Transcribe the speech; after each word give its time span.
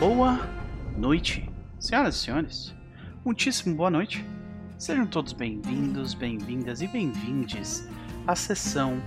Boa 0.00 0.48
noite, 0.96 1.46
senhoras 1.78 2.14
e 2.14 2.18
senhores. 2.20 2.74
Muitíssimo 3.22 3.76
boa 3.76 3.90
noite. 3.90 4.24
Sejam 4.78 5.06
todos 5.06 5.34
bem-vindos, 5.34 6.14
bem-vindas 6.14 6.80
e 6.80 6.86
bem-vindes 6.86 7.86
à 8.26 8.34
sessão 8.34 8.98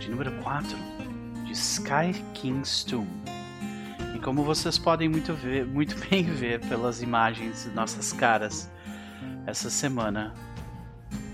de 0.00 0.08
número 0.08 0.32
4 0.42 0.74
de 1.44 1.52
Sky 1.52 2.14
King's 2.32 2.82
Tomb. 2.82 3.06
E 4.16 4.18
como 4.20 4.42
vocês 4.42 4.78
podem 4.78 5.06
muito, 5.06 5.34
ver, 5.34 5.66
muito 5.66 5.94
bem 6.08 6.24
ver 6.24 6.60
pelas 6.60 7.02
imagens 7.02 7.64
de 7.64 7.70
nossas 7.72 8.14
caras, 8.14 8.70
essa 9.46 9.68
semana 9.68 10.32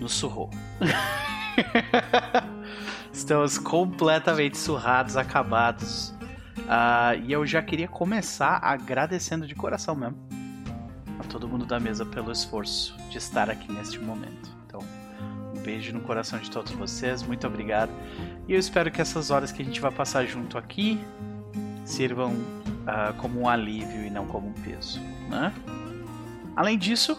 nos 0.00 0.12
surrou. 0.12 0.50
Estamos 3.12 3.58
completamente 3.58 4.58
surrados, 4.58 5.16
acabados. 5.16 6.12
Uh, 6.64 7.20
e 7.24 7.32
eu 7.32 7.46
já 7.46 7.60
queria 7.60 7.86
começar 7.86 8.58
agradecendo 8.62 9.46
de 9.46 9.54
coração 9.54 9.94
mesmo 9.94 10.16
a 11.18 11.24
todo 11.24 11.46
mundo 11.46 11.66
da 11.66 11.78
mesa 11.78 12.06
pelo 12.06 12.32
esforço 12.32 12.96
de 13.10 13.18
estar 13.18 13.50
aqui 13.50 13.70
neste 13.70 13.98
momento. 13.98 14.50
Então, 14.66 14.80
um 15.54 15.60
beijo 15.60 15.92
no 15.92 16.00
coração 16.00 16.38
de 16.38 16.50
todos 16.50 16.72
vocês, 16.72 17.22
muito 17.22 17.46
obrigado. 17.46 17.90
E 18.48 18.52
eu 18.52 18.58
espero 18.58 18.90
que 18.90 19.00
essas 19.00 19.30
horas 19.30 19.52
que 19.52 19.62
a 19.62 19.64
gente 19.64 19.80
vai 19.80 19.90
passar 19.90 20.24
junto 20.26 20.56
aqui 20.56 20.98
sirvam 21.84 22.32
uh, 22.32 23.14
como 23.18 23.40
um 23.40 23.48
alívio 23.48 24.04
e 24.04 24.10
não 24.10 24.26
como 24.26 24.48
um 24.48 24.52
peso, 24.52 25.00
né? 25.28 25.52
Além 26.56 26.78
disso, 26.78 27.18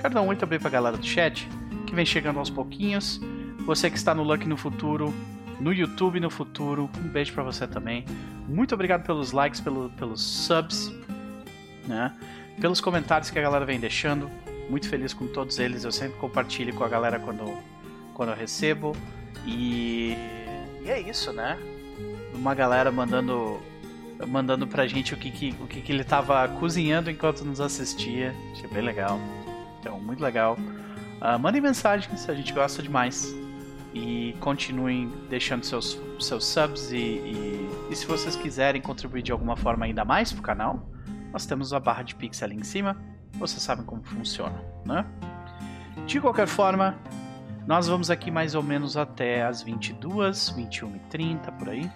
quero 0.00 0.14
dar 0.14 0.22
um 0.22 0.26
muito 0.26 0.46
bem 0.46 0.58
pra 0.58 0.68
galera 0.68 0.96
do 0.96 1.06
chat, 1.06 1.48
que 1.86 1.94
vem 1.94 2.04
chegando 2.04 2.38
aos 2.38 2.50
pouquinhos. 2.50 3.20
Você 3.64 3.90
que 3.90 3.96
está 3.96 4.14
no 4.14 4.22
Luck 4.22 4.46
no 4.46 4.56
futuro, 4.56 5.14
no 5.60 5.72
YouTube 5.72 6.20
no 6.20 6.30
futuro, 6.30 6.90
um 6.98 7.08
beijo 7.08 7.32
para 7.32 7.42
você 7.42 7.66
também. 7.66 8.04
Muito 8.48 8.74
obrigado 8.74 9.04
pelos 9.04 9.32
likes, 9.32 9.60
pelo, 9.60 9.90
pelos 9.90 10.20
subs, 10.20 10.92
né? 11.86 12.12
pelos 12.60 12.80
comentários 12.80 13.30
que 13.30 13.38
a 13.38 13.42
galera 13.42 13.64
vem 13.64 13.80
deixando. 13.80 14.30
Muito 14.68 14.88
feliz 14.88 15.12
com 15.12 15.26
todos 15.26 15.58
eles. 15.58 15.84
Eu 15.84 15.92
sempre 15.92 16.18
compartilho 16.18 16.74
com 16.74 16.84
a 16.84 16.88
galera 16.88 17.18
quando, 17.18 17.58
quando 18.14 18.30
eu 18.30 18.36
recebo. 18.36 18.96
E, 19.46 20.16
e 20.84 20.90
é 20.90 21.00
isso, 21.00 21.32
né? 21.32 21.58
Uma 22.34 22.54
galera 22.54 22.90
mandando 22.90 23.60
mandando 24.26 24.68
pra 24.68 24.86
gente 24.86 25.14
o 25.14 25.16
que, 25.16 25.32
que, 25.32 25.54
o 25.60 25.66
que, 25.66 25.80
que 25.80 25.90
ele 25.90 26.04
tava 26.04 26.46
cozinhando 26.60 27.10
enquanto 27.10 27.44
nos 27.44 27.60
assistia. 27.60 28.34
Achei 28.52 28.68
bem 28.68 28.82
legal. 28.82 29.18
Então, 29.80 29.98
muito 29.98 30.22
legal. 30.22 30.56
Uh, 31.20 31.38
mandem 31.40 31.60
mensagens, 31.60 32.28
a 32.28 32.34
gente 32.34 32.52
gosta 32.52 32.82
demais. 32.82 33.34
E 33.94 34.34
continuem 34.40 35.12
deixando 35.28 35.64
seus, 35.64 36.00
seus 36.18 36.46
subs 36.46 36.90
e, 36.92 36.96
e, 36.96 37.70
e 37.90 37.96
se 37.96 38.06
vocês 38.06 38.34
quiserem 38.34 38.80
contribuir 38.80 39.22
de 39.22 39.32
alguma 39.32 39.56
forma 39.56 39.84
ainda 39.84 40.04
mais 40.04 40.32
pro 40.32 40.42
canal, 40.42 40.88
nós 41.32 41.44
temos 41.44 41.72
a 41.72 41.80
barra 41.80 42.02
de 42.02 42.14
pixel 42.14 42.46
ali 42.46 42.56
em 42.56 42.64
cima. 42.64 42.96
Vocês 43.34 43.62
sabem 43.62 43.84
como 43.84 44.02
funciona, 44.02 44.62
né? 44.84 45.04
De 46.06 46.20
qualquer 46.20 46.46
forma, 46.46 46.98
nós 47.66 47.86
vamos 47.86 48.10
aqui 48.10 48.30
mais 48.30 48.54
ou 48.54 48.62
menos 48.62 48.96
até 48.96 49.44
as 49.44 49.62
22, 49.62 50.50
21 50.50 50.96
e 50.96 50.98
30 51.10 51.52
por 51.52 51.68
aí. 51.68 51.90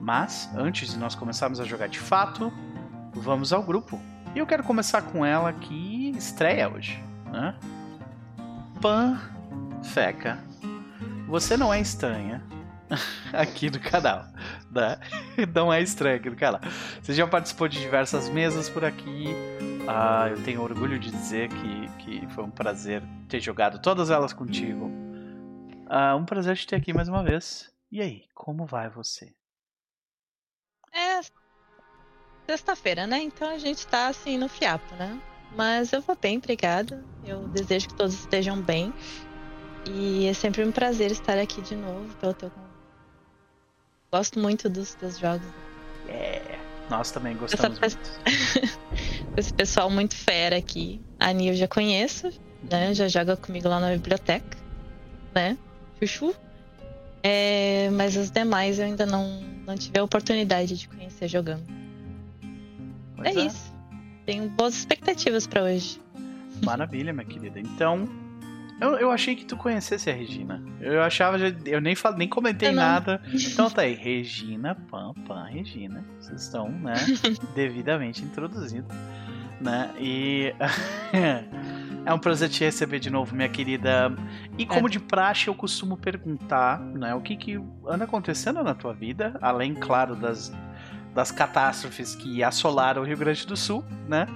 Mas, 0.00 0.50
antes 0.56 0.92
de 0.92 0.98
nós 0.98 1.14
começarmos 1.14 1.60
a 1.60 1.64
jogar 1.64 1.88
de 1.88 1.98
fato, 1.98 2.52
vamos 3.12 3.52
ao 3.52 3.62
grupo. 3.62 4.00
E 4.34 4.38
eu 4.38 4.46
quero 4.46 4.62
começar 4.62 5.02
com 5.02 5.24
ela 5.24 5.52
que 5.52 6.10
estreia 6.10 6.68
hoje, 6.68 7.02
né? 7.30 7.54
Pan 8.80 9.18
Feca. 9.82 10.38
Você 11.26 11.56
não 11.56 11.74
é 11.74 11.80
estranha 11.80 12.42
aqui 13.32 13.68
do 13.68 13.80
canal, 13.80 14.24
né? 14.70 14.98
Não 15.52 15.72
é 15.72 15.82
estranha 15.82 16.16
aqui 16.16 16.30
do 16.30 16.36
canal. 16.36 16.60
Você 17.02 17.12
já 17.12 17.26
participou 17.26 17.66
de 17.66 17.80
diversas 17.80 18.28
mesas 18.28 18.70
por 18.70 18.84
aqui. 18.84 19.26
Ah, 19.88 20.28
eu 20.30 20.42
tenho 20.44 20.62
orgulho 20.62 20.98
de 20.98 21.10
dizer 21.10 21.48
que, 21.48 21.88
que 21.98 22.26
foi 22.28 22.44
um 22.44 22.50
prazer 22.50 23.02
ter 23.28 23.40
jogado 23.40 23.80
todas 23.80 24.08
elas 24.08 24.32
contigo. 24.32 24.90
Ah, 25.88 26.14
um 26.14 26.24
prazer 26.24 26.56
te 26.56 26.66
ter 26.66 26.76
aqui 26.76 26.92
mais 26.92 27.08
uma 27.08 27.24
vez. 27.24 27.72
E 27.90 28.00
aí, 28.00 28.24
como 28.32 28.64
vai 28.64 28.88
você? 28.88 29.34
É 30.92 31.20
sexta-feira, 32.46 33.06
né? 33.06 33.20
Então 33.20 33.50
a 33.50 33.58
gente 33.58 33.86
tá 33.86 34.08
assim 34.08 34.38
no 34.38 34.48
fiapo, 34.48 34.94
né? 34.94 35.20
Mas 35.56 35.92
eu 35.92 36.00
vou 36.00 36.16
bem, 36.16 36.38
obrigada. 36.38 37.04
Eu 37.24 37.48
desejo 37.48 37.88
que 37.88 37.94
todos 37.94 38.14
estejam 38.14 38.60
bem. 38.60 38.92
E 39.90 40.26
é 40.26 40.34
sempre 40.34 40.64
um 40.64 40.72
prazer 40.72 41.10
estar 41.10 41.38
aqui 41.38 41.62
de 41.62 41.76
novo 41.76 42.14
pelo 42.16 42.34
teu 42.34 42.50
Gosto 44.12 44.38
muito 44.38 44.68
dos 44.68 44.94
teus 44.94 45.18
jogos. 45.18 45.46
É, 46.08 46.58
nós 46.88 47.10
também 47.10 47.36
gostamos 47.36 47.78
Essa, 47.82 47.98
muito. 47.98 48.78
Esse 49.36 49.52
pessoal 49.52 49.90
muito 49.90 50.14
fera 50.14 50.56
aqui. 50.56 51.00
A 51.18 51.32
eu 51.32 51.54
já 51.54 51.68
conheço, 51.68 52.32
né? 52.70 52.94
Já 52.94 53.08
joga 53.08 53.36
comigo 53.36 53.68
lá 53.68 53.80
na 53.80 53.90
biblioteca, 53.90 54.56
né? 55.34 55.58
Chuchu. 56.00 56.34
É, 57.22 57.90
mas 57.90 58.16
os 58.16 58.30
demais 58.30 58.78
eu 58.78 58.86
ainda 58.86 59.04
não, 59.04 59.42
não 59.66 59.76
tive 59.76 59.98
a 59.98 60.04
oportunidade 60.04 60.76
de 60.76 60.88
conhecer 60.88 61.26
jogando. 61.28 61.64
É, 63.24 63.30
é, 63.30 63.46
isso. 63.46 63.74
Tenho 64.24 64.48
boas 64.50 64.74
expectativas 64.74 65.46
para 65.46 65.64
hoje. 65.64 66.00
Maravilha, 66.64 67.12
minha 67.12 67.26
querida. 67.26 67.58
Então, 67.58 68.08
eu, 68.80 68.96
eu 68.96 69.10
achei 69.10 69.34
que 69.34 69.44
tu 69.44 69.56
conhecesse 69.56 70.10
a 70.10 70.12
Regina. 70.12 70.62
Eu 70.80 71.02
achava, 71.02 71.38
eu 71.64 71.80
nem, 71.80 71.94
falei, 71.94 72.18
nem 72.18 72.28
comentei 72.28 72.70
nada. 72.70 73.20
Então 73.32 73.70
tá 73.70 73.82
aí, 73.82 73.94
Regina, 73.94 74.74
Pam, 74.90 75.14
Pam, 75.26 75.44
Regina. 75.44 76.04
Vocês 76.18 76.42
estão, 76.42 76.68
né, 76.68 76.94
devidamente 77.54 78.22
introduzidos. 78.22 78.94
Né? 79.60 79.90
E 79.98 80.54
é 82.04 82.12
um 82.12 82.18
prazer 82.18 82.50
te 82.50 82.64
receber 82.64 82.98
de 82.98 83.08
novo, 83.08 83.34
minha 83.34 83.48
querida. 83.48 84.14
E 84.58 84.66
como 84.66 84.88
é. 84.88 84.90
de 84.90 85.00
praxe, 85.00 85.48
eu 85.48 85.54
costumo 85.54 85.96
perguntar, 85.96 86.78
né, 86.78 87.14
o 87.14 87.20
que 87.22 87.36
que 87.36 87.58
anda 87.86 88.04
acontecendo 88.04 88.62
na 88.62 88.74
tua 88.74 88.92
vida, 88.92 89.38
além, 89.40 89.74
claro, 89.74 90.14
das, 90.14 90.52
das 91.14 91.30
catástrofes 91.30 92.14
que 92.14 92.44
assolaram 92.44 93.00
o 93.00 93.04
Rio 93.06 93.16
Grande 93.16 93.46
do 93.46 93.56
Sul, 93.56 93.82
né? 94.06 94.26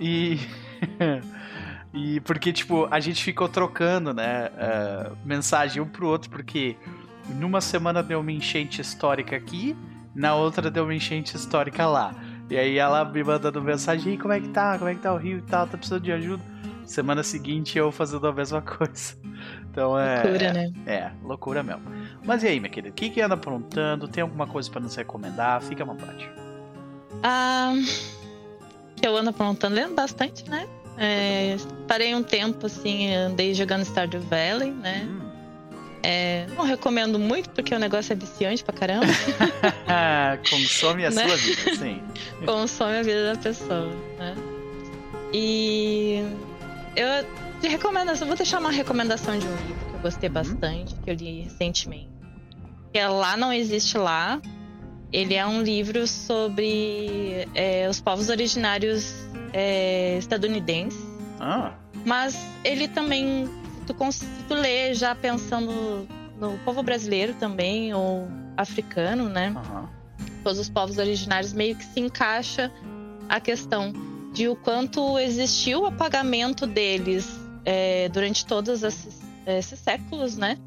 E 0.00 0.38
E 1.94 2.18
porque, 2.20 2.52
tipo, 2.52 2.88
a 2.90 2.98
gente 2.98 3.22
ficou 3.22 3.48
trocando, 3.48 4.12
né, 4.12 4.50
uh, 4.50 5.16
mensagem 5.24 5.80
um 5.80 5.86
pro 5.86 6.08
outro, 6.08 6.28
porque 6.28 6.76
numa 7.28 7.60
semana 7.60 8.02
deu 8.02 8.18
uma 8.18 8.32
enchente 8.32 8.80
histórica 8.80 9.36
aqui, 9.36 9.76
na 10.12 10.34
outra 10.34 10.68
deu 10.68 10.82
uma 10.82 10.94
enchente 10.94 11.36
histórica 11.36 11.86
lá. 11.86 12.12
E 12.50 12.58
aí 12.58 12.78
ela 12.78 13.04
me 13.04 13.22
mandando 13.22 13.62
mensagem, 13.62 14.18
como 14.18 14.32
é 14.32 14.40
que 14.40 14.48
tá? 14.48 14.76
Como 14.76 14.90
é 14.90 14.94
que 14.94 15.00
tá 15.00 15.14
o 15.14 15.16
Rio 15.16 15.38
e 15.38 15.42
tal? 15.42 15.68
Tá 15.68 15.76
precisando 15.76 16.02
de 16.02 16.10
ajuda? 16.12 16.42
Semana 16.84 17.22
seguinte 17.22 17.78
eu 17.78 17.90
fazendo 17.92 18.26
a 18.26 18.32
mesma 18.32 18.60
coisa. 18.62 19.16
Então 19.70 19.98
é. 19.98 20.22
Loucura, 20.22 20.52
né? 20.52 20.72
É, 20.86 21.10
loucura 21.22 21.62
mesmo. 21.62 21.82
Mas 22.24 22.42
e 22.42 22.48
aí, 22.48 22.58
minha 22.58 22.70
querida? 22.70 22.90
O 22.90 22.92
que, 22.92 23.08
que 23.08 23.20
anda 23.20 23.34
aprontando? 23.34 24.08
Tem 24.08 24.22
alguma 24.22 24.48
coisa 24.48 24.68
para 24.68 24.80
nos 24.80 24.96
recomendar? 24.96 25.62
Fica 25.62 25.84
à 25.84 25.86
vontade. 25.86 26.28
Ah. 27.22 27.72
Eu 29.00 29.16
ando 29.16 29.30
aprontando, 29.30 29.74
lendo 29.74 29.94
bastante, 29.94 30.48
né? 30.48 30.68
É, 30.96 31.56
parei 31.88 32.14
um 32.14 32.22
tempo, 32.22 32.66
assim, 32.66 33.12
andei 33.14 33.54
jogando 33.54 33.84
Stardew 33.84 34.20
Valley, 34.20 34.70
né? 34.70 35.08
Hum. 35.08 35.20
É, 36.02 36.46
não 36.54 36.64
recomendo 36.64 37.18
muito, 37.18 37.48
porque 37.50 37.74
o 37.74 37.78
negócio 37.78 38.12
é 38.12 38.16
viciante 38.16 38.62
pra 38.62 38.74
caramba. 38.74 39.06
Consome 40.50 41.06
a 41.06 41.10
né? 41.10 41.26
sua 41.26 41.36
vida, 41.36 41.74
sim. 41.76 42.02
Consome 42.44 42.98
a 42.98 43.02
vida 43.02 43.32
da 43.32 43.40
pessoa, 43.40 43.90
né? 44.18 44.34
E 45.32 46.22
eu 46.94 47.08
de 47.64 47.68
recomendação, 47.68 48.26
vou 48.26 48.36
deixar 48.36 48.60
uma 48.60 48.70
recomendação 48.70 49.38
de 49.38 49.46
um 49.46 49.56
livro 49.56 49.86
que 49.86 49.94
eu 49.94 50.00
gostei 50.00 50.28
uhum. 50.28 50.34
bastante, 50.34 50.94
que 50.96 51.10
eu 51.10 51.14
li 51.14 51.40
recentemente. 51.40 52.10
Que 52.92 52.98
é 52.98 53.08
Lá 53.08 53.38
Não 53.38 53.50
Existe 53.50 53.96
Lá. 53.96 54.38
Ele 55.14 55.34
é 55.34 55.46
um 55.46 55.62
livro 55.62 56.08
sobre 56.08 57.46
é, 57.54 57.88
os 57.88 58.00
povos 58.00 58.28
originários 58.30 59.14
é, 59.52 60.18
estadunidense. 60.18 60.98
Ah. 61.38 61.72
Mas 62.04 62.36
ele 62.64 62.88
também, 62.88 63.48
tu, 63.86 63.94
tu 64.48 64.54
lê 64.54 64.92
já 64.92 65.14
pensando 65.14 66.08
no 66.36 66.58
povo 66.64 66.82
brasileiro 66.82 67.32
também, 67.34 67.94
ou 67.94 68.26
africano, 68.56 69.28
né? 69.28 69.50
Uhum. 69.50 69.86
Todos 70.42 70.58
os 70.58 70.68
povos 70.68 70.98
originários 70.98 71.52
meio 71.52 71.76
que 71.76 71.84
se 71.84 72.00
encaixa 72.00 72.72
a 73.28 73.38
questão 73.38 73.92
de 74.32 74.48
o 74.48 74.56
quanto 74.56 75.16
existiu 75.20 75.82
o 75.82 75.86
apagamento 75.86 76.66
deles 76.66 77.30
é, 77.64 78.08
durante 78.08 78.44
todos 78.44 78.82
esses, 78.82 79.22
esses, 79.46 79.78
séculos, 79.78 80.36
né? 80.36 80.58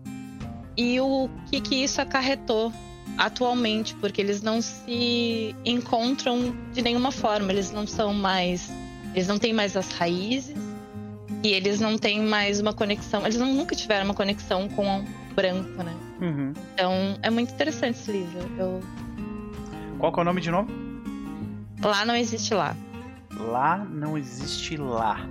E 0.77 1.01
o 1.01 1.29
que, 1.51 1.59
que 1.59 1.83
isso 1.83 1.99
acarretou 2.01 2.71
atualmente, 3.17 3.95
porque 3.95 4.21
eles 4.21 4.41
não 4.41 4.61
se 4.61 5.55
encontram 5.65 6.55
de 6.71 6.81
nenhuma 6.81 7.11
forma, 7.11 7.51
eles 7.51 7.71
não 7.71 7.87
são 7.87 8.13
mais. 8.13 8.69
Eles 9.13 9.27
não 9.27 9.39
têm 9.39 9.53
mais 9.53 9.75
as 9.75 9.91
raízes 9.91 10.55
e 11.43 11.49
eles 11.49 11.79
não 11.79 11.97
têm 11.97 12.21
mais 12.21 12.59
uma 12.59 12.73
conexão. 12.73 13.23
Eles 13.23 13.37
não, 13.37 13.53
nunca 13.53 13.75
tiveram 13.75 14.05
uma 14.05 14.13
conexão 14.13 14.69
com 14.69 14.99
o 14.99 15.05
branco, 15.35 15.83
né? 15.83 15.95
Uhum. 16.21 16.53
Então 16.73 17.17
é 17.21 17.29
muito 17.29 17.53
interessante 17.53 17.99
esse 17.99 18.11
livro. 18.11 18.39
Eu... 18.57 18.81
Qual 19.97 20.13
é 20.15 20.21
o 20.21 20.23
nome 20.23 20.41
de 20.41 20.51
novo? 20.51 20.69
Lá 21.81 22.05
não 22.05 22.15
existe 22.15 22.53
lá. 22.53 22.75
Lá 23.39 23.77
não 23.77 24.17
existe 24.17 24.77
lá. 24.77 25.27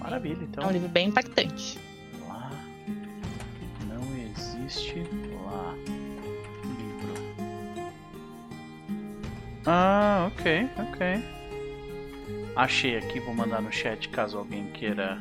Maravilha, 0.00 0.42
então. 0.42 0.64
É 0.64 0.66
um 0.66 0.70
livro 0.70 0.88
bem 0.88 1.08
impactante. 1.08 1.78
Lá 2.26 2.50
não 3.88 4.02
existe 4.16 5.04
Ah, 9.72 10.28
ok, 10.32 10.68
ok. 10.76 11.24
Achei 12.56 12.96
aqui, 12.96 13.20
vou 13.20 13.32
mandar 13.32 13.62
no 13.62 13.70
chat 13.70 14.08
caso 14.08 14.36
alguém 14.36 14.66
queira. 14.72 15.16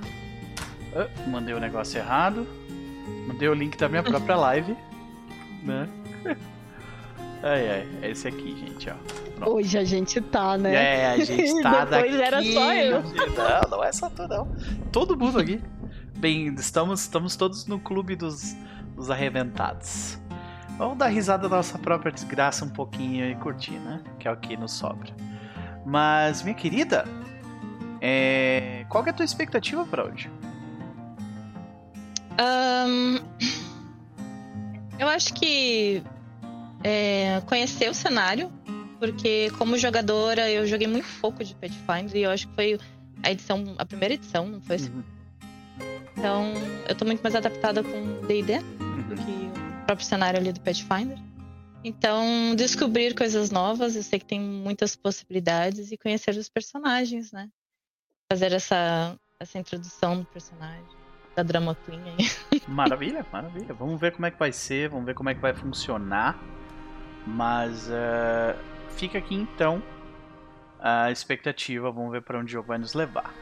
Ah, 0.95 1.07
mandei 1.27 1.53
o 1.53 1.59
negócio 1.59 1.99
errado. 1.99 2.47
Mandei 3.27 3.47
o 3.47 3.53
link 3.53 3.77
da 3.77 3.87
minha 3.87 4.01
própria 4.01 4.35
live. 4.49 4.75
Né? 5.63 5.87
Ai, 7.41 7.69
ai, 7.71 7.87
é 8.01 8.11
esse 8.11 8.27
aqui, 8.27 8.53
gente, 8.57 8.89
ó. 8.89 8.95
Pronto. 9.37 9.51
Hoje 9.55 9.77
a 9.77 9.83
gente 9.85 10.19
tá, 10.19 10.57
né? 10.57 10.73
É, 10.73 11.07
a 11.11 11.17
gente 11.23 11.61
tá 11.63 11.85
Depois 11.85 12.11
daqui. 12.11 12.21
era 12.21 12.43
só 12.43 12.73
eu. 12.73 13.01
Não, 13.01 13.69
não 13.77 13.83
é 13.83 13.91
só 13.93 14.09
tu, 14.09 14.27
não. 14.27 14.53
Todo 14.91 15.17
mundo 15.17 15.39
aqui. 15.39 15.61
Bem, 16.17 16.53
estamos, 16.55 16.99
estamos 16.99 17.37
todos 17.37 17.65
no 17.65 17.79
clube 17.79 18.17
dos, 18.17 18.53
dos 18.93 19.09
arrebentados. 19.09 20.18
Vamos 20.79 20.97
dar 20.97 21.09
risada 21.09 21.49
da 21.49 21.57
nossa 21.57 21.77
própria 21.77 22.09
desgraça 22.09 22.63
um 22.63 22.69
pouquinho 22.69 23.29
e 23.29 23.35
curtir, 23.35 23.73
né? 23.73 24.01
Que 24.17 24.29
é 24.29 24.31
o 24.31 24.37
que 24.37 24.55
nos 24.55 24.71
sobra. 24.71 25.13
Mas, 25.85 26.41
minha 26.41 26.55
querida, 26.55 27.03
é... 27.99 28.85
qual 28.87 29.03
que 29.03 29.09
é 29.09 29.11
a 29.11 29.15
tua 29.15 29.25
expectativa 29.25 29.85
para 29.85 30.05
hoje? 30.05 30.31
Um, 32.39 33.19
eu 34.97 35.09
acho 35.09 35.33
que 35.33 36.01
é, 36.81 37.41
conhecer 37.45 37.89
o 37.89 37.93
cenário, 37.93 38.49
porque 39.01 39.51
como 39.57 39.77
jogadora 39.77 40.49
eu 40.49 40.65
joguei 40.65 40.87
muito 40.87 41.09
pouco 41.19 41.43
de 41.43 41.53
Pathfinder 41.55 42.15
e 42.15 42.23
eu 42.23 42.31
acho 42.31 42.47
que 42.47 42.55
foi 42.55 42.79
a 43.21 43.31
edição, 43.31 43.75
a 43.77 43.83
primeira 43.83 44.13
edição, 44.13 44.47
não 44.47 44.61
foi? 44.61 44.77
Uhum. 44.77 45.03
Então 46.15 46.53
eu 46.87 46.95
tô 46.95 47.03
muito 47.03 47.21
mais 47.21 47.35
adaptada 47.35 47.83
com 47.83 48.25
D&D 48.25 48.53
uhum. 48.53 49.01
do 49.09 49.15
que 49.17 49.48
próprio 49.89 50.05
cenário 50.05 50.39
ali 50.39 50.53
do 50.53 50.59
Pathfinder. 50.61 51.17
Então 51.83 52.53
descobrir 52.55 53.15
coisas 53.15 53.49
novas, 53.49 53.95
eu 53.95 54.03
sei 54.03 54.19
que 54.19 54.25
tem 54.25 54.39
muitas 54.39 54.95
possibilidades 54.95 55.91
e 55.91 55.97
conhecer 55.97 56.35
os 56.35 56.47
personagens, 56.47 57.31
né? 57.31 57.49
Fazer 58.31 58.51
essa 58.51 59.17
essa 59.39 59.57
introdução 59.57 60.19
do 60.19 60.25
personagem 60.25 60.85
da 61.35 61.41
drama 61.41 61.75
queen 61.85 62.01
aí. 62.03 62.61
Maravilha, 62.67 63.25
maravilha. 63.31 63.73
Vamos 63.73 63.99
ver 63.99 64.11
como 64.11 64.25
é 64.25 64.31
que 64.31 64.37
vai 64.37 64.51
ser, 64.51 64.89
vamos 64.89 65.05
ver 65.05 65.15
como 65.15 65.29
é 65.29 65.33
que 65.33 65.41
vai 65.41 65.55
funcionar. 65.55 66.37
Mas 67.25 67.87
uh, 67.87 68.55
fica 68.91 69.17
aqui 69.17 69.33
então 69.33 69.81
a 70.79 71.09
expectativa, 71.09 71.89
vamos 71.91 72.11
ver 72.11 72.21
para 72.21 72.37
onde 72.37 72.47
o 72.47 72.53
jogo 72.53 72.67
vai 72.67 72.77
nos 72.77 72.93
levar. 72.93 73.33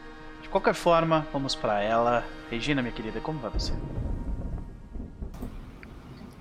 De 0.41 0.47
qualquer 0.47 0.75
forma, 0.75 1.27
vamos 1.33 1.55
para 1.55 1.81
ela. 1.81 2.23
Regina, 2.49 2.81
minha 2.81 2.93
querida, 2.93 3.19
como 3.19 3.39
vai 3.39 3.51
você? 3.51 3.73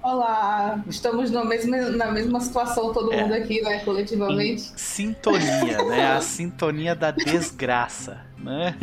Olá, 0.06 0.84
estamos 0.86 1.32
na 1.32 1.44
mesma, 1.44 1.78
na 1.78 2.12
mesma 2.12 2.38
situação, 2.38 2.92
todo 2.92 3.12
é. 3.12 3.22
mundo 3.22 3.34
aqui, 3.34 3.60
né, 3.60 3.80
coletivamente. 3.80 4.72
Em 4.72 4.78
sintonia, 4.78 5.82
né? 5.82 6.12
A 6.12 6.20
sintonia 6.20 6.94
da 6.94 7.10
desgraça, 7.10 8.20
né? 8.38 8.76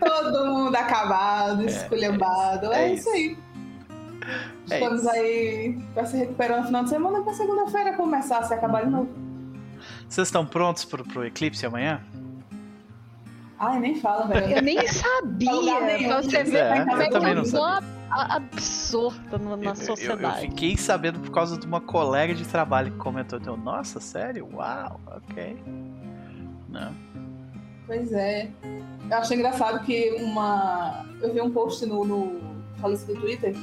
Todo 0.00 0.46
mundo 0.46 0.74
acabado, 0.74 1.60
é, 1.60 1.66
esculhambado, 1.66 2.72
é, 2.72 2.88
é, 2.88 2.94
isso 2.94 3.10
aí. 3.10 3.36
É 4.70 4.74
Estamos 4.76 5.00
isso. 5.00 5.10
aí 5.10 5.78
para 5.92 6.06
se 6.06 6.16
recuperar 6.16 6.60
no 6.60 6.66
final 6.68 6.84
de 6.84 6.88
semana 6.88 7.20
para 7.20 7.34
segunda-feira 7.34 7.92
começar 7.92 8.38
a 8.38 8.42
se 8.44 8.54
acabar 8.54 8.86
de 8.86 8.92
novo. 8.92 9.10
Vocês 10.08 10.28
estão 10.28 10.46
prontos 10.46 10.86
pro, 10.86 11.04
pro 11.04 11.26
eclipse 11.26 11.66
amanhã? 11.66 12.00
Ai, 13.58 13.78
nem 13.78 13.96
fala, 13.96 14.26
velho. 14.26 14.56
Eu 14.56 14.62
nem 14.62 14.88
sabia. 14.88 15.50
Você 16.22 16.44
vê 16.44 16.56
é, 16.56 16.82
como 16.82 17.02
é 17.02 17.08
que 17.10 17.38
eu 17.40 17.44
sou 17.44 17.60
absorta 18.12 19.38
na 19.38 19.74
sociedade. 19.74 20.22
Eu, 20.22 20.44
eu, 20.44 20.50
fiquei 20.50 20.76
sabendo 20.76 21.20
por 21.20 21.30
causa 21.30 21.56
de 21.56 21.66
uma 21.66 21.80
colega 21.80 22.34
de 22.34 22.44
trabalho 22.44 22.92
que 22.92 22.98
comentou. 22.98 23.38
Então, 23.38 23.56
Nossa, 23.56 24.00
sério? 24.00 24.48
Uau, 24.52 25.00
ok. 25.06 25.56
Não. 26.68 26.92
Pois 27.86 28.12
é. 28.12 28.50
Eu 29.10 29.18
achei 29.18 29.36
engraçado 29.36 29.84
que 29.84 30.16
uma. 30.20 31.04
Eu 31.20 31.32
vi 31.32 31.40
um 31.40 31.50
post 31.50 31.84
no, 31.86 32.04
no 32.04 32.40
falecido 32.80 33.20
Twitter 33.20 33.54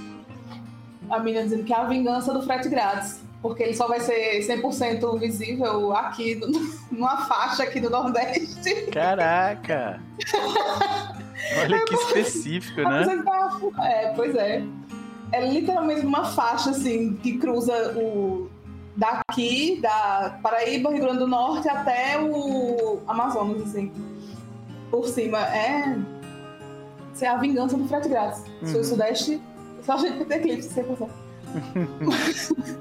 a 1.09 1.19
menina 1.19 1.43
dizendo 1.43 1.63
que 1.63 1.73
é 1.73 1.77
a 1.77 1.85
vingança 1.85 2.33
do 2.33 2.41
frete 2.41 2.69
grátis. 2.69 3.21
Porque 3.41 3.63
ele 3.63 3.73
só 3.73 3.87
vai 3.87 4.01
ser 4.01 4.41
100% 4.41 5.17
visível 5.17 5.95
aqui, 5.95 6.39
numa 6.91 7.25
faixa 7.25 7.63
aqui 7.63 7.79
do 7.79 7.89
Nordeste. 7.89 8.87
Caraca! 8.91 10.01
Olha 11.61 11.85
que 11.85 11.95
específico, 11.95 12.81
né? 12.81 13.05
É, 13.81 14.13
pois 14.13 14.35
é. 14.35 14.63
É 15.31 15.47
literalmente 15.47 16.05
uma 16.05 16.25
faixa, 16.25 16.71
assim, 16.71 17.15
que 17.17 17.37
cruza 17.37 17.93
o 17.95 18.49
daqui, 18.95 19.79
da 19.81 20.39
Paraíba, 20.41 20.91
Rio 20.91 21.01
Grande 21.01 21.19
do 21.19 21.27
Norte, 21.27 21.69
até 21.69 22.19
o 22.19 22.99
Amazonas, 23.07 23.61
assim. 23.61 23.91
Por 24.89 25.07
cima. 25.07 25.39
É... 25.55 25.97
Isso 27.13 27.25
é 27.25 27.27
a 27.27 27.37
vingança 27.37 27.77
do 27.77 27.87
frete 27.87 28.09
grátis. 28.09 28.43
Uhum. 28.61 28.67
Sul 28.67 28.81
e 28.81 28.83
Sudeste 28.83 29.41
só 29.83 29.93
a 29.93 29.97
gente 29.97 30.25
ter 30.25 30.35
eclipse, 30.35 30.69
100%. 30.69 31.09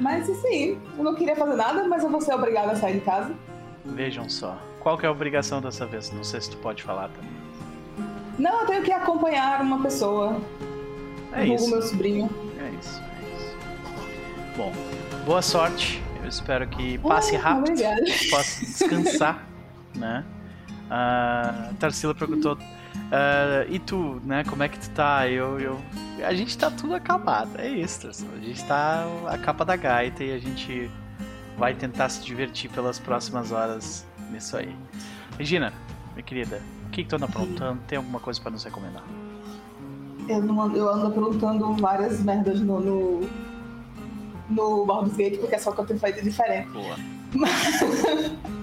mas 0.00 0.30
assim, 0.30 0.78
eu 0.96 1.04
não 1.04 1.14
queria 1.14 1.34
fazer 1.34 1.56
nada, 1.56 1.86
mas 1.88 2.02
eu 2.04 2.10
vou 2.10 2.20
ser 2.20 2.34
obrigada 2.34 2.72
a 2.72 2.76
sair 2.76 2.94
de 2.94 3.00
casa. 3.00 3.34
Vejam 3.84 4.28
só. 4.28 4.56
Qual 4.80 4.96
que 4.98 5.04
é 5.04 5.08
a 5.08 5.12
obrigação 5.12 5.60
dessa 5.60 5.86
vez? 5.86 6.10
Não 6.10 6.24
sei 6.24 6.40
se 6.40 6.50
tu 6.50 6.56
pode 6.56 6.82
falar 6.82 7.08
também. 7.08 7.30
Não, 8.38 8.60
eu 8.62 8.66
tenho 8.66 8.82
que 8.82 8.92
acompanhar 8.92 9.60
uma 9.60 9.82
pessoa. 9.82 10.40
É 11.32 11.46
isso. 11.46 11.70
meu 11.70 11.82
sobrinho. 11.82 12.30
É 12.58 12.70
isso, 12.80 13.00
é 13.00 13.36
isso. 13.36 13.56
Bom, 14.56 14.72
boa 15.24 15.42
sorte. 15.42 16.02
Eu 16.22 16.28
espero 16.28 16.66
que 16.66 16.98
passe 16.98 17.36
uh, 17.36 17.40
rápido. 17.40 17.70
Obrigada. 17.70 18.02
Possa 18.30 18.60
descansar, 18.64 19.46
né? 19.94 20.24
A 20.90 21.70
Tarsila 21.78 22.14
perguntou 22.14 22.58
Uh, 23.10 23.66
e 23.68 23.80
tu, 23.80 24.20
né? 24.24 24.44
Como 24.44 24.62
é 24.62 24.68
que 24.68 24.78
tu 24.78 24.88
tá? 24.90 25.28
Eu, 25.28 25.58
eu, 25.58 25.80
a 26.24 26.32
gente 26.32 26.56
tá 26.56 26.70
tudo 26.70 26.94
acabado, 26.94 27.50
é 27.58 27.68
isso. 27.68 28.06
A 28.08 28.38
gente 28.38 28.64
tá 28.64 29.04
a 29.26 29.36
capa 29.36 29.64
da 29.64 29.74
gaita 29.74 30.22
e 30.22 30.32
a 30.32 30.38
gente 30.38 30.88
vai 31.58 31.74
tentar 31.74 32.08
se 32.08 32.22
divertir 32.22 32.70
pelas 32.70 33.00
próximas 33.00 33.50
horas 33.50 34.06
nisso 34.30 34.56
aí. 34.56 34.74
Regina, 35.38 35.72
minha 36.12 36.22
querida, 36.22 36.62
o 36.86 36.90
que, 36.90 37.02
que 37.02 37.08
tu 37.08 37.16
anda 37.16 37.26
aprontando? 37.26 37.80
Tem 37.86 37.98
alguma 37.98 38.20
coisa 38.20 38.40
para 38.40 38.50
nos 38.50 38.64
recomendar? 38.64 39.02
Eu, 40.28 40.42
não, 40.42 40.76
eu 40.76 40.88
ando 40.88 41.06
aprontando 41.08 41.74
várias 41.74 42.20
merdas 42.22 42.60
no, 42.60 42.80
no, 42.80 43.28
no 44.48 44.86
Baldur's 44.86 45.16
Gate, 45.16 45.40
porque 45.40 45.54
é 45.54 45.58
só 45.58 45.72
que 45.72 45.80
eu 45.80 45.86
tenho 45.86 45.98
feito 45.98 46.22
diferente. 46.22 46.68
Boa. 46.70 46.96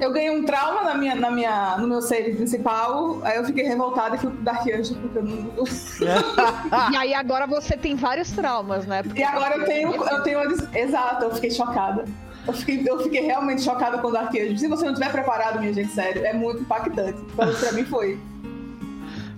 Eu 0.00 0.12
ganhei 0.12 0.30
um 0.30 0.44
trauma 0.44 0.82
na 0.82 0.94
minha, 0.94 1.14
na 1.14 1.30
minha, 1.30 1.76
no 1.78 1.86
meu 1.86 2.00
save 2.00 2.34
principal, 2.34 3.20
aí 3.22 3.36
eu 3.36 3.44
fiquei 3.44 3.64
revoltada 3.64 4.16
e 4.16 4.18
fui 4.18 4.30
pro 4.30 4.42
Dark 4.42 4.62
Angel 4.62 4.96
porque 4.96 5.18
eu 5.18 5.22
não. 5.22 5.54
e 6.92 6.96
aí 6.96 7.14
agora 7.14 7.46
você 7.46 7.76
tem 7.76 7.94
vários 7.94 8.30
traumas, 8.32 8.86
né? 8.86 9.02
Porque 9.02 9.20
e 9.20 9.24
agora 9.24 9.56
eu 9.56 9.64
tenho. 9.64 9.94
Eu 9.94 10.22
tenho 10.22 10.40
Exato, 10.74 11.24
eu 11.24 11.34
fiquei 11.34 11.50
chocada. 11.50 12.04
Eu 12.46 12.52
fiquei, 12.52 12.84
eu 12.86 12.98
fiquei 13.00 13.20
realmente 13.22 13.62
chocada 13.62 13.98
com 13.98 14.08
o 14.08 14.12
Dark 14.12 14.34
Angel. 14.34 14.58
Se 14.58 14.68
você 14.68 14.84
não 14.84 14.94
tiver 14.94 15.10
preparado, 15.10 15.60
minha 15.60 15.72
gente, 15.72 15.92
sério, 15.92 16.24
é 16.24 16.32
muito 16.32 16.60
impactante. 16.62 17.20
Então, 17.20 17.54
pra 17.54 17.72
mim 17.72 17.84
foi. 17.84 18.18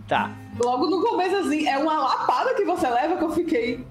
Tá. 0.09 0.31
Logo 0.59 0.87
no 0.87 1.03
começo, 1.03 1.37
assim, 1.37 1.67
é 1.67 1.79
uma 1.79 1.99
lapada 1.99 2.55
que 2.55 2.65
você 2.65 2.89
leva 2.89 3.17
que 3.17 3.25
eu 3.25 3.33
fiquei. 3.33 3.85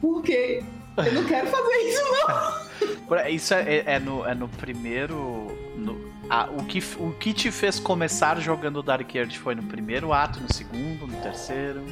Por 0.00 0.22
quê? 0.22 0.62
Eu 0.96 1.12
não 1.12 1.24
quero 1.24 1.48
fazer 1.48 1.76
isso, 1.88 2.02
não. 2.02 2.64
Isso 3.28 3.54
é, 3.54 3.62
é, 3.62 3.84
é, 3.86 3.98
no, 3.98 4.24
é 4.24 4.34
no 4.34 4.48
primeiro. 4.48 5.48
No, 5.76 5.98
ah, 6.28 6.48
o, 6.50 6.64
que, 6.64 6.82
o 6.98 7.12
que 7.12 7.32
te 7.32 7.50
fez 7.50 7.78
começar 7.78 8.40
jogando 8.40 8.82
Dark 8.82 9.14
Earth 9.14 9.34
foi 9.36 9.54
no 9.54 9.62
primeiro 9.64 10.12
ato, 10.12 10.40
no 10.40 10.52
segundo, 10.52 11.06
no 11.06 11.16
terceiro? 11.20 11.82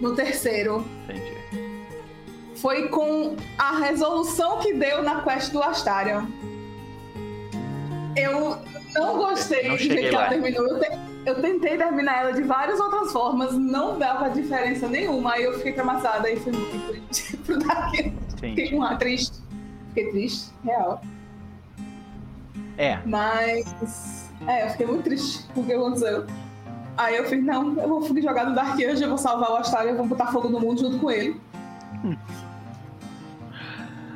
No 0.00 0.14
terceiro. 0.14 0.84
Entendi. 1.04 1.75
Foi 2.56 2.88
com 2.88 3.36
a 3.58 3.78
resolução 3.78 4.58
que 4.58 4.72
deu 4.72 5.02
na 5.02 5.22
quest 5.22 5.52
do 5.52 5.62
Astarion. 5.62 6.24
Eu 8.16 8.58
não 8.94 9.18
gostei 9.18 9.68
não 9.68 9.76
de 9.76 9.88
que 9.88 10.06
ela 10.06 10.28
terminou. 10.28 10.66
Eu, 10.66 10.80
te, 10.80 10.98
eu, 11.26 11.42
tentei 11.42 11.76
terminar 11.76 12.22
ela 12.22 12.32
de 12.32 12.42
várias 12.42 12.80
outras 12.80 13.12
formas, 13.12 13.52
não 13.52 13.98
dava 13.98 14.30
diferença 14.30 14.88
nenhuma. 14.88 15.34
Aí 15.34 15.44
eu 15.44 15.54
fiquei 15.58 15.72
tramassada 15.72 16.30
e 16.30 16.36
fui, 16.36 16.52
fui 16.52 17.36
pro 17.44 17.58
Fiquei 18.40 18.74
uma 18.74 18.96
triste. 18.96 19.38
Fiquei 19.88 20.10
triste, 20.10 20.50
real. 20.64 21.00
É. 22.78 22.98
Mas. 23.04 24.30
É, 24.46 24.66
eu 24.66 24.70
fiquei 24.70 24.86
muito 24.86 25.04
triste 25.04 25.46
com 25.54 25.60
o 25.60 25.64
que 25.64 25.72
aconteceu. 25.72 26.26
Aí 26.96 27.16
eu 27.16 27.24
fiz, 27.26 27.42
não, 27.44 27.78
eu 27.78 27.88
vou 27.88 28.22
jogar 28.22 28.46
no 28.46 28.54
Dark 28.54 28.74
Angel, 28.74 29.02
eu 29.02 29.08
vou 29.08 29.18
salvar 29.18 29.50
o 29.50 29.56
Astarion, 29.56 29.90
eu 29.90 29.96
vou 29.96 30.06
botar 30.06 30.28
fogo 30.28 30.48
no 30.48 30.58
mundo 30.58 30.80
junto 30.80 30.98
com 30.98 31.10
ele. 31.10 31.38
Hum. 32.02 32.16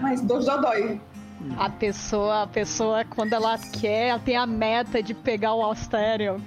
Mas 0.00 0.21
dois 0.21 0.47
dodói. 0.47 1.00
A 1.57 1.71
pessoa, 1.71 2.42
a 2.42 2.47
pessoa, 2.47 3.04
quando 3.04 3.33
ela 3.33 3.57
quer, 3.59 4.09
ela 4.09 4.19
tem 4.19 4.37
a 4.37 4.47
meta 4.47 5.02
de 5.02 5.14
pegar 5.14 5.54
o 5.54 5.62
Austerion 5.62 6.38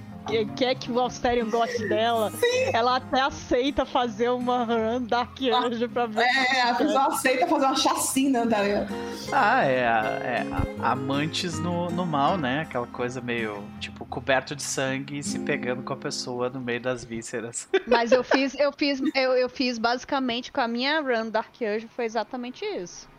quer 0.56 0.76
que 0.76 0.92
o 0.92 1.00
Austerion 1.00 1.50
goste 1.50 1.88
dela, 1.88 2.32
Sim. 2.32 2.72
ela 2.74 2.98
até 2.98 3.22
aceita 3.22 3.86
fazer 3.86 4.30
uma 4.30 4.64
run 4.64 5.02
Dark 5.02 5.38
Anjo 5.42 5.90
pra 5.90 6.06
ver. 6.06 6.22
É, 6.22 6.62
a 6.62 6.76
pessoa 6.76 7.08
aceita 7.08 7.48
fazer 7.48 7.66
uma 7.66 7.76
chacina, 7.76 8.48
tá 8.48 8.62
ligado? 8.62 8.94
Ah, 9.32 9.66
é, 9.66 9.80
é 9.80 10.48
amantes 10.82 11.60
no, 11.60 11.90
no 11.90 12.06
mal, 12.06 12.38
né? 12.38 12.62
Aquela 12.62 12.88
coisa 12.88 13.22
meio, 13.22 13.64
tipo, 13.80 14.06
coberto 14.06 14.56
de 14.56 14.64
sangue 14.64 15.20
e 15.20 15.24
se 15.24 15.40
pegando 15.40 15.84
com 15.84 15.94
a 15.94 15.98
pessoa 15.98 16.50
no 16.50 16.62
meio 16.62 16.82
das 16.82 17.04
vísceras. 17.04 17.68
Mas 17.88 18.12
eu 18.12 18.24
fiz, 18.24 18.58
eu 18.60 18.72
fiz, 18.72 19.02
eu, 19.14 19.34
eu 19.34 19.50
fiz 19.50 19.78
basicamente 19.78 20.52
com 20.52 20.62
a 20.62 20.68
minha 20.68 21.02
run 21.02 21.30
Dark 21.30 21.54
Anjo 21.62 21.88
foi 21.90 22.06
exatamente 22.06 22.64
isso. 22.66 23.13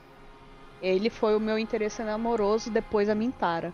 Ele 0.83 1.09
foi 1.09 1.35
o 1.37 1.40
meu 1.40 1.59
interesse 1.59 2.02
amoroso 2.02 2.71
depois 2.71 3.09
a 3.09 3.14
Mintara. 3.14 3.73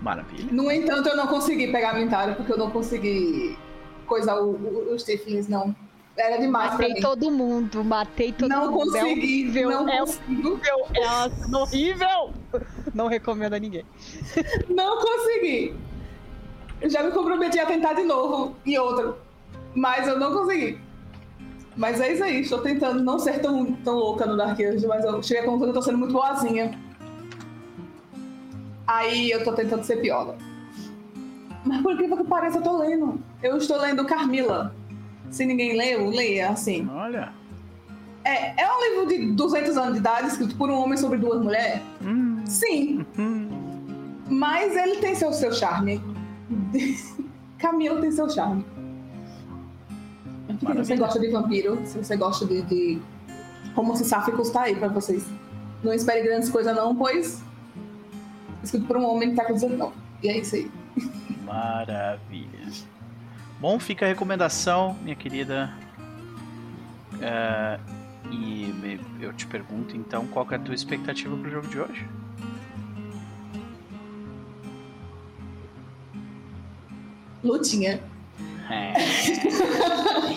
Maravilha. 0.00 0.52
No 0.52 0.70
entanto, 0.70 1.08
eu 1.08 1.16
não 1.16 1.26
consegui 1.26 1.72
pegar 1.72 1.90
a 1.90 1.94
Mintara, 1.94 2.34
porque 2.34 2.52
eu 2.52 2.58
não 2.58 2.70
consegui 2.70 3.56
coisar 4.06 4.38
o, 4.38 4.50
o, 4.52 4.94
os 4.94 5.02
Tieflings, 5.02 5.48
não. 5.48 5.74
Era 6.16 6.36
demais 6.36 6.72
matei 6.72 6.86
pra 6.86 6.94
mim. 6.94 7.00
todo 7.00 7.30
mundo, 7.30 7.82
matei 7.84 8.32
todo 8.32 8.48
não 8.48 8.70
mundo. 8.70 8.96
É 8.96 9.00
consegui, 9.00 9.08
é 9.08 9.12
horrível, 9.12 9.70
não 9.70 9.88
é 9.88 9.98
consigo. 9.98 10.48
horrível, 10.48 10.86
é 10.94 11.56
horrível. 11.56 12.34
Não 12.94 13.06
recomendo 13.08 13.54
a 13.54 13.58
ninguém. 13.58 13.84
Não 14.68 15.00
consegui. 15.00 15.74
Eu 16.80 16.90
já 16.90 17.02
me 17.02 17.10
comprometi 17.10 17.58
a 17.58 17.66
tentar 17.66 17.94
de 17.94 18.02
novo 18.04 18.54
e 18.64 18.78
outro, 18.78 19.16
mas 19.74 20.06
eu 20.06 20.18
não 20.18 20.32
consegui. 20.32 20.78
Mas 21.76 22.00
é 22.00 22.12
isso 22.12 22.22
aí, 22.22 22.40
estou 22.40 22.60
tentando 22.60 23.02
não 23.02 23.18
ser 23.18 23.40
tão, 23.40 23.72
tão 23.72 23.94
louca 23.94 24.26
no 24.26 24.36
Dark 24.36 24.58
Age, 24.60 24.86
mas 24.86 25.04
eu 25.04 25.22
cheguei 25.22 25.42
a 25.42 25.46
conclusão 25.46 25.72
que 25.72 25.78
eu 25.78 25.80
tô 25.80 25.82
sendo 25.82 25.98
muito 25.98 26.12
boazinha. 26.12 26.78
Aí 28.86 29.30
eu 29.30 29.42
tô 29.42 29.52
tentando 29.52 29.82
ser 29.82 29.96
piola. 29.96 30.36
Mas 31.64 31.82
por 31.82 31.96
que 31.96 32.06
que 32.06 32.24
parece 32.24 32.58
eu 32.58 32.62
tô 32.62 32.76
lendo? 32.78 33.20
Eu 33.42 33.56
estou 33.56 33.80
lendo 33.80 34.04
Carmila. 34.04 34.74
Se 35.30 35.44
ninguém 35.44 35.76
leu, 35.76 36.10
leia, 36.10 36.50
assim. 36.50 36.88
Olha. 36.92 37.32
É, 38.22 38.62
é 38.62 38.70
um 38.70 38.80
livro 38.82 39.06
de 39.06 39.32
200 39.32 39.76
anos 39.76 39.92
de 39.94 39.98
idade, 39.98 40.28
escrito 40.28 40.56
por 40.56 40.70
um 40.70 40.74
homem 40.74 40.96
sobre 40.96 41.18
duas 41.18 41.42
mulheres? 41.42 41.82
Hum. 42.02 42.42
Sim. 42.46 43.04
Hum. 43.18 43.48
Mas 44.28 44.76
ele 44.76 44.96
tem 44.96 45.14
seu, 45.14 45.32
seu 45.32 45.52
charme. 45.52 46.00
Camila 47.58 48.00
tem 48.00 48.12
seu 48.12 48.28
charme. 48.28 48.64
Se 50.58 50.64
você 50.64 50.96
gosta 50.96 51.18
de 51.20 51.28
vampiro, 51.28 51.80
se 51.84 51.98
você 51.98 52.16
gosta 52.16 52.46
de, 52.46 52.62
de 52.62 52.98
romance 53.74 54.04
sáficos, 54.04 54.50
tá 54.50 54.62
aí 54.62 54.76
pra 54.76 54.88
vocês. 54.88 55.26
Não 55.82 55.92
espere 55.92 56.22
grandes 56.22 56.48
coisas 56.48 56.74
não, 56.74 56.94
pois 56.94 57.42
escrito 58.64 58.86
por 58.86 58.96
um 58.96 59.04
homem 59.04 59.30
que 59.30 59.36
tá 59.36 59.44
com 59.44 59.52
19. 59.52 59.94
E 60.22 60.28
é 60.28 60.38
isso 60.38 60.56
aí. 60.56 60.70
Maravilha. 61.44 62.72
Bom, 63.60 63.78
fica 63.78 64.04
a 64.04 64.08
recomendação, 64.08 64.96
minha 65.02 65.14
querida. 65.14 65.72
Uh, 67.14 67.94
e 68.30 69.00
eu 69.20 69.32
te 69.32 69.46
pergunto 69.46 69.96
então, 69.96 70.26
qual 70.26 70.46
é 70.50 70.56
a 70.56 70.58
tua 70.58 70.74
expectativa 70.74 71.36
pro 71.36 71.50
jogo 71.50 71.68
de 71.68 71.78
hoje? 71.78 72.08
Lutinha. 77.42 78.00
É. 78.70 78.92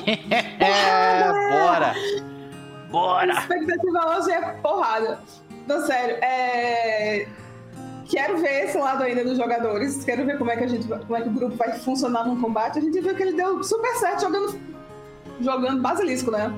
é, 0.63 1.31
bora! 1.51 1.93
Bora! 2.89 3.33
A 3.33 3.39
expectativa 3.39 4.17
hoje 4.17 4.31
é 4.31 4.41
porrada. 4.61 5.19
Não, 5.67 5.85
sério, 5.85 6.15
é 6.21 7.27
Quero 8.09 8.37
ver 8.37 8.65
esse 8.65 8.77
lado 8.77 9.03
ainda 9.03 9.23
dos 9.23 9.37
jogadores. 9.37 10.03
Quero 10.03 10.25
ver 10.25 10.37
como 10.37 10.49
é 10.49 10.55
que 10.55 10.63
a 10.63 10.67
gente, 10.67 10.87
como 10.87 11.15
é 11.15 11.21
que 11.21 11.27
o 11.27 11.31
grupo 11.31 11.55
vai 11.55 11.73
funcionar 11.73 12.25
no 12.25 12.39
combate. 12.39 12.79
A 12.79 12.81
gente 12.81 12.99
viu 13.01 13.13
que 13.13 13.21
ele 13.21 13.33
deu 13.33 13.61
super 13.63 13.93
certo 13.95 14.21
jogando, 14.21 14.59
jogando 15.41 15.81
basilisco, 15.81 16.31
né? 16.31 16.53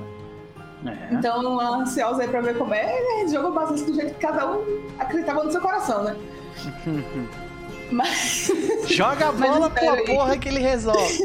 É. 0.86 1.14
Então, 1.14 1.60
ansiosa 1.60 2.22
aí 2.22 2.28
pra 2.28 2.40
ver 2.40 2.56
como 2.56 2.72
é. 2.72 2.84
A 2.84 3.18
gente 3.20 3.32
jogou 3.32 3.52
basilisco 3.52 3.90
do 3.90 3.96
jeito 3.96 4.14
que 4.14 4.20
cada 4.20 4.50
um 4.50 4.64
acreditava 4.98 5.42
no 5.42 5.50
seu 5.50 5.60
coração, 5.60 6.04
né? 6.04 6.16
Mas... 7.90 8.50
Joga 8.86 9.28
a 9.28 9.32
bola 9.32 9.70
pra 9.70 10.02
porra 10.04 10.38
que 10.38 10.48
ele 10.48 10.60
resolve. 10.60 11.18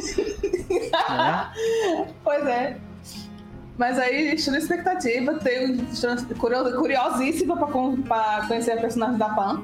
é. 0.93 2.05
Pois 2.24 2.45
é. 2.48 2.77
Mas 3.77 4.00
aí, 4.00 4.36
estou 4.36 4.53
na 4.53 4.60
expectativa, 4.60 5.34
tenho 5.39 5.86
curiosíssima 6.39 7.57
pra, 7.57 7.67
pra 8.07 8.48
conhecer 8.48 8.72
a 8.72 8.77
personagem 8.77 9.17
da 9.17 9.29
Pan 9.29 9.63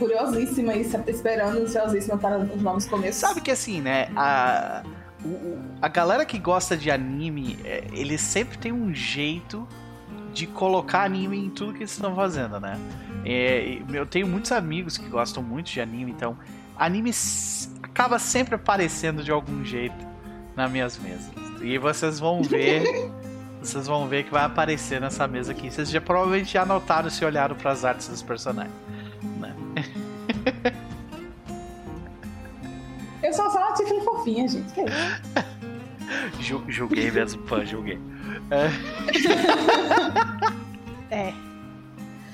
curiosíssima 0.00 0.72
e 0.74 0.80
esperando, 0.80 1.58
ansiosíssima 1.58 2.16
para 2.16 2.38
os 2.38 2.62
novos 2.62 2.86
começos. 2.86 3.20
Sabe 3.20 3.42
que 3.42 3.50
assim, 3.50 3.82
né? 3.82 4.08
A, 4.16 4.82
a 5.82 5.88
galera 5.88 6.24
que 6.24 6.38
gosta 6.38 6.74
de 6.74 6.90
anime, 6.90 7.58
é, 7.64 7.84
eles 7.92 8.22
sempre 8.22 8.56
tem 8.56 8.72
um 8.72 8.94
jeito 8.94 9.68
de 10.32 10.46
colocar 10.46 11.04
anime 11.04 11.38
em 11.38 11.50
tudo 11.50 11.72
que 11.72 11.80
eles 11.80 11.92
estão 11.92 12.14
fazendo, 12.14 12.60
né? 12.60 12.78
É, 13.24 13.78
eu 13.92 14.06
tenho 14.06 14.26
muitos 14.26 14.52
amigos 14.52 14.96
que 14.96 15.08
gostam 15.08 15.42
muito 15.42 15.70
de 15.70 15.80
anime, 15.80 16.10
então 16.10 16.36
anime 16.76 17.10
acaba 17.82 18.18
sempre 18.18 18.54
aparecendo 18.54 19.22
de 19.22 19.30
algum 19.30 19.64
jeito 19.64 20.06
nas 20.56 20.70
minhas 20.70 20.98
mesas. 20.98 21.30
E 21.60 21.76
vocês 21.78 22.18
vão 22.18 22.42
ver. 22.42 23.10
vocês 23.60 23.86
vão 23.86 24.08
ver 24.08 24.24
que 24.24 24.30
vai 24.30 24.44
aparecer 24.44 25.00
nessa 25.00 25.28
mesa 25.28 25.52
aqui. 25.52 25.70
Vocês 25.70 25.90
já 25.90 26.00
provavelmente 26.00 26.52
já 26.52 26.64
notaram 26.64 27.10
se 27.10 27.24
olharam 27.24 27.54
para 27.54 27.72
as 27.72 27.84
artes 27.84 28.08
dos 28.08 28.22
personagens. 28.22 28.74
Eu 33.22 33.32
sou 33.32 33.50
só 33.50 33.58
uma 33.58 33.72
Tiffany 33.74 34.00
fofinha, 34.00 34.48
gente. 34.48 34.72
Que 34.72 34.80
é 34.80 34.84
isso? 34.86 36.62
julguei 36.68 37.10
mesmo, 37.10 37.42
pã, 37.42 37.64
julguei. 37.64 38.00
É. 38.50 38.70
É. 41.10 41.34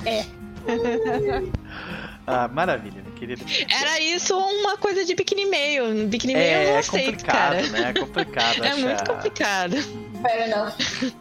é. 0.07 0.25
ah, 2.27 2.49
maravilha, 2.49 3.03
querido. 3.17 3.45
Era 3.71 4.01
isso 4.01 4.37
uma 4.37 4.77
coisa 4.77 5.05
de 5.05 5.15
biquíni 5.15 5.47
meio. 5.47 6.07
Biquíni 6.07 6.35
meio 6.35 6.45
é, 6.45 6.65
eu 6.65 6.73
não 6.73 6.79
aceito, 6.79 7.25
cara. 7.25 7.63
Né? 7.69 7.91
É 7.91 7.93
complicado, 8.01 8.65
É 8.65 8.75
muito 8.75 9.05
complicado. 9.05 9.77
Pera, 10.23 10.49
não. 10.49 11.13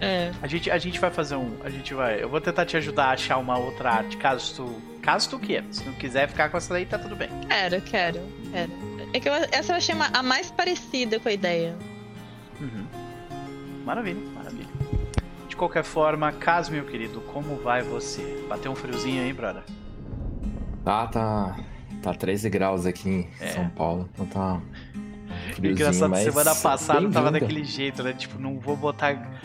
É. 0.00 0.32
A 0.42 0.46
gente, 0.46 0.70
a 0.70 0.78
gente 0.78 0.98
vai 0.98 1.10
fazer 1.10 1.36
um. 1.36 1.56
A 1.64 1.70
gente 1.70 1.94
vai. 1.94 2.22
Eu 2.22 2.28
vou 2.28 2.40
tentar 2.40 2.66
te 2.66 2.76
ajudar 2.76 3.06
a 3.06 3.12
achar 3.12 3.38
uma 3.38 3.56
outra 3.58 3.90
arte, 3.90 4.16
caso 4.16 4.54
tu. 4.54 4.82
Caso 5.00 5.30
tu 5.30 5.38
queira. 5.38 5.64
Se 5.70 5.84
não 5.84 5.92
quiser 5.94 6.28
ficar 6.28 6.48
com 6.50 6.56
essa 6.56 6.72
daí, 6.72 6.86
tá 6.86 6.98
tudo 6.98 7.14
bem. 7.14 7.28
Quero, 7.48 7.80
quero, 7.82 8.20
quero. 8.50 8.72
É 9.12 9.20
que 9.20 9.28
eu, 9.28 9.34
essa 9.52 9.72
eu 9.72 9.76
achei 9.76 9.94
a 10.12 10.22
mais 10.22 10.50
parecida 10.50 11.20
com 11.20 11.28
a 11.28 11.32
ideia. 11.32 11.76
Maravilha, 13.84 14.20
maravilha. 14.34 14.68
De 15.48 15.56
qualquer 15.56 15.84
forma, 15.84 16.32
caso, 16.32 16.72
meu 16.72 16.84
querido, 16.84 17.20
como 17.20 17.56
vai 17.56 17.82
você? 17.82 18.44
Bateu 18.48 18.72
um 18.72 18.74
friozinho 18.74 19.22
aí, 19.22 19.32
brother? 19.32 19.62
Ah, 20.84 21.06
tá. 21.06 21.56
Tá 22.02 22.12
13 22.12 22.50
graus 22.50 22.86
aqui 22.86 23.08
em 23.08 23.28
é. 23.40 23.48
São 23.48 23.68
Paulo. 23.70 24.08
Então 24.14 24.26
tá. 24.26 24.60
Friozinho, 25.54 25.72
Engraçado, 25.72 26.16
semana 26.16 26.54
passada 26.54 27.10
tava 27.10 27.30
daquele 27.30 27.64
jeito, 27.64 28.02
né? 28.02 28.12
Tipo, 28.12 28.38
não 28.38 28.58
vou 28.58 28.76
botar 28.76 29.38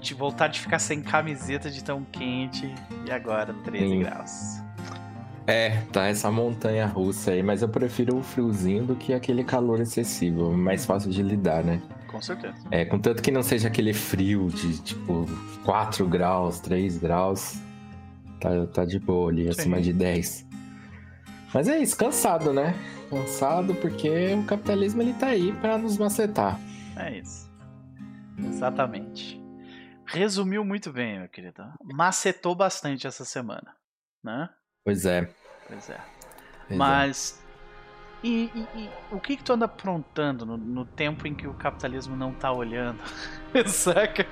de 0.00 0.14
voltar 0.14 0.48
de 0.48 0.60
ficar 0.60 0.78
sem 0.78 1.00
camiseta 1.00 1.70
de 1.70 1.82
tão 1.82 2.04
quente 2.04 2.72
e 3.06 3.10
agora 3.10 3.54
13 3.64 3.88
Sim. 3.88 4.00
graus. 4.00 4.62
É, 5.46 5.82
tá 5.92 6.06
essa 6.06 6.30
montanha 6.30 6.86
russa 6.86 7.32
aí, 7.32 7.42
mas 7.42 7.62
eu 7.62 7.68
prefiro 7.68 8.16
o 8.16 8.22
friozinho 8.22 8.84
do 8.84 8.96
que 8.96 9.12
aquele 9.12 9.44
calor 9.44 9.80
excessivo, 9.80 10.52
mais 10.52 10.86
fácil 10.86 11.10
de 11.10 11.22
lidar, 11.22 11.62
né? 11.62 11.80
Com 12.14 12.22
certeza. 12.22 12.54
É, 12.70 12.84
contanto 12.84 13.20
que 13.20 13.32
não 13.32 13.42
seja 13.42 13.66
aquele 13.66 13.92
frio 13.92 14.46
de 14.48 14.80
tipo 14.80 15.26
4 15.64 16.06
graus, 16.06 16.60
3 16.60 16.98
graus, 16.98 17.58
tá, 18.40 18.50
tá 18.72 18.84
de 18.84 19.00
boa 19.00 19.32
ali, 19.32 19.42
Sim. 19.42 19.50
acima 19.50 19.80
de 19.80 19.92
10. 19.92 20.46
Mas 21.52 21.66
é 21.66 21.76
isso, 21.76 21.96
cansado, 21.96 22.52
né? 22.52 22.72
Cansado 23.10 23.74
porque 23.74 24.32
o 24.32 24.44
capitalismo 24.44 25.02
ele 25.02 25.12
tá 25.14 25.26
aí 25.26 25.52
para 25.54 25.76
nos 25.76 25.98
macetar. 25.98 26.56
É 26.96 27.18
isso. 27.18 27.50
Exatamente. 28.38 29.42
Resumiu 30.06 30.64
muito 30.64 30.92
bem, 30.92 31.18
meu 31.18 31.28
querido. 31.28 31.64
Macetou 31.82 32.54
bastante 32.54 33.08
essa 33.08 33.24
semana, 33.24 33.74
né? 34.22 34.48
Pois 34.84 35.04
é. 35.04 35.28
Pois 35.66 35.90
é. 35.90 36.00
Pois 36.68 36.78
Mas. 36.78 37.40
É. 37.40 37.43
E, 38.24 38.50
e, 38.54 38.66
e, 38.74 38.90
o 39.12 39.20
que, 39.20 39.36
que 39.36 39.44
tu 39.44 39.52
anda 39.52 39.66
aprontando 39.66 40.46
no, 40.46 40.56
no, 40.56 40.86
tempo 40.86 41.28
em 41.28 41.34
que 41.34 41.46
o 41.46 41.52
capitalismo 41.52 42.16
não 42.16 42.32
tá 42.32 42.50
olhando? 42.50 42.98
Saca? 43.68 44.24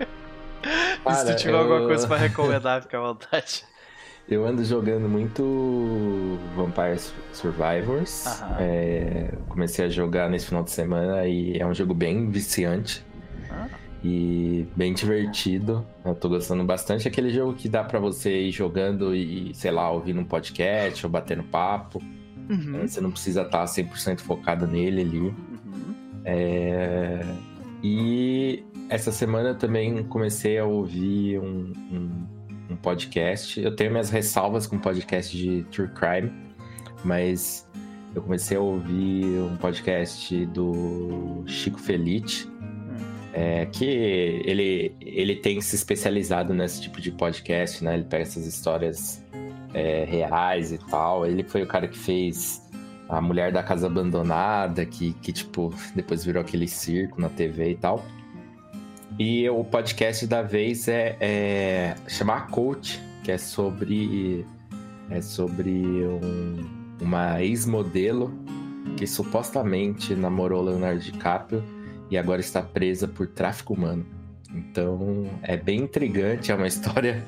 Cara, 1.05 1.17
Se 1.17 1.27
tu 1.27 1.37
tiver 1.37 1.53
eu... 1.53 1.59
alguma 1.59 1.87
coisa 1.87 2.09
pra 2.09 2.17
recomendar, 2.19 2.81
fica 2.81 2.97
à 2.97 3.01
vontade. 3.03 3.65
Eu 4.27 4.47
ando 4.47 4.65
jogando 4.65 5.07
muito 5.11 6.39
Vampire 6.57 6.99
Survivors. 7.35 8.25
É, 8.59 9.35
comecei 9.49 9.85
a 9.85 9.89
jogar 9.91 10.31
nesse 10.31 10.47
final 10.47 10.63
de 10.63 10.71
semana 10.71 11.27
e 11.27 11.59
é 11.59 11.67
um 11.67 11.75
jogo 11.75 11.93
bem 11.93 12.31
viciante. 12.31 13.05
E 14.03 14.67
bem 14.75 14.95
divertido. 14.95 15.87
Eu 16.03 16.15
tô 16.15 16.31
gostando 16.31 16.65
bastante. 16.65 17.07
Aquele 17.07 17.31
jogo 17.31 17.53
que 17.53 17.69
dá 17.69 17.85
para 17.85 17.99
você 18.01 18.41
ir 18.41 18.53
jogando 18.53 19.15
e, 19.15 19.55
sei 19.55 19.71
lá, 19.71 19.91
ouvindo 19.91 20.21
um 20.21 20.25
podcast 20.25 21.05
ou 21.05 21.13
batendo 21.13 21.43
papo. 21.43 22.03
Uhum. 22.49 22.81
É, 22.83 22.87
você 22.87 23.01
não 23.01 23.11
precisa 23.11 23.43
estar 23.43 23.65
100% 23.65 24.21
focado 24.21 24.67
nele 24.67 25.03
ali. 25.03 25.19
Uhum. 25.19 25.35
É... 26.25 27.21
E 27.83 28.65
essa 28.89 29.11
semana 29.11 29.51
eu 29.51 29.59
também 29.59 30.03
comecei 30.05 30.59
a 30.59 30.65
ouvir 30.65 31.39
um, 31.41 31.73
um, 31.91 32.27
um 32.71 32.77
podcast. 32.77 33.61
Eu 33.61 33.75
tenho 33.75 33.91
minhas 33.91 34.11
ressalvas 34.11 34.67
com 34.67 34.79
podcast 34.79 35.37
de 35.37 35.65
True 35.65 35.89
Crime, 35.89 36.31
mas 37.05 37.67
eu 38.15 38.23
comecei 38.23 38.57
a 38.57 38.61
ouvir 38.61 39.25
um 39.41 39.57
podcast 39.57 40.45
do 40.47 41.43
Chico 41.47 41.81
Felice, 41.81 42.47
é, 43.33 43.65
que 43.67 43.85
ele, 43.85 44.95
ele 45.01 45.37
tem 45.37 45.61
se 45.61 45.75
especializado 45.75 46.53
nesse 46.53 46.83
tipo 46.83 47.01
de 47.01 47.11
podcast, 47.11 47.83
né? 47.83 47.95
Ele 47.95 48.05
pega 48.05 48.23
essas 48.23 48.47
histórias 48.47 49.22
é, 49.75 50.05
reais 50.05 50.73
e 50.73 50.79
tal. 50.79 51.27
Ele 51.27 51.43
foi 51.43 51.63
o 51.63 51.67
cara 51.67 51.89
que 51.89 51.99
fez 51.99 52.63
a 53.09 53.21
Mulher 53.21 53.53
da 53.53 53.63
Casa 53.63 53.87
Abandonada, 53.87 54.85
que, 54.87 55.13
que 55.15 55.33
tipo, 55.33 55.75
depois 55.95 56.25
virou 56.25 56.41
aquele 56.41 56.67
circo 56.67 57.21
na 57.21 57.29
TV 57.29 57.73
e 57.73 57.77
tal. 57.77 58.05
E 59.19 59.49
o 59.51 59.63
podcast 59.63 60.27
da 60.27 60.43
vez 60.43 60.89
é, 60.89 61.17
é 61.21 61.95
chamar 62.09 62.49
Coach, 62.49 63.01
que 63.23 63.31
é 63.31 63.39
sobre 63.39 64.47
é 65.11 65.21
sobre 65.21 65.71
um, 65.71 66.65
uma 67.01 67.43
ex-modelo 67.43 68.33
que 68.97 69.07
supostamente 69.07 70.15
namorou 70.15 70.63
Leonardo 70.63 71.01
DiCaprio 71.01 71.63
e 72.11 72.17
agora 72.17 72.41
está 72.41 72.63
presa 72.63 73.07
por 73.07 73.27
tráfico 73.27 73.75
humano. 73.75 74.07
Então 74.51 75.27
é 75.43 75.57
bem 75.57 75.81
intrigante, 75.81 76.51
é 76.51 76.55
uma 76.55 76.67
história. 76.69 77.23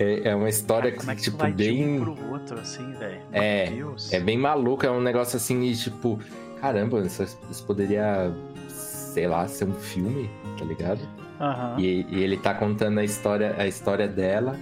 É, 0.00 0.30
é 0.30 0.34
uma 0.34 0.48
história 0.48 0.90
Cara, 0.90 1.14
que, 1.14 1.22
tipo, 1.22 1.36
bem. 1.36 1.54
De 1.54 2.00
um 2.00 2.00
pro 2.00 2.30
outro, 2.30 2.58
assim, 2.58 2.90
velho. 2.92 3.20
É, 3.32 3.68
é 4.12 4.18
bem 4.18 4.38
maluco, 4.38 4.86
é 4.86 4.90
um 4.90 5.00
negócio 5.00 5.36
assim, 5.36 5.62
e, 5.62 5.76
tipo, 5.76 6.18
caramba, 6.58 7.00
isso, 7.00 7.22
isso 7.50 7.64
poderia, 7.66 8.32
sei 8.66 9.28
lá, 9.28 9.46
ser 9.46 9.66
um 9.66 9.74
filme, 9.74 10.30
tá 10.58 10.64
ligado? 10.64 11.00
Uhum. 11.38 11.78
E, 11.78 12.06
e, 12.08 12.22
ele 12.22 12.38
tá 12.38 12.54
contando 12.54 12.98
a 12.98 13.04
história, 13.04 13.54
a 13.58 13.66
história 13.66 14.08
dela. 14.08 14.58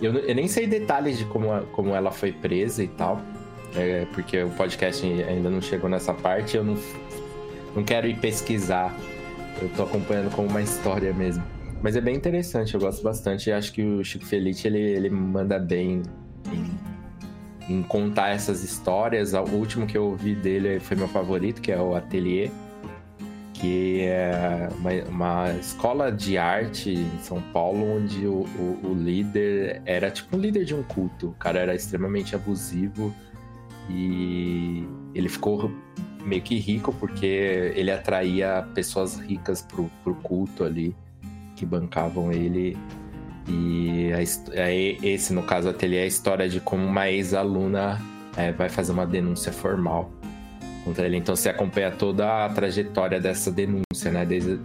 Eu, 0.00 0.12
eu 0.14 0.34
nem 0.34 0.46
sei 0.46 0.66
detalhes 0.66 1.16
de 1.16 1.24
como, 1.24 1.48
como 1.72 1.94
ela 1.94 2.10
foi 2.10 2.30
presa 2.30 2.84
e 2.84 2.88
tal. 2.88 3.22
É, 3.74 4.06
porque 4.12 4.42
o 4.42 4.50
podcast 4.50 5.04
ainda 5.06 5.50
não 5.50 5.60
chegou 5.60 5.90
nessa 5.90 6.14
parte, 6.14 6.56
eu 6.56 6.64
não 6.64 6.76
não 7.74 7.84
quero 7.84 8.06
ir 8.06 8.18
pesquisar. 8.18 8.94
Eu 9.60 9.68
tô 9.70 9.84
acompanhando 9.84 10.30
como 10.34 10.48
uma 10.48 10.62
história 10.62 11.12
mesmo. 11.12 11.42
Mas 11.82 11.94
é 11.94 12.00
bem 12.00 12.16
interessante, 12.16 12.74
eu 12.74 12.80
gosto 12.80 13.02
bastante. 13.02 13.50
E 13.50 13.52
acho 13.52 13.72
que 13.72 13.82
o 13.82 14.02
Chico 14.02 14.24
Felice, 14.24 14.66
ele, 14.66 14.80
ele 14.80 15.10
manda 15.10 15.58
bem 15.58 16.02
em, 16.52 17.74
em, 17.74 17.82
contar 17.82 18.30
essas 18.30 18.64
histórias. 18.64 19.32
O 19.32 19.42
último 19.54 19.86
que 19.86 19.96
eu 19.96 20.06
ouvi 20.06 20.34
dele 20.34 20.80
foi 20.80 20.96
meu 20.96 21.08
favorito, 21.08 21.60
que 21.60 21.70
é 21.70 21.80
o 21.80 21.94
Atelier. 21.94 22.50
Que 23.54 24.02
é 24.02 24.68
uma, 24.78 24.90
uma 25.08 25.52
escola 25.52 26.12
de 26.12 26.38
arte 26.38 26.90
em 26.90 27.18
São 27.20 27.40
Paulo, 27.52 27.96
onde 27.96 28.26
o, 28.26 28.44
o, 28.56 28.80
o 28.90 28.94
líder 28.94 29.82
era 29.84 30.10
tipo 30.10 30.36
um 30.36 30.40
líder 30.40 30.64
de 30.64 30.74
um 30.74 30.82
culto. 30.82 31.28
O 31.28 31.34
cara 31.34 31.60
era 31.60 31.74
extremamente 31.74 32.34
abusivo 32.34 33.14
e 33.90 34.86
ele 35.14 35.28
ficou 35.28 35.72
meio 36.24 36.42
que 36.42 36.56
rico 36.58 36.92
porque 36.92 37.72
ele 37.74 37.90
atraía 37.90 38.68
pessoas 38.74 39.16
ricas 39.18 39.62
pro, 39.62 39.90
pro 40.04 40.14
culto 40.16 40.62
ali 40.62 40.94
que 41.58 41.66
bancavam 41.66 42.32
ele. 42.32 42.76
E 43.48 44.10
a, 44.12 44.62
a, 44.62 44.72
esse, 44.72 45.32
no 45.32 45.42
caso, 45.42 45.68
ateliê 45.68 46.00
é 46.00 46.02
a 46.04 46.06
história 46.06 46.48
de 46.48 46.60
como 46.60 46.86
uma 46.86 47.10
ex-aluna 47.10 48.00
é, 48.36 48.52
vai 48.52 48.68
fazer 48.68 48.92
uma 48.92 49.06
denúncia 49.06 49.52
formal 49.52 50.10
contra 50.84 51.06
ele. 51.06 51.16
Então 51.16 51.34
você 51.34 51.48
acompanha 51.48 51.90
toda 51.90 52.46
a 52.46 52.48
trajetória 52.48 53.20
dessa 53.20 53.50
denúncia, 53.50 54.12
né? 54.12 54.24
Desde 54.24 54.60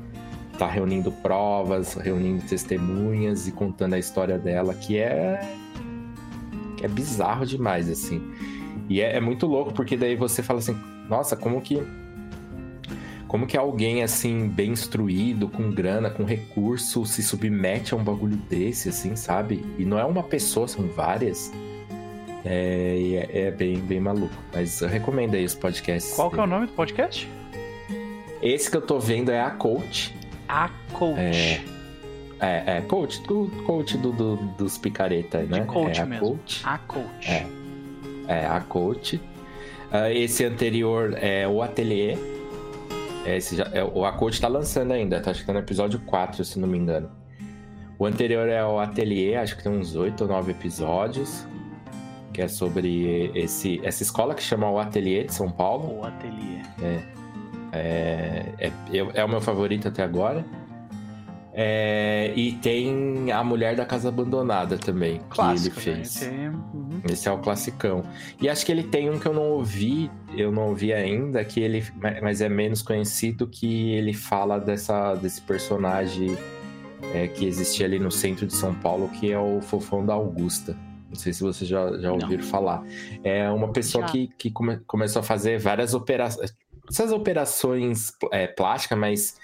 tá 0.57 0.67
reunindo 0.67 1.11
provas, 1.11 1.95
reunindo 1.95 2.45
testemunhas 2.45 3.47
e 3.47 3.51
contando 3.51 3.95
a 3.95 3.99
história 3.99 4.37
dela, 4.37 4.75
que 4.75 4.99
é 4.99 5.39
que 6.77 6.85
é 6.85 6.87
bizarro 6.87 7.45
demais, 7.45 7.89
assim. 7.89 8.21
E 8.87 9.01
é, 9.01 9.15
é 9.15 9.19
muito 9.19 9.47
louco, 9.47 9.73
porque 9.73 9.97
daí 9.97 10.15
você 10.15 10.43
fala 10.43 10.59
assim, 10.59 10.77
nossa, 11.09 11.35
como 11.35 11.61
que 11.61 11.81
como 13.33 13.47
que 13.47 13.57
alguém 13.57 14.03
assim 14.03 14.47
bem 14.47 14.73
instruído, 14.73 15.47
com 15.47 15.71
grana, 15.71 16.07
com 16.07 16.23
recurso, 16.23 17.03
se 17.03 17.23
submete 17.23 17.91
a 17.91 17.97
um 17.97 18.03
bagulho 18.03 18.35
desse, 18.35 18.89
assim, 18.89 19.15
sabe? 19.15 19.65
E 19.75 19.83
não 19.83 19.97
é 19.97 20.05
uma 20.05 20.21
pessoa, 20.21 20.67
são 20.67 20.85
várias. 20.89 21.51
É, 22.45 23.25
é, 23.33 23.41
é 23.47 23.51
bem, 23.51 23.79
bem 23.79 23.99
maluco. 23.99 24.35
Mas 24.53 24.79
eu 24.81 24.87
recomendo 24.87 25.33
aí 25.33 25.43
os 25.43 25.55
podcasts. 25.55 26.15
Qual 26.15 26.29
que 26.29 26.39
é 26.39 26.43
o 26.43 26.45
nome 26.45 26.67
do 26.67 26.73
podcast? 26.73 27.27
Esse 28.39 28.69
que 28.69 28.77
eu 28.77 28.83
tô 28.83 28.99
vendo 28.99 29.31
é 29.31 29.41
a 29.41 29.49
Coach. 29.49 30.15
A 30.47 30.69
Coach. 30.91 31.19
É, 31.19 31.61
é, 32.39 32.77
é 32.77 32.81
coach, 32.81 33.19
do, 33.23 33.47
coach 33.65 33.97
do, 33.97 34.11
do 34.11 34.35
dos 34.59 34.77
picareta, 34.77 35.39
né? 35.39 35.61
De 35.61 35.65
coach 35.65 35.99
é 35.99 36.03
a 36.03 36.05
mesmo. 36.05 36.27
Coach. 36.27 36.61
A 36.63 36.77
Coach. 36.77 37.31
É, 37.31 37.47
é 38.27 38.45
a 38.45 38.59
Coach. 38.59 39.15
Uh, 39.15 40.11
esse 40.13 40.45
anterior 40.45 41.17
é 41.19 41.47
o 41.47 41.63
Atelier. 43.23 43.37
Esse 43.37 43.55
já, 43.55 43.69
é, 43.73 43.83
o 43.83 44.05
Acode 44.05 44.39
tá 44.39 44.47
lançando 44.47 44.91
ainda, 44.91 45.21
tá? 45.21 45.31
acho 45.31 45.41
que 45.41 45.47
tá 45.47 45.53
no 45.53 45.59
episódio 45.59 45.99
4, 45.99 46.43
se 46.43 46.59
não 46.59 46.67
me 46.67 46.77
engano. 46.77 47.09
O 47.97 48.05
anterior 48.05 48.47
é 48.49 48.63
o 48.65 48.79
Atelier, 48.79 49.41
acho 49.41 49.55
que 49.55 49.63
tem 49.63 49.71
uns 49.71 49.95
8 49.95 50.21
ou 50.21 50.27
9 50.27 50.51
episódios. 50.51 51.47
Que 52.33 52.41
é 52.41 52.47
sobre 52.47 53.31
esse, 53.35 53.79
essa 53.83 54.01
escola 54.01 54.33
que 54.33 54.41
chama 54.41 54.69
o 54.69 54.79
Atelier 54.79 55.25
de 55.25 55.33
São 55.33 55.51
Paulo. 55.51 55.99
O 55.99 56.05
Atelier. 56.05 56.65
É, 56.81 56.99
é, 57.71 58.45
é, 58.59 58.71
é 59.13 59.23
o 59.23 59.29
meu 59.29 59.39
favorito 59.39 59.87
até 59.87 60.03
agora. 60.03 60.43
É, 61.55 62.33
e 62.35 62.53
tem 62.53 63.31
A 63.31 63.43
Mulher 63.43 63.75
da 63.75 63.85
Casa 63.85 64.09
Abandonada 64.09 64.75
também, 64.77 65.21
que 65.31 65.41
ele 65.41 65.69
fez. 65.69 66.21
Né? 66.21 66.51
Uhum. 66.73 67.01
Esse 67.07 67.29
é 67.29 67.31
o 67.31 67.37
classicão. 67.37 68.03
E 68.41 68.49
acho 68.49 68.65
que 68.65 68.71
ele 68.71 68.83
tem 68.83 69.09
um 69.09 69.19
que 69.19 69.27
eu 69.27 69.33
não 69.33 69.51
ouvi, 69.51 70.09
eu 70.35 70.51
não 70.51 70.69
ouvi 70.69 70.91
ainda, 70.91 71.45
que 71.45 71.59
ele, 71.59 71.85
mas 72.21 72.41
é 72.41 72.49
menos 72.49 72.81
conhecido, 72.81 73.45
que 73.45 73.91
ele 73.91 74.13
fala 74.13 74.59
dessa, 74.59 75.13
desse 75.13 75.41
personagem 75.41 76.35
é, 77.13 77.27
que 77.27 77.45
existia 77.45 77.85
ali 77.85 77.99
no 77.99 78.09
centro 78.09 78.47
de 78.47 78.53
São 78.55 78.73
Paulo, 78.73 79.07
que 79.09 79.31
é 79.31 79.37
o 79.37 79.61
Fofão 79.61 80.03
da 80.03 80.13
Augusta. 80.13 80.75
Não 81.07 81.15
sei 81.15 81.31
se 81.31 81.43
vocês 81.43 81.69
já, 81.69 81.95
já 81.99 82.11
ouviram 82.11 82.43
não. 82.43 82.49
falar. 82.49 82.83
É 83.23 83.47
uma 83.51 83.71
pessoa 83.71 84.07
já. 84.07 84.11
que, 84.11 84.27
que 84.35 84.49
come, 84.49 84.79
começou 84.87 85.19
a 85.19 85.23
fazer 85.23 85.59
várias 85.59 85.93
operações. 85.93 86.55
Essas 86.89 87.11
operações 87.11 88.11
é, 88.31 88.47
plásticas, 88.47 88.97
mas 88.97 89.37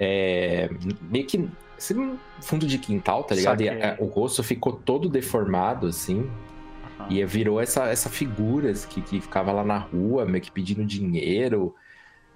é, 0.00 0.70
meio 1.02 1.26
que 1.26 1.46
assim, 1.76 2.18
fundo 2.40 2.66
de 2.66 2.78
quintal, 2.78 3.22
tá 3.22 3.34
ligado? 3.34 3.60
E 3.60 3.68
a, 3.68 3.96
o 3.98 4.06
rosto 4.06 4.42
ficou 4.42 4.72
todo 4.72 5.10
deformado, 5.10 5.86
assim. 5.86 6.20
Uhum. 6.98 7.06
E 7.10 7.24
virou 7.26 7.60
essa, 7.60 7.84
essa 7.84 8.08
figura 8.08 8.72
que, 8.72 9.02
que 9.02 9.20
ficava 9.20 9.52
lá 9.52 9.62
na 9.62 9.76
rua, 9.76 10.24
meio 10.24 10.42
que 10.42 10.50
pedindo 10.50 10.84
dinheiro. 10.84 11.74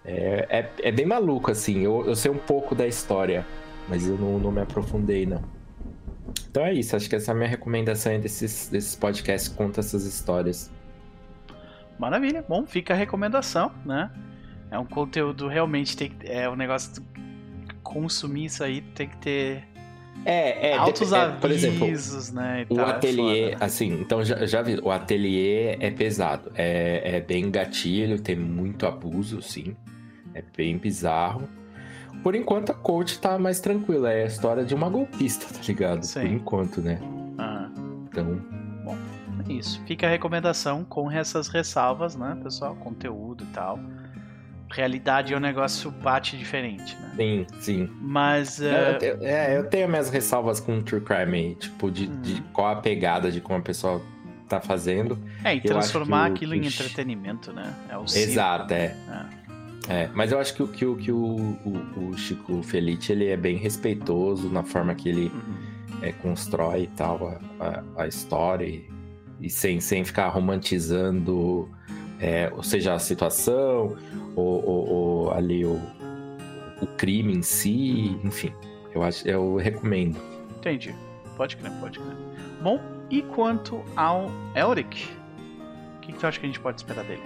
É, 0.04 0.46
é, 0.50 0.88
é 0.88 0.92
bem 0.92 1.06
maluco, 1.06 1.50
assim. 1.50 1.80
Eu, 1.80 2.04
eu 2.06 2.14
sei 2.14 2.30
um 2.30 2.38
pouco 2.38 2.74
da 2.74 2.86
história, 2.86 3.46
mas 3.88 4.06
eu 4.06 4.18
não, 4.18 4.38
não 4.38 4.52
me 4.52 4.60
aprofundei, 4.60 5.24
não. 5.24 5.42
Então 6.50 6.64
é 6.64 6.72
isso, 6.72 6.94
acho 6.94 7.08
que 7.08 7.16
essa 7.16 7.30
é 7.30 7.34
a 7.34 7.36
minha 7.36 7.48
recomendação 7.48 8.18
desses, 8.20 8.68
desses 8.68 8.94
podcasts 8.94 9.48
que 9.48 9.56
contam 9.56 9.80
essas 9.80 10.04
histórias. 10.04 10.70
Maravilha, 11.98 12.44
bom, 12.46 12.66
fica 12.66 12.92
a 12.92 12.96
recomendação, 12.96 13.72
né? 13.84 14.10
É 14.70 14.78
um 14.78 14.84
conteúdo 14.84 15.46
realmente 15.46 15.96
tem 15.96 16.12
é 16.24 16.48
um 16.48 16.56
negócio 16.56 17.02
consumir 17.84 18.46
isso 18.46 18.64
aí 18.64 18.80
tem 18.80 19.08
que 19.08 19.16
ter 19.18 19.64
é, 20.24 20.70
é, 20.70 20.76
altos 20.76 21.12
é, 21.12 21.20
avisos, 21.20 21.40
por 21.40 21.50
exemplo, 21.50 21.86
né? 22.32 22.66
o 22.68 22.74
tal, 22.76 22.86
ateliê, 22.86 23.50
é 23.50 23.56
assim, 23.60 24.00
então 24.00 24.24
já, 24.24 24.46
já 24.46 24.62
vi, 24.62 24.80
o 24.82 24.90
ateliê 24.90 25.76
é 25.78 25.90
pesado, 25.90 26.50
é, 26.54 27.16
é 27.16 27.20
bem 27.20 27.50
gatilho, 27.50 28.18
tem 28.18 28.34
muito 28.34 28.86
abuso, 28.86 29.42
sim, 29.42 29.76
é 30.32 30.42
bem 30.56 30.78
bizarro. 30.78 31.48
Por 32.22 32.34
enquanto 32.34 32.70
a 32.70 32.74
coach 32.74 33.18
tá 33.18 33.38
mais 33.38 33.60
tranquila, 33.60 34.10
é 34.10 34.22
a 34.22 34.26
história 34.26 34.64
de 34.64 34.74
uma 34.74 34.88
golpista, 34.88 35.46
tá 35.52 35.60
ligado? 35.66 36.02
Sim. 36.04 36.20
Por 36.20 36.30
enquanto, 36.30 36.80
né? 36.80 36.98
Ah. 37.36 37.68
Então, 38.08 38.40
bom, 38.82 38.96
é 39.46 39.52
isso. 39.52 39.82
Fica 39.84 40.06
a 40.06 40.10
recomendação 40.10 40.84
com 40.84 41.10
essas 41.10 41.48
ressalvas, 41.48 42.16
né, 42.16 42.38
pessoal? 42.42 42.74
Conteúdo 42.76 43.44
e 43.44 43.46
tal 43.48 43.78
realidade 44.74 45.32
é 45.32 45.36
um 45.36 45.40
negócio 45.40 45.90
bate 45.90 46.36
diferente, 46.36 46.96
né? 46.96 47.12
Sim, 47.16 47.46
sim. 47.60 47.90
Mas. 48.00 48.58
Uh... 48.58 48.64
Eu, 48.64 48.98
tenho, 48.98 49.16
é, 49.22 49.56
eu 49.56 49.68
tenho 49.68 49.88
minhas 49.88 50.10
ressalvas 50.10 50.58
com 50.58 50.78
o 50.78 50.82
True 50.82 51.00
Crime, 51.00 51.54
tipo, 51.54 51.90
de, 51.90 52.08
hum. 52.08 52.20
de 52.20 52.42
qual 52.52 52.68
a 52.68 52.76
pegada 52.76 53.30
de 53.30 53.40
como 53.40 53.60
a 53.60 53.62
pessoa 53.62 54.02
tá 54.48 54.60
fazendo. 54.60 55.18
É, 55.44 55.54
e 55.54 55.60
transformar 55.60 56.26
aquilo 56.26 56.54
em 56.54 56.66
entretenimento, 56.66 57.52
né? 57.52 57.72
É 57.88 57.96
o 57.96 58.04
Exato, 58.04 58.74
é. 58.74 58.96
é. 59.08 59.44
É, 59.86 60.08
mas 60.14 60.32
eu 60.32 60.38
acho 60.38 60.54
que, 60.54 60.66
que, 60.68 60.94
que 60.96 61.12
o, 61.12 61.36
o, 61.64 62.08
o 62.08 62.16
Chico 62.16 62.62
Felice 62.62 63.12
ele 63.12 63.26
é 63.26 63.36
bem 63.36 63.56
respeitoso 63.56 64.48
na 64.48 64.62
forma 64.62 64.94
que 64.94 65.10
ele 65.10 65.26
uhum. 65.26 65.98
é, 66.00 66.10
constrói 66.10 66.84
e 66.84 66.86
tal 66.86 67.28
a, 67.28 67.82
a, 67.98 68.02
a 68.04 68.08
história 68.08 68.64
e, 68.64 68.88
e, 69.38 69.50
sem, 69.50 69.80
sem 69.80 70.02
ficar 70.02 70.28
romantizando, 70.28 71.68
é, 72.24 72.50
ou 72.56 72.62
seja, 72.62 72.94
a 72.94 72.98
situação 72.98 73.98
ou, 74.34 74.64
ou, 74.64 74.88
ou, 74.88 75.30
ali 75.32 75.62
o, 75.66 75.78
o 76.80 76.86
crime 76.96 77.36
em 77.36 77.42
si, 77.42 78.18
enfim. 78.24 78.50
Eu, 78.94 79.02
acho, 79.02 79.28
eu 79.28 79.56
recomendo. 79.56 80.18
Entendi. 80.56 80.94
Pode 81.36 81.58
crer, 81.58 81.70
pode 81.80 81.98
crer. 81.98 82.16
Bom, 82.62 82.80
e 83.10 83.20
quanto 83.20 83.84
ao 83.94 84.30
Elric? 84.56 85.06
O 85.96 86.00
que, 86.00 86.12
que 86.14 86.18
tu 86.18 86.26
acha 86.26 86.40
que 86.40 86.46
a 86.46 86.48
gente 86.48 86.60
pode 86.60 86.80
esperar 86.80 87.04
dele? 87.04 87.22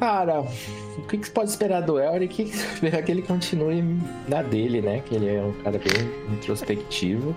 Cara, 0.00 0.40
o 0.40 1.02
que, 1.06 1.18
que 1.18 1.26
você 1.26 1.32
pode 1.32 1.50
esperar 1.50 1.80
do 1.82 1.98
Elric? 1.98 2.42
Esperar 2.42 3.02
que 3.04 3.10
ele 3.10 3.22
continue 3.22 3.82
na 4.28 4.42
dele, 4.42 4.80
né? 4.80 5.00
Que 5.00 5.14
ele 5.14 5.34
é 5.34 5.42
um 5.42 5.52
cara 5.62 5.78
bem 5.78 6.34
introspectivo. 6.34 7.34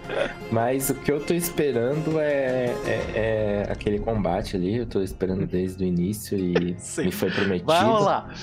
Mas 0.51 0.89
o 0.89 0.95
que 0.95 1.11
eu 1.11 1.19
tô 1.19 1.33
esperando 1.33 2.19
é, 2.19 2.73
é, 2.85 3.01
é 3.15 3.71
aquele 3.71 3.99
combate 3.99 4.55
ali. 4.55 4.77
Eu 4.77 4.85
tô 4.85 5.01
esperando 5.01 5.45
desde 5.45 5.83
o 5.83 5.87
início 5.87 6.37
e 6.37 6.75
Sim. 6.79 7.05
me 7.05 7.11
foi 7.11 7.29
prometido. 7.29 7.67
Vai 7.67 7.83
rolar! 7.83 8.33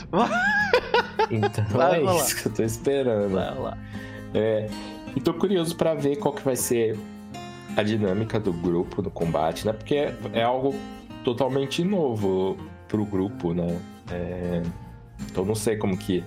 Então 1.31 1.64
vai 1.70 1.96
é 1.96 2.05
rolar. 2.05 2.16
isso 2.16 2.42
que 2.42 2.48
eu 2.48 2.53
tô 2.53 2.62
esperando. 2.62 3.35
Vai 3.35 3.55
rolar. 3.55 3.79
É, 4.35 4.68
e 5.14 5.20
tô 5.20 5.33
curioso 5.33 5.77
para 5.77 5.94
ver 5.94 6.16
qual 6.16 6.35
que 6.35 6.42
vai 6.42 6.57
ser 6.57 6.98
a 7.77 7.83
dinâmica 7.83 8.38
do 8.38 8.53
grupo 8.53 9.00
no 9.00 9.11
combate, 9.11 9.66
né? 9.66 9.72
Porque 9.72 9.94
é, 9.94 10.14
é 10.33 10.42
algo 10.42 10.74
totalmente 11.24 11.83
novo 11.85 12.57
pro 12.88 13.05
grupo, 13.05 13.55
né? 13.55 13.79
É... 14.11 14.62
Então 15.31 15.45
não 15.45 15.55
sei 15.55 15.77
como 15.77 15.97
que 15.97 16.25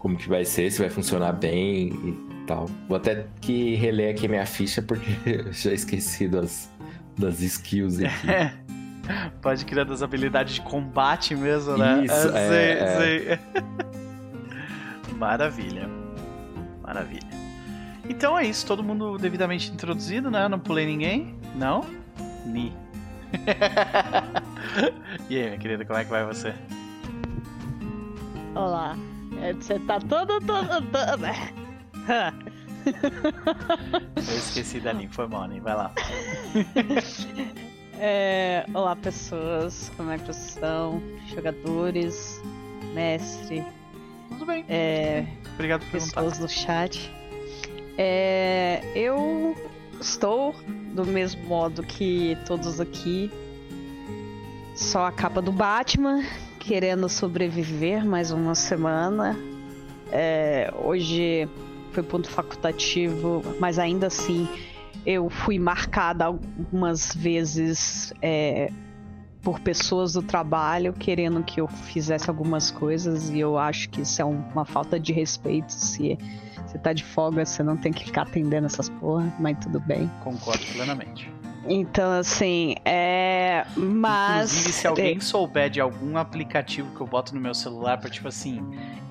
como 0.00 0.16
que 0.16 0.28
vai 0.28 0.44
ser, 0.46 0.72
se 0.72 0.80
vai 0.80 0.88
funcionar 0.88 1.32
bem 1.32 1.88
e 1.88 2.44
tal. 2.46 2.66
Vou 2.88 2.96
até 2.96 3.26
que 3.40 3.74
reler 3.76 4.14
aqui 4.14 4.26
minha 4.26 4.46
ficha 4.46 4.80
porque 4.82 5.10
eu 5.28 5.52
já 5.52 5.72
esqueci 5.72 6.26
das, 6.26 6.70
das 7.16 7.40
skills 7.40 8.00
aqui. 8.00 8.30
É. 8.30 8.52
Pode 9.42 9.64
criar 9.64 9.84
das 9.84 10.02
habilidades 10.02 10.54
de 10.54 10.60
combate 10.62 11.34
mesmo, 11.34 11.76
né? 11.76 12.04
Isso, 12.04 12.28
é, 12.28 12.48
sei, 12.48 12.72
é. 12.72 12.96
sei. 12.96 13.38
Maravilha. 15.18 15.88
Maravilha. 16.82 17.28
Então 18.08 18.38
é 18.38 18.46
isso, 18.46 18.66
todo 18.66 18.82
mundo 18.82 19.18
devidamente 19.18 19.70
introduzido, 19.70 20.30
né? 20.30 20.48
Não 20.48 20.58
pulei 20.58 20.86
ninguém? 20.86 21.36
Não? 21.54 21.84
Ni. 22.46 22.72
e 25.28 25.36
aí, 25.36 25.46
minha 25.46 25.58
querida, 25.58 25.84
como 25.84 25.98
é 25.98 26.04
que 26.04 26.10
vai 26.10 26.24
você? 26.24 26.54
Olá. 28.54 28.96
É, 29.40 29.52
você 29.52 29.78
tá 29.80 30.00
todo, 30.00 30.40
todo, 30.40 30.82
todo... 30.90 31.26
Eu 34.16 34.36
esqueci 34.36 34.80
da 34.80 34.92
Lin, 34.92 35.08
foi 35.08 35.28
mal, 35.28 35.48
Vai 35.62 35.74
lá. 35.74 35.92
É, 38.02 38.64
olá, 38.72 38.96
pessoas. 38.96 39.92
Como 39.96 40.10
é 40.10 40.18
que 40.18 40.24
vocês 40.24 40.54
estão? 40.54 41.02
Jogadores, 41.34 42.40
mestre. 42.94 43.62
Tudo 44.30 44.46
bem. 44.46 44.64
É, 44.68 45.26
Obrigado 45.54 45.80
por 45.82 45.90
pessoas 45.90 46.14
perguntar. 46.14 46.40
no 46.40 46.48
chat. 46.48 47.12
É, 47.98 48.82
eu 48.94 49.54
estou 50.00 50.54
do 50.94 51.04
mesmo 51.04 51.44
modo 51.44 51.82
que 51.82 52.38
todos 52.46 52.80
aqui. 52.80 53.30
Só 54.74 55.04
a 55.06 55.12
capa 55.12 55.42
do 55.42 55.52
Batman, 55.52 56.24
querendo 56.60 57.08
sobreviver 57.08 58.04
mais 58.04 58.30
uma 58.30 58.54
semana. 58.54 59.36
É, 60.12 60.72
hoje 60.84 61.48
foi 61.90 62.02
ponto 62.02 62.28
facultativo, 62.28 63.42
mas 63.58 63.78
ainda 63.78 64.06
assim 64.06 64.48
eu 65.04 65.30
fui 65.30 65.58
marcada 65.58 66.26
algumas 66.26 67.14
vezes 67.14 68.12
é, 68.20 68.70
por 69.42 69.58
pessoas 69.60 70.12
do 70.12 70.22
trabalho 70.22 70.92
querendo 70.92 71.42
que 71.42 71.60
eu 71.60 71.66
fizesse 71.66 72.28
algumas 72.28 72.70
coisas 72.70 73.30
e 73.30 73.40
eu 73.40 73.58
acho 73.58 73.88
que 73.88 74.02
isso 74.02 74.20
é 74.20 74.24
uma 74.24 74.66
falta 74.66 75.00
de 75.00 75.12
respeito 75.12 75.72
se 75.72 76.18
você 76.66 76.78
tá 76.78 76.92
de 76.92 77.02
folga, 77.02 77.44
você 77.44 77.62
não 77.62 77.76
tem 77.76 77.92
que 77.92 78.04
ficar 78.04 78.22
atendendo 78.22 78.66
essas 78.66 78.88
porra, 78.88 79.34
mas 79.40 79.58
tudo 79.58 79.80
bem. 79.80 80.08
Concordo 80.22 80.64
plenamente. 80.74 81.39
Então, 81.66 82.12
assim, 82.12 82.74
é. 82.84 83.66
Mas. 83.76 84.50
Inclusive, 84.50 84.72
se 84.72 84.86
alguém 84.86 85.20
souber 85.20 85.70
de 85.70 85.80
algum 85.80 86.16
aplicativo 86.16 86.94
que 86.94 87.00
eu 87.00 87.06
boto 87.06 87.34
no 87.34 87.40
meu 87.40 87.54
celular 87.54 87.98
pra, 87.98 88.08
tipo 88.08 88.28
assim, 88.28 88.62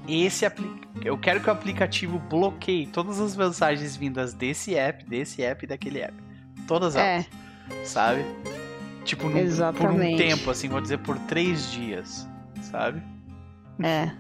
esse 0.08 0.46
aplicativo. 0.46 0.90
Eu 1.04 1.18
quero 1.18 1.40
que 1.40 1.48
o 1.48 1.52
aplicativo 1.52 2.20
bloqueie 2.20 2.88
todas 2.88 3.20
as 3.20 3.36
mensagens 3.36 3.96
vindas 3.96 4.34
desse 4.34 4.76
app, 4.76 5.06
desse 5.06 5.42
app 5.44 5.64
e 5.64 5.68
daquele 5.68 6.02
app. 6.02 6.14
Todas 6.68 6.96
elas. 6.96 7.26
É. 7.26 7.86
Sabe? 7.86 8.26
Tipo, 9.06 9.30
num, 9.30 9.74
por 9.74 9.92
um 9.92 10.18
tempo, 10.18 10.52
assim, 10.52 10.68
vou 10.68 10.82
dizer 10.82 10.98
por 11.00 11.18
três 11.20 11.72
dias. 11.72 12.28
Sabe? 12.62 13.02
É. 13.82 14.12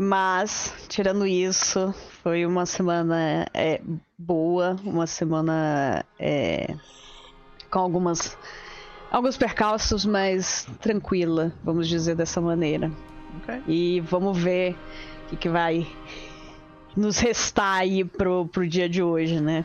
Mas, 0.00 0.72
tirando 0.88 1.26
isso, 1.26 1.92
foi 2.22 2.46
uma 2.46 2.64
semana 2.64 3.48
é, 3.52 3.80
boa, 4.16 4.76
uma 4.84 5.08
semana 5.08 6.04
é, 6.16 6.72
com 7.68 7.80
algumas 7.80 8.38
alguns 9.10 9.36
percalços, 9.36 10.06
mas 10.06 10.68
tranquila, 10.80 11.52
vamos 11.64 11.88
dizer 11.88 12.14
dessa 12.14 12.40
maneira. 12.40 12.92
Okay. 13.42 13.60
E 13.66 14.00
vamos 14.02 14.38
ver 14.38 14.76
o 15.24 15.30
que, 15.30 15.36
que, 15.36 15.48
vai 15.48 15.84
nos 16.96 17.18
restar 17.18 17.78
aí 17.78 18.04
pro, 18.04 18.46
pro 18.46 18.68
dia 18.68 18.88
de 18.88 19.02
hoje, 19.02 19.40
né? 19.40 19.64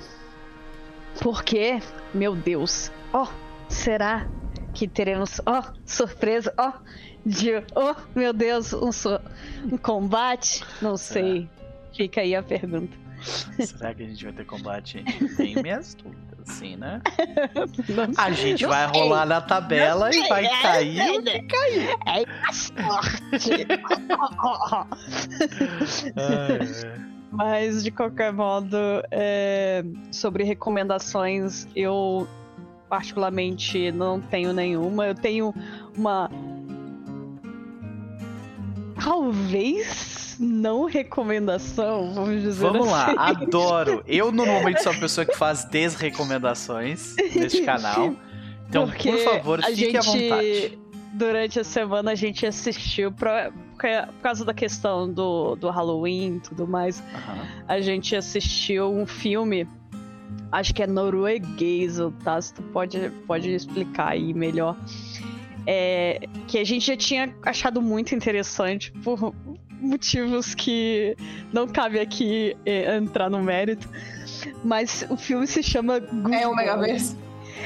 Porque, 1.22 1.80
meu 2.12 2.36
Deus, 2.36 2.92
ó, 3.14 3.24
oh, 3.24 3.28
será 3.70 4.28
que 4.74 4.88
teremos, 4.88 5.40
ó, 5.46 5.60
oh, 5.60 5.64
surpresa, 5.86 6.54
ó, 6.58 6.70
oh, 6.70 6.74
de, 7.26 7.52
oh 7.76 7.96
meu 8.16 8.34
Deus, 8.34 8.74
um, 8.74 8.92
so, 8.92 9.20
um 9.72 9.78
combate? 9.78 10.64
Não 10.82 10.98
sei. 10.98 11.48
Fica 11.96 12.20
aí 12.22 12.36
a 12.36 12.44
pergunta. 12.44 12.98
Será 13.60 13.94
que 13.94 14.04
a 14.04 14.08
gente 14.08 14.24
vai 14.24 14.34
ter 14.34 14.46
combate? 14.46 15.04
Tenho 15.38 15.62
minhas 15.62 15.94
dúvidas, 15.96 16.50
assim, 16.50 16.76
né? 16.76 17.02
a 18.18 18.32
gente 18.32 18.66
vai 18.66 18.86
rolar 18.88 19.26
na 19.26 19.40
tabela 19.40 20.14
e 20.14 20.28
vai 20.28 20.46
é, 20.46 20.62
cair 20.62 21.00
é, 21.00 21.22
que 21.22 21.42
cair. 21.44 21.96
É 22.06 22.26
a 22.46 22.52
sorte. 22.52 23.66
Mas, 27.32 27.82
de 27.84 27.92
qualquer 27.92 28.32
modo, 28.32 28.78
é... 29.10 29.84
sobre 30.12 30.44
recomendações, 30.44 31.68
eu 31.76 32.28
particularmente 32.94 33.92
não 33.92 34.22
tenho 34.22 34.54
nenhuma. 34.54 35.08
Eu 35.08 35.16
tenho 35.16 35.52
uma 35.98 36.30
talvez 39.04 40.38
não 40.40 40.86
recomendação, 40.86 42.14
vamos 42.14 42.44
dizer 42.44 42.62
Vamos 42.62 42.88
assim. 42.94 43.16
lá, 43.16 43.30
adoro. 43.30 44.04
Eu 44.06 44.32
normalmente 44.32 44.84
sou 44.84 44.92
a 44.92 44.96
pessoa 45.02 45.26
que 45.26 45.36
faz 45.36 45.66
desrecomendações 45.66 47.16
neste 47.36 47.64
canal. 47.64 48.14
Então, 48.70 48.86
Porque 48.86 49.12
por 49.12 49.24
favor, 49.24 49.64
fique 49.64 49.76
gente, 49.76 49.98
à 49.98 50.02
vontade. 50.02 50.80
Durante 51.14 51.60
a 51.60 51.64
semana 51.64 52.12
a 52.12 52.16
gente 52.16 52.46
assistiu 52.46 53.12
pra, 53.12 53.52
por 53.76 54.22
causa 54.22 54.46
da 54.46 54.54
questão 54.54 55.12
do, 55.12 55.56
do 55.56 55.72
Halloween 55.72 56.36
e 56.36 56.40
tudo 56.42 56.68
mais. 56.68 57.00
Uhum. 57.00 57.64
A 57.68 57.82
gente 57.82 58.16
assistiu 58.16 58.92
um 58.92 59.08
filme 59.08 59.68
acho 60.52 60.74
que 60.74 60.84
é 60.84 60.88
norueguês, 60.88 62.00
o 62.00 62.12
Tasso 62.12 62.54
pode, 62.74 63.10
pode 63.26 63.50
explicar 63.50 64.10
aí 64.10 64.34
melhor 64.34 64.78
é, 65.66 66.20
que 66.48 66.58
a 66.58 66.64
gente 66.64 66.86
já 66.86 66.98
tinha 66.98 67.34
achado 67.44 67.82
muito 67.82 68.14
interessante 68.14 68.92
por 69.04 69.34
motivos 69.80 70.54
que 70.56 71.16
não 71.52 71.68
cabe 71.68 72.00
aqui 72.00 72.56
é, 72.66 72.96
entrar 72.96 73.30
no 73.30 73.42
mérito. 73.42 73.90
Mas 74.64 75.06
o 75.10 75.18
filme 75.18 75.48
se 75.48 75.62
chama 75.64 76.00
Google. 76.00 76.34
É 76.34 76.48
o 76.48 76.56
Megaverse. 76.56 77.18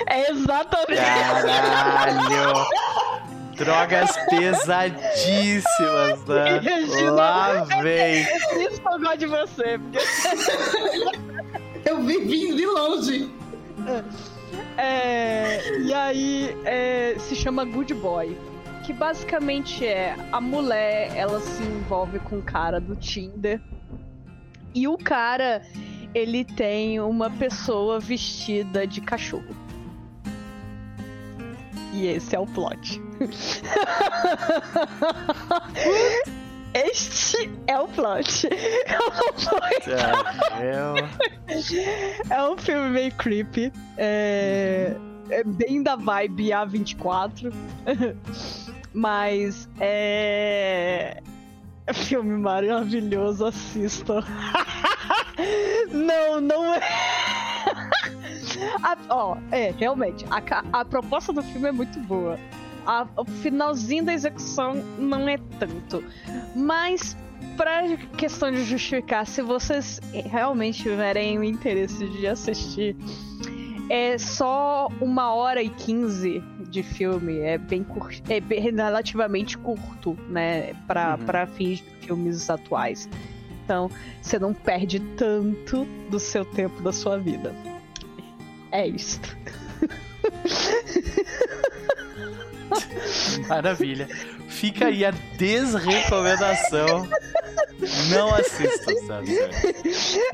É 0.07 0.31
exatamente. 0.31 1.01
Caralho! 1.01 2.67
Drogas 3.55 4.15
pesadíssimas, 4.29 6.23
né? 6.27 6.61
Lá 7.09 7.63
vem. 7.81 8.21
Isso 8.21 8.81
eu 8.85 8.99
gosto 8.99 9.17
de 9.17 9.25
você. 9.25 9.79
Porque... 9.79 9.97
eu 11.87 12.01
vi 12.01 12.19
vindo 12.19 12.55
de 12.55 12.65
longe. 12.65 13.29
É. 13.87 14.03
É, 14.77 15.79
e 15.79 15.93
aí 15.93 16.55
é, 16.63 17.15
se 17.19 17.35
chama 17.35 17.65
Good 17.65 17.93
Boy. 17.95 18.37
Que 18.83 18.93
basicamente 18.93 19.85
é 19.85 20.15
a 20.31 20.39
mulher, 20.39 21.11
ela 21.13 21.41
se 21.41 21.61
envolve 21.61 22.19
com 22.19 22.37
o 22.37 22.41
cara 22.41 22.79
do 22.79 22.95
Tinder. 22.95 23.61
E 24.73 24.87
o 24.87 24.97
cara, 24.97 25.61
ele 26.13 26.45
tem 26.45 27.01
uma 27.01 27.29
pessoa 27.29 27.99
vestida 27.99 28.87
de 28.87 29.01
cachorro. 29.01 29.53
E 31.93 32.07
esse 32.07 32.33
é 32.35 32.39
o 32.39 32.45
plot. 32.45 33.01
Este 36.77 37.49
é 37.65 37.79
o 37.79 37.87
plot. 37.87 38.47
é 42.29 42.43
um 42.43 42.55
filme 42.55 42.89
meio 42.91 43.11
creepy. 43.15 43.73
É, 43.97 44.95
é 45.31 45.43
bem 45.43 45.81
da 45.81 45.95
vibe 45.95 46.49
A24. 46.49 47.51
Mas 48.93 49.67
é. 49.79 51.19
Filme 51.93 52.37
maravilhoso, 52.37 53.45
assistam. 53.45 54.23
não, 55.89 56.39
não 56.41 56.75
é. 56.75 56.79
a, 58.83 58.95
ó, 59.09 59.37
é, 59.51 59.71
realmente, 59.71 60.23
a, 60.29 60.63
a 60.79 60.85
proposta 60.85 61.33
do 61.33 61.41
filme 61.41 61.69
é 61.69 61.71
muito 61.71 61.99
boa. 62.01 62.37
A, 62.87 63.05
o 63.17 63.25
finalzinho 63.25 64.05
da 64.05 64.13
execução 64.13 64.75
não 64.97 65.27
é 65.27 65.37
tanto. 65.59 66.01
Mas, 66.55 67.17
pra 67.57 67.97
questão 68.17 68.49
de 68.49 68.63
justificar, 68.63 69.27
se 69.27 69.41
vocês 69.41 69.99
realmente 70.13 70.83
tiverem 70.83 71.37
o 71.37 71.43
interesse 71.43 72.07
de 72.07 72.25
assistir, 72.25 72.95
é 73.89 74.17
só 74.17 74.87
uma 75.01 75.33
hora 75.33 75.61
e 75.61 75.69
quinze 75.69 76.41
de 76.69 76.81
filme. 76.81 77.39
É 77.39 77.57
bem 77.57 77.83
curto, 77.83 78.31
é 78.31 78.39
bem, 78.39 78.61
relativamente 78.61 79.57
curto, 79.57 80.17
né? 80.29 80.73
Pra, 80.87 81.17
uhum. 81.19 81.25
Pra 81.25 81.45
fins 81.45 81.79
de 81.79 82.05
filmes 82.05 82.49
atuais. 82.49 83.09
Então, 83.65 83.91
você 84.21 84.39
não 84.39 84.53
perde 84.53 85.01
tanto 85.17 85.85
do 86.09 86.21
seu 86.21 86.45
tempo 86.45 86.81
da 86.81 86.93
sua 86.93 87.17
vida. 87.17 87.53
É 88.71 88.87
isso. 88.87 89.19
Maravilha. 93.47 94.07
Fica 94.47 94.87
aí 94.87 95.05
a 95.05 95.11
desrecomendação. 95.37 97.07
Não 98.09 98.33
assista, 98.33 98.93
sabe? 99.05 99.37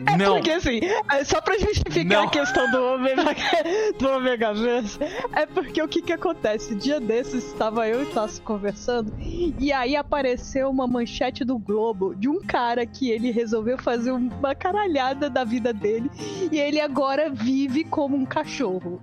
É 0.07 0.17
não. 0.17 0.35
porque 0.35 0.51
assim, 0.51 0.79
é 1.11 1.23
só 1.23 1.41
pra 1.41 1.57
justificar 1.57 2.05
não. 2.05 2.27
a 2.27 2.29
questão 2.29 2.71
do 2.71 2.83
Omega, 2.83 3.23
do 3.99 4.09
Omega 4.09 4.53
Verse, 4.53 4.97
é 5.33 5.45
porque 5.45 5.81
o 5.81 5.87
que 5.87 6.01
que 6.01 6.13
acontece? 6.13 6.75
Dia 6.75 6.99
desses 6.99 7.43
estava 7.45 7.87
eu 7.87 8.03
e 8.03 8.05
Tassi 8.07 8.41
conversando 8.41 9.13
e 9.19 9.71
aí 9.73 9.95
apareceu 9.95 10.69
uma 10.69 10.87
manchete 10.87 11.43
do 11.43 11.57
Globo 11.57 12.15
de 12.15 12.29
um 12.29 12.39
cara 12.39 12.85
que 12.85 13.09
ele 13.09 13.31
resolveu 13.31 13.77
fazer 13.77 14.11
uma 14.11 14.55
caralhada 14.55 15.29
da 15.29 15.43
vida 15.43 15.73
dele 15.73 16.09
e 16.51 16.59
ele 16.59 16.79
agora 16.79 17.29
vive 17.29 17.83
como 17.83 18.15
um 18.15 18.25
cachorro. 18.25 19.01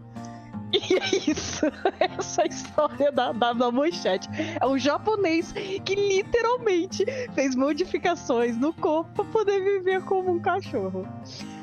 E 0.72 0.94
é 0.94 1.30
isso. 1.30 1.66
Essa 1.98 2.42
é 2.42 2.48
história 2.48 3.12
da, 3.12 3.32
da, 3.32 3.52
da, 3.52 3.70
manchete. 3.70 4.28
É 4.60 4.66
um 4.66 4.78
japonês 4.78 5.52
que 5.52 5.94
literalmente 5.94 7.04
fez 7.34 7.56
modificações 7.56 8.56
no 8.56 8.72
corpo 8.72 9.10
para 9.14 9.24
poder 9.24 9.62
viver 9.62 10.02
como 10.02 10.32
um 10.32 10.38
cachorro. 10.38 11.06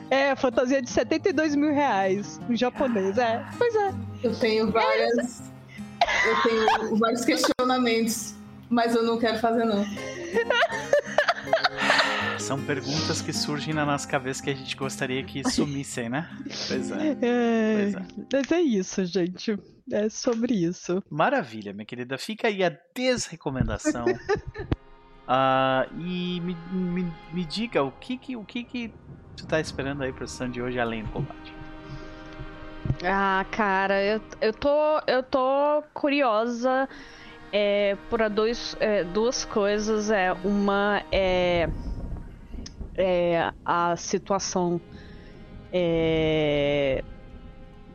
É, 0.10 0.36
fantasia 0.36 0.82
de 0.82 0.90
72 0.90 1.56
mil 1.56 1.74
reais. 1.74 2.40
Um 2.50 2.56
japonês, 2.56 3.18
é. 3.18 3.46
Pois 3.58 3.76
é. 3.76 3.94
Eu 4.24 4.34
tenho 4.36 4.72
várias. 4.72 5.42
Eu 6.26 6.42
tenho 6.44 6.96
vários 6.98 7.26
questionamentos, 7.26 8.36
mas 8.70 8.96
eu 8.96 9.04
não 9.04 9.18
quero 9.18 9.40
fazer, 9.40 9.66
não. 9.66 9.84
São 12.40 12.62
perguntas 12.62 13.22
que 13.22 13.34
surgem 13.34 13.74
na 13.74 13.86
nossa 13.86 14.08
cabeça 14.08 14.44
que 14.44 14.50
a 14.50 14.54
gente 14.54 14.76
gostaria 14.76 15.24
que 15.24 15.44
sumissem, 15.50 16.10
né? 16.10 16.30
Pois 16.68 16.92
é. 16.92 17.18
é. 17.22 17.92
Pois 17.92 17.96
é. 17.96 18.06
Mas 18.32 18.52
é 18.52 18.62
isso, 18.62 19.06
gente. 19.06 19.58
É 19.92 20.10
sobre 20.10 20.54
isso. 20.54 21.04
Maravilha, 21.10 21.74
minha 21.74 21.86
querida. 21.86 22.18
Fica 22.18 22.48
aí 22.48 22.64
a 22.64 22.78
desrecomendação. 22.96 24.06
uh, 24.06 25.88
e 26.00 26.40
me, 26.42 26.56
me, 26.72 27.14
me, 27.34 27.46
diga 27.46 27.84
o 27.84 27.92
que 27.92 28.18
que, 28.18 28.36
o 28.36 28.44
que 28.44 28.64
que 28.64 28.94
tu 29.36 29.48
tá 29.48 29.60
esperando 29.60 30.04
aí 30.04 30.14
pra 30.14 30.28
sessão 30.28 30.50
de 30.50 30.62
hoje 30.62 30.80
além 30.80 31.04
do 31.04 31.10
combate. 31.10 31.54
Ah, 33.04 33.46
cara, 33.52 34.04
eu, 34.04 34.22
eu, 34.42 34.54
tô, 34.54 35.02
eu 35.08 35.24
tô 35.24 35.84
curiosa 35.94 36.88
é, 37.52 37.96
por 38.10 38.30
dois, 38.30 38.76
é, 38.80 39.04
duas 39.04 39.46
coisas. 39.46 40.12
É, 40.12 40.34
uma 40.44 41.04
é 41.12 41.70
é, 42.98 43.52
a 43.64 43.96
situação 43.96 44.82
é, 45.72 47.04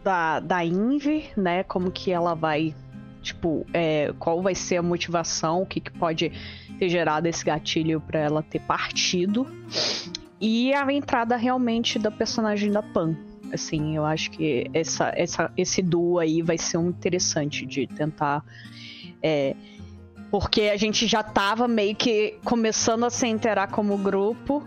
da, 0.03 0.41
da 0.41 0.65
Inve, 0.65 1.31
né? 1.37 1.62
Como 1.65 1.91
que 1.91 2.11
ela 2.11 2.35
vai, 2.35 2.75
tipo, 3.21 3.67
é, 3.73 4.12
qual 4.19 4.41
vai 4.41 4.55
ser 4.55 4.77
a 4.77 4.83
motivação, 4.83 5.62
o 5.62 5.67
que, 5.67 5.81
que 5.81 5.91
pode 5.93 6.33
ter 6.79 6.88
gerado 6.88 7.27
esse 7.27 7.45
gatilho 7.45 8.01
para 8.01 8.21
ela 8.21 8.43
ter 8.43 8.61
partido. 8.61 9.47
E 10.41 10.73
a 10.75 10.93
entrada 10.93 11.37
realmente 11.37 11.99
da 11.99 12.11
personagem 12.11 12.71
da 12.71 12.83
Pan. 12.83 13.17
Assim, 13.53 13.97
eu 13.97 14.05
acho 14.05 14.31
que 14.31 14.67
essa, 14.73 15.12
essa, 15.15 15.53
esse 15.57 15.83
duo 15.83 16.19
aí 16.19 16.41
vai 16.43 16.57
ser 16.57 16.79
um 16.79 16.88
interessante 16.88 17.67
de 17.67 17.87
tentar. 17.87 18.43
É, 19.23 19.55
porque 20.31 20.62
a 20.62 20.77
gente 20.77 21.07
já 21.07 21.23
tava 21.23 21.69
meio 21.69 21.95
que 21.95 22.38
começando 22.43 23.05
a 23.05 23.11
se 23.11 23.27
interar 23.27 23.71
como 23.71 23.97
grupo. 23.99 24.65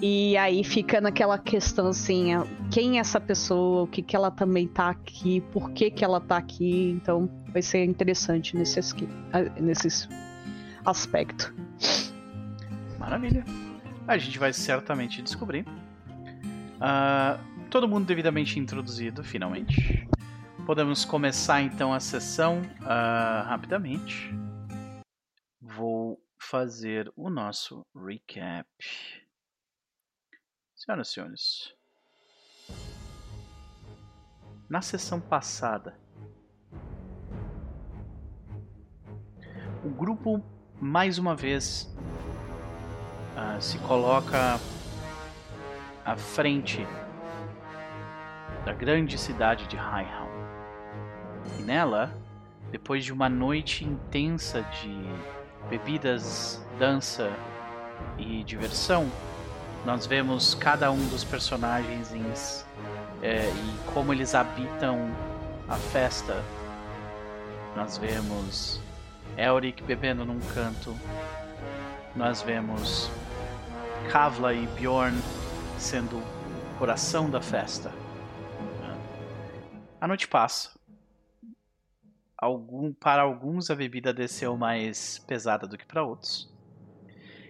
E 0.00 0.36
aí 0.36 0.62
fica 0.62 1.00
naquela 1.00 1.38
questão 1.38 1.88
assim, 1.88 2.28
quem 2.70 2.98
é 2.98 3.00
essa 3.00 3.18
pessoa, 3.18 3.84
o 3.84 3.86
que 3.86 4.02
que 4.02 4.14
ela 4.14 4.30
também 4.30 4.68
tá 4.68 4.90
aqui, 4.90 5.40
por 5.52 5.70
que 5.70 5.90
que 5.90 6.04
ela 6.04 6.20
tá 6.20 6.36
aqui, 6.36 6.90
então 6.90 7.30
vai 7.50 7.62
ser 7.62 7.82
interessante 7.84 8.54
nesse, 8.54 8.80
nesse 9.58 10.08
aspecto. 10.84 11.54
Maravilha. 12.98 13.42
A 14.06 14.18
gente 14.18 14.38
vai 14.38 14.52
certamente 14.52 15.22
descobrir. 15.22 15.66
Uh, 16.76 17.66
todo 17.70 17.88
mundo 17.88 18.06
devidamente 18.06 18.58
introduzido, 18.58 19.24
finalmente. 19.24 20.06
Podemos 20.66 21.04
começar 21.06 21.62
então 21.62 21.94
a 21.94 22.00
sessão 22.00 22.60
uh, 22.82 23.46
rapidamente. 23.46 24.34
Vou 25.60 26.20
fazer 26.38 27.10
o 27.16 27.30
nosso 27.30 27.86
recap. 27.94 28.66
Senhoras 30.86 31.08
e 31.08 31.12
senhores, 31.12 31.74
na 34.68 34.80
sessão 34.80 35.20
passada, 35.20 35.98
o 39.84 39.88
grupo 39.88 40.40
mais 40.80 41.18
uma 41.18 41.34
vez 41.34 41.92
uh, 43.34 43.60
se 43.60 43.80
coloca 43.80 44.60
à 46.04 46.16
frente 46.16 46.86
da 48.64 48.72
grande 48.72 49.18
cidade 49.18 49.66
de 49.66 49.74
Highhound. 49.74 50.30
E 51.58 51.62
nela, 51.62 52.16
depois 52.70 53.04
de 53.04 53.12
uma 53.12 53.28
noite 53.28 53.84
intensa 53.84 54.62
de 54.62 54.94
bebidas, 55.68 56.64
dança 56.78 57.28
e 58.16 58.44
diversão, 58.44 59.10
nós 59.86 60.04
vemos 60.04 60.52
cada 60.52 60.90
um 60.90 61.08
dos 61.10 61.22
personagens 61.22 62.12
é, 63.22 63.48
e 63.48 63.92
como 63.94 64.12
eles 64.12 64.34
habitam 64.34 65.08
a 65.68 65.76
festa. 65.76 66.42
Nós 67.76 67.96
vemos 67.96 68.80
Elric 69.38 69.84
bebendo 69.84 70.24
num 70.24 70.40
canto. 70.52 70.92
Nós 72.16 72.42
vemos 72.42 73.08
Kavla 74.10 74.52
e 74.52 74.66
Bjorn 74.66 75.16
sendo 75.78 76.16
o 76.16 76.78
coração 76.80 77.30
da 77.30 77.40
festa. 77.40 77.92
A 80.00 80.08
noite 80.08 80.26
passa. 80.26 80.76
Algum, 82.36 82.92
para 82.92 83.22
alguns 83.22 83.70
a 83.70 83.74
bebida 83.76 84.12
desceu 84.12 84.56
mais 84.56 85.20
pesada 85.20 85.64
do 85.64 85.78
que 85.78 85.86
para 85.86 86.02
outros. 86.02 86.55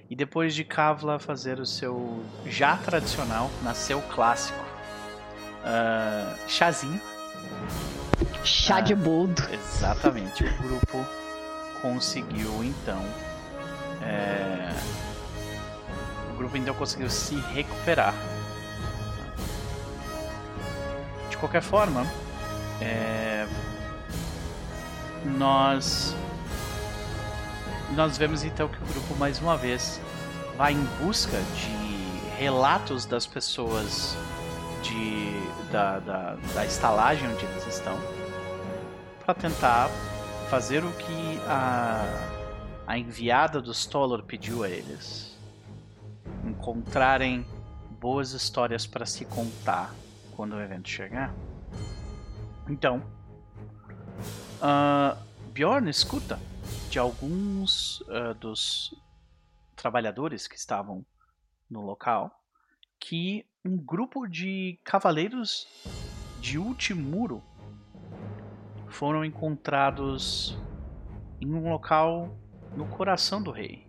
E 0.09 0.15
depois 0.15 0.55
de 0.55 0.63
Kavla 0.63 1.19
fazer 1.19 1.59
o 1.59 1.67
seu 1.67 2.23
já 2.47 2.77
tradicional, 2.77 3.51
nasceu 3.63 4.01
clássico, 4.03 4.59
uh, 5.63 6.49
chazinho. 6.49 7.01
Chá 8.45 8.81
de 8.81 8.95
boldo. 8.95 9.43
Exatamente. 9.53 10.45
o 10.45 10.63
grupo 10.63 11.05
conseguiu 11.83 12.63
então. 12.63 13.03
É, 14.03 14.73
o 16.33 16.37
grupo 16.37 16.57
então 16.57 16.75
conseguiu 16.75 17.11
se 17.11 17.35
recuperar. 17.53 18.15
De 21.29 21.37
qualquer 21.37 21.63
forma, 21.63 22.07
é, 22.81 23.47
nós 25.25 26.15
nós 27.95 28.19
vemos 28.19 28.43
então 28.43 28.69
que 28.69 28.83
o 28.83 28.87
grupo 28.87 29.15
mais 29.17 29.39
uma 29.41 29.57
vez 29.57 30.01
vai 30.57 30.73
em 30.73 30.85
busca 31.05 31.39
de 31.55 32.37
relatos 32.39 33.07
das 33.07 33.27
pessoas 33.27 34.17
de, 34.83 35.33
da, 35.71 35.99
da, 36.01 36.37
da 36.55 36.67
estalagem 36.67 37.29
onde 37.29 37.45
eles 37.45 37.67
estão 37.67 37.99
para 39.25 39.35
tentar 39.35 39.89
fazer 40.49 40.85
o 40.85 40.93
que 40.93 41.41
a, 41.47 42.05
a 42.87 42.99
enviada 42.99 43.61
do 43.61 43.73
Stoller 43.73 44.23
pediu 44.23 44.63
a 44.63 44.69
eles. 44.69 45.37
Encontrarem 46.45 47.45
boas 47.99 48.33
histórias 48.33 48.87
para 48.87 49.05
se 49.05 49.25
contar 49.25 49.93
quando 50.37 50.55
o 50.55 50.61
evento 50.61 50.89
chegar. 50.89 51.35
Então, 52.69 53.03
uh, 54.61 55.17
Bjorn 55.53 55.89
escuta 55.91 56.39
de 56.91 56.99
alguns 56.99 58.01
uh, 58.03 58.35
dos 58.39 58.95
trabalhadores 59.75 60.47
que 60.49 60.57
estavam 60.57 61.05
no 61.69 61.83
local 61.83 62.31
que 62.99 63.47
um 63.65 63.77
grupo 63.77 64.27
de 64.27 64.79
cavaleiros 64.85 65.67
de 66.41 66.59
Ultimuro 66.59 67.43
foram 68.89 69.25
encontrados 69.25 70.57
em 71.41 71.53
um 71.53 71.71
local 71.71 72.37
no 72.77 72.87
coração 72.87 73.43
do 73.43 73.51
rei. 73.51 73.87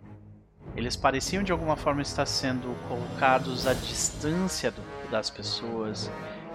Eles 0.76 0.96
pareciam 0.96 1.42
de 1.42 1.52
alguma 1.52 1.76
forma 1.76 2.02
estar 2.02 2.26
sendo 2.26 2.74
colocados 2.88 3.66
à 3.66 3.72
distância 3.72 4.70
do, 4.70 4.82
das 5.10 5.30
pessoas 5.30 6.10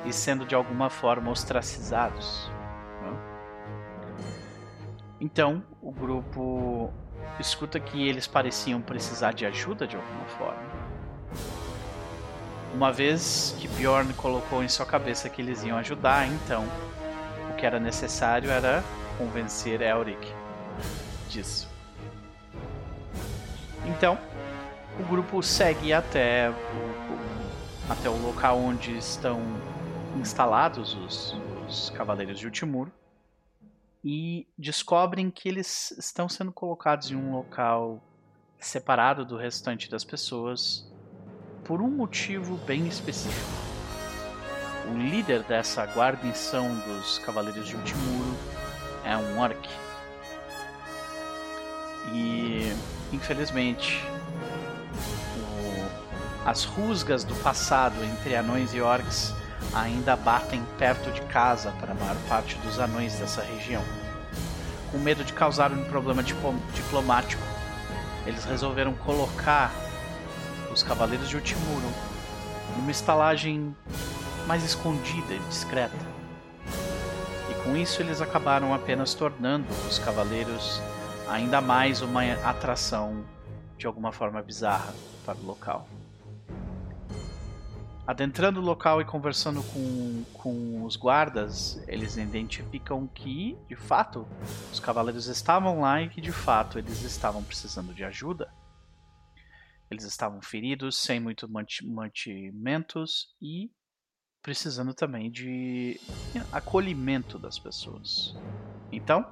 e 0.05 0.13
sendo 0.13 0.45
de 0.45 0.53
alguma 0.53 0.89
forma 0.89 1.31
ostracizados. 1.31 2.49
Então, 5.23 5.63
o 5.81 5.89
grupo 5.89 6.91
escuta 7.39 7.79
que 7.79 8.09
eles 8.09 8.27
pareciam 8.27 8.81
precisar 8.81 9.31
de 9.31 9.45
ajuda 9.45 9.87
de 9.87 9.95
alguma 9.95 10.25
forma. 10.25 10.61
Uma 12.73 12.91
vez 12.91 13.55
que 13.57 13.69
Bjorn 13.69 14.13
colocou 14.15 14.61
em 14.61 14.67
sua 14.67 14.85
cabeça 14.85 15.29
que 15.29 15.41
eles 15.41 15.63
iam 15.63 15.77
ajudar, 15.77 16.27
então 16.27 16.65
o 17.49 17.55
que 17.55 17.65
era 17.65 17.79
necessário 17.79 18.51
era 18.51 18.83
convencer 19.17 19.81
Elric 19.81 20.29
disso. 21.29 21.69
Então, 23.85 24.19
o 24.99 25.03
grupo 25.03 25.41
segue 25.41 25.93
até 25.93 26.49
o, 26.49 27.89
até 27.89 28.09
o 28.09 28.21
local 28.21 28.57
onde 28.57 28.97
estão 28.97 29.41
instalados 30.19 30.93
os, 30.95 31.33
os 31.65 31.89
Cavaleiros 31.91 32.37
de 32.37 32.45
Ultimuro 32.45 32.91
e 34.03 34.45
descobrem 34.57 35.31
que 35.31 35.47
eles 35.47 35.91
estão 35.97 36.27
sendo 36.27 36.51
colocados 36.51 37.09
em 37.09 37.15
um 37.15 37.33
local 37.33 38.03
separado 38.59 39.25
do 39.25 39.37
restante 39.37 39.89
das 39.89 40.03
pessoas 40.03 40.85
por 41.63 41.81
um 41.81 41.89
motivo 41.89 42.57
bem 42.65 42.87
específico. 42.87 43.63
O 44.89 44.97
líder 44.97 45.43
dessa 45.43 45.85
guarnição 45.85 46.75
dos 46.79 47.19
Cavaleiros 47.19 47.67
de 47.67 47.75
Ultimuro 47.75 48.37
é 49.05 49.15
um 49.15 49.39
orc. 49.39 49.69
E, 52.13 52.73
infelizmente, 53.13 54.03
o... 55.37 56.49
as 56.49 56.65
rusgas 56.65 57.23
do 57.23 57.35
passado 57.35 58.03
entre 58.03 58.35
anões 58.35 58.73
e 58.73 58.81
orcs 58.81 59.33
ainda 59.73 60.15
batem 60.15 60.63
perto 60.77 61.11
de 61.11 61.21
casa 61.23 61.71
para 61.79 61.91
a 61.91 61.95
maior 61.95 62.15
parte 62.27 62.55
dos 62.59 62.79
anões 62.79 63.17
dessa 63.19 63.41
região. 63.41 63.83
Com 64.91 64.99
medo 64.99 65.23
de 65.23 65.33
causar 65.33 65.71
um 65.71 65.83
problema 65.85 66.21
diplomático, 66.21 67.41
eles 68.25 68.45
resolveram 68.45 68.93
colocar 68.93 69.71
os 70.71 70.83
Cavaleiros 70.83 71.29
de 71.29 71.35
Ultimuro 71.35 71.91
numa 72.77 72.91
estalagem 72.91 73.75
mais 74.47 74.63
escondida 74.63 75.33
e 75.33 75.39
discreta. 75.49 76.13
E 77.49 77.63
com 77.63 77.75
isso 77.75 78.01
eles 78.01 78.21
acabaram 78.21 78.73
apenas 78.73 79.13
tornando 79.13 79.67
os 79.87 79.99
Cavaleiros 79.99 80.81
ainda 81.29 81.61
mais 81.61 82.01
uma 82.01 82.23
atração 82.43 83.23
de 83.77 83.87
alguma 83.87 84.11
forma 84.11 84.41
bizarra 84.41 84.93
para 85.25 85.37
o 85.37 85.45
local. 85.45 85.87
Adentrando 88.05 88.59
o 88.59 88.63
local 88.63 88.99
e 88.99 89.05
conversando 89.05 89.63
com, 89.63 90.23
com 90.33 90.83
os 90.83 90.97
guardas, 90.97 91.81
eles 91.87 92.17
identificam 92.17 93.07
que, 93.07 93.57
de 93.67 93.77
fato, 93.77 94.27
os 94.71 94.79
cavaleiros 94.79 95.27
estavam 95.27 95.79
lá 95.79 96.01
e 96.01 96.09
que, 96.09 96.19
de 96.19 96.31
fato, 96.31 96.77
eles 96.77 97.01
estavam 97.03 97.41
precisando 97.41 97.93
de 97.93 98.03
ajuda. 98.03 98.53
Eles 99.89 100.03
estavam 100.03 100.41
feridos, 100.41 100.97
sem 100.97 101.17
muito 101.17 101.47
mantimentos 101.49 103.33
e 103.41 103.71
precisando 104.41 104.93
também 104.93 105.31
de 105.31 105.97
acolhimento 106.51 107.39
das 107.39 107.57
pessoas. 107.57 108.35
Então, 108.91 109.25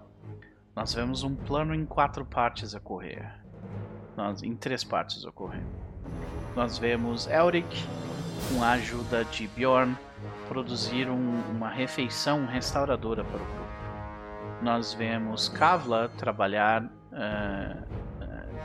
nós 0.74 0.94
vemos 0.94 1.24
um 1.24 1.36
plano 1.36 1.76
em 1.76 1.86
quatro 1.86 2.26
partes 2.26 2.74
a 2.74 2.80
correr. 2.80 3.30
Nós, 4.16 4.42
em 4.42 4.56
três 4.56 4.86
partes 4.86 5.26
a 5.26 5.32
correr. 5.32 5.66
Nós 6.56 6.78
vemos 6.78 7.28
Elric, 7.28 7.68
com 8.50 8.64
a 8.64 8.72
ajuda 8.72 9.26
de 9.26 9.48
Bjorn, 9.48 9.98
produzir 10.48 11.10
um, 11.10 11.42
uma 11.52 11.70
refeição 11.70 12.46
restauradora 12.46 13.24
para 13.24 13.36
o 13.36 13.40
grupo. 13.40 13.62
Nós 14.62 14.94
vemos 14.94 15.50
Kavla 15.50 16.10
trabalhar 16.18 16.84
uh, 16.84 18.02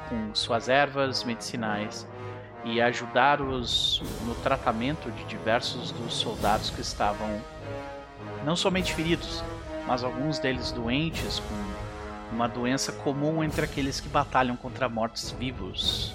com 0.09 0.35
suas 0.35 0.69
ervas 0.69 1.25
medicinais 1.25 2.07
e 2.65 2.81
ajudar-os 2.81 4.03
no 4.27 4.35
tratamento 4.37 5.11
de 5.11 5.25
diversos 5.25 5.93
dos 5.93 6.15
soldados 6.15 6.71
que 6.71 6.81
estavam 6.81 7.41
não 8.45 8.57
somente 8.57 8.93
feridos, 8.93 9.43
mas 9.87 10.03
alguns 10.03 10.39
deles 10.39 10.73
doentes 10.73 11.41
com 11.41 12.35
uma 12.35 12.49
doença 12.49 12.93
comum 12.93 13.43
entre 13.43 13.65
aqueles 13.65 14.01
que 14.01 14.09
batalham 14.09 14.57
contra 14.57 14.89
mortos-vivos, 14.89 16.13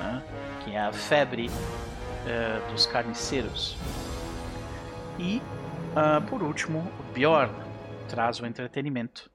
né? 0.00 0.22
que 0.64 0.72
é 0.72 0.80
a 0.80 0.92
febre 0.92 1.50
uh, 2.24 2.72
dos 2.72 2.86
carniceiros. 2.86 3.76
E, 5.18 5.40
uh, 5.92 6.22
por 6.28 6.42
último, 6.42 6.80
o 6.98 7.12
Bjorn 7.12 7.52
traz 8.08 8.40
o 8.40 8.46
entretenimento 8.46 9.30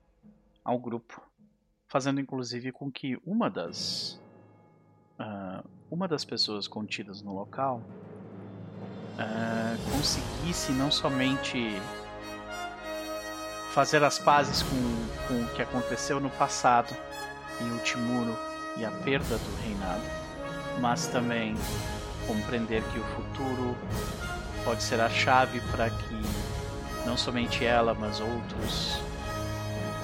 ao 0.63 0.77
grupo 0.77 1.21
fazendo 1.89 2.21
inclusive 2.21 2.71
com 2.71 2.91
que 2.91 3.19
uma 3.25 3.49
das 3.49 4.21
uh, 5.19 5.67
uma 5.89 6.07
das 6.07 6.23
pessoas 6.23 6.67
contidas 6.67 7.21
no 7.21 7.33
local 7.33 7.81
uh, 9.17 9.91
conseguisse 9.91 10.71
não 10.71 10.91
somente 10.91 11.75
fazer 13.71 14.03
as 14.03 14.19
pazes 14.19 14.61
com, 14.61 15.27
com 15.27 15.43
o 15.43 15.55
que 15.55 15.61
aconteceu 15.63 16.19
no 16.19 16.29
passado 16.31 16.95
em 17.59 17.71
Ultimuro 17.71 18.37
e 18.77 18.85
a 18.85 18.91
perda 18.91 19.37
do 19.37 19.55
reinado, 19.63 20.03
mas 20.79 21.07
também 21.07 21.55
compreender 22.29 22.83
que 22.83 22.99
o 22.99 23.03
futuro 23.03 23.75
pode 24.63 24.83
ser 24.83 25.01
a 25.01 25.09
chave 25.09 25.59
para 25.71 25.89
que 25.89 26.21
não 27.03 27.17
somente 27.17 27.65
ela, 27.65 27.95
mas 27.95 28.19
outros 28.19 28.99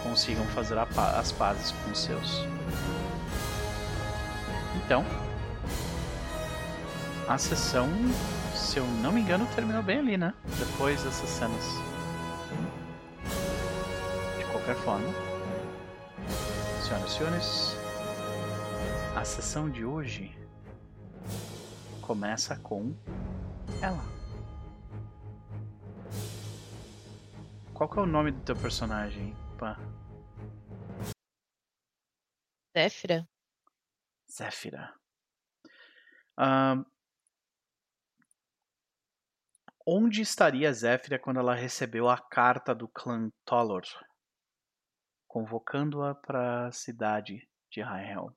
consigam 0.02 0.44
fazer 0.48 0.76
as 0.80 1.32
pazes 1.32 1.72
com 1.72 1.92
os 1.92 2.00
seus. 2.00 2.48
Então, 4.78 5.06
a 7.28 7.38
sessão, 7.38 7.88
se 8.56 8.80
eu 8.80 8.88
não 9.04 9.12
me 9.12 9.22
engano, 9.22 9.48
terminou 9.54 9.84
bem 9.84 10.00
ali, 10.00 10.18
né? 10.18 10.34
Depois 10.58 11.04
dessas 11.04 11.30
cenas. 11.30 11.64
De 14.40 14.46
qualquer 14.46 14.76
forma, 14.78 15.14
senhoras 16.82 17.12
e 17.12 17.18
senhores, 17.18 17.78
a 19.16 19.24
sessão 19.24 19.70
de 19.70 19.86
hoje 19.86 20.45
começa 22.06 22.56
com 22.60 22.96
ela. 23.82 24.04
Qual 27.74 27.90
que 27.90 27.98
é 27.98 28.02
o 28.04 28.06
nome 28.06 28.32
do 28.32 28.42
teu 28.42 28.56
personagem? 28.56 29.34
Pá. 29.58 29.78
Zéfira? 32.78 33.28
Zéfira. 34.32 34.94
Uh, 36.38 36.86
onde 39.86 40.22
estaria 40.22 40.72
Zéfira 40.72 41.18
quando 41.18 41.40
ela 41.40 41.56
recebeu 41.56 42.08
a 42.08 42.18
carta 42.18 42.76
do 42.76 42.88
clã 42.88 43.32
Tolor, 43.44 43.84
convocando-a 45.28 46.14
para 46.14 46.68
a 46.68 46.72
cidade 46.72 47.50
de 47.72 47.82
Rael? 47.82 48.32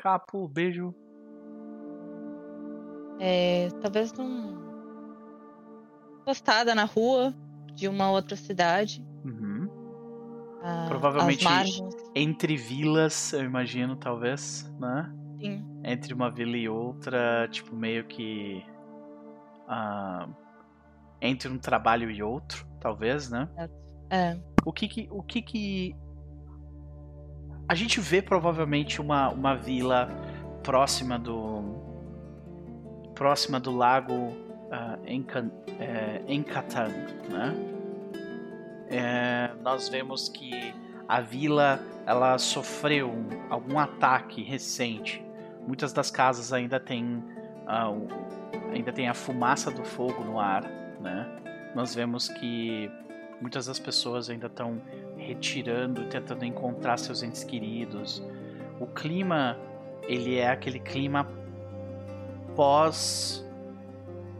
Capo, 0.00 0.48
beijo. 0.48 0.94
É, 3.20 3.68
talvez 3.82 4.14
num 4.14 4.58
postada 6.24 6.74
na 6.74 6.84
rua 6.84 7.34
de 7.74 7.86
uma 7.86 8.10
outra 8.10 8.34
cidade. 8.34 9.04
Uhum. 9.22 9.68
Ah, 10.62 10.86
Provavelmente 10.88 11.44
entre 12.14 12.56
vilas, 12.56 13.34
eu 13.34 13.44
imagino, 13.44 13.94
talvez, 13.94 14.72
né? 14.80 15.12
Sim. 15.38 15.66
Entre 15.84 16.14
uma 16.14 16.30
vila 16.30 16.56
e 16.56 16.66
outra, 16.66 17.46
tipo, 17.50 17.76
meio 17.76 18.04
que. 18.06 18.64
Uh, 19.68 20.34
entre 21.20 21.50
um 21.50 21.58
trabalho 21.58 22.10
e 22.10 22.22
outro, 22.22 22.66
talvez, 22.80 23.30
né? 23.30 23.46
É. 24.08 24.38
O 24.64 24.72
que 24.72 24.88
que, 24.88 25.08
o 25.10 25.22
que 25.22 25.42
que 25.42 25.96
a 27.70 27.74
gente 27.76 28.00
vê 28.00 28.20
provavelmente 28.20 29.00
uma, 29.00 29.28
uma 29.28 29.54
vila 29.54 30.08
próxima 30.60 31.16
do 31.16 31.78
próxima 33.14 33.60
do 33.60 33.70
lago 33.70 34.12
uh, 34.12 35.06
Encan, 35.06 35.52
é, 35.78 36.20
Encatang, 36.26 36.92
né? 37.28 37.54
É, 38.88 39.50
nós 39.62 39.88
vemos 39.88 40.28
que 40.28 40.74
a 41.06 41.20
vila 41.20 41.78
ela 42.06 42.38
sofreu 42.38 43.14
algum 43.48 43.78
ataque 43.78 44.42
recente. 44.42 45.24
Muitas 45.64 45.92
das 45.92 46.10
casas 46.10 46.52
ainda 46.52 46.80
têm 46.80 47.22
uh, 47.68 48.74
ainda 48.74 48.92
tem 48.92 49.08
a 49.08 49.14
fumaça 49.14 49.70
do 49.70 49.84
fogo 49.84 50.24
no 50.24 50.40
ar, 50.40 50.64
né? 51.00 51.24
Nós 51.72 51.94
vemos 51.94 52.28
que 52.28 52.90
muitas 53.40 53.66
das 53.66 53.78
pessoas 53.78 54.28
ainda 54.28 54.48
estão 54.48 54.82
retirando, 55.30 56.06
tentando 56.06 56.44
encontrar 56.44 56.98
seus 56.98 57.22
entes 57.22 57.44
queridos. 57.44 58.22
O 58.80 58.86
clima, 58.86 59.56
ele 60.02 60.36
é 60.36 60.50
aquele 60.50 60.80
clima 60.80 61.28
pós 62.56 63.46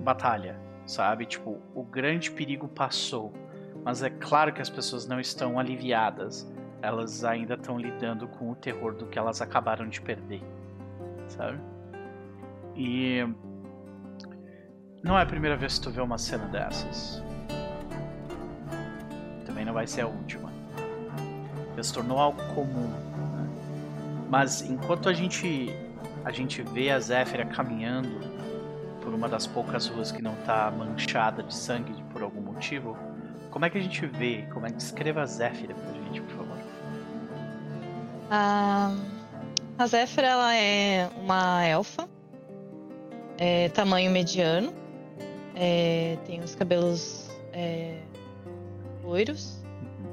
batalha, 0.00 0.58
sabe? 0.84 1.26
Tipo, 1.26 1.60
o 1.74 1.84
grande 1.84 2.30
perigo 2.30 2.66
passou, 2.66 3.32
mas 3.84 4.02
é 4.02 4.10
claro 4.10 4.52
que 4.52 4.60
as 4.60 4.68
pessoas 4.68 5.06
não 5.06 5.20
estão 5.20 5.58
aliviadas. 5.60 6.50
Elas 6.82 7.24
ainda 7.24 7.54
estão 7.54 7.78
lidando 7.78 8.26
com 8.26 8.50
o 8.50 8.56
terror 8.56 8.94
do 8.94 9.06
que 9.06 9.18
elas 9.18 9.40
acabaram 9.40 9.88
de 9.88 10.00
perder, 10.00 10.42
sabe? 11.28 11.60
E 12.74 13.22
não 15.04 15.16
é 15.16 15.22
a 15.22 15.26
primeira 15.26 15.56
vez 15.56 15.78
que 15.78 15.84
tu 15.84 15.90
vê 15.90 16.00
uma 16.00 16.18
cena 16.18 16.46
dessas. 16.46 17.22
Também 19.44 19.64
não 19.64 19.74
vai 19.74 19.86
ser 19.86 20.00
a 20.00 20.06
última. 20.06 20.49
Já 21.76 21.82
se 21.82 21.92
tornou 21.92 22.18
algo 22.18 22.42
comum. 22.54 22.88
Né? 22.88 23.48
Mas 24.28 24.62
enquanto 24.62 25.08
a 25.08 25.12
gente 25.12 25.74
a 26.24 26.30
gente 26.30 26.62
vê 26.62 26.90
a 26.90 27.00
Zéfira 27.00 27.46
caminhando 27.46 28.20
por 29.00 29.14
uma 29.14 29.28
das 29.28 29.46
poucas 29.46 29.86
ruas 29.86 30.12
que 30.12 30.20
não 30.20 30.34
está 30.34 30.70
manchada 30.70 31.42
de 31.42 31.54
sangue 31.54 31.94
por 32.12 32.22
algum 32.22 32.40
motivo, 32.40 32.96
como 33.50 33.64
é 33.64 33.70
que 33.70 33.78
a 33.78 33.80
gente 33.80 34.06
vê? 34.06 34.46
Como 34.52 34.66
é 34.66 34.70
que 34.70 34.76
descreva 34.76 35.22
a 35.22 35.26
Zéfira 35.26 35.74
pra 35.74 35.92
gente, 35.92 36.20
por 36.20 36.36
favor? 36.36 36.58
A, 38.30 38.94
a 39.78 39.86
Zéfira 39.86 40.28
ela 40.28 40.54
é 40.54 41.08
uma 41.16 41.64
elfa, 41.64 42.08
é, 43.38 43.68
tamanho 43.70 44.10
mediano, 44.10 44.72
é, 45.56 46.16
tem 46.26 46.40
os 46.40 46.54
cabelos 46.54 47.28
é, 47.52 47.98
loiros, 49.02 49.59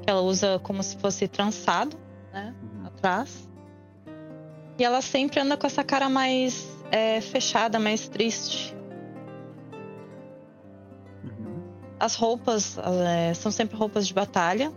ela 0.06 0.20
usa 0.20 0.58
como 0.62 0.82
se 0.82 0.96
fosse 0.96 1.28
trançado, 1.28 1.96
né? 2.32 2.54
Uhum. 2.62 2.86
Atrás. 2.86 3.48
E 4.78 4.84
ela 4.84 5.02
sempre 5.02 5.40
anda 5.40 5.56
com 5.56 5.66
essa 5.66 5.82
cara 5.84 6.08
mais 6.08 6.66
é, 6.90 7.20
fechada, 7.20 7.78
mais 7.78 8.08
triste. 8.08 8.74
Uhum. 11.24 11.62
As 11.98 12.14
roupas 12.14 12.78
é, 12.78 13.34
são 13.34 13.50
sempre 13.50 13.76
roupas 13.76 14.06
de 14.06 14.14
batalha. 14.14 14.72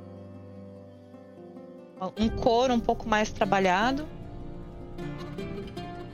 Um 2.17 2.29
couro 2.29 2.73
um 2.73 2.79
pouco 2.79 3.07
mais 3.07 3.31
trabalhado. 3.31 4.07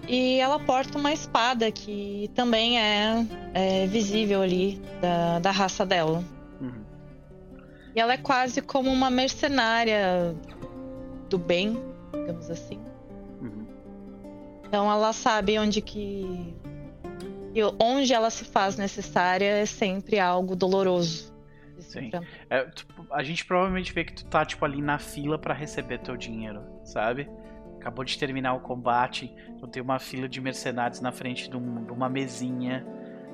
E 0.07 0.39
ela 0.39 0.59
porta 0.59 0.97
uma 0.97 1.11
espada 1.11 1.71
que 1.71 2.29
também 2.35 2.79
é, 2.79 3.25
é 3.53 3.87
visível 3.87 4.41
ali 4.41 4.81
da, 5.01 5.39
da 5.39 5.51
raça 5.51 5.85
dela. 5.85 6.23
E 7.97 7.99
ela 7.99 8.13
é 8.13 8.17
quase 8.17 8.61
como 8.61 8.91
uma 8.91 9.09
mercenária 9.09 10.35
do 11.27 11.39
bem, 11.39 11.81
digamos 12.13 12.47
assim. 12.47 12.79
Uhum. 13.41 13.65
Então 14.67 14.91
ela 14.91 15.11
sabe 15.11 15.57
onde 15.57 15.81
que. 15.81 16.53
Onde 17.79 18.13
ela 18.13 18.29
se 18.29 18.45
faz 18.45 18.77
necessária 18.77 19.47
é 19.47 19.65
sempre 19.65 20.19
algo 20.19 20.55
doloroso. 20.55 21.35
Sim. 21.79 22.11
É, 22.51 22.65
tipo, 22.65 23.03
a 23.09 23.23
gente 23.23 23.43
provavelmente 23.43 23.91
vê 23.91 24.03
que 24.03 24.13
tu 24.13 24.25
tá, 24.25 24.45
tipo, 24.45 24.63
ali 24.63 24.79
na 24.79 24.99
fila 24.99 25.39
para 25.39 25.55
receber 25.55 25.97
teu 25.97 26.15
dinheiro, 26.15 26.61
sabe? 26.83 27.27
acabou 27.79 28.03
de 28.03 28.17
terminar 28.17 28.53
o 28.53 28.59
combate, 28.59 29.33
então 29.49 29.69
tem 29.69 29.81
uma 29.81 29.97
fila 29.97 30.27
de 30.27 30.41
mercenários 30.41 30.99
na 30.99 31.11
frente 31.11 31.49
de, 31.49 31.55
um, 31.55 31.85
de, 31.85 31.91
uma 31.91 32.09
mesinha 32.09 32.85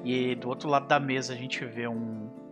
e 0.03 0.35
do 0.35 0.47
outro 0.47 0.69
lado 0.69 0.87
da 0.87 0.99
mesa 0.99 1.33
a 1.33 1.35
gente 1.35 1.65
vê 1.65 1.87
um 1.87 2.42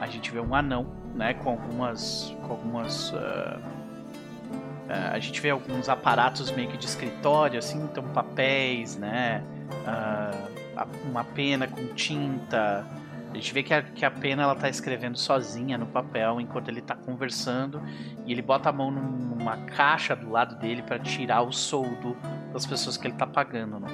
a 0.00 0.06
gente 0.06 0.30
vê 0.30 0.40
um 0.40 0.54
anão, 0.54 0.86
né, 1.14 1.34
com 1.34 1.50
algumas 1.50 2.34
com 2.42 2.52
algumas 2.52 3.12
uh, 3.12 3.16
uh, 3.16 5.12
a 5.12 5.18
gente 5.18 5.40
vê 5.40 5.50
alguns 5.50 5.88
aparatos 5.88 6.50
meio 6.50 6.68
que 6.68 6.76
de 6.76 6.86
escritório, 6.86 7.58
assim, 7.58 7.82
então 7.82 8.04
papéis, 8.04 8.96
né, 8.96 9.42
uh, 9.84 11.08
uma 11.10 11.24
pena 11.24 11.66
com 11.66 11.86
tinta, 11.94 12.86
a 13.30 13.34
gente 13.34 13.52
vê 13.52 13.62
que 13.62 13.74
a, 13.74 13.82
que 13.82 14.04
a 14.04 14.10
pena 14.10 14.42
ela 14.42 14.54
tá 14.54 14.68
escrevendo 14.68 15.18
sozinha 15.18 15.76
no 15.76 15.86
papel 15.86 16.40
enquanto 16.40 16.68
ele 16.68 16.80
tá 16.80 16.94
conversando 16.94 17.82
e 18.24 18.32
ele 18.32 18.40
bota 18.40 18.70
a 18.70 18.72
mão 18.72 18.90
numa 18.90 19.56
caixa 19.58 20.16
do 20.16 20.30
lado 20.30 20.56
dele 20.56 20.82
para 20.82 20.98
tirar 20.98 21.42
o 21.42 21.52
soldo 21.52 22.16
das 22.52 22.64
pessoas 22.64 22.96
que 22.96 23.06
ele 23.06 23.14
tá 23.14 23.26
pagando, 23.26 23.78
né? 23.78 23.88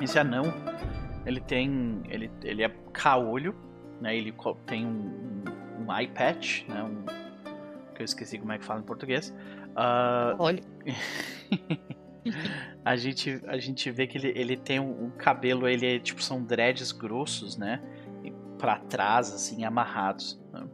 Esse 0.00 0.18
anão, 0.18 0.52
ele 1.24 1.40
tem, 1.40 2.02
ele, 2.08 2.30
ele 2.42 2.64
é 2.64 2.68
caolho, 2.92 3.54
né? 4.00 4.16
Ele 4.16 4.34
tem 4.66 4.86
um, 4.86 5.44
um, 5.78 5.82
um 5.82 5.86
patch, 6.14 6.66
né? 6.68 6.82
Um, 6.82 7.04
que 7.94 8.02
eu 8.02 8.04
esqueci 8.04 8.38
como 8.38 8.52
é 8.52 8.58
que 8.58 8.64
fala 8.64 8.80
em 8.80 8.84
português. 8.84 9.30
Uh... 9.70 10.36
Olha. 10.38 10.62
a 12.84 12.96
gente 12.96 13.40
a 13.46 13.56
gente 13.56 13.90
vê 13.90 14.06
que 14.06 14.18
ele, 14.18 14.32
ele 14.36 14.56
tem 14.56 14.80
um, 14.80 15.04
um 15.04 15.10
cabelo, 15.10 15.68
ele 15.68 15.86
é, 15.86 15.98
tipo 15.98 16.22
são 16.22 16.42
dreads 16.42 16.92
grossos, 16.92 17.56
né? 17.56 17.80
para 18.56 18.78
trás, 18.78 19.32
assim, 19.32 19.64
amarrados. 19.64 20.40
Né? 20.52 20.66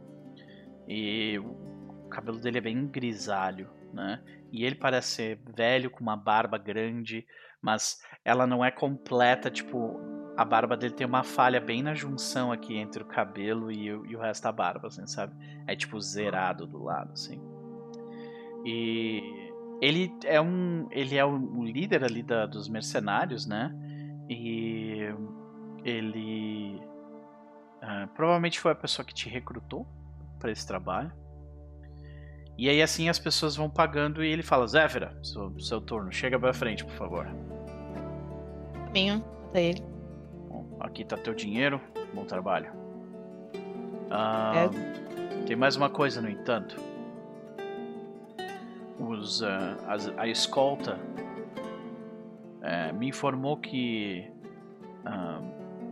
E 0.87 1.39
o 1.39 2.07
cabelo 2.09 2.39
dele 2.39 2.57
é 2.57 2.61
bem 2.61 2.87
grisalho, 2.87 3.69
né? 3.93 4.21
E 4.51 4.65
ele 4.65 4.75
parece 4.75 5.07
ser 5.09 5.39
velho, 5.55 5.89
com 5.89 6.01
uma 6.01 6.15
barba 6.15 6.57
grande, 6.57 7.25
mas 7.61 8.01
ela 8.23 8.45
não 8.45 8.63
é 8.63 8.69
completa, 8.69 9.49
tipo, 9.49 9.99
a 10.35 10.45
barba 10.45 10.75
dele 10.75 10.93
tem 10.93 11.05
uma 11.05 11.23
falha 11.23 11.59
bem 11.59 11.83
na 11.83 11.93
junção 11.93 12.51
aqui 12.51 12.75
entre 12.77 13.03
o 13.03 13.05
cabelo 13.05 13.71
e 13.71 13.91
o, 13.93 14.05
e 14.05 14.15
o 14.15 14.19
resto 14.19 14.43
da 14.43 14.51
barba, 14.51 14.87
assim, 14.87 15.05
sabe? 15.05 15.33
É 15.67 15.75
tipo 15.75 15.99
zerado 15.99 16.65
do 16.65 16.83
lado, 16.83 17.11
assim. 17.13 17.39
E 18.65 19.51
ele 19.81 20.11
é 20.23 20.39
um, 20.41 20.87
ele 20.91 21.15
é 21.17 21.25
o 21.25 21.63
líder 21.63 22.03
ali 22.03 22.23
da, 22.23 22.45
dos 22.45 22.67
mercenários, 22.67 23.45
né? 23.45 23.73
E 24.29 25.13
ele 25.83 26.81
Uh, 27.83 28.07
provavelmente 28.15 28.61
foi 28.61 28.71
a 28.71 28.75
pessoa 28.75 29.05
que 29.05 29.13
te 29.13 29.27
recrutou 29.27 29.85
para 30.39 30.49
esse 30.49 30.65
trabalho. 30.65 31.11
E 32.57 32.69
aí 32.69 32.81
assim 32.81 33.09
as 33.09 33.19
pessoas 33.19 33.57
vão 33.57 33.69
pagando 33.69 34.23
e 34.23 34.27
ele 34.29 34.41
fala: 34.41 34.65
Zéfira, 34.65 35.17
seu, 35.21 35.59
seu 35.59 35.81
turno, 35.81 36.09
chega 36.09 36.39
pra 36.39 36.53
frente, 36.53 36.85
por 36.85 36.93
favor. 36.93 37.27
Caminho 38.85 39.21
até 39.49 39.63
ele. 39.63 39.92
Aqui 40.83 41.03
tá 41.03 41.17
teu 41.17 41.33
dinheiro, 41.33 41.81
bom 42.13 42.25
trabalho. 42.25 42.71
Uh, 44.11 44.69
é. 45.41 45.45
Tem 45.47 45.55
mais 45.55 45.75
uma 45.75 45.89
coisa, 45.89 46.21
no 46.21 46.29
entanto. 46.29 46.75
Os, 48.99 49.41
uh, 49.41 49.47
a, 49.87 50.21
a, 50.21 50.27
escolta 50.27 50.99
uh, 52.61 52.93
me 52.93 53.07
informou 53.07 53.57
que 53.57 54.29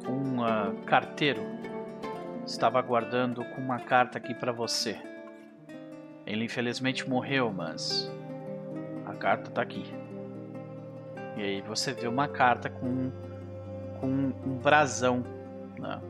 um 0.07 0.83
carteiro 0.85 1.41
Estava 2.45 2.79
aguardando 2.79 3.45
com 3.45 3.61
uma 3.61 3.79
carta 3.79 4.17
aqui 4.17 4.33
para 4.33 4.51
você. 4.51 4.99
Ele 6.25 6.45
infelizmente 6.45 7.07
morreu, 7.07 7.51
mas 7.51 8.11
a 9.05 9.13
carta 9.13 9.51
tá 9.51 9.61
aqui. 9.61 9.85
E 11.37 11.41
aí 11.41 11.61
você 11.61 11.93
vê 11.93 12.07
uma 12.07 12.27
carta 12.27 12.69
com, 12.69 13.11
com 14.01 14.07
um 14.07 14.57
brasão. 14.57 15.23
Né? 15.79 16.01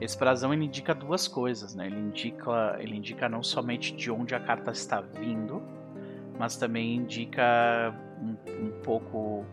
Esse 0.00 0.18
brasão 0.18 0.52
ele 0.52 0.64
indica 0.64 0.94
duas 0.94 1.28
coisas, 1.28 1.74
né? 1.74 1.86
Ele 1.86 2.00
indica, 2.00 2.76
ele 2.80 2.96
indica 2.96 3.28
não 3.28 3.42
somente 3.42 3.94
de 3.94 4.10
onde 4.10 4.34
a 4.34 4.40
carta 4.40 4.72
está 4.72 5.00
vindo, 5.00 5.62
mas 6.38 6.56
também 6.56 6.96
indica 6.96 7.94
um, 8.20 8.66
um 8.66 8.70
pouco 8.82 9.44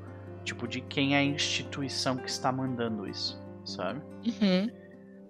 tipo 0.43 0.67
de 0.67 0.81
quem 0.81 1.15
é 1.15 1.19
a 1.19 1.23
instituição 1.23 2.17
que 2.17 2.29
está 2.29 2.51
mandando 2.51 3.07
isso, 3.07 3.39
sabe? 3.63 4.01
Uhum. 4.25 4.69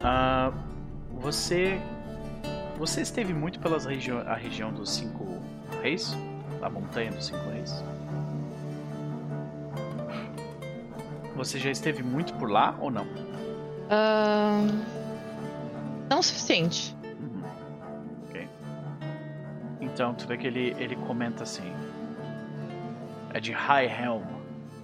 Uh, 0.02 1.20
você. 1.20 1.80
Você 2.78 3.02
esteve 3.02 3.32
muito 3.32 3.60
pelas 3.60 3.86
regi 3.86 4.12
a 4.12 4.34
região 4.34 4.74
dos 4.74 4.90
Cinco 4.90 5.40
Reis? 5.84 6.16
A 6.64 6.70
montanha 6.70 7.12
dos 7.12 7.28
Cinco 7.28 7.48
Reis? 7.50 7.84
Você 11.36 11.60
já 11.60 11.72
esteve 11.72 12.04
muito 12.04 12.34
por 12.36 12.50
lá 12.50 12.76
ou 12.80 12.92
não? 12.92 13.06
Uh... 13.06 15.02
Não 16.10 16.20
o 16.20 16.24
suficiente. 16.24 16.96
Uhum. 17.04 17.44
Ok. 18.28 18.48
Então, 19.80 20.14
tu 20.14 20.28
vê 20.28 20.38
que 20.38 20.48
ele, 20.48 20.76
ele 20.78 20.96
comenta 20.96 21.44
assim. 21.44 21.72
É 23.34 23.40
de 23.40 23.52
High 23.52 23.88
Helm. 23.88 24.24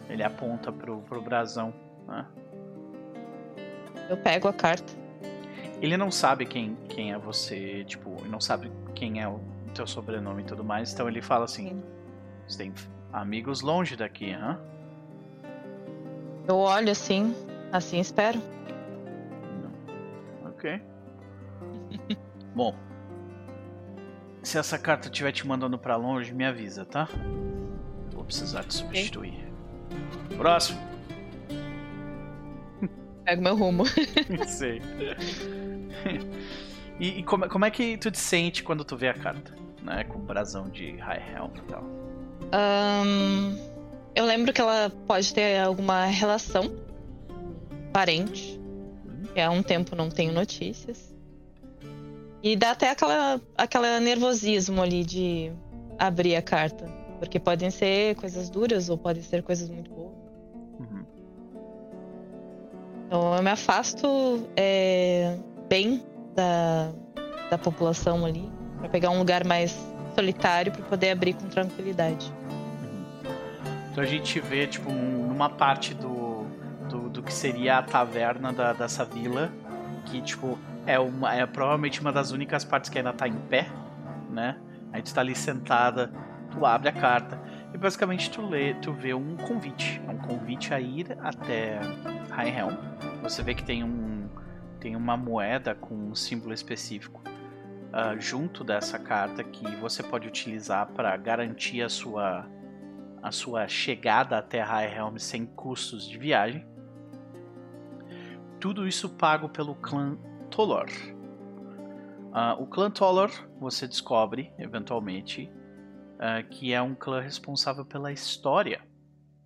Ele 0.10 0.24
aponta 0.24 0.72
pro, 0.72 1.02
pro 1.02 1.22
brasão. 1.22 1.74
Né? 2.08 2.26
Eu 4.10 4.18
pego 4.18 4.48
a 4.48 4.54
carta. 4.54 4.94
Ele 5.82 5.98
não 5.98 6.10
sabe 6.10 6.46
quem, 6.46 6.76
quem 6.90 7.12
é 7.12 7.18
você, 7.18 7.84
tipo, 7.84 8.26
não 8.26 8.40
sabe 8.40 8.72
quem 8.96 9.22
é 9.22 9.28
o 9.28 9.40
teu 9.76 9.86
sobrenome 9.86 10.42
e 10.42 10.46
tudo 10.46 10.64
mais, 10.64 10.92
então 10.92 11.08
ele 11.08 11.22
fala 11.22 11.46
assim: 11.46 11.70
Sim. 11.70 11.84
Você 12.48 12.58
tem 12.58 12.74
amigos 13.12 13.62
longe 13.62 13.96
daqui, 13.96 14.32
hã? 14.32 14.60
Eu 16.48 16.58
olho 16.58 16.92
assim, 16.92 17.36
assim 17.72 18.00
espero. 18.00 18.42
Ok. 20.46 20.82
Bom, 22.56 22.76
se 24.42 24.58
essa 24.58 24.80
carta 24.80 25.08
estiver 25.08 25.32
te 25.32 25.46
mandando 25.46 25.78
para 25.78 25.96
longe, 25.96 26.34
me 26.34 26.46
avisa, 26.46 26.86
tá? 26.86 27.10
Vou 28.14 28.24
precisar 28.24 28.64
te 28.64 28.76
substituir. 28.76 29.34
Okay. 30.26 30.38
Próximo. 30.38 30.80
Pego 33.26 33.42
meu 33.42 33.56
rumo. 33.56 33.84
Sei. 34.48 34.82
E, 37.00 37.20
e 37.20 37.24
como, 37.24 37.48
como, 37.48 37.64
é 37.64 37.70
que 37.70 37.96
tu 37.96 38.10
te 38.10 38.18
sente 38.18 38.64
quando 38.64 38.84
tu 38.84 38.98
vê 38.98 39.10
a 39.10 39.14
carta? 39.14 39.54
Né? 39.84 40.04
Com 40.06 40.18
o 40.18 40.22
brasão 40.24 40.68
de 40.68 40.96
High 40.96 41.24
Helm 41.32 41.52
e 41.56 41.62
tal. 41.62 41.84
Um, 43.04 43.77
eu 44.18 44.26
lembro 44.26 44.52
que 44.52 44.60
ela 44.60 44.92
pode 45.06 45.32
ter 45.32 45.60
alguma 45.60 46.06
relação 46.06 46.76
parente. 47.94 48.60
Que 49.32 49.40
há 49.40 49.52
um 49.52 49.62
tempo 49.62 49.96
não 49.96 50.10
tenho 50.10 50.34
notícias. 50.34 51.16
E 52.42 52.56
dá 52.56 52.72
até 52.72 52.90
aquela, 52.90 53.40
aquela 53.56 54.00
nervosismo 54.00 54.82
ali 54.82 55.04
de 55.04 55.52
abrir 56.00 56.36
a 56.36 56.42
carta. 56.42 56.88
Porque 57.20 57.40
podem 57.40 57.70
ser 57.70 58.16
coisas 58.16 58.50
duras 58.50 58.90
ou 58.90 58.98
podem 58.98 59.22
ser 59.22 59.44
coisas 59.44 59.70
muito 59.70 59.92
boas. 59.92 60.16
Uhum. 60.80 61.06
Então 63.06 63.36
eu 63.36 63.44
me 63.44 63.52
afasto 63.52 64.48
é, 64.56 65.38
bem 65.70 66.04
da, 66.34 66.92
da 67.52 67.58
população 67.60 68.26
ali. 68.26 68.52
para 68.80 68.90
pegar 68.90 69.12
um 69.12 69.20
lugar 69.20 69.46
mais 69.46 69.78
solitário 70.16 70.72
para 70.72 70.84
poder 70.86 71.12
abrir 71.12 71.34
com 71.34 71.48
tranquilidade. 71.48 72.34
Então 73.98 74.06
a 74.06 74.08
gente 74.08 74.40
vê, 74.40 74.68
tipo, 74.68 74.92
numa 74.92 75.50
parte 75.50 75.96
do, 75.96 76.46
do, 76.88 77.10
do 77.10 77.24
que 77.24 77.34
seria 77.34 77.80
a 77.80 77.82
taverna 77.82 78.54
da, 78.54 78.72
dessa 78.72 79.04
vila, 79.04 79.52
que, 80.06 80.22
tipo, 80.22 80.56
é, 80.86 81.00
uma, 81.00 81.34
é 81.34 81.44
provavelmente 81.48 82.00
uma 82.00 82.12
das 82.12 82.30
únicas 82.30 82.64
partes 82.64 82.92
que 82.92 83.00
ainda 83.00 83.12
tá 83.12 83.28
em 83.28 83.34
pé, 83.34 83.68
né? 84.30 84.56
A 84.94 84.98
gente 84.98 85.12
tá 85.12 85.22
ali 85.22 85.34
sentada, 85.34 86.14
tu 86.52 86.64
abre 86.64 86.90
a 86.90 86.92
carta 86.92 87.42
e 87.74 87.78
basicamente 87.80 88.30
tu 88.30 88.46
lê, 88.46 88.76
tu 88.76 88.94
vê 88.94 89.16
um 89.16 89.36
convite. 89.36 90.00
É 90.08 90.12
um 90.12 90.20
convite 90.20 90.76
a 90.76 90.80
ir 90.80 91.18
até 91.24 91.80
High 92.30 92.56
Helm. 92.56 92.76
Você 93.24 93.42
vê 93.42 93.56
que 93.56 93.64
tem 93.64 93.84
um 93.84 94.30
tem 94.80 94.96
uma 94.96 95.18
moeda 95.18 95.74
com 95.74 95.96
um 95.96 96.14
símbolo 96.14 96.54
específico 96.54 97.20
uh, 97.26 98.22
junto 98.22 98.64
dessa 98.64 99.00
carta 99.00 99.44
que 99.44 99.66
você 99.78 100.04
pode 100.04 100.28
utilizar 100.28 100.86
para 100.86 101.18
garantir 101.18 101.82
a 101.82 101.90
sua, 101.90 102.46
a 103.28 103.32
sua 103.32 103.68
chegada 103.68 104.38
até 104.38 104.62
High 104.62 105.20
sem 105.20 105.46
custos 105.46 106.08
de 106.08 106.18
viagem. 106.18 106.66
Tudo 108.60 108.88
isso 108.88 109.10
pago 109.10 109.50
pelo 109.50 109.76
clã 109.76 110.18
Tolor. 110.50 110.88
Uh, 110.88 112.62
o 112.62 112.68
clã 112.68 112.90
Tolor 112.90 113.30
você 113.60 113.88
descobre, 113.88 114.54
eventualmente, 114.58 115.52
uh, 116.16 116.48
que 116.50 116.74
é 116.74 116.82
um 116.82 116.96
clã 116.96 117.20
responsável 117.20 117.86
pela 117.86 118.12
história, 118.12 118.82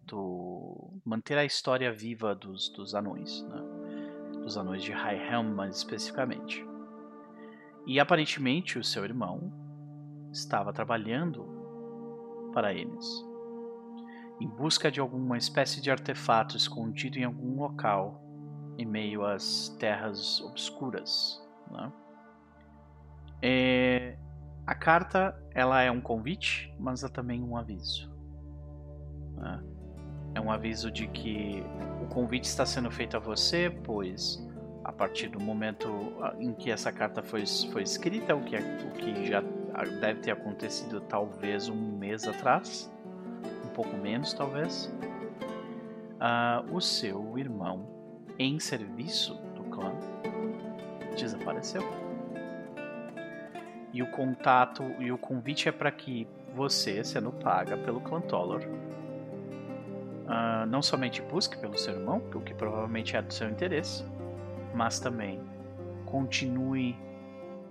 do 0.06 0.92
manter 1.04 1.38
a 1.38 1.46
história 1.46 1.92
viva 1.92 2.36
dos, 2.36 2.70
dos 2.70 2.94
anões, 2.94 3.42
né? 3.44 3.62
dos 4.44 4.58
anões 4.58 4.84
de 4.84 4.92
High 4.92 5.32
Helm 5.32 5.54
mais 5.56 5.78
especificamente. 5.78 6.66
E 7.88 8.00
aparentemente 8.00 8.78
o 8.78 8.84
seu 8.84 9.04
irmão 9.04 9.52
estava 10.32 10.72
trabalhando 10.72 11.46
para 12.54 12.74
eles, 12.74 13.31
em 14.42 14.48
busca 14.48 14.92
de 14.92 15.00
alguma 15.00 15.38
espécie 15.38 15.80
de 15.80 15.92
artefato 15.92 16.58
escondido 16.58 17.20
em 17.20 17.24
algum 17.24 17.60
local 17.60 18.20
em 18.78 18.86
meio 18.86 19.24
às 19.24 19.70
terras 19.80 20.42
obscuras. 20.42 21.40
Né? 21.70 21.94
É... 23.42 24.18
A 24.66 24.74
carta 24.74 25.38
ela 25.54 25.82
é 25.82 25.92
um 25.92 26.02
convite, 26.02 26.74
mas 26.80 27.04
é 27.04 27.10
também 27.10 27.44
um 27.44 27.56
aviso. 27.56 28.12
Né? 29.36 29.64
É 30.34 30.42
um 30.42 30.52
aviso 30.52 30.90
de 30.90 31.08
que 31.08 31.64
o 32.02 32.08
convite 32.08 32.46
está 32.46 32.66
sendo 32.66 32.90
feito 32.90 33.18
a 33.18 33.20
você, 33.20 33.70
pois 33.84 34.44
a 34.84 34.92
partir 34.92 35.28
do 35.30 35.40
momento 35.40 35.88
ah, 36.22 36.36
em 36.40 36.54
que 36.54 36.72
essa 36.72 36.92
carta 36.92 37.22
foi, 37.22 37.46
foi 37.72 37.84
escrita, 37.84 38.36
o 38.36 38.42
que, 38.44 38.56
é, 38.56 38.60
o 38.60 38.92
que 38.94 39.26
já 39.26 39.42
deve 40.00 40.22
ter 40.22 40.32
acontecido 40.32 41.02
talvez 41.02 41.70
um 41.70 41.98
mês 41.98 42.28
atrás, 42.28 42.91
pouco 43.82 43.98
menos 43.98 44.32
talvez, 44.34 44.94
uh, 46.20 46.76
o 46.76 46.80
seu 46.80 47.36
irmão 47.38 47.88
em 48.38 48.60
serviço 48.60 49.34
do 49.56 49.64
clã 49.64 49.92
desapareceu. 51.18 51.82
E 53.92 54.04
o 54.04 54.12
contato 54.12 54.84
e 55.00 55.12
o 55.12 55.18
convite 55.18 55.68
é 55.68 55.72
para 55.72 55.92
que 55.92 56.28
você, 56.54 57.04
sendo 57.04 57.32
paga 57.32 57.76
pelo 57.76 58.00
clã 58.02 58.22
Tollor, 58.22 58.62
uh, 60.28 60.66
não 60.68 60.84
somente 60.84 61.20
busque 61.24 61.58
pelo 61.58 61.76
seu 61.76 61.96
irmão, 61.96 62.22
o 62.36 62.40
que 62.40 62.54
provavelmente 62.54 63.18
é 63.18 63.22
do 63.22 63.34
seu 63.34 63.50
interesse, 63.50 64.06
mas 64.76 65.00
também 65.00 65.42
continue 66.06 66.96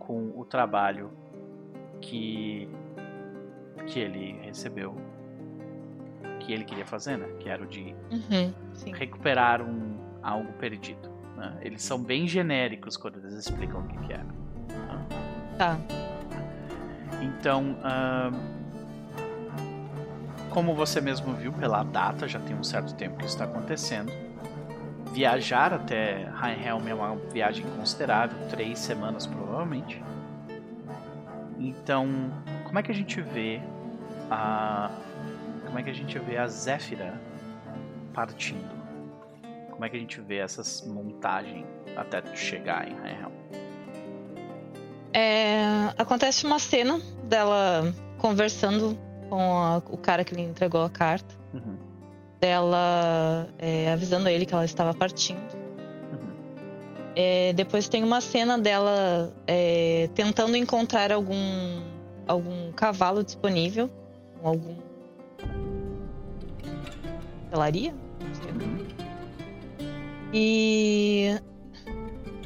com 0.00 0.32
o 0.36 0.44
trabalho 0.44 1.12
que 2.00 2.68
que 3.86 3.98
ele 3.98 4.38
recebeu, 4.42 4.94
que 6.40 6.52
ele 6.52 6.64
queria 6.64 6.84
fazer, 6.84 7.16
né? 7.16 7.28
Que 7.38 7.48
era 7.48 7.62
o 7.62 7.66
de 7.66 7.94
uhum, 8.10 8.52
recuperar 8.92 9.62
um 9.62 9.98
algo 10.22 10.52
perdido. 10.54 11.08
Né? 11.36 11.58
Eles 11.62 11.82
são 11.82 12.02
bem 12.02 12.26
genéricos 12.26 12.96
quando 12.96 13.18
eles 13.18 13.34
explicam 13.34 13.80
o 13.80 13.86
que, 13.86 13.98
que 14.06 14.12
era. 14.12 14.24
Né? 14.24 15.06
Tá. 15.56 15.78
Então, 17.22 17.76
uh, 17.80 18.34
como 20.50 20.74
você 20.74 21.00
mesmo 21.00 21.32
viu 21.34 21.52
pela 21.52 21.84
data, 21.84 22.26
já 22.26 22.40
tem 22.40 22.56
um 22.56 22.64
certo 22.64 22.94
tempo 22.94 23.16
que 23.18 23.24
isso 23.24 23.34
está 23.34 23.44
acontecendo 23.44 24.10
viajar 25.12 25.72
até 25.72 26.28
Helm 26.64 26.86
é 26.88 26.94
uma 26.94 27.16
viagem 27.32 27.64
considerável, 27.76 28.38
três 28.48 28.78
semanas 28.78 29.26
provavelmente. 29.26 30.02
Então, 31.58 32.08
como 32.64 32.78
é 32.78 32.82
que 32.82 32.90
a 32.90 32.94
gente 32.94 33.20
vê 33.20 33.60
a 34.30 34.90
como 35.70 35.78
é 35.78 35.82
que 35.84 35.90
a 35.90 35.94
gente 35.94 36.18
vê 36.18 36.36
a 36.36 36.48
Zéfira 36.48 37.20
partindo? 38.12 38.68
Como 39.70 39.84
é 39.84 39.88
que 39.88 39.96
a 39.96 40.00
gente 40.00 40.20
vê 40.20 40.38
essas 40.38 40.84
montagens 40.84 41.64
até 41.96 42.22
chegar 42.34 42.88
em 42.88 42.96
Helm? 42.96 43.32
É, 45.12 45.94
acontece 45.96 46.44
uma 46.44 46.58
cena 46.58 47.00
dela 47.24 47.94
conversando 48.18 48.98
com 49.28 49.40
a, 49.58 49.78
o 49.78 49.96
cara 49.96 50.24
que 50.24 50.34
lhe 50.34 50.42
entregou 50.42 50.82
a 50.82 50.90
carta. 50.90 51.34
Uhum 51.54 51.90
dela 52.40 53.48
é, 53.58 53.92
avisando 53.92 54.28
ele 54.28 54.46
que 54.46 54.54
ela 54.54 54.64
estava 54.64 54.94
partindo. 54.94 55.38
Uhum. 56.10 56.32
É, 57.14 57.52
depois 57.52 57.86
tem 57.86 58.02
uma 58.02 58.20
cena 58.20 58.58
dela 58.58 59.32
é, 59.46 60.08
tentando 60.14 60.56
encontrar 60.56 61.12
algum 61.12 61.82
algum 62.26 62.72
cavalo 62.72 63.22
disponível, 63.22 63.90
algum 64.42 64.76
pelaria. 67.50 67.92
Uhum. 67.92 68.86
E 70.32 71.40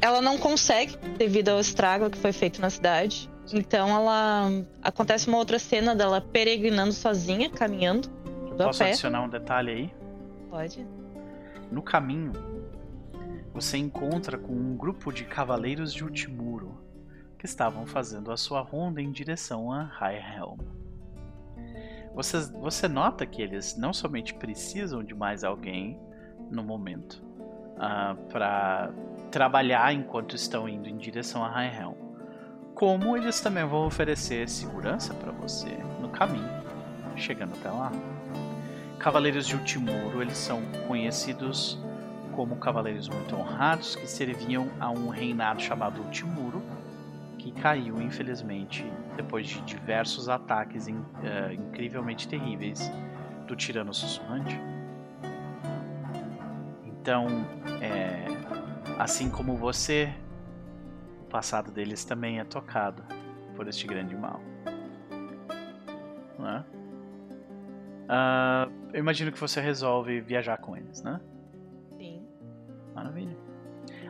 ela 0.01 0.21
não 0.21 0.37
consegue 0.37 0.97
devido 1.17 1.49
ao 1.49 1.59
estrago 1.59 2.09
que 2.09 2.17
foi 2.17 2.31
feito 2.31 2.59
na 2.59 2.69
cidade. 2.69 3.29
Então 3.53 3.89
ela 3.89 4.49
acontece 4.81 5.27
uma 5.27 5.37
outra 5.37 5.59
cena 5.59 5.95
dela 5.95 6.19
peregrinando 6.19 6.93
sozinha, 6.93 7.49
caminhando 7.49 8.09
Posso 8.63 8.83
adicionar 8.83 9.21
um 9.21 9.29
detalhe 9.29 9.71
aí? 9.71 9.93
Pode. 10.49 10.87
No 11.71 11.81
caminho, 11.81 12.31
você 13.53 13.77
encontra 13.77 14.37
com 14.37 14.53
um 14.53 14.77
grupo 14.77 15.11
de 15.11 15.25
cavaleiros 15.25 15.93
de 15.93 16.03
Ultimuro 16.03 16.77
que 17.37 17.45
estavam 17.45 17.85
fazendo 17.85 18.31
a 18.31 18.37
sua 18.37 18.61
ronda 18.61 19.01
em 19.01 19.11
direção 19.11 19.71
a 19.71 19.83
High 19.83 20.37
Helm. 20.37 20.59
Você, 22.15 22.39
você 22.53 22.87
nota 22.87 23.25
que 23.25 23.41
eles 23.41 23.75
não 23.75 23.91
somente 23.91 24.33
precisam 24.33 25.03
de 25.03 25.13
mais 25.13 25.43
alguém 25.43 25.99
no 26.49 26.63
momento 26.63 27.21
uh, 27.75 27.77
ah, 27.77 28.15
para 28.31 28.91
trabalhar 29.29 29.93
enquanto 29.93 30.33
estão 30.33 30.69
indo 30.69 30.87
em 30.87 30.95
direção 30.95 31.43
a 31.43 31.49
High 31.49 31.77
Helm. 31.77 31.93
Como 32.73 33.17
eles 33.17 33.41
também 33.41 33.65
vão 33.65 33.85
oferecer 33.85 34.47
segurança 34.47 35.13
para 35.13 35.31
você 35.33 35.77
no 36.01 36.09
caminho, 36.09 36.49
chegando 37.17 37.53
até 37.53 37.69
lá. 37.69 37.91
Cavaleiros 38.97 39.45
de 39.45 39.55
Ultimuro, 39.55 40.21
eles 40.21 40.37
são 40.37 40.61
conhecidos 40.87 41.77
como 42.31 42.55
cavaleiros 42.57 43.07
muito 43.09 43.35
honrados 43.35 43.95
que 43.95 44.07
serviam 44.07 44.69
a 44.79 44.89
um 44.89 45.09
reinado 45.09 45.61
chamado 45.61 46.01
Ultimuro, 46.01 46.61
que 47.37 47.51
caiu, 47.51 48.01
infelizmente, 48.01 48.85
depois 49.15 49.47
de 49.47 49.61
diversos 49.61 50.29
ataques 50.29 50.87
in, 50.87 50.97
uh, 50.97 51.51
incrivelmente 51.51 52.27
terríveis 52.27 52.91
do 53.47 53.55
Tirano 53.55 53.93
Sussurrante. 53.93 54.59
Então, 56.85 57.27
é, 57.81 58.25
assim 58.97 59.29
como 59.29 59.55
você, 59.55 60.11
o 61.21 61.25
passado 61.25 61.71
deles 61.71 62.03
também 62.03 62.39
é 62.39 62.43
tocado 62.43 63.03
por 63.55 63.67
este 63.67 63.85
grande 63.85 64.15
mal. 64.15 64.41
Uh, 68.05 68.71
eu 68.93 68.99
imagino 68.99 69.31
que 69.31 69.39
você 69.39 69.59
resolve 69.59 70.21
viajar 70.21 70.57
com 70.57 70.77
eles, 70.77 71.01
né? 71.01 71.19
Sim. 71.97 72.23
Maravilha. 72.93 73.35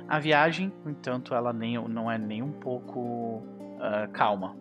A 0.08 0.20
viagem, 0.20 0.72
no 0.84 0.92
entanto, 0.92 1.34
ela 1.34 1.54
nem, 1.54 1.78
não 1.88 2.12
é 2.12 2.18
nem 2.18 2.44
um 2.44 2.52
pouco 2.52 3.00
uh, 3.00 4.12
calma. 4.12 4.56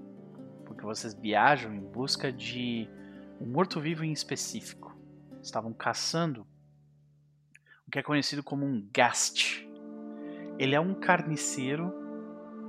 Porque 0.85 0.99
vocês 0.99 1.15
viajam 1.15 1.75
em 1.75 1.81
busca 1.81 2.31
de 2.31 2.87
um 3.41 3.47
morto-vivo 3.47 4.05
em 4.05 4.13
específico. 4.13 4.95
Estavam 5.43 5.73
caçando 5.73 6.47
o 7.89 7.91
que 7.91 7.99
é 7.99 8.03
conhecido 8.03 8.43
como 8.43 8.67
um 8.67 8.87
gast. 8.93 9.67
Ele 10.59 10.75
é 10.75 10.81
um 10.81 10.95
carniceiro 10.95 11.91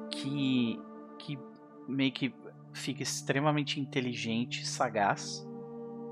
que, 0.10 0.80
que 1.20 1.38
meio 1.90 2.14
que 2.14 2.34
fica 2.72 3.04
extremamente 3.04 3.82
inteligente, 3.82 4.66
sagaz 4.66 5.46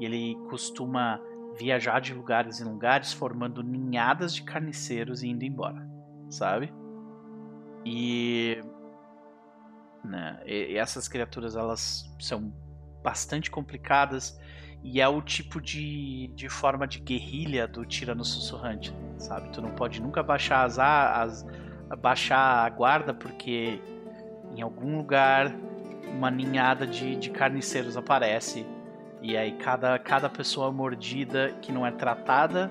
e 0.02 0.06
ele 0.06 0.36
costuma 0.50 1.22
viajar 1.58 2.02
de 2.02 2.14
lugares 2.14 2.60
em 2.60 2.66
lugares, 2.66 3.14
formando 3.14 3.64
ninhadas 3.64 4.36
de 4.36 4.44
carniceiros 4.44 5.24
e 5.24 5.30
indo 5.30 5.46
embora, 5.46 5.88
sabe? 6.30 6.74
E, 7.86 8.62
né, 10.04 10.40
e 10.46 10.78
essas 10.78 11.08
criaturas 11.08 11.56
elas 11.56 12.12
são 12.20 12.54
bastante 13.04 13.50
complicadas 13.50 14.40
e 14.84 15.00
é 15.00 15.08
o 15.08 15.22
tipo 15.22 15.62
de, 15.62 16.28
de 16.36 16.50
forma 16.50 16.86
de 16.86 17.00
guerrilha 17.00 17.68
do 17.68 17.86
tirano 17.86 18.24
sussurrante, 18.26 18.94
sabe? 19.18 19.50
Tu 19.50 19.62
não 19.62 19.72
pode 19.72 20.02
nunca 20.02 20.22
baixar 20.22 20.66
as, 20.66 20.78
as 20.78 21.46
baixar 22.00 22.66
a 22.66 22.70
guarda 22.70 23.14
porque 23.14 23.82
em 24.56 24.62
algum 24.62 24.98
lugar 24.98 25.54
uma 26.12 26.30
ninhada 26.30 26.86
de, 26.86 27.16
de 27.16 27.30
carniceiros 27.30 27.96
aparece 27.96 28.66
e 29.22 29.38
aí 29.38 29.54
cada, 29.54 29.98
cada 30.00 30.30
pessoa 30.30 30.70
mordida 30.70 31.56
que 31.62 31.72
não 31.72 31.86
é 31.86 31.92
tratada, 31.92 32.70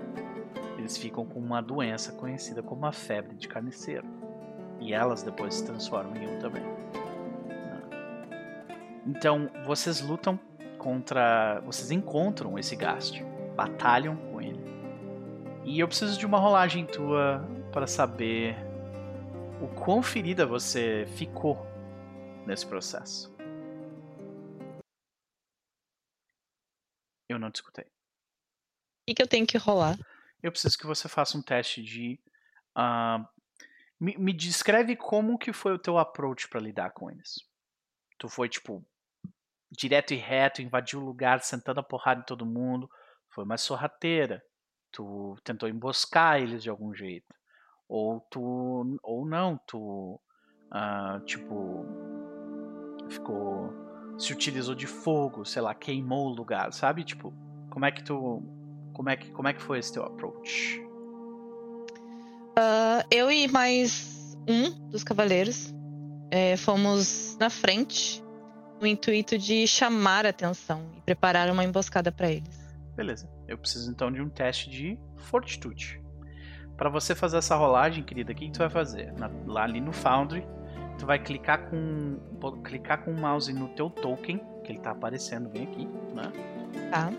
eles 0.77 0.99
ficam 0.99 1.25
com 1.25 1.41
uma 1.41 1.63
doença 1.63 2.13
conhecida 2.13 2.63
como 2.63 2.85
a 2.85 2.93
febre 2.93 3.35
de 3.35 3.49
carniceiro. 3.49 4.07
E 4.79 4.93
elas 4.93 5.23
depois 5.23 5.55
se 5.55 5.65
transformam 5.65 6.15
em 6.17 6.29
um 6.29 6.39
também. 6.41 6.82
Então, 9.07 9.51
vocês 9.65 10.01
lutam 10.01 10.39
contra. 10.79 11.61
Vocês 11.61 11.91
encontram 11.91 12.59
esse 12.59 12.77
gasto, 12.77 13.19
batalham 13.57 14.17
com 14.17 14.41
ele. 14.41 14.61
E 15.65 15.79
eu 15.79 15.89
preciso 15.89 16.19
de 16.19 16.27
uma 16.27 16.39
rolagem 16.39 16.87
tua 16.87 17.47
para 17.73 17.87
saber 17.87 18.57
o 19.61 19.69
quão 19.69 20.03
ferida 20.03 20.45
você 20.45 21.07
ficou 21.17 21.57
nesse 22.47 22.67
processo. 22.67 23.33
Eu 27.29 27.39
não 27.39 27.51
te 27.51 27.57
escutei. 27.57 27.85
O 27.85 27.89
que, 29.07 29.15
que 29.15 29.23
eu 29.23 29.29
tenho 29.29 29.47
que 29.47 29.57
rolar? 29.57 29.97
Eu 30.43 30.51
preciso 30.51 30.77
que 30.77 30.87
você 30.87 31.09
faça 31.09 31.39
um 31.39 31.43
teste 31.43 31.83
de. 31.83 32.21
Uh, 32.77 33.27
me, 33.99 34.17
me, 34.17 34.33
descreve 34.33 34.97
como 34.97 35.39
que 35.39 35.53
foi 35.53 35.73
o 35.73 35.79
teu 35.79 35.99
approach 35.99 36.49
para 36.49 36.61
lidar 36.61 36.91
com 36.91 37.11
eles. 37.11 37.41
Tu 38.19 38.29
foi 38.29 38.49
tipo 38.49 38.85
direto 39.77 40.13
e 40.13 40.17
reto, 40.17 40.63
invadiu 40.63 41.01
o 41.01 41.05
lugar, 41.05 41.41
sentando 41.41 41.81
a 41.81 41.83
porrada 41.83 42.21
em 42.21 42.25
todo 42.25 42.47
mundo. 42.47 42.89
Foi 43.31 43.45
mais 43.45 43.63
sorrateira. 43.63 44.43
Tu 44.93 45.37
tentou 45.43 45.69
emboscar 45.69 46.41
eles 46.41 46.63
de 46.63 46.71
algum 46.71 46.95
jeito. 46.95 47.35
Ou 47.89 48.21
tu. 48.31 48.99
Ou 49.03 49.27
não, 49.27 49.59
tu. 49.67 50.21
Uh, 50.71 51.25
tipo. 51.25 51.87
Ficou 53.09 53.73
se 54.19 54.33
utilizou 54.33 54.75
de 54.75 54.87
fogo, 54.87 55.45
sei 55.45 55.63
lá, 55.63 55.75
queimou 55.75 56.29
o 56.29 56.35
lugar, 56.35 56.73
sabe? 56.73 57.05
Tipo, 57.05 57.33
como 57.71 57.85
é 57.85 57.91
que 57.91 58.05
tu. 58.05 58.43
Como 58.93 59.09
é 59.09 59.17
que, 59.17 59.31
como 59.31 59.49
é 59.49 59.55
que 59.55 59.63
foi 59.63 59.79
esse 59.79 59.93
teu 59.93 60.05
approach? 60.05 60.79
Uh, 62.59 63.03
eu 63.11 63.31
e 63.31 63.49
mais 63.49 64.37
um 64.47 64.71
dos 64.91 65.03
cavaleiros 65.03 65.73
é, 66.31 66.57
fomos 66.59 67.37
na 67.39 67.49
frente 67.49 68.23
no 68.83 68.89
intuito 68.89 69.39
de 69.39 69.65
chamar 69.65 70.27
a 70.27 70.31
atenção 70.31 70.85
e 70.97 71.01
preparar 71.01 71.49
uma 71.49 71.65
emboscada 71.65 72.11
para 72.11 72.31
eles. 72.31 72.77
Beleza. 72.97 73.31
Eu 73.47 73.57
preciso 73.57 73.89
então 73.91 74.11
de 74.11 74.21
um 74.21 74.29
teste 74.29 74.69
de 74.69 74.99
fortitude. 75.17 76.03
Para 76.77 76.91
você 76.91 77.15
fazer 77.15 77.37
essa 77.37 77.55
rolagem, 77.55 78.03
querida, 78.03 78.33
o 78.33 78.35
que, 78.35 78.47
que 78.47 78.53
tu 78.53 78.59
vai 78.59 78.69
fazer? 78.69 79.13
Na, 79.13 79.31
lá 79.47 79.63
ali 79.63 79.81
no 79.81 79.93
Foundry, 79.93 80.45
tu 80.99 81.07
vai 81.07 81.19
clicar 81.19 81.71
com 81.71 82.19
clicar 82.65 83.05
com 83.05 83.13
o 83.13 83.21
mouse 83.21 83.53
no 83.53 83.69
teu 83.69 83.89
token, 83.89 84.41
que 84.65 84.73
ele 84.73 84.81
tá 84.81 84.91
aparecendo 84.91 85.49
bem 85.49 85.63
aqui, 85.63 85.87
né? 86.13 86.33
Tá. 86.91 87.11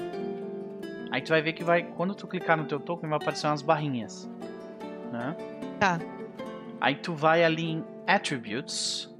Aí 1.11 1.22
tu 1.22 1.30
vai 1.30 1.41
ver 1.41 1.53
que 1.53 1.64
vai 1.64 1.84
quando 1.84 2.14
tu 2.14 2.28
clicar 2.28 2.57
no 2.57 2.66
teu 2.66 2.80
token 2.80 3.09
vai 3.09 3.18
aparecer 3.18 3.47
umas 3.47 3.61
barrinhas, 3.61 4.30
né? 5.14 5.36
Tá. 5.80 5.99
Aí 6.82 6.95
tu 6.95 7.14
vai 7.14 7.43
ali 7.43 7.72
em 7.72 7.86
attributes 8.05 9.12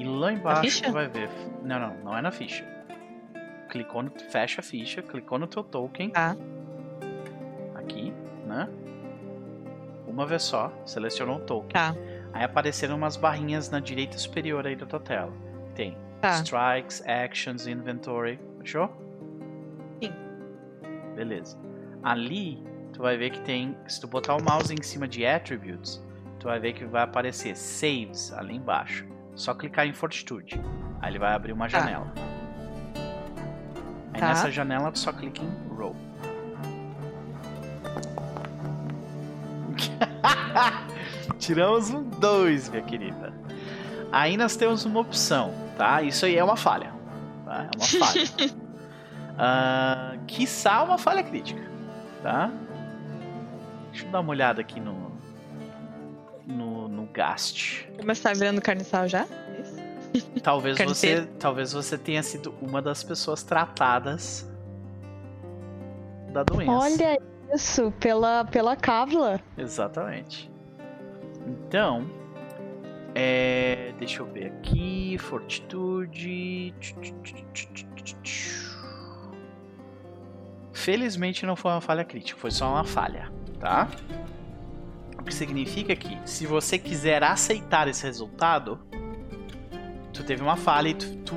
e 0.00 0.04
lá 0.04 0.32
embaixo 0.32 0.82
tu 0.82 0.92
vai 0.92 1.06
ver. 1.08 1.28
Não, 1.62 1.78
não, 1.78 1.96
não 2.04 2.16
é 2.16 2.22
na 2.22 2.30
ficha. 2.30 2.64
Clicou 3.68 4.02
no 4.02 4.10
fecha 4.30 4.60
a 4.60 4.64
ficha, 4.64 5.02
clicou 5.02 5.38
no 5.38 5.46
teu 5.46 5.62
token. 5.62 6.08
Tá. 6.08 6.34
Aqui, 7.74 8.12
né? 8.46 8.66
Uma 10.06 10.24
vez 10.24 10.42
só, 10.42 10.72
selecionou 10.86 11.36
o 11.36 11.40
token. 11.40 11.68
Tá. 11.68 11.94
Aí 12.32 12.42
apareceram 12.42 12.96
umas 12.96 13.16
barrinhas 13.16 13.68
na 13.68 13.78
direita 13.78 14.16
superior 14.16 14.66
aí 14.66 14.74
da 14.74 14.86
tua 14.86 15.00
tela. 15.00 15.32
Tem 15.74 15.96
tá. 16.22 16.40
Strikes, 16.40 17.06
Actions, 17.06 17.66
Inventory. 17.66 18.40
Fechou? 18.58 18.88
Sim. 20.02 20.12
Beleza. 21.14 21.58
Ali, 22.02 22.64
tu 22.94 23.02
vai 23.02 23.18
ver 23.18 23.30
que 23.30 23.40
tem. 23.42 23.76
Se 23.86 24.00
tu 24.00 24.08
botar 24.08 24.34
o 24.34 24.42
mouse 24.42 24.72
em 24.72 24.82
cima 24.82 25.06
de 25.06 25.26
Attributes, 25.26 26.02
tu 26.38 26.48
vai 26.48 26.58
ver 26.58 26.72
que 26.72 26.86
vai 26.86 27.02
aparecer 27.02 27.54
Saves 27.54 28.32
ali 28.32 28.56
embaixo. 28.56 29.09
Só 29.40 29.54
clicar 29.54 29.86
em 29.86 29.92
Fortitude. 29.94 30.60
Aí 31.00 31.10
ele 31.10 31.18
vai 31.18 31.32
abrir 31.32 31.52
uma 31.52 31.66
tá. 31.66 31.78
janela. 31.78 32.12
Aí 34.12 34.20
tá. 34.20 34.28
nessa 34.28 34.50
janela 34.50 34.92
tu 34.92 34.98
só 34.98 35.14
clica 35.14 35.42
em 35.42 35.50
Roll. 35.74 35.96
Tiramos 41.40 41.88
um 41.88 42.02
2, 42.02 42.68
minha 42.68 42.82
querida. 42.82 43.32
Aí 44.12 44.36
nós 44.36 44.56
temos 44.56 44.84
uma 44.84 45.00
opção, 45.00 45.54
tá? 45.78 46.02
Isso 46.02 46.26
aí 46.26 46.36
é 46.36 46.44
uma 46.44 46.58
falha. 46.58 46.92
Tá? 47.46 47.62
É 47.62 47.70
uma 47.74 48.06
falha. 48.06 48.24
uh, 49.38 50.20
quiçá 50.28 50.82
uma 50.82 50.98
falha 50.98 51.22
crítica, 51.22 51.62
tá? 52.22 52.52
Deixa 53.90 54.04
eu 54.04 54.10
dar 54.10 54.20
uma 54.20 54.32
olhada 54.32 54.60
aqui 54.60 54.78
no. 54.78 55.18
No, 56.46 56.79
no 57.10 57.12
Gast. 57.12 57.88
Começar 57.98 58.34
virando 58.34 58.62
carniçal 58.62 59.08
já? 59.08 59.26
Talvez 60.42 60.78
você, 60.78 61.26
talvez 61.38 61.72
você 61.72 61.98
tenha 61.98 62.22
sido 62.22 62.54
uma 62.60 62.80
das 62.80 63.02
pessoas 63.02 63.42
tratadas 63.42 64.48
da 66.32 66.42
doença. 66.42 66.72
Olha 66.72 67.20
isso, 67.52 67.92
pela, 68.00 68.44
pela 68.44 68.74
Kavla. 68.76 69.40
Exatamente. 69.56 70.50
Então, 71.46 72.10
é, 73.14 73.92
deixa 73.98 74.22
eu 74.22 74.26
ver 74.26 74.46
aqui, 74.46 75.16
fortitude. 75.18 76.74
Felizmente 80.72 81.46
não 81.46 81.54
foi 81.54 81.70
uma 81.72 81.80
falha 81.80 82.04
crítica, 82.04 82.38
foi 82.38 82.50
só 82.50 82.68
uma 82.68 82.84
falha, 82.84 83.30
tá? 83.60 83.88
O 85.20 85.22
que 85.22 85.34
significa 85.34 85.94
que 85.94 86.18
se 86.24 86.46
você 86.46 86.78
quiser 86.78 87.22
aceitar 87.22 87.86
esse 87.88 88.04
resultado, 88.04 88.80
tu 90.12 90.24
teve 90.24 90.42
uma 90.42 90.56
falha 90.56 90.88
e 90.88 90.94
tu, 90.94 91.16
tu 91.18 91.34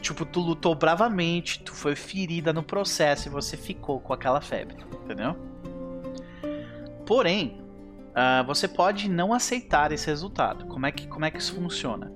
tipo, 0.00 0.24
tu 0.24 0.40
lutou 0.40 0.74
bravamente, 0.74 1.62
tu 1.62 1.74
foi 1.74 1.96
ferida 1.96 2.52
no 2.52 2.62
processo 2.62 3.28
e 3.28 3.30
você 3.30 3.56
ficou 3.56 3.98
com 4.00 4.12
aquela 4.12 4.40
febre, 4.40 4.76
entendeu? 5.04 5.34
Porém, 7.06 7.66
Uh, 8.18 8.44
você 8.44 8.66
pode 8.66 9.08
não 9.08 9.32
aceitar 9.32 9.92
esse 9.92 10.08
resultado. 10.08 10.66
Como 10.66 10.84
é 10.86 10.90
que, 10.90 11.06
como 11.06 11.24
é 11.24 11.30
que 11.30 11.38
isso 11.38 11.54
funciona? 11.54 12.12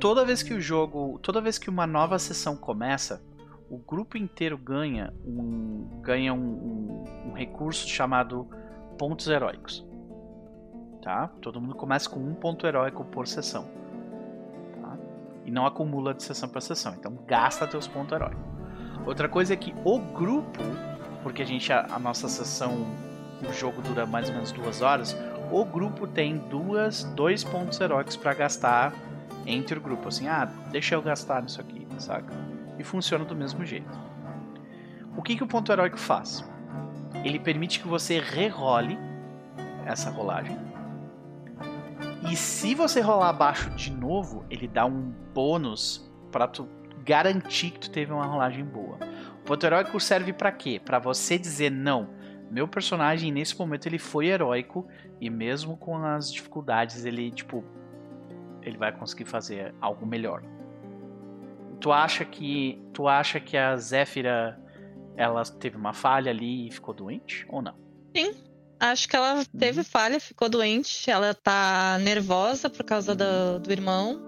Toda 0.00 0.24
vez 0.24 0.42
que 0.42 0.52
o 0.52 0.60
jogo, 0.60 1.20
toda 1.22 1.40
vez 1.40 1.56
que 1.56 1.70
uma 1.70 1.86
nova 1.86 2.18
sessão 2.18 2.56
começa, 2.56 3.22
o 3.70 3.78
grupo 3.78 4.18
inteiro 4.18 4.58
ganha 4.58 5.14
um, 5.24 6.00
ganha 6.02 6.34
um, 6.34 6.38
um, 6.38 7.28
um 7.28 7.32
recurso 7.32 7.88
chamado 7.88 8.48
pontos 8.98 9.28
heróicos. 9.28 9.86
Tá? 11.04 11.28
Todo 11.42 11.60
mundo 11.60 11.74
começa 11.74 12.08
com 12.08 12.18
um 12.18 12.34
ponto 12.34 12.66
heróico 12.66 13.04
por 13.04 13.28
sessão. 13.28 13.66
Tá? 14.80 14.96
E 15.44 15.50
não 15.50 15.66
acumula 15.66 16.14
de 16.14 16.22
sessão 16.22 16.48
para 16.48 16.62
sessão. 16.62 16.94
Então 16.94 17.18
gasta 17.26 17.66
teus 17.66 17.86
pontos 17.86 18.12
heróicos. 18.12 18.42
Outra 19.06 19.28
coisa 19.28 19.52
é 19.52 19.56
que 19.56 19.74
o 19.84 19.98
grupo, 19.98 20.62
porque 21.22 21.42
a 21.42 21.44
gente 21.44 21.70
a, 21.70 21.84
a 21.90 21.98
nossa 21.98 22.26
sessão 22.26 22.86
o 23.46 23.52
jogo 23.52 23.82
dura 23.82 24.06
mais 24.06 24.28
ou 24.28 24.34
menos 24.34 24.50
duas 24.50 24.80
horas, 24.80 25.14
o 25.50 25.62
grupo 25.62 26.06
tem 26.06 26.38
duas, 26.38 27.04
dois 27.04 27.44
pontos 27.44 27.78
heróicos 27.78 28.16
para 28.16 28.32
gastar 28.32 28.94
entre 29.44 29.78
o 29.78 29.82
grupo. 29.82 30.08
Assim, 30.08 30.26
ah, 30.26 30.46
deixa 30.70 30.94
eu 30.94 31.02
gastar 31.02 31.42
nisso 31.42 31.60
aqui, 31.60 31.86
saca? 31.98 32.32
E 32.78 32.82
funciona 32.82 33.26
do 33.26 33.36
mesmo 33.36 33.62
jeito. 33.62 33.98
O 35.14 35.22
que, 35.22 35.36
que 35.36 35.44
o 35.44 35.46
ponto 35.46 35.70
heróico 35.70 35.98
faz? 35.98 36.42
Ele 37.22 37.38
permite 37.38 37.78
que 37.78 37.86
você 37.86 38.18
rerole 38.18 38.98
essa 39.84 40.10
rolagem. 40.10 40.63
E 42.30 42.36
se 42.36 42.74
você 42.74 43.00
rolar 43.00 43.30
abaixo 43.30 43.70
de 43.70 43.92
novo, 43.92 44.44
ele 44.50 44.66
dá 44.66 44.86
um 44.86 45.12
bônus 45.34 46.10
para 46.32 46.46
tu 46.48 46.68
garantir 47.04 47.70
que 47.70 47.80
tu 47.80 47.90
teve 47.90 48.12
uma 48.12 48.26
rolagem 48.26 48.64
boa. 48.64 48.98
O 49.40 49.44
ponto 49.44 49.64
heróico 49.64 50.00
serve 50.00 50.32
para 50.32 50.50
quê? 50.50 50.80
Para 50.82 50.98
você 50.98 51.38
dizer 51.38 51.70
não 51.70 52.08
meu 52.54 52.68
personagem 52.68 53.32
nesse 53.32 53.58
momento 53.58 53.86
ele 53.86 53.98
foi 53.98 54.26
heróico 54.26 54.86
e 55.20 55.28
mesmo 55.28 55.76
com 55.76 55.96
as 55.96 56.32
dificuldades 56.32 57.04
ele 57.04 57.32
tipo 57.32 57.64
ele 58.62 58.78
vai 58.78 58.92
conseguir 58.92 59.24
fazer 59.24 59.74
algo 59.80 60.06
melhor. 60.06 60.42
Tu 61.80 61.90
acha 61.90 62.24
que 62.24 62.80
tu 62.92 63.08
acha 63.08 63.40
que 63.40 63.56
a 63.56 63.76
Zéfira 63.76 64.56
ela 65.16 65.42
teve 65.42 65.76
uma 65.76 65.92
falha 65.92 66.30
ali 66.30 66.68
e 66.68 66.70
ficou 66.70 66.94
doente 66.94 67.44
ou 67.48 67.60
não? 67.60 67.74
Sim. 68.16 68.32
Acho 68.78 69.08
que 69.08 69.16
ela 69.16 69.44
teve 69.58 69.78
uhum. 69.78 69.84
falha, 69.84 70.20
ficou 70.20 70.48
doente. 70.48 71.10
Ela 71.10 71.34
tá 71.34 71.98
nervosa 72.00 72.68
por 72.68 72.84
causa 72.84 73.14
do, 73.14 73.58
do 73.60 73.72
irmão. 73.72 74.20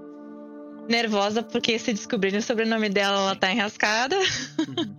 Nervosa 0.89 1.43
porque 1.43 1.79
se 1.79 1.93
descobrirem 1.93 2.39
o 2.39 2.43
sobrenome 2.43 2.89
dela, 2.89 3.19
ela 3.19 3.37
tá 3.37 3.51
enrascada. 3.51 4.17
Uhum. 4.17 4.97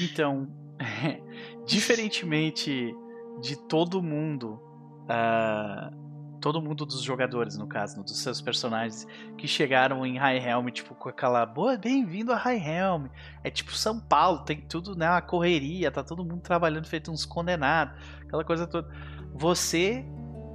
Então, 0.00 0.48
diferentemente 1.66 2.94
de 3.40 3.56
todo 3.68 4.02
mundo, 4.02 4.60
uh, 5.04 6.07
todo 6.40 6.62
mundo 6.62 6.86
dos 6.86 7.02
jogadores, 7.02 7.56
no 7.56 7.66
caso, 7.66 8.02
dos 8.02 8.18
seus 8.18 8.40
personagens, 8.40 9.06
que 9.36 9.46
chegaram 9.46 10.04
em 10.06 10.16
High 10.16 10.38
Helm, 10.38 10.68
tipo, 10.68 10.94
com 10.94 11.08
aquela 11.08 11.44
boa, 11.44 11.76
bem-vindo 11.76 12.32
a 12.32 12.36
High 12.36 12.58
Helm. 12.58 13.06
É 13.42 13.50
tipo 13.50 13.72
São 13.72 14.00
Paulo, 14.00 14.40
tem 14.40 14.60
tudo, 14.60 14.96
né? 14.96 15.08
Uma 15.08 15.22
correria, 15.22 15.90
tá 15.90 16.02
todo 16.02 16.24
mundo 16.24 16.40
trabalhando 16.40 16.86
feito 16.86 17.10
uns 17.10 17.24
condenados, 17.24 17.94
aquela 18.22 18.44
coisa 18.44 18.66
toda. 18.66 18.88
Você 19.34 20.04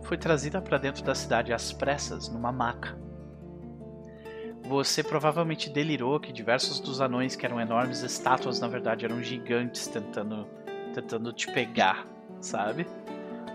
foi 0.03 0.17
trazida 0.17 0.61
para 0.61 0.77
dentro 0.77 1.03
da 1.03 1.15
cidade 1.15 1.53
às 1.53 1.71
pressas, 1.71 2.29
numa 2.29 2.51
maca. 2.51 2.97
Você 4.67 5.03
provavelmente 5.03 5.69
delirou 5.69 6.19
que 6.19 6.31
diversos 6.31 6.79
dos 6.79 7.01
anões, 7.01 7.35
que 7.35 7.45
eram 7.45 7.59
enormes 7.59 8.01
estátuas, 8.01 8.59
na 8.59 8.67
verdade 8.67 9.03
eram 9.03 9.21
gigantes 9.21 9.87
tentando 9.87 10.47
tentando 10.93 11.33
te 11.33 11.51
pegar, 11.51 12.05
sabe? 12.39 12.85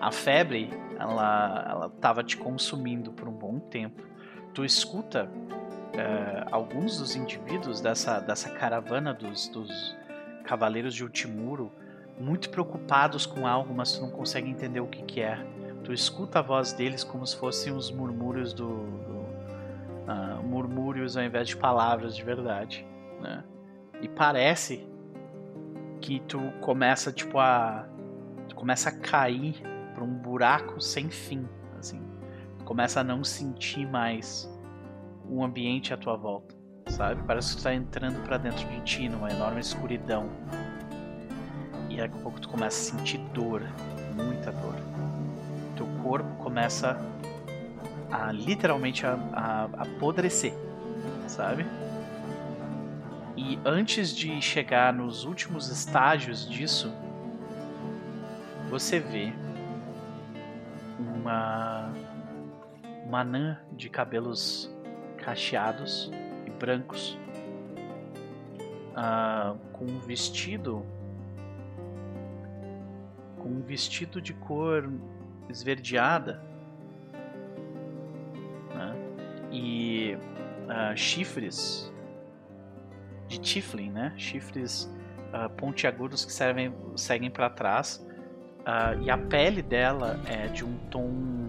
A 0.00 0.12
febre, 0.12 0.70
ela, 0.98 1.66
ela 1.68 1.90
tava 2.00 2.22
te 2.22 2.36
consumindo 2.36 3.12
por 3.12 3.28
um 3.28 3.32
bom 3.32 3.58
tempo. 3.58 4.02
Tu 4.54 4.64
escuta 4.64 5.30
é, 5.92 6.46
alguns 6.50 6.98
dos 6.98 7.16
indivíduos 7.16 7.80
dessa, 7.80 8.20
dessa 8.20 8.50
caravana 8.50 9.12
dos, 9.12 9.48
dos 9.48 9.96
cavaleiros 10.44 10.94
de 10.94 11.02
Ultimuro 11.02 11.72
muito 12.18 12.50
preocupados 12.50 13.26
com 13.26 13.46
algo, 13.46 13.72
mas 13.74 13.92
tu 13.92 14.02
não 14.02 14.10
consegue 14.10 14.48
entender 14.48 14.80
o 14.80 14.86
que, 14.86 15.02
que 15.02 15.20
é. 15.20 15.38
Tu 15.84 15.92
escuta 15.92 16.40
a 16.40 16.42
voz 16.42 16.72
deles 16.72 17.04
como 17.04 17.26
se 17.26 17.36
fossem 17.36 17.72
os 17.72 17.90
murmúrios 17.90 18.52
do, 18.52 18.66
do 18.66 19.18
uh, 20.08 20.42
murmúrios 20.42 21.16
ao 21.16 21.22
invés 21.22 21.48
de 21.48 21.56
palavras 21.56 22.16
de 22.16 22.22
verdade, 22.22 22.86
né? 23.20 23.44
E 24.00 24.08
parece 24.08 24.86
que 26.00 26.20
tu 26.20 26.40
começa 26.60 27.12
tipo 27.12 27.38
a 27.38 27.86
tu 28.48 28.54
começa 28.54 28.88
a 28.88 28.92
cair 28.92 29.60
para 29.98 30.04
um 30.04 30.14
buraco 30.14 30.80
sem 30.80 31.10
fim, 31.10 31.44
assim. 31.76 32.00
Começa 32.64 33.00
a 33.00 33.04
não 33.04 33.24
sentir 33.24 33.84
mais 33.84 34.48
o 35.28 35.42
ambiente 35.42 35.92
à 35.92 35.96
tua 35.96 36.16
volta, 36.16 36.54
sabe? 36.86 37.20
Parece 37.26 37.50
que 37.50 37.56
tu 37.56 37.64
tá 37.64 37.74
entrando 37.74 38.22
para 38.22 38.38
dentro 38.38 38.64
de 38.68 38.80
ti 38.82 39.08
numa 39.08 39.28
enorme 39.28 39.60
escuridão. 39.60 40.30
E 41.90 41.96
daqui 41.96 42.16
a 42.16 42.22
pouco 42.22 42.40
tu 42.40 42.48
começa 42.48 42.94
a 42.94 42.96
sentir 42.96 43.18
dor, 43.34 43.62
muita 44.14 44.52
dor. 44.52 44.76
Teu 45.74 45.86
corpo 46.00 46.30
começa 46.36 46.96
a 48.08 48.30
literalmente 48.30 49.04
a, 49.04 49.18
a 49.32 49.64
apodrecer, 49.82 50.54
sabe? 51.26 51.66
E 53.36 53.58
antes 53.64 54.14
de 54.14 54.40
chegar 54.40 54.92
nos 54.92 55.24
últimos 55.24 55.68
estágios 55.70 56.48
disso, 56.48 56.92
você 58.70 59.00
vê 59.00 59.32
uma 60.98 61.92
uma 63.06 63.20
anã 63.20 63.58
de 63.72 63.88
cabelos 63.88 64.70
cacheados 65.16 66.10
e 66.46 66.50
brancos 66.50 67.18
uh, 68.92 69.56
com 69.72 69.84
um 69.84 69.98
vestido 70.00 70.84
com 73.38 73.48
um 73.48 73.62
vestido 73.62 74.20
de 74.20 74.34
cor 74.34 74.90
esverdeada 75.48 76.42
né? 78.74 78.94
e 79.50 80.18
uh, 80.66 80.96
chifres 80.96 81.90
de 83.28 83.38
Tiflin, 83.38 83.90
né? 83.90 84.14
Chifres 84.16 84.90
uh, 85.32 85.50
pontiagudos 85.50 86.24
que 86.24 86.32
servem, 86.32 86.74
seguem 86.96 87.30
para 87.30 87.50
trás. 87.50 88.04
Uh, 88.68 89.00
e 89.02 89.10
a 89.10 89.16
pele 89.16 89.62
dela 89.62 90.20
é 90.26 90.46
de 90.48 90.62
um 90.62 90.76
tom 90.90 91.48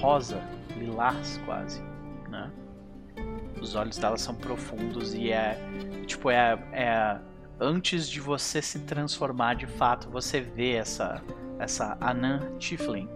rosa, 0.00 0.42
lilás 0.76 1.40
quase, 1.46 1.80
né? 2.28 2.50
Os 3.62 3.76
olhos 3.76 3.96
dela 3.96 4.16
são 4.16 4.34
profundos 4.34 5.14
e 5.14 5.30
é 5.30 5.56
tipo 6.04 6.28
é, 6.30 6.58
é 6.72 7.16
antes 7.60 8.08
de 8.08 8.20
você 8.20 8.60
se 8.60 8.80
transformar 8.80 9.54
de 9.54 9.68
fato, 9.68 10.10
você 10.10 10.40
vê 10.40 10.72
essa 10.72 11.22
essa 11.60 11.96
Anan 12.00 12.56
Tiflin. 12.58 13.08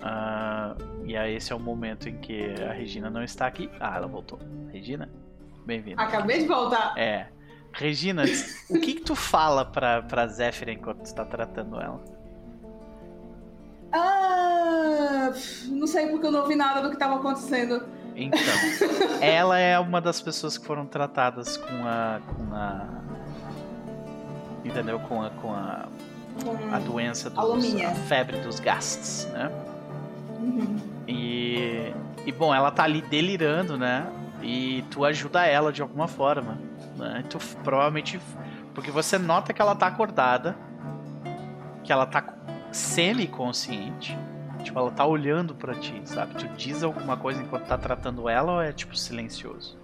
Uh, 0.00 1.04
e 1.04 1.14
aí 1.14 1.34
esse 1.34 1.52
é 1.52 1.56
o 1.56 1.60
momento 1.60 2.08
em 2.08 2.16
que 2.16 2.54
a 2.62 2.72
Regina 2.72 3.10
não 3.10 3.22
está 3.22 3.46
aqui. 3.46 3.68
Ah, 3.78 3.96
ela 3.96 4.06
voltou. 4.06 4.38
Regina? 4.72 5.10
Bem-vindo. 5.66 6.00
Acabei 6.00 6.38
de 6.38 6.46
voltar. 6.46 6.96
É. 6.96 7.28
Regina, 7.78 8.24
o 8.68 8.80
que, 8.80 8.94
que 8.94 9.02
tu 9.02 9.14
fala 9.14 9.64
pra, 9.64 10.02
pra 10.02 10.26
Zéfira 10.26 10.72
enquanto 10.72 11.04
tu 11.04 11.14
tá 11.14 11.24
tratando 11.24 11.80
ela? 11.80 12.02
Ah, 13.92 15.30
não 15.68 15.86
sei 15.86 16.08
porque 16.08 16.26
eu 16.26 16.32
não 16.32 16.40
ouvi 16.40 16.56
nada 16.56 16.82
do 16.82 16.90
que 16.90 16.98
tava 16.98 17.16
acontecendo. 17.16 17.84
Então, 18.16 18.40
ela 19.22 19.60
é 19.60 19.78
uma 19.78 20.00
das 20.00 20.20
pessoas 20.20 20.58
que 20.58 20.66
foram 20.66 20.86
tratadas 20.86 21.56
com 21.56 21.86
a. 21.86 22.20
com 22.26 22.52
a. 22.52 22.86
Entendeu? 24.64 24.98
Com 24.98 25.22
a. 25.22 25.30
com 25.30 25.52
a, 25.52 25.88
com 26.42 26.74
a 26.74 26.78
doença 26.80 27.30
dos. 27.30 27.74
A 27.80 27.94
febre 27.94 28.40
dos 28.40 28.58
gastos, 28.58 29.26
né? 29.32 29.52
Uhum. 30.40 30.76
E. 31.06 31.94
E 32.26 32.32
bom, 32.32 32.52
ela 32.52 32.72
tá 32.72 32.82
ali 32.82 33.00
delirando, 33.02 33.78
né? 33.78 34.12
e 34.42 34.84
tu 34.90 35.04
ajuda 35.04 35.44
ela 35.46 35.72
de 35.72 35.82
alguma 35.82 36.08
forma. 36.08 36.58
Né? 36.98 37.24
Tu 37.28 37.38
provavelmente. 37.62 38.20
Porque 38.74 38.90
você 38.90 39.18
nota 39.18 39.52
que 39.52 39.62
ela 39.62 39.74
tá 39.74 39.86
acordada, 39.86 40.56
que 41.82 41.92
ela 41.92 42.06
tá 42.06 42.22
semi-consciente. 42.70 44.16
Tipo, 44.62 44.78
ela 44.78 44.90
tá 44.90 45.06
olhando 45.06 45.54
para 45.54 45.74
ti, 45.74 46.00
sabe? 46.04 46.34
Tu 46.34 46.48
diz 46.56 46.82
alguma 46.82 47.16
coisa 47.16 47.40
enquanto 47.40 47.66
tá 47.66 47.78
tratando 47.78 48.28
ela 48.28 48.52
ou 48.52 48.60
é 48.60 48.72
tipo 48.72 48.96
silencioso? 48.96 49.78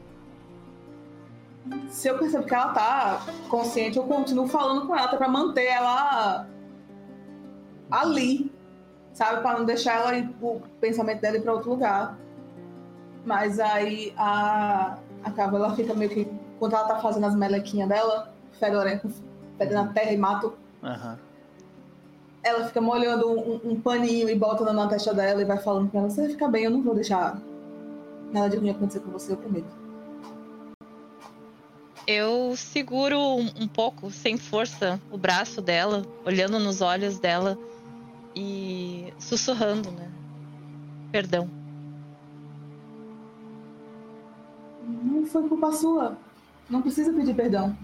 Se 1.89 2.09
eu 2.09 2.19
percebo 2.19 2.45
que 2.45 2.55
ela 2.55 2.73
tá 2.73 3.23
consciente, 3.49 3.97
eu 3.97 4.05
continuo 4.05 4.47
falando 4.47 4.87
com 4.87 4.95
ela 4.95 5.07
até 5.07 5.17
pra 5.17 5.29
manter 5.29 5.65
ela 5.65 6.47
ali, 7.91 8.53
sabe? 9.13 9.41
Pra 9.41 9.59
não 9.59 9.65
deixar 9.65 9.95
ela 9.95 10.15
ir, 10.17 10.29
o 10.43 10.61
pensamento 10.81 11.21
dela 11.21 11.37
ir 11.37 11.43
pra 11.43 11.55
outro 11.55 11.71
lugar. 11.71 12.19
Mas 13.25 13.59
aí 13.59 14.13
a, 14.17 14.99
a 15.23 15.31
Cava, 15.31 15.57
ela 15.57 15.75
fica 15.75 15.95
meio 15.95 16.11
que. 16.11 16.29
Quando 16.59 16.75
ela 16.75 16.87
tá 16.87 16.99
fazendo 17.01 17.27
as 17.27 17.35
melequinhas 17.35 17.89
dela, 17.89 18.33
fedorenta, 18.59 19.09
fede 19.59 19.75
na 19.75 19.89
terra 19.89 20.13
e 20.13 20.17
mato. 20.17 20.55
Uhum. 20.83 21.17
ela 22.43 22.67
fica 22.67 22.79
molhando 22.79 23.27
um, 23.31 23.61
um, 23.65 23.81
paninho 23.81 24.29
e 24.29 24.35
botando 24.35 24.71
na 24.75 24.87
testa 24.87 25.15
dela 25.15 25.41
e 25.41 25.47
vai 25.47 25.57
falando 25.57 25.91
pra 25.91 26.01
ela, 26.01 26.11
você 26.11 26.21
vai 26.21 26.31
ficar 26.31 26.49
bem, 26.49 26.65
eu 26.65 26.71
não 26.71 26.83
vou 26.83 26.95
deixar 26.95 27.41
nada 28.31 28.51
de 28.51 28.59
ruim 28.59 28.69
acontecer 28.69 29.01
com 29.01 29.11
você, 29.11 29.33
eu 29.33 29.39
prometo. 29.39 29.85
Eu 32.07 32.55
seguro 32.55 33.19
um, 33.19 33.51
um 33.63 33.67
pouco, 33.67 34.11
sem 34.11 34.37
força, 34.37 35.01
o 35.11 35.17
braço 35.17 35.63
dela, 35.63 36.05
olhando 36.27 36.59
nos 36.59 36.83
olhos 36.83 37.19
dela 37.19 37.57
e 38.37 39.11
sussurrando, 39.19 39.91
né? 39.91 40.11
Perdão. 41.11 41.49
Não 44.87 45.25
foi 45.25 45.49
culpa 45.49 45.73
sua. 45.73 46.19
Não 46.69 46.81
precisa 46.83 47.13
pedir 47.13 47.35
perdão. 47.35 47.77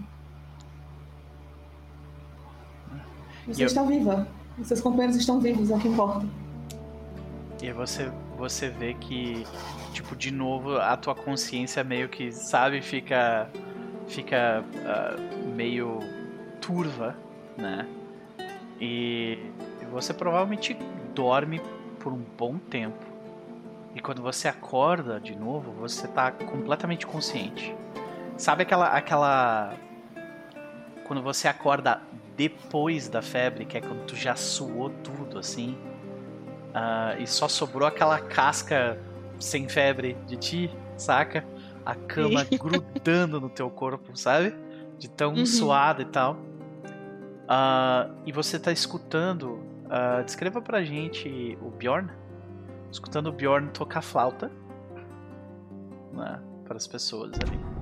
Você 3.47 3.63
eu... 3.63 3.67
está 3.67 3.83
viva. 3.83 4.27
Os 4.57 4.67
seus 4.67 4.81
companheiros 4.81 5.15
estão 5.15 5.39
vivos, 5.39 5.69
é 5.69 5.75
o 5.75 5.79
que 5.79 5.87
importa. 5.87 6.25
E 7.61 7.71
você, 7.71 8.11
você 8.37 8.69
vê 8.69 8.93
que, 8.95 9.45
tipo, 9.93 10.15
de 10.15 10.31
novo, 10.31 10.77
a 10.77 10.97
tua 10.97 11.15
consciência 11.15 11.83
meio 11.83 12.09
que, 12.09 12.31
sabe, 12.31 12.81
fica. 12.81 13.49
fica 14.07 14.63
uh, 14.63 15.47
meio 15.55 15.99
turva, 16.59 17.15
né? 17.57 17.87
E 18.79 19.37
você 19.91 20.13
provavelmente 20.13 20.75
dorme 21.13 21.61
por 21.99 22.11
um 22.11 22.21
bom 22.37 22.57
tempo. 22.57 23.05
E 23.93 24.01
quando 24.01 24.21
você 24.21 24.47
acorda 24.47 25.19
de 25.19 25.35
novo, 25.35 25.71
você 25.71 26.07
tá 26.07 26.31
completamente 26.31 27.05
consciente. 27.05 27.75
Sabe 28.41 28.63
aquela 28.63 28.87
aquela 28.87 29.75
quando 31.05 31.21
você 31.21 31.47
acorda 31.47 32.01
depois 32.35 33.07
da 33.07 33.21
febre, 33.21 33.65
que 33.65 33.77
é 33.77 33.81
quando 33.81 34.03
tu 34.07 34.15
já 34.15 34.35
suou 34.35 34.89
tudo 34.89 35.37
assim, 35.37 35.77
uh, 36.69 37.21
e 37.21 37.27
só 37.27 37.47
sobrou 37.47 37.87
aquela 37.87 38.19
casca 38.19 38.97
sem 39.39 39.69
febre 39.69 40.17
de 40.25 40.37
ti, 40.37 40.71
saca? 40.97 41.45
A 41.85 41.93
cama 41.93 42.43
grudando 42.59 43.39
no 43.39 43.47
teu 43.47 43.69
corpo, 43.69 44.17
sabe? 44.17 44.55
De 44.97 45.07
tão 45.07 45.35
uhum. 45.35 45.45
suada 45.45 46.01
e 46.01 46.05
tal. 46.05 46.33
Uh, 46.33 48.11
e 48.25 48.31
você 48.31 48.57
tá 48.57 48.71
escutando. 48.71 49.59
Uh, 49.85 50.23
descreva 50.25 50.59
pra 50.59 50.83
gente 50.83 51.55
o 51.61 51.69
Bjorn. 51.69 52.09
Escutando 52.91 53.27
o 53.27 53.31
Bjorn 53.31 53.69
tocar 53.69 54.01
flauta. 54.01 54.51
Né, 56.11 56.39
para 56.65 56.77
as 56.77 56.87
pessoas 56.87 57.33
ali. 57.33 57.80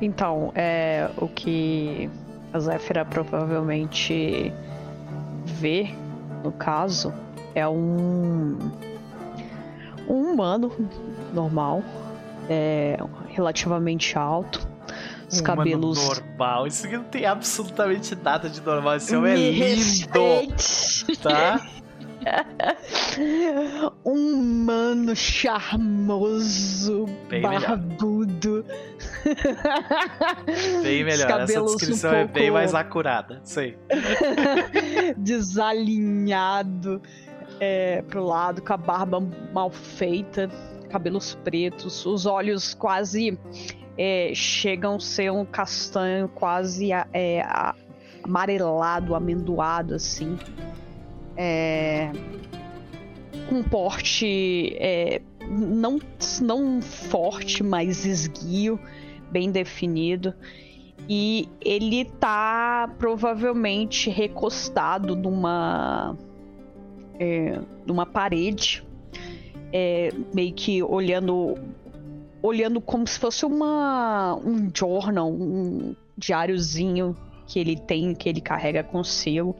Então, 0.00 0.52
é, 0.54 1.10
o 1.16 1.26
que 1.28 2.08
a 2.52 2.60
Zéfira 2.60 3.04
provavelmente 3.04 4.52
vê, 5.44 5.90
no 6.44 6.52
caso, 6.52 7.12
é 7.54 7.66
um, 7.68 8.56
um 10.08 10.32
humano 10.32 10.70
normal, 11.34 11.82
é, 12.48 12.96
relativamente 13.28 14.16
alto. 14.16 14.66
Os 15.30 15.40
um 15.40 15.42
cabelos. 15.42 16.02
normal. 16.02 16.66
Isso 16.66 16.86
aqui 16.86 16.96
não 16.96 17.04
tem 17.04 17.26
absolutamente 17.26 18.16
nada 18.16 18.48
de 18.48 18.62
normal. 18.62 18.96
Esse 18.96 19.14
homem 19.14 19.34
é 19.34 19.74
lindo. 19.74 20.54
Tá? 21.22 21.60
um 24.04 24.42
mano 24.64 25.14
charmoso, 25.14 27.06
bem 27.28 27.42
barbudo. 27.42 28.64
Melhor. 28.64 28.88
Bem 30.82 31.04
melhor. 31.04 31.40
Essa 31.42 31.62
descrição 31.62 32.12
um 32.12 32.14
é 32.14 32.26
bem 32.26 32.50
mais 32.50 32.74
acurada. 32.74 33.40
Sei. 33.44 33.76
Desalinhado 35.16 37.02
é, 37.60 38.02
pro 38.02 38.24
lado, 38.24 38.62
com 38.62 38.72
a 38.72 38.76
barba 38.76 39.20
mal 39.52 39.70
feita, 39.70 40.48
cabelos 40.88 41.34
pretos, 41.44 42.06
os 42.06 42.26
olhos 42.26 42.74
quase 42.74 43.38
é, 43.96 44.32
chegam 44.34 44.96
a 44.96 45.00
ser 45.00 45.30
um 45.30 45.44
castanho 45.44 46.28
quase 46.28 46.90
é, 46.92 47.42
amarelado, 48.22 49.14
amendoado 49.14 49.94
assim 49.94 50.38
é, 51.40 52.10
com 53.48 53.62
porte 53.62 54.76
é, 54.76 55.22
não, 55.48 56.00
não 56.42 56.82
forte, 56.82 57.62
mas 57.62 58.04
esguio, 58.04 58.78
bem 59.30 59.52
definido. 59.52 60.34
E 61.08 61.48
ele 61.64 62.04
tá 62.04 62.92
provavelmente 62.98 64.10
recostado 64.10 65.14
numa, 65.14 66.18
é, 67.20 67.60
numa 67.86 68.04
parede, 68.04 68.84
é, 69.72 70.10
meio 70.34 70.52
que 70.52 70.82
olhando 70.82 71.54
olhando 72.40 72.80
como 72.80 73.06
se 73.06 73.18
fosse 73.18 73.44
uma 73.44 74.36
um 74.36 74.70
journal, 74.74 75.30
um 75.30 75.94
diáriozinho 76.16 77.16
que 77.46 77.58
ele 77.58 77.76
tem, 77.76 78.14
que 78.14 78.28
ele 78.28 78.40
carrega 78.40 78.82
consigo 78.82 79.56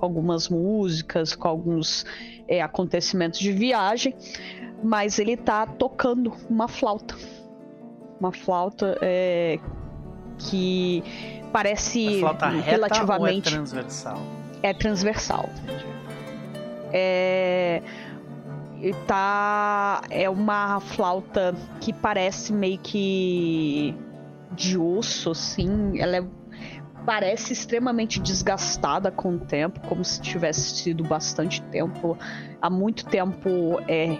com 0.00 0.06
algumas 0.06 0.48
músicas, 0.48 1.34
com 1.36 1.46
alguns 1.46 2.06
é, 2.48 2.62
acontecimentos 2.62 3.38
de 3.38 3.52
viagem, 3.52 4.14
mas 4.82 5.18
ele 5.18 5.36
tá 5.36 5.66
tocando 5.66 6.32
uma 6.48 6.66
flauta. 6.66 7.14
Uma 8.18 8.32
flauta 8.32 8.98
é, 9.02 9.58
que 10.38 11.04
parece 11.52 12.16
a 12.16 12.20
flauta 12.20 12.48
reta 12.48 12.70
relativamente. 12.70 13.48
Ou 13.48 13.52
é 13.52 13.56
transversal? 13.56 14.18
É 14.62 14.74
transversal. 14.74 15.50
É. 16.92 17.82
Tá. 19.06 20.02
É 20.08 20.30
uma 20.30 20.80
flauta 20.80 21.54
que 21.80 21.92
parece 21.92 22.52
meio 22.52 22.78
que 22.78 23.94
de 24.52 24.78
osso, 24.78 25.30
assim. 25.32 26.00
Ela 26.00 26.16
é 26.16 26.24
parece 27.04 27.52
extremamente 27.52 28.20
desgastada 28.20 29.10
com 29.10 29.34
o 29.34 29.38
tempo, 29.38 29.80
como 29.88 30.04
se 30.04 30.20
tivesse 30.20 30.76
sido 30.76 31.04
bastante 31.04 31.62
tempo, 31.62 32.16
há 32.60 32.70
muito 32.70 33.06
tempo 33.06 33.80
é, 33.88 34.16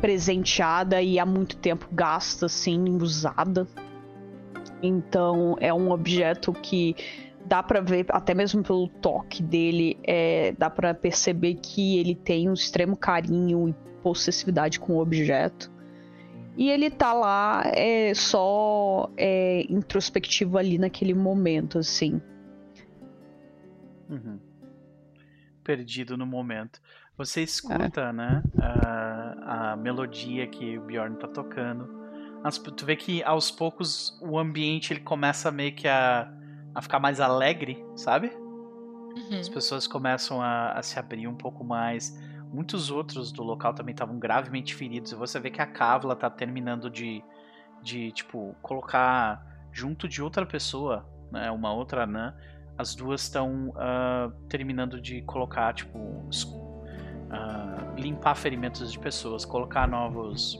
presenteada 0.00 1.00
e 1.00 1.18
há 1.18 1.26
muito 1.26 1.56
tempo 1.56 1.88
gasta, 1.92 2.46
assim, 2.46 2.96
usada. 2.96 3.66
Então 4.82 5.56
é 5.60 5.72
um 5.72 5.90
objeto 5.90 6.52
que 6.52 6.94
dá 7.44 7.62
para 7.62 7.80
ver, 7.80 8.06
até 8.10 8.34
mesmo 8.34 8.62
pelo 8.62 8.88
toque 8.88 9.42
dele, 9.42 9.98
é, 10.04 10.52
dá 10.58 10.68
para 10.68 10.92
perceber 10.92 11.54
que 11.54 11.98
ele 11.98 12.14
tem 12.14 12.48
um 12.48 12.52
extremo 12.52 12.96
carinho 12.96 13.68
e 13.68 13.74
possessividade 14.02 14.78
com 14.78 14.94
o 14.94 15.00
objeto. 15.00 15.75
E 16.56 16.70
ele 16.70 16.90
tá 16.90 17.12
lá 17.12 17.62
é, 17.66 18.14
só 18.14 19.10
é, 19.16 19.66
introspectivo 19.68 20.56
ali 20.56 20.78
naquele 20.78 21.12
momento, 21.12 21.78
assim. 21.78 22.20
Uhum. 24.08 24.38
Perdido 25.62 26.16
no 26.16 26.24
momento. 26.24 26.80
Você 27.18 27.42
escuta, 27.42 28.00
é. 28.00 28.12
né, 28.12 28.42
a, 28.58 29.72
a, 29.72 29.76
melodia 29.76 30.46
que 30.46 30.78
o 30.78 30.82
Bjorn 30.82 31.16
tá 31.16 31.28
tocando. 31.28 31.94
Mas 32.42 32.58
tu 32.58 32.86
vê 32.86 32.96
que 32.96 33.22
aos 33.22 33.50
poucos 33.50 34.18
o 34.22 34.38
ambiente 34.38 34.92
ele 34.92 35.00
começa 35.00 35.50
meio 35.50 35.74
que 35.74 35.88
a, 35.88 36.30
a 36.74 36.80
ficar 36.80 37.00
mais 37.00 37.20
alegre, 37.20 37.84
sabe? 37.96 38.28
Uhum. 38.28 39.40
As 39.40 39.48
pessoas 39.48 39.86
começam 39.86 40.40
a, 40.40 40.72
a 40.72 40.82
se 40.82 40.98
abrir 40.98 41.26
um 41.26 41.34
pouco 41.34 41.64
mais 41.64 42.16
Muitos 42.56 42.90
outros 42.90 43.30
do 43.30 43.42
local 43.42 43.74
também 43.74 43.92
estavam 43.92 44.18
gravemente 44.18 44.74
feridos. 44.74 45.12
E 45.12 45.14
você 45.14 45.38
vê 45.38 45.50
que 45.50 45.60
a 45.60 45.66
Kavla 45.66 46.16
tá 46.16 46.30
terminando 46.30 46.88
de, 46.88 47.22
de 47.82 48.10
tipo, 48.12 48.56
colocar 48.62 49.44
junto 49.70 50.08
de 50.08 50.22
outra 50.22 50.46
pessoa, 50.46 51.06
né, 51.30 51.50
uma 51.50 51.70
outra 51.74 52.04
anã. 52.04 52.34
As 52.78 52.94
duas 52.94 53.20
estão 53.24 53.68
uh, 53.68 54.30
terminando 54.48 54.98
de 54.98 55.20
colocar, 55.20 55.74
tipo, 55.74 55.98
uh, 55.98 57.94
limpar 57.94 58.34
ferimentos 58.34 58.90
de 58.90 58.98
pessoas, 58.98 59.44
colocar 59.44 59.86
novos. 59.86 60.58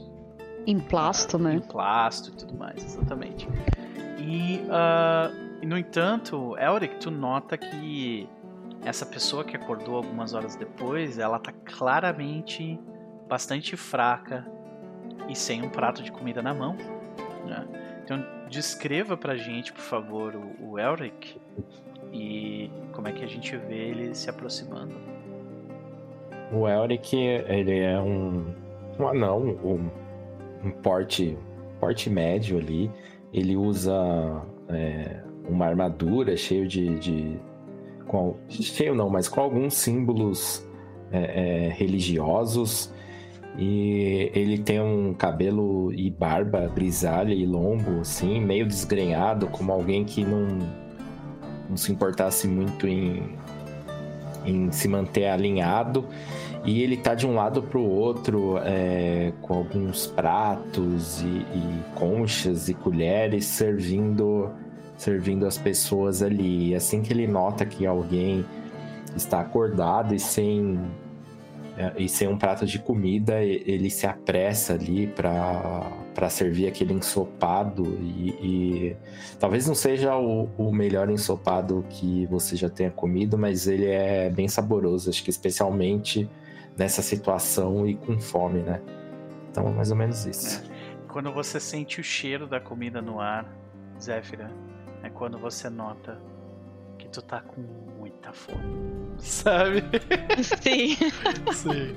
Emplasto, 0.67 1.37
uh, 1.37 1.39
né? 1.39 1.55
Emplasto 1.55 2.29
e 2.29 2.33
tudo 2.33 2.53
mais, 2.59 2.85
exatamente. 2.85 3.47
E, 4.19 4.61
no 5.65 5.75
entanto, 5.75 6.55
Elric, 6.59 6.99
tu 6.99 7.09
nota 7.09 7.57
que 7.57 8.29
essa 8.83 9.05
pessoa 9.05 9.43
que 9.43 9.55
acordou 9.55 9.95
algumas 9.95 10.33
horas 10.33 10.55
depois, 10.55 11.17
ela 11.19 11.39
tá 11.39 11.51
claramente 11.51 12.79
bastante 13.27 13.75
fraca 13.75 14.45
e 15.27 15.35
sem 15.35 15.61
um 15.61 15.69
prato 15.69 16.01
de 16.01 16.11
comida 16.11 16.41
na 16.41 16.53
mão. 16.53 16.75
Né? 17.45 17.67
Então 18.03 18.23
descreva 18.49 19.17
pra 19.17 19.35
gente, 19.35 19.73
por 19.73 19.81
favor, 19.81 20.35
o, 20.35 20.71
o 20.71 20.79
Elric 20.79 21.39
e 22.13 22.71
como 22.93 23.07
é 23.07 23.11
que 23.11 23.23
a 23.23 23.27
gente 23.27 23.55
vê 23.57 23.89
ele 23.89 24.15
se 24.15 24.29
aproximando. 24.29 24.95
O 26.51 26.67
Elric, 26.67 27.13
ele 27.15 27.79
é 27.79 27.99
um, 27.99 28.53
um 28.97 29.07
anão, 29.07 29.39
um, 29.41 29.89
um 30.63 30.71
porte, 30.71 31.37
porte 31.79 32.09
médio 32.09 32.57
ali. 32.57 32.89
Ele 33.33 33.57
usa 33.57 33.93
é, 34.69 35.21
uma 35.47 35.65
armadura 35.65 36.37
cheia 36.37 36.65
de, 36.65 36.97
de 36.99 37.39
com 38.07 38.35
cheio 38.49 38.95
não, 38.95 39.09
mas 39.09 39.27
com 39.27 39.41
alguns 39.41 39.75
símbolos 39.75 40.65
é, 41.11 41.67
é, 41.67 41.69
religiosos 41.69 42.91
e 43.57 44.31
ele 44.35 44.59
tem 44.59 44.79
um 44.79 45.15
cabelo 45.15 45.91
e 45.91 46.11
barba 46.11 46.67
grisalha 46.67 47.33
e 47.33 47.43
longo, 47.43 48.01
assim, 48.01 48.39
meio 48.39 48.67
desgrenhado, 48.67 49.47
como 49.47 49.71
alguém 49.71 50.05
que 50.05 50.23
não, 50.23 50.59
não 51.67 51.75
se 51.75 51.91
importasse 51.91 52.47
muito 52.47 52.87
em, 52.87 53.35
em 54.45 54.71
se 54.71 54.87
manter 54.87 55.25
alinhado. 55.25 56.05
E 56.63 56.83
ele 56.83 56.97
tá 56.97 57.15
de 57.15 57.25
um 57.25 57.33
lado 57.33 57.63
para 57.63 57.79
o 57.79 57.89
outro 57.89 58.59
é, 58.63 59.33
com 59.41 59.55
alguns 59.55 60.05
pratos 60.05 61.21
e, 61.21 61.25
e, 61.25 61.83
conchas 61.95 62.69
e 62.69 62.75
colheres 62.75 63.45
servindo 63.45 64.51
servindo 64.97 65.45
as 65.45 65.57
pessoas 65.57 66.21
ali. 66.21 66.69
E 66.69 66.75
assim 66.75 67.01
que 67.01 67.13
ele 67.13 67.27
nota 67.27 67.65
que 67.65 67.85
alguém 67.85 68.45
está 69.15 69.39
acordado 69.39 70.13
e 70.13 70.19
sem 70.19 70.79
é, 71.77 71.93
e 71.95 72.09
sem 72.09 72.27
um 72.27 72.35
prato 72.35 72.65
de 72.65 72.79
comida, 72.79 73.43
ele 73.43 73.91
se 73.91 74.07
apressa 74.07 74.73
ali 74.73 75.05
para 75.05 76.27
servir 76.27 76.67
aquele 76.67 76.91
ensopado. 76.91 77.83
E, 78.01 78.29
e 78.41 78.97
talvez 79.39 79.67
não 79.67 79.75
seja 79.75 80.17
o, 80.17 80.49
o, 80.57 80.73
melhor 80.73 81.07
ensopado 81.07 81.85
que 81.87 82.25
você 82.25 82.55
já 82.55 82.67
tenha 82.67 82.89
comido, 82.89 83.37
mas 83.37 83.67
ele 83.67 83.85
é 83.85 84.27
bem 84.27 84.47
saboroso, 84.47 85.11
acho 85.11 85.23
que 85.23 85.29
especialmente 85.29 86.27
nessa 86.75 87.03
situação 87.03 87.87
e 87.87 87.93
com 87.93 88.19
fome, 88.19 88.61
né? 88.61 88.81
Então, 89.51 89.71
mais 89.71 89.91
ou 89.91 89.97
menos 89.97 90.25
isso. 90.25 90.63
É. 90.63 90.77
Quando 91.07 91.31
você 91.31 91.59
sente 91.59 92.01
o 92.01 92.03
cheiro 92.03 92.47
da 92.47 92.59
comida 92.59 93.03
no 93.03 93.19
ar, 93.19 93.45
Zéfira, 94.01 94.51
é 95.03 95.09
quando 95.09 95.37
você 95.37 95.69
nota 95.69 96.19
que 96.97 97.07
tu 97.07 97.21
tá 97.21 97.41
com 97.41 97.61
muita 97.99 98.31
fome. 98.33 99.07
Sabe? 99.19 99.83
Sim. 100.61 100.95
Sim. 101.53 101.95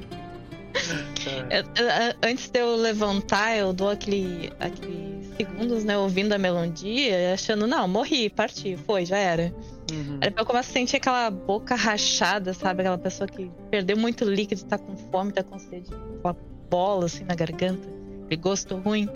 É. 1.28 1.58
Eu, 1.58 1.62
eu, 1.62 2.14
antes 2.22 2.48
de 2.48 2.60
eu 2.60 2.76
levantar, 2.76 3.56
eu 3.56 3.72
dou 3.72 3.90
aquele, 3.90 4.52
aquele 4.60 5.20
segundos, 5.36 5.84
né, 5.84 5.96
ouvindo 5.98 6.32
a 6.32 6.38
melodia, 6.38 7.34
achando, 7.34 7.66
não, 7.66 7.88
morri, 7.88 8.28
parti, 8.30 8.76
foi, 8.76 9.04
já 9.04 9.16
era. 9.16 9.52
Uhum. 9.90 10.18
Aí 10.20 10.32
eu 10.36 10.46
começo 10.46 10.70
a 10.70 10.72
sentir 10.72 10.96
aquela 10.96 11.30
boca 11.30 11.74
rachada, 11.74 12.52
sabe? 12.54 12.82
Aquela 12.82 12.98
pessoa 12.98 13.26
que 13.26 13.50
perdeu 13.70 13.96
muito 13.96 14.24
líquido, 14.24 14.64
tá 14.64 14.78
com 14.78 14.96
fome, 15.10 15.32
tá 15.32 15.42
com 15.42 15.58
sede, 15.58 15.90
uma 16.22 16.36
bola 16.68 17.06
assim 17.06 17.24
na 17.24 17.34
garganta, 17.34 17.88
aquele 18.24 18.40
gosto 18.40 18.76
ruim. 18.76 19.08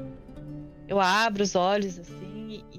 Eu 0.88 1.00
abro 1.00 1.42
os 1.42 1.54
olhos 1.54 1.98
assim 1.98 2.64
e 2.72 2.78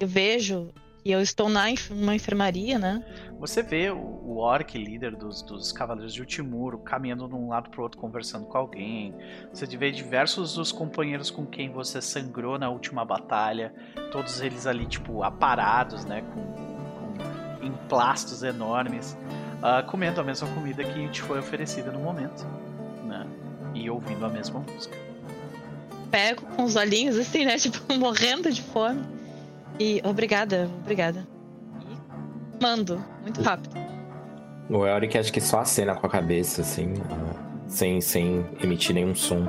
eu 0.00 0.06
vejo 0.06 0.72
que 1.02 1.10
eu 1.10 1.20
estou 1.20 1.48
na 1.48 1.64
uma 1.90 2.14
enfermaria, 2.14 2.78
né? 2.78 3.02
Você 3.40 3.62
vê 3.62 3.90
o, 3.90 3.96
o 3.96 4.36
orc 4.38 4.76
líder 4.76 5.16
dos, 5.16 5.40
dos 5.42 5.72
Cavaleiros 5.72 6.12
de 6.12 6.20
Ultimuro 6.20 6.78
caminhando 6.78 7.26
de 7.26 7.34
um 7.34 7.48
lado 7.48 7.70
para 7.70 7.80
o 7.80 7.82
outro 7.82 7.98
conversando 7.98 8.46
com 8.46 8.58
alguém. 8.58 9.14
Você 9.52 9.66
vê 9.66 9.90
diversos 9.90 10.54
dos 10.54 10.70
companheiros 10.70 11.30
com 11.30 11.46
quem 11.46 11.70
você 11.70 12.02
sangrou 12.02 12.58
na 12.58 12.68
última 12.68 13.04
batalha, 13.04 13.72
todos 14.12 14.40
eles 14.42 14.66
ali 14.66 14.86
tipo 14.86 15.22
aparados, 15.22 16.04
né, 16.04 16.22
com, 16.34 16.42
com 17.60 17.64
emplastos 17.64 18.42
enormes, 18.42 19.16
uh, 19.62 19.86
comendo 19.88 20.20
a 20.20 20.24
mesma 20.24 20.48
comida 20.48 20.84
que 20.84 21.08
te 21.08 21.22
foi 21.22 21.38
oferecida 21.38 21.90
no 21.90 22.00
momento, 22.00 22.46
né, 23.04 23.26
e 23.74 23.88
ouvindo 23.88 24.26
a 24.26 24.28
mesma 24.28 24.60
música. 24.60 24.96
Pego 26.10 26.42
com 26.54 26.64
os 26.64 26.76
olhinhos 26.76 27.16
assim, 27.16 27.46
né, 27.46 27.56
tipo 27.58 27.94
morrendo 27.94 28.52
de 28.52 28.60
fome. 28.60 29.17
E 29.78 30.00
obrigada, 30.04 30.68
obrigada. 30.80 31.26
E 31.80 32.62
mando, 32.62 33.02
muito 33.22 33.40
rápido. 33.42 33.76
O 34.68 34.86
Elric 34.86 35.16
acho 35.16 35.32
que 35.32 35.40
só 35.40 35.60
acena 35.60 35.94
com 35.94 36.06
a 36.06 36.10
cabeça, 36.10 36.62
assim, 36.62 36.94
sem, 37.66 38.00
sem 38.00 38.44
emitir 38.62 38.94
nenhum 38.94 39.14
som. 39.14 39.46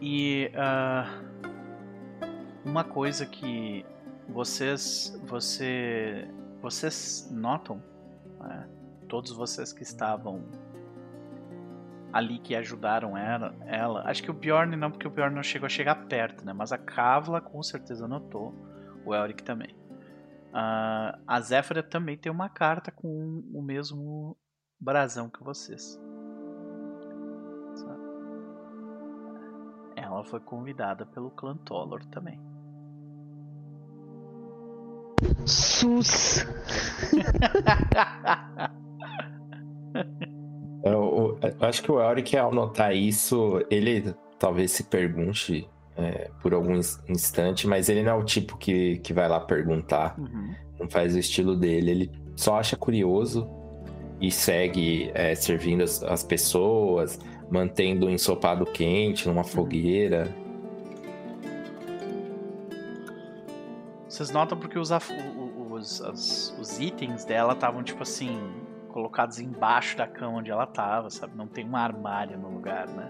E 0.00 0.50
uh, 0.54 1.28
uma 2.64 2.84
coisa 2.84 3.26
que 3.26 3.84
vocês, 4.28 5.20
você, 5.24 6.28
vocês 6.62 7.28
notam, 7.30 7.82
né? 8.40 8.66
todos 9.08 9.32
vocês 9.32 9.72
que 9.72 9.82
estavam 9.82 10.44
ali 12.12 12.38
que 12.38 12.54
ajudaram 12.54 13.16
ela, 13.16 13.54
ela. 13.66 14.02
Acho 14.08 14.22
que 14.22 14.30
o 14.30 14.34
Bjorn 14.34 14.76
não, 14.76 14.90
porque 14.90 15.06
o 15.06 15.10
Bjorn 15.10 15.34
não 15.34 15.42
chegou 15.42 15.66
a 15.66 15.70
chegar 15.70 16.06
perto, 16.06 16.44
né? 16.44 16.52
Mas 16.52 16.72
a 16.72 16.78
Kavla 16.78 17.40
com 17.40 17.62
certeza 17.62 18.08
notou. 18.08 18.54
O 19.04 19.14
Elric 19.14 19.42
também. 19.42 19.74
Uh, 20.48 21.18
a 21.26 21.40
Zéfira 21.40 21.82
também 21.82 22.16
tem 22.16 22.32
uma 22.32 22.48
carta 22.48 22.90
com 22.90 23.42
o 23.52 23.62
mesmo 23.62 24.36
brasão 24.80 25.28
que 25.30 25.42
vocês. 25.42 25.98
Ela 30.08 30.24
foi 30.24 30.40
convidada 30.40 31.04
pelo 31.04 31.30
clã 31.30 31.56
Tolor 31.56 32.04
também. 32.06 32.40
Sus. 35.44 36.46
Eu, 40.82 41.38
eu, 41.42 41.66
acho 41.66 41.82
que 41.82 41.90
o 41.90 42.00
Elric, 42.00 42.36
ao 42.36 42.52
notar 42.52 42.94
isso, 42.94 43.64
ele 43.70 44.14
talvez 44.38 44.70
se 44.70 44.84
pergunte 44.84 45.68
é, 45.96 46.30
por 46.40 46.54
algum 46.54 46.74
instante, 47.08 47.66
mas 47.66 47.88
ele 47.88 48.02
não 48.02 48.12
é 48.12 48.14
o 48.14 48.24
tipo 48.24 48.56
que, 48.56 48.98
que 48.98 49.12
vai 49.12 49.28
lá 49.28 49.40
perguntar, 49.40 50.14
uhum. 50.18 50.54
não 50.78 50.88
faz 50.88 51.14
o 51.14 51.18
estilo 51.18 51.56
dele, 51.56 51.90
ele 51.90 52.12
só 52.36 52.56
acha 52.56 52.76
curioso 52.76 53.50
e 54.20 54.30
segue 54.30 55.10
é, 55.14 55.34
servindo 55.34 55.82
as, 55.82 56.02
as, 56.04 56.22
pessoas, 56.22 57.18
mantendo 57.50 58.06
o 58.06 58.10
ensopado 58.10 58.64
quente 58.64 59.26
numa 59.26 59.42
uhum. 59.42 59.48
fogueira. 59.48 60.32
Vocês 64.08 64.30
notam 64.30 64.56
porque 64.56 64.78
os, 64.78 64.90
os, 64.90 66.00
os, 66.00 66.56
os 66.58 66.80
itens 66.80 67.24
dela 67.24 67.52
estavam 67.52 67.82
tipo 67.82 68.02
assim 68.02 68.40
colocados 68.98 69.38
embaixo 69.38 69.96
da 69.96 70.08
cama 70.08 70.38
onde 70.38 70.50
ela 70.50 70.66
tava, 70.66 71.08
sabe? 71.08 71.36
Não 71.36 71.46
tem 71.46 71.64
um 71.64 71.76
armário 71.76 72.36
no 72.36 72.50
lugar, 72.50 72.88
né? 72.88 73.08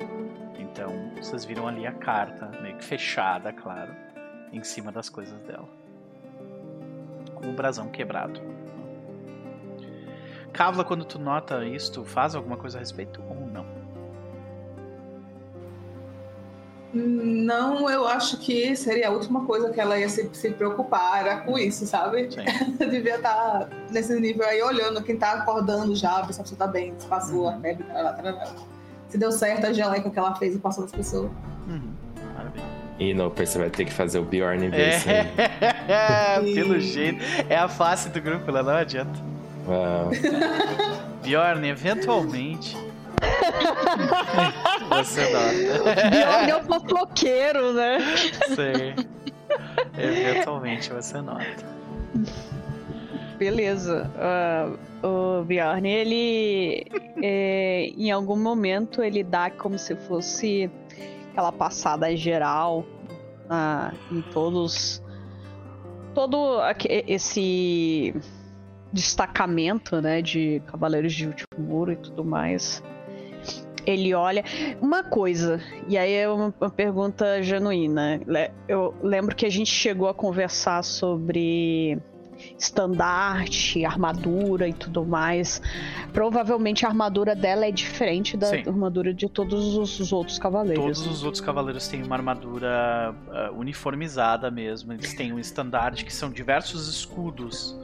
Então, 0.59 1.11
vocês 1.17 1.47
viram 1.47 1.67
ali 1.67 1.87
a 1.87 1.93
carta, 1.93 2.51
meio 2.61 2.77
que 2.77 2.85
fechada, 2.85 3.55
claro, 3.55 3.97
em 4.53 4.63
cima 4.63 4.93
das 4.93 5.09
coisas 5.09 5.41
dela. 5.45 5.67
Com 7.35 7.49
o 7.49 7.53
brasão 7.55 7.89
quebrado. 7.89 8.39
Kavla, 10.53 10.85
quando 10.85 11.07
tu 11.07 11.19
nota 11.19 11.65
isso, 11.65 11.91
tu 11.91 12.05
faz 12.05 12.35
alguma 12.35 12.59
coisa 12.59 12.77
a 12.77 12.81
respeito 12.81 13.23
não? 16.93 17.69
Não, 17.79 17.91
eu 17.91 18.07
acho 18.07 18.39
que 18.39 18.75
seria 18.77 19.09
a 19.09 19.11
última 19.11 19.45
coisa 19.45 19.71
que 19.71 19.81
ela 19.81 19.99
ia 19.99 20.09
se, 20.09 20.29
se 20.33 20.51
preocupar, 20.51 21.21
era 21.21 21.37
com 21.41 21.59
isso, 21.59 21.87
sabe? 21.87 22.29
Devia 22.79 23.17
estar 23.17 23.35
tá 23.35 23.69
nesse 23.91 24.19
nível 24.19 24.47
aí, 24.47 24.63
olhando 24.63 25.03
quem 25.03 25.17
tá 25.17 25.33
acordando 25.33 25.95
já, 25.95 26.23
ver 26.23 26.33
se 26.33 26.41
a 26.41 26.45
pessoa 26.45 26.59
tá 26.59 26.67
bem, 26.67 26.95
se 26.99 27.07
passou 27.07 27.43
uhum. 27.43 27.49
a 27.49 27.61
febre, 27.61 27.85
se 29.09 29.19
deu 29.19 29.33
certo 29.33 29.67
a 29.67 29.73
geleca 29.73 30.11
que 30.11 30.19
ela 30.19 30.35
fez 30.35 30.55
e 30.55 30.59
passou 30.59 30.85
das 30.85 30.93
pessoas. 30.93 31.31
Uhum. 31.69 31.93
E 32.99 33.15
no 33.15 33.31
você 33.31 33.59
vai 33.59 33.71
ter 33.71 33.85
que 33.85 33.93
fazer 33.93 34.19
o 34.19 34.25
Bjorn 34.25 34.69
ver 34.71 34.97
isso 34.97 35.09
é, 35.09 36.41
Pelo 36.55 36.81
jeito. 36.81 37.25
É 37.49 37.57
a 37.57 37.69
face 37.69 38.09
do 38.09 38.21
grupo, 38.21 38.51
lá 38.51 38.63
não 38.63 38.73
adianta. 38.73 39.19
Uau. 39.69 40.11
Bjorn, 41.23 41.69
eventualmente 41.69 42.77
você 44.89 45.33
nota. 45.33 46.11
Bjorn 46.11 46.51
é 46.51 46.57
o 46.57 46.63
fofoqueiro, 46.65 47.73
né? 47.73 47.99
Sim. 48.49 48.95
Eventualmente 49.97 50.93
você 50.93 51.21
nota. 51.21 51.67
Beleza. 53.39 54.11
Uh, 55.03 55.39
o 55.41 55.45
Bjorn, 55.45 55.89
ele. 55.89 56.87
É, 57.23 57.91
em 57.97 58.11
algum 58.11 58.37
momento, 58.37 59.03
ele 59.03 59.23
dá 59.23 59.51
como 59.51 59.79
se 59.79 59.95
fosse 59.97 60.71
aquela 61.33 61.53
passada 61.53 62.15
geral 62.17 62.85
uh, 63.47 63.95
em 64.13 64.23
todos. 64.33 65.03
Todo 66.15 66.59
esse 67.07 68.15
destacamento, 68.93 70.01
né, 70.01 70.21
de 70.21 70.61
Cavaleiros 70.67 71.13
de 71.13 71.27
Último 71.27 71.49
Muro 71.59 71.93
e 71.93 71.97
tudo 71.97 72.25
mais 72.25 72.83
ele 73.87 74.15
olha. 74.15 74.45
Uma 74.81 75.03
coisa, 75.03 75.61
e 75.89 75.97
aí 75.97 76.13
é 76.13 76.29
uma, 76.29 76.55
uma 76.61 76.71
pergunta 76.71 77.43
genuína. 77.43 78.21
Eu 78.67 78.95
lembro 79.03 79.35
que 79.35 79.47
a 79.47 79.51
gente 79.51 79.71
chegou 79.71 80.09
a 80.09 80.15
conversar 80.15 80.83
sobre 80.83 81.99
estandarte, 82.59 83.85
armadura 83.85 84.69
e 84.69 84.73
tudo 84.73 85.05
mais. 85.05 85.61
Provavelmente 86.13 86.85
a 86.85 86.89
armadura 86.89 87.35
dela 87.35 87.67
é 87.67 87.71
diferente 87.71 88.37
da 88.37 88.49
Sim. 88.49 88.63
armadura 88.67 89.13
de 89.13 89.29
todos 89.29 89.77
os 89.77 90.13
outros 90.13 90.39
cavaleiros. 90.39 90.85
Todos 90.85 91.07
os 91.07 91.25
outros 91.25 91.41
cavaleiros 91.41 91.89
têm 91.89 92.03
uma 92.03 92.17
armadura 92.17 93.15
uh, 93.29 93.59
uniformizada 93.59 94.51
mesmo. 94.51 94.93
Eles 94.93 95.15
têm 95.15 95.33
um 95.33 95.39
estandarte 95.39 96.05
que 96.05 96.13
são 96.13 96.31
diversos 96.31 96.89
escudos 96.89 97.77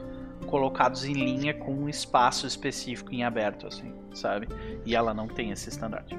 colocados 0.47 1.05
em 1.05 1.13
linha 1.13 1.53
com 1.53 1.73
um 1.73 1.89
espaço 1.89 2.45
específico 2.45 3.13
em 3.13 3.23
aberto, 3.23 3.67
assim, 3.67 3.91
sabe? 4.15 4.47
E 4.85 4.95
ela 4.95 5.13
não 5.13 5.27
tem 5.27 5.51
esse 5.51 5.69
estandarte. 5.69 6.17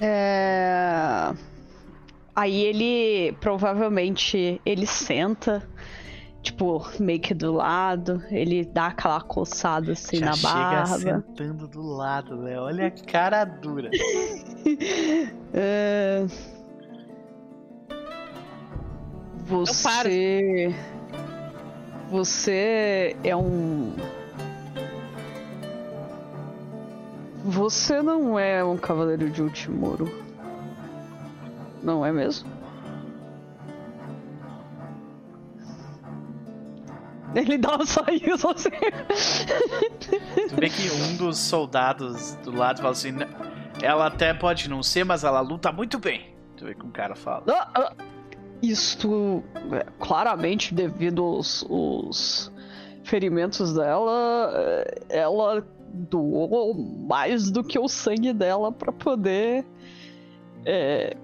É... 0.00 1.34
Aí 2.34 2.62
ele 2.62 3.32
provavelmente 3.40 4.60
ele 4.64 4.86
senta, 4.86 5.62
tipo, 6.42 6.86
meio 7.00 7.20
que 7.20 7.34
do 7.34 7.52
lado, 7.52 8.22
ele 8.30 8.64
dá 8.64 8.86
aquela 8.86 9.20
coçada 9.20 9.92
assim 9.92 10.18
Já 10.18 10.26
na 10.26 10.36
barba. 10.36 10.98
Chega 10.98 11.24
sentando 11.26 11.66
do 11.66 11.82
lado, 11.82 12.36
né? 12.36 12.58
Olha 12.60 12.86
a 12.86 12.90
cara 12.90 13.44
dura. 13.44 13.90
é... 15.52 16.26
Você. 19.48 20.74
Você 22.10 23.16
é 23.24 23.34
um. 23.34 23.94
Você 27.44 28.02
não 28.02 28.38
é 28.38 28.64
um 28.64 28.76
cavaleiro 28.76 29.30
de 29.30 29.42
Ultimoro. 29.42 30.10
Não 31.82 32.04
é 32.04 32.12
mesmo? 32.12 32.48
Ele 37.34 37.58
dá 37.58 37.76
um 37.76 37.86
sorriso 37.86 38.48
assim. 38.48 38.70
Tu 40.48 40.56
vê 40.56 40.68
que 40.68 40.90
um 40.90 41.16
dos 41.16 41.38
soldados 41.38 42.34
do 42.36 42.50
lado 42.56 42.78
fala 42.78 42.90
assim: 42.90 43.12
Ela 43.82 44.06
até 44.06 44.32
pode 44.34 44.68
não 44.68 44.82
ser, 44.82 45.04
mas 45.04 45.24
ela 45.24 45.40
luta 45.40 45.70
muito 45.70 45.98
bem. 45.98 46.34
Tu 46.56 46.64
vê 46.64 46.74
que 46.74 46.84
um 46.84 46.90
cara 46.90 47.14
fala. 47.14 47.44
Ah, 47.48 47.70
ah, 47.74 47.92
isto, 48.62 49.44
é, 49.72 49.86
claramente, 50.00 50.74
devido 50.74 51.22
aos, 51.22 51.64
aos 51.70 52.52
ferimentos 53.04 53.74
dela, 53.74 54.50
é, 54.54 54.98
ela 55.10 55.64
doou 55.92 56.74
mais 56.74 57.50
do 57.50 57.62
que 57.64 57.78
o 57.78 57.88
sangue 57.88 58.32
dela 58.32 58.70
para 58.70 58.92
poder 58.92 59.64
é, 60.64 61.16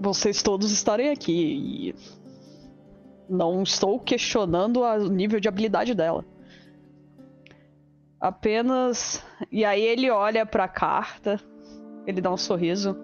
vocês 0.00 0.42
todos 0.42 0.70
estarem 0.72 1.10
aqui. 1.10 1.32
E 1.32 1.94
não 3.28 3.62
estou 3.62 3.98
questionando 3.98 4.82
o 4.82 5.08
nível 5.08 5.40
de 5.40 5.48
habilidade 5.48 5.94
dela. 5.94 6.24
Apenas. 8.20 9.24
E 9.50 9.64
aí 9.64 9.82
ele 9.82 10.10
olha 10.10 10.46
para 10.46 10.64
a 10.64 10.68
carta, 10.68 11.40
ele 12.06 12.20
dá 12.20 12.32
um 12.32 12.36
sorriso. 12.36 12.96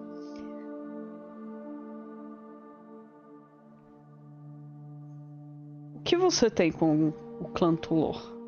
O 5.95 6.01
que 6.03 6.15
você 6.15 6.49
tem 6.49 6.71
com 6.71 7.09
o 7.39 7.45
clã 7.49 7.75
Tulor? 7.75 8.38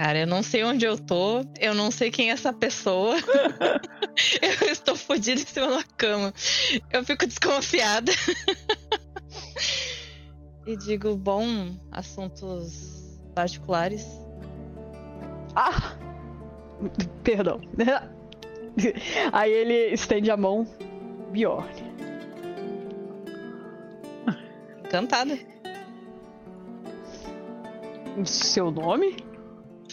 Cara, 0.00 0.20
eu 0.20 0.26
não 0.26 0.42
sei 0.42 0.64
onde 0.64 0.86
eu 0.86 0.96
tô, 0.96 1.44
eu 1.60 1.74
não 1.74 1.90
sei 1.90 2.10
quem 2.10 2.30
é 2.30 2.32
essa 2.32 2.54
pessoa. 2.54 3.16
eu 4.40 4.68
estou 4.72 4.96
fodida 4.96 5.38
em 5.38 5.44
cima 5.44 5.66
da 5.66 5.82
cama. 5.94 6.32
Eu 6.90 7.04
fico 7.04 7.26
desconfiada. 7.26 8.10
e 10.66 10.74
digo, 10.78 11.14
bom, 11.16 11.76
assuntos 11.92 13.20
particulares. 13.34 14.06
Ah! 15.54 15.98
Perdão. 17.22 17.60
Aí 19.32 19.52
ele 19.52 19.92
estende 19.92 20.30
a 20.30 20.36
mão. 20.38 20.66
Bjorn. 21.30 21.68
Encantada. 24.82 25.38
Seu 28.24 28.70
nome? 28.70 29.28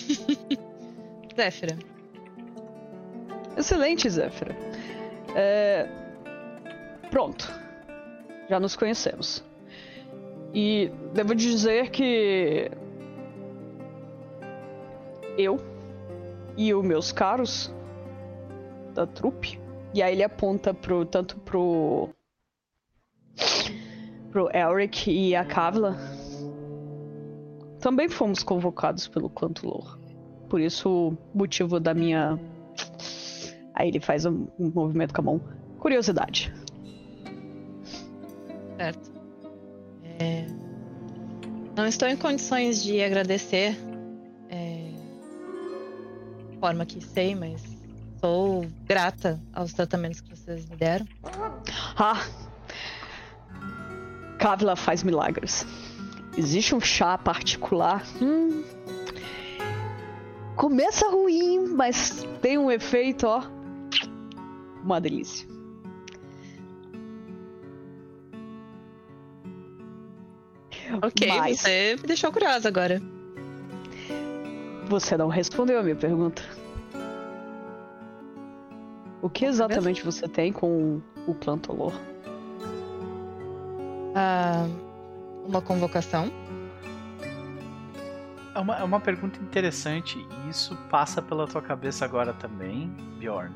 Zéfira. 1.36 1.78
Excelente, 3.58 4.10
Zéfira. 4.10 4.56
É... 5.36 5.88
Pronto. 7.10 7.52
Já 8.50 8.60
nos 8.60 8.76
conhecemos. 8.76 9.44
E 10.54 10.92
devo 11.14 11.36
dizer 11.36 11.90
que. 11.92 12.72
Eu 15.38 15.58
e 16.58 16.74
os 16.74 16.84
meus 16.84 17.12
caros 17.12 17.74
da 18.94 19.06
trupe. 19.06 19.60
E 19.94 20.02
aí 20.02 20.14
ele 20.14 20.24
aponta 20.24 20.74
pro, 20.74 21.06
tanto 21.06 21.38
pro. 21.40 22.10
pro 24.32 24.50
Elric 24.56 25.12
e 25.12 25.36
a 25.36 25.46
Kavla 25.46 25.98
também 27.88 28.10
fomos 28.10 28.44
convocados 28.44 29.08
pelo 29.08 29.30
Cantulor. 29.30 29.98
Por 30.50 30.60
isso, 30.60 30.90
o 30.90 31.18
motivo 31.34 31.80
da 31.80 31.94
minha. 31.94 32.38
Aí 33.74 33.88
ele 33.88 34.02
faz 34.02 34.26
um, 34.26 34.46
um 34.60 34.70
movimento 34.70 35.14
com 35.14 35.22
a 35.22 35.24
mão. 35.24 35.42
Curiosidade. 35.80 36.54
Certo. 38.76 39.10
É... 40.20 40.48
Não 41.78 41.88
estou 41.88 42.10
em 42.10 42.18
condições 42.18 42.84
de 42.84 43.02
agradecer. 43.02 43.78
É... 44.50 44.92
De 46.52 46.58
forma 46.58 46.86
que 46.86 47.00
sei, 47.00 47.36
mas 47.36 47.64
sou 48.20 48.66
grata 48.84 49.40
aos 49.54 49.72
tratamentos 49.72 50.20
que 50.20 50.30
vocês 50.30 50.68
me 50.68 50.76
deram. 50.76 51.08
Ah! 51.96 52.22
Kavla 54.38 54.76
faz 54.76 55.04
milagres. 55.04 55.66
Existe 56.38 56.76
um 56.76 56.80
chá 56.80 57.18
particular. 57.18 58.06
Hum. 58.22 58.64
Começa 60.56 61.10
ruim, 61.10 61.68
mas 61.68 62.24
tem 62.42 62.60
um 62.60 62.70
efeito, 62.70 63.26
ó. 63.26 63.44
Uma 64.84 65.02
delícia. 65.02 65.48
Ok, 71.02 71.28
mas... 71.28 71.60
você 71.60 71.96
me 72.00 72.08
deixou 72.08 72.32
curiosa 72.32 72.68
agora. 72.68 73.02
Você 74.88 75.18
não 75.18 75.28
respondeu 75.28 75.80
a 75.80 75.84
minha 75.84 75.96
pergunta. 75.96 76.44
O 79.22 79.30
que 79.30 79.44
exatamente 79.46 80.06
você 80.06 80.28
tem 80.28 80.54
com 80.54 81.02
o 81.28 81.34
Plantolor? 81.34 81.94
Ah 84.16 84.68
uma 85.48 85.62
convocação? 85.62 86.32
É 88.54 88.60
uma, 88.60 88.78
é 88.78 88.84
uma 88.84 89.00
pergunta 89.00 89.40
interessante 89.40 90.18
e 90.46 90.50
isso 90.50 90.76
passa 90.90 91.22
pela 91.22 91.48
tua 91.48 91.62
cabeça 91.62 92.04
agora 92.06 92.34
também, 92.34 92.88
Bjorn. 93.20 93.56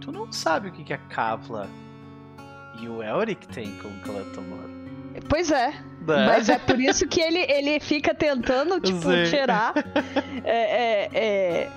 Tu 0.00 0.12
não 0.12 0.30
sabe 0.30 0.68
o 0.68 0.72
que, 0.72 0.84
que 0.84 0.92
a 0.92 0.98
Kavla 0.98 1.68
e 2.80 2.88
o 2.88 3.02
Elric 3.02 3.48
têm 3.48 3.76
com 3.78 3.88
o 3.88 4.00
Clantomor. 4.00 4.68
Pois 5.28 5.50
é. 5.50 5.68
Né? 6.06 6.26
Mas 6.26 6.48
é 6.48 6.58
por 6.58 6.80
isso 6.80 7.06
que 7.06 7.20
ele, 7.20 7.40
ele 7.40 7.80
fica 7.80 8.14
tentando, 8.14 8.80
tipo, 8.80 9.00
tirar. 9.28 9.74
É, 10.44 11.08
é, 11.08 11.10
é... 11.12 11.72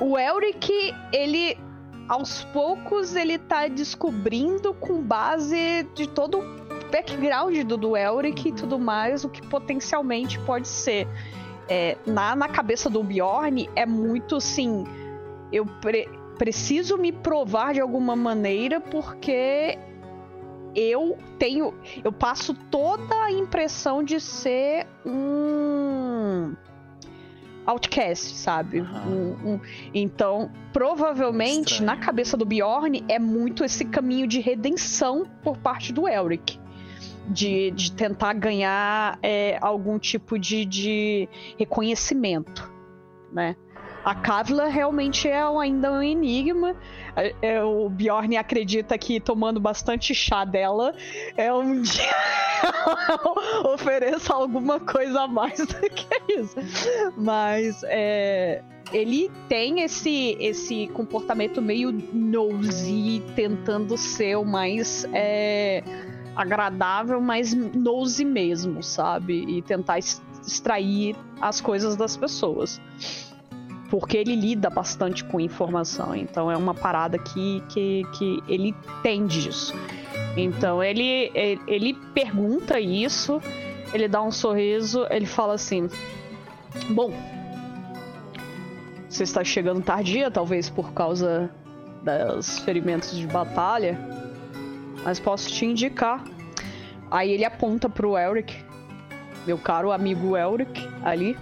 O 0.00 0.18
Elric, 0.18 0.94
ele. 1.12 1.58
Aos 2.08 2.44
poucos, 2.44 3.14
ele 3.14 3.36
tá 3.36 3.68
descobrindo 3.68 4.72
com 4.72 5.02
base 5.02 5.86
de 5.94 6.08
todo 6.08 6.42
background 6.90 7.56
do, 7.64 7.76
do 7.76 7.96
Elric 7.96 8.48
e 8.48 8.52
tudo 8.52 8.78
mais, 8.78 9.24
o 9.24 9.28
que 9.28 9.46
potencialmente 9.46 10.38
pode 10.40 10.68
ser. 10.68 11.06
É, 11.68 11.96
na, 12.06 12.34
na 12.34 12.48
cabeça 12.48 12.88
do 12.88 13.02
Bjorn 13.02 13.68
é 13.76 13.84
muito 13.84 14.36
assim. 14.36 14.84
Eu 15.52 15.66
pre 15.66 16.08
preciso 16.38 16.96
me 16.96 17.10
provar 17.10 17.74
de 17.74 17.80
alguma 17.80 18.14
maneira 18.14 18.80
porque 18.80 19.76
eu 20.74 21.18
tenho. 21.38 21.74
Eu 22.02 22.12
passo 22.12 22.54
toda 22.54 23.14
a 23.24 23.32
impressão 23.32 24.02
de 24.02 24.20
ser 24.20 24.86
um 25.04 26.54
outcast, 27.66 28.34
sabe? 28.34 28.80
Uhum. 28.80 29.36
Um, 29.44 29.52
um, 29.54 29.60
então, 29.92 30.50
provavelmente, 30.72 31.72
Estranho. 31.72 31.86
na 31.86 31.96
cabeça 31.98 32.36
do 32.36 32.46
Bjorn, 32.46 33.04
é 33.08 33.18
muito 33.18 33.62
esse 33.62 33.84
caminho 33.84 34.26
de 34.26 34.40
redenção 34.40 35.26
por 35.42 35.58
parte 35.58 35.92
do 35.92 36.08
Elric 36.08 36.58
de, 37.28 37.70
de 37.72 37.92
tentar 37.92 38.32
ganhar 38.34 39.18
é, 39.22 39.58
algum 39.60 39.98
tipo 39.98 40.38
de, 40.38 40.64
de 40.64 41.28
reconhecimento, 41.58 42.70
né? 43.32 43.56
A 44.04 44.14
Kavla 44.14 44.68
realmente 44.68 45.28
é 45.28 45.42
ainda 45.42 45.92
um 45.92 46.02
enigma. 46.02 46.74
É, 47.14 47.34
é, 47.42 47.62
o 47.62 47.90
Bjorn 47.90 48.36
acredita 48.36 48.96
que 48.96 49.20
tomando 49.20 49.60
bastante 49.60 50.14
chá 50.14 50.44
dela 50.44 50.94
é 51.36 51.52
um 51.52 51.82
dia 51.82 52.14
ofereça 53.74 54.32
alguma 54.32 54.80
coisa 54.80 55.22
a 55.22 55.28
mais 55.28 55.58
do 55.58 55.90
que 55.90 56.32
isso. 56.32 56.56
Mas 57.18 57.82
é, 57.84 58.62
ele 58.92 59.30
tem 59.48 59.80
esse, 59.82 60.36
esse 60.40 60.86
comportamento 60.88 61.60
meio 61.60 61.92
nosy, 61.92 63.22
tentando 63.34 63.98
ser 63.98 64.36
o 64.36 64.44
mais 64.44 65.06
é, 65.12 65.82
agradável, 66.38 67.20
mas 67.20 67.52
nosy 67.52 68.24
mesmo, 68.24 68.80
sabe? 68.80 69.44
E 69.48 69.60
tentar 69.60 69.98
extrair 69.98 71.16
as 71.40 71.60
coisas 71.60 71.96
das 71.96 72.16
pessoas. 72.16 72.80
Porque 73.90 74.16
ele 74.16 74.36
lida 74.36 74.70
bastante 74.70 75.24
com 75.24 75.40
informação, 75.40 76.14
então 76.14 76.48
é 76.48 76.56
uma 76.56 76.74
parada 76.74 77.18
que, 77.18 77.60
que, 77.68 78.02
que 78.16 78.42
ele 78.46 78.72
tem 79.02 79.26
disso. 79.26 79.74
Então 80.36 80.80
ele, 80.80 81.32
ele, 81.34 81.60
ele 81.66 81.94
pergunta 82.14 82.78
isso, 82.78 83.42
ele 83.92 84.06
dá 84.06 84.22
um 84.22 84.30
sorriso, 84.30 85.06
ele 85.10 85.26
fala 85.26 85.54
assim: 85.54 85.88
Bom, 86.90 87.12
você 89.08 89.24
está 89.24 89.42
chegando 89.42 89.82
tardia, 89.82 90.30
talvez 90.30 90.70
por 90.70 90.92
causa 90.92 91.50
dos 92.04 92.60
ferimentos 92.60 93.16
de 93.16 93.26
batalha, 93.26 93.98
mas 95.04 95.18
posso 95.18 95.48
te 95.48 95.64
indicar. 95.64 96.22
Aí 97.10 97.30
ele 97.30 97.44
aponta 97.44 97.88
pro 97.88 98.18
Elric, 98.18 98.62
meu 99.46 99.58
caro 99.58 99.90
amigo 99.90 100.36
Elric, 100.36 100.86
ali. 101.02 101.36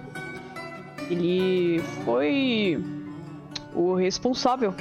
Ele 1.11 1.81
foi 2.05 2.83
o 3.75 3.95
responsável 3.95 4.75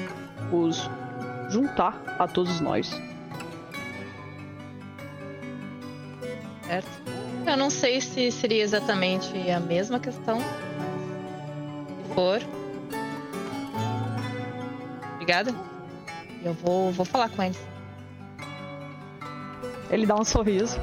por 0.50 0.72
juntar 1.50 2.02
a 2.18 2.28
todos 2.28 2.60
nós. 2.60 2.90
Certo. 6.68 6.90
Eu 7.46 7.58
não 7.58 7.70
sei 7.70 8.02
se 8.02 8.32
seria 8.32 8.64
exatamente 8.64 9.52
a 9.52 9.60
mesma 9.60 10.00
questão. 10.00 10.40
Se 10.40 12.14
for. 12.16 12.42
Obrigada. 15.14 15.54
Eu 16.44 16.54
vou, 16.54 16.92
vou 16.92 17.06
falar 17.06 17.30
com 17.30 17.44
eles. 17.44 17.75
Ele 19.90 20.06
dá 20.06 20.16
um 20.16 20.24
sorriso. 20.24 20.80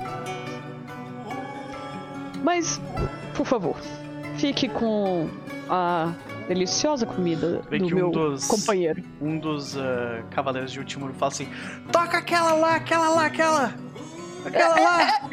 Mas, 2.43 2.81
por 3.35 3.47
favor, 3.47 3.77
fique 4.37 4.69
com 4.69 5.29
a 5.69 6.13
deliciosa 6.49 7.07
comida 7.07 7.63
do 7.71 7.95
meu 7.95 8.11
dos, 8.11 8.47
companheiro. 8.47 9.03
Um 9.21 9.39
dos 9.39 9.77
uh, 9.77 9.81
cavaleiros 10.31 10.73
de 10.73 10.79
Ultimuro 10.79 11.15
fala 11.15 11.33
assim: 11.33 11.49
Toca 11.91 12.19
aquela 12.19 12.55
lá, 12.55 12.77
aquela 12.77 13.09
lá, 13.11 13.27
aquela! 13.27 13.75
Aquela 14.45 14.81
lá! 14.81 15.31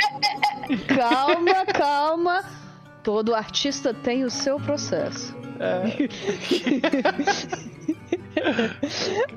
calma, 0.87 1.65
calma. 1.65 2.43
Todo 3.03 3.33
artista 3.33 3.93
tem 3.93 4.23
o 4.23 4.29
seu 4.29 4.59
processo. 4.59 5.35
É. 5.59 6.09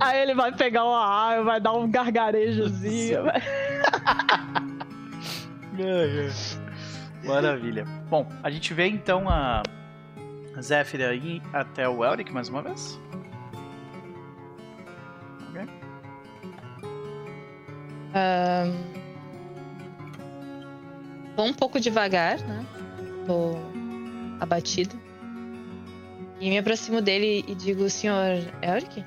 Aí 0.01 0.23
ele 0.23 0.35
vai 0.35 0.53
pegar 0.53 0.85
uma 0.85 1.05
água, 1.05 1.45
vai 1.45 1.61
dar 1.61 1.73
um 1.73 1.91
gargarejozinho. 1.91 3.25
Maravilha. 7.25 7.85
Bom, 8.09 8.27
a 8.43 8.51
gente 8.51 8.75
vê 8.75 8.89
então 8.89 9.29
a 9.29 9.63
Zéfira 10.61 11.15
ir 11.15 11.41
até 11.53 11.89
o 11.89 12.05
Elric 12.05 12.33
mais 12.33 12.49
uma 12.49 12.63
vez. 12.63 13.01
Ok. 15.49 15.67
Um... 18.15 19.03
Vou 21.37 21.47
um 21.47 21.55
pouco 21.55 21.81
devagar, 21.81 22.39
né? 22.41 22.65
Tô 23.27 23.57
abatido. 24.39 25.02
E 26.43 26.51
me 26.51 26.59
aproximo 26.59 27.01
dele 27.01 27.45
e 27.47 27.55
digo, 27.55 27.89
senhor 27.89 28.43
Elric? 28.61 29.05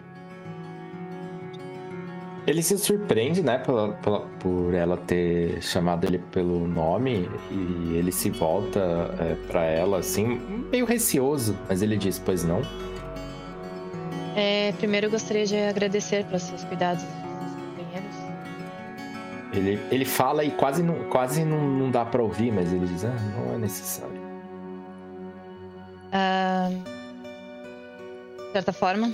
Ele 2.48 2.64
se 2.64 2.78
surpreende, 2.78 3.44
né, 3.44 3.58
pela, 3.58 3.92
pela, 3.96 4.22
por 4.40 4.74
ela 4.74 4.96
ter 4.96 5.62
chamado 5.62 6.06
ele 6.06 6.20
pelo 6.32 6.66
nome 6.66 7.30
e 7.52 7.98
ele 7.98 8.10
se 8.10 8.30
volta 8.30 9.14
é, 9.20 9.36
para 9.48 9.66
ela, 9.66 9.98
assim, 9.98 10.40
meio 10.72 10.86
receoso, 10.86 11.58
mas 11.68 11.82
ele 11.82 11.98
diz: 11.98 12.18
Pois 12.20 12.46
não. 12.46 12.62
É, 14.34 14.72
primeiro 14.78 15.08
eu 15.08 15.12
gostaria 15.12 15.46
de 15.46 15.58
agradecer 15.58 16.24
pelos 16.28 16.44
seus 16.44 16.64
cuidados 16.64 17.04
companheiros. 17.04 18.16
Ele, 19.52 19.78
ele 19.92 20.06
fala 20.06 20.46
e 20.46 20.52
quase 20.52 20.82
não, 20.82 21.10
quase 21.10 21.44
não, 21.44 21.68
não 21.68 21.92
dá 21.92 22.06
para 22.06 22.24
ouvir, 22.24 22.54
mas 22.54 22.72
ele 22.72 22.86
diz: 22.86 23.04
Ah, 23.04 23.18
não 23.36 23.56
é 23.56 23.58
necessário. 23.58 24.22
Ah, 26.14 26.70
certa 28.56 28.74
forma, 28.74 29.14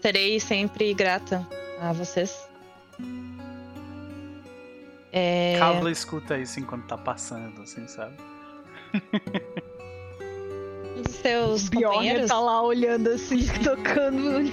serei 0.00 0.40
sempre 0.40 0.92
grata 0.94 1.46
a 1.80 1.92
vocês 1.92 2.50
é... 5.12 5.56
Cabla 5.58 5.90
escuta 5.90 6.38
isso 6.38 6.60
enquanto 6.60 6.86
tá 6.86 6.96
passando, 6.96 7.60
assim, 7.62 7.84
sabe? 7.88 8.14
Os 11.04 11.10
seus 11.16 11.66
o 11.68 11.72
companheiros... 11.72 12.28
tá 12.28 12.38
lá 12.38 12.62
olhando 12.62 13.10
assim, 13.10 13.44
tocando. 13.64 14.40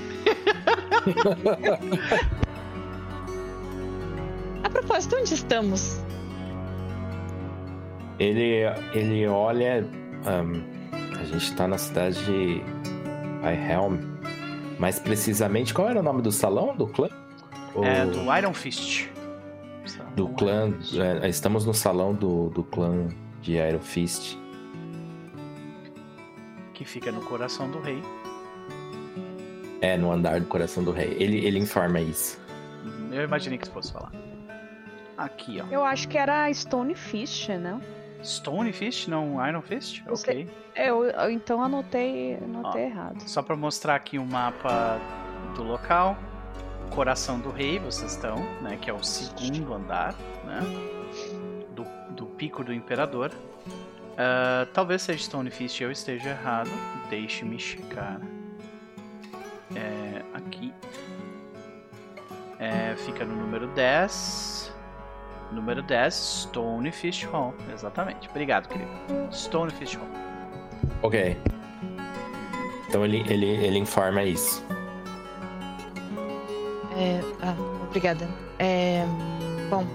a 4.64 4.70
propósito, 4.70 5.18
onde 5.18 5.34
estamos? 5.34 6.02
Ele, 8.20 8.64
ele 8.94 9.28
olha. 9.28 9.86
Um, 10.26 10.64
a 11.20 11.24
gente 11.24 11.56
tá 11.56 11.68
na 11.68 11.78
cidade 11.78 12.18
de 12.26 12.64
Helm. 13.44 14.17
Mais 14.80 15.00
precisamente, 15.00 15.74
qual 15.74 15.90
era 15.90 16.00
o 16.00 16.04
nome 16.04 16.22
do 16.22 16.32
salão 16.32 16.76
do 16.76 16.88
clã? 16.88 17.10
É, 17.84 18.06
do 18.06 18.36
Iron 18.36 18.54
Fist 18.54 19.08
do 20.18 20.28
clã. 20.30 20.74
É, 21.22 21.30
estamos 21.30 21.64
no 21.64 21.74
salão 21.74 22.14
do, 22.14 22.50
do 22.50 22.64
clã 22.64 23.08
de 23.42 23.54
Iron 23.54 23.80
Fist. 23.80 24.36
Que 26.74 26.84
fica 26.84 27.12
no 27.12 27.22
coração 27.22 27.70
do 27.70 27.80
rei. 27.80 28.02
É, 29.80 29.96
no 29.96 30.12
andar 30.12 30.40
do 30.40 30.48
coração 30.48 30.84
do 30.84 30.92
rei. 30.92 31.16
Ele, 31.20 31.46
ele 31.46 31.60
informa 31.60 32.02
isso. 32.02 32.40
Eu 33.12 33.24
imaginei 33.24 33.60
que 33.60 33.68
você 33.68 33.72
fosse 33.72 33.94
falar. 33.94 34.12
Aqui, 35.16 35.62
ó. 35.62 35.66
Eu 35.72 35.84
acho 35.86 36.08
que 36.08 36.18
era 36.18 36.52
Stone 36.52 36.96
Fist, 36.96 37.50
não? 37.50 37.80
Stone 38.24 38.72
Fist, 38.74 39.08
não 39.08 39.46
Iron 39.48 39.62
Fist? 39.62 40.04
Você... 40.06 40.32
Ok. 40.32 40.50
Eu, 40.76 41.06
eu, 41.06 41.32
então 41.32 41.62
anotei, 41.62 42.36
anotei 42.36 42.84
ó, 42.84 42.88
errado. 42.88 43.22
Só 43.28 43.42
para 43.42 43.56
mostrar 43.56 43.96
aqui 43.96 44.18
o 44.18 44.22
um 44.22 44.26
mapa 44.26 45.00
do 45.56 45.64
local 45.64 46.18
coração 46.90 47.40
do 47.40 47.52
rei 47.52 47.80
vocês 47.80 48.14
estão, 48.14 48.38
né? 48.62 48.78
Que 48.82 48.90
é 48.90 48.94
o 48.94 49.04
segundo 49.04 49.74
andar, 49.74 50.16
né? 50.46 50.62
Do, 51.76 51.86
do 52.14 52.26
pico 52.26 52.64
do 52.64 52.74
imperador. 52.74 53.32
Uh, 53.32 54.66
talvez 54.74 55.04
seja 55.04 55.24
Stonefist 55.24 55.80
eu 55.82 55.92
esteja 55.92 56.30
errado. 56.30 56.70
Deixe-me 57.10 57.60
checar. 57.60 58.20
É, 59.76 60.24
aqui. 60.34 60.74
É, 62.60 62.96
fica 62.96 63.24
no 63.24 63.36
número 63.36 63.68
10. 63.68 64.57
Número 65.52 65.82
10, 65.82 66.14
Stonefish 66.14 67.26
Hall. 67.26 67.54
Exatamente. 67.74 68.30
Obrigado, 68.30 68.68
querido. 68.68 68.90
Stonefish 69.32 69.96
Hall. 69.96 70.10
Ok. 71.02 71.38
Então 72.88 73.04
ele, 73.06 73.24
ele, 73.30 73.46
ele 73.46 73.80
informa 73.80 74.24
isso. 74.24 74.64
É, 76.96 77.22
ah, 77.42 77.56
obrigada. 77.84 78.28
É, 78.60 79.04
bom, 79.70 79.86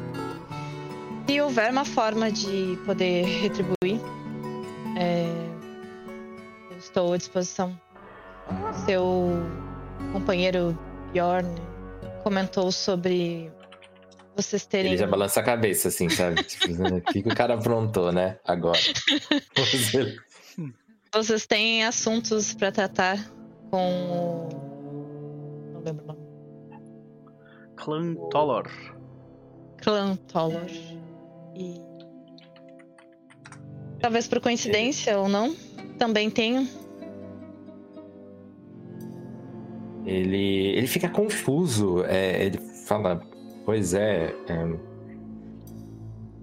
se 1.26 1.40
houver 1.40 1.70
uma 1.70 1.84
forma 1.84 2.30
de 2.30 2.78
poder 2.84 3.24
retribuir, 3.24 4.00
é, 4.96 5.26
eu 6.70 6.76
estou 6.78 7.12
à 7.12 7.16
disposição. 7.16 7.78
Seu 8.84 9.30
companheiro 10.12 10.78
Bjorn 11.12 11.48
comentou 12.22 12.70
sobre 12.70 13.50
vocês 14.36 14.66
terem. 14.66 14.92
Ele 14.92 14.98
já 14.98 15.06
balança 15.06 15.40
a 15.40 15.42
cabeça, 15.42 15.88
assim, 15.88 16.08
sabe? 16.08 16.42
tipo, 16.44 16.72
o 16.72 17.00
que, 17.00 17.22
que 17.22 17.28
o 17.28 17.34
cara 17.34 17.54
aprontou, 17.54 18.12
né? 18.12 18.38
Agora. 18.44 18.78
vocês 21.14 21.46
têm 21.46 21.84
assuntos 21.84 22.54
para 22.54 22.72
tratar 22.72 23.18
com. 23.70 24.48
Não 25.72 25.82
lembro 25.82 26.04
o 26.04 26.06
nome. 26.08 26.20
Clã 27.76 28.14
Tolor. 28.30 28.70
Clã 29.82 30.16
Tolor. 30.16 30.70
E. 31.56 31.80
Talvez 34.00 34.26
por 34.26 34.40
coincidência 34.40 35.16
ou 35.18 35.28
não, 35.28 35.54
também 35.96 36.28
tenho. 36.28 36.66
ele, 40.04 40.76
ele 40.76 40.86
fica 40.86 41.08
confuso. 41.08 42.04
É, 42.04 42.44
ele 42.44 42.58
fala, 42.86 43.20
pois 43.64 43.94
é, 43.94 44.34
é, 44.48 44.78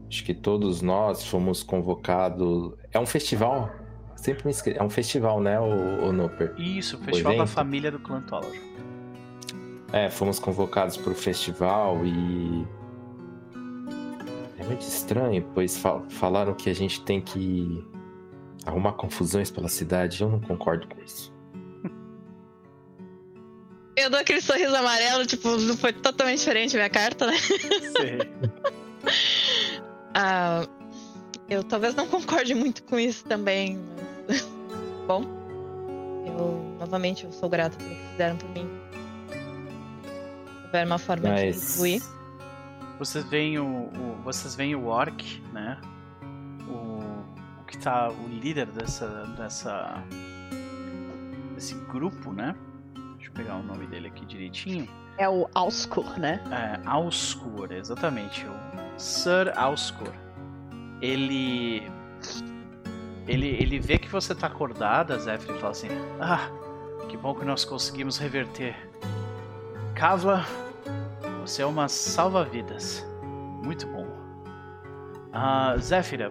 acho 0.09 0.23
que 0.23 0.33
todos 0.33 0.81
nós 0.81 1.25
fomos 1.25 1.63
convocados. 1.63 2.73
É 2.91 2.99
um 2.99 3.05
festival? 3.05 3.69
Sempre 4.15 4.45
me 4.45 4.51
esqueço. 4.51 4.77
É 4.77 4.83
um 4.83 4.89
festival, 4.89 5.39
né, 5.39 5.59
o, 5.59 6.07
o 6.07 6.11
Noper? 6.11 6.53
Isso, 6.57 6.97
o 6.97 6.99
Festival 6.99 7.35
o 7.35 7.37
da 7.37 7.47
Família 7.47 7.89
do 7.89 7.99
Toller. 7.99 8.61
É, 9.91 10.09
fomos 10.09 10.39
convocados 10.39 10.97
para 10.97 11.11
o 11.11 11.15
festival 11.15 12.05
e. 12.05 12.67
É 14.57 14.63
muito 14.63 14.81
estranho, 14.81 15.43
pois 15.53 15.77
fal 15.77 16.03
falaram 16.09 16.53
que 16.53 16.69
a 16.69 16.75
gente 16.75 17.01
tem 17.03 17.21
que 17.21 17.83
arrumar 18.65 18.93
confusões 18.93 19.49
pela 19.49 19.69
cidade. 19.69 20.21
Eu 20.21 20.29
não 20.29 20.39
concordo 20.39 20.87
com 20.87 21.01
isso. 21.01 21.33
Eu 24.09 24.11
dou 24.11 24.21
aquele 24.21 24.41
sorriso 24.41 24.75
amarelo, 24.75 25.23
tipo, 25.23 25.59
foi 25.77 25.93
totalmente 25.93 26.39
diferente 26.39 26.75
a 26.75 26.79
minha 26.79 26.89
carta, 26.89 27.27
né? 27.27 27.37
Sim. 27.37 28.17
ah, 30.15 30.67
eu 31.47 31.63
talvez 31.63 31.93
não 31.93 32.07
concorde 32.07 32.55
muito 32.55 32.81
com 32.81 32.97
isso 32.97 33.23
também. 33.25 33.79
Mas... 34.27 34.49
Bom, 35.05 35.23
eu 36.25 36.75
novamente 36.79 37.25
eu 37.25 37.31
sou 37.31 37.47
grata 37.47 37.77
pelo 37.77 37.91
que 37.91 38.07
fizeram 38.13 38.35
por 38.35 38.49
mim. 38.49 38.67
Houver 40.63 40.87
uma 40.87 40.97
forma 40.97 41.29
mas... 41.29 41.39
de 41.39 41.59
retribuir. 41.59 42.01
Vocês 42.97 43.23
veem 43.25 43.59
o, 43.59 43.63
o, 43.63 44.21
vocês 44.23 44.55
veem 44.55 44.73
o 44.73 44.87
orc, 44.87 45.39
né? 45.53 45.79
O, 46.67 46.99
o 47.61 47.65
que 47.67 47.77
tá 47.77 48.09
o 48.09 48.27
líder 48.27 48.65
dessa 48.71 49.07
dessa 49.37 50.03
desse 51.53 51.75
grupo, 51.75 52.33
né? 52.33 52.55
Pegar 53.39 53.55
o 53.55 53.63
nome 53.63 53.87
dele 53.87 54.07
aqui 54.07 54.25
direitinho. 54.25 54.85
É 55.17 55.29
o 55.29 55.47
Auskur, 55.55 56.19
né? 56.19 56.43
É, 56.51 56.85
Auskur, 56.85 57.71
exatamente. 57.71 58.45
O 58.45 58.99
Sir 58.99 59.53
Auskur. 59.55 60.11
Ele. 61.01 61.89
Ele, 63.25 63.47
ele 63.47 63.79
vê 63.79 63.97
que 63.97 64.09
você 64.09 64.35
tá 64.35 64.47
acordada, 64.47 65.17
Zephyr, 65.17 65.55
e 65.55 65.59
fala 65.59 65.71
assim: 65.71 65.87
Ah, 66.19 66.49
que 67.07 67.15
bom 67.15 67.33
que 67.33 67.45
nós 67.45 67.63
conseguimos 67.63 68.17
reverter. 68.17 68.75
Kavla, 69.95 70.45
você 71.39 71.61
é 71.61 71.65
uma 71.65 71.87
salva-vidas. 71.87 73.07
Muito 73.63 73.87
bom. 73.87 74.05
Ah, 75.31 75.77
Zéfira, 75.77 76.29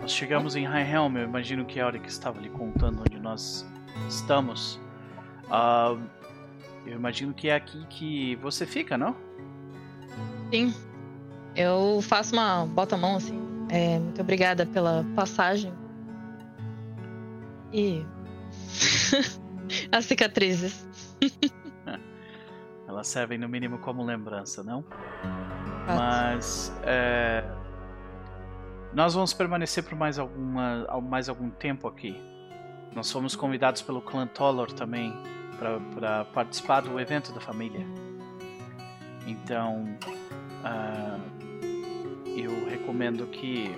nós 0.00 0.10
chegamos 0.10 0.56
em 0.56 0.64
High 0.64 0.90
Helm. 0.90 1.18
Eu 1.18 1.24
imagino 1.24 1.66
que 1.66 1.78
é 1.78 1.82
a 1.82 1.86
hora 1.86 1.98
que 1.98 2.08
estava 2.08 2.40
lhe 2.40 2.48
contando 2.48 3.00
onde 3.00 3.20
nós 3.20 3.66
estamos. 4.08 4.80
Uh, 5.46 6.00
eu 6.86 6.94
imagino 6.94 7.34
que 7.34 7.48
é 7.48 7.54
aqui 7.54 7.84
que 7.86 8.36
você 8.36 8.64
fica, 8.66 8.96
não? 8.96 9.16
Sim. 10.50 10.74
Eu 11.54 12.00
faço 12.02 12.34
uma 12.34 12.66
bota 12.66 12.94
a 12.94 12.98
mão 12.98 13.16
assim. 13.16 13.40
É, 13.68 13.98
muito 13.98 14.20
obrigada 14.20 14.64
pela 14.66 15.04
passagem. 15.14 15.72
E. 17.72 18.04
As 19.90 20.04
cicatrizes. 20.04 20.86
Elas 22.86 23.08
servem 23.08 23.36
no 23.36 23.48
mínimo 23.48 23.78
como 23.78 24.04
lembrança, 24.04 24.62
não? 24.62 24.84
Mas. 25.86 26.72
É... 26.84 27.44
Nós 28.92 29.12
vamos 29.12 29.34
permanecer 29.34 29.84
por 29.84 29.96
mais, 29.96 30.18
alguma, 30.18 30.86
mais 31.02 31.28
algum 31.28 31.50
tempo 31.50 31.88
aqui. 31.88 32.16
Nós 32.94 33.10
fomos 33.10 33.34
convidados 33.34 33.82
pelo 33.82 34.00
clã 34.00 34.26
Tollor 34.26 34.72
também 34.72 35.12
para 35.58 36.24
participar 36.26 36.80
do 36.80 36.98
evento 37.00 37.32
da 37.32 37.40
família. 37.40 37.86
Então, 39.26 39.84
uh, 40.62 41.36
eu 42.38 42.68
recomendo 42.68 43.26
que, 43.26 43.74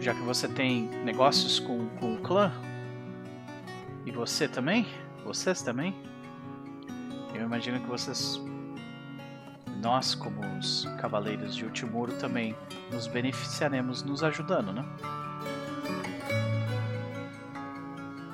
já 0.00 0.14
que 0.14 0.22
você 0.22 0.48
tem 0.48 0.88
negócios 1.04 1.60
com, 1.60 1.88
com 2.00 2.14
o 2.14 2.18
clã, 2.18 2.52
e 4.04 4.10
você 4.10 4.48
também, 4.48 4.86
vocês 5.24 5.62
também, 5.62 5.94
eu 7.34 7.42
imagino 7.42 7.80
que 7.80 7.86
vocês, 7.86 8.40
nós 9.82 10.14
como 10.14 10.40
os 10.58 10.86
cavaleiros 11.00 11.54
de 11.54 11.64
Ultimuro 11.64 12.12
também 12.14 12.56
nos 12.90 13.06
beneficiaremos 13.06 14.02
nos 14.02 14.22
ajudando, 14.22 14.72
né? 14.72 14.84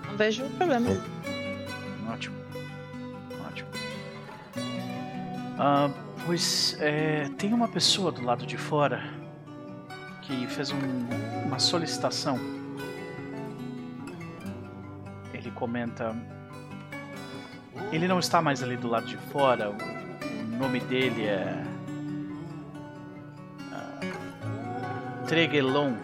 Não 0.09 0.16
vejo 0.16 0.44
problema. 0.51 0.90
Ótimo. 2.09 2.37
Ótimo. 3.47 3.69
Ah, 5.59 5.91
pois 6.24 6.77
é, 6.81 7.29
tem 7.39 7.53
uma 7.53 7.69
pessoa 7.69 8.11
do 8.11 8.23
lado 8.24 8.47
de 8.47 8.57
fora 8.57 9.03
que 10.23 10.47
fez 10.47 10.70
um, 10.70 10.79
uma 11.47 11.59
solicitação. 11.59 12.39
Ele 15.33 15.51
comenta. 15.51 16.15
Ele 17.91 18.09
não 18.09 18.19
está 18.19 18.41
mais 18.41 18.62
ali 18.62 18.77
do 18.77 18.89
lado 18.89 19.07
de 19.07 19.16
fora. 19.16 19.70
O, 19.70 19.74
o 19.74 20.59
nome 20.59 20.81
dele 20.81 21.27
é. 21.27 21.65
Uh, 23.70 25.27
Tregelon. 25.27 25.95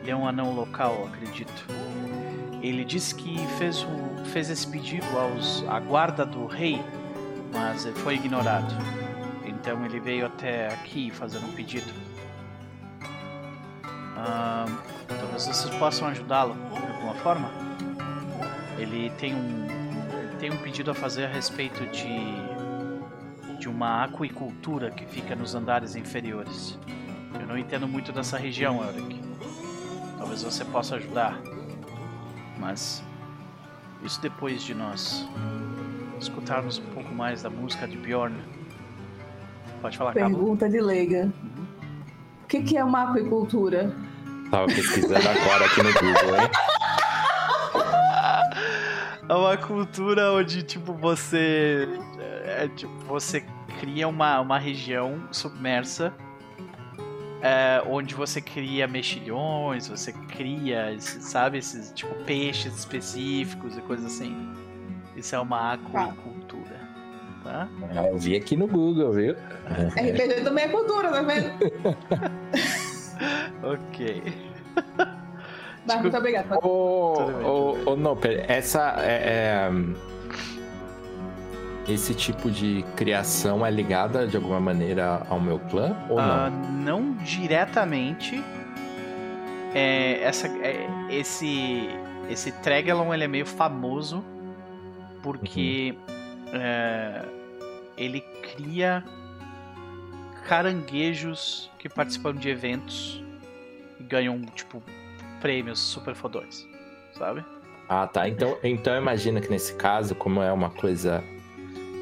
Ele 0.00 0.10
é 0.10 0.16
um 0.16 0.26
anão 0.26 0.54
local, 0.54 1.06
acredito. 1.12 1.66
Ele 2.62 2.84
disse 2.84 3.14
que 3.14 3.36
fez, 3.58 3.86
fez 4.32 4.50
esse 4.50 4.66
pedido 4.66 5.06
aos, 5.18 5.64
à 5.68 5.80
guarda 5.80 6.26
do 6.26 6.46
rei, 6.46 6.82
mas 7.52 7.86
foi 8.02 8.16
ignorado. 8.16 8.74
Então 9.44 9.84
ele 9.84 9.98
veio 9.98 10.26
até 10.26 10.68
aqui 10.68 11.10
fazer 11.10 11.38
um 11.38 11.52
pedido. 11.52 11.92
Ah, 14.16 14.66
talvez 15.08 15.46
vocês 15.46 15.74
possam 15.76 16.08
ajudá-lo 16.08 16.54
de 16.54 16.92
alguma 16.92 17.14
forma. 17.14 17.50
Ele 18.78 19.10
tem 19.18 19.34
um, 19.34 19.66
tem 20.38 20.50
um 20.50 20.56
pedido 20.58 20.90
a 20.90 20.94
fazer 20.94 21.24
a 21.24 21.28
respeito 21.28 21.86
de, 21.86 23.58
de 23.58 23.68
uma 23.68 24.04
aquicultura 24.04 24.90
que 24.90 25.06
fica 25.06 25.34
nos 25.34 25.54
andares 25.54 25.96
inferiores. 25.96 26.78
Eu 27.38 27.46
não 27.46 27.56
entendo 27.56 27.88
muito 27.88 28.12
dessa 28.12 28.36
região, 28.36 28.82
Eric. 28.86 29.20
Talvez 30.18 30.42
você 30.42 30.64
possa 30.64 30.96
ajudar. 30.96 31.40
Mas 32.60 33.02
isso 34.04 34.20
depois 34.20 34.62
de 34.62 34.74
nós 34.74 35.26
escutarmos 36.20 36.78
um 36.78 36.84
pouco 36.94 37.12
mais 37.14 37.42
da 37.42 37.50
música 37.50 37.88
de 37.88 37.96
Bjorn. 37.96 38.36
Pode 39.80 39.96
falar, 39.96 40.12
Pergunta 40.12 40.68
de 40.68 40.80
leiga. 40.80 41.24
Uhum. 41.42 41.66
O 42.44 42.46
que, 42.46 42.62
que 42.62 42.76
é 42.76 42.84
uma 42.84 43.10
aquicultura? 43.10 43.94
Tava 44.50 44.66
pesquisando 44.66 45.26
agora 45.26 45.64
aqui 45.64 45.82
no 45.82 45.92
Google, 45.92 46.36
hein? 46.36 46.50
É 49.28 49.32
uma 49.32 49.56
cultura 49.56 50.32
onde, 50.32 50.60
tipo, 50.64 50.92
você. 50.92 51.88
É, 52.44 52.66
tipo, 52.74 52.92
você 53.06 53.44
cria 53.78 54.08
uma, 54.08 54.40
uma 54.40 54.58
região 54.58 55.22
submersa 55.30 56.12
é, 57.42 57.82
onde 57.86 58.14
você 58.14 58.40
cria 58.40 58.86
mexilhões, 58.86 59.88
você 59.88 60.12
cria, 60.12 60.94
sabe, 60.98 61.58
esses 61.58 61.92
tipo 61.92 62.14
peixes 62.24 62.78
específicos 62.78 63.76
e 63.76 63.80
coisas 63.82 64.06
assim. 64.06 64.36
Isso 65.16 65.34
é 65.34 65.40
uma 65.40 65.74
aquicultura. 65.74 66.80
Tá? 67.42 67.68
Ah, 67.96 68.06
eu 68.06 68.18
vi 68.18 68.36
aqui 68.36 68.54
no 68.56 68.66
Google, 68.66 69.12
viu? 69.12 69.34
RPG 69.34 70.44
também 70.44 70.64
é 70.64 70.68
cultura, 70.68 71.10
tá 71.10 71.22
vendo? 71.22 71.50
ok. 73.64 74.22
Mas 75.86 76.02
muito 76.02 76.16
obrigado. 76.16 76.58
Ô, 76.62 77.14
ô, 77.42 77.90
ô, 77.92 77.96
não, 77.96 78.18
essa 78.46 78.94
é, 78.98 79.68
é 79.68 79.70
esse 81.88 82.14
tipo 82.14 82.50
de 82.50 82.84
criação 82.96 83.64
é 83.64 83.70
ligada 83.70 84.26
de 84.26 84.36
alguma 84.36 84.60
maneira 84.60 85.26
ao 85.28 85.40
meu 85.40 85.58
clã 85.58 85.96
ou 86.08 86.20
não? 86.20 86.48
Uh, 86.48 86.72
não 86.72 87.12
diretamente. 87.14 88.42
É, 89.74 90.22
essa, 90.22 90.48
é, 90.48 90.86
esse 91.10 91.88
esse 92.28 92.52
Tregelon 92.52 93.12
ele 93.12 93.24
é 93.24 93.28
meio 93.28 93.46
famoso 93.46 94.24
porque 95.22 95.94
uhum. 96.08 96.54
é, 96.54 97.24
ele 97.96 98.20
cria 98.42 99.04
caranguejos 100.46 101.70
que 101.78 101.88
participam 101.88 102.34
de 102.34 102.48
eventos 102.48 103.22
e 103.98 104.02
ganham 104.02 104.40
tipo 104.54 104.82
prêmios 105.40 105.78
super 105.78 106.14
fodões, 106.14 106.66
sabe? 107.16 107.44
Ah, 107.88 108.06
tá. 108.06 108.28
Então, 108.28 108.56
então 108.62 108.96
imagina 108.96 109.40
que 109.40 109.50
nesse 109.50 109.74
caso, 109.74 110.14
como 110.14 110.40
é 110.40 110.52
uma 110.52 110.70
coisa 110.70 111.24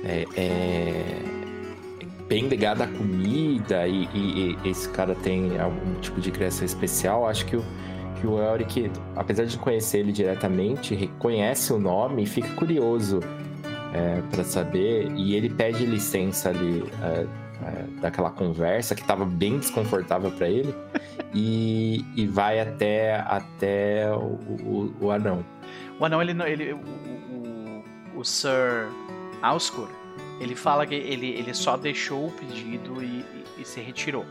é, 0.04 0.24
é 0.36 1.22
bem 2.28 2.46
ligada 2.46 2.84
à 2.84 2.86
comida 2.86 3.88
e, 3.88 4.04
e, 4.14 4.56
e, 4.64 4.68
esse 4.68 4.88
cara 4.90 5.14
tem 5.14 5.58
algum 5.58 5.94
tipo 6.00 6.20
de 6.20 6.30
criação 6.30 6.64
especial, 6.64 7.26
acho 7.26 7.46
que 7.46 7.56
o, 7.56 7.64
que 8.20 8.26
o 8.26 8.38
Elric, 8.38 8.90
apesar 9.16 9.44
de 9.44 9.56
conhecer 9.56 10.00
ele 10.00 10.12
diretamente, 10.12 10.94
reconhece 10.94 11.72
o 11.72 11.78
nome 11.78 12.24
e 12.24 12.26
fica 12.26 12.48
curioso 12.54 13.20
é, 13.92 14.20
para 14.30 14.44
saber. 14.44 15.10
E 15.12 15.34
ele 15.34 15.48
pede 15.48 15.86
licença 15.86 16.50
ali 16.50 16.84
é, 17.02 17.26
é, 17.64 18.00
daquela 18.00 18.30
conversa 18.30 18.94
que 18.94 19.00
estava 19.00 19.24
bem 19.24 19.58
desconfortável 19.58 20.30
para 20.30 20.48
ele 20.48 20.74
e, 21.34 22.04
e 22.14 22.26
vai 22.26 22.60
até, 22.60 23.16
até 23.20 24.10
o, 24.12 24.38
o, 24.64 24.94
o 25.00 25.10
anão. 25.10 25.44
O 25.98 26.04
anão, 26.04 26.20
ele, 26.20 26.32
ele 26.44 26.72
o, 26.72 26.78
o, 28.16 28.20
o 28.20 28.24
Sir 28.24 28.88
Auscor, 29.42 29.88
ele 30.40 30.54
fala 30.54 30.86
que 30.86 30.94
ele, 30.94 31.30
ele 31.30 31.54
só 31.54 31.76
deixou 31.76 32.26
o 32.26 32.32
pedido 32.32 33.02
e, 33.02 33.06
e, 33.06 33.44
e 33.58 33.64
se 33.64 33.80
retirou. 33.80 34.24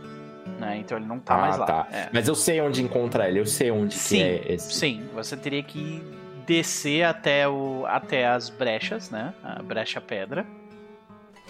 Né? 0.60 0.78
Então 0.80 0.98
ele 0.98 1.06
não 1.06 1.20
tá 1.20 1.36
ah, 1.36 1.42
mais 1.42 1.58
lá. 1.58 1.66
Tá. 1.66 1.88
É. 1.92 2.10
Mas 2.12 2.28
eu 2.28 2.36
sei 2.36 2.62
onde 2.62 2.82
encontrar 2.82 3.28
ele, 3.30 3.40
eu 3.40 3.46
sei 3.46 3.70
onde 3.70 3.94
sim, 3.96 4.22
é 4.22 4.54
esse. 4.54 4.74
Sim, 4.74 5.08
você 5.14 5.36
teria 5.36 5.62
que 5.62 6.02
descer 6.46 7.04
até, 7.04 7.48
o, 7.48 7.86
até 7.86 8.28
as 8.28 8.50
brechas, 8.50 9.10
né? 9.10 9.34
A 9.44 9.62
brecha 9.62 10.00
pedra. 10.00 10.46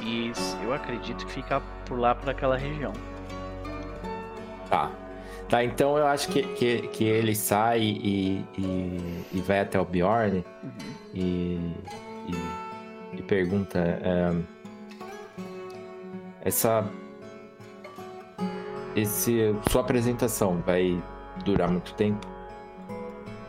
E 0.01 0.31
eu 0.63 0.73
acredito 0.73 1.25
que 1.25 1.31
fica 1.31 1.61
por 1.85 1.97
lá, 1.97 2.13
por 2.13 2.29
aquela 2.29 2.57
região. 2.57 2.93
Tá. 4.69 4.91
Tá, 5.49 5.63
então 5.63 5.97
eu 5.97 6.05
acho 6.05 6.27
que, 6.27 6.43
que, 6.43 6.87
que 6.89 7.05
ele 7.05 7.33
sai 7.33 7.79
e, 7.79 8.45
e, 8.57 9.25
e 9.31 9.39
vai 9.39 9.61
até 9.61 9.79
o 9.79 9.85
Bjorn 9.85 10.43
uhum. 10.61 10.71
e, 11.13 11.73
e, 12.27 12.35
e, 13.17 13.21
pergunta: 13.21 13.79
é, 13.79 14.35
essa 16.41 16.87
esse, 18.95 19.55
sua 19.69 19.81
apresentação 19.81 20.61
vai 20.65 21.01
durar 21.43 21.69
muito 21.69 21.93
tempo? 21.93 22.36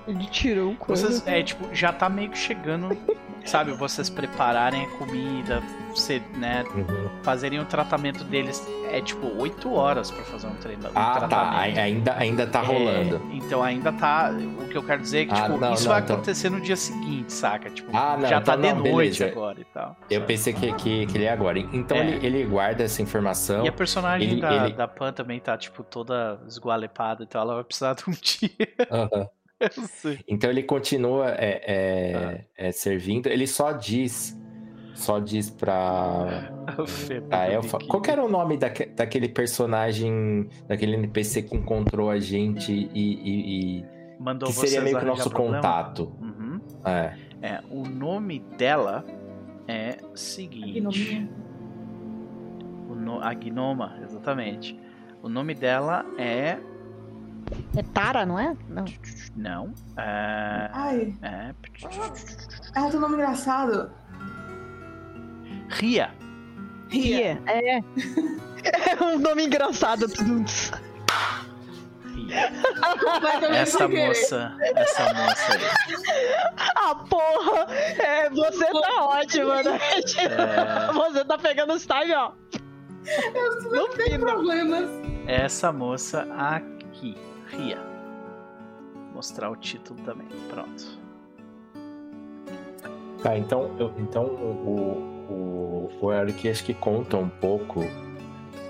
Ele 0.08 0.24
tirou 0.24 0.72
o 0.72 0.76
Vocês, 0.86 1.22
é, 1.26 1.42
tipo, 1.42 1.68
já 1.74 1.92
tá 1.92 2.08
meio 2.08 2.30
que 2.30 2.38
chegando, 2.38 2.96
sabe? 3.44 3.72
Vocês 3.72 4.08
prepararem 4.08 4.86
a 4.86 4.88
comida, 4.96 5.62
você, 5.90 6.22
né? 6.34 6.64
Uhum. 6.74 7.10
Fazerem 7.22 7.60
o 7.60 7.66
tratamento 7.66 8.24
deles. 8.24 8.66
É 8.90 9.02
tipo 9.02 9.26
8 9.38 9.70
horas 9.70 10.10
para 10.10 10.24
fazer 10.24 10.46
um 10.46 10.54
treino. 10.54 10.88
Ah, 10.94 11.20
tá. 11.20 11.28
tratamento. 11.28 11.74
tá. 11.74 11.82
Ainda, 11.82 12.16
ainda 12.16 12.46
tá 12.46 12.62
rolando. 12.62 13.16
É, 13.16 13.36
então 13.36 13.62
ainda 13.62 13.92
tá. 13.92 14.32
O 14.62 14.66
que 14.66 14.78
eu 14.78 14.82
quero 14.82 15.02
dizer 15.02 15.20
é 15.20 15.26
que, 15.26 15.34
ah, 15.34 15.42
tipo, 15.42 15.58
não, 15.58 15.74
isso 15.74 15.84
não, 15.84 15.92
vai 15.92 16.02
então... 16.02 16.16
acontecer 16.16 16.48
no 16.48 16.60
dia 16.60 16.76
seguinte, 16.76 17.30
saca? 17.30 17.68
Tipo, 17.68 17.94
ah, 17.94 18.16
não, 18.18 18.28
já 18.28 18.40
tá 18.40 18.54
então, 18.54 18.82
de 18.82 18.90
noite 18.90 19.18
beleza. 19.18 19.26
agora 19.26 19.60
e 19.60 19.64
tal. 19.64 19.96
Eu 20.08 20.22
pensei 20.22 20.54
que, 20.54 20.72
que, 20.72 21.06
que 21.06 21.18
ele 21.18 21.24
é 21.24 21.32
agora. 21.32 21.58
Então 21.58 21.98
é. 21.98 22.00
ele, 22.00 22.26
ele 22.26 22.44
guarda 22.44 22.82
essa 22.82 23.02
informação. 23.02 23.62
E 23.62 23.68
a 23.68 23.72
personagem 23.72 24.30
ele, 24.30 24.40
da, 24.40 24.66
ele... 24.66 24.72
da 24.72 24.88
Pan 24.88 25.12
também 25.12 25.38
tá, 25.38 25.56
tipo, 25.58 25.82
toda 25.82 26.40
esgualepada, 26.46 27.24
então 27.24 27.42
ela 27.42 27.56
vai 27.56 27.64
precisar 27.64 27.92
de 27.96 28.08
um 28.08 28.12
dia. 28.12 28.50
Aham. 28.90 29.28
Então 30.28 30.50
ele 30.50 30.62
continua 30.62 31.30
é, 31.30 31.62
é, 31.66 32.14
ah. 32.14 32.44
é, 32.56 32.72
servindo. 32.72 33.26
Ele 33.26 33.46
só 33.46 33.72
diz. 33.72 34.38
Só 34.94 35.18
diz 35.18 35.50
pra. 35.50 36.50
a 37.30 37.50
Elfa. 37.50 37.78
Qual 37.86 38.02
era 38.06 38.24
o 38.24 38.28
nome 38.28 38.56
daque, 38.56 38.86
daquele 38.86 39.28
personagem. 39.28 40.48
Daquele 40.66 40.94
NPC 40.94 41.42
que 41.42 41.56
encontrou 41.56 42.10
a 42.10 42.18
gente 42.18 42.72
e. 42.72 42.88
e, 42.94 43.78
e 43.80 43.84
Mandou 44.18 44.48
que 44.48 44.54
seria 44.56 44.80
meio 44.80 44.98
que 44.98 45.04
o 45.04 45.08
nosso 45.08 45.30
contato. 45.30 46.12
Uhum. 46.20 46.60
É. 46.84 47.14
é. 47.42 47.60
O 47.70 47.84
nome 47.84 48.40
dela 48.56 49.04
é 49.68 49.98
seguinte. 50.14 51.28
O 52.88 52.94
no, 52.94 53.20
a 53.20 53.32
Gnoma, 53.34 53.98
exatamente. 54.02 54.78
O 55.22 55.28
nome 55.28 55.54
dela 55.54 56.04
é 56.18 56.58
é 57.76 57.82
Tara, 57.82 58.26
não 58.26 58.38
é? 58.38 58.56
Não. 58.68 58.84
Não. 59.36 59.74
É... 59.96 60.70
Ai. 60.72 61.14
É... 61.22 61.54
Ah, 62.74 62.88
tem 62.88 62.96
um 62.96 63.00
nome 63.00 63.14
engraçado. 63.14 63.90
Ria. 65.68 66.10
Ria. 66.88 67.40
É. 67.46 67.78
É 67.78 69.04
um 69.04 69.18
nome 69.18 69.46
engraçado. 69.46 70.06
Ria. 70.06 70.88
essa 73.54 73.88
moça, 73.88 74.54
essa 74.74 75.14
moça 75.14 75.52
aí. 75.52 75.60
Ah, 76.76 76.94
porra! 76.94 77.66
É, 77.98 78.28
você 78.30 78.66
tá 78.66 79.04
ótima, 79.04 79.62
né? 79.62 79.78
É... 80.18 80.92
Você 80.92 81.24
tá 81.24 81.38
pegando 81.38 81.72
os 81.72 81.86
time, 81.86 82.14
ó. 82.14 82.32
Eu 83.34 83.62
não 83.70 83.88
tem 83.90 84.18
problemas. 84.18 84.90
Essa 85.26 85.72
moça 85.72 86.26
aqui. 86.36 87.16
Ria. 87.48 87.78
Vou 88.94 89.14
mostrar 89.14 89.50
o 89.50 89.56
título 89.56 90.00
também. 90.02 90.28
Pronto. 90.48 90.98
Tá, 93.22 93.36
então, 93.36 93.74
eu, 93.78 93.92
então 93.98 94.24
o, 94.24 95.90
o, 96.00 96.06
o 96.06 96.12
Eric 96.12 96.48
acho 96.48 96.64
que 96.64 96.72
conta 96.72 97.16
um 97.16 97.28
pouco 97.28 97.82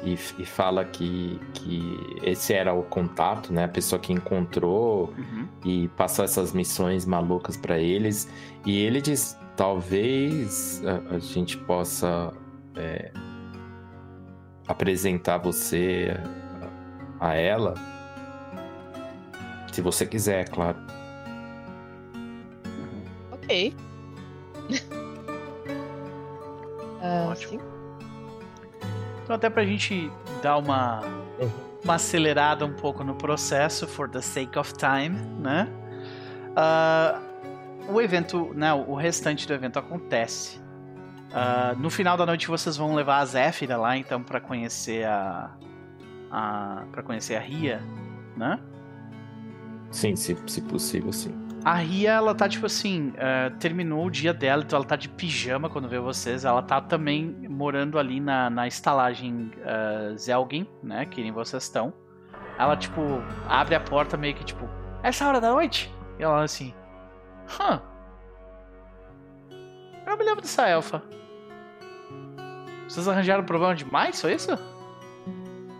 e, 0.02 0.12
e, 0.12 0.44
fala 0.46 0.84
que, 0.84 1.38
que 1.52 1.98
esse 2.22 2.54
era 2.54 2.72
o 2.72 2.82
contato, 2.82 3.52
né? 3.52 3.64
A 3.64 3.68
pessoa 3.68 3.98
que 3.98 4.12
encontrou 4.12 5.12
uhum. 5.18 5.48
e 5.64 5.88
passou 5.88 6.24
essas 6.24 6.52
missões 6.52 7.04
malucas 7.04 7.56
para 7.56 7.78
eles. 7.78 8.28
E 8.64 8.78
ele 8.78 9.00
diz: 9.00 9.36
talvez 9.56 10.82
a, 10.86 11.16
a 11.16 11.18
gente 11.18 11.58
possa 11.58 12.32
é, 12.76 13.10
apresentar 14.66 15.38
você 15.38 16.16
a, 17.20 17.28
a 17.28 17.34
ela 17.34 17.74
se 19.78 19.82
você 19.82 20.04
quiser, 20.04 20.40
é 20.40 20.44
claro. 20.44 20.76
Ok. 23.30 23.76
uh, 27.00 27.30
Ótimo. 27.30 27.52
Sim. 27.52 27.66
Então, 29.22 29.36
até 29.36 29.48
pra 29.48 29.64
gente 29.64 30.10
dar 30.42 30.56
uma, 30.56 31.00
uma 31.84 31.94
acelerada 31.94 32.66
um 32.66 32.72
pouco 32.72 33.04
no 33.04 33.14
processo, 33.14 33.86
for 33.86 34.08
the 34.08 34.20
sake 34.20 34.58
of 34.58 34.74
time, 34.74 35.16
né? 35.38 35.68
Uh, 36.56 37.92
o 37.92 38.00
evento, 38.00 38.52
né, 38.54 38.74
o 38.74 38.96
restante 38.96 39.46
do 39.46 39.54
evento 39.54 39.78
acontece. 39.78 40.58
Uh, 40.58 41.78
no 41.78 41.88
final 41.88 42.16
da 42.16 42.26
noite 42.26 42.48
vocês 42.48 42.76
vão 42.76 42.96
levar 42.96 43.18
a 43.18 43.24
Zéfira 43.24 43.76
lá, 43.76 43.96
então, 43.96 44.24
para 44.24 44.40
conhecer 44.40 45.06
a, 45.06 45.52
a 46.32 46.82
para 46.90 47.04
conhecer 47.04 47.36
a 47.36 47.40
Ria, 47.40 47.80
né? 48.36 48.58
Sim, 49.90 50.14
se, 50.16 50.36
se 50.46 50.60
possível, 50.62 51.12
sim. 51.12 51.34
A 51.64 51.74
Ria, 51.74 52.12
ela 52.12 52.34
tá 52.34 52.48
tipo 52.48 52.66
assim, 52.66 53.08
uh, 53.10 53.56
terminou 53.58 54.06
o 54.06 54.10
dia 54.10 54.32
dela, 54.32 54.62
então 54.62 54.76
ela 54.76 54.86
tá 54.86 54.96
de 54.96 55.08
pijama 55.08 55.68
quando 55.68 55.88
vê 55.88 55.98
vocês. 55.98 56.44
Ela 56.44 56.62
tá 56.62 56.80
também 56.80 57.24
morando 57.48 57.98
ali 57.98 58.20
na, 58.20 58.48
na 58.48 58.66
estalagem 58.66 59.50
uh, 59.58 60.16
Zelgin, 60.16 60.66
né? 60.82 61.04
Que 61.04 61.22
nem 61.22 61.32
vocês 61.32 61.64
estão. 61.64 61.92
Ela, 62.58 62.76
tipo, 62.76 63.00
abre 63.48 63.74
a 63.74 63.80
porta 63.80 64.16
meio 64.16 64.34
que 64.34 64.44
tipo, 64.44 64.68
essa 65.02 65.26
hora 65.26 65.40
da 65.40 65.52
noite? 65.52 65.92
E 66.18 66.22
ela 66.22 66.42
assim, 66.42 66.72
hã? 67.60 67.82
Eu 70.06 70.16
me 70.16 70.24
lembro 70.24 70.40
dessa 70.40 70.66
elfa. 70.66 71.02
Vocês 72.88 73.06
arranjaram 73.06 73.44
problema 73.44 73.74
demais, 73.74 74.20
foi 74.20 74.34
isso? 74.34 74.58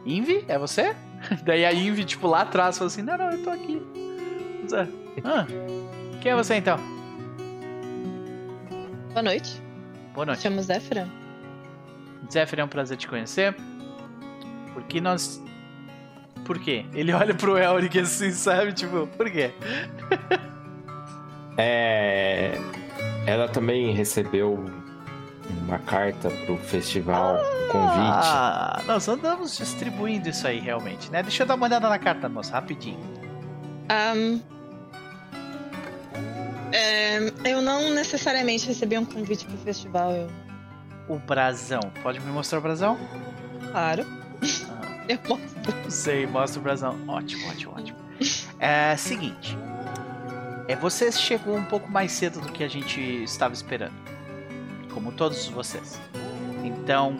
Invi, 0.05 0.45
é 0.49 0.59
você? 0.59 0.95
Daí 1.45 1.65
a 1.65 1.71
Ivy, 1.71 2.05
tipo, 2.05 2.27
lá 2.27 2.43
atrás, 2.43 2.79
falou 2.79 2.89
assim: 2.89 3.03
Não, 3.03 3.17
não, 3.17 3.31
eu 3.31 3.43
tô 3.43 3.51
aqui. 3.51 3.83
Ah, 5.25 5.47
quem 6.21 6.33
é 6.33 6.37
você 6.37 6.57
então? 6.57 6.79
Boa 9.13 9.23
noite. 9.23 9.61
Boa 10.15 10.27
noite. 10.27 10.39
Me 10.39 10.43
chamo 10.43 10.63
Zéfira. 10.63 11.09
Zéfira, 12.31 12.63
é 12.63 12.65
um 12.65 12.69
prazer 12.69 12.97
te 12.97 13.09
conhecer. 13.09 13.57
Porque 14.75 15.01
nós. 15.01 15.43
Por 16.45 16.59
quê? 16.59 16.87
Ele 16.93 17.13
olha 17.13 17.35
pro 17.35 17.59
Elric 17.59 17.99
assim, 17.99 18.31
sabe? 18.31 18.73
Tipo, 18.73 19.07
por 19.07 19.31
quê? 19.31 19.53
é. 21.57 22.59
Ela 23.27 23.49
também 23.49 23.93
recebeu 23.93 24.65
uma 25.67 25.79
carta 25.79 26.31
pro 26.31 26.57
festival, 26.57 27.37
ah, 27.37 27.73
convite. 27.73 28.29
Ah, 28.29 28.83
nós 28.87 29.09
andamos 29.09 29.57
distribuindo 29.57 30.29
isso 30.29 30.47
aí 30.47 30.61
realmente, 30.61 31.11
né? 31.11 31.23
Deixa 31.23 31.43
eu 31.43 31.47
dar 31.47 31.55
uma 31.55 31.67
olhada 31.67 31.89
na 31.89 31.99
carta, 31.99 32.29
moça, 32.29 32.53
rapidinho. 32.53 32.99
Um, 33.91 34.41
é, 36.73 37.33
eu 37.45 37.63
não 37.63 37.91
necessariamente 37.95 38.67
recebi 38.67 38.99
um 38.99 39.05
convite 39.05 39.47
pro 39.47 39.57
festival. 39.59 40.13
Eu... 40.13 40.29
O 41.09 41.19
brasão. 41.19 41.81
Pode 42.03 42.21
me 42.21 42.31
mostrar 42.31 42.59
o 42.59 42.63
brasão? 42.63 42.99
Claro. 43.71 44.07
Ah. 44.71 44.79
Eu 45.09 45.19
mostro. 45.27 45.91
Sei, 45.91 46.27
mostra 46.27 46.61
o 46.61 46.63
brasão. 46.63 46.99
Ótimo, 47.09 47.49
ótimo, 47.49 47.73
ótimo. 47.75 47.99
É 48.59 48.95
seguinte. 48.97 49.57
É, 50.67 50.77
você 50.77 51.11
chegou 51.11 51.57
um 51.57 51.65
pouco 51.65 51.91
mais 51.91 52.13
cedo 52.13 52.41
do 52.41 52.53
que 52.53 52.63
a 52.63 52.69
gente 52.69 53.01
estava 53.23 53.55
esperando 53.55 54.18
como 54.93 55.13
todos 55.13 55.47
vocês. 55.49 56.01
Então, 56.65 57.17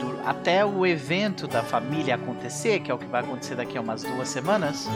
do, 0.00 0.20
até 0.24 0.64
o 0.64 0.86
evento 0.86 1.46
da 1.46 1.62
família 1.62 2.14
acontecer, 2.14 2.80
que 2.80 2.90
é 2.90 2.94
o 2.94 2.98
que 2.98 3.06
vai 3.06 3.22
acontecer 3.22 3.54
daqui 3.54 3.76
a 3.76 3.80
umas 3.80 4.02
duas 4.02 4.28
semanas, 4.28 4.88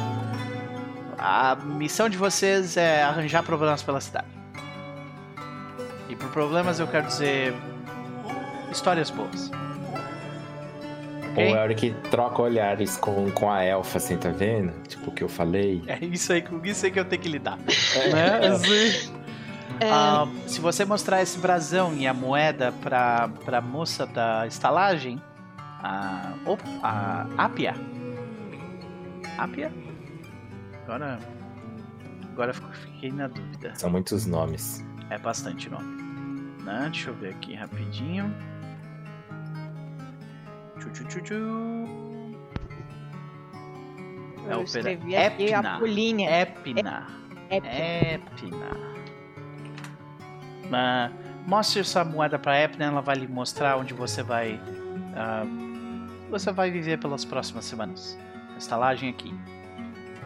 a 1.19 1.57
missão 1.57 2.09
de 2.09 2.17
vocês 2.17 2.77
é 2.77 3.03
arranjar 3.03 3.43
problemas 3.43 3.83
pela 3.83 4.01
cidade. 4.01 4.27
E 6.09 6.15
por 6.15 6.31
problemas 6.31 6.79
eu 6.79 6.87
quero 6.87 7.07
dizer 7.07 7.55
histórias 8.71 9.11
boas. 9.11 9.51
Okay? 11.33 11.53
O 11.53 11.57
Eric 11.57 11.95
troca 12.11 12.41
olhares 12.43 12.97
com, 12.97 13.31
com 13.31 13.51
a 13.51 13.63
elfa, 13.63 13.99
assim, 13.99 14.17
tá 14.17 14.31
vendo? 14.31 14.73
Tipo 14.89 15.11
o 15.11 15.13
que 15.13 15.23
eu 15.23 15.29
falei. 15.29 15.83
É 15.87 16.03
isso 16.03 16.33
aí, 16.33 16.43
isso 16.65 16.87
aí 16.87 16.91
que 16.91 16.99
eu 16.99 17.05
tenho 17.05 17.21
que 17.21 17.29
lidar. 17.29 17.59
É. 17.95 18.09
Né? 18.13 18.47
Assim. 18.49 19.26
É... 19.81 19.91
Ah, 19.91 20.27
se 20.47 20.61
você 20.61 20.85
mostrar 20.85 21.23
esse 21.23 21.39
brasão 21.39 21.95
e 21.95 22.07
a 22.07 22.15
moeda 22.15 22.73
pra, 22.83 23.29
pra 23.45 23.61
moça 23.61 24.07
da 24.07 24.47
estalagem, 24.47 25.21
a, 25.83 26.33
a 26.83 27.27
Apia. 27.37 27.75
Apia? 29.39 29.73
Agora. 30.85 31.19
Agora 32.33 32.53
fiquei 32.53 33.11
na 33.13 33.29
dúvida. 33.29 33.75
São 33.75 33.91
muitos 33.91 34.27
nomes. 34.27 34.85
É 35.11 35.19
bastante 35.19 35.71
nome. 35.71 36.03
Né? 36.63 36.89
Deixa 36.91 37.11
eu 37.11 37.15
ver 37.15 37.31
aqui 37.31 37.55
rapidinho. 37.55 38.35
Tchu, 40.79 40.91
tchu, 40.91 41.05
tchu, 41.05 41.21
tchu. 41.23 41.37
É 44.49 44.55
eu 44.55 44.63
escrevi 44.63 45.17
aqui 45.17 45.45
Epna. 45.47 45.75
a 45.75 45.79
pulinha. 45.79 46.31
Epna. 46.31 47.07
Epna. 47.51 47.73
Epna. 47.73 48.96
Uh, 50.67 51.13
mostre 51.47 51.83
sua 51.85 52.05
moeda 52.05 52.39
para 52.39 52.59
Epna, 52.59 52.87
ela 52.87 53.01
vai 53.01 53.17
lhe 53.17 53.27
mostrar 53.27 53.77
onde 53.77 53.95
você 53.95 54.23
vai. 54.23 54.55
Uh, 54.55 56.07
você 56.31 56.53
vai 56.53 56.71
viver 56.71 56.99
pelas 56.99 57.25
próximas 57.25 57.65
semanas. 57.65 58.19
A 58.55 58.59
estalagem 58.59 59.09
aqui. 59.09 59.33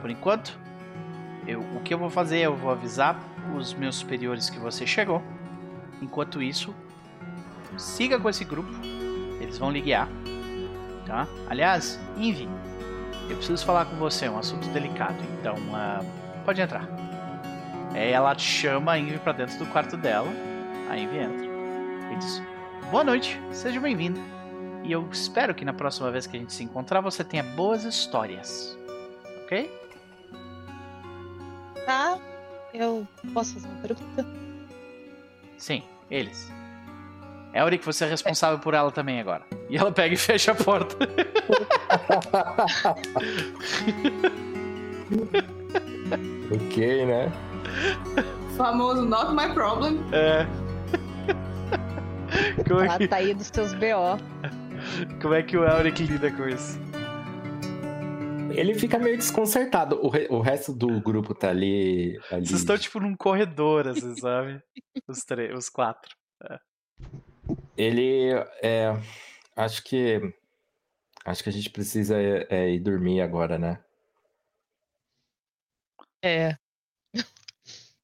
Por 0.01 0.11
enquanto, 0.11 0.59
eu, 1.47 1.61
o 1.61 1.81
que 1.81 1.93
eu 1.93 1.99
vou 1.99 2.11
fazer? 2.11 2.39
Eu 2.39 2.57
vou 2.57 2.71
avisar 2.71 3.19
os 3.57 3.75
meus 3.75 3.97
superiores 3.97 4.49
que 4.49 4.59
você 4.59 4.87
chegou. 4.87 5.23
Enquanto 6.01 6.43
isso, 6.43 6.75
siga 7.77 8.19
com 8.19 8.29
esse 8.29 8.45
grupo. 8.45 8.71
Eles 9.41 9.59
vão 9.59 9.71
lhe 9.71 9.81
guiar 9.81 10.09
tá? 11.11 11.27
Aliás, 11.49 11.99
Invi, 12.17 12.49
eu 13.29 13.37
preciso 13.37 13.67
falar 13.67 13.85
com 13.87 13.97
você, 13.97 14.27
é 14.27 14.31
um 14.31 14.39
assunto 14.39 14.69
delicado, 14.69 15.19
então 15.39 15.55
uh, 15.57 16.07
pode 16.45 16.61
entrar. 16.61 16.89
Aí 17.93 18.11
ela 18.13 18.37
chama 18.39 18.93
a 18.93 18.99
Invi 18.99 19.19
pra 19.19 19.33
dentro 19.33 19.59
do 19.59 19.67
quarto 19.67 19.97
dela, 19.97 20.29
a 20.89 20.97
Invi 20.97 21.19
entra 21.19 21.47
e 22.13 22.17
diz: 22.17 22.43
Boa 22.91 23.05
noite, 23.05 23.41
seja 23.53 23.81
bem-vindo. 23.81 24.21
E 24.85 24.93
eu 24.93 25.09
espero 25.11 25.55
que 25.55 25.65
na 25.65 25.73
próxima 25.73 26.11
vez 26.11 26.27
que 26.27 26.37
a 26.37 26.41
gente 26.41 26.53
se 26.53 26.65
encontrar 26.65 27.01
você 27.01 27.23
tenha 27.23 27.43
boas 27.43 27.85
histórias, 27.85 28.79
ok? 29.45 29.71
Tá, 31.85 32.19
eu 32.73 33.07
posso 33.35 33.55
fazer 33.55 33.69
uma 33.69 33.81
pergunta? 33.81 34.27
Sim, 35.59 35.83
eles. 36.11 36.51
Elric, 37.53 37.85
você 37.85 38.05
é 38.05 38.09
responsável 38.09 38.61
por 38.61 38.75
ela 38.75 38.93
também 38.93 39.21
agora. 39.21 39.43
E 39.69 39.77
ela 39.77 39.91
pega 39.91 40.15
e 40.15 40.17
fecha 40.19 40.53
a 40.53 40.55
porta. 40.55 40.97
ok, 46.55 47.07
né? 47.07 47.50
Famoso 48.57 49.03
not 49.03 49.33
my 49.33 49.53
problem. 49.55 50.01
É. 50.13 50.47
Como 52.69 52.81
é 52.81 52.99
que... 52.99 53.09
Tá 53.09 53.17
aí 53.17 53.35
dos 53.35 53.49
seus 53.49 53.73
BO. 53.75 54.19
Como 55.21 55.35
é 55.35 55.43
que 55.43 55.57
o 55.57 55.65
Elric 55.65 56.03
lida 56.05 56.31
com 56.31 56.49
isso? 56.49 56.79
Ele 58.53 58.75
fica 58.75 58.99
meio 58.99 59.17
desconcertado. 59.17 60.05
O, 60.05 60.09
re... 60.09 60.27
o 60.31 60.41
resto 60.41 60.73
do 60.73 61.01
grupo 61.01 61.35
tá 61.35 61.51
ali. 61.51 62.19
ali... 62.31 62.47
Vocês 62.47 62.61
estão 62.61 62.77
tipo 62.77 63.01
num 63.01 63.17
corredor, 63.17 63.89
assim, 63.89 64.15
sabe? 64.17 64.63
Os, 65.09 65.25
três, 65.25 65.57
os 65.57 65.69
quatro. 65.69 66.15
É. 66.45 66.59
Ele 67.77 68.33
é. 68.63 68.93
Acho 69.57 69.83
que. 69.83 70.21
Acho 71.25 71.43
que 71.43 71.49
a 71.49 71.53
gente 71.53 71.71
precisa 71.71 72.21
é, 72.21 72.47
é, 72.51 72.71
ir 72.71 72.81
dormir 72.81 73.21
agora, 73.21 73.59
né? 73.59 73.83
É. 76.23 76.57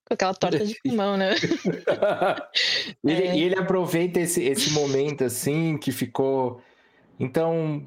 Com 0.07 0.15
aquela 0.15 0.35
torta 0.35 0.65
de 0.65 0.79
limão, 0.85 1.17
né? 1.17 1.35
ele, 3.05 3.27
é. 3.27 3.39
ele 3.39 3.59
aproveita 3.59 4.21
esse, 4.21 4.41
esse 4.45 4.71
momento 4.71 5.25
assim 5.25 5.77
que 5.77 5.91
ficou. 5.91 6.63
Então, 7.19 7.87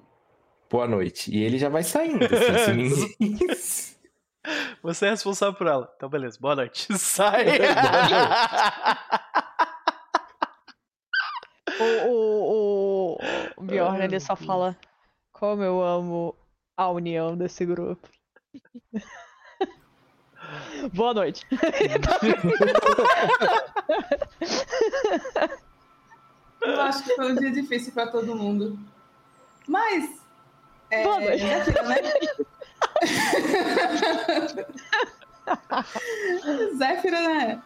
boa 0.69 0.85
noite. 0.85 1.33
E 1.33 1.41
ele 1.41 1.57
já 1.57 1.69
vai 1.69 1.81
saindo. 1.81 2.25
Assim, 2.25 2.89
Você 4.83 5.05
é 5.05 5.09
responsável 5.11 5.55
por 5.55 5.67
ela. 5.67 5.89
Então, 5.95 6.09
beleza. 6.09 6.37
Boa 6.41 6.57
noite. 6.57 6.87
Sai. 6.99 7.45
boa 7.45 8.01
noite. 8.01 8.39
O, 11.79 12.09
o, 12.09 13.13
o, 13.13 13.17
o 13.55 13.63
Bjorn, 13.63 14.03
ele 14.03 14.19
só 14.19 14.35
fala 14.35 14.75
como 15.31 15.63
eu 15.63 15.81
amo 15.81 16.35
a 16.75 16.89
união 16.89 17.37
desse 17.37 17.65
grupo. 17.65 18.09
Boa 20.93 21.13
noite. 21.13 21.45
eu 26.61 26.81
acho 26.81 27.03
que 27.03 27.15
foi 27.15 27.31
um 27.31 27.35
dia 27.35 27.51
difícil 27.51 27.93
para 27.93 28.07
todo 28.07 28.35
mundo. 28.35 28.77
Mas. 29.67 30.19
É, 30.89 31.03
Boa 31.03 31.19
noite. 31.19 31.43
É 31.43 31.61
aquilo, 31.61 31.87
né? 31.87 31.97
Zéfira, 36.77 37.21
né? 37.21 37.61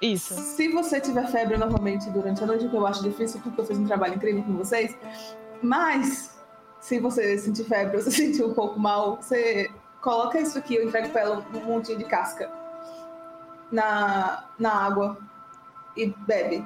Isso. 0.00 0.34
Se 0.34 0.68
você 0.68 1.00
tiver 1.00 1.26
febre 1.28 1.56
novamente 1.56 2.10
durante 2.10 2.42
a 2.42 2.46
noite, 2.46 2.66
o 2.66 2.70
que 2.70 2.76
eu 2.76 2.86
acho 2.86 3.02
difícil, 3.02 3.40
porque 3.40 3.60
eu 3.60 3.66
fiz 3.66 3.78
um 3.78 3.86
trabalho 3.86 4.14
incrível 4.14 4.42
com 4.42 4.54
vocês, 4.54 4.96
mas 5.62 6.38
se 6.80 6.98
você 7.00 7.38
sentir 7.38 7.64
febre 7.64 7.96
ou 7.96 8.02
se 8.02 8.10
sentir 8.12 8.44
um 8.44 8.52
pouco 8.52 8.78
mal, 8.78 9.16
você 9.16 9.70
coloca 10.04 10.38
isso 10.38 10.58
aqui, 10.58 10.76
eu 10.76 10.86
entrego 10.86 11.08
pra 11.08 11.22
ela 11.22 11.46
um 11.54 11.60
montinho 11.64 11.96
de 11.96 12.04
casca 12.04 12.50
na, 13.72 14.44
na 14.58 14.70
água 14.70 15.16
e 15.96 16.06
bebe. 16.06 16.58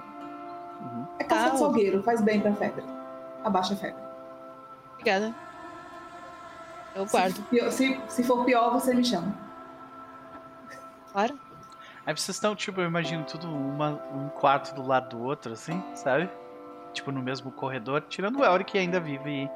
Uhum. 0.81 1.06
É 1.20 1.24
casca 1.24 1.47
ah, 1.47 1.51
de 1.51 1.59
salgueiro, 1.59 2.02
faz 2.02 2.20
bem 2.20 2.40
pra 2.40 2.52
febre. 2.55 2.85
Abaixa 3.44 3.74
a 3.74 3.77
febre. 3.77 4.02
Obrigada. 4.94 5.32
Eu 6.97 7.06
guardo. 7.06 7.47
Se, 7.48 7.70
se, 7.70 8.01
se 8.09 8.24
for 8.24 8.44
pior, 8.44 8.73
você 8.73 8.93
me 8.93 9.05
chama. 9.05 9.32
Claro. 11.12 11.39
Aí 12.05 12.16
vocês 12.16 12.36
estão, 12.36 12.56
tipo, 12.56 12.81
eu 12.81 12.86
imagino 12.86 13.24
tudo 13.24 13.48
uma, 13.48 13.90
um 14.12 14.28
quarto 14.31 14.74
do 14.74 14.85
lado 14.85 15.16
do 15.16 15.23
outro, 15.23 15.52
assim, 15.52 15.81
sabe? 15.94 16.28
Tipo, 16.93 17.12
no 17.12 17.23
mesmo 17.23 17.52
corredor, 17.52 18.02
tirando 18.09 18.40
o 18.40 18.44
Elric 18.44 18.73
que 18.73 18.78
ainda 18.78 18.98
vive 18.98 19.31
e 19.31 19.51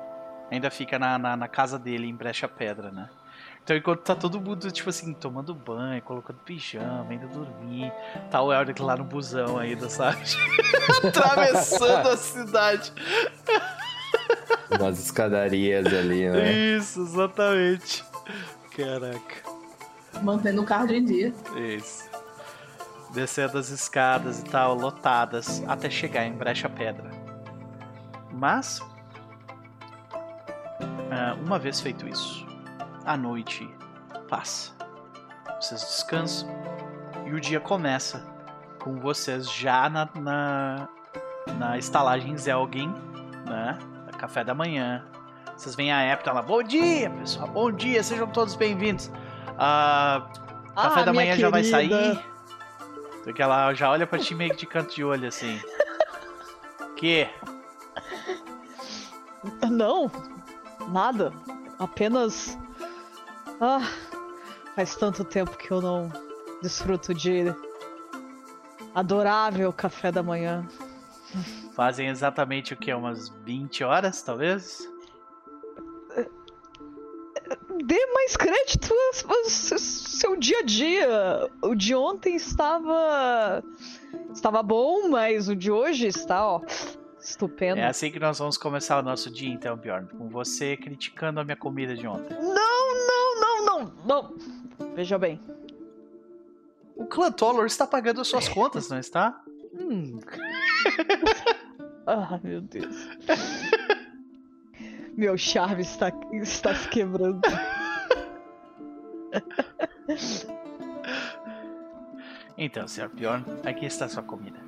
ainda 0.54 0.70
fica 0.70 0.98
na, 0.98 1.18
na, 1.18 1.36
na, 1.36 1.48
casa 1.48 1.78
dele 1.78 2.06
em 2.06 2.14
Brecha 2.14 2.46
Pedra, 2.46 2.92
né? 2.92 3.09
Então 3.64 3.76
enquanto 3.76 4.01
tá 4.01 4.14
todo 4.14 4.40
mundo, 4.40 4.70
tipo 4.70 4.90
assim, 4.90 5.12
tomando 5.12 5.55
banho, 5.55 6.02
colocando 6.02 6.39
pijama, 6.39 7.14
indo 7.14 7.28
dormir, 7.28 7.93
tá 8.30 8.43
o 8.43 8.52
Elric 8.52 8.82
lá 8.82 8.97
no 8.97 9.05
busão 9.05 9.56
ainda, 9.56 9.89
sabe? 9.89 10.22
Atravessando 11.06 12.09
a 12.09 12.16
cidade. 12.16 12.93
Umas 14.78 14.98
escadarias 14.98 15.86
ali, 15.86 16.28
né? 16.28 16.52
Isso, 16.52 17.02
exatamente. 17.02 18.05
Caraca. 18.76 19.52
Mantendo 20.22 20.62
o 20.62 20.64
carro 20.64 20.93
em 20.93 21.05
dia. 21.05 21.32
Isso 21.56 22.12
descendo 23.12 23.59
as 23.59 23.68
escadas 23.68 24.40
e 24.40 24.44
tal, 24.44 24.74
lotadas, 24.74 25.62
até 25.68 25.89
chegar 25.90 26.24
em 26.26 26.32
Brecha 26.32 26.68
Pedra. 26.68 27.10
Mas, 28.32 28.80
ah, 31.10 31.36
uma 31.44 31.59
vez 31.59 31.80
feito 31.80 32.09
isso, 32.09 32.47
a 33.04 33.16
noite 33.16 33.68
passa. 34.28 34.72
Vocês 35.60 35.80
descansam 35.80 36.48
e 37.26 37.32
o 37.32 37.40
dia 37.40 37.60
começa 37.60 38.24
com 38.80 38.98
vocês 38.98 39.50
já 39.50 39.88
na, 39.88 40.08
na, 40.14 40.88
na 41.58 41.78
estalagem 41.78 42.36
Zelgin, 42.36 42.92
né? 43.46 43.78
Café 44.18 44.44
da 44.44 44.54
manhã. 44.54 45.04
Vocês 45.56 45.74
veem 45.74 45.92
a 45.92 46.00
época 46.02 46.32
lá, 46.32 46.42
bom 46.42 46.62
dia, 46.62 47.10
pessoal, 47.10 47.48
bom 47.48 47.70
dia, 47.70 48.02
sejam 48.02 48.26
todos 48.28 48.56
bem-vindos. 48.56 49.08
Café 49.56 51.00
ah, 51.00 51.02
da 51.04 51.12
manhã 51.12 51.36
já 51.36 51.50
vai 51.50 51.62
sair. 51.64 52.18
Porque 53.22 53.40
ela 53.40 53.72
já 53.74 53.90
olha 53.90 54.06
pra 54.06 54.18
ti 54.18 54.34
meio 54.34 54.56
de 54.56 54.66
canto 54.66 54.94
de 54.94 55.04
olho 55.04 55.28
assim. 55.28 55.60
que? 56.96 57.28
Não, 59.70 60.10
nada. 60.88 61.32
Apenas. 61.78 62.58
Ah, 63.64 63.89
faz 64.74 64.97
tanto 64.97 65.24
tempo 65.24 65.56
que 65.56 65.70
eu 65.70 65.80
não 65.80 66.10
desfruto 66.60 67.14
de 67.14 67.44
adorável 68.93 69.72
café 69.72 70.10
da 70.10 70.20
manhã. 70.20 70.66
Fazem 71.72 72.09
exatamente 72.09 72.74
o 72.74 72.76
que? 72.76 72.93
Umas 72.93 73.28
20 73.28 73.84
horas, 73.84 74.20
talvez? 74.20 74.90
dê 77.84 78.06
mais 78.06 78.36
crédito 78.36 78.93
ao 79.28 79.44
seu 79.44 80.36
dia 80.36 80.59
a 80.59 80.62
dia. 80.62 81.51
O 81.62 81.76
de 81.76 81.94
ontem 81.94 82.34
estava. 82.34 83.62
estava 84.32 84.60
bom, 84.60 85.09
mas 85.09 85.48
o 85.48 85.55
de 85.55 85.70
hoje 85.70 86.09
está, 86.09 86.44
ó. 86.44 86.60
Estupendo. 87.20 87.78
É 87.78 87.86
assim 87.86 88.10
que 88.10 88.18
nós 88.18 88.40
vamos 88.40 88.56
começar 88.56 88.98
o 88.98 89.02
nosso 89.02 89.30
dia, 89.30 89.48
então, 89.48 89.76
Bjorn. 89.76 90.09
Com 90.09 90.28
você 90.28 90.76
criticando 90.76 91.39
a 91.39 91.44
minha 91.44 91.56
comida 91.56 91.94
de 91.94 92.05
ontem. 92.05 92.36
Não, 92.43 92.71
não. 94.04 94.36
Veja 94.94 95.18
bem. 95.18 95.40
O 96.96 97.06
clã 97.06 97.32
Toller 97.32 97.66
está 97.66 97.86
pagando 97.86 98.20
as 98.20 98.28
suas 98.28 98.48
contas, 98.48 98.88
não 98.88 98.98
está? 98.98 99.42
Hum. 99.74 100.20
ah, 102.06 102.38
meu 102.42 102.60
Deus. 102.60 103.09
Meu 105.16 105.36
charme 105.36 105.82
está, 105.82 106.12
está 106.32 106.74
se 106.74 106.88
quebrando. 106.88 107.40
Então, 112.56 112.86
Sr. 112.86 113.09
Bjorn, 113.09 113.44
aqui 113.64 113.86
está 113.86 114.04
a 114.04 114.09
sua 114.09 114.22
comida. 114.22 114.60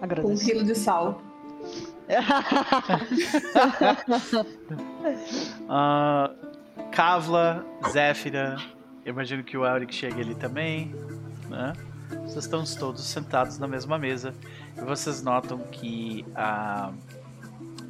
Agradeço. 0.00 0.32
Um 0.32 0.46
quilo 0.46 0.64
de 0.64 0.74
sal. 0.74 1.20
uh, 5.68 6.52
Kavla, 6.92 7.64
Zéfira, 7.90 8.56
imagino 9.04 9.42
que 9.42 9.56
o 9.56 9.66
Elric 9.66 9.94
chegue 9.94 10.20
ali 10.20 10.34
também, 10.34 10.94
né? 11.48 11.72
Vocês 12.24 12.44
estão 12.44 12.64
todos 12.64 13.04
sentados 13.04 13.58
na 13.58 13.66
mesma 13.66 13.98
mesa 13.98 14.34
e 14.76 14.80
vocês 14.82 15.22
notam 15.22 15.58
que 15.58 16.24
a, 16.34 16.92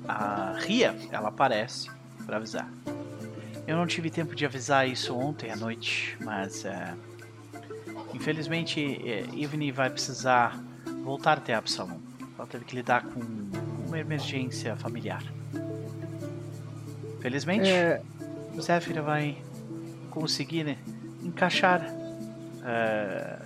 a 0.06 0.54
Ria, 0.58 0.96
ela 1.10 1.28
aparece 1.28 1.90
para 2.24 2.36
avisar. 2.36 2.68
Eu 3.66 3.76
não 3.76 3.86
tive 3.86 4.10
tempo 4.10 4.34
de 4.34 4.44
avisar 4.44 4.88
isso 4.88 5.16
ontem 5.16 5.50
à 5.50 5.56
noite, 5.56 6.16
mas 6.20 6.64
é, 6.64 6.94
infelizmente 8.14 8.80
é, 9.08 9.24
Ivni 9.32 9.70
vai 9.70 9.90
precisar 9.90 10.58
voltar 11.04 11.38
até 11.38 11.54
Absalom. 11.54 11.98
Ela 12.38 12.46
teve 12.46 12.64
que 12.64 12.74
lidar 12.74 13.04
com 13.04 13.20
uma 13.86 13.98
emergência 13.98 14.76
familiar. 14.76 15.22
Felizmente, 17.20 17.70
é... 17.70 18.02
Zéfira 18.60 19.02
vai 19.02 19.36
conseguir 20.10 20.64
né, 20.64 20.78
encaixar, 21.22 21.82
uh, 22.60 23.42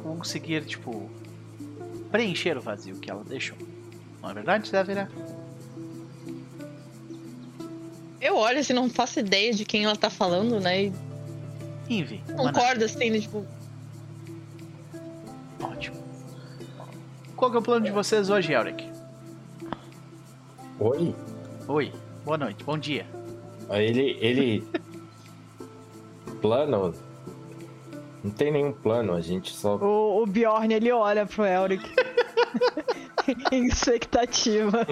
conseguir 0.00 0.64
tipo 0.64 1.10
preencher 2.10 2.56
o 2.56 2.60
vazio 2.60 2.96
que 2.96 3.10
ela 3.10 3.24
deixou. 3.24 3.56
Não 4.20 4.30
é 4.30 4.34
verdade, 4.34 4.68
Zéfira? 4.68 5.10
Eu 8.20 8.36
olho 8.36 8.60
assim, 8.60 8.72
não 8.72 8.88
faço 8.88 9.18
ideia 9.18 9.52
de 9.52 9.64
quem 9.64 9.84
ela 9.84 9.96
tá 9.96 10.08
falando, 10.08 10.60
né? 10.60 10.84
E... 10.84 10.92
Ivy. 11.88 12.22
Concordo 12.36 12.84
assim, 12.84 13.10
né, 13.10 13.18
tipo. 13.18 13.44
Ótimo. 15.60 15.96
Qual 17.36 17.52
é 17.52 17.58
o 17.58 17.62
plano 17.62 17.84
de 17.84 17.90
vocês 17.90 18.30
hoje, 18.30 18.52
Elric? 18.52 18.88
Oi. 20.78 21.14
Oi. 21.66 21.92
Boa 22.24 22.38
noite. 22.38 22.62
Bom 22.62 22.78
dia. 22.78 23.04
Ele. 23.80 24.16
ele... 24.20 24.64
plano. 26.40 26.94
Não 28.22 28.30
tem 28.30 28.52
nenhum 28.52 28.72
plano, 28.72 29.14
a 29.14 29.20
gente 29.20 29.52
só. 29.52 29.76
O, 29.76 30.22
o 30.22 30.26
Bjorn 30.26 30.72
ele 30.72 30.92
olha 30.92 31.26
pro 31.26 31.44
Elric. 31.44 31.84
em 33.50 33.66
expectativa. 33.68 34.86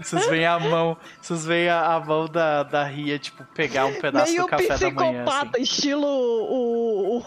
Vocês 0.00 0.26
veem 0.26 0.46
a 0.46 0.58
mão, 0.58 0.96
vocês 1.20 1.44
veem 1.44 1.68
a, 1.68 1.94
a, 1.94 2.00
mão 2.00 2.26
da, 2.26 2.62
da 2.62 2.84
Ria, 2.84 3.18
tipo, 3.18 3.44
pegar 3.54 3.86
um 3.86 3.94
pedaço 3.94 4.32
Meio 4.32 4.42
do 4.44 4.48
café 4.48 4.78
da 4.78 4.90
manhã. 4.90 5.24
Assim. 5.24 5.62
estilo 5.62 6.06
o, 6.06 7.18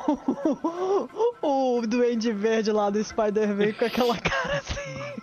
o, 1.42 1.78
o 1.78 1.88
Duende 1.88 2.32
Verde 2.32 2.72
lá 2.72 2.90
do 2.90 3.04
Spider-Man 3.04 3.74
com 3.74 3.86
aquela 3.86 4.18
cara 4.18 4.58
assim. 4.58 5.22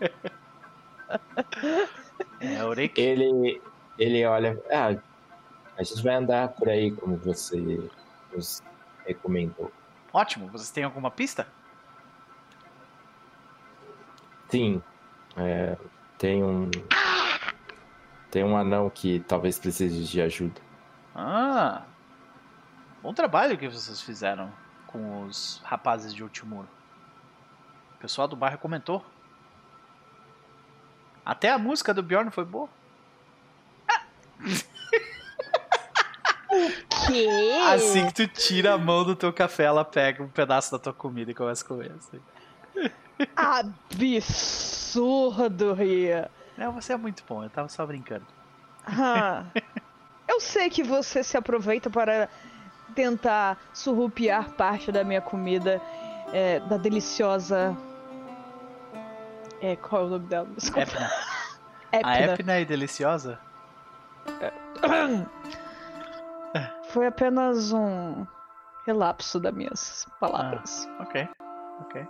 É, 2.40 2.64
Uric. 2.64 3.00
Ele, 3.00 3.60
ele 3.98 4.24
olha, 4.24 4.62
ah, 4.70 4.96
a 5.76 5.82
gente 5.82 6.02
vai 6.02 6.14
andar 6.14 6.48
por 6.48 6.68
aí 6.68 6.90
como 6.90 7.16
você 7.16 7.90
nos 8.32 8.62
recomendou. 9.06 9.70
Ótimo, 10.12 10.48
vocês 10.48 10.70
têm 10.70 10.84
alguma 10.84 11.10
pista? 11.10 11.46
Sim. 14.48 14.82
É, 15.36 15.76
tem 16.18 16.42
um. 16.42 16.70
Tem 18.30 18.42
um 18.42 18.56
anão 18.56 18.90
que 18.90 19.20
talvez 19.20 19.58
precise 19.58 20.04
de 20.04 20.20
ajuda. 20.20 20.60
Ah! 21.14 21.84
Bom 23.02 23.14
trabalho 23.14 23.56
que 23.56 23.68
vocês 23.68 24.00
fizeram 24.00 24.52
com 24.86 25.22
os 25.22 25.60
rapazes 25.64 26.12
de 26.12 26.22
Ultimuro. 26.22 26.68
O 27.94 27.98
pessoal 27.98 28.26
do 28.26 28.36
bairro 28.36 28.58
comentou. 28.58 29.04
Até 31.24 31.50
a 31.50 31.58
música 31.58 31.94
do 31.94 32.02
Bjorn 32.02 32.30
foi 32.30 32.44
boa. 32.44 32.68
O 36.48 37.06
quê? 37.06 37.28
Assim 37.74 38.06
que 38.06 38.14
tu 38.14 38.28
tira 38.28 38.74
a 38.74 38.78
mão 38.78 39.04
do 39.04 39.16
teu 39.16 39.32
café, 39.32 39.64
ela 39.64 39.84
pega 39.84 40.22
um 40.22 40.28
pedaço 40.28 40.70
da 40.72 40.78
tua 40.78 40.92
comida 40.92 41.30
e 41.30 41.34
começa 41.34 41.64
a 41.64 41.68
comer. 41.68 41.92
Assim. 41.98 42.20
Absurdo, 43.34 45.72
Ria. 45.72 46.30
Não, 46.56 46.72
você 46.72 46.92
é 46.92 46.96
muito 46.96 47.22
bom, 47.28 47.42
eu 47.42 47.50
tava 47.50 47.68
só 47.68 47.84
brincando. 47.84 48.26
Ah, 48.86 49.44
eu 50.28 50.40
sei 50.40 50.70
que 50.70 50.82
você 50.82 51.22
se 51.22 51.36
aproveita 51.36 51.90
para 51.90 52.28
tentar 52.94 53.58
surrupiar 53.74 54.52
parte 54.52 54.92
da 54.92 55.04
minha 55.04 55.20
comida, 55.20 55.82
é, 56.32 56.60
da 56.60 56.76
deliciosa. 56.76 57.76
É, 59.60 59.76
qual 59.76 60.02
é 60.02 60.06
o 60.06 60.08
nome 60.10 60.26
dela? 60.26 60.48
Desculpa. 60.56 61.10
A 61.92 62.20
Epna 62.20 62.54
é 62.54 62.64
deliciosa? 62.64 63.38
Foi 66.88 67.06
apenas 67.06 67.72
um 67.72 68.26
relapso 68.86 69.38
das 69.40 69.52
minhas 69.52 70.06
palavras. 70.20 70.88
Ah, 70.98 71.02
ok, 71.02 71.28
ok. 71.80 72.08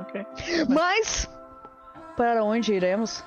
Ok. 0.00 0.26
Mas, 0.68 1.28
para 2.16 2.44
onde 2.44 2.74
iremos? 2.74 3.24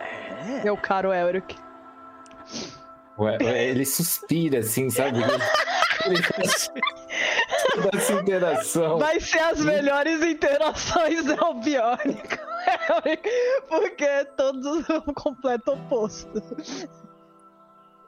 É. 0.00 0.62
Meu 0.64 0.76
caro 0.76 1.12
Elric. 1.12 1.56
Ué, 3.18 3.36
ele 3.40 3.84
suspira 3.84 4.60
assim, 4.60 4.88
sabe? 4.90 5.18
Toda 7.74 7.96
essa 7.96 8.12
interação. 8.12 8.98
Vai 8.98 9.18
ser 9.20 9.40
as 9.40 9.60
melhores 9.60 10.22
interações 10.22 11.24
do 11.26 11.54
Biônico. 11.54 12.47
Porque 13.68 14.04
é 14.04 14.24
todos 14.24 14.88
o 15.06 15.14
completo 15.14 15.72
oposto. 15.72 16.42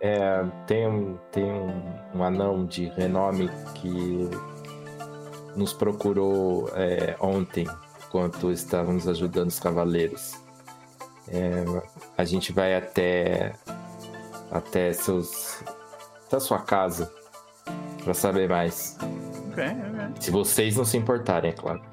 É, 0.00 0.44
tem 0.66 0.86
um, 0.86 1.18
tem 1.30 1.44
um, 1.44 1.82
um 2.14 2.24
anão 2.24 2.64
de 2.64 2.86
renome 2.86 3.50
que 3.74 4.30
nos 5.54 5.72
procurou 5.72 6.70
é, 6.74 7.16
ontem, 7.20 7.66
enquanto 8.06 8.50
estávamos 8.50 9.06
ajudando 9.06 9.48
os 9.48 9.60
cavaleiros. 9.60 10.34
É, 11.28 11.64
a 12.16 12.24
gente 12.24 12.52
vai 12.52 12.74
até 12.74 13.52
até 14.50 14.92
seus 14.92 15.62
até 16.26 16.40
sua 16.40 16.60
casa 16.60 17.12
para 18.02 18.14
saber 18.14 18.48
mais. 18.48 18.96
Okay, 19.52 19.66
okay. 19.66 20.20
Se 20.20 20.30
vocês 20.30 20.76
não 20.76 20.84
se 20.84 20.96
importarem, 20.96 21.50
é 21.50 21.54
claro. 21.54 21.89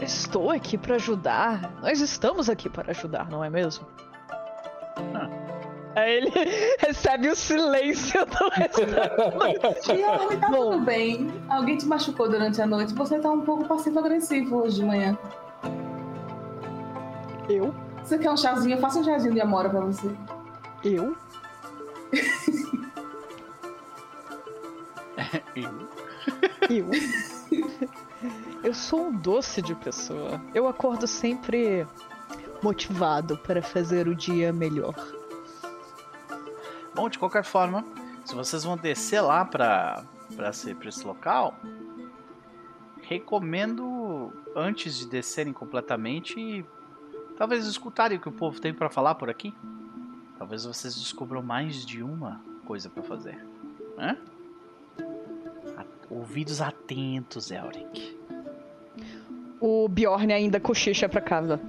Estou 0.00 0.50
aqui 0.50 0.78
para 0.78 0.96
ajudar. 0.96 1.74
Nós 1.82 2.00
estamos 2.00 2.48
aqui 2.48 2.68
para 2.68 2.90
ajudar, 2.90 3.28
não 3.28 3.44
é 3.44 3.50
mesmo? 3.50 3.86
Ah. 5.14 5.28
Aí 5.94 6.18
ele 6.18 6.30
recebe 6.78 7.28
o 7.28 7.36
silêncio 7.36 8.24
do 8.26 8.48
restante. 8.50 8.90
E 10.32 10.36
tá 10.38 10.48
tudo 10.48 10.80
bem. 10.80 11.28
Alguém 11.48 11.76
te 11.76 11.86
machucou 11.86 12.28
durante 12.28 12.60
a 12.62 12.66
noite. 12.66 12.94
Você 12.94 13.18
tá 13.18 13.30
um 13.30 13.40
pouco 13.42 13.64
passivo-agressivo 13.66 14.62
hoje 14.62 14.76
de 14.76 14.84
manhã. 14.84 15.18
Eu? 17.48 17.74
Você 18.02 18.18
quer 18.18 18.30
um 18.30 18.36
chazinho? 18.36 18.76
Eu 18.76 18.80
faço 18.80 19.00
um 19.00 19.04
chazinho 19.04 19.34
de 19.34 19.40
amora 19.40 19.68
pra 19.68 19.80
você. 19.80 20.08
Eu? 20.84 21.16
Eu? 25.54 25.88
Eu? 26.68 26.90
Eu 28.62 28.74
sou 28.74 29.06
um 29.06 29.16
doce 29.16 29.62
de 29.62 29.74
pessoa. 29.74 30.38
Eu 30.54 30.68
acordo 30.68 31.06
sempre 31.06 31.86
motivado 32.62 33.38
para 33.38 33.62
fazer 33.62 34.06
o 34.06 34.14
dia 34.14 34.52
melhor. 34.52 34.94
Bom, 36.94 37.08
de 37.08 37.18
qualquer 37.18 37.42
forma, 37.42 37.82
se 38.24 38.34
vocês 38.34 38.62
vão 38.62 38.76
descer 38.76 39.22
lá 39.22 39.46
ser, 40.52 40.74
pra 40.76 40.88
esse 40.88 41.06
local, 41.06 41.56
recomendo, 43.00 44.30
antes 44.54 44.98
de 44.98 45.06
descerem 45.06 45.54
completamente, 45.54 46.64
talvez 47.38 47.66
escutarem 47.66 48.18
o 48.18 48.20
que 48.20 48.28
o 48.28 48.32
povo 48.32 48.60
tem 48.60 48.74
para 48.74 48.90
falar 48.90 49.14
por 49.14 49.30
aqui. 49.30 49.54
Talvez 50.36 50.66
vocês 50.66 50.94
descubram 50.94 51.42
mais 51.42 51.84
de 51.84 52.02
uma 52.02 52.42
coisa 52.66 52.90
para 52.90 53.02
fazer. 53.02 53.42
Hã? 53.98 54.18
Ouvidos 56.10 56.60
atentos, 56.60 57.50
Elric. 57.50 58.19
O 59.60 59.88
Bjorn 59.88 60.32
ainda 60.32 60.58
cochicha 60.58 61.08
pra 61.08 61.20
Carla. 61.20 61.60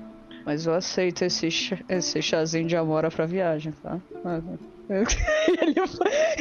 Mas 0.45 0.65
eu 0.65 0.73
aceito 0.73 1.23
esse, 1.23 1.47
esse 1.88 2.22
chazinho 2.22 2.68
de 2.68 2.76
amora 2.76 3.11
pra 3.11 3.26
viagem, 3.26 3.73
tá? 3.84 3.99
ele, 4.89 5.76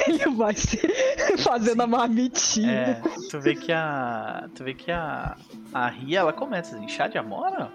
ele 0.06 0.36
vai 0.36 0.54
se 0.54 0.78
fazendo 1.38 1.76
Sim. 1.76 1.82
a 1.82 1.86
marmitinha. 1.86 2.72
É, 2.72 3.02
tu 3.30 3.40
vê 3.40 3.54
que 3.54 3.72
a. 3.72 4.48
Tu 4.54 4.64
vê 4.64 4.74
que 4.74 4.90
a. 4.90 5.36
A 5.72 5.88
Ria 5.88 6.20
ela 6.20 6.32
começa 6.32 6.76
assim, 6.76 6.88
chá 6.88 7.06
de 7.06 7.18
amora? 7.18 7.70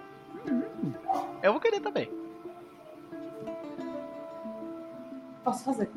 Hum, 0.49 0.93
eu 1.41 1.51
vou 1.53 1.61
querer 1.61 1.79
também. 1.79 2.09
Posso 5.43 5.63
fazer. 5.63 5.89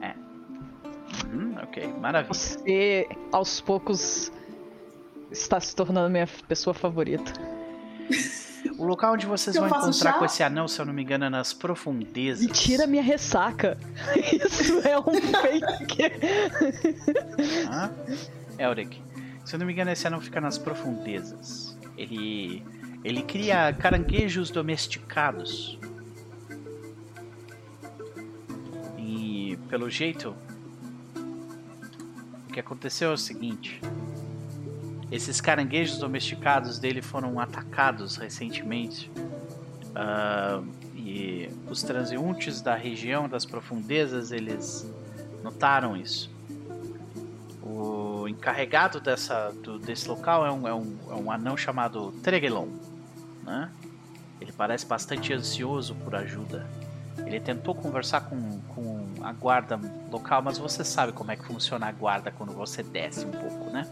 É. 0.00 0.14
Hum, 1.32 1.54
ok, 1.62 1.86
maravilha. 2.00 2.32
Você 2.32 3.06
aos 3.30 3.60
poucos 3.60 4.32
está 5.38 5.60
se 5.60 5.74
tornando 5.74 6.10
minha 6.10 6.28
pessoa 6.48 6.74
favorita. 6.74 7.32
O 8.78 8.84
local 8.84 9.14
onde 9.14 9.26
vocês 9.26 9.56
vão 9.56 9.68
encontrar 9.68 10.12
chá? 10.12 10.18
com 10.18 10.24
esse 10.24 10.42
anão, 10.42 10.68
se 10.68 10.80
eu 10.80 10.84
não 10.84 10.92
me 10.92 11.02
engano, 11.02 11.24
é 11.24 11.30
nas 11.30 11.52
profundezas. 11.52 12.44
E 12.44 12.48
tira 12.48 12.86
minha 12.86 13.02
ressaca. 13.02 13.78
Isso 14.32 14.80
é 14.86 14.98
um 14.98 15.14
fake. 15.14 15.98
ah, 17.70 17.90
Elric, 18.58 19.00
se 19.44 19.54
eu 19.54 19.58
não 19.58 19.66
me 19.66 19.72
engano, 19.72 19.90
esse 19.90 20.06
anão 20.06 20.20
fica 20.20 20.40
nas 20.40 20.58
profundezas. 20.58 21.78
Ele, 21.96 22.62
ele 23.04 23.22
cria 23.22 23.72
caranguejos 23.72 24.50
domesticados. 24.50 25.78
E, 28.98 29.58
pelo 29.68 29.88
jeito, 29.88 30.34
o 32.48 32.52
que 32.52 32.60
aconteceu 32.60 33.10
é 33.10 33.14
o 33.14 33.18
seguinte. 33.18 33.80
Esses 35.10 35.40
caranguejos 35.40 35.98
domesticados 35.98 36.78
dele 36.78 37.00
foram 37.00 37.38
atacados 37.38 38.16
recentemente. 38.16 39.10
Uh, 39.94 40.66
e 40.96 41.48
os 41.70 41.82
transeuntes 41.82 42.60
da 42.60 42.74
região 42.74 43.28
das 43.28 43.46
profundezas 43.46 44.32
eles 44.32 44.86
notaram 45.42 45.96
isso. 45.96 46.30
O 47.62 48.26
encarregado 48.28 49.00
dessa, 49.00 49.50
do, 49.62 49.78
desse 49.78 50.08
local 50.08 50.44
é 50.44 50.50
um, 50.50 50.68
é, 50.68 50.74
um, 50.74 50.96
é 51.10 51.14
um 51.14 51.30
anão 51.30 51.56
chamado 51.56 52.12
Tregelon. 52.22 52.68
Né? 53.44 53.70
Ele 54.40 54.52
parece 54.52 54.84
bastante 54.84 55.32
ansioso 55.32 55.94
por 55.94 56.14
ajuda. 56.14 56.66
Ele 57.18 57.40
tentou 57.40 57.74
conversar 57.74 58.22
com, 58.22 58.60
com 58.74 59.06
a 59.22 59.32
guarda 59.32 59.80
local, 60.10 60.42
mas 60.42 60.58
você 60.58 60.84
sabe 60.84 61.12
como 61.12 61.30
é 61.30 61.36
que 61.36 61.44
funciona 61.44 61.86
a 61.86 61.92
guarda 61.92 62.30
quando 62.30 62.52
você 62.52 62.82
desce 62.82 63.24
um 63.24 63.30
pouco, 63.30 63.70
né? 63.70 63.88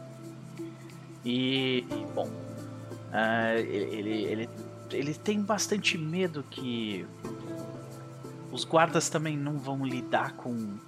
E, 1.25 1.87
e 1.91 2.07
bom, 2.15 2.29
uh, 2.29 3.59
ele, 3.59 4.25
ele, 4.25 4.51
ele 4.91 5.15
tem 5.15 5.41
bastante 5.41 5.97
medo 5.97 6.45
que 6.51 7.07
os 8.53 8.65
guardas 8.65 9.09
também 9.09 9.37
não 9.37 9.59
vão 9.59 9.85
lidar 9.85 10.33
com 10.35 10.79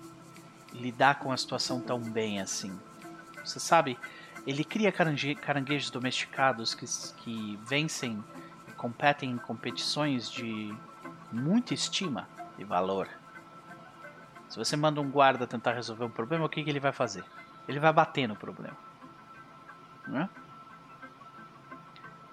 lidar 0.73 1.19
com 1.21 1.33
a 1.33 1.37
situação 1.37 1.81
tão 1.81 1.99
bem 1.99 2.39
assim. 2.39 2.79
Você 3.43 3.59
sabe, 3.59 3.99
ele 4.47 4.63
cria 4.63 4.93
carangue, 4.93 5.35
caranguejos 5.35 5.91
domesticados 5.91 6.75
que, 6.75 6.85
que 7.17 7.59
vencem 7.65 8.23
e 8.69 8.73
competem 8.73 9.31
em 9.31 9.39
competições 9.39 10.31
de 10.31 10.77
muita 11.33 11.73
estima 11.73 12.29
e 12.59 12.65
valor. 12.65 13.09
Se 14.51 14.59
você 14.59 14.77
manda 14.77 15.01
um 15.01 15.11
guarda 15.11 15.47
tentar 15.47 15.73
resolver 15.73 16.05
um 16.05 16.11
problema, 16.11 16.45
o 16.45 16.49
que, 16.49 16.63
que 16.63 16.69
ele 16.69 16.79
vai 16.79 16.93
fazer? 16.93 17.25
Ele 17.67 17.81
vai 17.81 17.93
bater 17.93 18.29
no 18.29 18.37
problema 18.37 18.86
né? 20.07 20.29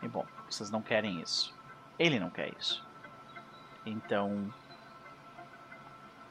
E 0.01 0.07
bom, 0.07 0.25
vocês 0.49 0.69
não 0.69 0.81
querem 0.81 1.21
isso. 1.21 1.55
Ele 1.97 2.19
não 2.19 2.29
quer 2.29 2.53
isso. 2.57 2.85
Então, 3.85 4.53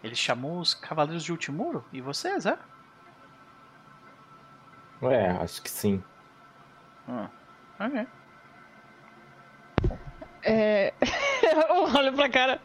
ele 0.03 0.15
chamou 0.15 0.59
os 0.61 0.75
Cavaleiros 0.75 1.25
de 1.25 1.33
Ultimuro 1.33 1.85
e 1.93 2.01
vocês, 2.01 2.47
é? 2.47 2.59
É, 5.03 5.31
acho 5.31 5.63
que 5.63 5.71
sim. 5.71 6.03
Ah, 7.09 7.29
ok. 7.81 8.07
É. 10.45 10.93
Olha 11.97 12.13
pra 12.13 12.29
cara. 12.29 12.61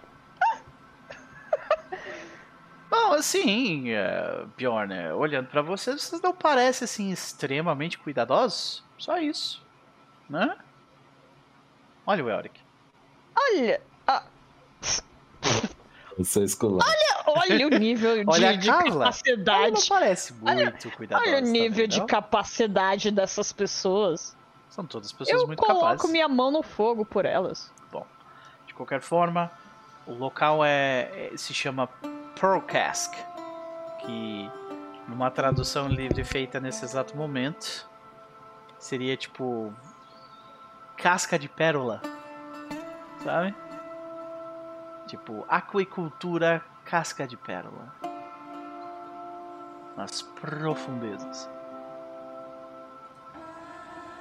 Bom, 2.89 3.13
assim, 3.13 3.91
uh, 3.93 4.47
Bjorn, 4.55 4.93
né, 4.93 5.13
olhando 5.13 5.47
para 5.47 5.61
vocês, 5.61 6.01
vocês 6.01 6.21
não 6.21 6.33
parecem 6.33 6.85
assim 6.85 7.11
extremamente 7.11 7.97
cuidadosos? 7.97 8.83
Só 8.97 9.17
isso, 9.17 9.61
né? 10.29 10.55
Olha 12.05 12.23
o 12.23 12.29
Elric. 12.29 12.59
Olha, 13.35 13.81
ah. 14.07 14.23
Você 16.17 16.43
escolar. 16.43 16.83
Olha, 16.87 17.41
olha 17.41 17.67
o 17.67 17.69
nível 17.69 18.15
de, 18.25 18.29
olha 18.29 18.57
de 18.57 18.67
capacidade. 18.67 19.49
Ela 19.49 19.71
não 19.71 19.87
parece 19.87 20.33
muito 20.33 20.49
olha, 20.49 20.95
cuidadosa. 20.95 21.29
Olha 21.29 21.37
o 21.37 21.41
nível 21.41 21.87
também, 21.87 21.87
de 21.87 22.05
capacidade 22.05 23.11
dessas 23.11 23.51
pessoas. 23.53 24.35
São 24.69 24.85
todas 24.85 25.11
pessoas 25.11 25.41
Eu 25.41 25.47
muito 25.47 25.59
capazes. 25.59 25.81
Eu 25.81 25.87
coloco 25.87 26.07
minha 26.07 26.27
mão 26.27 26.49
no 26.49 26.63
fogo 26.63 27.05
por 27.05 27.25
elas. 27.25 27.71
Bom, 27.91 28.05
de 28.65 28.73
qualquer 28.73 29.01
forma, 29.01 29.51
o 30.07 30.13
local 30.13 30.65
é, 30.65 31.29
é 31.33 31.37
se 31.37 31.53
chama 31.53 31.87
Pearl 32.39 32.61
Cask, 32.61 33.15
que 33.99 34.51
numa 35.07 35.31
tradução 35.31 35.87
livre 35.87 36.23
feita 36.23 36.59
nesse 36.59 36.85
exato 36.85 37.17
momento 37.17 37.89
seria 38.77 39.17
tipo 39.17 39.73
casca 40.95 41.39
de 41.39 41.49
pérola, 41.49 41.99
sabe? 43.23 43.55
Tipo 45.07 45.45
aquicultura 45.49 46.63
casca 46.85 47.25
de 47.25 47.35
pérola 47.35 47.91
nas 49.95 50.21
profundezas. 50.21 51.49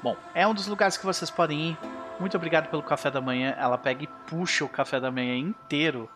Bom, 0.02 0.16
é 0.34 0.46
um 0.46 0.54
dos 0.54 0.66
lugares 0.66 0.96
que 0.96 1.04
vocês 1.04 1.30
podem 1.30 1.72
ir. 1.72 1.78
Muito 2.18 2.34
obrigado 2.34 2.70
pelo 2.70 2.82
café 2.82 3.10
da 3.10 3.20
manhã. 3.20 3.54
Ela 3.58 3.76
pega 3.76 4.04
e 4.04 4.06
puxa 4.06 4.64
o 4.64 4.68
café 4.70 4.98
da 4.98 5.10
manhã 5.10 5.36
inteiro 5.36 6.08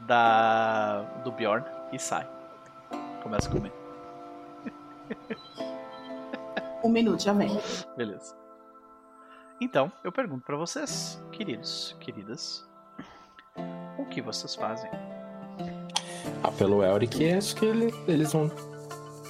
da 0.00 1.02
do 1.24 1.32
Bjorn 1.32 1.64
e 1.92 1.98
sai. 1.98 2.28
Começa 3.22 3.48
a 3.48 3.52
comer. 3.52 3.72
Um 6.84 6.88
minuto, 6.88 7.20
já 7.20 7.32
vem. 7.32 7.50
Beleza. 7.96 8.36
Então, 9.60 9.90
eu 10.04 10.12
pergunto 10.12 10.44
para 10.44 10.56
vocês, 10.56 11.20
queridos, 11.32 11.96
queridas, 11.98 12.64
o 13.98 14.04
que 14.04 14.22
vocês 14.22 14.54
fazem? 14.54 14.88
Ah, 16.44 16.52
pelo 16.52 16.84
Elric, 16.84 17.32
acho 17.32 17.56
que 17.56 17.64
ele, 17.64 17.92
eles 18.06 18.32
vão 18.32 18.50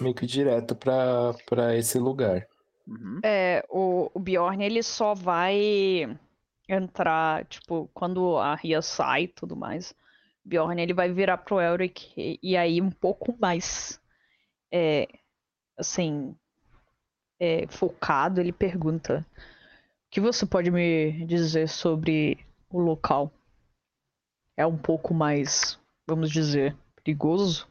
meio 0.00 0.14
que 0.14 0.26
direto 0.26 0.74
pra, 0.74 1.32
pra 1.46 1.76
esse 1.76 1.98
lugar. 1.98 2.46
Uhum. 2.86 3.20
É, 3.22 3.64
o, 3.70 4.10
o 4.12 4.18
Bjorn, 4.18 4.62
ele 4.62 4.82
só 4.82 5.14
vai 5.14 6.18
entrar, 6.68 7.44
tipo, 7.46 7.88
quando 7.94 8.36
a 8.36 8.54
Ria 8.54 8.82
sai 8.82 9.22
e 9.22 9.28
tudo 9.28 9.56
mais. 9.56 9.94
Bjorn 10.46 10.80
ele 10.80 10.94
vai 10.94 11.12
virar 11.12 11.38
pro 11.38 11.60
Elric 11.60 12.12
e, 12.16 12.38
e 12.40 12.56
aí 12.56 12.80
um 12.80 12.90
pouco 12.90 13.36
mais 13.38 14.00
é, 14.72 15.08
assim 15.76 16.36
é, 17.40 17.66
focado 17.66 18.40
ele 18.40 18.52
pergunta 18.52 19.26
o 19.34 20.10
que 20.10 20.20
você 20.20 20.46
pode 20.46 20.70
me 20.70 21.26
dizer 21.26 21.68
sobre 21.68 22.38
o 22.70 22.78
local? 22.78 23.30
É 24.56 24.64
um 24.64 24.78
pouco 24.78 25.12
mais 25.12 25.78
vamos 26.06 26.30
dizer 26.30 26.76
perigoso? 27.02 27.68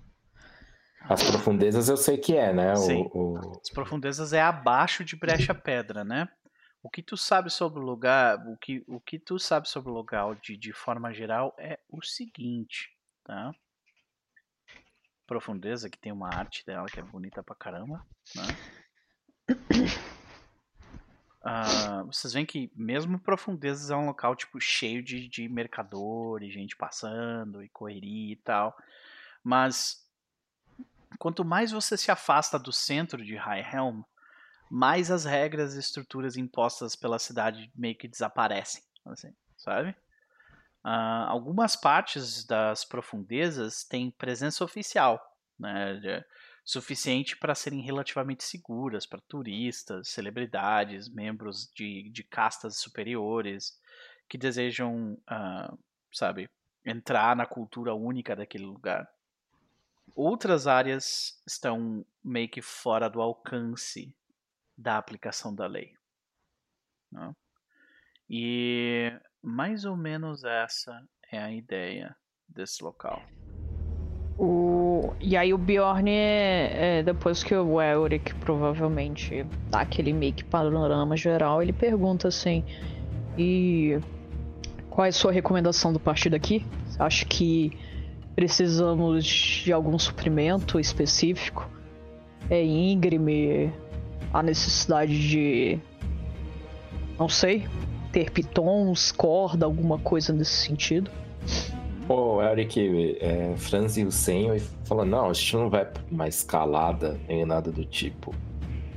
As 0.99 1.23
profundezas 1.23 1.88
eu 1.88 1.95
sei 1.95 2.18
que 2.18 2.35
é 2.35 2.52
né? 2.52 2.76
Sim. 2.76 3.10
O, 3.14 3.35
o... 3.35 3.52
as 3.61 3.69
profundezas 3.69 4.34
é 4.34 4.41
abaixo 4.41 5.06
de 5.06 5.15
brecha 5.15 5.56
pedra 5.56 6.03
né 6.03 6.27
o 6.85 6.89
que 6.89 7.01
tu 7.01 7.17
sabe 7.17 7.49
sobre 7.49 7.79
o 7.79 7.83
lugar, 7.83 8.37
o 8.47 8.55
que, 8.57 8.83
o 8.87 8.99
que 8.99 9.17
tu 9.17 9.39
sabe 9.39 9.67
sobre 9.67 9.89
o 9.89 9.93
lugar 9.93 10.35
de, 10.35 10.55
de 10.55 10.71
forma 10.71 11.11
geral 11.11 11.55
é 11.57 11.79
o 11.89 11.99
seguinte, 12.03 12.95
tá? 13.23 13.51
Profundeza, 15.25 15.89
que 15.89 15.97
tem 15.97 16.11
uma 16.11 16.29
arte 16.29 16.63
dela 16.63 16.85
que 16.85 16.99
é 16.99 17.01
bonita 17.03 17.41
pra 17.41 17.55
caramba, 17.55 18.05
né? 18.35 18.43
Uh, 21.41 22.05
vocês 22.13 22.33
veem 22.33 22.45
que 22.45 22.71
mesmo 22.75 23.17
Profundezas 23.17 23.89
é 23.89 23.95
um 23.95 24.05
local 24.05 24.35
tipo 24.35 24.61
cheio 24.61 25.01
de, 25.01 25.27
de 25.27 25.49
mercador 25.49 26.43
e 26.43 26.51
gente 26.51 26.75
passando 26.75 27.63
e 27.63 27.69
correria 27.69 28.33
e 28.33 28.37
tal, 28.37 28.77
mas 29.43 30.07
quanto 31.17 31.43
mais 31.43 31.71
você 31.71 31.97
se 31.97 32.11
afasta 32.11 32.59
do 32.59 32.71
centro 32.71 33.25
de 33.25 33.35
High 33.35 33.73
Helm, 33.73 34.03
mais 34.76 35.10
as 35.10 35.23
regras 35.23 35.73
e 35.73 35.80
estruturas 35.80 36.35
impostas 36.35 36.97
pela 36.97 37.18
cidade 37.18 37.72
meio 37.73 37.95
que 37.95 38.10
desaparecem. 38.10 38.84
Assim, 39.06 39.34
sabe? 39.56 39.91
Uh, 40.84 41.23
algumas 41.30 41.77
partes 41.77 42.43
das 42.43 42.84
profundezas 42.84 43.85
têm 43.85 44.11
presença 44.11 44.65
oficial, 44.65 45.18
né, 45.57 46.22
suficiente 46.65 47.38
para 47.38 47.56
serem 47.56 47.80
relativamente 47.80 48.43
seguras 48.43 49.06
para 49.06 49.22
turistas, 49.22 50.10
celebridades, 50.10 51.07
membros 51.07 51.72
de, 51.73 52.10
de 52.11 52.23
castas 52.26 52.76
superiores 52.76 53.80
que 54.27 54.38
desejam, 54.38 55.14
uh, 55.14 55.80
sabe, 56.11 56.49
entrar 56.85 57.34
na 57.34 57.45
cultura 57.45 57.95
única 57.95 58.35
daquele 58.35 58.65
lugar. 58.65 59.10
Outras 60.14 60.68
áreas 60.68 61.41
estão 61.47 62.06
meio 62.22 62.49
que 62.49 62.61
fora 62.61 63.10
do 63.10 63.22
alcance 63.22 64.14
da 64.77 64.97
aplicação 64.97 65.53
da 65.53 65.68
lei. 65.68 65.93
Né? 67.11 67.34
E 68.30 69.11
mais 69.41 69.85
ou 69.85 69.95
menos 69.95 70.43
essa 70.43 71.02
é 71.31 71.39
a 71.39 71.52
ideia 71.52 72.15
desse 72.47 72.84
local. 72.84 73.22
O... 74.38 75.14
E 75.19 75.38
aí 75.38 75.53
o 75.53 75.57
Bjorn, 75.57 76.10
é, 76.10 76.99
é, 76.99 77.03
depois 77.03 77.43
que 77.43 77.56
o 77.56 77.81
Elric 77.81 78.34
provavelmente 78.35 79.43
dá 79.69 79.81
aquele 79.81 80.11
meio 80.11 80.34
que 80.34 80.43
panorama 80.43 81.15
geral, 81.15 81.61
ele 81.61 81.72
pergunta 81.72 82.27
assim, 82.27 82.64
e 83.38 83.97
qual 84.89 85.06
é 85.06 85.10
a 85.10 85.14
sua 85.14 85.31
recomendação 85.31 85.93
do 85.93 85.99
partir 85.99 86.30
daqui? 86.30 86.65
Você 86.85 87.02
acha 87.02 87.26
que 87.26 87.77
precisamos 88.35 89.26
de 89.26 89.72
algum 89.72 89.97
suprimento 89.97 90.80
específico? 90.80 91.69
É 92.49 92.64
íngreme? 92.64 93.73
A 94.33 94.43
necessidade 94.43 95.27
de... 95.29 95.79
não 97.17 97.29
sei, 97.29 97.67
ter 98.11 98.31
pitons, 98.31 99.11
corda, 99.11 99.65
alguma 99.65 99.97
coisa 99.99 100.33
nesse 100.33 100.67
sentido? 100.67 101.09
Pô, 102.07 102.35
o 102.35 102.43
Eric 102.43 103.17
é, 103.19 103.53
franziu 103.57 104.07
o 104.07 104.11
senho 104.11 104.55
e 104.55 104.59
falou: 104.85 105.05
Não, 105.05 105.29
a 105.29 105.33
gente 105.33 105.55
não 105.55 105.69
vai 105.69 105.85
pra 105.85 106.03
uma 106.11 106.27
escalada 106.27 107.19
nem 107.27 107.45
nada 107.45 107.71
do 107.71 107.83
tipo. 107.83 108.33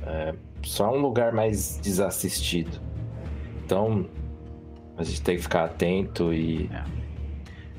É 0.05 0.35
só 0.63 0.91
um 0.93 0.99
lugar 0.99 1.31
mais 1.31 1.79
desassistido. 1.81 2.79
Então, 3.63 4.07
a 4.97 5.03
gente 5.03 5.21
tem 5.21 5.35
que 5.37 5.43
ficar 5.43 5.65
atento 5.65 6.33
e, 6.33 6.69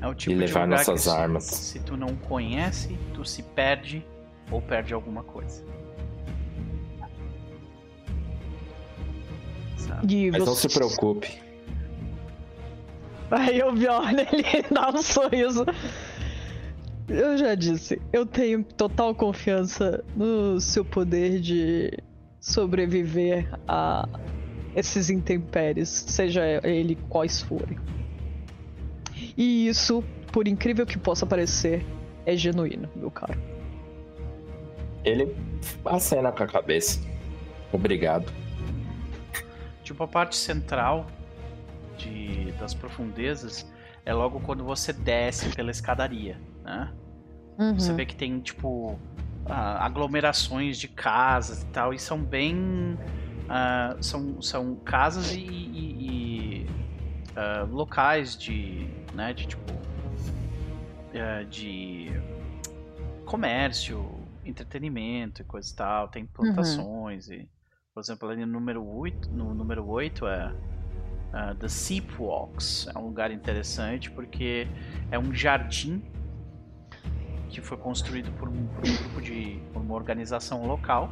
é. 0.01 0.07
É 0.07 0.13
tipo 0.15 0.31
e 0.31 0.35
levar 0.35 0.67
nossas 0.67 1.07
armas. 1.07 1.43
Se, 1.43 1.63
se 1.63 1.79
tu 1.79 1.95
não 1.95 2.15
conhece, 2.15 2.97
tu 3.13 3.23
se 3.23 3.43
perde 3.43 4.05
ou 4.49 4.61
perde 4.61 4.93
alguma 4.93 5.23
coisa. 5.23 5.63
Mas 10.31 10.39
você... 10.39 10.45
não 10.45 10.55
se 10.55 10.69
preocupe. 10.69 11.41
Aí 13.31 13.63
o 13.63 13.71
Bjorn, 13.71 14.27
ele 14.31 14.65
dá 14.69 14.89
um 14.89 15.01
sorriso. 15.01 15.65
Eu 17.07 17.37
já 17.37 17.55
disse, 17.55 18.01
eu 18.11 18.25
tenho 18.25 18.63
total 18.63 19.15
confiança 19.15 20.03
no 20.15 20.59
seu 20.59 20.83
poder 20.83 21.39
de 21.39 21.91
sobreviver 22.39 23.49
a 23.67 24.07
esses 24.75 25.09
intempéries, 25.09 25.89
seja 25.89 26.43
ele 26.63 26.97
quais 27.09 27.41
forem. 27.41 27.77
E 29.37 29.67
isso, 29.67 30.03
por 30.31 30.47
incrível 30.47 30.85
que 30.85 30.97
possa 30.97 31.25
parecer, 31.25 31.85
é 32.25 32.35
genuíno, 32.35 32.89
meu 32.95 33.11
caro. 33.11 33.39
Ele 35.03 35.35
acena 35.85 36.31
com 36.31 36.43
a 36.43 36.47
cabeça. 36.47 36.99
Obrigado 37.73 38.31
tipo 39.91 40.03
a 40.03 40.07
parte 40.07 40.35
central 40.35 41.07
de, 41.97 42.51
das 42.53 42.73
profundezas 42.73 43.69
é 44.05 44.13
logo 44.13 44.39
quando 44.39 44.63
você 44.63 44.91
desce 44.91 45.49
pela 45.55 45.69
escadaria, 45.69 46.39
né? 46.63 46.91
Uhum. 47.57 47.77
Você 47.77 47.93
vê 47.93 48.05
que 48.05 48.15
tem, 48.15 48.39
tipo, 48.39 48.99
aglomerações 49.45 50.77
de 50.77 50.87
casas 50.87 51.61
e 51.61 51.65
tal, 51.67 51.93
e 51.93 51.99
são 51.99 52.23
bem... 52.23 52.97
Uh, 53.41 54.01
são, 54.01 54.41
são 54.41 54.75
casas 54.75 55.33
e, 55.33 55.41
e, 55.41 56.63
e 56.63 56.67
uh, 57.35 57.65
locais 57.69 58.37
de, 58.37 58.87
né, 59.13 59.33
de, 59.33 59.45
tipo, 59.45 59.73
uh, 59.73 61.45
de 61.49 62.09
comércio, 63.25 64.09
entretenimento 64.45 65.41
e 65.41 65.43
coisa 65.43 65.69
e 65.69 65.75
tal, 65.75 66.07
tem 66.07 66.25
plantações 66.25 67.27
uhum. 67.27 67.33
e 67.33 67.49
por 67.93 68.01
exemplo, 68.01 68.29
ali 68.29 68.45
no 68.45 68.51
número 68.51 68.85
8, 68.85 69.29
no 69.31 69.53
número 69.53 69.87
8 69.87 70.25
é 70.27 70.53
uh, 71.33 71.55
The 71.55 71.67
Seep 71.67 72.09
Walks. 72.17 72.87
É 72.93 72.97
um 72.97 73.05
lugar 73.07 73.31
interessante 73.31 74.09
porque 74.09 74.67
é 75.11 75.19
um 75.19 75.33
jardim 75.33 76.01
que 77.49 77.59
foi 77.59 77.77
construído 77.77 78.31
por 78.37 78.47
um, 78.47 78.65
por 78.67 78.87
um 78.87 78.95
grupo 78.95 79.21
de. 79.21 79.61
por 79.73 79.81
uma 79.81 79.95
organização 79.95 80.65
local. 80.65 81.11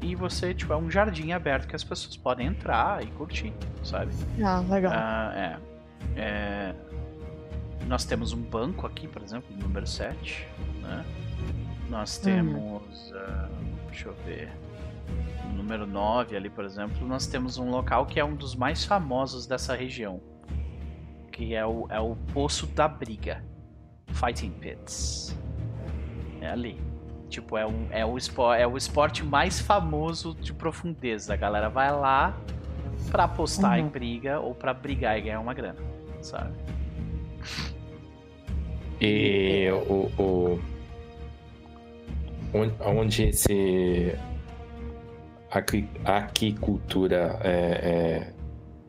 E 0.00 0.14
você, 0.14 0.54
tipo, 0.54 0.72
é 0.72 0.76
um 0.76 0.90
jardim 0.90 1.32
aberto 1.32 1.66
que 1.66 1.74
as 1.74 1.82
pessoas 1.82 2.16
podem 2.16 2.46
entrar 2.46 3.02
e 3.02 3.08
curtir, 3.08 3.52
sabe? 3.82 4.12
Ah, 4.42 4.60
legal. 4.60 4.92
Uh, 4.92 5.36
é, 5.36 5.58
é, 6.16 6.74
nós 7.86 8.04
temos 8.04 8.32
um 8.32 8.40
banco 8.40 8.86
aqui, 8.86 9.08
por 9.08 9.20
exemplo, 9.22 9.54
número 9.56 9.86
7. 9.86 10.46
Né? 10.82 11.04
Nós 11.90 12.16
uhum. 12.18 12.22
temos. 12.22 13.10
Uh, 13.10 13.88
deixa 13.90 14.08
eu 14.08 14.14
ver 14.24 14.52
número 15.54 15.86
9 15.86 16.36
ali, 16.36 16.48
por 16.48 16.64
exemplo, 16.64 17.06
nós 17.06 17.26
temos 17.26 17.58
um 17.58 17.70
local 17.70 18.06
que 18.06 18.18
é 18.18 18.24
um 18.24 18.34
dos 18.34 18.54
mais 18.54 18.84
famosos 18.84 19.46
dessa 19.46 19.74
região. 19.74 20.20
Que 21.30 21.54
é 21.54 21.64
o, 21.64 21.86
é 21.90 22.00
o 22.00 22.16
Poço 22.32 22.66
da 22.66 22.88
Briga. 22.88 23.44
Fighting 24.08 24.50
Pits. 24.52 25.36
É 26.40 26.48
ali. 26.48 26.80
Tipo, 27.28 27.58
é, 27.58 27.66
um, 27.66 27.86
é, 27.90 28.06
o 28.06 28.16
esporte, 28.16 28.62
é 28.62 28.66
o 28.66 28.76
esporte 28.76 29.24
mais 29.24 29.60
famoso 29.60 30.34
de 30.34 30.54
profundeza. 30.54 31.34
A 31.34 31.36
galera 31.36 31.68
vai 31.68 31.92
lá 31.92 32.34
pra 33.10 33.24
apostar 33.24 33.78
uhum. 33.78 33.86
em 33.86 33.88
briga 33.88 34.40
ou 34.40 34.54
pra 34.54 34.72
brigar 34.72 35.18
e 35.18 35.22
ganhar 35.22 35.40
uma 35.40 35.52
grana, 35.52 35.78
sabe? 36.22 36.52
E 39.00 39.68
o, 39.70 40.10
o 40.20 40.60
onde 42.80 43.24
esse 43.24 44.18
aquicultura 45.50 47.38
é, 47.42 47.50
é, 47.50 48.34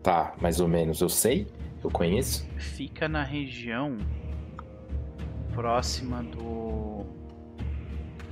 tá, 0.04 0.34
mais 0.42 0.60
ou 0.60 0.68
menos? 0.68 1.02
Eu 1.02 1.10
sei? 1.10 1.48
Eu 1.84 1.90
conheço? 1.90 2.48
Fica 2.58 3.08
na 3.08 3.24
região 3.24 3.98
próxima 5.54 6.24
do. 6.24 7.06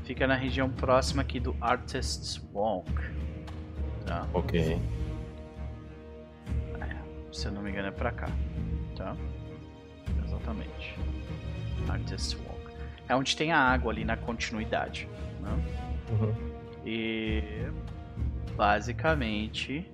Fica 0.03 0.27
na 0.27 0.35
região 0.35 0.69
próxima 0.69 1.21
aqui 1.21 1.39
do 1.39 1.55
Artist's 1.61 2.41
Walk. 2.53 2.91
Tá? 4.05 4.27
Ok. 4.33 4.79
É, 6.79 6.95
se 7.33 7.47
eu 7.47 7.51
não 7.51 7.61
me 7.61 7.71
engano 7.71 7.87
é 7.87 7.91
pra 7.91 8.11
cá. 8.11 8.29
Tá? 8.95 9.15
Exatamente. 10.25 10.97
Artist's 11.89 12.37
Walk. 12.45 12.73
É 13.09 13.15
onde 13.15 13.35
tem 13.35 13.51
a 13.51 13.59
água 13.59 13.91
ali 13.91 14.03
na 14.03 14.17
continuidade. 14.17 15.07
Né? 15.41 15.63
Uhum. 16.11 16.33
E 16.85 17.43
basicamente, 18.57 19.89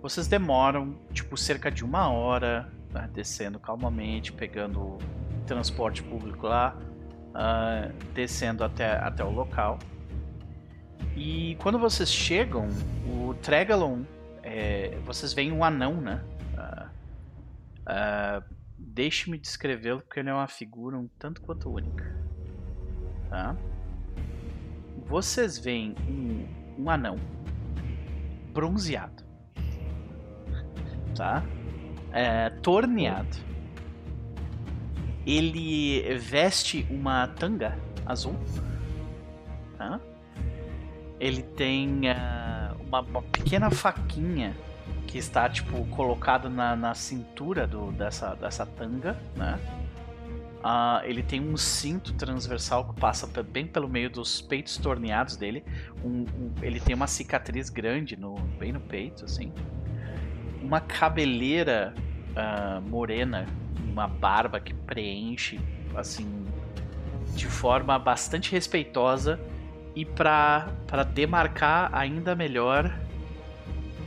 vocês 0.00 0.28
demoram 0.28 0.96
tipo 1.12 1.36
cerca 1.36 1.70
de 1.70 1.84
uma 1.84 2.08
hora 2.08 2.70
né, 2.92 3.10
descendo 3.12 3.58
calmamente, 3.58 4.32
pegando 4.32 4.96
transporte 5.44 6.00
público 6.00 6.46
lá, 6.46 6.76
uh, 7.30 7.92
descendo 8.14 8.62
até, 8.62 8.92
até 8.92 9.24
o 9.24 9.30
local. 9.30 9.80
E 11.16 11.56
quando 11.60 11.78
vocês 11.78 12.10
chegam, 12.10 12.68
o 13.04 13.34
Tregalon, 13.42 14.04
é, 14.42 14.96
vocês 15.04 15.32
veem 15.32 15.50
um 15.50 15.64
anão, 15.64 16.00
né? 16.00 16.22
Uh, 16.54 16.86
uh, 17.82 18.60
Deixe-me 18.78 19.36
descrevê-lo 19.36 20.00
porque 20.00 20.20
ele 20.20 20.30
é 20.30 20.32
uma 20.32 20.48
figura 20.48 20.96
um 20.96 21.08
tanto 21.18 21.42
quanto 21.42 21.70
única. 21.70 22.16
Tá? 23.28 23.56
Vocês 25.06 25.58
veem 25.58 25.94
um, 26.08 26.82
um 26.82 26.90
anão 26.90 27.18
bronzeado. 28.52 29.24
Tá? 31.14 31.42
É, 32.12 32.50
torneado. 32.50 33.36
Ele 35.26 36.16
veste 36.18 36.86
uma 36.90 37.26
tanga 37.28 37.78
azul. 38.06 38.34
Tá? 39.76 40.00
Ele 41.18 41.42
tem 41.42 42.00
uh, 42.10 42.82
uma, 42.86 43.00
uma, 43.00 43.22
pequena 43.22 43.70
faquinha 43.70 44.56
que 45.06 45.18
está 45.18 45.48
tipo 45.48 45.84
colocada 45.88 46.48
na, 46.48 46.74
na 46.74 46.94
cintura 46.94 47.66
do, 47.66 47.92
dessa, 47.92 48.34
dessa 48.34 48.64
tanga, 48.64 49.16
né? 49.36 49.58
Uh, 50.60 51.02
ele 51.04 51.22
tem 51.22 51.40
um 51.40 51.56
cinto 51.56 52.12
transversal 52.12 52.86
que 52.92 53.00
passa 53.00 53.26
bem 53.42 53.66
pelo 53.66 53.88
meio 53.88 54.10
dos 54.10 54.42
peitos 54.42 54.76
torneados 54.76 55.36
dele. 55.36 55.64
Um, 56.04 56.22
um, 56.22 56.52
ele 56.60 56.78
tem 56.78 56.94
uma 56.94 57.06
cicatriz 57.06 57.70
grande 57.70 58.14
no, 58.14 58.34
bem 58.58 58.70
no 58.70 58.80
peito, 58.80 59.24
assim. 59.24 59.52
Uma 60.62 60.80
cabeleira 60.80 61.94
uh, 62.30 62.80
morena, 62.82 63.46
uma 63.90 64.06
barba 64.06 64.60
que 64.60 64.74
preenche 64.74 65.58
assim 65.94 66.44
de 67.34 67.46
forma 67.46 67.98
bastante 67.98 68.52
respeitosa 68.52 69.40
e 69.94 70.04
para 70.04 70.68
demarcar 71.14 71.88
ainda 71.92 72.34
melhor 72.34 72.94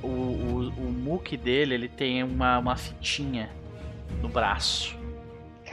o, 0.04 0.08
o, 0.08 0.74
o 0.78 0.92
muque 0.92 1.36
dele, 1.38 1.74
ele 1.74 1.90
tem 1.90 2.24
uma, 2.24 2.60
uma 2.60 2.76
fitinha 2.76 3.50
no 4.22 4.30
braço. 4.30 5.03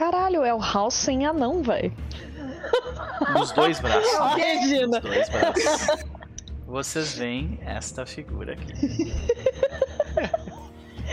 Caralho, 0.01 0.43
é 0.43 0.51
o 0.51 0.59
House 0.59 0.95
sem 0.95 1.27
anão, 1.27 1.61
velho. 1.61 1.93
Nos 3.33 3.51
dois 3.51 3.79
braços. 3.79 4.11
Nos 4.89 4.99
dois 4.99 5.29
braços. 5.29 6.05
Vocês 6.65 7.13
veem 7.13 7.59
esta 7.63 8.03
figura 8.03 8.53
aqui. 8.53 9.13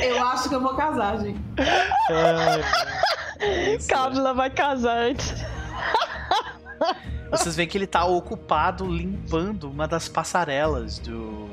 Eu 0.01 0.27
acho 0.28 0.48
que 0.48 0.55
eu 0.55 0.62
vou 0.62 0.74
casar, 0.74 1.19
gente. 1.19 1.39
Cábula 3.90 4.32
vai 4.32 4.48
casar 4.48 4.97
antes. 4.97 5.35
Vocês 7.31 7.56
veem 7.56 7.69
que 7.69 7.77
ele 7.77 7.86
tá 7.86 8.06
ocupado 8.06 8.86
limpando 8.86 9.70
uma 9.70 9.86
das 9.86 10.09
passarelas 10.09 10.98
do. 10.98 11.47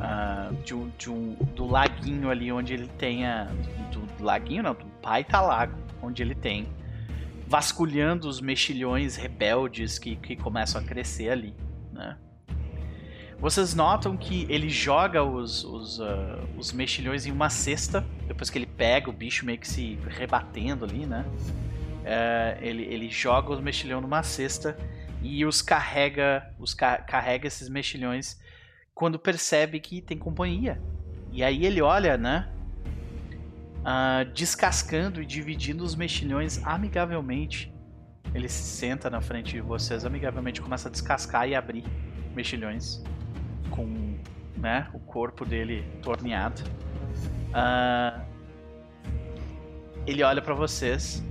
Uh, 0.00 0.54
de 0.64 0.74
um, 0.74 0.90
de 0.96 1.10
um, 1.10 1.34
do 1.54 1.66
laguinho 1.66 2.30
ali 2.30 2.50
onde 2.50 2.72
ele 2.72 2.88
tem 2.96 3.26
a. 3.26 3.48
Do 3.90 4.24
laguinho 4.24 4.62
não, 4.62 4.72
do 4.72 4.86
pai 5.02 5.24
tá 5.24 5.42
lago, 5.42 5.76
onde 6.02 6.22
ele 6.22 6.34
tem. 6.34 6.68
Vasculhando 7.46 8.28
os 8.28 8.40
mexilhões 8.40 9.16
rebeldes 9.16 9.98
que, 9.98 10.16
que 10.16 10.36
começam 10.36 10.80
a 10.80 10.84
crescer 10.84 11.30
ali, 11.30 11.54
né? 11.92 12.16
Vocês 13.38 13.74
notam 13.74 14.16
que 14.16 14.46
ele 14.48 14.68
joga 14.68 15.24
os, 15.24 15.64
os, 15.64 15.98
uh, 15.98 16.04
os 16.56 16.72
mexilhões 16.72 17.26
em 17.26 17.32
uma 17.32 17.50
cesta, 17.50 18.06
depois 18.28 18.48
que 18.48 18.56
ele 18.56 18.66
pega 18.66 19.10
o 19.10 19.12
bicho 19.12 19.44
meio 19.44 19.58
que 19.58 19.66
se 19.66 19.98
rebatendo 20.06 20.84
ali, 20.84 21.06
né? 21.06 21.24
Uh, 22.02 22.64
ele, 22.64 22.84
ele 22.84 23.10
joga 23.10 23.52
os 23.52 23.60
mexilhões 23.60 24.00
numa 24.00 24.22
cesta 24.22 24.78
e 25.20 25.44
os 25.44 25.60
carrega, 25.60 26.54
os 26.58 26.72
ca 26.72 26.98
carrega 26.98 27.48
esses 27.48 27.68
mexilhões 27.68 28.40
quando 28.94 29.18
percebe 29.18 29.80
que 29.80 30.00
tem 30.00 30.16
companhia. 30.16 30.80
E 31.32 31.42
aí 31.42 31.66
ele 31.66 31.80
olha, 31.80 32.16
né? 32.16 32.48
Uh, 33.82 34.24
descascando 34.32 35.20
e 35.20 35.26
dividindo 35.26 35.82
os 35.82 35.94
mexilhões 35.94 36.64
amigavelmente. 36.64 37.72
Ele 38.34 38.48
se 38.48 38.62
senta 38.62 39.10
na 39.10 39.20
frente 39.20 39.52
de 39.52 39.60
vocês 39.60 40.04
amigavelmente, 40.04 40.62
começa 40.62 40.88
a 40.88 40.90
descascar 40.90 41.48
e 41.48 41.54
abrir 41.54 41.84
mexilhões 42.34 43.02
com 43.70 44.16
né, 44.56 44.88
o 44.94 45.00
corpo 45.00 45.44
dele 45.44 45.84
torneado. 46.02 46.62
Uh, 47.50 48.22
ele 50.06 50.22
olha 50.22 50.40
para 50.40 50.54
vocês 50.54 51.22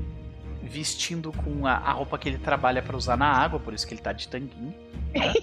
vestindo 0.61 1.31
com 1.31 1.65
a, 1.65 1.73
a, 1.73 1.91
roupa 1.91 2.17
que 2.17 2.29
ele 2.29 2.37
trabalha 2.37 2.81
para 2.81 2.95
usar 2.95 3.17
na 3.17 3.27
água, 3.27 3.59
por 3.59 3.73
isso 3.73 3.85
que 3.85 3.93
ele 3.93 4.01
tá 4.01 4.13
de 4.13 4.27
tanguinho. 4.27 4.73
Né? 5.13 5.33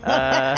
uh, 0.00 0.54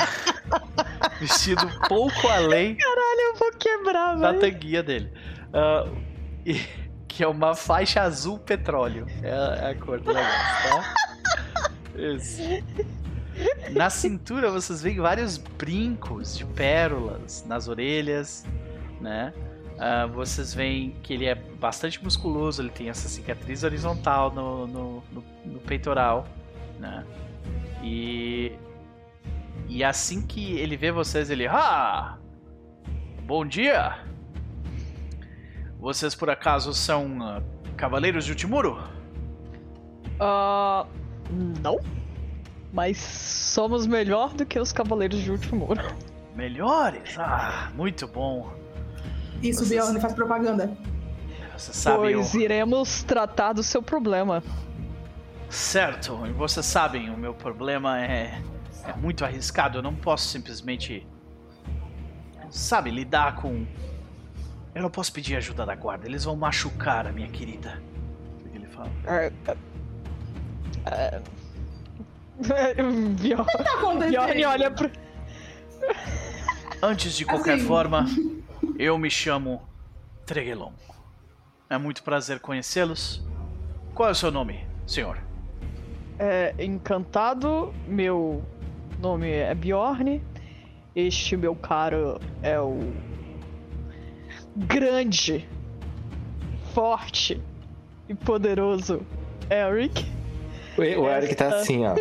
vestido 1.23 1.67
pouco 1.89 2.29
além. 2.29 2.77
Caralho, 2.77 3.21
eu 3.21 3.35
vou 3.37 3.53
quebrar, 3.53 4.17
Da 4.19 4.35
tanguinha 4.35 4.83
dele. 4.83 5.13
Uh, 5.49 5.97
e, 6.45 6.61
que 7.07 7.23
é 7.23 7.29
uma 7.29 7.55
faixa 7.55 8.03
azul 8.03 8.39
petróleo. 8.39 9.07
É, 9.23 9.67
é 9.67 9.71
a 9.71 9.75
cor 9.75 10.01
do 10.01 10.13
negócio, 10.13 10.69
tá? 10.69 10.95
Isso. 11.95 12.43
Na 13.71 13.89
cintura 13.91 14.51
vocês 14.51 14.83
veem 14.83 14.97
vários 14.97 15.37
brincos 15.37 16.37
de 16.37 16.45
pérolas 16.45 17.45
nas 17.47 17.69
orelhas, 17.69 18.45
né? 19.01 19.33
Uh, 19.75 20.09
vocês 20.13 20.55
veem 20.55 20.95
que 21.03 21.15
ele 21.15 21.27
é 21.27 21.35
bastante 21.35 22.03
musculoso, 22.03 22.63
ele 22.63 22.71
tem 22.71 22.89
essa 22.89 23.09
cicatriz 23.09 23.65
horizontal 23.65 24.31
no, 24.33 24.67
no, 24.67 25.05
no, 25.11 25.25
no 25.45 25.61
peitoral, 25.61 26.27
né? 26.79 27.05
E 27.83 28.53
e 29.77 29.85
assim 29.85 30.27
que 30.27 30.59
ele 30.59 30.77
vê 30.77 30.91
vocês, 30.91 31.31
ele 31.31 31.47
ah, 31.47 32.19
bom 33.25 33.45
dia. 33.47 33.99
Vocês 35.79 36.15
por 36.15 36.31
acaso 36.31 36.73
são 36.73 37.19
uh, 37.19 37.43
cavaleiros 37.77 38.25
de 38.25 38.33
Ultimuro? 38.33 38.79
Uh, 40.21 40.87
não 41.61 41.79
mas 42.73 42.97
somos 42.97 43.87
melhor 43.87 44.33
do 44.33 44.47
que 44.47 44.59
os 44.59 44.73
Cavaleiros 44.73 45.21
de 45.21 45.31
Último 45.31 45.67
Muro. 45.67 45.95
Melhores? 46.35 47.17
Ah, 47.19 47.71
muito 47.75 48.09
bom. 48.09 48.51
Isso, 49.43 49.65
Vocês... 49.65 49.83
Bjorn, 49.83 50.01
faz 50.01 50.15
propaganda. 50.15 50.73
Você 51.57 51.73
sabe 51.75 52.15
pois 52.15 52.35
iremos 52.35 53.03
tratar 53.03 53.53
do 53.53 53.63
seu 53.63 53.83
problema. 53.83 54.43
Certo, 55.51 56.27
e 56.27 56.33
vocês 56.33 56.65
sabem, 56.65 57.11
o 57.11 57.17
meu 57.17 57.35
problema 57.35 58.01
é, 58.01 58.41
é 58.85 58.93
muito 58.97 59.25
arriscado. 59.25 59.79
Eu 59.79 59.83
não 59.83 59.95
posso 59.95 60.29
simplesmente, 60.29 61.07
sabe, 62.51 62.91
lidar 62.91 63.37
com. 63.37 63.67
Eu 64.75 64.83
não 64.83 64.91
posso 64.91 65.13
pedir 65.13 65.37
ajuda 65.37 65.67
da 65.67 65.75
guarda. 65.75 66.07
Eles 66.07 66.25
vão 66.25 66.35
machucar 66.37 67.07
a 67.07 67.13
minha 67.13 67.29
querida. 67.29 67.83
O 68.45 68.49
que 68.49 68.57
ele 68.57 68.67
fala? 68.67 68.89
Uh, 68.89 69.57
uh, 70.89 71.23
uh, 72.41 73.15
Bjorn, 73.15 73.45
tá 73.45 74.07
Bjorn 74.07 74.45
olha 74.45 74.71
pro. 74.71 74.91
Antes 76.83 77.17
de 77.17 77.25
qualquer 77.25 77.55
assim... 77.55 77.67
forma, 77.67 78.07
eu 78.79 78.99
me 78.99 79.11
chamo 79.11 79.63
Tregelon. 80.27 80.73
É 81.69 81.79
muito 81.79 82.03
prazer 82.03 82.41
conhecê-los. 82.41 83.23
Qual 83.95 84.09
é 84.09 84.13
o 84.13 84.15
seu 84.15 84.31
nome, 84.31 84.67
senhor? 84.87 85.19
É, 86.19 86.55
encantado, 86.59 87.75
meu 87.87 88.45
nome 89.03 89.29
é 89.29 89.53
Bjorn. 89.53 90.23
Este 90.95 91.37
meu 91.37 91.57
caro 91.57 92.21
é 92.41 92.61
o 92.61 92.93
grande, 94.57 95.49
forte 96.73 97.43
e 98.09 98.15
poderoso 98.15 99.05
Eric. 99.51 100.07
O, 100.79 100.83
Eric 100.83 101.35
tá 101.35 101.49
assim, 101.49 101.85
ó. 101.85 101.97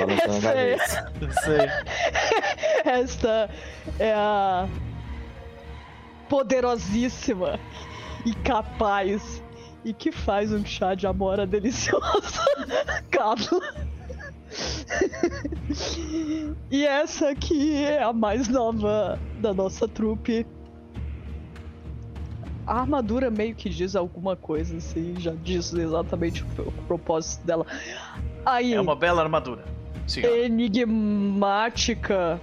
Balançando 0.00 0.48
a 0.48 0.52
cabeça. 0.52 1.12
Esta 2.86 3.50
é 3.98 4.14
a 4.14 4.66
poderosíssima 6.28 7.60
e 8.24 8.32
capaz 8.34 9.42
e 9.84 9.92
que 9.92 10.10
faz 10.10 10.52
um 10.52 10.64
chá 10.64 10.94
de 10.94 11.06
amora 11.06 11.46
delicioso. 11.46 12.40
Cabo. 13.10 13.60
e 16.70 16.86
essa 16.86 17.30
aqui 17.30 17.74
é 17.74 18.02
a 18.02 18.12
mais 18.12 18.48
nova 18.48 19.18
da 19.40 19.52
nossa 19.52 19.88
trupe 19.88 20.46
a 22.66 22.80
armadura 22.80 23.30
meio 23.30 23.54
que 23.54 23.70
diz 23.70 23.94
alguma 23.94 24.34
coisa, 24.34 24.76
assim, 24.76 25.14
já 25.18 25.32
diz 25.32 25.72
exatamente 25.72 26.42
o, 26.42 26.46
o 26.62 26.72
propósito 26.86 27.46
dela. 27.46 27.64
Aí, 28.44 28.74
é 28.74 28.80
uma 28.80 28.96
bela 28.96 29.22
armadura. 29.22 29.64
Senhora. 30.06 30.36
Enigmática 30.36 32.40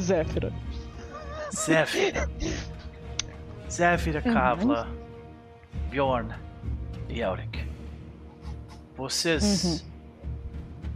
Zéfira. 0.00 0.50
Zéfira. 1.54 2.26
Zéfira, 3.70 4.22
Kavla, 4.22 4.86
uhum. 4.86 4.94
Bjorn 5.90 6.34
e 7.08 7.20
Elric. 7.20 7.64
Vocês 8.96 9.64
uhum. 9.64 9.80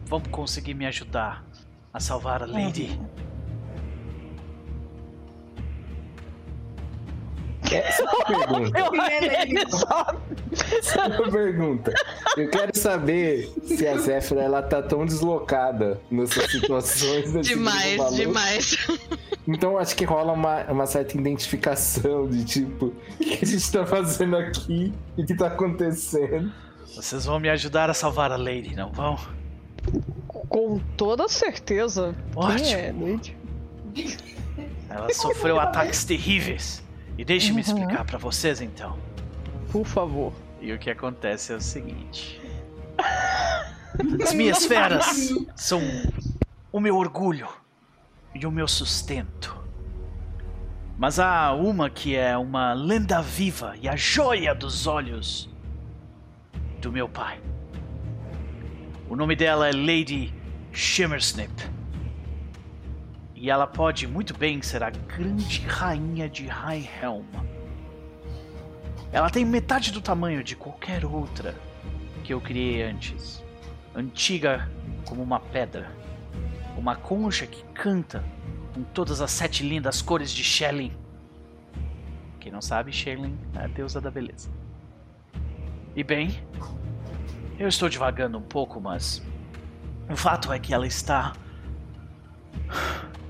Vão 0.09 0.21
conseguir 0.21 0.75
me 0.75 0.87
ajudar 0.87 1.45
a 1.93 2.01
salvar 2.01 2.43
a 2.43 2.47
Lady. 2.47 2.99
Essa 7.71 8.03
é 8.03 8.07
uma 8.07 8.25
pergunta. 8.25 8.79
Essa 10.79 11.01
é 11.01 11.07
uma 11.07 11.31
pergunta. 11.31 11.95
Eu 12.37 12.49
quero 12.49 12.79
saber 12.79 13.53
se 13.63 13.87
a 13.87 13.99
Zéfira 13.99 14.41
ela 14.41 14.63
tá 14.63 14.81
tão 14.81 15.05
deslocada 15.05 16.01
nessas 16.11 16.51
situações. 16.51 17.47
Demais, 17.47 18.15
demais. 18.15 18.89
Então 19.47 19.77
acho 19.79 19.95
que 19.95 20.05
rola 20.05 20.33
uma, 20.33 20.65
uma 20.65 20.87
certa 20.87 21.19
identificação 21.19 22.27
de 22.29 22.45
tipo, 22.45 22.87
o 22.87 22.95
que 23.19 23.39
a 23.43 23.47
gente 23.47 23.71
tá 23.71 23.85
fazendo 23.85 24.37
aqui 24.37 24.93
e 25.17 25.23
o 25.23 25.27
que 25.27 25.35
tá 25.35 25.49
acontecendo. 25.49 26.51
Vocês 26.95 27.27
vão 27.27 27.39
me 27.39 27.51
ajudar 27.51 27.91
a 27.91 27.95
salvar 27.95 28.33
a 28.33 28.37
Lady, 28.37 28.75
não 28.75 28.91
vão? 28.91 29.19
Com 30.48 30.78
toda 30.97 31.28
certeza. 31.28 32.15
Ótimo. 32.35 33.20
É, 33.97 34.05
Ela 34.89 35.12
sofreu 35.12 35.59
ataques 35.60 36.05
terríveis. 36.05 36.82
E 37.16 37.24
deixe-me 37.24 37.55
uhum. 37.55 37.60
explicar 37.60 38.05
para 38.05 38.16
vocês 38.16 38.60
então. 38.60 38.97
Por 39.70 39.85
favor. 39.85 40.32
E 40.60 40.73
o 40.73 40.78
que 40.78 40.90
acontece 40.90 41.52
é 41.52 41.56
o 41.56 41.60
seguinte: 41.60 42.40
As 44.23 44.32
minhas 44.32 44.65
feras 44.66 45.31
são 45.56 45.81
o 46.73 46.81
meu 46.81 46.97
orgulho 46.97 47.48
e 48.35 48.47
o 48.47 48.51
meu 48.51 48.69
sustento. 48.69 49.56
Mas 50.97 51.20
há 51.20 51.52
uma 51.52 51.89
que 51.89 52.16
é 52.16 52.36
uma 52.36 52.73
lenda 52.73 53.23
viva 53.23 53.74
e 53.81 53.89
a 53.89 53.94
joia 53.94 54.55
dos 54.55 54.86
olhos 54.86 55.48
do 56.81 56.90
meu 56.90 57.09
pai. 57.09 57.40
O 59.09 59.17
nome 59.17 59.35
dela 59.35 59.67
é 59.67 59.73
Lady 59.73 60.35
Shimmersnip. 60.71 61.51
E 63.35 63.49
ela 63.49 63.67
pode 63.67 64.07
muito 64.07 64.37
bem 64.37 64.61
ser 64.61 64.83
a 64.83 64.91
grande 64.91 65.61
rainha 65.67 66.29
de 66.29 66.47
High 66.47 66.87
Helm. 67.03 67.25
Ela 69.11 69.31
tem 69.31 69.47
metade 69.47 69.93
do 69.93 70.03
tamanho 70.03 70.45
de 70.45 70.55
qualquer 70.55 71.07
outra 71.07 71.55
que 72.23 72.35
eu 72.35 72.41
criei 72.41 72.83
antes. 72.83 73.43
Antiga 73.95 74.71
como 75.07 75.23
uma 75.23 75.41
pedra. 75.41 75.91
Uma 76.77 76.95
concha 76.95 77.47
que 77.47 77.65
canta 77.73 78.23
com 78.75 78.83
todas 78.83 79.23
as 79.23 79.31
sete 79.31 79.63
lindas 79.63 80.03
cores 80.03 80.31
de 80.31 80.45
Shelly. 80.45 80.93
Quem 82.39 82.53
não 82.53 82.61
sabe, 82.61 82.93
Shelly 82.93 83.35
é 83.55 83.65
a 83.65 83.67
deusa 83.69 84.03
da 84.03 84.11
beleza. 84.11 84.51
E 85.97 86.05
bem, 86.05 86.43
eu 87.59 87.67
estou 87.67 87.89
devagando 87.89 88.39
um 88.39 88.43
pouco, 88.43 88.81
mas 88.81 89.23
o 90.09 90.17
fato 90.17 90.53
é 90.53 90.59
que 90.59 90.73
ela 90.73 90.87
está 90.87 91.33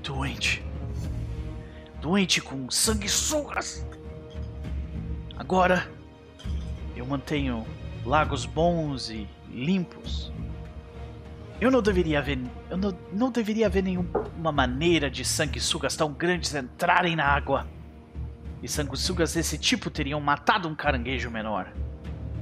doente. 0.03 0.63
Doente 1.99 2.39
com 2.39 2.69
sanguessugas. 2.69 3.85
Agora 5.35 5.89
eu 6.95 7.05
mantenho 7.05 7.65
lagos 8.05 8.45
bons 8.45 9.09
e 9.09 9.27
limpos. 9.49 10.31
Eu 11.59 11.71
não 11.71 11.81
deveria 11.81 12.21
ver, 12.21 12.39
eu 12.69 12.77
não, 12.77 12.97
não 13.11 13.31
deveria 13.31 13.65
haver 13.65 13.83
nenhuma 13.83 14.51
maneira 14.51 15.09
de 15.09 15.25
sanguessugas 15.25 15.95
tão 15.95 16.13
grandes 16.13 16.53
entrarem 16.53 17.15
na 17.15 17.25
água. 17.25 17.67
E 18.61 18.67
sanguessugas 18.67 19.33
desse 19.33 19.57
tipo 19.57 19.89
teriam 19.89 20.21
matado 20.21 20.67
um 20.67 20.75
caranguejo 20.75 21.31
menor. 21.31 21.73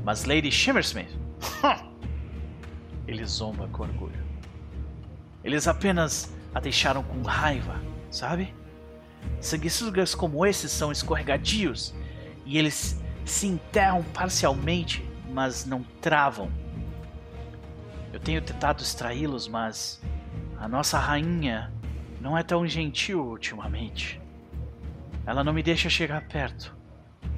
Mas 0.04 0.26
Lady 0.26 0.52
Shimmersmith, 0.52 1.27
ele 3.08 3.26
zomba 3.26 3.68
com 3.70 3.84
orgulho. 3.84 4.26
Eles 5.44 5.68
apenas 5.68 6.34
a 6.54 6.60
deixaram 6.60 7.04
com 7.04 7.22
raiva, 7.22 7.82
sabe? 8.12 8.54
Sanguessugas 9.40 10.14
como 10.14 10.46
esses 10.46 10.72
são 10.72 10.92
escorregadios 10.92 11.94
e 12.46 12.58
eles 12.58 13.02
se 13.26 13.48
enterram 13.48 14.04
parcialmente, 14.04 15.08
mas 15.32 15.66
não 15.66 15.84
travam. 16.02 16.52
Eu 18.12 18.20
tenho 18.20 18.42
tentado 18.42 18.82
extraí-los, 18.82 19.48
mas 19.48 20.02
a 20.58 20.68
nossa 20.68 20.98
rainha 20.98 21.72
não 22.20 22.38
é 22.38 22.44
tão 22.44 22.66
gentil 22.66 23.24
ultimamente. 23.24 24.20
Ela 25.26 25.44
não 25.44 25.54
me 25.54 25.62
deixa 25.62 25.90
chegar 25.90 26.28
perto. 26.28 26.76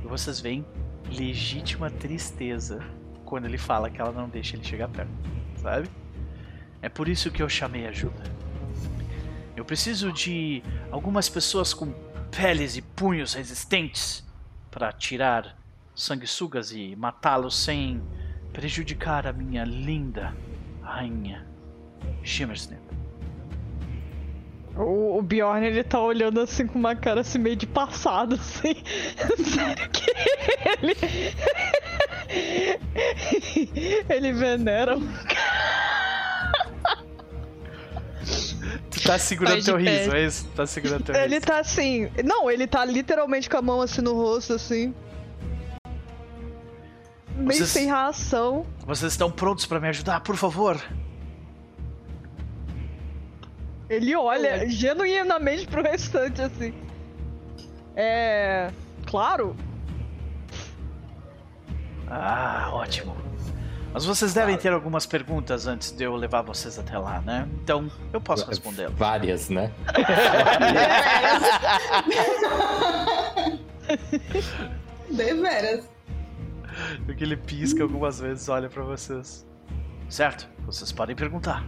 E 0.04 0.08
vocês 0.08 0.40
veem 0.40 0.66
legítima 1.12 1.90
tristeza 1.90 2.80
quando 3.30 3.46
ele 3.46 3.60
fala 3.60 3.92
que 3.92 4.02
ela 4.02 4.12
não 4.12 4.28
deixa 4.28 4.56
ele 4.56 4.64
chegar 4.64 4.88
perto, 4.88 5.12
sabe? 5.62 5.88
É 6.82 6.90
por 6.90 7.08
isso 7.08 7.30
que 7.30 7.44
eu 7.44 7.48
chamei 7.48 7.86
ajuda. 7.86 8.24
Eu 9.56 9.64
preciso 9.64 10.12
de 10.12 10.64
algumas 10.90 11.30
pessoas 11.30 11.72
com 11.72 11.94
peles 12.32 12.76
e 12.76 12.82
punhos 12.82 13.36
resistentes 13.36 14.28
para 14.72 14.92
tirar 14.92 15.56
sanguessugas 15.94 16.72
e 16.72 16.96
matá-los 16.96 17.56
sem 17.56 18.02
prejudicar 18.52 19.28
a 19.28 19.34
minha 19.34 19.64
linda 19.64 20.36
rainha 20.82 21.46
Shimmersnip. 22.24 22.79
O, 24.80 25.18
o 25.18 25.22
Bjorn, 25.22 25.66
ele 25.68 25.84
tá 25.84 26.00
olhando 26.00 26.40
assim 26.40 26.66
com 26.66 26.80
uma 26.80 26.96
cara 26.96 27.20
assim 27.22 27.38
meio 27.38 27.56
de 27.58 27.68
passado, 27.68 28.36
assim. 28.36 28.76
Sério 29.44 29.90
que 29.92 30.10
ele. 30.70 30.96
ele 34.10 34.32
venera 34.34 34.96
um 34.98 35.08
Tu 38.92 39.02
tá 39.04 39.18
segurando 39.18 39.64
teu 39.64 39.78
riso, 39.78 40.12
é 40.16 40.26
isso? 40.26 40.48
Tá 40.56 40.66
segurando 40.66 41.04
teu 41.04 41.16
ele 41.16 41.36
riso. 41.36 41.46
tá 41.46 41.60
assim. 41.60 42.10
Não, 42.24 42.50
ele 42.50 42.68
tá 42.68 42.86
literalmente 42.86 43.50
com 43.50 43.58
a 43.58 43.62
mão 43.62 43.82
assim 43.82 44.02
no 44.02 44.14
rosto, 44.14 44.54
assim. 44.54 44.94
Meio 47.36 47.54
Vocês- 47.60 47.70
sem 47.70 47.86
reação. 47.88 48.66
Vocês 48.86 49.12
estão 49.14 49.32
prontos 49.32 49.66
para 49.66 49.80
me 49.80 49.88
ajudar, 49.88 50.20
por 50.22 50.36
favor? 50.36 50.80
Ele 53.90 54.16
olha 54.16 54.70
genuinamente 54.70 55.68
pro 55.68 55.82
restante, 55.82 56.42
assim. 56.42 56.74
É. 57.96 58.70
Claro. 59.06 59.56
Ah, 62.08 62.70
ótimo. 62.72 63.18
Mas 63.92 64.06
vocês 64.06 64.36
devem 64.36 64.56
ter 64.56 64.72
algumas 64.72 65.08
perguntas 65.08 65.66
antes 65.66 65.92
de 65.92 66.04
eu 66.04 66.16
levar 66.16 66.44
vocês 66.44 66.78
até 66.78 66.96
lá, 66.98 67.22
né? 67.22 67.48
Então, 67.64 67.92
eu 68.14 68.22
posso 68.22 68.46
respondê-las. 68.46 68.94
Várias, 68.94 69.50
né? 69.50 69.72
Deveras. 75.10 75.90
Porque 77.06 77.24
ele 77.24 77.36
pisca 77.36 77.82
algumas 77.82 78.20
vezes, 78.20 78.48
olha 78.48 78.70
pra 78.70 78.84
vocês. 78.84 79.46
Certo, 80.08 80.48
vocês 80.66 80.92
podem 80.92 81.16
perguntar. 81.16 81.66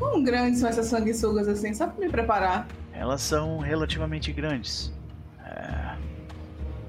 Quão 0.00 0.22
grandes 0.22 0.60
são 0.60 0.68
essas 0.68 0.86
sanguessugas 0.86 1.46
assim? 1.46 1.74
Só 1.74 1.86
pra 1.86 2.02
me 2.02 2.10
preparar. 2.10 2.66
Elas 2.92 3.20
são 3.20 3.58
relativamente 3.58 4.32
grandes. 4.32 4.90
É... 5.44 5.94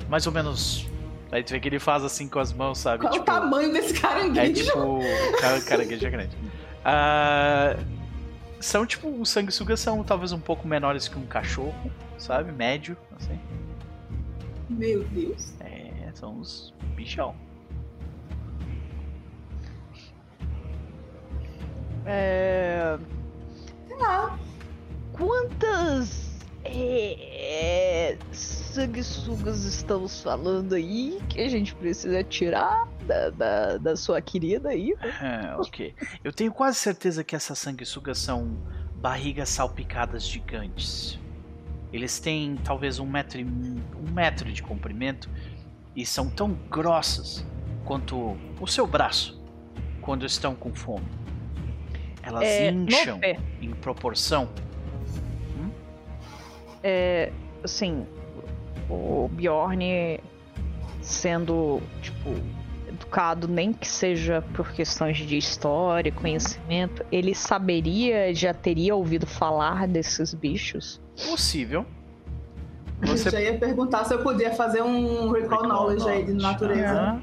Mais 0.10 0.26
ou 0.26 0.32
menos. 0.32 0.88
Aí 1.30 1.44
tu 1.44 1.52
vê 1.52 1.60
que 1.60 1.68
ele 1.68 1.80
faz 1.80 2.04
assim 2.06 2.28
com 2.28 2.40
as 2.40 2.54
mãos, 2.54 2.78
sabe? 2.80 3.04
Qual 3.04 3.12
tipo, 3.12 3.24
o 3.24 3.26
tamanho 3.26 3.72
desse 3.74 3.96
É 3.98 4.00
caranguejo? 4.00 4.64
tipo. 4.64 5.00
Cara, 5.42 5.62
caranguejo 5.62 6.08
é 6.08 6.10
grande. 6.10 6.38
Ah, 6.86 7.76
são 8.62 8.86
tipo. 8.86 9.10
Os 9.10 9.30
sanguessugas 9.30 9.80
são 9.82 10.04
talvez 10.04 10.32
um 10.32 10.40
pouco 10.40 10.66
menores 10.68 11.10
que 11.10 11.18
um 11.20 11.26
cachorro, 11.26 11.92
sabe? 12.18 12.52
Médio, 12.52 12.96
assim. 13.18 13.38
Meu 14.70 15.04
Deus. 15.10 15.54
É, 15.60 16.10
são 16.14 16.36
uns 16.38 16.74
bichão. 16.96 17.36
É. 22.12 22.98
Sei 23.88 23.98
lá. 23.98 24.38
Quantas. 25.14 26.30
É, 26.64 28.18
sanguessugas 28.32 29.64
estamos 29.64 30.22
falando 30.22 30.74
aí 30.74 31.20
que 31.28 31.42
a 31.42 31.50
gente 31.50 31.74
precisa 31.76 32.24
tirar 32.24 32.88
da, 33.08 33.30
da, 33.32 33.78
da 33.78 33.96
sua 33.96 34.22
querida 34.22 34.70
aí? 34.70 34.94
É, 35.02 35.56
ok. 35.56 35.96
Eu 36.24 36.32
tenho 36.32 36.52
quase 36.52 36.78
certeza 36.78 37.24
que 37.24 37.36
essas 37.36 37.58
sanguessugas 37.58 38.20
são 38.20 38.58
barrigas 38.96 39.50
salpicadas 39.50 40.24
gigantes. 40.28 41.20
Eles 41.92 42.20
têm 42.20 42.56
talvez 42.64 43.00
um 43.00 43.06
metro, 43.06 43.40
e, 43.40 43.44
um 43.44 44.12
metro 44.14 44.52
de 44.52 44.62
comprimento 44.62 45.30
e 45.96 46.06
são 46.06 46.30
tão 46.30 46.54
grossas 46.70 47.46
quanto 47.84 48.38
o 48.60 48.68
seu 48.68 48.86
braço 48.86 49.42
quando 50.02 50.26
estão 50.26 50.56
com 50.56 50.74
fome. 50.74 51.21
Elas 52.24 52.44
É, 52.44 52.72
incham 52.72 53.20
em 53.62 53.72
proporção. 53.72 54.50
É, 56.84 57.32
assim, 57.64 58.06
o 58.90 59.30
Bjorn 59.32 60.20
sendo, 61.02 61.82
tipo, 62.02 62.34
educado, 62.88 63.48
nem 63.48 63.74
que 63.74 63.88
seja 63.88 64.44
por 64.54 64.72
questões 64.72 65.18
de 65.18 65.38
história, 65.38 66.12
conhecimento, 66.12 67.06
ele 67.12 67.34
saberia, 67.34 68.34
já 68.34 68.54
teria 68.54 68.96
ouvido 68.96 69.26
falar 69.26 69.88
desses 69.88 70.34
bichos? 70.34 71.02
Possível. 71.30 71.86
Eu 73.02 73.08
Você 73.08 73.32
já 73.32 73.42
ia 73.42 73.58
perguntar 73.58 74.04
se 74.06 74.14
eu 74.14 74.22
podia 74.22 74.52
fazer 74.54 74.84
um 74.84 75.32
recall, 75.32 75.68
knowledge 75.68 76.08
aí 76.08 76.24
de 76.24 76.34
natureza. 76.34 76.94
Aham. 76.94 77.22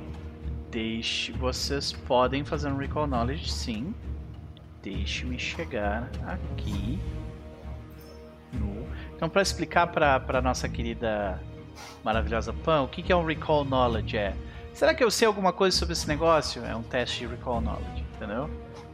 Deixe. 0.71 1.33
Vocês 1.33 1.93
podem 1.93 2.45
fazer 2.45 2.69
um 2.69 2.77
recall 2.77 3.07
knowledge, 3.07 3.51
sim. 3.51 3.95
Deixe-me 4.89 5.39
chegar 5.39 6.09
aqui 6.27 6.99
no. 8.55 8.89
Então, 9.15 9.29
para 9.29 9.43
explicar 9.43 9.89
para 9.89 10.41
nossa 10.41 10.67
querida 10.67 11.39
maravilhosa 12.03 12.55
Pan, 12.55 12.83
o 12.83 12.89
que, 12.89 13.03
que 13.03 13.13
é 13.13 13.17
um 13.17 13.27
recall 13.27 13.67
knowledge? 13.67 14.17
É. 14.17 14.35
Será 14.73 14.95
que 14.95 15.05
eu 15.05 15.11
sei 15.11 15.27
alguma 15.29 15.53
coisa 15.53 15.77
sobre 15.77 15.93
esse 15.93 16.09
negócio? 16.09 16.65
É 16.65 16.75
um 16.75 16.83
teste 16.83 17.19
de 17.19 17.27
recall 17.27 17.61
knowledge, 17.61 18.03
entendeu? 18.17 18.49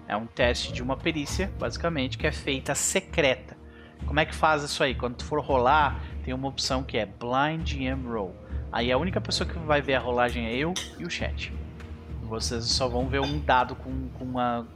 É 0.08 0.16
um 0.16 0.26
teste 0.26 0.72
de 0.72 0.82
uma 0.82 0.96
perícia, 0.96 1.48
basicamente, 1.60 2.18
que 2.18 2.26
é 2.26 2.32
feita 2.32 2.74
secreta. 2.74 3.56
Como 4.04 4.18
é 4.18 4.24
que 4.24 4.34
faz 4.34 4.64
isso 4.64 4.82
aí? 4.82 4.96
Quando 4.96 5.14
tu 5.14 5.24
for 5.24 5.40
rolar, 5.40 6.02
tem 6.24 6.34
uma 6.34 6.48
opção 6.48 6.82
que 6.82 6.98
é 6.98 7.06
Blind 7.06 7.72
GM 7.72 8.04
Roll. 8.12 8.34
Aí 8.72 8.90
a 8.90 8.98
única 8.98 9.20
pessoa 9.20 9.48
que 9.48 9.56
vai 9.60 9.80
ver 9.80 9.94
a 9.94 10.00
rolagem 10.00 10.44
é 10.44 10.56
eu 10.56 10.74
e 10.98 11.04
o 11.04 11.10
chat. 11.10 11.52
Vocês 12.24 12.64
só 12.64 12.88
vão 12.88 13.06
ver 13.06 13.20
um 13.20 13.38
dado 13.38 13.76
com, 13.76 14.08
com 14.08 14.24
uma, 14.24 14.66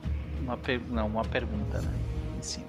uma, 0.41 0.57
per- 0.57 0.81
não, 0.89 1.07
uma 1.07 1.25
pergunta 1.25 1.81
né, 1.81 1.93
em 2.39 2.43
cima. 2.43 2.67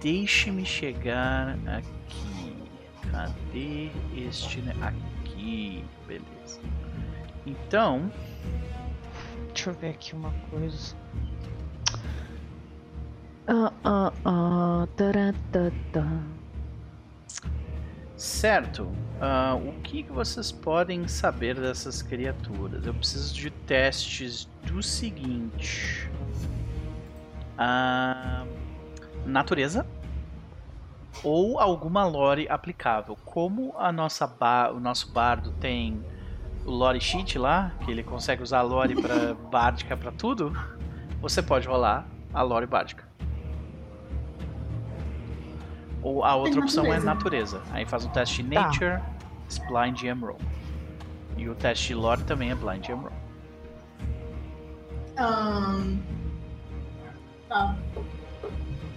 Deixe-me 0.00 0.64
chegar 0.64 1.58
aqui. 1.66 2.54
Cadê 3.10 3.90
este. 4.16 4.62
Aqui. 4.80 5.84
Beleza. 6.06 6.60
Então. 7.46 8.10
Deixa 9.48 9.70
eu 9.70 9.74
ver 9.74 9.90
aqui 9.90 10.14
uma 10.14 10.30
coisa. 10.50 10.94
Ah, 13.46 13.72
ah, 13.84 14.12
ah. 14.24 14.86
Certo. 18.18 18.82
Uh, 18.82 19.68
o 19.68 19.80
que 19.80 20.02
vocês 20.02 20.50
podem 20.50 21.06
saber 21.06 21.54
dessas 21.54 22.02
criaturas? 22.02 22.84
Eu 22.84 22.92
preciso 22.92 23.32
de 23.32 23.48
testes 23.48 24.44
do 24.64 24.82
seguinte: 24.82 26.10
uh, 27.54 28.44
natureza 29.24 29.86
ou 31.22 31.60
alguma 31.60 32.04
lore 32.04 32.48
aplicável. 32.48 33.16
Como 33.24 33.72
a 33.78 33.92
nossa 33.92 34.28
o 34.74 34.80
nosso 34.80 35.12
bardo 35.12 35.52
tem 35.52 36.04
o 36.66 36.70
lore 36.72 37.00
sheet 37.00 37.38
lá, 37.38 37.72
que 37.84 37.90
ele 37.92 38.02
consegue 38.02 38.42
usar 38.42 38.58
a 38.58 38.62
lore 38.62 39.00
para 39.00 39.34
bárdica 39.34 39.96
para 39.96 40.10
tudo, 40.10 40.52
você 41.20 41.40
pode 41.40 41.68
rolar 41.68 42.04
a 42.34 42.42
lore 42.42 42.66
bárdica. 42.66 43.07
Ou 46.08 46.24
a 46.24 46.34
outra 46.34 46.60
opção 46.60 46.86
é 46.86 46.98
natureza. 46.98 47.60
Aí 47.70 47.84
faz 47.84 48.06
o 48.06 48.08
teste 48.08 48.42
tá. 48.42 48.62
Nature, 48.62 48.98
tá. 48.98 49.66
Blind 49.68 50.02
e 50.02 50.10
Roll. 50.10 50.38
E 51.36 51.48
o 51.50 51.54
teste 51.54 51.92
Lore 51.92 52.22
também 52.24 52.50
é 52.50 52.54
Blind 52.54 52.88
e 52.88 52.92
Roll. 52.92 53.12
Um... 55.18 55.98
Tá. 57.46 57.76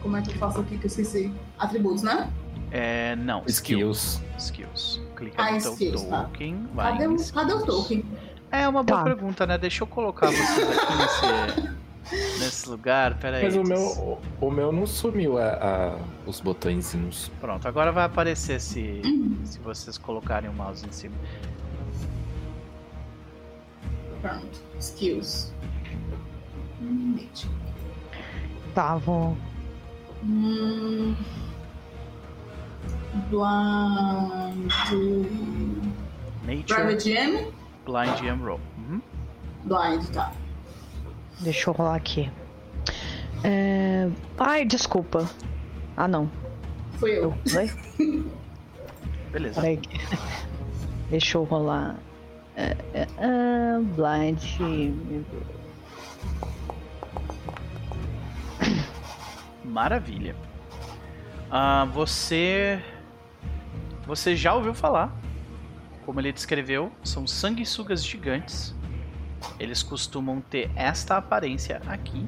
Como 0.01 0.15
é 0.15 0.21
que 0.21 0.31
eu 0.31 0.35
faço 0.35 0.61
aqui 0.61 0.77
que 0.77 0.85
eu 0.85 0.87
esqueci? 0.87 1.33
Atributos, 1.59 2.01
né? 2.01 2.31
É, 2.71 3.17
não. 3.17 3.43
Skills. 3.45 4.21
Skills. 4.37 5.01
Clica 5.17 5.43
ah, 5.43 5.51
no 5.51 5.57
skills, 5.57 6.03
tá. 6.03 6.23
token. 6.23 6.63
Tá. 6.63 6.69
Vai 6.73 6.97
cadê, 6.97 7.31
cadê 7.33 7.53
o 7.53 7.65
token? 7.65 8.05
É 8.51 8.67
uma 8.69 8.83
boa 8.83 8.99
tá. 8.99 9.03
pergunta, 9.03 9.45
né? 9.45 9.57
Deixa 9.57 9.83
eu 9.83 9.87
colocar 9.87 10.27
vocês 10.27 10.79
aqui 10.79 10.95
nesse 10.95 11.69
nesse 12.11 12.69
lugar. 12.69 13.17
Pera 13.19 13.37
aí. 13.37 13.43
Mas 13.43 13.55
o 13.55 13.63
meu, 13.63 13.79
o, 13.79 14.21
o 14.47 14.51
meu 14.51 14.71
não 14.71 14.85
sumiu 14.85 15.37
a, 15.37 15.49
a, 15.49 15.97
os 16.25 16.39
botõezinhos. 16.39 17.31
Pronto, 17.39 17.67
agora 17.67 17.91
vai 17.91 18.05
aparecer 18.05 18.59
se, 18.59 19.01
se 19.45 19.59
vocês 19.59 19.97
colocarem 19.97 20.49
o 20.49 20.53
mouse 20.53 20.85
em 20.85 20.91
cima. 20.91 21.15
Pronto, 24.21 24.61
skills. 24.79 25.53
Tá, 28.73 28.95
vou. 28.97 29.37
Hum... 30.23 31.15
Blind. 33.29 34.71
Nature. 36.43 36.63
Private 36.65 37.03
Gem? 37.03 37.51
Blind 37.85 38.17
Gem 38.17 38.37
Roll. 38.37 38.59
Uhum. 38.77 39.01
Blind, 39.65 40.05
tá. 40.13 40.31
Deixa 41.41 41.69
eu 41.69 41.73
rolar 41.73 41.95
aqui. 41.95 42.31
É... 43.43 44.07
Ai, 44.37 44.63
desculpa. 44.63 45.27
Ah, 45.97 46.07
não. 46.07 46.29
Fui 46.99 47.11
eu. 47.17 47.33
Beleza. 49.31 49.59
Peraí. 49.59 49.79
Deixa 51.09 51.37
eu 51.37 51.43
rolar. 51.43 51.97
É, 52.55 52.75
é, 52.93 53.07
é, 53.17 53.79
blind. 53.95 54.43
Maravilha. 59.65 60.35
Ah, 61.49 61.85
você. 61.85 62.83
Você 64.05 64.35
já 64.35 64.53
ouviu 64.53 64.73
falar? 64.73 65.11
Como 66.05 66.19
ele 66.19 66.31
descreveu, 66.31 66.91
são 67.03 67.25
sanguessugas 67.25 68.05
gigantes 68.05 68.75
eles 69.59 69.83
costumam 69.83 70.41
ter 70.41 70.71
esta 70.75 71.17
aparência 71.17 71.81
aqui. 71.87 72.25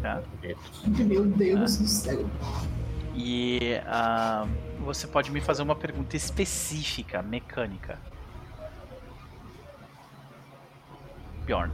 Tá? 0.00 0.20
Meu 0.84 1.24
Deus 1.24 1.76
tá. 1.76 1.82
do 1.82 1.88
céu. 1.88 2.30
E 3.14 3.80
uh, 3.86 4.48
você 4.82 5.06
pode 5.06 5.30
me 5.30 5.40
fazer 5.40 5.62
uma 5.62 5.76
pergunta 5.76 6.16
específica, 6.16 7.22
mecânica. 7.22 7.98
Bjorn. 11.44 11.72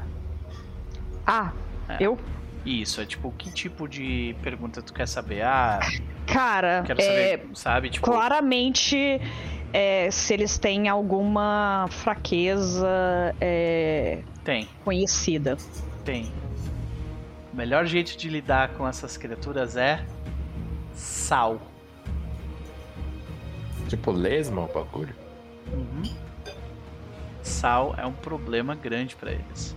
Ah, 1.27 1.53
é. 1.89 1.97
eu? 2.01 2.19
Isso, 2.67 3.01
é 3.01 3.07
tipo, 3.07 3.33
que 3.33 3.51
tipo 3.51 3.89
de 3.89 4.37
pergunta 4.43 4.83
tu 4.83 4.93
quer 4.93 5.07
saber? 5.07 5.43
Ah, 5.43 5.79
cara, 6.27 6.83
quero 6.85 7.01
saber, 7.01 7.21
é, 7.23 7.47
sabe? 7.55 7.91
Tipo, 7.91 8.05
claramente 8.05 9.21
é, 9.73 10.11
se 10.11 10.33
eles 10.33 10.59
têm 10.59 10.89
alguma 10.89 11.87
fraqueza 11.91 13.35
é, 13.41 14.23
tem. 14.45 14.69
conhecida. 14.85 15.57
Tem. 16.05 16.33
O 17.53 17.57
melhor 17.57 17.87
jeito 17.87 18.17
de 18.17 18.29
lidar 18.29 18.71
com 18.71 18.87
essas 18.87 19.17
criaturas 19.17 19.77
é 19.77 20.05
sal. 20.95 21.61
Tipo 23.89 24.11
lesma 24.11 24.63
o 24.63 24.73
bagulho? 24.73 25.15
Uhum. 25.73 26.03
Sal 27.43 27.95
é 27.97 28.07
um 28.07 28.13
problema 28.13 28.75
grande 28.75 29.17
para 29.17 29.33
eles. 29.33 29.77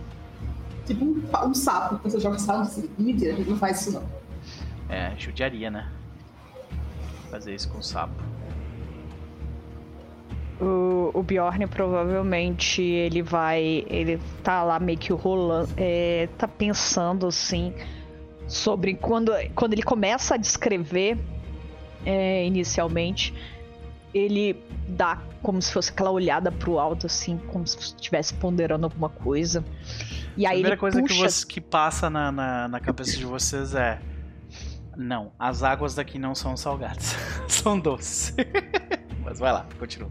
Tipo 0.86 1.04
um, 1.04 1.22
um 1.48 1.54
sapo, 1.54 2.00
você 2.02 2.18
joga 2.18 2.38
sal 2.38 2.60
assim. 2.60 2.90
Mentira, 2.98 3.32
a 3.34 3.36
gente 3.36 3.50
não 3.50 3.58
faz 3.58 3.80
isso 3.80 3.92
não. 3.92 4.08
É, 4.88 5.14
judiaria, 5.16 5.70
né? 5.70 5.90
Fazer 7.30 7.54
isso 7.54 7.70
com 7.70 7.80
sapo 7.80 8.31
o, 10.62 11.10
o 11.12 11.22
Bjorn 11.22 11.66
provavelmente 11.66 12.80
ele 12.80 13.20
vai. 13.20 13.84
Ele 13.88 14.20
tá 14.44 14.62
lá 14.62 14.78
meio 14.78 14.98
que 14.98 15.12
rolando. 15.12 15.68
É, 15.76 16.28
tá 16.38 16.46
pensando 16.46 17.26
assim. 17.26 17.74
Sobre 18.46 18.94
quando, 18.94 19.32
quando 19.54 19.72
ele 19.72 19.82
começa 19.82 20.34
a 20.34 20.36
descrever 20.36 21.18
é, 22.04 22.44
inicialmente, 22.44 23.34
ele 24.12 24.62
dá 24.86 25.22
como 25.42 25.60
se 25.60 25.72
fosse 25.72 25.90
aquela 25.90 26.10
olhada 26.10 26.52
pro 26.52 26.78
alto, 26.78 27.06
assim, 27.06 27.38
como 27.48 27.66
se 27.66 27.78
estivesse 27.78 28.34
ponderando 28.34 28.84
alguma 28.84 29.08
coisa. 29.08 29.64
E 30.36 30.44
aí 30.44 30.52
a 30.52 30.54
primeira 30.54 30.76
coisa 30.76 31.00
puxa... 31.00 31.14
que, 31.14 31.20
você, 31.20 31.46
que 31.46 31.60
passa 31.60 32.10
na, 32.10 32.30
na, 32.30 32.68
na 32.68 32.80
cabeça 32.80 33.16
de 33.16 33.24
vocês 33.24 33.74
é. 33.74 34.00
Não, 34.96 35.32
as 35.38 35.62
águas 35.62 35.94
daqui 35.94 36.18
não 36.18 36.34
são 36.34 36.56
salgadas, 36.56 37.16
são 37.48 37.80
doces. 37.80 38.34
Mas 39.24 39.38
vai 39.38 39.52
lá, 39.52 39.66
continua. 39.78 40.10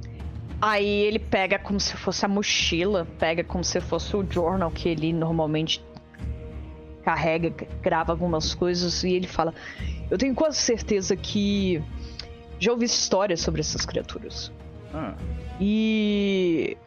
Aí 0.61 0.85
ele 0.85 1.17
pega 1.17 1.57
como 1.57 1.79
se 1.79 1.97
fosse 1.97 2.23
a 2.23 2.27
mochila, 2.27 3.07
pega 3.17 3.43
como 3.43 3.63
se 3.63 3.81
fosse 3.81 4.15
o 4.15 4.23
journal 4.29 4.69
que 4.69 4.87
ele 4.87 5.11
normalmente 5.11 5.83
carrega, 7.03 7.49
grava 7.81 8.11
algumas 8.11 8.53
coisas 8.53 9.03
e 9.03 9.13
ele 9.13 9.27
fala: 9.27 9.55
Eu 10.09 10.17
tenho 10.19 10.35
quase 10.35 10.57
certeza 10.57 11.15
que 11.15 11.83
já 12.59 12.71
ouvi 12.71 12.85
histórias 12.85 13.41
sobre 13.41 13.61
essas 13.61 13.85
criaturas. 13.85 14.51
Ah. 14.93 15.15
E. 15.59 16.77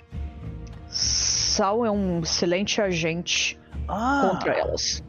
Sal 0.86 1.84
é 1.84 1.90
um 1.90 2.20
excelente 2.20 2.80
agente 2.80 3.58
ah. 3.88 4.28
contra 4.30 4.52
elas. 4.52 5.02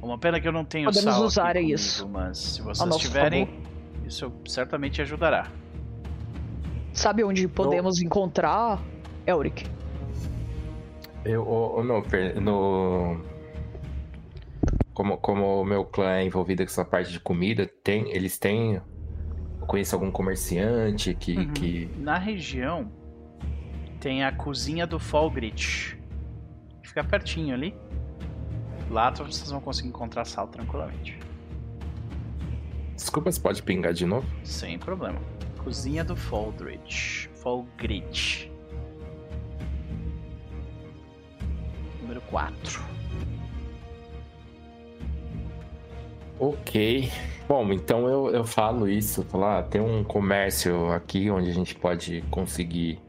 Uma 0.00 0.16
pena 0.16 0.40
que 0.40 0.46
eu 0.46 0.52
não 0.52 0.64
tenho 0.64 0.84
Podemos 0.84 1.14
sal 1.14 1.24
usar 1.24 1.54
comigo, 1.54 1.74
isso. 1.74 2.08
Mas 2.08 2.38
se 2.38 2.62
vocês 2.62 2.96
tiverem, 2.96 3.46
favor. 3.46 4.06
isso 4.06 4.32
certamente 4.46 5.02
ajudará. 5.02 5.50
Sabe 6.96 7.22
onde 7.22 7.46
podemos 7.46 7.98
no... 7.98 8.06
encontrar, 8.06 8.82
Elric? 9.26 9.66
Eu, 11.26 11.46
oh, 11.46 11.84
no, 11.84 12.02
no... 12.40 13.20
Como, 14.94 15.18
como 15.18 15.60
o 15.60 15.64
meu 15.64 15.84
clã 15.84 16.16
é 16.16 16.24
envolvido 16.24 16.64
com 16.64 16.70
essa 16.70 16.86
parte 16.86 17.12
de 17.12 17.20
comida, 17.20 17.70
tem, 17.84 18.10
eles 18.12 18.38
têm. 18.38 18.80
Eu 19.60 19.66
conheço 19.66 19.94
algum 19.94 20.10
comerciante 20.10 21.14
que, 21.14 21.36
uhum. 21.36 21.52
que. 21.52 21.90
Na 21.98 22.16
região 22.16 22.90
tem 24.00 24.24
a 24.24 24.32
cozinha 24.32 24.86
do 24.86 24.98
Falgrit. 24.98 25.98
Fica 26.82 27.04
pertinho 27.04 27.54
ali. 27.54 27.74
Lá 28.90 29.10
vocês 29.10 29.50
vão 29.50 29.60
conseguir 29.60 29.88
encontrar 29.90 30.24
sal 30.24 30.48
tranquilamente. 30.48 31.18
Desculpa, 32.94 33.30
você 33.30 33.40
pode 33.40 33.62
pingar 33.62 33.92
de 33.92 34.06
novo? 34.06 34.26
Sem 34.42 34.78
problema. 34.78 35.20
Cozinha 35.66 36.04
do 36.04 36.14
Faldrich. 36.14 37.28
Falgrit. 37.42 38.52
Número 42.00 42.20
4. 42.20 42.84
Ok. 46.38 47.10
Bom, 47.48 47.72
então 47.72 48.08
eu, 48.08 48.30
eu 48.30 48.44
falo 48.44 48.88
isso. 48.88 49.24
Falar, 49.24 49.58
ah, 49.58 49.62
tem 49.64 49.80
um 49.80 50.04
comércio 50.04 50.92
aqui 50.92 51.28
onde 51.32 51.50
a 51.50 51.52
gente 51.52 51.74
pode 51.74 52.22
conseguir. 52.30 53.00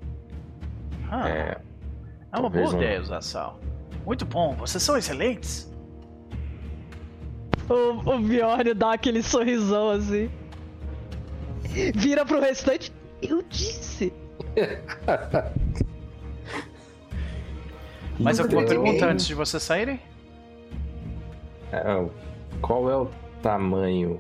Ah, 1.12 1.30
é, 1.30 1.62
é 2.32 2.40
uma 2.40 2.50
boa 2.50 2.72
um... 2.72 2.78
ideia 2.78 3.00
usar 3.00 3.22
sal. 3.22 3.60
Muito 4.04 4.26
bom, 4.26 4.56
vocês 4.56 4.82
são 4.82 4.98
excelentes. 4.98 5.72
O, 7.70 8.16
o 8.16 8.18
Bjorn 8.18 8.74
dá 8.74 8.94
aquele 8.94 9.22
sorrisão 9.22 9.92
assim. 9.92 10.28
Vira 11.96 12.26
pro 12.26 12.40
restante. 12.40 12.92
Eu 13.22 13.42
disse. 13.44 14.14
Mais 18.20 18.40
alguma 18.40 18.66
pergunta 18.66 19.06
antes 19.06 19.28
de 19.28 19.36
vocês 19.36 19.62
saírem? 19.62 20.00
É, 21.72 21.84
qual 22.62 22.90
é 22.90 22.96
o 22.96 23.10
tamanho 23.42 24.20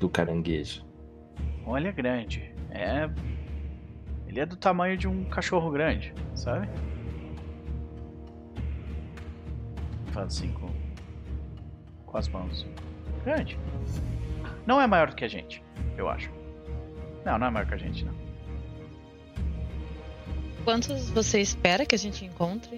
do 0.00 0.08
caranguejo? 0.08 0.84
Olha, 1.64 1.92
grande. 1.92 2.52
É. 2.70 3.08
Ele 4.26 4.40
é 4.40 4.46
do 4.46 4.56
tamanho 4.56 4.96
de 4.96 5.06
um 5.06 5.24
cachorro 5.24 5.70
grande, 5.70 6.14
sabe? 6.34 6.68
Faz 10.06 10.26
assim 10.26 10.52
com. 10.52 10.68
com 12.06 12.16
as 12.16 12.28
mãos. 12.28 12.66
Grande. 13.24 13.58
Não 14.66 14.80
é 14.80 14.86
maior 14.86 15.08
do 15.10 15.16
que 15.16 15.24
a 15.24 15.28
gente, 15.28 15.62
eu 15.96 16.08
acho. 16.08 16.30
Não, 17.24 17.38
não 17.38 17.46
é 17.46 17.50
maior 17.50 17.66
que 17.66 17.74
a 17.74 17.78
gente, 17.78 18.04
não. 18.04 18.14
Quantos 20.64 21.10
você 21.10 21.40
espera 21.40 21.84
que 21.84 21.94
a 21.94 21.98
gente 21.98 22.24
encontre? 22.24 22.76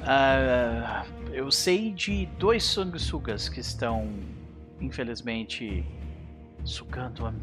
Uh, 0.00 1.32
eu 1.32 1.50
sei 1.50 1.92
de 1.92 2.26
dois 2.38 2.62
sanguessugas 2.62 3.48
que 3.48 3.58
estão, 3.58 4.08
infelizmente, 4.80 5.84
sugando 6.64 7.26
a, 7.26 7.34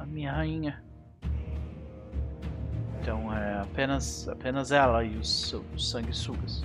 a 0.00 0.06
minha 0.06 0.32
rainha. 0.32 0.82
Então 3.00 3.34
é 3.34 3.60
apenas, 3.60 4.28
apenas 4.28 4.72
ela 4.72 5.04
e 5.04 5.16
os, 5.16 5.52
os 5.74 5.90
sanguessugas. 5.90 6.62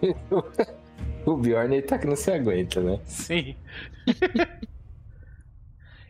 o 1.26 1.36
Bjorn 1.36 1.82
tá 1.82 1.98
que 1.98 2.06
não 2.06 2.16
se 2.16 2.30
aguenta, 2.30 2.80
né? 2.80 3.00
Sim. 3.04 3.56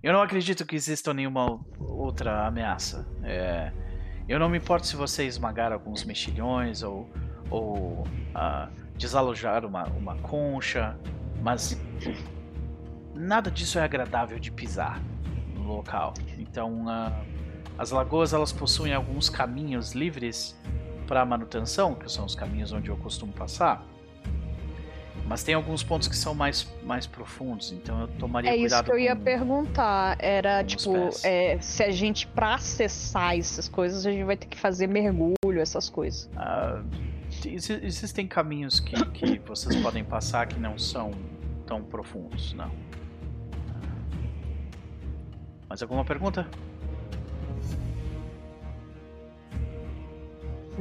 eu 0.03 0.13
não 0.13 0.23
acredito 0.23 0.67
que 0.67 0.77
exista 0.77 1.15
nenhuma 1.15 1.61
outra 1.79 2.47
ameaça. 2.47 3.07
É, 3.23 3.73
eu 4.29 4.39
não 4.39 4.49
me 4.49 4.59
importo 4.59 4.87
se 4.87 4.97
você 4.97 5.25
esmagar 5.25 5.73
alguns 5.73 6.05
mexilhões 6.05 6.83
ou, 6.83 7.09
ou 7.51 8.07
uh, 8.35 8.71
desalojar 8.97 9.65
uma, 9.65 9.85
uma 9.89 10.17
concha, 10.17 10.97
mas 11.43 11.81
nada 13.15 13.51
disso 13.51 13.79
é 13.79 13.83
agradável 13.83 14.39
de 14.39 14.51
pisar 14.51 15.01
no 15.55 15.63
local. 15.63 16.15
Então, 16.39 16.87
uh, 16.87 17.13
as 17.77 17.91
lagoas 17.91 18.33
elas 18.33 18.53
possuem 18.53 18.95
alguns 18.95 19.29
caminhos 19.29 19.93
livres 19.93 20.59
para 21.07 21.25
manutenção, 21.25 21.95
que 21.95 22.11
são 22.11 22.25
os 22.25 22.35
caminhos 22.35 22.73
onde 22.73 22.89
eu 22.89 22.97
costumo 22.97 23.33
passar. 23.33 23.85
Mas 25.27 25.43
tem 25.43 25.55
alguns 25.55 25.83
pontos 25.83 26.07
que 26.07 26.17
são 26.17 26.35
mais, 26.35 26.69
mais 26.83 27.07
profundos, 27.07 27.73
então 27.73 28.03
eu 28.03 28.09
tomaria 28.09 28.51
é 28.51 28.59
cuidado. 28.59 28.73
É 28.73 28.77
isso 28.77 28.85
que 28.85 28.91
eu 28.91 28.99
ia 28.99 29.17
com, 29.17 29.23
perguntar. 29.23 30.17
Era 30.21 30.63
tipo, 30.63 30.93
é, 31.25 31.59
se 31.61 31.83
a 31.83 31.91
gente, 31.91 32.27
pra 32.27 32.55
acessar 32.55 33.37
essas 33.37 33.67
coisas, 33.67 34.05
a 34.05 34.11
gente 34.11 34.25
vai 34.25 34.37
ter 34.37 34.47
que 34.47 34.59
fazer 34.59 34.87
mergulho, 34.87 35.35
essas 35.59 35.89
coisas. 35.89 36.29
Uh, 36.35 36.85
existem 37.47 38.27
caminhos 38.27 38.81
que, 38.81 39.03
que 39.07 39.39
vocês 39.47 39.75
podem 39.77 40.05
passar 40.05 40.47
que 40.47 40.61
não 40.61 40.79
são 40.79 41.13
tão 41.67 41.83
profundos, 41.83 42.53
não. 42.53 42.71
Mais 45.69 45.83
alguma 45.83 46.05
pergunta? 46.05 46.47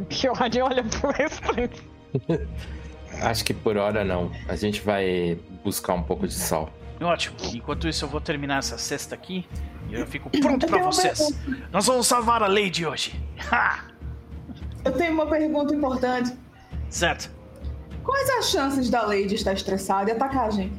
Pior, 0.09 0.37
olha 0.63 0.83
pro 0.83 1.11
restante. 1.11 1.81
Acho 3.21 3.43
que 3.45 3.53
por 3.53 3.77
hora 3.77 4.03
não. 4.03 4.31
A 4.47 4.55
gente 4.55 4.81
vai 4.81 5.37
buscar 5.63 5.93
um 5.93 6.03
pouco 6.03 6.27
de 6.27 6.33
sal. 6.33 6.69
Ótimo. 7.01 7.35
Enquanto 7.53 7.87
isso, 7.87 8.05
eu 8.05 8.09
vou 8.09 8.21
terminar 8.21 8.59
essa 8.59 8.77
cesta 8.77 9.15
aqui 9.15 9.47
e 9.89 9.95
eu 9.95 10.07
fico 10.07 10.29
pronto 10.29 10.65
para 10.65 10.83
vocês. 10.83 11.33
Nós 11.71 11.85
vamos 11.85 12.07
salvar 12.07 12.41
a 12.41 12.47
Lady 12.47 12.85
hoje. 12.85 13.19
Ha! 13.51 13.85
Eu 14.85 14.91
tenho 14.91 15.13
uma 15.13 15.25
pergunta 15.25 15.73
importante. 15.73 16.33
Certo. 16.89 17.31
Quais 18.03 18.29
as 18.31 18.49
chances 18.49 18.89
da 18.89 19.01
Lady 19.03 19.35
estar 19.35 19.53
estressada 19.53 20.09
e 20.09 20.13
atacar 20.13 20.47
a 20.47 20.51
gente? 20.51 20.73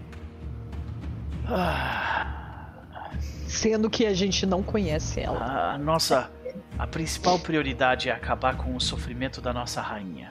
Ah. 1.46 3.10
Sendo 3.46 3.88
que 3.88 4.06
a 4.06 4.12
gente 4.12 4.44
não 4.46 4.62
conhece 4.62 5.20
ela. 5.20 5.72
A 5.72 5.78
nossa. 5.78 6.30
A 6.78 6.86
principal 6.86 7.38
prioridade 7.38 8.08
é 8.08 8.12
acabar 8.12 8.56
com 8.56 8.74
o 8.74 8.80
sofrimento 8.80 9.40
da 9.40 9.52
nossa 9.52 9.80
rainha. 9.80 10.28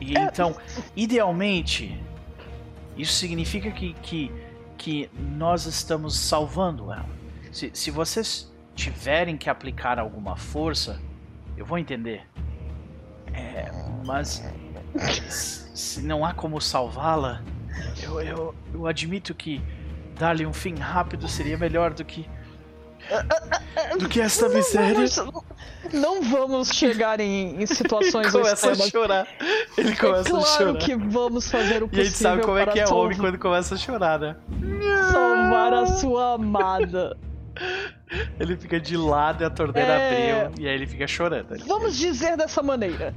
Então, 0.00 0.56
idealmente, 0.96 2.00
isso 2.96 3.12
significa 3.12 3.70
que, 3.70 3.94
que, 3.94 4.32
que 4.76 5.10
nós 5.16 5.66
estamos 5.66 6.18
salvando 6.18 6.92
ela. 6.92 7.08
Se, 7.52 7.70
se 7.72 7.90
vocês 7.90 8.52
tiverem 8.74 9.36
que 9.36 9.48
aplicar 9.50 9.98
alguma 9.98 10.36
força, 10.36 11.00
eu 11.56 11.64
vou 11.64 11.78
entender. 11.78 12.26
É, 13.32 13.70
mas 14.04 14.42
se 15.74 16.02
não 16.02 16.24
há 16.24 16.32
como 16.32 16.60
salvá-la, 16.60 17.42
eu, 18.02 18.20
eu, 18.20 18.54
eu 18.72 18.86
admito 18.86 19.34
que 19.34 19.60
dar-lhe 20.18 20.46
um 20.46 20.52
fim 20.52 20.74
rápido 20.74 21.28
seria 21.28 21.56
melhor 21.56 21.92
do 21.92 22.04
que 22.04 22.28
do 23.98 24.08
que 24.08 24.20
essa 24.20 24.48
miséria. 24.48 25.06
Não 25.92 26.22
vamos 26.22 26.68
chegar 26.68 27.18
em, 27.20 27.62
em 27.62 27.66
situações 27.66 28.26
Ele 28.26 28.32
começa 28.32 28.70
extremas. 28.70 28.80
a 28.80 28.90
chorar. 28.90 29.28
Ele 29.76 29.96
começa 29.96 30.28
é 30.28 30.30
claro 30.30 30.44
a 30.44 30.46
chorar. 30.46 30.78
que 30.78 30.94
vamos 30.96 31.50
fazer 31.50 31.82
o 31.82 31.88
possível. 31.88 31.98
E 31.98 32.00
a 32.00 32.04
gente 32.04 32.16
sabe 32.16 32.42
como 32.42 32.58
é 32.58 32.66
que 32.66 32.80
é 32.80 32.86
salvar... 32.86 33.04
homem 33.04 33.18
quando 33.18 33.38
começa 33.38 33.74
a 33.74 33.78
chorar, 33.78 34.18
né? 34.18 34.36
Salvar 35.10 35.72
a 35.72 35.86
sua 35.86 36.34
amada. 36.34 37.16
Ele 38.38 38.56
fica 38.56 38.78
de 38.78 38.96
lado 38.96 39.42
e 39.42 39.46
a 39.46 39.50
torneira 39.50 39.92
é... 39.92 40.46
abriu 40.46 40.64
e 40.64 40.68
aí 40.68 40.74
ele 40.74 40.86
fica 40.86 41.06
chorando. 41.06 41.54
Ele 41.54 41.64
vamos 41.64 41.96
fica... 41.96 42.12
dizer 42.12 42.36
dessa 42.36 42.62
maneira. 42.62 43.14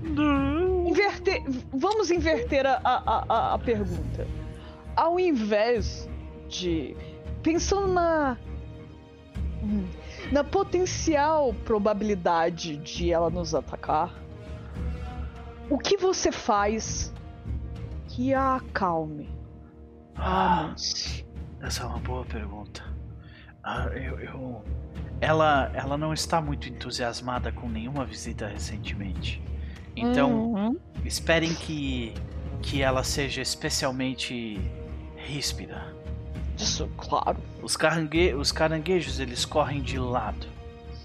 Inverter... 0.85 1.43
Vamos 1.73 2.09
inverter 2.09 2.65
a, 2.65 2.79
a, 2.83 3.25
a, 3.27 3.53
a 3.55 3.59
pergunta. 3.59 4.27
Ao 4.95 5.19
invés 5.19 6.09
de. 6.47 6.95
Pensando 7.43 7.87
na 7.87 8.37
na 10.31 10.43
potencial 10.43 11.53
probabilidade 11.65 12.77
de 12.77 13.11
ela 13.11 13.29
nos 13.29 13.53
atacar, 13.53 14.13
o 15.69 15.77
que 15.77 15.97
você 15.97 16.31
faz 16.31 17.13
que 18.07 18.33
a 18.33 18.55
acalme? 18.55 19.29
Ah, 20.15 20.73
essa 21.61 21.83
é 21.83 21.85
uma 21.85 21.99
boa 21.99 22.25
pergunta. 22.25 22.83
Ah, 23.63 23.85
eu, 23.93 24.19
eu, 24.19 24.63
ela, 25.19 25.71
ela 25.73 25.97
não 25.97 26.13
está 26.13 26.41
muito 26.41 26.67
entusiasmada 26.67 27.51
com 27.51 27.69
nenhuma 27.69 28.05
visita 28.05 28.47
recentemente. 28.47 29.41
Então, 29.95 30.53
uhum. 30.53 30.77
esperem 31.05 31.53
que, 31.53 32.13
que 32.61 32.81
ela 32.81 33.03
seja 33.03 33.41
especialmente 33.41 34.59
ríspida. 35.15 35.95
Isso, 36.61 36.87
claro. 36.95 37.37
Os, 37.61 37.75
carangue 37.75 38.33
os 38.35 38.51
caranguejos 38.51 39.19
eles 39.19 39.45
correm 39.45 39.81
de 39.81 39.97
lado. 39.97 40.47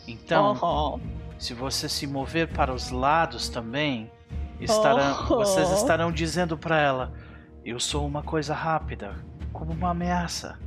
Então, 0.06 0.54
uhum. 0.62 1.00
se 1.38 1.54
você 1.54 1.88
se 1.88 2.06
mover 2.06 2.48
para 2.48 2.72
os 2.72 2.90
lados 2.90 3.48
também, 3.48 4.10
estarão, 4.60 5.20
uhum. 5.20 5.36
vocês 5.36 5.70
estarão 5.70 6.12
dizendo 6.12 6.58
para 6.58 6.78
ela: 6.78 7.12
Eu 7.64 7.80
sou 7.80 8.06
uma 8.06 8.22
coisa 8.22 8.54
rápida, 8.54 9.16
como 9.52 9.72
uma 9.72 9.90
ameaça. 9.90 10.58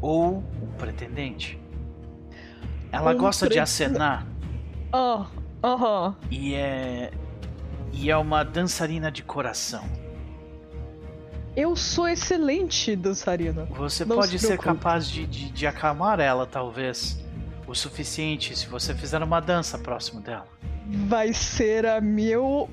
Ou 0.00 0.44
um 0.62 0.72
pretendente. 0.76 1.58
Ela 2.92 3.12
um 3.12 3.18
gosta 3.18 3.46
pre... 3.46 3.54
de 3.54 3.60
acenar. 3.60 4.26
Oh, 4.92 5.24
uhum. 5.66 6.14
E 6.30 6.54
é. 6.54 7.10
E 7.90 8.10
é 8.10 8.16
uma 8.16 8.44
dançarina 8.44 9.10
de 9.10 9.22
coração. 9.22 9.97
Eu 11.58 11.74
sou 11.74 12.06
excelente 12.06 12.94
dançarina. 12.94 13.64
Você 13.64 14.04
Não 14.04 14.14
pode 14.14 14.38
se 14.38 14.46
ser 14.46 14.58
capaz 14.58 15.10
de, 15.10 15.26
de, 15.26 15.50
de 15.50 15.66
acalmar 15.66 16.20
ela, 16.20 16.46
talvez. 16.46 17.18
O 17.66 17.74
suficiente 17.74 18.56
se 18.56 18.68
você 18.68 18.94
fizer 18.94 19.20
uma 19.20 19.40
dança 19.40 19.76
próximo 19.76 20.20
dela. 20.20 20.46
Vai 20.86 21.32
ser 21.32 21.84
a 21.84 22.00
meu 22.00 22.70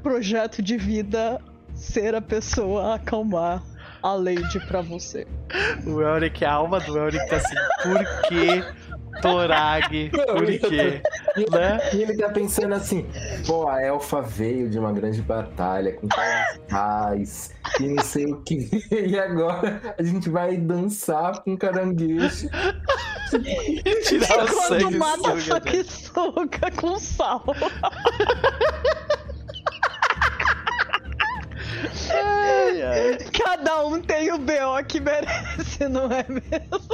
projeto 0.00 0.62
de 0.62 0.76
vida 0.76 1.42
ser 1.74 2.14
a 2.14 2.22
pessoa 2.22 2.92
a 2.92 2.94
acalmar 2.94 3.60
a 4.00 4.12
Lady 4.12 4.60
pra 4.68 4.80
você. 4.80 5.26
O 5.84 6.00
Elric, 6.00 6.44
a 6.44 6.52
alma 6.52 6.78
do 6.78 6.96
Elric 6.96 7.28
tá 7.28 7.34
assim, 7.34 7.56
por 7.82 8.28
que 8.28 8.93
Torag, 9.20 10.10
por 10.10 10.46
quê? 10.46 11.02
E, 11.36 11.50
né? 11.50 11.78
e 11.92 12.02
ele 12.02 12.16
tá 12.16 12.28
pensando 12.28 12.74
assim, 12.74 13.06
pô, 13.46 13.68
a 13.68 13.82
elfa 13.82 14.20
veio 14.22 14.68
de 14.68 14.78
uma 14.78 14.92
grande 14.92 15.20
batalha 15.22 15.92
com 15.92 16.08
pais 16.68 17.52
e 17.80 17.88
não 17.88 18.02
sei 18.02 18.26
o 18.26 18.42
que. 18.42 18.68
E 19.04 19.18
agora 19.18 19.94
a 19.98 20.02
gente 20.02 20.30
vai 20.30 20.56
dançar 20.56 21.42
com 21.42 21.56
caranguejo. 21.56 22.48
Tirar 24.06 24.44
o 24.44 24.48
sangue 24.48 24.96
mata 24.96 25.40
sanguessuga 25.40 26.70
com 26.76 26.98
sal. 26.98 27.44
Ai, 32.12 32.82
ai. 32.82 33.18
Cada 33.32 33.84
um 33.86 34.00
tem 34.00 34.32
o 34.32 34.38
BO 34.38 34.84
que 34.88 35.00
merece, 35.00 35.88
não 35.88 36.10
é 36.10 36.24
mesmo? 36.28 36.84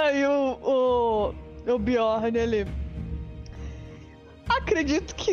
Aí 0.00 0.26
o, 0.26 0.58
o, 0.62 1.72
o 1.72 1.78
Bjorn, 1.78 2.38
ele. 2.38 2.66
Acredito 4.48 5.14
que 5.14 5.32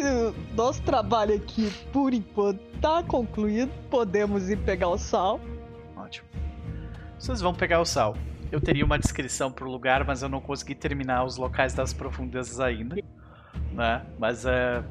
nosso 0.56 0.82
trabalho 0.82 1.36
aqui, 1.36 1.72
por 1.92 2.14
enquanto, 2.14 2.60
tá 2.82 3.04
concluído. 3.04 3.72
Podemos 3.90 4.50
ir 4.50 4.58
pegar 4.58 4.90
o 4.90 4.98
sal. 4.98 5.40
Ótimo. 5.96 6.28
Vocês 7.18 7.42
vão 7.42 7.54
pegar 7.54 7.80
o 7.80 7.86
sal. 7.86 8.16
Eu 8.52 8.60
teria 8.62 8.86
uma 8.86 9.00
descrição 9.00 9.52
pro 9.52 9.70
lugar, 9.70 10.04
mas 10.06 10.22
eu 10.22 10.30
não 10.30 10.40
consegui 10.40 10.76
terminar 10.76 11.24
os 11.24 11.38
locais 11.38 11.74
das 11.74 11.94
profundezas 11.94 12.60
ainda. 12.60 12.96
Né? 13.72 14.06
Mas 14.20 14.46
uh, 14.46 14.84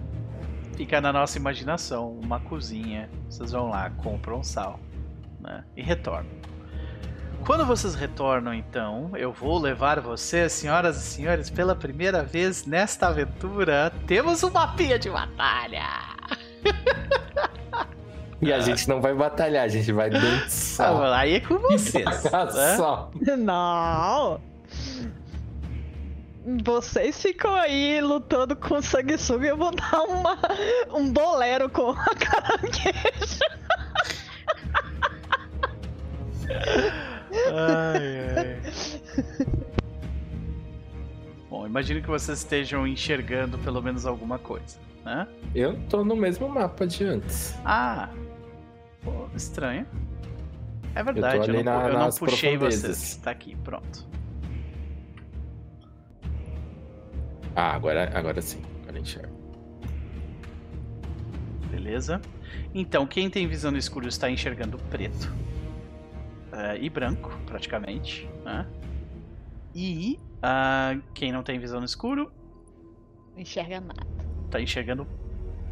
fica 0.76 1.00
na 1.00 1.12
nossa 1.12 1.38
imaginação 1.38 2.18
uma 2.22 2.40
cozinha. 2.40 3.08
Vocês 3.28 3.52
vão 3.52 3.68
lá, 3.68 3.90
compram 3.90 4.42
sal 4.42 4.78
né? 5.40 5.64
e 5.76 5.82
retornam. 5.82 6.30
Quando 7.44 7.66
vocês 7.66 7.94
retornam, 7.96 8.54
então, 8.54 9.10
eu 9.16 9.32
vou 9.32 9.58
levar 9.58 10.00
vocês, 10.00 10.52
senhoras 10.52 10.96
e 10.96 11.00
senhores, 11.00 11.50
pela 11.50 11.74
primeira 11.74 12.22
vez 12.22 12.64
nesta 12.66 13.08
aventura, 13.08 13.92
temos 14.06 14.44
um 14.44 14.50
mapinha 14.50 14.96
de 14.96 15.10
batalha! 15.10 15.88
E 18.40 18.52
a 18.52 18.58
gente 18.58 18.88
não 18.88 19.00
vai 19.00 19.14
batalhar, 19.14 19.64
a 19.64 19.68
gente 19.68 19.92
vai 19.92 20.10
dançar. 20.10 20.90
Ah, 20.90 21.18
aí 21.18 21.34
é 21.34 21.40
com 21.40 21.58
vocês. 21.58 22.04
né? 22.04 22.76
Só. 22.76 23.10
Não! 23.38 24.40
Vocês 26.64 27.22
ficam 27.22 27.54
aí 27.54 28.00
lutando 28.00 28.56
com 28.56 28.82
sanguessuga 28.82 29.46
e 29.46 29.50
eu 29.50 29.56
vou 29.56 29.70
dar 29.72 30.02
uma, 30.02 30.38
um 30.92 31.12
bolero 31.12 31.70
com 31.70 31.90
a. 31.92 32.04
Ai, 37.54 38.28
ai. 38.36 38.60
Bom, 41.48 41.66
imagino 41.66 42.02
que 42.02 42.08
vocês 42.08 42.38
estejam 42.38 42.86
enxergando 42.86 43.58
pelo 43.58 43.80
menos 43.80 44.04
alguma 44.04 44.38
coisa, 44.38 44.78
né? 45.04 45.28
Eu 45.54 45.78
tô 45.88 46.04
no 46.04 46.16
mesmo 46.16 46.48
mapa 46.48 46.86
de 46.86 47.04
antes. 47.04 47.54
Ah, 47.64 48.08
pô, 49.02 49.28
estranho. 49.36 49.86
É 50.94 51.02
verdade, 51.02 51.50
eu, 51.50 51.54
eu 51.54 51.64
não, 51.64 51.88
eu 51.88 51.98
não 51.98 52.10
puxei 52.10 52.56
vocês. 52.56 53.16
Tá 53.16 53.30
aqui, 53.30 53.56
pronto. 53.56 54.06
Ah, 57.54 57.74
agora, 57.74 58.10
agora 58.14 58.40
sim, 58.40 58.62
agora 58.82 58.98
enxergo. 58.98 59.36
Beleza. 61.70 62.20
Então, 62.74 63.06
quem 63.06 63.28
tem 63.28 63.46
visão 63.46 63.70
no 63.70 63.78
escuro 63.78 64.08
está 64.08 64.30
enxergando 64.30 64.78
preto 64.90 65.32
uh, 66.52 66.76
e 66.80 66.88
branco, 66.88 67.30
praticamente. 67.46 68.28
Né? 68.44 68.66
E 69.74 70.18
uh, 70.38 71.02
quem 71.14 71.32
não 71.32 71.42
tem 71.42 71.58
visão 71.58 71.80
no 71.80 71.86
escuro. 71.86 72.32
Não 73.32 73.40
enxerga 73.40 73.80
nada. 73.80 74.06
Tá 74.50 74.60
enxergando 74.60 75.06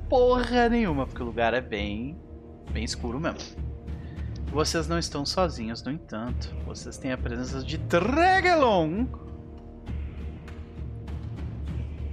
porra 0.09 0.69
nenhuma, 0.69 1.07
porque 1.07 1.23
o 1.23 1.27
lugar 1.27 1.55
é 1.55 1.61
bem, 1.61 2.19
bem 2.73 2.85
escuro 2.85 3.20
mesmo. 3.20 3.70
Vocês 4.51 4.89
não 4.89 4.98
estão 4.98 5.24
sozinhos, 5.24 5.82
no 5.82 5.93
entanto. 5.93 6.55
Vocês 6.66 6.98
têm 6.98 7.12
a 7.12 7.19
presença 7.19 7.62
de 7.62 7.78
Dragelon. 7.78 9.07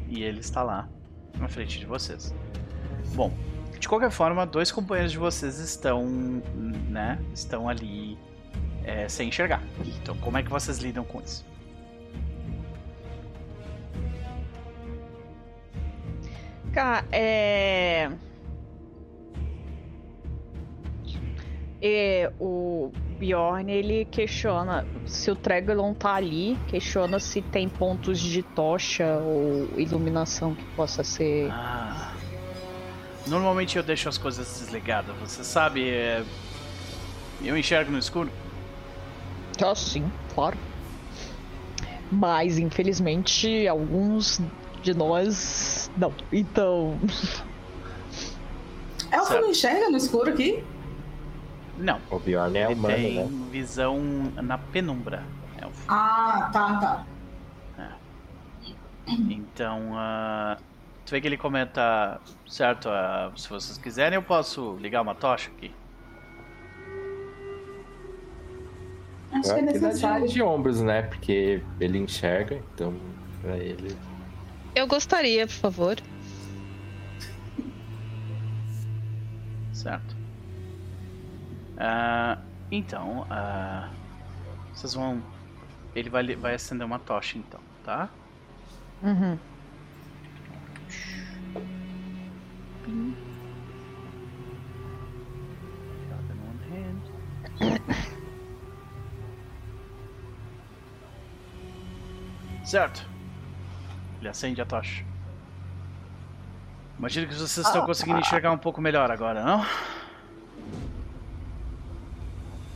E 0.08 0.24
ele 0.24 0.40
está 0.40 0.64
lá, 0.64 0.88
na 1.38 1.48
frente 1.48 1.80
de 1.80 1.86
vocês. 1.86 2.34
Bom, 3.14 3.32
de 3.80 3.88
qualquer 3.88 4.12
forma, 4.12 4.46
dois 4.46 4.72
companheiros 4.72 5.12
de 5.12 5.18
vocês 5.18 5.60
estão, 5.60 6.06
né, 6.90 7.20
estão 7.34 7.70
ali 7.70 8.18
é, 8.84 9.08
sem 9.08 9.28
enxergar. 9.28 9.62
Então, 10.02 10.18
como 10.18 10.38
é 10.38 10.44
que 10.44 10.50
vocês 10.50 10.80
lidam 10.80 11.04
com 11.04 11.22
isso? 11.22 11.46
Cara, 16.74 17.06
é... 17.12 18.12
é. 21.82 22.32
o 22.40 22.92
Bjorn 23.18 23.72
ele 23.72 24.06
questiona 24.06 24.86
se 25.06 25.30
o 25.32 25.36
Tregelon 25.36 25.94
tá 25.94 26.14
ali, 26.16 26.58
questiona 26.68 27.20
se 27.20 27.42
tem 27.42 27.68
pontos 27.68 28.20
de 28.20 28.44
tocha 28.44 29.18
ou 29.18 29.68
iluminação 29.78 30.54
que 30.56 30.64
possa 30.76 31.04
ser. 31.04 31.50
Ah. 31.52 32.14
Normalmente 33.26 33.78
eu 33.78 33.84
deixo 33.84 34.08
as 34.08 34.18
coisas 34.18 34.48
desligadas, 34.60 35.16
você 35.18 35.44
sabe. 35.44 35.90
É... 35.90 36.24
Eu 37.44 37.58
enxergo 37.58 37.92
no 37.92 38.00
escuro. 38.00 38.32
Ah, 39.62 39.76
sim, 39.76 40.10
claro. 40.34 40.58
Mas, 42.12 42.58
infelizmente, 42.58 43.68
alguns 43.68 44.40
de 44.82 44.94
nós 44.94 45.92
não. 45.98 46.14
Então. 46.32 46.98
Elfo 49.12 49.34
não 49.34 49.50
enxerga 49.52 49.90
no 49.90 49.98
escuro 49.98 50.30
aqui? 50.30 50.64
Não. 51.78 52.00
O 52.10 52.20
Bjorn 52.20 52.58
é 52.58 52.68
humano, 52.68 52.96
tem 52.96 53.16
né? 53.16 53.50
visão 53.52 54.02
na 54.36 54.58
penumbra. 54.58 55.24
Elfo. 55.62 55.86
Ah, 55.88 56.50
tá, 56.52 56.80
tá. 56.80 57.06
É. 57.80 59.12
Então, 59.12 59.94
uh, 59.94 60.62
tu 61.06 61.12
vê 61.12 61.22
que 61.22 61.28
ele 61.28 61.38
comenta, 61.38 62.20
certo, 62.48 62.90
uh, 62.90 63.38
se 63.40 63.48
vocês 63.50 63.78
quiserem 63.78 64.16
eu 64.16 64.24
posso 64.24 64.76
ligar 64.78 65.02
uma 65.02 65.16
tocha 65.16 65.52
aqui. 65.52 65.72
Acho 69.32 69.54
que 69.54 69.60
é 69.60 69.62
necessário. 69.62 70.28
De 70.28 70.42
ombros, 70.42 70.82
né? 70.82 71.04
Porque 71.04 71.62
ele 71.80 72.00
enxerga, 72.00 72.62
então 72.74 72.94
pra 73.42 73.58
ele. 73.58 73.96
Eu 74.74 74.88
gostaria, 74.88 75.46
por 75.46 75.54
favor. 75.54 75.98
Certo. 79.74 80.17
Uh, 81.78 82.42
então, 82.72 83.22
uh, 83.22 83.90
vocês 84.74 84.94
vão. 84.94 85.22
Ele 85.96 86.10
vai, 86.10 86.36
vai 86.36 86.56
acender 86.56 86.86
uma 86.86 87.00
tocha, 87.00 87.38
então, 87.38 87.60
tá? 87.84 88.10
Uhum. 89.02 89.38
Certo. 102.68 103.08
Ele 104.20 104.28
acende 104.28 104.62
a 104.62 104.66
tocha. 104.66 105.06
Imagino 107.00 107.28
que 107.28 107.34
vocês 107.34 107.66
estão 107.66 107.86
conseguindo 107.86 108.20
enxergar 108.20 108.52
um 108.52 108.58
pouco 108.58 108.82
melhor 108.82 109.10
agora, 109.10 109.42
não? 109.42 109.66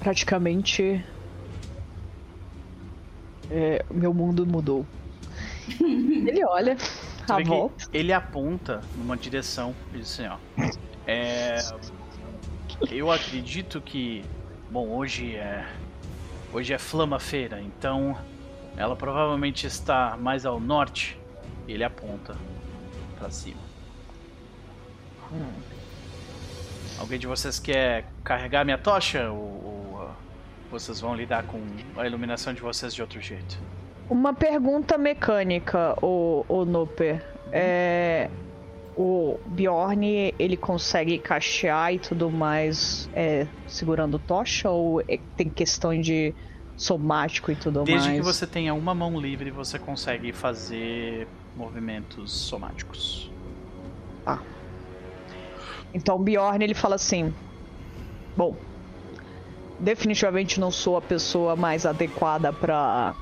Praticamente. 0.02 1.06
É, 3.52 3.86
meu 3.91 4.14
mundo 4.14 4.48
mudou. 4.48 4.86
ele 5.80 6.44
olha 6.44 6.76
a 7.30 7.44
volta. 7.44 7.86
Ele 7.94 8.11
aponta 8.11 8.82
numa 8.98 9.15
direção 9.15 9.76
e 9.94 9.99
diz 9.99 10.19
assim, 10.19 10.28
ó. 10.28 10.38
É, 11.06 11.56
eu 12.90 13.11
acredito 13.11 13.80
que. 13.80 14.26
Bom, 14.72 14.90
hoje 14.90 15.36
é. 15.36 15.68
Hoje 16.52 16.73
é 16.73 16.80
Flama-feira, 16.80 17.61
então 17.61 18.18
ela 18.76 18.95
provavelmente 18.95 19.68
está 19.68 20.18
mais 20.18 20.48
ao 20.48 20.60
norte. 20.60 21.18
E 21.68 21.73
ele 21.73 21.84
aponta 21.84 22.36
para 23.19 23.30
cima. 23.30 23.61
Hum. 25.32 25.72
Alguém 27.02 27.18
de 27.18 27.26
vocês 27.26 27.60
quer 27.60 28.06
carregar 28.23 28.64
minha 28.64 28.78
tocha 28.78 29.32
ou, 29.32 29.60
vocês 30.72 31.02
vão 31.02 31.15
lidar 31.15 31.43
com 31.43 31.60
a 31.98 32.07
iluminação 32.07 32.53
de 32.53 32.61
vocês 32.61 32.93
de 32.93 33.02
outro 33.02 33.19
jeito? 33.19 33.60
Uma 34.10 34.34
pergunta 34.34 34.98
mecânica, 34.98 35.95
o, 36.02 36.45
o 36.48 36.65
Noper. 36.65 37.23
É, 37.52 38.30
o 38.95 39.38
Bjorn 39.45 40.34
ele 40.38 40.57
consegue 40.57 41.18
cachear 41.18 41.93
e 41.93 41.99
tudo 41.99 42.30
mais 42.30 43.10
é, 43.14 43.48
segurando 43.68 44.19
tocha 44.19 44.69
ou 44.69 45.02
é, 45.02 45.19
tem 45.35 45.49
questão 45.49 45.99
de 45.99 46.34
somático 46.76 47.52
e 47.52 47.56
tudo 47.56 47.84
Desde 47.84 47.91
mais. 47.91 48.03
Desde 48.06 48.22
que 48.22 48.26
você 48.26 48.48
tenha 48.48 48.73
uma 48.73 48.93
mão 48.93 49.19
livre, 49.19 49.52
você 49.52 49.77
consegue 49.77 50.31
fazer 50.31 51.27
movimentos 51.56 52.31
somáticos. 52.31 53.31
Ah. 54.26 54.39
Então 55.93 56.15
o 56.15 56.19
Bjorn 56.19 56.64
ele 56.64 56.73
fala 56.73 56.95
assim: 56.95 57.34
Bom, 58.35 58.56
definitivamente 59.82 60.60
não 60.60 60.72
sou 60.72 60.95
a 60.95 61.02
pessoa 61.02 61.56
mais 61.56 61.86
adequada 61.86 62.53
para 62.53 63.16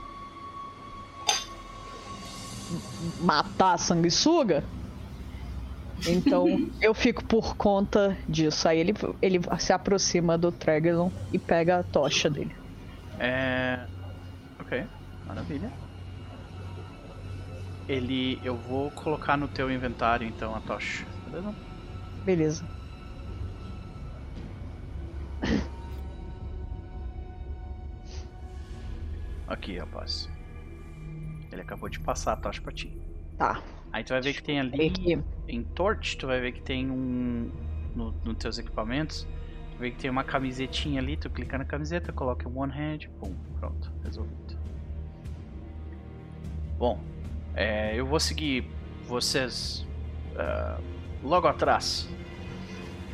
matar 3.22 3.73
a 3.73 3.77
sanguessuga. 3.77 4.64
Então 6.06 6.45
eu 6.81 6.94
fico 6.94 7.23
por 7.23 7.56
conta 7.56 8.18
disso. 8.27 8.68
Aí 8.68 8.80
ele, 8.80 8.94
ele 9.22 9.40
se 9.57 9.73
aproxima 9.73 10.38
do 10.38 10.52
Tregelon 10.52 11.10
e 11.31 11.40
pega 11.40 11.80
a 11.80 11.84
tocha 11.84 12.30
dele. 12.30 12.56
É. 13.18 13.80
Ok, 14.60 14.86
maravilha. 15.26 15.72
Ele. 17.88 18.40
Eu 18.44 18.56
vou 18.56 18.91
colocar 18.91 19.36
no 19.36 19.48
teu 19.48 19.72
inventário 19.72 20.27
então 20.27 20.53
a 20.56 20.60
tocha, 20.60 21.06
beleza? 21.26 21.56
Beleza. 22.23 22.80
Aqui, 29.49 29.80
rapaz. 29.80 30.30
Ele 31.51 31.61
acabou 31.61 31.89
de 31.89 31.99
passar 31.99 32.34
a 32.34 32.35
tocha 32.35 32.61
pra 32.61 32.71
ti. 32.71 32.95
Tá. 33.35 33.61
Aí 33.91 34.03
tu 34.03 34.09
vai 34.09 34.21
ver 34.21 34.34
que 34.34 34.43
tem 34.43 34.59
ali 34.59 34.88
Aqui. 34.88 35.19
em 35.47 35.63
Torch, 35.63 36.17
tu 36.17 36.27
vai 36.27 36.39
ver 36.39 36.51
que 36.51 36.61
tem 36.61 36.91
um. 36.91 37.51
No, 37.95 38.11
nos 38.23 38.38
teus 38.38 38.59
equipamentos, 38.59 39.27
tu 39.71 39.80
vê 39.80 39.89
que 39.89 39.97
tem 39.97 40.11
uma 40.11 40.23
camisetinha 40.23 41.01
ali, 41.01 41.17
tu 41.17 41.27
clica 41.27 41.57
na 41.57 41.65
camiseta, 41.65 42.13
coloca 42.13 42.47
o 42.47 42.55
One 42.59 42.71
Hand, 42.71 43.07
pum, 43.19 43.34
pronto, 43.59 43.91
resolvido. 44.03 44.55
Bom, 46.77 47.01
é, 47.55 47.99
eu 47.99 48.05
vou 48.05 48.19
seguir 48.19 48.69
vocês 49.07 49.88
uh, 50.35 50.81
logo 51.23 51.47
atrás. 51.47 52.07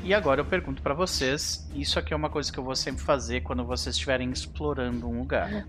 E 0.03 0.13
agora 0.13 0.41
eu 0.41 0.45
pergunto 0.45 0.81
pra 0.83 0.93
vocês, 0.93 1.67
isso 1.73 1.97
aqui 1.97 2.13
é 2.13 2.15
uma 2.15 2.29
coisa 2.29 2.51
que 2.51 2.59
eu 2.59 2.63
vou 2.63 2.75
sempre 2.75 3.01
fazer 3.01 3.41
quando 3.41 3.63
vocês 3.63 3.95
estiverem 3.95 4.29
explorando 4.29 5.07
um 5.07 5.19
lugar. 5.19 5.65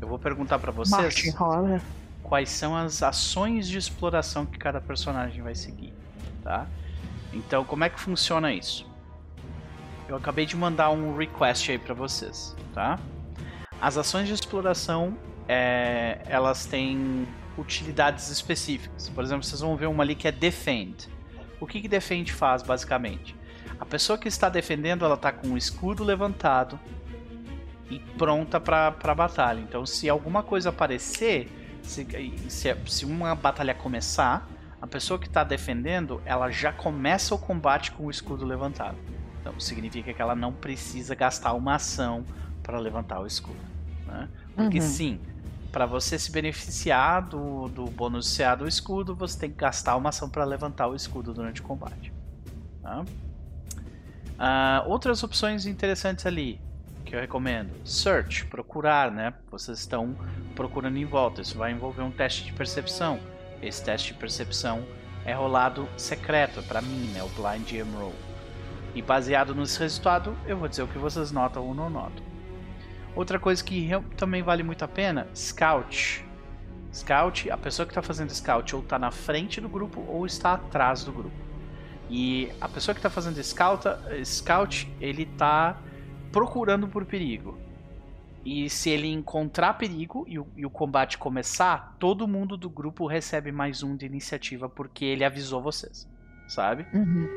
Eu 0.00 0.08
vou 0.08 0.18
perguntar 0.18 0.58
pra 0.58 0.70
vocês 0.70 1.14
quais 2.22 2.48
são 2.50 2.76
as 2.76 3.02
ações 3.02 3.68
de 3.68 3.78
exploração 3.78 4.46
que 4.46 4.58
cada 4.58 4.80
personagem 4.80 5.42
vai 5.42 5.54
seguir, 5.54 5.92
tá? 6.42 6.66
Então, 7.32 7.64
como 7.64 7.84
é 7.84 7.88
que 7.88 8.00
funciona 8.00 8.52
isso? 8.52 8.88
Eu 10.08 10.16
acabei 10.16 10.46
de 10.46 10.56
mandar 10.56 10.90
um 10.90 11.16
request 11.16 11.70
aí 11.70 11.78
pra 11.78 11.94
vocês, 11.94 12.54
tá? 12.72 12.98
As 13.80 13.96
ações 13.96 14.28
de 14.28 14.34
exploração, 14.34 15.16
é, 15.48 16.20
elas 16.26 16.64
têm 16.66 17.26
utilidades 17.58 18.30
específicas. 18.30 19.08
Por 19.08 19.22
exemplo, 19.24 19.44
vocês 19.44 19.60
vão 19.60 19.76
ver 19.76 19.86
uma 19.86 20.02
ali 20.02 20.14
que 20.14 20.28
é 20.28 20.32
Defend. 20.32 21.08
O 21.60 21.66
que, 21.66 21.80
que 21.80 21.88
Defend 21.88 22.32
faz, 22.32 22.62
basicamente? 22.62 23.34
A 23.78 23.84
pessoa 23.84 24.18
que 24.18 24.28
está 24.28 24.48
defendendo, 24.48 25.04
ela 25.04 25.14
está 25.14 25.32
com 25.32 25.48
o 25.48 25.58
escudo 25.58 26.04
levantado 26.04 26.78
e 27.90 27.98
pronta 28.00 28.60
para 28.60 29.14
batalha. 29.14 29.60
Então, 29.60 29.84
se 29.86 30.08
alguma 30.08 30.42
coisa 30.42 30.70
aparecer, 30.70 31.50
se, 31.82 32.06
se, 32.48 32.76
se 32.86 33.04
uma 33.04 33.34
batalha 33.34 33.74
começar, 33.74 34.48
a 34.80 34.86
pessoa 34.86 35.18
que 35.18 35.26
está 35.26 35.44
defendendo, 35.44 36.20
ela 36.24 36.50
já 36.50 36.72
começa 36.72 37.34
o 37.34 37.38
combate 37.38 37.92
com 37.92 38.06
o 38.06 38.10
escudo 38.10 38.44
levantado. 38.44 38.98
Então, 39.40 39.58
significa 39.60 40.12
que 40.14 40.22
ela 40.22 40.34
não 40.34 40.52
precisa 40.54 41.14
gastar 41.14 41.52
uma 41.54 41.74
ação 41.76 42.26
para 42.62 42.78
levantar 42.78 43.20
o 43.20 43.26
escudo. 43.26 43.60
Né? 44.06 44.28
Porque 44.56 44.80
Uhum. 44.80 44.80
sim, 44.80 45.20
para 45.70 45.86
você 45.86 46.18
se 46.18 46.30
beneficiar 46.32 47.28
do, 47.28 47.68
do 47.68 47.90
bônus 47.90 48.34
CA 48.36 48.54
do 48.54 48.66
escudo, 48.66 49.14
você 49.16 49.38
tem 49.38 49.50
que 49.50 49.56
gastar 49.56 49.96
uma 49.96 50.10
ação 50.10 50.30
para 50.30 50.44
levantar 50.44 50.88
o 50.88 50.94
escudo 50.94 51.34
durante 51.34 51.60
o 51.60 51.64
combate. 51.64 52.14
Tá? 52.82 53.06
Ah, 54.38 54.84
outras 54.86 55.22
opções 55.22 55.66
interessantes 55.66 56.26
ali 56.26 56.64
que 57.14 57.18
eu 57.18 57.20
recomendo: 57.20 57.70
Search, 57.84 58.46
procurar, 58.46 59.10
né? 59.10 59.32
Vocês 59.50 59.78
estão 59.78 60.16
procurando 60.56 60.96
em 60.96 61.04
volta. 61.04 61.40
Isso 61.40 61.56
vai 61.56 61.70
envolver 61.70 62.02
um 62.02 62.10
teste 62.10 62.44
de 62.44 62.52
percepção. 62.52 63.20
Esse 63.62 63.84
teste 63.84 64.12
de 64.12 64.18
percepção 64.18 64.84
é 65.24 65.32
rolado 65.32 65.88
secreto 65.96 66.62
para 66.64 66.82
mim, 66.82 67.12
né? 67.12 67.22
O 67.22 67.28
Blind 67.28 67.70
Roll. 67.94 68.12
E 68.94 69.00
baseado 69.00 69.54
nesse 69.54 69.78
resultado, 69.78 70.36
eu 70.46 70.56
vou 70.56 70.68
dizer 70.68 70.82
o 70.82 70.88
que 70.88 70.98
vocês 70.98 71.30
notam 71.30 71.64
ou 71.64 71.74
não 71.74 71.88
notam. 71.88 72.24
Outra 73.14 73.38
coisa 73.38 73.62
que 73.62 73.90
também 74.16 74.42
vale 74.42 74.64
muito 74.64 74.84
a 74.84 74.88
pena, 74.88 75.28
Scout. 75.34 76.24
Scout, 76.92 77.50
a 77.50 77.56
pessoa 77.56 77.86
que 77.86 77.92
está 77.92 78.02
fazendo 78.02 78.34
Scout 78.34 78.74
ou 78.74 78.82
está 78.82 78.98
na 78.98 79.12
frente 79.12 79.60
do 79.60 79.68
grupo 79.68 80.04
ou 80.08 80.26
está 80.26 80.54
atrás 80.54 81.04
do 81.04 81.12
grupo. 81.12 81.36
E 82.10 82.50
a 82.60 82.68
pessoa 82.68 82.92
que 82.92 82.98
está 82.98 83.10
fazendo 83.10 83.42
Scout, 83.42 83.84
Scout, 84.24 84.92
ele 85.00 85.22
está 85.22 85.78
procurando 86.34 86.88
por 86.88 87.04
perigo. 87.04 87.56
E 88.44 88.68
se 88.68 88.90
ele 88.90 89.06
encontrar 89.06 89.74
perigo 89.74 90.24
e 90.28 90.36
o, 90.36 90.46
e 90.56 90.66
o 90.66 90.70
combate 90.70 91.16
começar, 91.16 91.96
todo 91.96 92.26
mundo 92.26 92.56
do 92.56 92.68
grupo 92.68 93.06
recebe 93.06 93.52
mais 93.52 93.84
um 93.84 93.96
de 93.96 94.04
iniciativa 94.04 94.68
porque 94.68 95.04
ele 95.04 95.24
avisou 95.24 95.62
vocês, 95.62 96.10
sabe? 96.48 96.84
Uhum. 96.92 97.28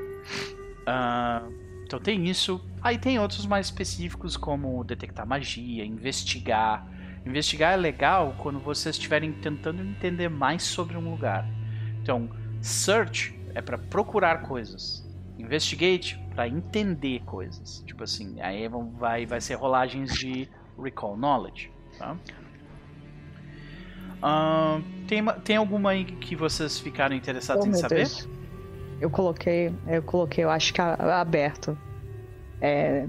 Ah, 0.88 1.48
então 1.86 2.00
tem 2.00 2.28
isso. 2.28 2.60
Aí 2.82 2.98
tem 2.98 3.20
outros 3.20 3.46
mais 3.46 3.68
específicos, 3.68 4.36
como 4.36 4.84
detectar 4.84 5.28
magia, 5.28 5.86
investigar. 5.86 6.88
Investigar 7.24 7.74
é 7.74 7.78
legal 7.78 8.36
quando 8.40 8.60
vocês 8.60 8.96
estiverem 8.96 9.32
tentando 9.32 9.84
entender 9.84 10.28
mais 10.28 10.64
sobre 10.64 10.98
um 10.98 11.12
lugar. 11.12 11.48
Então, 12.02 12.28
search 12.62 13.40
é 13.54 13.62
para 13.62 13.78
procurar 13.78 14.42
coisas. 14.42 15.07
Investigate 15.48 16.20
para 16.36 16.48
entender 16.48 17.22
coisas. 17.26 17.82
Tipo 17.86 18.04
assim, 18.04 18.40
aí 18.42 18.68
vão- 18.68 18.92
vai, 18.92 19.26
vai 19.26 19.40
ser 19.42 19.56
rolagens 19.56 20.14
de 20.14 20.48
recall 20.82 21.16
knowledge. 21.18 21.72
Tá? 21.98 22.16
Ah, 24.22 24.82
tem, 25.08 25.24
tem 25.44 25.56
alguma 25.58 25.92
aí 25.92 26.04
que 26.06 26.36
vocês 26.36 26.80
ficaram 26.80 27.16
interessados 27.16 27.66
Oh, 27.66 27.70
em 27.70 27.74
saber? 27.74 27.96
Deus. 27.96 28.28
Eu 29.00 29.10
coloquei, 29.10 29.72
eu 29.88 30.02
coloquei, 30.02 30.44
eu 30.44 30.50
acho 30.50 30.74
que 30.74 30.82
a- 30.82 31.20
aberto. 31.22 31.78
É, 32.60 33.08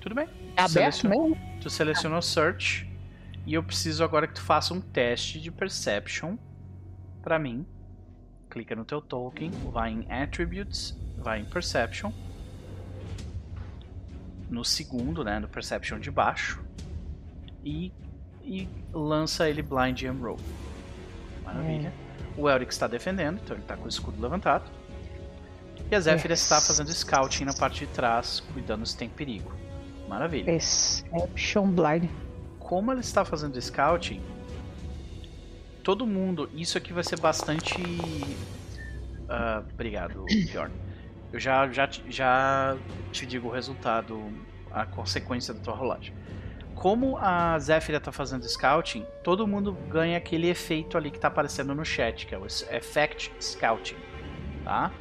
Tudo 0.00 0.14
bem. 0.14 0.28
é 0.56 0.62
aberto 0.62 0.70
Selecionou. 0.70 1.28
mesmo? 1.30 1.60
Tu 1.60 1.68
selecionou 1.70 2.22
Search 2.22 2.88
e 3.44 3.54
eu 3.54 3.62
preciso 3.64 4.04
agora 4.04 4.26
que 4.28 4.34
tu 4.34 4.42
faça 4.42 4.72
um 4.72 4.80
teste 4.80 5.40
de 5.40 5.50
Perception 5.50 6.36
pra 7.22 7.38
mim. 7.38 7.66
Clica 8.48 8.76
no 8.76 8.84
teu 8.84 9.00
token, 9.02 9.50
vai 9.72 9.90
em 9.90 10.06
Attributes, 10.10 10.96
vai 11.26 11.40
em 11.40 11.44
Perception. 11.44 12.12
No 14.48 14.64
segundo, 14.64 15.24
né, 15.24 15.40
no 15.40 15.48
Perception 15.48 15.98
de 15.98 16.08
baixo. 16.08 16.62
E, 17.64 17.92
e 18.44 18.68
lança 18.92 19.48
ele 19.48 19.60
Blind 19.60 20.04
and 20.04 20.12
Roll. 20.22 20.38
Maravilha. 21.44 21.92
O 22.36 22.48
Elric 22.48 22.72
está 22.72 22.86
defendendo, 22.86 23.40
então 23.42 23.56
ele 23.56 23.64
está 23.64 23.76
com 23.76 23.86
o 23.86 23.88
escudo 23.88 24.22
levantado. 24.22 24.70
E 25.90 25.94
a 25.96 26.00
Zephyr 26.00 26.30
Yes. 26.30 26.42
está 26.42 26.60
fazendo 26.60 26.92
scouting 26.92 27.44
na 27.44 27.54
parte 27.54 27.80
de 27.80 27.92
trás, 27.92 28.38
cuidando 28.52 28.86
se 28.86 28.96
tem 28.96 29.08
perigo. 29.08 29.52
Maravilha 30.08 30.44
Perception 30.44 31.72
Blind. 31.72 32.08
como 32.60 32.92
ela 32.92 33.00
está 33.00 33.24
fazendo 33.24 33.60
scouting, 33.60 34.22
todo 35.82 36.06
mundo. 36.06 36.48
Isso 36.54 36.78
aqui 36.78 36.92
vai 36.92 37.02
ser 37.02 37.18
bastante. 37.18 37.74
ah, 39.28 39.64
obrigado, 39.72 40.24
Bjorn. 40.26 40.72
Eu 41.32 41.40
já, 41.40 41.68
já, 41.68 41.86
te- 41.86 42.04
já 42.08 42.76
te 43.12 43.26
digo 43.26 43.48
o 43.48 43.50
resultado, 43.50 44.22
a 44.70 44.86
consequência 44.86 45.52
da 45.52 45.60
tua 45.60 45.74
rolagem. 45.74 46.14
Como 46.74 47.16
a 47.16 47.58
Zephyr 47.58 47.96
está 47.96 48.12
fazendo 48.12 48.46
scouting, 48.48 49.04
todo 49.24 49.46
mundo 49.46 49.72
ganha 49.88 50.18
aquele 50.18 50.48
efeito 50.48 50.96
ali 50.96 51.10
que 51.10 51.16
está 51.16 51.28
aparecendo 51.28 51.74
no 51.74 51.84
chat, 51.84 52.26
que 52.26 52.34
é 52.34 52.38
o 52.38 52.46
Effect 52.46 53.32
Scouting. 53.40 53.96
Tá? 54.62 54.92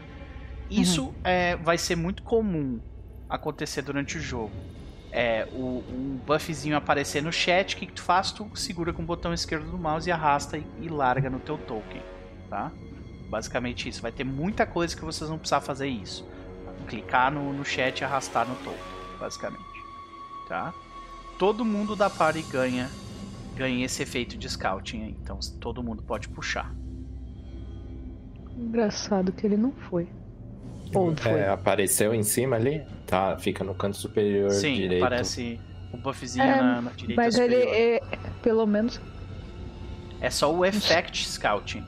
Isso 0.70 1.14
é, 1.24 1.56
vai 1.58 1.78
ser 1.78 1.96
muito 1.96 2.24
comum 2.24 2.80
acontecer 3.30 3.82
durante 3.82 4.18
o 4.18 4.22
jogo 4.22 4.54
é, 5.16 5.48
o, 5.54 5.82
um 5.88 6.20
buffzinho 6.26 6.76
aparecer 6.76 7.24
no 7.24 7.32
chat, 7.32 7.74
o 7.74 7.78
que, 7.78 7.86
que 7.86 7.94
tu 7.94 8.02
faz? 8.04 8.34
Tu 8.34 8.50
segura 8.54 8.92
com 8.92 9.02
o 9.02 9.06
botão 9.06 9.34
esquerdo 9.34 9.72
do 9.72 9.78
mouse 9.78 10.10
e 10.10 10.12
arrasta 10.12 10.58
e, 10.58 10.68
e 10.82 10.90
larga 10.90 11.30
no 11.30 11.40
teu 11.40 11.58
token, 11.58 12.02
tá? 12.50 12.70
Basicamente 13.30 13.90
isso. 13.90 14.02
Vai 14.02 14.12
ter 14.12 14.24
muita 14.24 14.66
coisa 14.66 14.96
que 14.96 15.04
vocês 15.04 15.30
vão 15.30 15.38
precisar 15.38 15.62
fazer 15.62 15.88
isso. 15.88 16.28
Clicar 16.88 17.32
no, 17.32 17.52
no 17.54 17.66
chat 17.66 18.00
e 18.02 18.04
arrastar 18.04 18.48
no 18.48 18.56
token, 18.58 18.80
basicamente, 19.20 19.64
tá? 20.48 20.74
Todo 21.40 21.66
mundo 21.66 21.96
da 21.96 22.10
party 22.10 22.44
ganha 22.44 22.90
ganha 23.56 23.86
esse 23.86 24.04
efeito 24.04 24.38
de 24.38 24.50
scouting 24.50 25.04
aí, 25.04 25.16
então 25.22 25.40
todo 25.60 25.82
mundo 25.82 26.04
pode 26.04 26.28
puxar. 26.30 26.76
Engraçado 28.58 29.32
que 29.32 29.46
ele 29.46 29.58
não 29.58 29.72
foi. 29.72 30.08
Ou 30.94 31.16
foi. 31.16 31.40
É, 31.40 31.50
apareceu 31.50 32.14
em 32.14 32.24
cima 32.24 32.56
ali? 32.56 32.84
Tá, 33.08 33.38
fica 33.38 33.64
no 33.64 33.74
canto 33.74 33.98
superior 33.98 34.52
Sim, 34.52 34.76
direito. 34.76 35.04
aparece 35.04 35.60
o 35.92 35.98
buffzinho 35.98 36.44
É, 36.46 36.62
na, 36.62 36.82
na 36.82 36.92
direita 36.92 37.22
Mas 37.22 37.38
ele 37.38 37.60
superior. 37.62 37.76
é, 38.12 38.18
pelo 38.42 38.66
menos, 38.66 39.00
É 40.22 40.30
só 40.30 40.54
o 40.54 40.66
effect 40.66 41.28
scouting. 41.28 41.84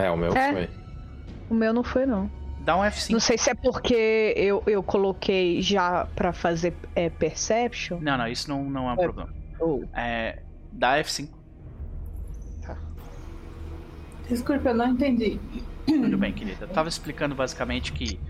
É, 0.00 0.10
o 0.10 0.16
meu 0.16 0.32
É. 0.32 0.52
foi. 0.52 0.70
o 1.50 1.54
meu 1.54 1.72
não 1.72 1.82
foi 1.82 2.06
não. 2.06 2.30
Dá 2.60 2.76
um 2.76 2.80
F5. 2.80 3.10
Não 3.12 3.20
sei 3.20 3.38
se 3.38 3.50
é 3.50 3.54
porque 3.54 4.34
eu, 4.36 4.62
eu 4.66 4.82
coloquei 4.82 5.62
já 5.62 6.06
pra 6.14 6.32
fazer 6.32 6.74
é, 6.94 7.08
Perception. 7.08 7.98
Não, 8.00 8.18
não, 8.18 8.28
isso 8.28 8.48
não, 8.50 8.64
não 8.64 8.88
é 8.88 8.92
um 8.92 8.94
é. 8.94 9.02
problema. 9.02 9.34
Oh. 9.58 9.82
É, 9.94 10.40
dá 10.70 10.98
F5. 10.98 11.28
Tá. 12.62 12.76
Desculpa, 14.28 14.68
eu 14.70 14.74
não 14.74 14.88
entendi. 14.88 15.40
Tudo 15.86 16.18
bem, 16.18 16.32
querida. 16.32 16.66
Eu 16.66 16.68
tava 16.68 16.88
explicando 16.88 17.34
basicamente 17.34 17.92
que 17.92 18.20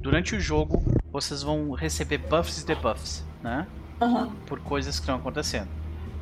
durante 0.00 0.34
o 0.36 0.40
jogo 0.40 0.82
vocês 1.10 1.42
vão 1.42 1.72
receber 1.72 2.18
buffs 2.18 2.62
e 2.62 2.66
debuffs, 2.66 3.24
né? 3.42 3.66
Uhum. 4.00 4.30
Por 4.46 4.60
coisas 4.60 4.96
que 4.96 5.02
estão 5.02 5.16
acontecendo. 5.16 5.68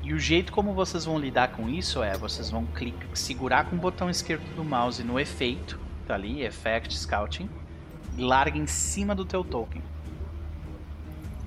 E 0.08 0.14
o 0.14 0.18
jeito 0.18 0.52
como 0.52 0.72
vocês 0.72 1.04
vão 1.04 1.18
lidar 1.18 1.48
com 1.48 1.68
isso 1.68 2.02
é 2.02 2.16
vocês 2.16 2.48
vão 2.48 2.64
clicar, 2.64 3.10
segurar 3.14 3.66
com 3.66 3.76
o 3.76 3.78
botão 3.78 4.08
esquerdo 4.08 4.42
do 4.56 4.64
mouse 4.64 5.04
no 5.04 5.20
efeito, 5.20 5.78
tá 6.06 6.14
ali, 6.14 6.42
Effect 6.42 6.98
Scouting, 6.98 7.46
e 8.16 8.22
larga 8.22 8.56
em 8.56 8.66
cima 8.66 9.14
do 9.14 9.26
teu 9.26 9.44
token. 9.44 9.82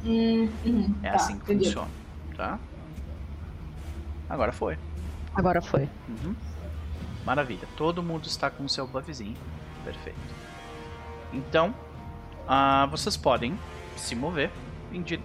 Uhum. 0.05 0.95
É 1.01 1.09
tá, 1.09 1.15
assim 1.15 1.39
que 1.39 1.45
entendi. 1.45 1.65
funciona, 1.65 1.89
tá? 2.37 2.59
Agora 4.29 4.51
foi. 4.51 4.77
Agora 5.33 5.59
foi. 5.59 5.89
Uhum. 6.07 6.35
Maravilha. 7.25 7.67
Todo 7.75 8.03
mundo 8.03 8.27
está 8.27 8.51
com 8.51 8.63
o 8.63 8.69
seu 8.69 8.85
buffzinho. 8.85 9.37
Perfeito. 9.83 10.19
Então, 11.33 11.73
uh, 12.45 12.87
vocês 12.91 13.17
podem 13.17 13.57
se 13.97 14.13
mover 14.13 14.51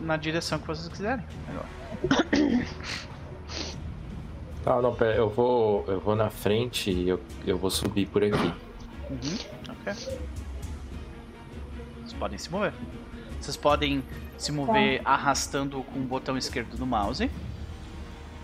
na 0.00 0.16
direção 0.16 0.58
que 0.58 0.66
vocês 0.66 0.88
quiserem. 0.88 1.26
Agora. 1.50 1.68
Tá, 4.66 4.82
não, 4.82 4.92
pera, 4.92 5.14
eu 5.14 5.28
vou, 5.28 5.84
eu 5.86 6.00
vou 6.00 6.16
na 6.16 6.28
frente 6.28 6.90
e 6.90 7.08
eu, 7.08 7.20
eu 7.46 7.56
vou 7.56 7.70
subir 7.70 8.08
por 8.08 8.24
aqui. 8.24 8.34
Uhum, 9.08 9.38
ok. 9.68 9.92
Vocês 12.02 12.12
podem 12.18 12.36
se 12.36 12.50
mover. 12.50 12.72
Vocês 13.40 13.56
podem 13.56 14.02
se 14.36 14.50
mover 14.50 15.04
tá. 15.04 15.10
arrastando 15.10 15.84
com 15.84 16.00
o 16.00 16.02
botão 16.02 16.36
esquerdo 16.36 16.76
do 16.76 16.84
mouse 16.84 17.30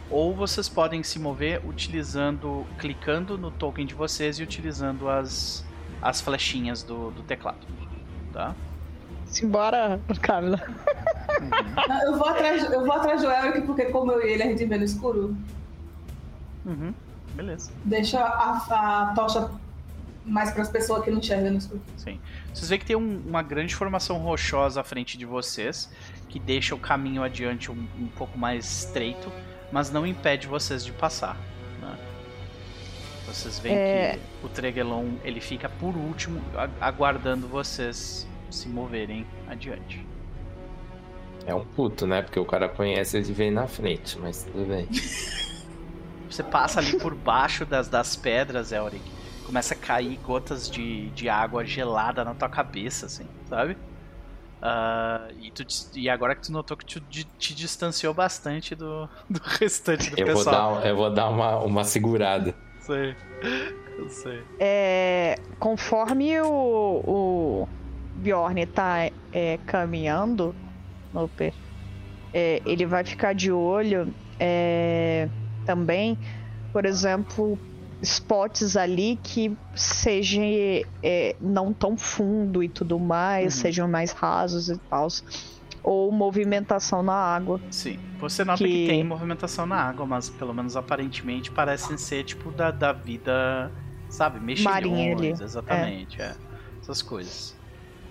ou 0.08 0.32
vocês 0.32 0.68
podem 0.68 1.02
se 1.02 1.18
mover 1.18 1.60
utilizando, 1.66 2.64
clicando 2.78 3.36
no 3.36 3.50
token 3.50 3.84
de 3.84 3.94
vocês 3.94 4.38
e 4.38 4.44
utilizando 4.44 5.08
as, 5.08 5.64
as 6.00 6.20
flechinhas 6.20 6.84
do, 6.84 7.10
do 7.10 7.24
teclado, 7.24 7.66
tá? 8.32 8.54
Simbora, 9.26 10.00
Camila. 10.20 10.60
Uhum. 10.68 12.06
Eu, 12.06 12.16
vou 12.16 12.28
atrás, 12.28 12.72
eu 12.72 12.84
vou 12.84 12.92
atrás 12.92 13.22
do 13.22 13.28
Eric 13.28 13.62
porque 13.62 13.86
como 13.86 14.12
eu 14.12 14.24
e 14.24 14.34
ele 14.34 14.42
a 14.44 14.46
gente 14.46 14.64
vê 14.66 14.78
no 14.78 14.84
escuro. 14.84 15.36
Uhum. 16.64 16.94
Beleza. 17.34 17.70
Deixa 17.84 18.20
a, 18.20 19.10
a 19.10 19.14
tocha 19.14 19.50
mais 20.24 20.50
para 20.50 20.62
as 20.62 20.68
pessoas 20.68 21.04
que 21.04 21.10
não 21.10 21.18
enxergam 21.18 21.50
no 21.50 21.58
escuro. 21.58 21.80
Sim. 21.96 22.20
Vocês 22.52 22.68
veem 22.68 22.78
que 22.78 22.86
tem 22.86 22.96
um, 22.96 23.22
uma 23.26 23.42
grande 23.42 23.74
formação 23.74 24.18
rochosa 24.18 24.80
à 24.80 24.84
frente 24.84 25.18
de 25.18 25.26
vocês, 25.26 25.90
que 26.28 26.38
deixa 26.38 26.74
o 26.74 26.78
caminho 26.78 27.22
adiante 27.22 27.70
um, 27.70 27.86
um 27.98 28.06
pouco 28.08 28.38
mais 28.38 28.64
estreito 28.64 29.32
mas 29.72 29.90
não 29.90 30.06
impede 30.06 30.46
vocês 30.46 30.84
de 30.84 30.92
passar. 30.92 31.34
Né? 31.80 31.98
Vocês 33.26 33.58
veem 33.58 33.74
é... 33.74 34.18
que 34.40 34.46
o 34.46 34.48
Tregelon 34.50 35.14
ele 35.24 35.40
fica 35.40 35.68
por 35.68 35.96
último, 35.96 36.40
aguardando 36.78 37.48
vocês 37.48 38.28
se 38.50 38.68
moverem 38.68 39.26
adiante. 39.48 40.06
É 41.46 41.54
um 41.54 41.64
puto, 41.64 42.06
né? 42.06 42.22
Porque 42.22 42.38
o 42.38 42.44
cara 42.44 42.68
conhece 42.68 43.16
ele 43.16 43.32
vem 43.32 43.50
na 43.50 43.66
frente, 43.66 44.16
mas 44.18 44.44
tudo 44.44 44.66
bem. 44.66 44.86
Você 46.32 46.42
passa 46.42 46.80
ali 46.80 46.98
por 46.98 47.14
baixo 47.14 47.66
das, 47.66 47.88
das 47.88 48.16
pedras, 48.16 48.72
Elric. 48.72 49.04
Começa 49.44 49.74
a 49.74 49.76
cair 49.76 50.16
gotas 50.24 50.70
de, 50.70 51.10
de 51.10 51.28
água 51.28 51.62
gelada 51.62 52.24
na 52.24 52.32
tua 52.32 52.48
cabeça, 52.48 53.04
assim, 53.04 53.26
sabe? 53.50 53.76
Uh, 54.62 55.34
e, 55.42 55.50
tu, 55.50 55.62
e, 55.94 56.08
agora 56.08 56.34
que 56.34 56.42
tu 56.42 56.52
notou 56.52 56.76
que 56.76 56.86
tu 56.86 57.00
te, 57.00 57.24
te 57.24 57.54
distanciou 57.54 58.14
bastante 58.14 58.74
do, 58.74 59.08
do 59.28 59.40
restante 59.60 60.10
do 60.10 60.18
eu 60.18 60.24
pessoal. 60.24 60.74
Vou 60.74 60.80
dar, 60.80 60.88
eu 60.88 60.96
vou 60.96 61.10
dar 61.10 61.28
uma, 61.28 61.58
uma 61.58 61.84
segurada. 61.84 62.54
Sei. 62.80 63.14
Eu 63.98 64.08
sei. 64.08 64.42
É, 64.58 65.38
conforme 65.58 66.40
o, 66.40 67.02
o 67.04 67.68
Bjorn 68.14 68.64
tá 68.66 69.10
é, 69.32 69.58
caminhando, 69.66 70.54
Noper, 71.12 71.52
é, 72.32 72.62
ele 72.64 72.86
vai 72.86 73.04
ficar 73.04 73.34
de 73.34 73.52
olho 73.52 74.14
é, 74.40 75.28
também, 75.64 76.18
por 76.72 76.84
exemplo, 76.84 77.58
spots 78.02 78.76
ali 78.76 79.18
que 79.22 79.56
sejam 79.74 80.42
é, 81.02 81.36
não 81.40 81.72
tão 81.72 81.96
fundo 81.96 82.62
e 82.62 82.68
tudo 82.68 82.98
mais, 82.98 83.54
uhum. 83.54 83.60
sejam 83.62 83.88
mais 83.88 84.12
rasos 84.12 84.68
e 84.68 84.76
tal. 84.76 85.06
Ou 85.84 86.12
movimentação 86.12 87.02
na 87.02 87.14
água. 87.14 87.60
Sim. 87.70 87.98
Você 88.20 88.44
nota 88.44 88.62
que... 88.62 88.70
que... 88.70 88.86
tem 88.86 89.02
movimentação 89.02 89.66
na 89.66 89.76
água, 89.76 90.06
mas 90.06 90.28
pelo 90.30 90.52
menos 90.54 90.76
aparentemente 90.76 91.50
parecem 91.50 91.96
ser 91.96 92.24
tipo 92.24 92.52
da, 92.52 92.70
da 92.70 92.92
vida, 92.92 93.70
sabe, 94.08 94.38
mexilhões, 94.38 95.40
exatamente, 95.40 96.20
é. 96.20 96.26
é. 96.26 96.34
Essas 96.80 97.02
coisas. 97.02 97.56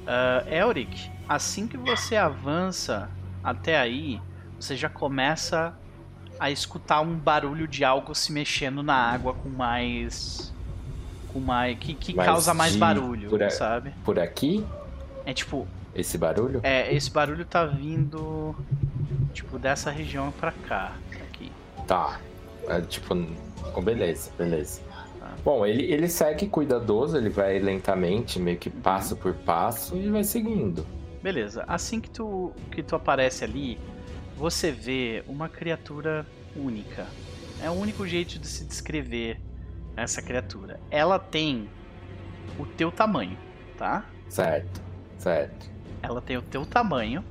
Uh, 0.01 0.49
Elric, 0.53 1.09
assim 1.29 1.67
que 1.67 1.77
você 1.77 2.15
avança 2.15 3.09
até 3.43 3.79
aí, 3.79 4.19
você 4.59 4.75
já 4.75 4.89
começa 4.89 5.73
a 6.41 6.49
escutar 6.49 7.01
um 7.01 7.15
barulho 7.15 7.67
de 7.67 7.85
algo 7.85 8.15
se 8.15 8.31
mexendo 8.31 8.81
na 8.81 8.95
água 8.95 9.35
com 9.35 9.47
mais. 9.47 10.51
com 11.31 11.39
mais. 11.39 11.77
que, 11.77 11.93
que 11.93 12.15
mais 12.15 12.27
causa 12.27 12.51
mais 12.51 12.75
barulho, 12.75 13.29
por 13.29 13.43
a, 13.43 13.49
sabe? 13.51 13.93
Por 14.03 14.17
aqui? 14.17 14.65
É 15.23 15.35
tipo. 15.35 15.67
Esse 15.93 16.17
barulho? 16.17 16.59
É, 16.63 16.91
esse 16.91 17.11
barulho 17.11 17.45
tá 17.45 17.63
vindo. 17.63 18.55
Tipo, 19.33 19.59
dessa 19.59 19.91
região 19.91 20.31
pra 20.31 20.51
cá. 20.51 20.93
Aqui. 21.29 21.51
Tá. 21.85 22.19
É, 22.67 22.81
tipo. 22.81 23.15
Beleza, 23.83 24.31
beleza. 24.35 24.81
Tá. 25.19 25.29
Bom, 25.45 25.63
ele, 25.63 25.83
ele 25.93 26.09
segue 26.09 26.47
cuidadoso, 26.47 27.17
ele 27.17 27.29
vai 27.29 27.59
lentamente, 27.59 28.39
meio 28.39 28.57
que 28.57 28.71
passo 28.71 29.15
por 29.15 29.35
passo 29.35 29.95
e 29.95 30.09
vai 30.09 30.23
seguindo. 30.23 30.83
Beleza. 31.21 31.63
Assim 31.67 32.01
que 32.01 32.09
tu, 32.09 32.51
que 32.71 32.81
tu 32.81 32.95
aparece 32.95 33.43
ali, 33.43 33.77
você 34.35 34.71
vê 34.71 35.23
uma 35.27 35.49
criatura 35.49 36.25
única. 36.55 37.07
É 37.61 37.69
o 37.69 37.73
único 37.73 38.07
jeito 38.07 38.39
de 38.39 38.47
se 38.47 38.65
descrever 38.65 39.39
essa 39.95 40.21
criatura. 40.21 40.79
Ela 40.89 41.19
tem 41.19 41.69
o 42.57 42.65
teu 42.65 42.91
tamanho, 42.91 43.37
tá? 43.77 44.05
Certo, 44.29 44.81
certo. 45.17 45.69
Ela 46.01 46.21
tem 46.21 46.37
o 46.37 46.41
teu 46.41 46.65
tamanho. 46.65 47.23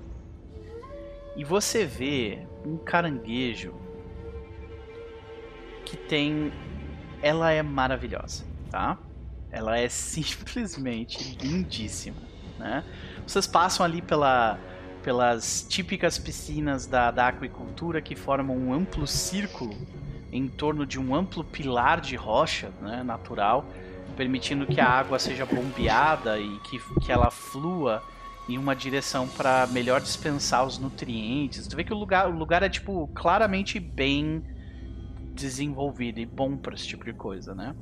E 1.37 1.45
você 1.45 1.85
vê 1.85 2.47
um 2.65 2.77
caranguejo 2.77 3.75
que 5.85 5.97
tem. 5.97 6.53
Ela 7.23 7.53
é 7.53 7.63
maravilhosa, 7.63 8.45
tá? 8.71 8.99
Ela 9.51 9.79
é 9.79 9.89
simplesmente 9.91 11.37
lindíssima, 11.41 12.23
né? 12.59 12.85
Vocês 13.27 13.47
passam 13.47 13.85
ali 13.85 14.01
pela 14.03 14.59
pelas 15.03 15.67
típicas 15.69 16.19
piscinas 16.19 16.87
da, 16.87 17.11
da 17.11 17.29
aquicultura 17.29 18.01
que 18.01 18.15
formam 18.15 18.57
um 18.57 18.73
amplo 18.73 19.07
círculo 19.07 19.77
em 20.33 20.47
torno 20.47 20.87
de 20.87 20.99
um 20.99 21.15
amplo 21.15 21.43
pilar 21.43 22.01
de 22.01 22.17
rocha 22.17 22.71
né, 22.81 23.03
natural, 23.03 23.65
permitindo 24.17 24.67
que 24.67 24.81
a 24.81 24.89
água 24.89 25.19
seja 25.19 25.45
bombeada 25.45 26.39
e 26.39 26.59
que, 26.61 26.79
que 27.01 27.11
ela 27.11 27.31
flua 27.31 28.03
em 28.49 28.59
uma 28.59 28.75
direção 28.75 29.29
para 29.29 29.67
melhor 29.69 30.01
dispensar 30.01 30.65
os 30.65 30.79
nutrientes. 30.79 31.67
Tu 31.67 31.77
vê 31.77 31.85
que 31.85 31.93
o 31.93 31.97
lugar, 31.97 32.29
o 32.29 32.37
lugar 32.37 32.63
é 32.63 32.69
tipo 32.69 33.09
claramente 33.15 33.79
bem 33.79 34.43
desenvolvido 35.35 36.21
e 36.21 36.27
bom 36.27 36.57
para 36.57 36.75
esse 36.75 36.87
tipo 36.87 37.05
de 37.05 37.13
coisa, 37.13 37.55
né? 37.55 37.75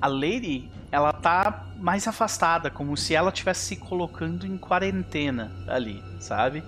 A 0.00 0.08
Lady, 0.08 0.70
ela 0.96 1.12
tá 1.12 1.66
mais 1.76 2.08
afastada, 2.08 2.70
como 2.70 2.96
se 2.96 3.14
ela 3.14 3.28
estivesse 3.28 3.66
se 3.66 3.76
colocando 3.76 4.46
em 4.46 4.56
quarentena 4.56 5.52
ali, 5.68 6.02
sabe? 6.18 6.64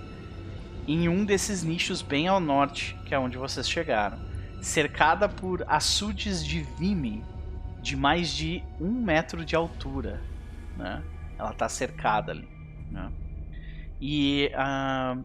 Em 0.87 1.09
um 1.09 1.25
desses 1.25 1.63
nichos 1.63 2.03
bem 2.03 2.29
ao 2.29 2.39
norte, 2.39 2.95
que 3.07 3.15
é 3.15 3.19
onde 3.19 3.39
vocês 3.39 3.67
chegaram. 3.67 4.19
Cercada 4.61 5.31
por 5.31 5.65
açudes 5.67 6.45
de 6.45 6.61
vime 6.79 7.25
de 7.81 7.97
mais 7.97 8.29
de 8.29 8.63
um 8.79 8.91
metro 8.91 9.47
de 9.47 9.57
altura, 9.57 10.21
né? 10.77 11.03
Ela 11.39 11.55
tá 11.55 11.67
cercada 11.67 12.33
ali, 12.33 12.49
né? 12.91 13.11
E 13.99 14.53
uh, 14.55 15.21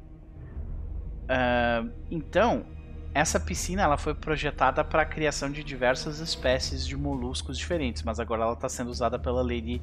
uh, 1.26 1.92
então 2.10 2.66
essa 3.14 3.40
piscina 3.40 3.84
ela 3.84 3.98
foi 3.98 4.16
projetada 4.16 4.84
para 4.84 5.04
a 5.04 5.06
criação 5.06 5.52
de 5.52 5.64
diversas 5.64 6.20
espécies 6.20 6.86
de 6.86 6.98
moluscos 6.98 7.58
diferentes, 7.58 8.02
mas 8.02 8.20
agora 8.20 8.44
ela 8.44 8.54
está 8.54 8.68
sendo 8.68 8.90
usada 8.90 9.20
pela 9.20 9.42
Lady 9.44 9.80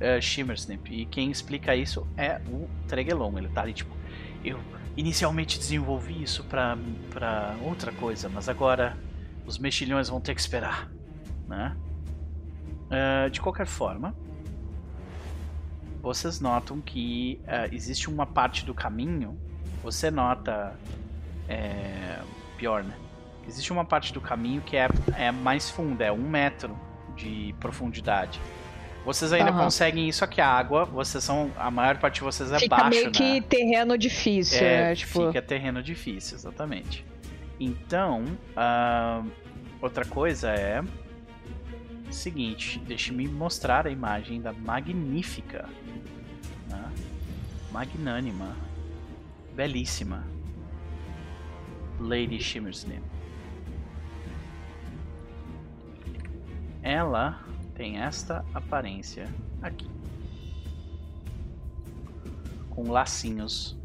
uh, 0.00 0.20
Shimmersnip. 0.20 0.92
E 0.92 1.06
quem 1.06 1.30
explica 1.30 1.76
isso 1.76 2.06
é 2.16 2.40
o 2.48 2.68
Tregelon. 2.88 3.38
Ele 3.38 3.48
tá 3.48 3.62
ali 3.62 3.72
tipo, 3.72 3.94
eu 4.44 4.58
inicialmente 4.96 5.58
desenvolvi 5.58 6.22
isso 6.22 6.42
para 6.44 6.76
outra 7.62 7.92
coisa, 7.92 8.28
mas 8.28 8.48
agora 8.48 8.96
os 9.46 9.58
mexilhões 9.58 10.08
vão 10.08 10.20
ter 10.20 10.34
que 10.34 10.40
esperar, 10.40 10.90
né? 11.46 11.76
Uh, 12.86 13.30
de 13.30 13.40
qualquer 13.40 13.66
forma, 13.66 14.14
vocês 16.02 16.40
notam 16.40 16.80
que 16.80 17.40
uh, 17.44 17.72
existe 17.72 18.08
uma 18.08 18.26
parte 18.26 18.64
do 18.64 18.74
caminho. 18.74 19.38
Você 19.82 20.10
nota, 20.10 20.74
é, 21.48 22.20
pior, 22.56 22.82
né? 22.82 22.94
Existe 23.46 23.72
uma 23.72 23.84
parte 23.84 24.12
do 24.12 24.20
caminho 24.20 24.60
que 24.60 24.76
é, 24.76 24.88
é 25.16 25.30
mais 25.30 25.70
funda, 25.70 26.04
é 26.04 26.10
um 26.10 26.28
metro 26.28 26.76
de 27.14 27.54
profundidade. 27.60 28.40
Vocês 29.04 29.32
ainda 29.32 29.52
uhum. 29.52 29.58
conseguem 29.58 30.08
isso 30.08 30.24
aqui, 30.24 30.40
a 30.40 30.48
água, 30.48 30.84
vocês 30.84 31.22
são. 31.22 31.52
A 31.56 31.70
maior 31.70 31.96
parte 31.98 32.16
de 32.16 32.22
vocês 32.22 32.50
é 32.50 32.58
fica 32.58 32.76
baixo, 32.76 32.90
meio 32.90 33.12
que 33.12 33.34
né? 33.34 33.40
terreno 33.40 33.96
difícil, 33.96 34.66
é, 34.66 34.88
né? 34.88 34.94
Tipo... 34.96 35.28
Fica 35.28 35.40
terreno 35.40 35.80
difícil, 35.80 36.36
exatamente. 36.36 37.06
Então, 37.60 38.24
uh, 38.56 39.30
outra 39.80 40.04
coisa 40.04 40.50
é. 40.50 40.82
Seguinte, 42.10 42.78
deixe-me 42.80 43.28
mostrar 43.28 43.86
a 43.86 43.90
imagem 43.90 44.40
da 44.40 44.52
magnífica, 44.52 45.68
né? 46.68 46.84
magnânima, 47.72 48.56
belíssima 49.54 50.35
Lady 52.00 52.40
Shimmersnip. 52.40 53.02
Ela 56.82 57.40
tem 57.74 57.98
esta 57.98 58.44
aparência 58.54 59.26
aqui. 59.60 59.88
Com 62.70 62.90
lacinhos 62.90 63.76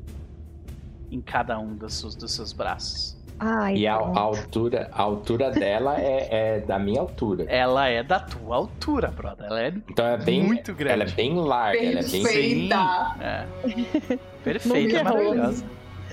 em 1.10 1.20
cada 1.20 1.60
um 1.60 1.76
dos 1.76 1.96
seus, 1.96 2.16
dos 2.16 2.32
seus 2.32 2.54
braços. 2.54 3.20
Ai, 3.44 3.76
e 3.76 3.88
a, 3.88 3.96
a, 3.96 4.20
altura, 4.20 4.88
a 4.92 5.02
altura 5.02 5.50
dela 5.50 6.00
é, 6.00 6.28
é, 6.30 6.60
da 6.60 6.78
minha 6.78 7.02
altura. 7.02 7.44
Ela 7.46 7.88
é 7.88 8.04
da 8.04 8.20
tua 8.20 8.56
altura, 8.56 9.08
brother. 9.08 9.48
Ela 9.48 9.62
é 9.64 9.74
então 9.90 10.06
é 10.06 10.18
bem, 10.18 10.44
muito 10.44 10.76
grande. 10.76 11.02
Ela 11.02 11.12
é 11.12 11.14
bem 11.14 11.36
larga. 11.36 11.80
Perfeita. 11.80 12.76
Ela 12.76 13.08
é 13.20 13.68
bem... 13.68 13.88
É. 14.12 14.18
Perfeita, 14.44 15.04
maravilhosa. 15.04 15.66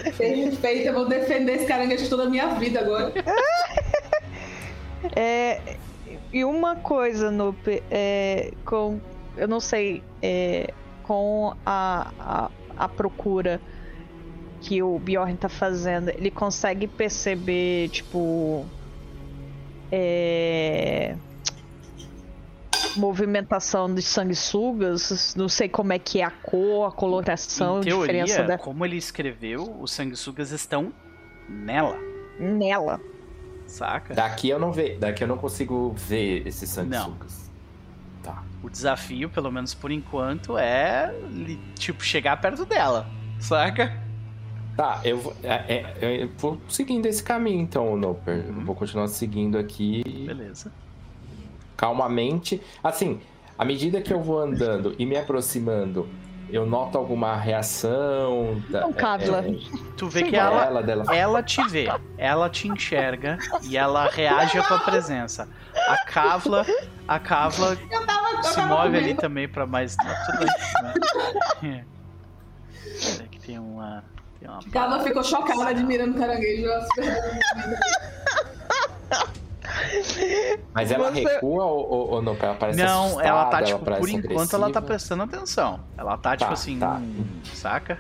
Perfeita, 0.03 0.89
eu 0.89 0.95
vou 0.95 1.09
defender 1.09 1.57
esse 1.57 1.67
caranguejo 1.67 2.09
toda 2.09 2.25
a 2.25 2.31
minha 2.31 2.49
vida 2.55 2.81
agora. 2.81 3.13
É, 5.15 5.61
e 6.33 6.45
uma 6.45 6.77
coisa, 6.77 7.31
no 7.31 7.55
é, 7.91 8.53
com. 8.65 9.01
Eu 9.37 9.47
não 9.47 9.61
sei. 9.61 10.03
É, 10.21 10.73
com 11.05 11.55
a, 11.65 12.11
a, 12.19 12.51
a, 12.77 12.89
procura 12.89 13.61
que 14.61 14.83
o 14.83 14.99
Bjorn 14.99 15.37
tá 15.37 15.49
fazendo, 15.49 16.11
ele 16.11 16.31
consegue 16.31 16.87
perceber, 16.87 17.89
tipo. 17.89 18.67
É, 19.91 21.17
movimentação 22.99 23.93
de 23.95 24.03
sanguessugas, 24.03 25.35
não 25.37 25.49
sei 25.49 25.69
como 25.69 25.93
é 25.93 25.99
que 25.99 26.21
é 26.21 26.25
a 26.25 26.31
cor, 26.31 26.89
a 26.89 26.93
coloração, 26.93 27.79
em 27.79 27.85
teoria, 27.85 28.25
diferença 28.25 28.43
da... 28.45 28.59
como 28.59 28.85
ele 28.85 28.97
escreveu, 28.97 29.77
os 29.81 29.93
sanguessugas 29.93 30.51
estão 30.51 30.93
nela. 31.49 31.97
Nela. 32.39 33.01
Saca? 33.67 34.15
Daqui 34.15 34.49
eu 34.49 34.59
não 34.59 34.73
vejo, 34.73 34.99
daqui 34.99 35.23
eu 35.23 35.29
não 35.29 35.37
consigo 35.37 35.95
ver 35.97 36.47
esses 36.47 36.69
sanguessugas. 36.71 37.51
Tá. 38.23 38.43
O 38.63 38.69
desafio, 38.69 39.31
pelo 39.31 39.51
menos 39.51 39.75
por 39.75 39.91
enquanto, 39.91 40.59
é 40.59 41.15
tipo 41.75 42.03
chegar 42.03 42.41
perto 42.41 42.65
dela, 42.65 43.09
saca? 43.39 44.09
Tá, 44.77 45.01
eu 45.05 45.19
vou, 45.19 45.35
é, 45.43 45.97
é, 46.01 46.23
eu 46.23 46.31
vou 46.39 46.61
seguindo 46.69 47.07
esse 47.07 47.23
caminho 47.23 47.61
então, 47.61 47.97
Noper. 47.97 48.45
Uhum. 48.49 48.65
Vou 48.65 48.77
continuar 48.77 49.09
seguindo 49.09 49.59
aqui. 49.59 50.05
Beleza. 50.25 50.73
Calmamente. 51.79 52.61
Assim, 52.83 53.21
à 53.57 53.65
medida 53.65 54.03
que 54.03 54.13
eu 54.13 54.21
vou 54.21 54.41
andando 54.41 54.97
e 54.99 55.07
me 55.07 55.17
aproximando, 55.17 56.09
eu 56.51 56.67
noto 56.67 56.99
alguma 56.99 57.37
reação. 57.37 58.61
Da, 58.69 58.81
Não, 58.81 58.93
Kavla. 58.93 59.45
É, 59.47 59.55
tu 59.97 60.09
vê 60.09 60.25
que 60.25 60.35
ela, 60.35 60.65
ela, 60.65 60.83
dela... 60.83 61.05
ela 61.15 61.43
te 61.43 61.63
vê, 61.69 61.87
ela 62.17 62.51
te 62.51 62.69
enxerga 62.69 63.39
e 63.63 63.77
ela 63.77 64.09
reage 64.09 64.59
à 64.59 64.63
tua 64.65 64.81
presença. 64.81 65.49
A 65.89 66.05
Kavla, 66.05 66.67
a 67.07 67.19
Kavla 67.21 67.77
tava, 68.07 68.43
se 68.43 68.61
move 68.63 68.97
ali 68.97 69.15
também 69.15 69.49
para 69.49 69.67
mais. 69.67 69.97
Não, 69.97 70.15
tudo. 70.27 70.47
Né? 71.63 71.85
É. 73.23 73.25
que 73.31 73.39
tem 73.39 73.59
uma. 73.59 74.03
Tem 74.41 74.49
uma 74.49 74.59
Kavla 74.73 75.01
ficou 75.05 75.23
chocada 75.23 75.69
admirando 75.69 76.17
o 76.17 76.19
caranguejo. 76.19 76.69
Mas 80.73 80.91
ela 80.91 81.11
Você... 81.11 81.25
recua 81.25 81.65
ou, 81.65 82.11
ou 82.11 82.23
não? 82.23 82.37
Ela 82.41 82.55
parece 82.55 82.79
Não, 82.79 83.21
ela 83.21 83.47
tá, 83.47 83.63
tipo, 83.63 83.85
ela 83.85 83.99
por 83.99 84.09
enquanto 84.09 84.33
agressiva. 84.33 84.57
ela 84.57 84.73
tá 84.73 84.83
prestando 84.83 85.23
atenção. 85.23 85.81
Ela 85.97 86.17
tá, 86.17 86.37
tipo 86.37 86.49
tá, 86.49 86.53
assim, 86.53 86.79
tá. 86.79 87.01
saca? 87.45 87.99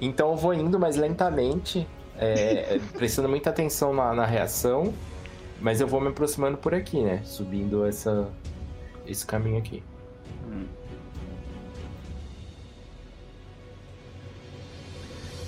Então 0.00 0.30
eu 0.30 0.36
vou 0.36 0.54
indo 0.54 0.78
mais 0.78 0.96
lentamente, 0.96 1.86
é, 2.16 2.80
prestando 2.96 3.28
muita 3.28 3.50
atenção 3.50 3.92
na, 3.92 4.14
na, 4.14 4.26
reação, 4.26 4.94
mas 5.60 5.80
eu 5.80 5.88
vou 5.88 6.00
me 6.00 6.08
aproximando 6.08 6.56
por 6.56 6.74
aqui, 6.74 7.02
né? 7.02 7.20
Subindo 7.24 7.84
essa, 7.84 8.28
esse 9.06 9.26
caminho 9.26 9.58
aqui. 9.58 9.82
Hum. 10.46 10.66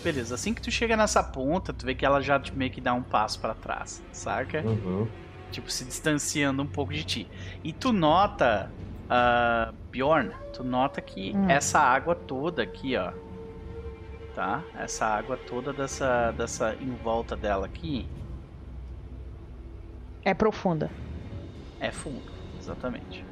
Beleza, 0.03 0.35
assim 0.35 0.55
que 0.55 0.63
tu 0.63 0.71
chega 0.71 0.97
nessa 0.97 1.23
ponta, 1.23 1.73
tu 1.73 1.85
vê 1.85 1.95
que 1.95 2.05
ela 2.05 2.21
já 2.23 2.41
meio 2.55 2.71
que 2.71 2.81
dá 2.81 2.95
um 2.95 3.03
passo 3.03 3.39
para 3.39 3.55
trás, 3.55 4.03
saca? 4.13 4.63
Uhum 4.63 5.07
tipo, 5.51 5.71
se 5.71 5.85
distanciando 5.85 6.63
um 6.63 6.67
pouco 6.67 6.93
de 6.93 7.05
ti. 7.05 7.29
E 7.63 7.73
tu 7.73 7.93
nota, 7.93 8.71
uh, 9.07 9.75
Bjorn, 9.91 10.33
tu 10.53 10.65
nota 10.65 11.01
que 11.01 11.33
hum. 11.35 11.49
essa 11.49 11.79
água 11.79 12.15
toda 12.15 12.63
aqui, 12.63 12.97
ó, 12.97 13.13
tá? 14.35 14.63
Essa 14.79 15.07
água 15.07 15.37
toda 15.37 15.73
dessa, 15.73 16.33
dessa 16.33 16.75
em 16.81 16.95
volta 16.97 17.37
dela 17.37 17.67
aqui. 17.67 18.07
É 20.25 20.35
profunda. 20.35 20.91
É 21.81 21.91
fundo, 21.91 22.31
exatamente. 22.59 23.25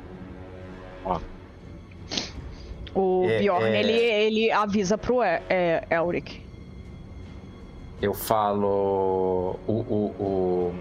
Ó. 1.05 1.20
O 2.94 3.26
é, 3.28 3.38
Bjorn, 3.40 3.68
é... 3.68 3.80
Ele, 3.80 3.92
ele 3.92 4.50
avisa 4.50 4.97
pro 4.97 5.22
é, 5.22 5.42
é, 5.48 5.86
Elric. 5.90 6.42
Eu 8.00 8.14
falo. 8.14 9.58
O, 9.66 9.72
o, 9.72 10.22
o, 10.22 10.74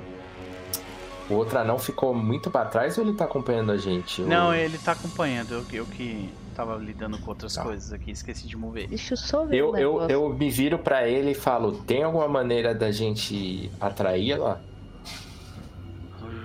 o 1.30 1.34
outro 1.34 1.60
anão 1.60 1.78
ficou 1.78 2.14
muito 2.14 2.50
para 2.50 2.66
trás 2.66 2.98
ou 2.98 3.04
ele 3.04 3.14
tá 3.14 3.26
acompanhando 3.26 3.72
a 3.72 3.78
gente? 3.78 4.22
Não, 4.22 4.54
ele 4.54 4.78
tá 4.78 4.94
acompanhando. 4.94 5.54
Eu, 5.54 5.66
eu 5.74 5.86
que 5.86 6.30
tava 6.56 6.76
lidando 6.76 7.20
com 7.20 7.30
outras 7.30 7.54
tá. 7.54 7.64
coisas 7.64 7.92
aqui, 7.92 8.12
esqueci 8.12 8.48
de 8.48 8.56
mover. 8.56 8.88
Deixa 8.88 9.14
eu 9.14 9.18
só 9.18 9.46
ver. 9.46 9.58
Eu, 9.58 9.76
eu, 9.78 10.02
eu 10.10 10.30
me 10.30 10.50
viro 10.50 10.80
para 10.80 11.08
ele 11.08 11.32
e 11.32 11.36
falo: 11.36 11.84
tem 11.84 12.04
alguma 12.04 12.28
maneira 12.28 12.74
da 12.74 12.92
gente 12.92 13.70
atrair 13.80 14.32
ela? 14.32 14.62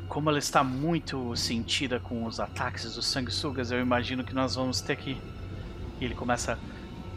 Como 0.09 0.28
ela 0.28 0.39
está 0.39 0.62
muito 0.62 1.35
sentida 1.36 1.99
com 1.99 2.27
os 2.27 2.39
ataques 2.39 2.94
dos 2.94 3.07
sanguessugas, 3.07 3.70
eu 3.70 3.81
imagino 3.81 4.23
que 4.23 4.35
nós 4.35 4.57
vamos 4.57 4.81
ter 4.81 4.97
que. 4.97 5.17
E 6.01 6.05
ele 6.05 6.15
começa 6.15 6.59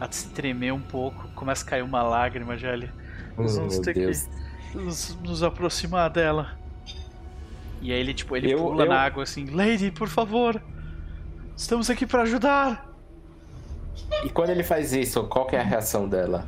a 0.00 0.10
se 0.10 0.28
tremer 0.30 0.72
um 0.72 0.80
pouco, 0.80 1.28
começa 1.34 1.64
a 1.64 1.68
cair 1.68 1.82
uma 1.82 2.02
lágrima 2.02 2.56
já 2.56 2.72
ali. 2.72 2.90
Nós 3.36 3.52
hum, 3.52 3.60
vamos 3.60 3.78
ter 3.80 3.92
Deus. 3.92 4.22
que 4.72 4.78
nos, 4.78 5.18
nos 5.22 5.42
aproximar 5.42 6.08
dela. 6.08 6.56
E 7.80 7.92
aí 7.92 7.98
ele, 7.98 8.14
tipo, 8.14 8.36
ele 8.36 8.52
eu, 8.52 8.58
pula 8.58 8.84
eu... 8.84 8.88
na 8.88 9.00
água 9.00 9.22
assim, 9.22 9.46
Lady, 9.46 9.90
por 9.90 10.08
favor, 10.08 10.60
estamos 11.56 11.90
aqui 11.90 12.06
para 12.06 12.22
ajudar. 12.22 12.86
E 14.24 14.28
quando 14.30 14.50
ele 14.50 14.62
faz 14.62 14.92
isso, 14.92 15.24
qual 15.24 15.48
é 15.52 15.58
a 15.58 15.62
reação 15.62 16.08
dela? 16.08 16.46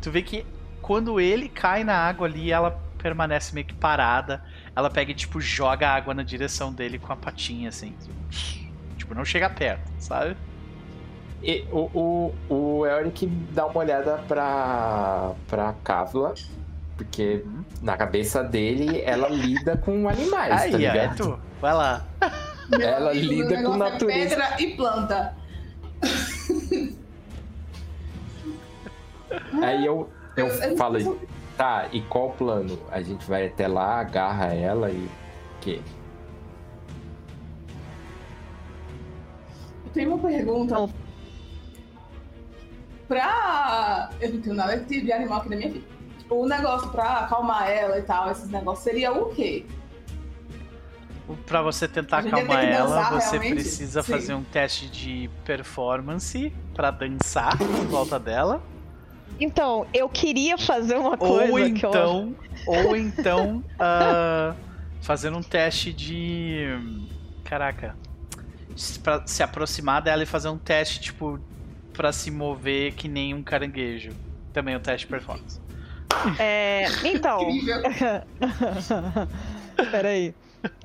Tu 0.00 0.10
vê 0.10 0.22
que 0.22 0.46
quando 0.80 1.20
ele 1.20 1.48
cai 1.48 1.84
na 1.84 1.94
água 1.94 2.26
ali, 2.26 2.50
ela 2.50 2.80
permanece 2.98 3.54
meio 3.54 3.66
que 3.66 3.74
parada. 3.74 4.42
Ela 4.74 4.90
pega 4.90 5.10
e, 5.10 5.14
tipo, 5.14 5.40
joga 5.40 5.88
a 5.88 5.94
água 5.94 6.14
na 6.14 6.22
direção 6.22 6.72
dele 6.72 6.98
com 6.98 7.12
a 7.12 7.16
patinha, 7.16 7.68
assim. 7.68 7.94
Tipo, 8.96 9.14
não 9.14 9.24
chega 9.24 9.48
perto, 9.48 9.90
sabe? 9.98 10.36
E 11.42 11.64
o, 11.72 11.90
o, 12.48 12.54
o 12.54 12.86
Elric 12.86 13.26
dá 13.26 13.66
uma 13.66 13.78
olhada 13.78 14.18
pra, 14.28 15.32
pra 15.48 15.74
Kavla 15.82 16.34
porque 17.00 17.42
na 17.80 17.96
cabeça 17.96 18.44
dele, 18.44 19.00
ela 19.00 19.26
lida 19.30 19.74
com 19.74 20.06
animais, 20.06 20.60
Aí, 20.60 20.70
tá 20.70 20.76
ligado? 20.76 20.98
É 20.98 21.08
tu. 21.14 21.40
Vai 21.58 21.72
lá. 21.72 22.04
ela 22.78 23.14
lida 23.14 23.62
com 23.62 23.74
é 23.74 23.76
natureza. 23.78 24.18
É 24.18 24.28
pedra 24.28 24.56
e 24.60 24.76
planta. 24.76 25.34
Aí 29.62 29.86
eu, 29.86 30.10
eu, 30.36 30.46
eu 30.48 30.76
falo, 30.76 31.18
tá, 31.56 31.88
e 31.90 32.02
qual 32.02 32.28
o 32.28 32.32
plano? 32.32 32.78
A 32.90 33.00
gente 33.00 33.26
vai 33.26 33.46
até 33.46 33.66
lá, 33.66 34.00
agarra 34.00 34.52
ela 34.52 34.90
e. 34.90 34.98
O 34.98 35.60
quê? 35.62 35.80
Eu 39.86 39.90
tenho 39.94 40.14
uma 40.14 40.28
pergunta. 40.28 40.86
Pra. 43.08 44.10
Eu 44.20 44.34
não 44.34 44.40
tenho 44.42 44.54
nada 44.54 44.76
de 44.76 45.12
animal 45.12 45.40
aqui 45.40 45.48
na 45.48 45.56
minha 45.56 45.70
vida 45.70 45.99
o 46.30 46.46
negócio 46.46 46.88
pra 46.90 47.20
acalmar 47.20 47.68
ela 47.68 47.98
e 47.98 48.02
tal, 48.02 48.30
esses 48.30 48.48
negócios, 48.48 48.84
seria 48.84 49.12
o 49.12 49.34
quê? 49.34 49.66
Pra 51.46 51.62
você 51.62 51.86
tentar 51.86 52.18
acalmar 52.18 52.64
ela, 52.64 53.10
você 53.10 53.32
realmente? 53.32 53.54
precisa 53.54 54.02
Sim. 54.02 54.12
fazer 54.12 54.34
um 54.34 54.42
teste 54.42 54.88
de 54.88 55.30
performance 55.44 56.52
para 56.74 56.90
dançar 56.90 57.60
em 57.60 57.86
volta 57.86 58.18
dela. 58.18 58.62
Então, 59.38 59.86
eu 59.94 60.08
queria 60.08 60.58
fazer 60.58 60.96
uma 60.96 61.16
coisa 61.16 61.52
ou 61.52 61.58
então, 61.58 62.34
eu... 62.66 62.88
Ou 62.88 62.96
então, 62.96 63.64
uh, 63.76 64.54
fazer 65.00 65.32
um 65.32 65.42
teste 65.42 65.92
de... 65.92 66.66
Caraca. 67.44 67.96
Pra 69.02 69.26
se 69.26 69.42
aproximar 69.42 70.02
dela 70.02 70.22
e 70.22 70.26
fazer 70.26 70.48
um 70.48 70.58
teste, 70.58 71.00
tipo, 71.00 71.40
para 71.92 72.12
se 72.12 72.30
mover 72.30 72.94
que 72.94 73.08
nem 73.08 73.34
um 73.34 73.42
caranguejo. 73.42 74.10
Também 74.52 74.76
um 74.76 74.80
teste 74.80 75.06
de 75.06 75.12
performance. 75.12 75.60
É, 76.38 76.86
então. 77.04 77.40
Peraí. 79.90 80.34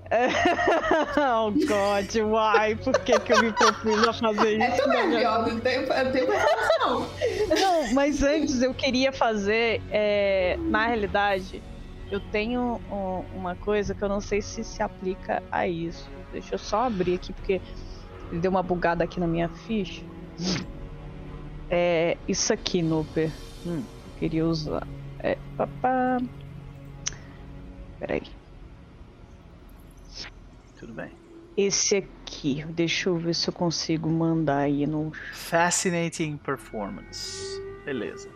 oh 1.17 1.51
God, 1.51 2.15
why? 2.15 2.75
Por 2.75 2.99
que, 2.99 3.19
que 3.19 3.33
eu 3.33 3.41
me 3.41 3.51
propus 3.51 4.07
a 4.07 4.13
fazer 4.13 4.61
é 4.61 4.69
isso? 4.69 4.81
É 4.81 4.83
também, 4.83 5.25
ó, 5.25 5.41
não 5.41 5.59
tenho, 5.59 5.81
eu 5.81 6.11
tenho 6.11 6.27
não. 6.79 7.09
Não, 7.59 7.93
mas 7.93 8.23
antes 8.23 8.61
eu 8.61 8.73
queria 8.73 9.11
fazer, 9.11 9.81
é, 9.89 10.57
na 10.59 10.87
realidade, 10.87 11.61
eu 12.11 12.19
tenho 12.19 12.79
uma 13.35 13.55
coisa 13.55 13.95
que 13.95 14.03
eu 14.03 14.09
não 14.09 14.21
sei 14.21 14.41
se 14.41 14.63
se 14.63 14.81
aplica 14.81 15.41
a 15.51 15.67
isso. 15.67 16.09
Deixa 16.31 16.55
eu 16.55 16.59
só 16.59 16.83
abrir 16.83 17.15
aqui, 17.15 17.33
porque 17.33 17.61
deu 18.31 18.51
uma 18.51 18.63
bugada 18.63 19.03
aqui 19.03 19.19
na 19.19 19.27
minha 19.27 19.49
ficha. 19.49 20.03
É 21.69 22.17
isso 22.27 22.53
aqui, 22.53 22.81
Nooper. 22.81 23.31
Hum, 23.65 23.83
queria 24.19 24.45
usar. 24.45 24.87
É, 25.25 25.39
papá. 25.57 26.19
Peraí. 27.97 28.21
Tudo 30.77 30.93
bem. 30.93 31.09
Esse 31.57 31.95
aqui, 31.95 32.63
deixa 32.69 33.09
eu 33.09 33.17
ver 33.17 33.33
se 33.33 33.49
eu 33.49 33.53
consigo 33.53 34.07
mandar 34.07 34.59
aí 34.59 34.85
no. 34.85 35.11
Fascinating 35.33 36.37
Performance. 36.37 37.59
Beleza. 37.83 38.29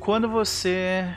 Quando 0.00 0.26
você 0.26 1.14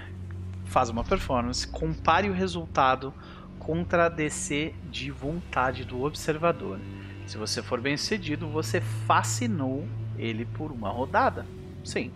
faz 0.66 0.90
uma 0.90 1.06
performance, 1.06 1.66
compare 1.66 2.30
o 2.30 2.34
resultado 2.34 3.14
contra 3.58 4.08
a 4.08 4.10
DC 4.10 4.76
de 4.92 5.12
vontade 5.12 5.86
do 5.86 6.04
observador. 6.04 6.78
Se 7.26 7.38
você 7.38 7.64
for 7.64 7.80
bem 7.80 7.96
sucedido, 7.96 8.50
você 8.50 8.82
fascinou 8.82 9.88
ele 10.18 10.44
por 10.44 10.74
uma 10.74 10.90
rodada. 10.90 11.46
Sim, 11.86 12.12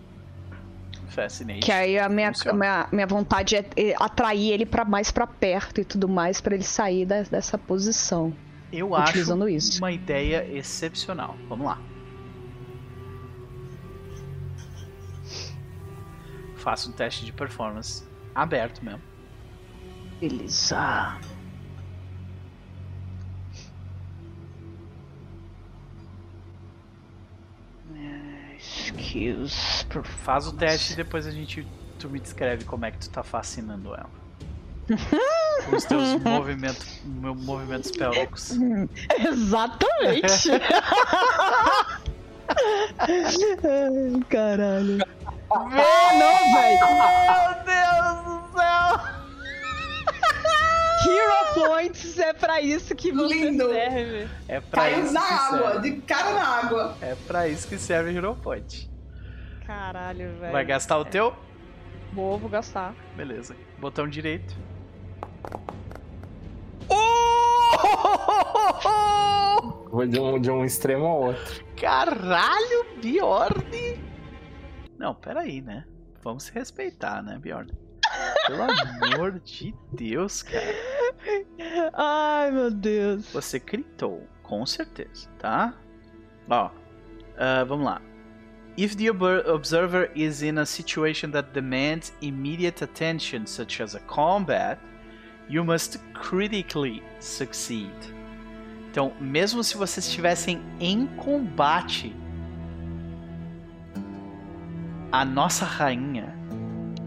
Fascinate. 1.10 1.60
Que 1.60 1.72
aí 1.72 1.98
a 1.98 2.08
minha, 2.08 2.32
minha, 2.54 2.88
minha 2.92 3.06
vontade 3.06 3.56
é 3.56 3.64
atrair 3.98 4.52
ele 4.52 4.64
para 4.64 4.84
mais 4.84 5.10
para 5.10 5.26
perto 5.26 5.80
e 5.80 5.84
tudo 5.84 6.08
mais 6.08 6.40
para 6.40 6.54
ele 6.54 6.64
sair 6.64 7.04
da, 7.04 7.22
dessa 7.22 7.58
posição. 7.58 8.32
Eu 8.72 8.94
acho 8.94 9.18
isso. 9.48 9.78
uma 9.78 9.90
ideia 9.90 10.46
excepcional. 10.56 11.36
Vamos 11.48 11.66
lá. 11.66 11.78
Faça 16.56 16.88
um 16.88 16.92
teste 16.92 17.24
de 17.24 17.32
performance 17.32 18.04
aberto 18.34 18.84
mesmo. 18.84 19.00
Beleza. 20.20 21.18
Skills. 28.96 29.86
Faz 30.24 30.46
o 30.46 30.52
teste 30.52 30.92
e 30.92 30.96
depois 30.96 31.26
a 31.26 31.30
gente. 31.30 31.66
Tu 31.98 32.08
me 32.08 32.18
descreve 32.18 32.64
como 32.64 32.86
é 32.86 32.90
que 32.90 32.98
tu 32.98 33.10
tá 33.10 33.22
fascinando 33.22 33.94
ela. 33.94 34.10
Com 35.68 35.76
os 35.76 35.84
teus 35.84 36.18
movimentos, 36.22 37.00
movimentos 37.04 37.90
pélvicos. 37.90 38.52
Exatamente! 39.18 40.48
Caralho. 44.28 44.98
Ah, 45.52 46.10
não, 46.14 46.54
velho! 46.54 46.86
Meu 46.96 47.54
Deus 47.64 48.24
do 48.24 48.34
céu! 48.56 49.19
Hero 51.06 51.54
Points 51.54 52.18
é 52.18 52.32
pra 52.32 52.60
isso 52.60 52.94
que 52.94 53.10
você 53.12 53.34
Lindo. 53.34 53.68
serve. 53.70 54.28
É 54.48 54.60
pra 54.60 54.82
Caiu 54.82 55.04
isso 55.04 55.12
na 55.14 55.20
água, 55.20 55.72
serve. 55.72 55.90
de 55.90 56.00
cara 56.02 56.32
na 56.34 56.46
água. 56.58 56.96
É 57.00 57.14
pra 57.26 57.48
isso 57.48 57.66
que 57.68 57.78
serve 57.78 58.14
Hero 58.14 58.34
Point. 58.36 58.90
Caralho, 59.66 60.32
velho. 60.38 60.52
Vai 60.52 60.64
gastar 60.64 60.98
o 60.98 61.04
teu? 61.04 61.34
Vou, 62.12 62.38
vou 62.38 62.50
gastar. 62.50 62.94
Beleza. 63.16 63.54
Botão 63.78 64.08
direito. 64.08 64.54
Vou 69.90 70.06
de 70.06 70.20
um, 70.20 70.40
de 70.40 70.50
um 70.50 70.64
extremo 70.64 71.06
ao 71.06 71.20
outro. 71.22 71.64
Caralho, 71.76 72.86
Bjorn! 73.02 74.00
Não, 74.96 75.14
peraí, 75.14 75.60
né? 75.60 75.84
Vamos 76.22 76.44
se 76.44 76.52
respeitar, 76.52 77.22
né, 77.22 77.38
Bjorn? 77.38 77.72
Pelo 78.46 78.62
amor 78.62 79.40
de 79.40 79.74
Deus, 79.92 80.42
cara. 80.42 80.74
Ai, 81.92 82.50
meu 82.50 82.70
Deus. 82.70 83.32
Você 83.32 83.60
critou, 83.60 84.26
com 84.42 84.64
certeza, 84.66 85.28
tá? 85.38 85.74
Ó, 86.48 86.66
uh, 86.66 87.66
vamos 87.66 87.84
lá. 87.84 88.02
If 88.76 88.96
the 88.96 89.10
observer 89.10 90.10
is 90.14 90.42
in 90.42 90.58
a 90.58 90.64
situation 90.64 91.30
that 91.32 91.52
demands 91.52 92.12
immediate 92.22 92.82
attention, 92.82 93.46
such 93.46 93.82
as 93.82 93.94
a 93.94 94.00
combat, 94.00 94.78
you 95.48 95.64
must 95.64 95.98
critically 96.14 97.02
succeed. 97.20 97.92
Então, 98.90 99.12
mesmo 99.20 99.62
se 99.62 99.76
vocês 99.76 100.06
estivessem 100.06 100.62
em 100.80 101.06
combate, 101.06 102.14
a 105.12 105.24
nossa 105.24 105.64
rainha, 105.64 106.39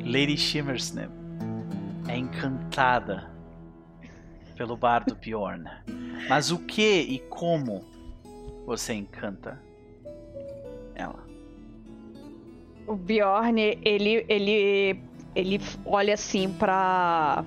Lady 0.05 0.37
Shimmersnip, 0.37 1.09
é 2.07 2.17
encantada 2.17 3.31
pelo 4.55 4.75
bardo 4.75 5.15
Bjorn. 5.15 5.63
Mas 6.29 6.51
o 6.51 6.59
que 6.59 7.01
e 7.01 7.19
como 7.29 7.83
você 8.65 8.93
encanta 8.93 9.61
ela? 10.95 11.23
O 12.85 12.95
Bjorn, 12.95 13.59
ele, 13.83 14.25
ele, 14.27 14.99
ele 15.35 15.61
olha 15.85 16.13
assim 16.13 16.51
pra. 16.51 17.45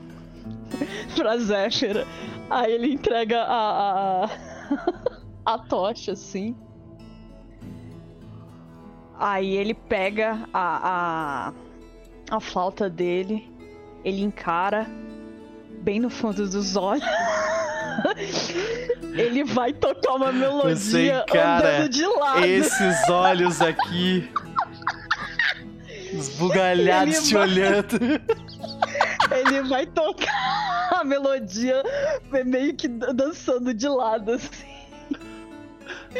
pra 1.14 1.38
Zéfira. 1.38 2.06
Aí 2.48 2.72
ele 2.72 2.92
entrega 2.94 3.42
a. 3.42 4.24
a, 4.24 4.30
a 5.44 5.58
tocha, 5.58 6.12
assim. 6.12 6.56
Aí 9.18 9.56
ele 9.56 9.74
pega 9.74 10.46
a, 10.52 11.48
a, 11.48 11.52
a 12.30 12.40
flauta 12.40 12.88
dele, 12.88 13.50
ele 14.04 14.22
encara 14.22 14.86
bem 15.82 16.00
no 16.00 16.10
fundo 16.10 16.48
dos 16.48 16.76
olhos. 16.76 17.04
ele 19.14 19.44
vai 19.44 19.72
tocar 19.72 20.14
uma 20.14 20.32
melodia 20.32 20.76
Você, 20.76 21.24
cara, 21.32 21.76
andando 21.76 21.88
de 21.88 22.06
lado. 22.06 22.44
Esses 22.44 23.08
olhos 23.08 23.60
aqui 23.60 24.28
Esbugalhados 26.12 27.28
te 27.28 27.34
vai... 27.34 27.42
olhando. 27.42 27.98
Ele 29.30 29.68
vai 29.68 29.86
tocar 29.86 31.00
a 31.00 31.04
melodia 31.04 31.82
meio 32.44 32.74
que 32.74 32.88
dançando 32.88 33.74
de 33.74 33.88
lado, 33.88 34.32
assim. 34.32 34.76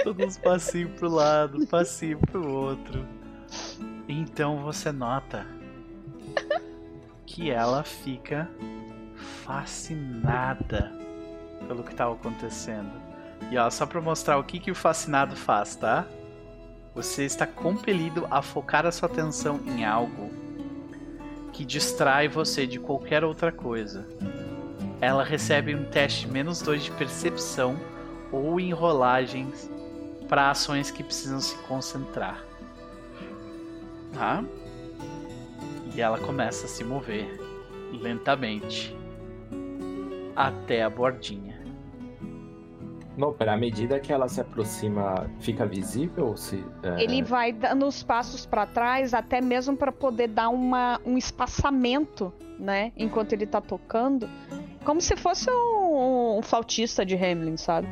Todos 0.02 0.36
passinho 0.38 0.88
pro 0.90 1.08
lado, 1.08 1.66
passinho 1.66 2.18
pro 2.18 2.46
outro. 2.46 3.06
Então 4.08 4.58
você 4.58 4.92
nota 4.92 5.46
que 7.26 7.50
ela 7.50 7.82
fica 7.82 8.48
fascinada 9.44 10.92
pelo 11.66 11.82
que 11.82 11.90
estava 11.90 12.14
acontecendo. 12.14 12.90
E 13.50 13.58
ó, 13.58 13.68
só 13.68 13.84
pra 13.84 14.00
mostrar 14.00 14.38
o 14.38 14.44
que, 14.44 14.58
que 14.58 14.70
o 14.70 14.74
fascinado 14.74 15.36
faz, 15.36 15.76
tá? 15.76 16.06
Você 16.94 17.24
está 17.24 17.46
compelido 17.46 18.26
a 18.30 18.40
focar 18.40 18.86
a 18.86 18.92
sua 18.92 19.08
atenção 19.08 19.60
em 19.66 19.84
algo 19.84 20.30
que 21.52 21.64
distrai 21.64 22.28
você 22.28 22.66
de 22.66 22.78
qualquer 22.78 23.24
outra 23.24 23.52
coisa. 23.52 24.06
Ela 25.00 25.22
recebe 25.22 25.74
um 25.74 25.84
teste 25.84 26.26
menos 26.26 26.62
2 26.62 26.84
de 26.84 26.90
percepção 26.92 27.78
ou 28.32 28.58
enrolagens 28.58 29.70
para 30.28 30.50
ações 30.50 30.90
que 30.90 31.02
precisam 31.02 31.40
se 31.40 31.56
concentrar. 31.64 32.44
Tá? 34.12 34.42
E 35.97 36.00
ela 36.02 36.18
começa 36.18 36.66
a 36.66 36.68
se 36.68 36.84
mover 36.84 37.41
lentamente 37.91 38.94
até 40.36 40.83
a 40.83 40.91
bordinha. 40.91 41.57
Não, 43.16 43.33
pera, 43.33 43.55
à 43.55 43.57
medida 43.57 43.99
que 43.99 44.12
ela 44.12 44.28
se 44.28 44.39
aproxima, 44.42 45.26
fica 45.41 45.65
visível? 45.65 46.36
Se, 46.36 46.62
é... 46.83 47.02
Ele 47.02 47.23
vai 47.23 47.50
dando 47.50 47.86
os 47.86 48.02
passos 48.02 48.44
para 48.44 48.66
trás, 48.66 49.15
até 49.15 49.41
mesmo 49.41 49.75
para 49.75 49.91
poder 49.91 50.28
dar 50.28 50.50
uma, 50.50 51.00
um 51.02 51.16
espaçamento, 51.16 52.31
né? 52.58 52.92
Enquanto 52.94 53.33
ele 53.33 53.47
tá 53.47 53.62
tocando. 53.62 54.28
Como 54.84 55.00
se 55.00 55.16
fosse 55.16 55.50
um, 55.50 56.36
um 56.39 56.42
flautista 56.42 57.07
de 57.07 57.15
Hamlin, 57.16 57.57
sabe? 57.57 57.89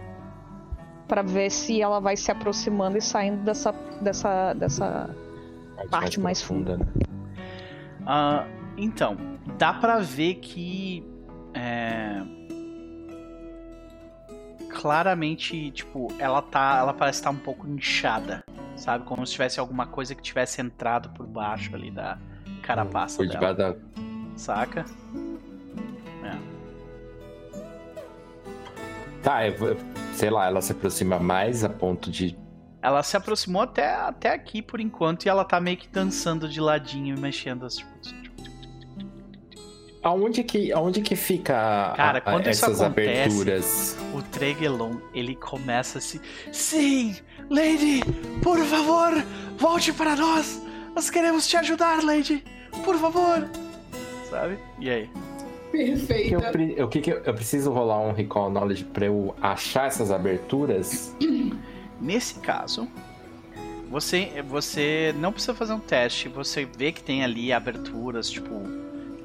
Para 1.09 1.23
ver 1.23 1.51
se 1.51 1.81
ela 1.81 2.01
vai 2.01 2.19
se 2.19 2.31
aproximando 2.31 2.99
e 2.99 3.01
saindo 3.01 3.43
dessa, 3.45 3.73
dessa, 4.03 4.53
dessa 4.53 5.09
parte, 5.75 5.89
parte 5.89 6.21
mais, 6.21 6.39
mais 6.39 6.43
funda. 6.43 6.77
Né? 6.77 6.87
Uh, 8.05 8.47
então, 8.77 9.17
dá 9.57 9.73
para 9.73 9.99
ver 9.99 10.35
que 10.37 11.05
é... 11.55 12.23
claramente, 14.69 15.71
tipo, 15.71 16.09
ela 16.19 16.43
tá, 16.43 16.79
ela 16.79 16.93
parece 16.93 17.21
estar 17.21 17.31
tá 17.31 17.37
um 17.37 17.39
pouco 17.41 17.67
inchada, 17.67 18.45
sabe, 18.77 19.05
como 19.05 19.27
se 19.27 19.33
tivesse 19.33 19.59
alguma 19.59 19.87
coisa 19.87 20.15
que 20.15 20.23
tivesse 20.23 20.61
entrado 20.61 21.11
por 21.11 21.27
baixo 21.27 21.75
ali 21.75 21.91
da 21.91 22.19
carapaça 22.63 23.17
Foi 23.17 23.29
dela. 23.29 23.55
Da... 23.55 23.75
Saca? 24.37 24.85
É. 26.25 26.55
Tá, 29.23 29.39
sei 30.13 30.29
lá, 30.29 30.47
ela 30.47 30.61
se 30.61 30.73
aproxima 30.73 31.19
mais 31.19 31.65
a 31.65 31.69
ponto 31.69 32.11
de 32.11 32.37
ela 32.85 33.03
se 33.03 33.17
aproximou 33.17 33.63
até, 33.63 33.95
até 33.95 34.29
aqui 34.29 34.61
por 34.61 34.79
enquanto 34.79 35.25
e 35.25 35.29
ela 35.31 35.43
tá 35.43 35.59
meio 35.59 35.79
que 35.79 35.89
dançando 35.89 36.47
de 36.47 36.61
ladinho 36.61 37.17
e 37.17 37.19
mexendo 37.19 37.65
as. 37.65 37.83
Aonde 40.03 40.45
que, 40.45 40.71
aonde 40.71 41.01
que 41.01 41.17
fica 41.17 41.95
Cara, 41.97 42.21
quando 42.21 42.47
essas 42.47 42.75
isso 42.75 42.85
acontece, 42.85 43.21
aberturas? 43.21 43.97
O 44.13 44.21
Tregelon, 44.21 44.99
ele 45.15 45.35
começa 45.35 45.97
a 45.97 46.01
se. 46.03 46.21
Sim! 46.53 47.17
Lady! 47.49 48.03
Por 48.43 48.59
favor! 48.59 49.15
Volte 49.57 49.91
para 49.91 50.15
nós! 50.15 50.63
Nós 50.95 51.09
queremos 51.09 51.49
te 51.49 51.57
ajudar, 51.57 52.05
Lady! 52.05 52.45
Por 52.85 52.99
favor! 52.99 53.49
Sabe? 54.29 54.59
E 54.79 54.91
aí? 54.91 55.11
Perfeito. 55.73 56.37
O 56.85 56.89
que, 56.89 57.01
que 57.01 57.13
eu, 57.13 57.23
eu 57.25 57.33
preciso 57.33 57.73
rolar 57.73 58.01
um 58.01 58.13
recall 58.13 58.51
knowledge 58.51 58.85
pra 58.85 59.07
eu 59.07 59.35
achar 59.41 59.87
essas 59.87 60.11
aberturas? 60.11 61.17
Nesse 62.01 62.41
caso, 62.41 62.89
você, 63.91 64.43
você 64.47 65.15
não 65.19 65.33
precisa 65.33 65.55
fazer 65.55 65.73
um 65.73 65.81
teste, 65.81 66.29
você 66.29 66.65
vê 66.65 66.93
que 66.93 67.03
tem 67.03 67.23
ali 67.23 67.53
aberturas, 67.53 68.29
tipo 68.29 68.63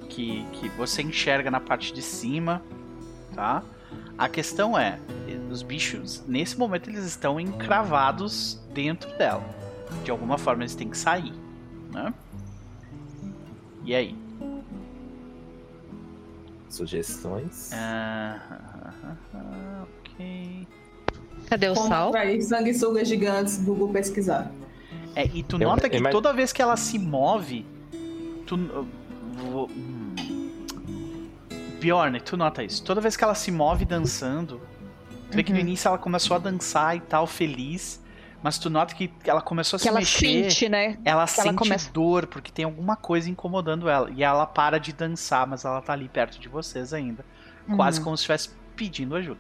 que, 0.09 0.45
que 0.53 0.69
você 0.69 1.01
enxerga 1.01 1.49
na 1.49 1.59
parte 1.59 1.93
de 1.93 2.01
cima, 2.01 2.61
tá? 3.33 3.63
A 4.17 4.27
questão 4.27 4.77
é, 4.77 4.99
os 5.49 5.61
bichos, 5.61 6.23
nesse 6.27 6.57
momento 6.57 6.89
eles 6.89 7.05
estão 7.05 7.39
encravados 7.39 8.59
dentro 8.73 9.09
dela. 9.17 9.43
De 10.03 10.11
alguma 10.11 10.37
forma 10.37 10.63
eles 10.63 10.75
têm 10.75 10.89
que 10.89 10.97
sair, 10.97 11.33
né? 11.91 12.13
E 13.83 13.95
aí? 13.95 14.15
Sugestões? 16.69 17.71
Ah, 17.73 18.61
ok. 19.83 20.58
Cadê 21.49 21.69
o 21.69 21.73
Como 21.73 21.87
sal? 21.87 22.11
sanguessugas 22.41 23.07
gigantes, 23.07 23.57
Google 23.57 23.89
pesquisar. 23.89 24.51
É, 25.15 25.25
e 25.25 25.41
tu 25.41 25.57
nota 25.57 25.89
que 25.89 26.01
toda 26.11 26.31
vez 26.31 26.53
que 26.53 26.61
ela 26.61 26.77
se 26.77 26.99
move, 26.99 27.65
tu, 28.45 28.87
Bjorn, 31.79 32.19
tu 32.21 32.37
nota 32.37 32.63
isso. 32.63 32.83
Toda 32.83 33.01
vez 33.01 33.17
que 33.17 33.23
ela 33.23 33.33
se 33.33 33.51
move 33.51 33.85
dançando, 33.85 34.61
tu 35.31 35.35
vê 35.35 35.43
que 35.43 35.51
no 35.51 35.57
uhum. 35.57 35.65
início 35.65 35.87
ela 35.87 35.97
começou 35.97 36.35
a 36.35 36.39
dançar 36.39 36.95
e 36.95 36.99
tal, 36.99 37.25
feliz. 37.25 37.99
Mas 38.41 38.57
tu 38.57 38.69
nota 38.69 38.95
que 38.95 39.11
ela 39.25 39.41
começou 39.41 39.75
a 39.75 39.79
que 39.79 39.83
se 39.83 39.89
ela 39.89 39.99
mexer. 39.99 40.49
Sente, 40.49 40.69
né? 40.69 40.97
Ela 41.03 41.25
que 41.25 41.31
sente 41.31 41.47
ela 41.49 41.57
começa... 41.57 41.91
dor, 41.91 42.27
porque 42.27 42.51
tem 42.51 42.63
alguma 42.63 42.95
coisa 42.95 43.29
incomodando 43.29 43.89
ela. 43.89 44.09
E 44.11 44.23
ela 44.23 44.45
para 44.45 44.77
de 44.77 44.93
dançar, 44.93 45.45
mas 45.45 45.65
ela 45.65 45.81
tá 45.81 45.91
ali 45.91 46.07
perto 46.07 46.39
de 46.39 46.47
vocês 46.47 46.93
ainda. 46.93 47.25
Uhum. 47.67 47.75
Quase 47.75 47.99
como 47.99 48.15
se 48.15 48.21
estivesse 48.21 48.51
pedindo 48.77 49.13
ajuda, 49.15 49.39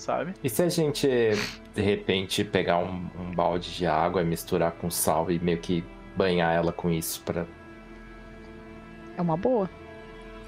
sabe? 0.00 0.34
E 0.42 0.48
se 0.48 0.62
a 0.62 0.68
gente, 0.68 1.06
de 1.06 1.82
repente, 1.82 2.42
pegar 2.42 2.78
um, 2.78 3.08
um 3.18 3.34
balde 3.34 3.72
de 3.74 3.86
água 3.86 4.22
e 4.22 4.24
misturar 4.24 4.72
com 4.72 4.90
sal 4.90 5.30
e 5.30 5.38
meio 5.38 5.58
que 5.58 5.84
banhar 6.16 6.52
ela 6.54 6.72
com 6.72 6.90
isso 6.90 7.22
para 7.22 7.46
É 9.16 9.22
uma 9.22 9.36
boa. 9.36 9.68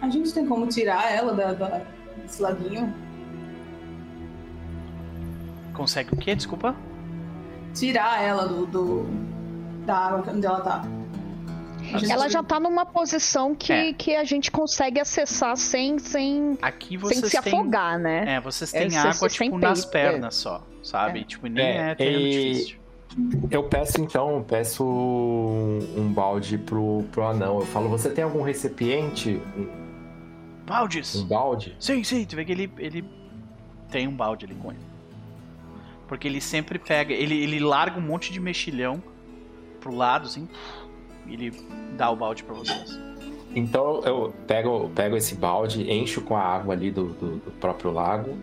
A 0.00 0.08
gente 0.08 0.32
tem 0.32 0.46
como 0.46 0.66
tirar 0.66 1.12
ela 1.12 1.32
da, 1.34 1.52
da, 1.52 1.82
desse 2.16 2.42
laguinho? 2.42 2.92
Consegue 5.74 6.12
o 6.14 6.16
quê? 6.16 6.34
Desculpa? 6.34 6.74
Tirar 7.74 8.22
ela 8.22 8.46
do, 8.46 8.66
do 8.66 9.06
da 9.86 9.96
água 9.96 10.32
onde 10.32 10.46
ela 10.46 10.60
tá. 10.60 10.82
Ela 12.10 12.28
já 12.28 12.42
tá 12.42 12.58
numa 12.58 12.86
posição 12.86 13.54
que, 13.54 13.72
é. 13.72 13.92
que 13.92 14.14
a 14.14 14.24
gente 14.24 14.50
consegue 14.50 15.00
acessar 15.00 15.56
sem, 15.56 15.98
sem, 15.98 16.58
Aqui 16.62 16.96
vocês 16.96 17.20
sem 17.20 17.30
se 17.30 17.42
têm, 17.42 17.52
afogar, 17.52 17.98
né? 17.98 18.36
É, 18.36 18.40
vocês 18.40 18.70
têm 18.70 18.94
é, 18.94 18.98
água, 18.98 19.28
tipo, 19.28 19.58
nas 19.58 19.84
pernas 19.84 20.34
só, 20.36 20.62
sabe? 20.82 21.20
É. 21.20 21.24
Tipo, 21.24 21.46
nem 21.46 21.64
é, 21.64 21.96
é 21.98 22.10
e... 22.10 22.52
difícil. 22.52 22.82
Eu 23.50 23.64
peço 23.64 24.00
então, 24.00 24.42
peço 24.46 24.82
um 24.84 26.10
balde 26.12 26.56
pro, 26.56 27.04
pro 27.12 27.24
anão. 27.24 27.60
Eu 27.60 27.66
falo, 27.66 27.88
você 27.88 28.08
tem 28.08 28.24
algum 28.24 28.42
recipiente? 28.42 29.40
Baldes? 30.66 31.16
Um 31.16 31.26
balde? 31.26 31.76
Sim, 31.78 32.02
sim, 32.02 32.24
tu 32.24 32.36
vê 32.36 32.44
que 32.44 32.52
ele, 32.52 32.72
ele 32.78 33.04
tem 33.90 34.08
um 34.08 34.16
balde 34.16 34.46
ali 34.46 34.54
com 34.54 34.70
ele. 34.70 34.80
Porque 36.08 36.26
ele 36.26 36.40
sempre 36.40 36.78
pega, 36.78 37.12
ele, 37.12 37.42
ele 37.42 37.60
larga 37.60 37.98
um 37.98 38.02
monte 38.02 38.32
de 38.32 38.40
mexilhão 38.40 39.02
pro 39.80 39.94
lado, 39.94 40.26
assim, 40.26 40.48
ele 41.26 41.52
dá 41.96 42.10
o 42.10 42.16
balde 42.16 42.42
para 42.44 42.54
vocês. 42.54 42.98
Então 43.54 44.00
eu 44.04 44.32
pego, 44.46 44.90
pego 44.94 45.16
esse 45.16 45.34
balde, 45.34 45.90
encho 45.90 46.22
com 46.22 46.36
a 46.36 46.42
água 46.42 46.74
ali 46.74 46.90
do, 46.90 47.08
do, 47.08 47.36
do 47.36 47.50
próprio 47.60 47.90
lago, 47.90 48.36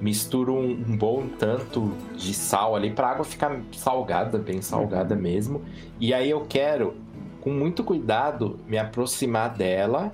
misturo 0.00 0.54
um, 0.54 0.70
um, 0.70 0.96
bom 0.96 1.26
tanto 1.38 1.92
de 2.16 2.32
sal 2.32 2.74
ali 2.74 2.90
pra 2.90 3.10
água 3.10 3.24
ficar 3.24 3.60
salgada, 3.72 4.38
bem 4.38 4.62
salgada 4.62 5.14
uhum. 5.14 5.20
mesmo. 5.20 5.62
E 6.00 6.14
aí 6.14 6.30
eu 6.30 6.46
quero, 6.48 6.94
com 7.40 7.50
muito 7.50 7.84
cuidado, 7.84 8.58
me 8.66 8.78
aproximar 8.78 9.50
dela. 9.50 10.12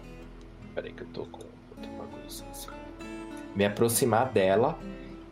Peraí 0.74 0.92
que 0.92 1.02
eu 1.02 1.08
tô 1.12 1.24
com 1.26 1.42
me 3.54 3.64
aproximar 3.64 4.30
dela 4.32 4.78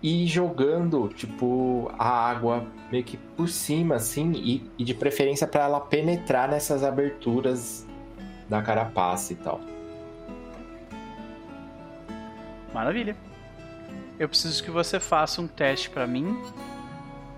e 0.03 0.27
jogando, 0.27 1.09
tipo, 1.09 1.91
a 1.99 2.09
água 2.09 2.67
meio 2.91 3.05
que 3.05 3.17
por 3.17 3.49
cima, 3.49 3.97
assim, 3.97 4.33
e, 4.33 4.71
e 4.79 4.85
de 4.85 4.95
preferência 4.95 5.47
para 5.47 5.65
ela 5.65 5.81
penetrar 5.81 6.49
nessas 6.49 6.83
aberturas 6.83 7.87
da 8.49 8.63
carapaça 8.63 9.33
e 9.33 9.37
tal. 9.37 9.61
Maravilha. 12.73 13.17
Eu 14.19 14.29
preciso 14.29 14.63
que 14.63 14.71
você 14.71 14.99
faça 14.99 15.41
um 15.41 15.47
teste 15.47 15.91
para 15.91 16.07
mim. 16.07 16.37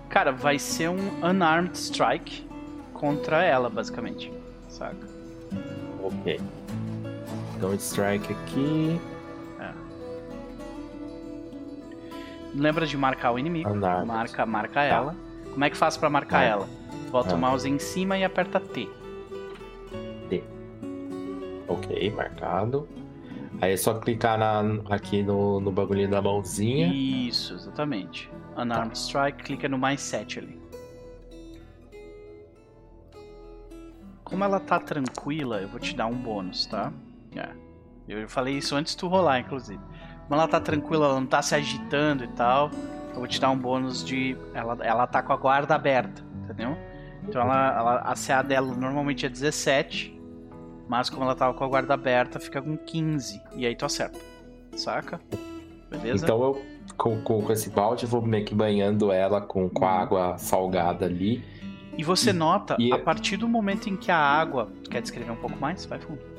Cara, 0.09 0.31
vai 0.31 0.59
ser 0.59 0.89
um 0.89 1.25
unarmed 1.25 1.77
strike 1.77 2.47
contra 2.93 3.43
ela, 3.43 3.69
basicamente. 3.69 4.31
Saca? 4.69 5.07
Ok. 6.01 6.39
Então, 7.55 7.73
strike 7.73 8.31
aqui. 8.31 8.99
Lembra 12.53 12.85
de 12.85 12.97
marcar 12.97 13.31
o 13.31 13.39
inimigo. 13.39 13.73
Marca, 14.05 14.45
marca 14.45 14.73
tá. 14.73 14.83
ela. 14.83 15.15
Como 15.51 15.63
é 15.63 15.69
que 15.69 15.77
faz 15.77 15.97
para 15.97 16.09
marcar 16.09 16.43
ela? 16.43 16.67
Bota 17.11 17.33
ah. 17.33 17.35
o 17.35 17.39
mouse 17.39 17.69
em 17.69 17.79
cima 17.79 18.17
e 18.17 18.23
aperta 18.23 18.59
T. 18.59 18.89
T. 20.29 20.43
Ok, 21.67 22.11
marcado. 22.11 22.87
Aí 23.61 23.73
é 23.73 23.77
só 23.77 23.93
clicar 23.93 24.37
na, 24.37 24.61
aqui 24.89 25.23
no, 25.23 25.59
no 25.59 25.71
bagulhinho 25.71 26.09
da 26.09 26.21
mãozinha. 26.21 26.87
Isso, 26.93 27.53
exatamente. 27.53 28.29
Unarmed 28.57 28.89
tá. 28.89 28.95
Strike, 28.95 29.43
clica 29.43 29.69
no 29.69 29.77
mais 29.77 30.01
7 30.01 30.39
ali. 30.39 30.61
Como 34.23 34.43
ela 34.43 34.59
tá 34.59 34.79
tranquila, 34.79 35.61
eu 35.61 35.67
vou 35.67 35.79
te 35.79 35.95
dar 35.95 36.07
um 36.07 36.15
bônus, 36.15 36.65
tá? 36.65 36.91
É. 37.35 37.49
Eu 38.07 38.27
falei 38.27 38.57
isso 38.57 38.75
antes 38.75 38.93
de 38.93 38.97
tu 38.97 39.07
rolar, 39.07 39.39
inclusive. 39.39 39.79
Como 40.27 40.39
ela 40.39 40.47
tá 40.47 40.59
tranquila, 40.59 41.05
ela 41.05 41.19
não 41.19 41.27
tá 41.27 41.41
se 41.41 41.53
agitando 41.53 42.23
e 42.23 42.27
tal, 42.29 42.71
eu 43.09 43.19
vou 43.19 43.27
te 43.27 43.39
dar 43.39 43.51
um 43.51 43.57
bônus 43.57 44.03
de. 44.03 44.37
Ela, 44.53 44.77
ela 44.81 45.07
tá 45.07 45.21
com 45.21 45.33
a 45.33 45.37
guarda 45.37 45.75
aberta, 45.75 46.23
entendeu? 46.43 46.77
Então 47.27 47.41
ela, 47.41 47.77
ela, 47.77 47.95
a 47.99 48.15
CA 48.15 48.41
dela 48.41 48.73
normalmente 48.75 49.25
é 49.25 49.29
17, 49.29 50.19
mas 50.87 51.09
como 51.09 51.23
ela 51.23 51.35
tava 51.35 51.53
com 51.53 51.63
a 51.63 51.67
guarda 51.67 51.93
aberta, 51.93 52.39
fica 52.39 52.61
com 52.61 52.75
15. 52.75 53.41
E 53.55 53.65
aí 53.65 53.75
tu 53.75 53.85
acerta. 53.85 54.19
Saca? 54.75 55.21
Beleza? 55.89 56.25
Então 56.25 56.41
eu, 56.41 56.61
com, 56.97 57.21
com, 57.21 57.41
com 57.41 57.53
esse 57.53 57.69
balde, 57.69 58.05
vou 58.05 58.21
meio 58.21 58.43
que 58.43 58.55
banhando 58.55 59.11
ela 59.11 59.39
com, 59.39 59.69
com 59.69 59.85
a 59.85 59.93
uhum. 59.93 59.99
água 59.99 60.37
salgada 60.37 61.05
ali. 61.05 61.43
E 61.97 62.03
você 62.03 62.31
e, 62.31 62.33
nota, 62.33 62.75
e... 62.79 62.91
a 62.91 62.97
partir 62.97 63.37
do 63.37 63.47
momento 63.47 63.87
em 63.87 63.95
que 63.95 64.11
a 64.11 64.17
água. 64.17 64.71
Quer 64.89 65.01
descrever 65.01 65.31
um 65.31 65.35
pouco 65.35 65.57
mais? 65.59 65.85
Vai 65.85 65.99
fundo. 65.99 66.32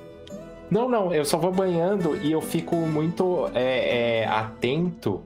Não, 0.70 0.88
não, 0.88 1.14
eu 1.14 1.24
só 1.24 1.38
vou 1.38 1.52
banhando 1.52 2.16
e 2.16 2.32
eu 2.32 2.40
fico 2.40 2.74
muito 2.76 3.48
é, 3.54 4.22
é, 4.22 4.26
atento. 4.26 5.22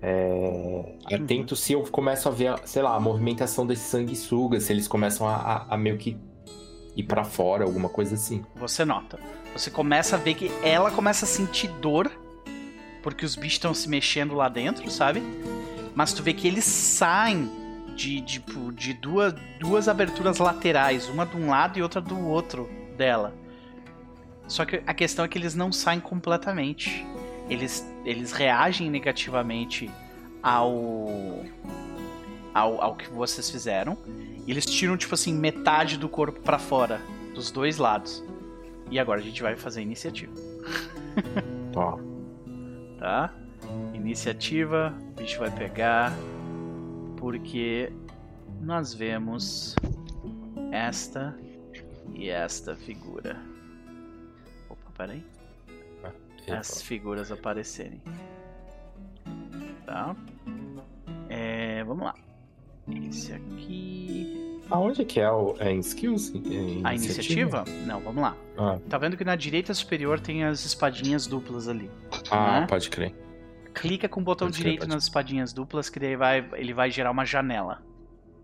É, 0.00 0.96
atento 1.12 1.56
se 1.56 1.72
eu 1.72 1.82
começo 1.82 2.28
a 2.28 2.32
ver, 2.32 2.54
sei 2.64 2.82
lá, 2.82 2.94
a 2.94 3.00
movimentação 3.00 3.66
desses 3.66 3.86
sanguessugas, 3.86 4.62
se 4.62 4.72
eles 4.72 4.86
começam 4.86 5.28
a, 5.28 5.34
a, 5.34 5.74
a 5.74 5.76
meio 5.76 5.98
que 5.98 6.16
ir 6.96 7.02
para 7.02 7.24
fora, 7.24 7.64
alguma 7.64 7.88
coisa 7.88 8.14
assim. 8.14 8.44
Você 8.56 8.84
nota. 8.84 9.18
Você 9.54 9.70
começa 9.70 10.16
a 10.16 10.18
ver 10.18 10.34
que 10.34 10.50
ela 10.62 10.90
começa 10.90 11.24
a 11.24 11.28
sentir 11.28 11.68
dor 11.80 12.10
porque 13.02 13.24
os 13.24 13.36
bichos 13.36 13.54
estão 13.54 13.72
se 13.72 13.88
mexendo 13.88 14.34
lá 14.34 14.48
dentro, 14.48 14.90
sabe? 14.90 15.22
Mas 15.94 16.12
tu 16.12 16.22
vê 16.22 16.32
que 16.32 16.46
eles 16.46 16.64
saem 16.64 17.50
de, 17.94 18.20
de, 18.20 18.40
tipo, 18.40 18.72
de 18.72 18.92
duas, 18.92 19.34
duas 19.58 19.88
aberturas 19.88 20.38
laterais, 20.38 21.08
uma 21.08 21.24
de 21.24 21.36
um 21.36 21.48
lado 21.48 21.78
e 21.78 21.82
outra 21.82 22.00
do 22.00 22.18
outro 22.26 22.68
dela. 22.96 23.34
Só 24.48 24.64
que 24.64 24.82
a 24.86 24.94
questão 24.94 25.24
é 25.24 25.28
que 25.28 25.38
eles 25.38 25.54
não 25.54 25.70
saem 25.70 26.00
completamente. 26.00 27.06
Eles, 27.48 27.86
eles 28.04 28.32
reagem 28.32 28.90
negativamente 28.90 29.90
ao, 30.42 31.44
ao, 32.54 32.80
ao 32.82 32.96
que 32.96 33.08
vocês 33.10 33.50
fizeram. 33.50 33.96
E 34.46 34.50
eles 34.50 34.64
tiram, 34.64 34.96
tipo 34.96 35.14
assim, 35.14 35.34
metade 35.34 35.98
do 35.98 36.08
corpo 36.08 36.40
para 36.40 36.58
fora, 36.58 37.00
dos 37.34 37.50
dois 37.50 37.76
lados. 37.76 38.24
E 38.90 38.98
agora 38.98 39.20
a 39.20 39.22
gente 39.22 39.42
vai 39.42 39.54
fazer 39.54 39.80
a 39.80 39.82
iniciativa. 39.82 40.32
Ó. 41.76 41.98
tá? 42.98 43.34
Iniciativa, 43.92 44.94
o 45.10 45.20
bicho 45.20 45.38
vai 45.38 45.50
pegar. 45.50 46.16
Porque 47.18 47.92
nós 48.60 48.94
vemos 48.94 49.76
esta 50.72 51.38
e 52.14 52.30
esta 52.30 52.74
figura. 52.74 53.47
Peraí. 54.98 55.24
As 56.50 56.82
figuras 56.82 57.30
aparecerem. 57.30 58.02
Tá? 59.86 60.16
É, 61.28 61.84
vamos 61.84 62.04
lá. 62.04 62.14
Esse 63.06 63.32
aqui. 63.32 64.60
Aonde 64.70 65.04
que 65.04 65.20
é 65.20 65.30
o 65.30 65.56
é 65.60 65.70
em 65.70 65.78
skills? 65.78 66.34
Em 66.34 66.84
a 66.84 66.94
iniciativa? 66.94 67.64
Não, 67.86 68.00
vamos 68.00 68.20
lá. 68.22 68.36
Ah. 68.56 68.78
Tá 68.88 68.98
vendo 68.98 69.16
que 69.16 69.24
na 69.24 69.36
direita 69.36 69.72
superior 69.72 70.18
tem 70.20 70.44
as 70.44 70.64
espadinhas 70.64 71.26
duplas 71.26 71.68
ali. 71.68 71.90
Ah, 72.30 72.62
né? 72.62 72.66
pode 72.66 72.90
crer. 72.90 73.14
Clica 73.74 74.08
com 74.08 74.20
o 74.20 74.24
botão 74.24 74.48
pode 74.48 74.56
direito 74.56 74.80
crer, 74.80 74.88
nas 74.88 75.04
espadinhas 75.04 75.52
duplas 75.52 75.88
que 75.88 76.00
daí 76.00 76.16
vai, 76.16 76.46
ele 76.54 76.74
vai 76.74 76.90
gerar 76.90 77.10
uma 77.10 77.24
janela 77.24 77.82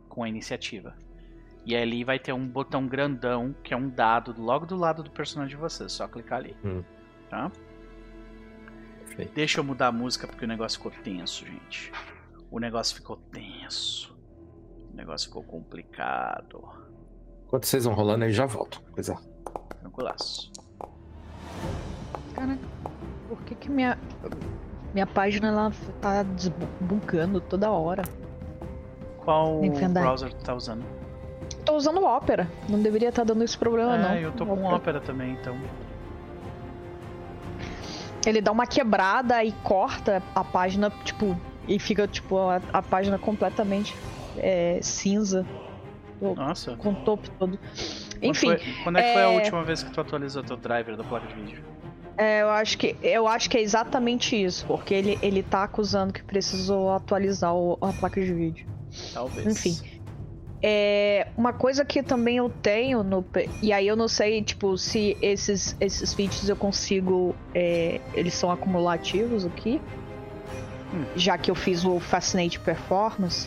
com 0.08 0.22
a 0.22 0.28
iniciativa. 0.28 0.94
E 1.64 1.74
ali 1.74 2.04
vai 2.04 2.18
ter 2.18 2.32
um 2.32 2.46
botão 2.46 2.86
grandão 2.86 3.54
que 3.62 3.72
é 3.72 3.76
um 3.76 3.88
dado 3.88 4.34
logo 4.38 4.66
do 4.66 4.76
lado 4.76 5.02
do 5.02 5.10
personagem 5.10 5.56
de 5.56 5.60
você. 5.60 5.88
Só 5.88 6.06
clicar 6.06 6.40
ali. 6.40 6.56
Hum. 6.64 6.82
Tá? 7.30 7.50
Perfeito. 9.06 9.32
Deixa 9.34 9.60
eu 9.60 9.64
mudar 9.64 9.88
a 9.88 9.92
música 9.92 10.26
porque 10.26 10.44
o 10.44 10.48
negócio 10.48 10.78
ficou 10.78 10.92
tenso, 11.02 11.46
gente. 11.46 11.92
O 12.50 12.58
negócio 12.58 12.94
ficou 12.94 13.16
tenso. 13.16 14.14
O 14.92 14.96
negócio 14.96 15.28
ficou 15.28 15.42
complicado. 15.42 16.62
Enquanto 17.46 17.64
vocês 17.64 17.84
vão 17.84 17.94
rolando, 17.94 18.24
aí 18.24 18.32
já 18.32 18.46
volto. 18.46 18.82
Pois 18.92 19.08
é. 19.08 19.16
Tranquilaço. 19.80 20.52
Cara, 22.34 22.58
por 23.28 23.40
que 23.42 23.54
que 23.54 23.70
minha 23.70 23.98
minha 24.92 25.06
página 25.06 25.48
ela 25.48 25.72
tá 26.00 26.22
desbugando 26.22 27.40
toda 27.40 27.70
hora? 27.70 28.04
Qual 29.18 29.60
browser 29.92 30.32
tu 30.32 30.44
tá 30.44 30.54
usando? 30.54 30.84
Tô 31.64 31.76
usando 31.76 31.98
o 31.98 32.04
Opera. 32.04 32.48
Não 32.68 32.80
deveria 32.80 33.08
estar 33.08 33.22
tá 33.22 33.32
dando 33.32 33.42
esse 33.42 33.56
problema, 33.56 33.94
é, 33.94 33.98
não. 33.98 34.16
eu 34.16 34.32
tô 34.32 34.44
com 34.44 34.54
o 34.54 34.74
Opera 34.74 35.00
também, 35.00 35.32
então. 35.32 35.56
Ele 38.26 38.40
dá 38.40 38.52
uma 38.52 38.66
quebrada 38.66 39.42
e 39.44 39.52
corta 39.52 40.22
a 40.34 40.42
página, 40.42 40.90
tipo, 41.04 41.38
e 41.68 41.78
fica, 41.78 42.06
tipo, 42.06 42.38
a, 42.38 42.60
a 42.72 42.82
página 42.82 43.18
completamente 43.18 43.94
é, 44.38 44.78
cinza. 44.82 45.46
Nossa. 46.20 46.76
Com 46.76 46.90
o 46.90 46.94
topo 46.94 47.28
todo. 47.38 47.58
Enfim. 48.22 48.46
Quando, 48.48 48.58
foi, 48.58 48.74
quando 48.84 48.98
é 48.98 49.02
que 49.02 49.12
foi 49.12 49.22
a 49.22 49.32
é, 49.32 49.36
última 49.36 49.62
vez 49.62 49.82
que 49.82 49.90
tu 49.90 50.00
atualizou 50.00 50.42
teu 50.42 50.56
driver 50.56 50.96
da 50.96 51.04
placa 51.04 51.26
de 51.26 51.34
vídeo? 51.34 51.64
É, 52.16 52.42
eu 52.42 52.50
acho 52.50 52.78
que 52.78 52.96
eu 53.02 53.26
acho 53.26 53.50
que 53.50 53.58
é 53.58 53.60
exatamente 53.60 54.40
isso, 54.40 54.64
porque 54.66 54.94
ele, 54.94 55.18
ele 55.20 55.42
tá 55.42 55.64
acusando 55.64 56.12
que 56.12 56.22
precisou 56.22 56.94
atualizar 56.94 57.54
o, 57.54 57.76
a 57.80 57.92
placa 57.92 58.20
de 58.20 58.32
vídeo. 58.32 58.66
Talvez. 59.12 59.46
Enfim. 59.46 59.93
É, 60.66 61.26
uma 61.36 61.52
coisa 61.52 61.84
que 61.84 62.02
também 62.02 62.38
eu 62.38 62.48
tenho 62.48 63.02
no. 63.02 63.22
E 63.60 63.70
aí 63.70 63.86
eu 63.86 63.94
não 63.94 64.08
sei, 64.08 64.42
tipo, 64.42 64.78
se 64.78 65.14
esses, 65.20 65.76
esses 65.78 66.14
feats 66.14 66.48
eu 66.48 66.56
consigo. 66.56 67.36
É, 67.54 68.00
eles 68.14 68.32
são 68.32 68.50
acumulativos 68.50 69.44
aqui. 69.44 69.78
Hum. 70.94 71.04
Já 71.16 71.36
que 71.36 71.50
eu 71.50 71.54
fiz 71.54 71.84
o 71.84 72.00
Fascinate 72.00 72.58
Performance. 72.60 73.46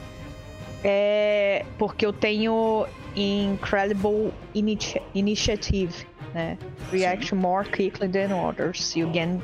É, 0.83 1.65
porque 1.79 2.05
eu 2.05 2.13
tenho 2.13 2.85
Incredible 3.15 4.31
Initi 4.53 5.01
Initiative, 5.15 6.05
né? 6.35 6.55
React 6.91 7.29
Sim. 7.29 7.35
more 7.35 7.67
quickly 7.67 8.07
than 8.07 8.31
others. 8.31 8.95
You 8.95 9.07
gain 9.09 9.41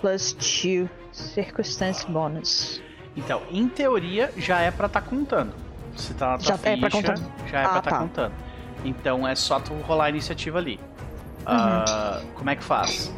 plus 0.00 0.32
2 0.32 0.88
circumstance 1.12 2.06
bonus. 2.10 2.80
Então, 3.14 3.42
em 3.50 3.68
teoria, 3.68 4.32
já 4.38 4.60
é 4.60 4.70
pra 4.70 4.86
estar 4.86 5.02
tá 5.02 5.06
contando. 5.06 5.65
Se 5.96 6.14
tá 6.14 6.32
na 6.32 6.38
tua 6.38 6.46
já 6.46 6.58
ficha, 6.58 6.70
é 6.70 6.76
pra 6.76 6.90
contar. 6.90 7.16
já 7.46 7.60
é 7.60 7.64
ah, 7.64 7.68
pra 7.68 7.82
tá 7.82 7.90
tá. 7.90 7.98
contando. 7.98 8.32
Então 8.84 9.26
é 9.26 9.34
só 9.34 9.58
tu 9.58 9.74
rolar 9.74 10.06
a 10.06 10.10
iniciativa 10.10 10.58
ali. 10.58 10.78
Uhum. 11.46 11.54
Uh, 11.54 12.32
como 12.34 12.50
é 12.50 12.56
que 12.56 12.64
faz? 12.64 13.12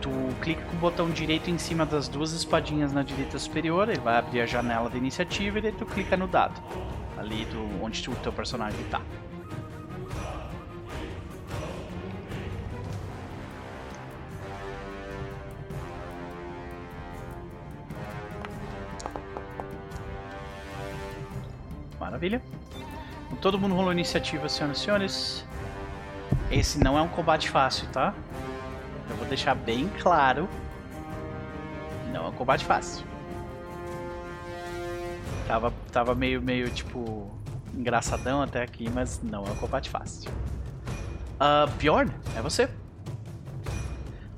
Tu 0.00 0.10
clica 0.40 0.62
com 0.62 0.76
o 0.76 0.78
botão 0.78 1.10
direito 1.10 1.50
em 1.50 1.58
cima 1.58 1.84
das 1.84 2.08
duas 2.08 2.32
espadinhas 2.32 2.92
na 2.92 3.02
direita 3.02 3.38
superior, 3.38 3.88
ele 3.88 4.00
vai 4.00 4.16
abrir 4.16 4.40
a 4.40 4.46
janela 4.46 4.88
da 4.88 4.96
iniciativa 4.96 5.58
e 5.58 5.62
daí 5.62 5.72
tu 5.72 5.86
clica 5.86 6.16
no 6.16 6.28
dado. 6.28 6.60
Ali 7.16 7.44
do, 7.46 7.82
onde 7.82 8.08
o 8.08 8.14
teu 8.16 8.32
personagem 8.32 8.78
tá. 8.90 9.00
Maravilha. 21.98 22.42
Todo 23.40 23.58
mundo 23.58 23.74
rolou 23.74 23.92
iniciativa, 23.92 24.48
senhoras 24.48 24.78
e 24.78 24.80
senhores. 24.80 25.44
Esse 26.50 26.82
não 26.82 26.98
é 26.98 27.02
um 27.02 27.08
combate 27.08 27.50
fácil, 27.50 27.86
tá? 27.88 28.14
Eu 29.08 29.16
vou 29.16 29.26
deixar 29.26 29.54
bem 29.54 29.88
claro. 30.00 30.48
Não 32.12 32.26
é 32.26 32.28
um 32.28 32.32
combate 32.32 32.64
fácil. 32.64 33.04
Tava, 35.46 35.72
tava 35.92 36.14
meio, 36.14 36.42
meio, 36.42 36.68
tipo, 36.70 37.30
engraçadão 37.74 38.42
até 38.42 38.62
aqui, 38.62 38.90
mas 38.90 39.22
não 39.22 39.44
é 39.44 39.50
um 39.50 39.56
combate 39.56 39.88
fácil. 39.88 40.30
Uh, 41.40 41.70
Bjorn, 41.78 42.10
é 42.36 42.42
você. 42.42 42.68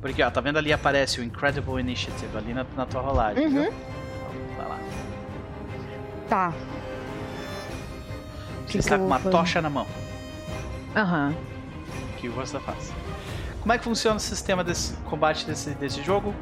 Porque, 0.00 0.22
ó, 0.22 0.30
tá 0.30 0.40
vendo 0.40 0.58
ali 0.58 0.72
aparece 0.72 1.20
o 1.20 1.24
Incredible 1.24 1.78
Initiative 1.80 2.36
ali 2.36 2.54
na, 2.54 2.64
na 2.76 2.86
tua 2.86 3.00
rolagem, 3.00 3.46
uhum. 3.46 3.50
viu? 3.50 3.64
Então, 3.64 4.56
vai 4.56 4.68
lá. 4.68 4.78
Tá. 6.28 6.52
Você 8.72 8.78
está 8.78 8.98
com 8.98 9.06
uma 9.06 9.18
tocha 9.18 9.60
na 9.60 9.70
mão. 9.70 9.86
Aham. 10.96 11.28
Uhum. 11.28 11.34
O 12.14 12.16
que 12.16 12.28
você 12.28 12.58
faz? 12.60 12.92
Como 13.60 13.72
é 13.72 13.78
que 13.78 13.84
funciona 13.84 14.16
o 14.16 14.20
sistema 14.20 14.64
desse 14.64 14.94
combate 15.04 15.46
desse, 15.46 15.70
desse 15.70 16.02
jogo? 16.02 16.34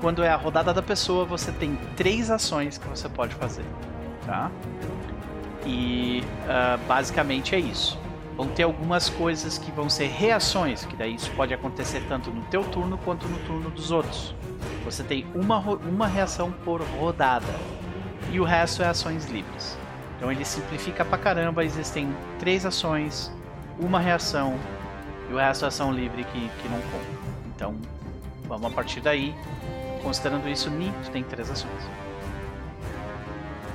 Quando 0.00 0.22
é 0.22 0.28
a 0.28 0.36
rodada 0.36 0.72
da 0.74 0.82
pessoa, 0.82 1.24
você 1.24 1.52
tem 1.52 1.76
três 1.96 2.30
ações 2.30 2.78
que 2.78 2.86
você 2.88 3.08
pode 3.08 3.34
fazer, 3.36 3.64
tá? 4.26 4.50
E 5.64 6.22
uh, 6.44 6.78
basicamente 6.86 7.54
é 7.54 7.58
isso. 7.58 7.98
Vão 8.36 8.48
ter 8.48 8.64
algumas 8.64 9.08
coisas 9.08 9.56
que 9.56 9.70
vão 9.70 9.88
ser 9.88 10.08
reações, 10.08 10.84
que 10.84 10.96
daí 10.96 11.14
isso 11.14 11.30
pode 11.32 11.54
acontecer 11.54 12.04
tanto 12.08 12.30
no 12.30 12.42
teu 12.42 12.64
turno 12.64 12.98
quanto 12.98 13.28
no 13.28 13.38
turno 13.46 13.70
dos 13.70 13.92
outros. 13.92 14.34
Você 14.84 15.04
tem 15.04 15.24
uma, 15.34 15.58
uma 15.58 16.06
reação 16.08 16.50
por 16.64 16.82
rodada 16.82 17.54
e 18.30 18.40
o 18.40 18.44
resto 18.44 18.82
é 18.82 18.88
ações 18.88 19.26
livres. 19.26 19.78
Então 20.24 20.32
ele 20.32 20.44
simplifica 20.46 21.04
pra 21.04 21.18
caramba, 21.18 21.62
existem 21.62 22.16
três 22.38 22.64
ações, 22.64 23.30
uma 23.78 24.00
reação 24.00 24.58
e 25.28 25.34
o 25.34 25.36
resto 25.36 25.66
é 25.66 25.68
ação 25.68 25.92
livre 25.92 26.24
que, 26.24 26.48
que 26.48 26.66
não 26.66 26.80
conta. 26.80 27.04
Então 27.54 27.76
vamos 28.48 28.72
a 28.72 28.74
partir 28.74 29.02
daí, 29.02 29.34
considerando 30.02 30.48
isso, 30.48 30.70
Ni, 30.70 30.90
tu 31.04 31.10
tem 31.10 31.22
três 31.22 31.50
ações. 31.50 31.70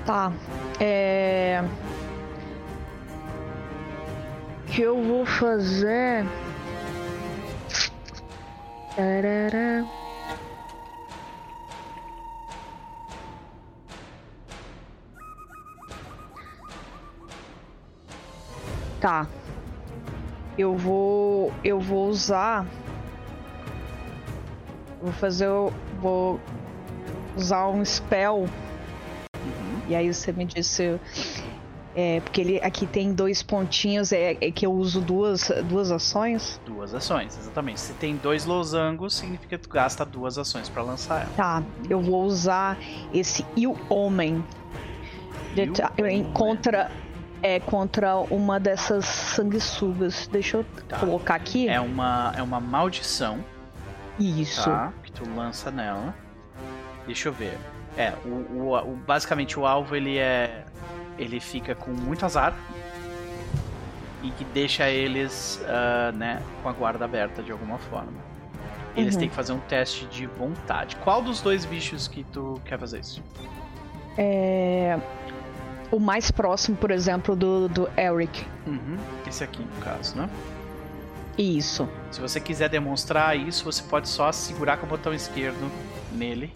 Tá. 0.08 0.32
É. 0.80 1.64
Que 4.66 4.82
eu 4.82 5.04
vou 5.04 5.28
fazer. 5.28 6.26
Tarará. 8.96 9.86
Tá. 19.00 19.28
Eu 20.58 20.76
vou. 20.76 21.54
Eu 21.64 21.80
vou 21.80 22.10
usar. 22.10 22.66
Vou 25.02 25.12
fazer. 25.14 25.48
Vou 26.02 26.40
usar 27.36 27.68
um 27.68 27.84
spell. 27.84 28.40
Uhum. 28.40 29.82
E 29.88 29.96
aí 29.96 30.14
você 30.14 30.32
me 30.32 30.46
disse. 30.46 31.00
É, 31.96 32.20
porque 32.22 32.40
ele 32.40 32.62
aqui 32.62 32.86
tem 32.86 33.12
dois 33.14 33.42
pontinhos, 33.42 34.12
é, 34.14 34.38
é, 34.40 34.52
que 34.52 34.66
eu 34.66 34.72
uso 34.72 35.02
duas, 35.02 35.52
duas 35.68 35.92
ações? 35.92 36.62
Duas 36.66 36.94
ações, 36.94 37.38
exatamente. 37.38 37.80
Se 37.80 37.94
tem 37.94 38.16
dois 38.16 38.46
losangos, 38.46 39.16
significa 39.16 39.58
que 39.58 39.68
tu 39.68 39.70
gasta 39.70 40.06
duas 40.06 40.38
ações 40.38 40.70
para 40.70 40.84
lançar 40.84 41.24
ela. 41.24 41.32
Tá, 41.36 41.64
eu 41.90 42.00
vou 42.00 42.24
usar 42.24 42.78
esse 43.12 43.44
Il 43.58 43.76
Homem. 43.90 44.44
Contra, 46.34 46.92
é, 47.42 47.60
contra 47.60 48.16
uma 48.18 48.60
dessas 48.60 49.06
sanguessugas. 49.06 50.28
Deixa 50.28 50.58
eu 50.58 50.66
tá. 50.88 51.00
colocar 51.00 51.36
aqui. 51.36 51.68
É 51.68 51.80
uma, 51.80 52.34
é 52.36 52.44
uma 52.44 52.60
maldição. 52.60 53.44
Isso. 54.20 54.66
Tá, 54.66 54.92
que 55.04 55.12
tu 55.12 55.24
lança 55.36 55.72
nela. 55.72 56.14
Deixa 57.06 57.30
eu 57.30 57.34
ver. 57.34 57.58
É, 57.98 58.14
o, 58.26 58.30
o, 58.30 58.78
o, 58.78 58.96
basicamente 58.96 59.60
o 59.60 59.66
alvo 59.66 59.96
ele 59.96 60.18
é 60.18 60.66
ele 61.18 61.40
fica 61.40 61.76
com 61.76 61.92
muito 61.92 62.26
azar 62.26 62.54
e 64.24 64.32
que 64.32 64.44
deixa 64.46 64.90
eles 64.90 65.62
uh, 65.64 66.16
né, 66.16 66.42
com 66.62 66.70
a 66.70 66.72
guarda 66.72 67.06
aberta 67.06 67.42
de 67.42 67.52
alguma 67.52 67.78
forma. 67.78 68.30
Eles 68.96 69.14
uhum. 69.14 69.20
têm 69.22 69.30
que 69.30 69.36
fazer 69.36 69.54
um 69.54 69.60
teste 69.60 70.06
de 70.08 70.26
vontade. 70.26 70.96
Qual 70.98 71.22
dos 71.22 71.42
dois 71.42 71.66
bichos 71.66 72.08
que 72.08 72.24
tu 72.26 72.60
quer 72.66 72.78
fazer 72.80 73.00
isso? 73.00 73.24
É. 74.18 75.00
O 75.92 76.00
mais 76.00 76.30
próximo, 76.30 76.78
por 76.78 76.92
exemplo, 76.92 77.36
do, 77.36 77.68
do 77.68 77.90
Eric. 77.98 78.46
Uhum. 78.68 78.98
Esse 79.28 79.44
aqui, 79.44 79.62
no 79.62 79.82
caso, 79.82 80.16
né? 80.16 80.30
Isso. 81.38 81.90
Se 82.12 82.20
você 82.20 82.40
quiser 82.40 82.70
demonstrar 82.70 83.38
isso, 83.38 83.64
você 83.64 83.82
pode 83.84 84.08
só 84.08 84.32
segurar 84.32 84.78
com 84.78 84.86
o 84.86 84.90
botão 84.90 85.14
esquerdo 85.14 85.72
nele. 86.12 86.54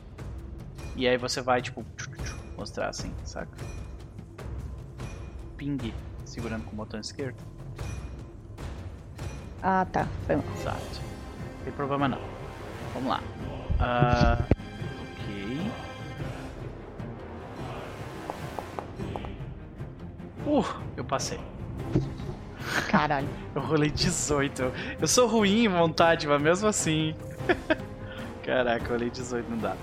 E 0.95 1.07
aí 1.07 1.17
você 1.17 1.41
vai, 1.41 1.61
tipo, 1.61 1.83
mostrar 2.57 2.89
assim, 2.89 3.11
saca? 3.23 3.57
ping 5.57 5.93
segurando 6.25 6.65
com 6.65 6.73
o 6.73 6.75
botão 6.75 6.99
esquerdo. 6.99 7.37
Ah, 9.61 9.85
tá. 9.91 10.07
Foi 10.25 10.35
mal. 10.35 10.45
Exato. 10.59 11.01
Não 11.57 11.63
tem 11.63 11.73
problema 11.73 12.07
não. 12.07 12.19
Vamos 12.93 13.09
lá. 13.09 13.21
Uh, 13.79 14.43
ok. 15.03 15.71
Uh, 20.45 20.65
eu 20.97 21.03
passei. 21.03 21.39
Caralho. 22.89 23.29
eu 23.55 23.61
rolei 23.61 23.89
18. 23.89 24.71
Eu 24.99 25.07
sou 25.07 25.27
ruim 25.27 25.65
em 25.65 25.67
vontade, 25.67 26.27
mas 26.27 26.41
mesmo 26.41 26.67
assim. 26.67 27.15
Caraca, 28.43 28.85
eu 28.85 28.91
rolei 28.91 29.09
18, 29.09 29.49
não 29.49 29.57
dá. 29.57 29.75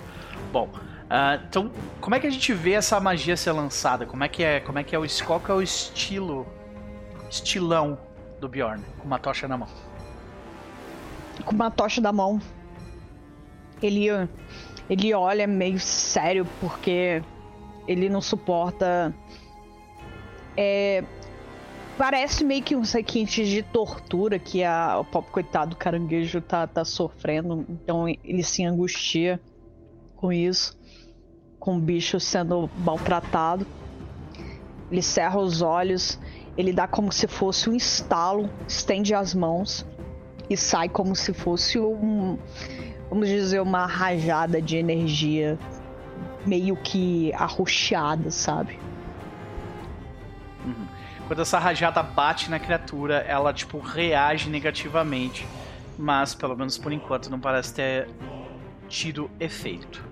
Bom, 0.52 0.68
Uh, 1.10 1.42
então, 1.48 1.72
como 2.00 2.14
é 2.14 2.20
que 2.20 2.28
a 2.28 2.30
gente 2.30 2.52
vê 2.54 2.70
essa 2.70 3.00
magia 3.00 3.36
ser 3.36 3.50
lançada? 3.50 4.06
Como 4.06 4.22
é 4.22 4.28
que 4.28 4.44
é, 4.44 4.60
como 4.60 4.78
é 4.78 4.84
que 4.84 4.94
é 4.94 4.98
o 4.98 5.04
qual 5.26 5.40
que 5.40 5.50
é 5.50 5.54
o 5.54 5.60
estilo 5.60 6.46
estilão 7.28 7.98
do 8.40 8.48
Bjorn 8.48 8.80
com 8.96 9.06
uma 9.06 9.18
tocha 9.18 9.48
na 9.48 9.58
mão? 9.58 9.68
Com 11.44 11.52
uma 11.52 11.68
tocha 11.68 12.00
na 12.00 12.12
mão. 12.12 12.40
Ele 13.82 14.06
ele 14.88 15.12
olha 15.12 15.48
meio 15.48 15.80
sério 15.80 16.46
porque 16.60 17.20
ele 17.88 18.08
não 18.08 18.20
suporta 18.20 19.12
é, 20.56 21.04
parece 21.96 22.44
meio 22.44 22.62
que 22.62 22.74
um 22.76 22.82
requinte 22.82 23.44
de 23.44 23.62
tortura 23.62 24.38
que 24.38 24.64
a, 24.64 24.98
o 24.98 25.04
pobre 25.04 25.30
coitado 25.30 25.70
do 25.70 25.76
caranguejo 25.76 26.40
tá, 26.40 26.66
tá 26.66 26.84
sofrendo, 26.84 27.64
então 27.68 28.08
ele 28.08 28.42
se 28.42 28.64
angustia 28.64 29.40
com 30.16 30.32
isso 30.32 30.78
com 31.60 31.76
o 31.76 31.80
bicho 31.80 32.18
sendo 32.18 32.68
maltratado. 32.78 33.66
Ele 34.90 35.02
cerra 35.02 35.38
os 35.38 35.62
olhos, 35.62 36.18
ele 36.56 36.72
dá 36.72 36.88
como 36.88 37.12
se 37.12 37.28
fosse 37.28 37.70
um 37.70 37.74
estalo, 37.74 38.50
estende 38.66 39.14
as 39.14 39.34
mãos 39.34 39.86
e 40.48 40.56
sai 40.56 40.88
como 40.88 41.14
se 41.14 41.32
fosse 41.32 41.78
um, 41.78 42.36
vamos 43.08 43.28
dizer, 43.28 43.60
uma 43.60 43.86
rajada 43.86 44.60
de 44.60 44.76
energia 44.76 45.56
meio 46.44 46.74
que 46.76 47.32
arroxeada, 47.34 48.30
sabe? 48.30 48.80
Uhum. 50.64 50.86
Quando 51.26 51.42
essa 51.42 51.58
rajada 51.58 52.02
bate 52.02 52.50
na 52.50 52.58
criatura, 52.58 53.18
ela 53.18 53.52
tipo 53.52 53.78
reage 53.78 54.50
negativamente, 54.50 55.46
mas 55.98 56.34
pelo 56.34 56.56
menos 56.56 56.76
por 56.76 56.92
enquanto 56.92 57.30
não 57.30 57.38
parece 57.38 57.74
ter 57.74 58.08
tido 58.88 59.30
efeito. 59.38 60.04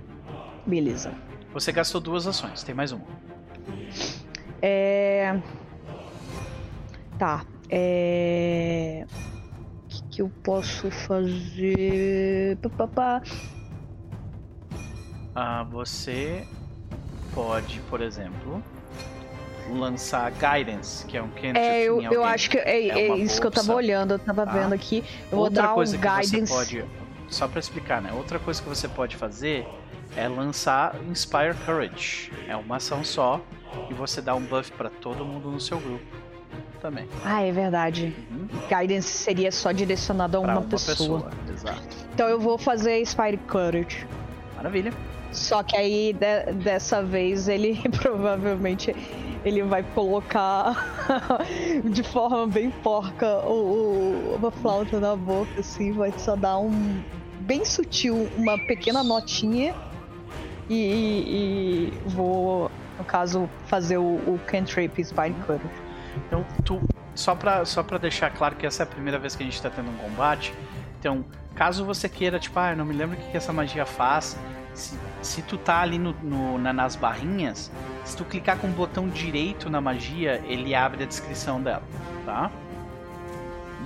Beleza. 0.64 1.12
Você 1.52 1.72
gastou 1.72 2.00
duas 2.00 2.26
ações, 2.26 2.62
tem 2.62 2.74
mais 2.74 2.92
uma. 2.92 3.04
É. 4.62 5.40
Tá. 7.18 7.44
É. 7.68 9.04
O 9.84 9.88
que, 9.88 10.02
que 10.04 10.22
eu 10.22 10.30
posso 10.42 10.90
fazer? 10.90 12.58
Ah, 15.34 15.64
você 15.64 16.46
pode, 17.34 17.80
por 17.82 18.00
exemplo, 18.00 18.62
lançar 19.74 20.30
Guidance, 20.32 21.04
que 21.06 21.16
é 21.16 21.22
um 21.22 21.28
cantrip 21.28 21.58
É, 21.58 21.82
eu, 21.82 22.00
eu 22.00 22.24
acho 22.24 22.50
que 22.50 22.58
é, 22.58 22.88
é, 22.88 22.88
é 22.88 23.06
isso 23.16 23.16
bolsa, 23.16 23.40
que 23.40 23.46
eu 23.46 23.50
tava 23.50 23.74
olhando, 23.74 24.14
eu 24.14 24.18
tava 24.18 24.46
tá? 24.46 24.52
vendo 24.52 24.72
aqui. 24.72 25.04
Eu 25.30 25.38
Outra 25.38 25.62
vou 25.62 25.68
dar 25.68 25.74
coisa 25.74 25.96
um 25.96 26.00
que 26.00 26.06
Guidance. 26.08 26.46
Você 26.46 26.54
pode, 26.54 26.84
só 27.28 27.48
para 27.48 27.60
explicar, 27.60 28.02
né? 28.02 28.12
Outra 28.12 28.38
coisa 28.38 28.62
que 28.62 28.68
você 28.68 28.88
pode 28.88 29.16
fazer 29.16 29.66
é 30.16 30.26
lançar 30.28 30.96
Inspire 31.08 31.54
Courage. 31.64 32.32
É 32.46 32.56
uma 32.56 32.76
ação 32.76 33.04
só 33.04 33.40
e 33.90 33.94
você 33.94 34.20
dá 34.20 34.34
um 34.34 34.42
buff 34.42 34.72
para 34.72 34.90
todo 34.90 35.24
mundo 35.24 35.50
no 35.50 35.60
seu 35.60 35.78
grupo 35.78 36.04
também. 36.80 37.08
Ah, 37.24 37.42
é 37.42 37.52
verdade. 37.52 38.14
Uhum. 38.30 38.48
Guidance 38.68 39.08
seria 39.08 39.50
só 39.52 39.72
direcionado 39.72 40.36
a 40.36 40.40
uma, 40.40 40.52
uma 40.58 40.62
pessoa. 40.62 41.22
pessoa. 41.22 41.30
Exato. 41.52 41.96
Então 42.14 42.28
eu 42.28 42.38
vou 42.40 42.56
fazer 42.56 43.00
Inspire 43.00 43.36
Courage. 43.36 44.06
Maravilha. 44.56 44.92
Só 45.32 45.62
que 45.62 45.76
aí 45.76 46.12
de, 46.12 46.52
dessa 46.54 47.02
vez 47.02 47.48
ele 47.48 47.80
provavelmente 48.00 48.94
ele 49.44 49.62
vai 49.62 49.82
colocar 49.82 50.74
de 51.84 52.02
forma 52.02 52.46
bem 52.46 52.70
porca 52.70 53.38
o, 53.46 54.32
o, 54.32 54.34
uma 54.36 54.50
flauta 54.50 54.98
na 54.98 55.14
boca, 55.14 55.60
assim, 55.60 55.92
vai 55.92 56.12
só 56.16 56.34
dar 56.34 56.58
um 56.58 57.02
bem 57.40 57.64
sutil, 57.64 58.28
uma 58.36 58.58
pequena 58.58 59.02
notinha 59.02 59.74
e, 60.68 60.74
e, 60.74 61.92
e 61.94 62.08
vou, 62.08 62.70
no 62.98 63.04
caso, 63.04 63.48
fazer 63.66 63.96
o, 63.96 64.16
o 64.16 64.40
Cantrip 64.46 65.02
Spine 65.02 65.34
Cutter. 65.46 65.70
Então, 66.26 66.44
tu, 66.64 66.80
só 67.14 67.34
pra, 67.34 67.64
só 67.64 67.82
pra 67.82 67.96
deixar 67.96 68.30
claro 68.30 68.56
que 68.56 68.66
essa 68.66 68.82
é 68.82 68.84
a 68.84 68.86
primeira 68.86 69.18
vez 69.18 69.34
que 69.34 69.42
a 69.42 69.46
gente 69.46 69.60
tá 69.62 69.70
tendo 69.70 69.88
um 69.90 69.96
combate, 69.96 70.52
então, 70.98 71.24
caso 71.54 71.84
você 71.84 72.08
queira, 72.08 72.38
tipo, 72.38 72.58
ah, 72.58 72.74
não 72.74 72.84
me 72.84 72.94
lembro 72.94 73.16
o 73.16 73.20
que, 73.20 73.30
que 73.30 73.36
essa 73.36 73.52
magia 73.52 73.86
faz, 73.86 74.36
se, 74.74 74.98
se 75.22 75.42
tu 75.42 75.56
tá 75.56 75.80
ali 75.80 75.98
no, 75.98 76.12
no, 76.22 76.58
na, 76.58 76.72
nas 76.72 76.96
barrinhas, 76.96 77.70
se 78.04 78.16
tu 78.16 78.24
clicar 78.24 78.58
com 78.58 78.68
o 78.68 78.70
botão 78.70 79.08
direito 79.08 79.68
na 79.68 79.80
magia, 79.80 80.42
ele 80.46 80.74
abre 80.74 81.02
a 81.04 81.06
descrição 81.06 81.60
dela, 81.60 81.82
tá? 82.24 82.50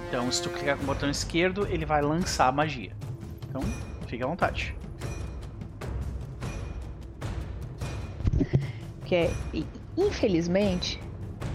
Então, 0.08 0.30
se 0.30 0.42
tu 0.42 0.50
clicar 0.50 0.76
com 0.76 0.82
o 0.82 0.86
botão 0.86 1.08
esquerdo, 1.08 1.66
ele 1.68 1.86
vai 1.86 2.02
lançar 2.02 2.48
a 2.48 2.52
magia. 2.52 2.92
Então, 3.48 3.62
fique 4.06 4.22
à 4.22 4.26
vontade. 4.26 4.76
porque 9.12 9.30
infelizmente. 9.96 10.98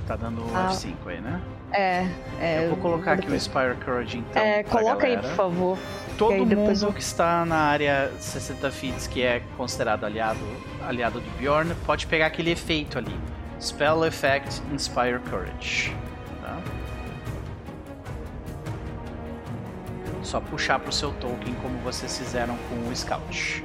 Tá 0.06 0.16
dando 0.16 0.44
ah, 0.54 0.70
F5 0.72 0.94
aí, 1.08 1.22
né? 1.22 1.42
É, 1.74 2.08
é. 2.40 2.66
Eu 2.66 2.70
vou 2.70 2.78
colocar 2.78 3.14
aqui 3.14 3.30
o 3.30 3.40
Spire 3.40 3.76
Courage 3.84 4.20
então. 4.20 4.42
É, 4.42 4.64
coloca 4.64 5.08
aí, 5.08 5.18
por 5.18 5.32
favor. 5.32 5.78
Todo 6.18 6.46
mundo 6.46 6.86
eu... 6.86 6.94
que 6.94 7.02
está 7.02 7.46
na 7.46 7.58
área 7.58 8.12
60 8.20 8.72
feet, 8.72 9.10
que 9.10 9.22
é 9.22 9.42
considerado 9.56 10.04
aliado, 10.04 10.40
aliado 10.82 11.20
do 11.20 11.30
Bjorn, 11.38 11.74
pode 11.86 12.08
pegar 12.08 12.28
aquele 12.28 12.52
efeito 12.52 12.98
ali. 12.98 13.18
Spell 13.62 14.06
Effect 14.06 14.62
Inspire 14.72 15.20
Courage. 15.30 15.96
Tá? 16.42 16.60
Só 20.24 20.40
puxar 20.40 20.80
pro 20.80 20.92
seu 20.92 21.12
token 21.14 21.54
como 21.56 21.78
vocês 21.80 22.18
fizeram 22.18 22.58
com 22.70 22.90
o 22.90 22.96
Scout. 22.96 23.64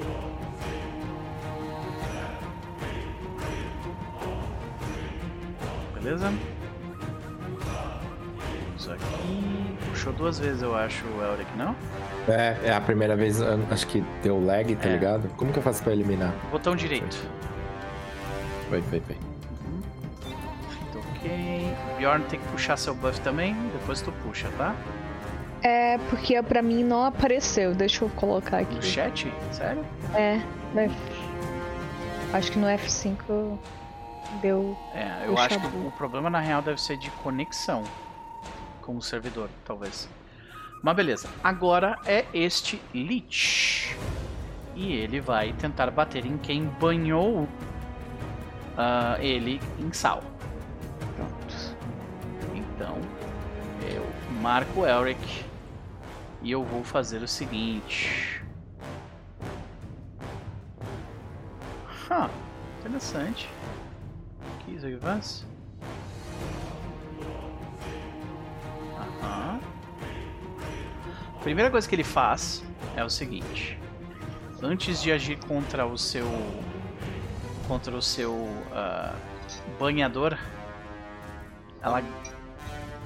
beleza? 6.03 6.33
Aqui. 8.91 9.77
Puxou 9.91 10.13
duas 10.13 10.39
vezes, 10.39 10.63
eu 10.63 10.75
acho, 10.75 11.05
o 11.07 11.23
Elric, 11.23 11.51
não? 11.57 11.77
É, 12.29 12.57
é 12.65 12.73
a 12.73 12.81
primeira 12.81 13.15
vez, 13.17 13.41
acho 13.71 13.87
que 13.87 14.03
deu 14.23 14.45
lag, 14.45 14.75
tá 14.77 14.89
é. 14.89 14.93
ligado? 14.93 15.29
Como 15.37 15.53
que 15.53 15.59
eu 15.59 15.63
faço 15.63 15.83
pra 15.83 15.93
eliminar? 15.93 16.33
Botão 16.51 16.75
direito. 16.75 17.17
Foi, 18.69 18.81
foi, 18.83 19.01
foi. 19.01 19.17
Uhum. 19.67 19.83
Ok. 21.17 21.75
Bjorn 21.99 22.25
tem 22.25 22.41
que 22.41 22.49
puxar 22.49 22.77
seu 22.77 22.95
buff 22.95 23.21
também, 23.21 23.55
depois 23.73 24.01
tu 24.01 24.13
puxa, 24.25 24.49
tá? 24.57 24.75
É, 25.63 25.99
porque 26.11 26.43
pra 26.43 26.61
mim 26.61 26.83
não 26.83 27.05
apareceu. 27.05 27.75
Deixa 27.75 28.05
eu 28.05 28.09
colocar 28.11 28.59
aqui. 28.59 28.75
No 28.75 28.83
chat? 28.83 29.33
Sério? 29.53 29.85
É? 30.15 30.41
Acho 32.33 32.51
que 32.51 32.59
no 32.59 32.67
F5 32.67 33.59
deu. 34.41 34.77
É, 34.95 35.27
eu 35.27 35.39
acho 35.39 35.61
que 35.61 35.67
o 35.67 35.93
problema 35.93 36.29
na 36.29 36.41
real 36.41 36.63
deve 36.63 36.81
ser 36.81 36.97
de 36.97 37.11
conexão 37.11 37.85
com 38.83 38.97
o 38.97 39.03
servidor, 39.03 39.49
talvez. 39.65 40.09
Mas 40.83 40.97
beleza. 40.97 41.29
Agora 41.43 41.99
é 42.05 42.27
este 42.35 42.83
Lich. 42.93 43.97
E 44.75 44.93
ele 44.93 45.21
vai 45.21 45.53
tentar 45.53 45.91
bater 45.91 46.27
em 46.27 46.37
quem 46.37 46.65
banhou 46.65 47.45
uh, 47.45 49.21
ele 49.21 49.61
em 49.79 49.93
sal. 49.93 50.23
Pronto. 51.17 51.77
Então, 52.55 52.97
eu 53.89 54.05
marco 54.41 54.81
o 54.81 54.87
Elric. 54.87 55.45
E 56.43 56.51
eu 56.51 56.65
vou 56.65 56.83
fazer 56.83 57.23
o 57.23 57.29
seguinte. 57.29 58.43
Huh, 62.11 62.29
interessante. 62.81 63.49
Keys 64.67 64.83
advance. 64.83 65.52
Aham. 69.23 69.61
Primeira 71.43 71.71
coisa 71.71 71.89
que 71.89 71.95
ele 71.95 72.05
faz 72.05 72.63
é 72.97 73.05
o 73.05 73.11
seguinte: 73.11 73.79
antes 74.63 75.03
de 75.03 75.13
agir 75.13 75.39
contra 75.47 75.87
o 75.87 75.97
seu 75.97 76.27
contra 77.69 77.97
o 77.97 78.03
seu 78.03 78.33
uh, 78.33 79.17
banhador, 79.79 80.37
ela, 81.81 82.03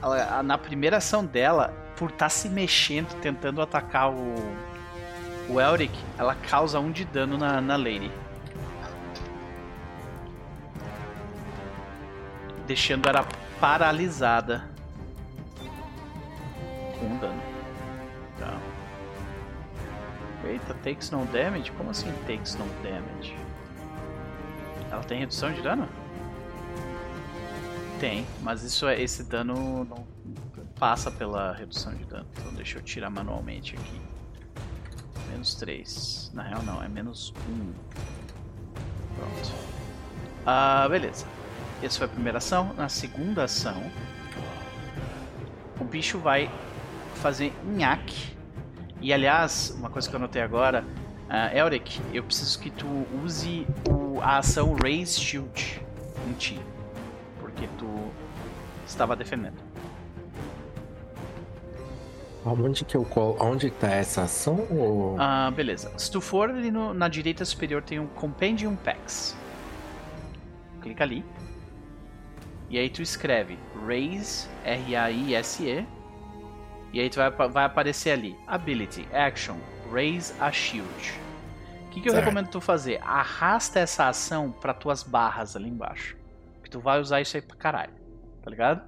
ela, 0.03 0.43
na 0.43 0.59
primeira 0.59 0.97
ação 0.97 1.25
dela, 1.25 1.69
por 1.97 2.11
estar 2.11 2.27
tá 2.27 2.29
se 2.29 2.49
mexendo, 2.49 3.15
tentando 3.21 3.61
atacar 3.61 4.11
o 4.11 4.35
o 5.49 5.61
Elric, 5.61 5.93
ela 6.19 6.35
causa 6.35 6.81
um 6.81 6.91
de 6.91 7.05
dano 7.05 7.39
na, 7.39 7.61
na 7.61 7.77
Lady. 7.77 8.11
Deixando 12.67 13.09
ela 13.09 13.27
paralisada 13.61 14.69
dano. 17.19 17.43
Tá. 18.39 18.59
Eita, 20.45 20.75
takes 20.83 21.11
no 21.11 21.25
damage? 21.27 21.73
Como 21.73 21.91
assim 21.91 22.13
takes 22.27 22.55
no 22.55 22.67
damage? 22.83 23.37
Ela 24.91 25.03
tem 25.03 25.19
redução 25.19 25.53
de 25.53 25.63
dano? 25.63 25.89
Tem, 27.99 28.27
mas 28.43 28.63
isso 28.63 28.87
é 28.87 29.01
esse 29.01 29.25
dano 29.25 29.85
não 29.85 30.07
passa 30.79 31.11
pela 31.11 31.53
redução 31.53 31.95
de 31.95 32.05
dano. 32.05 32.27
Então 32.39 32.53
deixa 32.55 32.79
eu 32.79 32.83
tirar 32.83 33.11
manualmente 33.11 33.75
aqui. 33.75 34.01
Menos 35.31 35.55
3. 35.55 36.31
Na 36.35 36.43
real 36.43 36.63
não, 36.63 36.83
é 36.83 36.89
menos 36.89 37.33
1. 37.49 37.73
Pronto. 39.17 39.53
Ah, 40.45 40.87
beleza. 40.89 41.27
Essa 41.83 41.99
foi 41.99 42.07
a 42.07 42.11
primeira 42.11 42.39
ação. 42.39 42.73
Na 42.75 42.89
segunda 42.89 43.45
ação, 43.45 43.91
o 45.81 45.85
bicho 45.85 46.19
vai 46.19 46.51
fazer 47.17 47.53
nhaque. 47.65 48.37
E 49.01 49.13
aliás, 49.13 49.75
uma 49.79 49.91
coisa 49.91 50.09
que 50.09 50.15
eu 50.15 50.21
notei 50.21 50.43
agora, 50.43 50.85
uh, 51.29 51.57
Elric, 51.57 52.01
eu 52.13 52.23
preciso 52.23 52.59
que 52.59 52.71
tu 52.71 52.87
use 53.23 53.67
o, 53.89 54.21
a 54.21 54.39
ação 54.39 54.77
Raise 54.83 55.19
Shield 55.21 55.83
em 56.29 56.33
ti. 56.35 56.61
Porque 57.41 57.69
tu 57.79 57.89
estava 58.87 59.15
defendendo. 59.17 59.67
Onde 62.45 62.85
que 62.85 62.97
eu 62.97 63.05
colo? 63.05 63.37
Onde 63.41 63.71
tá 63.71 63.91
essa 63.91 64.23
ação? 64.23 64.67
Ou... 64.71 65.17
Ah, 65.19 65.51
beleza. 65.51 65.93
Se 65.99 66.09
tu 66.09 66.21
for 66.21 66.49
ali 66.49 66.71
no, 66.71 66.95
na 66.95 67.09
direita 67.09 67.45
superior 67.45 67.83
tem 67.83 67.99
um 67.99 68.07
Compendium 68.07 68.77
Packs. 68.77 69.37
Clica 70.81 71.03
ali. 71.03 71.25
E 72.71 72.79
aí 72.79 72.89
tu 72.89 73.03
escreve 73.03 73.59
Raise, 73.85 74.49
R-A-I-S-E. 74.65 75.81
E 75.81 75.96
aí 77.01 77.11
tu 77.11 77.17
vai, 77.17 77.31
vai 77.49 77.65
aparecer 77.65 78.11
ali. 78.11 78.37
Ability, 78.47 79.07
Action, 79.13 79.57
Raise 79.93 80.33
a 80.41 80.51
Shield. 80.51 81.21
O 81.87 81.91
que, 81.91 82.01
que 82.01 82.09
eu 82.09 82.15
recomendo 82.15 82.49
tu 82.49 82.61
fazer? 82.61 83.01
Arrasta 83.03 83.81
essa 83.81 84.09
ação 84.09 84.53
para 84.53 84.75
tuas 84.75 85.03
barras 85.03 85.57
ali 85.57 85.69
embaixo. 85.69 86.17
Que 86.63 86.71
tu 86.71 86.79
vai 86.79 87.01
usar 87.01 87.21
isso 87.21 87.37
aí 87.37 87.43
pra 87.43 87.57
caralho. 87.57 87.95
Tá 88.43 88.51
ligado? 88.51 88.83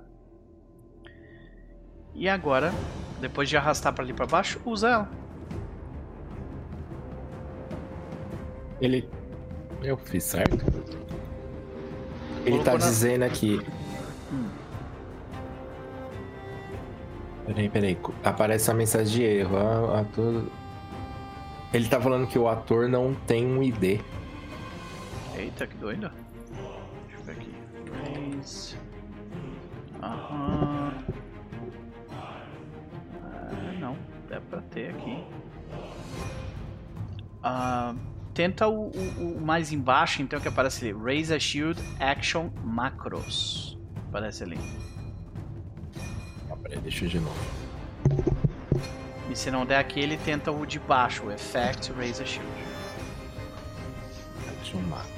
E 2.15 2.28
agora 2.28 2.73
depois 3.20 3.49
de 3.49 3.57
arrastar 3.57 3.93
para 3.93 4.05
ali 4.05 4.12
para 4.12 4.27
baixo, 4.27 4.61
usa 4.65 4.89
ela. 4.89 5.09
Ele. 8.81 9.09
Eu 9.83 9.97
fiz 9.97 10.25
certo? 10.25 10.65
Ele 12.45 12.62
tá 12.62 12.73
na... 12.73 12.78
dizendo 12.78 13.25
aqui. 13.25 13.61
Peraí, 17.49 17.68
peraí. 17.70 17.99
Aparece 18.23 18.70
a 18.70 18.75
mensagem 18.75 19.15
de 19.15 19.23
erro. 19.23 19.57
Ah, 19.57 20.01
ator... 20.01 20.44
Ele 21.73 21.89
tá 21.89 22.01
falando 22.01 22.27
que 22.27 22.39
o 22.39 22.47
ator 22.47 22.89
não 22.89 23.15
tem 23.15 23.47
um 23.47 23.62
ID. 23.62 24.01
Eita, 25.35 25.67
que 25.67 25.77
doido. 25.77 26.10
Deixa 27.07 27.20
eu 27.20 27.25
ver 27.25 27.33
aqui. 27.33 27.55
Três. 27.86 28.77
Aham. 30.02 30.93
É 34.31 34.41
pra 34.41 34.60
ter 34.60 34.91
aqui. 34.91 35.25
Uh, 37.39 37.99
tenta 38.35 38.68
o, 38.68 38.91
o, 38.91 39.36
o, 39.36 39.41
mais 39.41 39.73
embaixo, 39.73 40.20
então, 40.20 40.39
que 40.39 40.49
aparece 40.49 40.85
ali. 40.85 40.97
Raise 41.02 41.33
a 41.33 41.41
Shield 41.41 41.83
Action 41.99 42.51
Macros. 42.62 43.78
Aparece 44.09 44.44
ali. 44.44 44.59
Ah, 46.59 46.62
peraí, 46.62 46.78
deixa 46.81 47.05
eu 47.05 47.09
de 47.09 47.20
novo. 47.20 47.37
E 49.31 49.37
se 49.37 49.51
não 49.51 49.67
der 49.67 49.78
aquele, 49.78 50.17
tenta 50.17 50.51
o 50.51 50.67
de 50.67 50.78
baixo, 50.78 51.25
o 51.25 51.33
Effect 51.33 51.93
a 51.93 52.25
Shield. 52.25 52.69
Macro. 54.89 55.11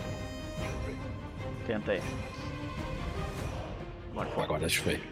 Tenta 1.67 1.93
aí. 1.93 2.03
Agora, 4.13 4.29
Agora 4.43 4.67
acho 4.67 4.79
que 4.79 4.85
foi. 4.85 5.03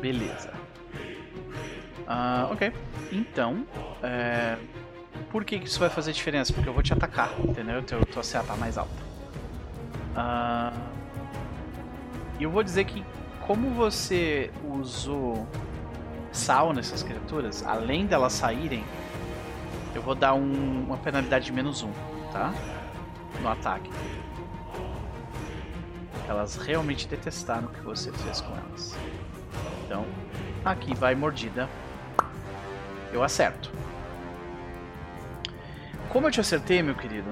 Beleza. 0.00 0.52
Uh, 2.06 2.52
ok. 2.52 2.72
Então, 3.12 3.66
é... 4.02 4.56
por 5.30 5.44
que 5.44 5.56
isso 5.56 5.78
vai 5.78 5.90
fazer 5.90 6.12
diferença? 6.12 6.52
Porque 6.52 6.68
eu 6.68 6.72
vou 6.72 6.82
te 6.82 6.92
atacar, 6.92 7.32
entendeu? 7.40 7.76
Eu 7.76 8.06
tô 8.06 8.20
CA 8.20 8.42
tá 8.42 8.56
mais 8.56 8.78
alta. 8.78 8.94
Uh... 10.16 10.96
E 12.38 12.44
eu 12.44 12.50
vou 12.50 12.62
dizer 12.62 12.84
que, 12.84 13.04
como 13.46 13.70
você 13.70 14.50
usou 14.64 15.46
sal 16.32 16.72
nessas 16.72 17.02
criaturas, 17.02 17.64
além 17.64 18.04
delas 18.04 18.32
saírem, 18.32 18.84
eu 19.94 20.02
vou 20.02 20.14
dar 20.14 20.34
um, 20.34 20.84
uma 20.84 20.96
penalidade 20.98 21.46
de 21.46 21.52
menos 21.52 21.82
um, 21.82 21.90
tá? 22.32 22.52
No 23.40 23.48
ataque. 23.48 23.90
Elas 26.28 26.56
realmente 26.56 27.06
detestaram 27.06 27.68
o 27.68 27.70
que 27.70 27.80
você 27.80 28.10
fez 28.12 28.40
com 28.40 28.52
elas. 28.56 28.96
Então, 29.84 30.04
aqui 30.64 30.94
vai 30.94 31.14
mordida 31.14 31.68
eu 33.12 33.22
acerto. 33.22 33.70
Como 36.08 36.26
eu 36.26 36.30
te 36.30 36.40
acertei, 36.40 36.82
meu 36.82 36.94
querido? 36.94 37.30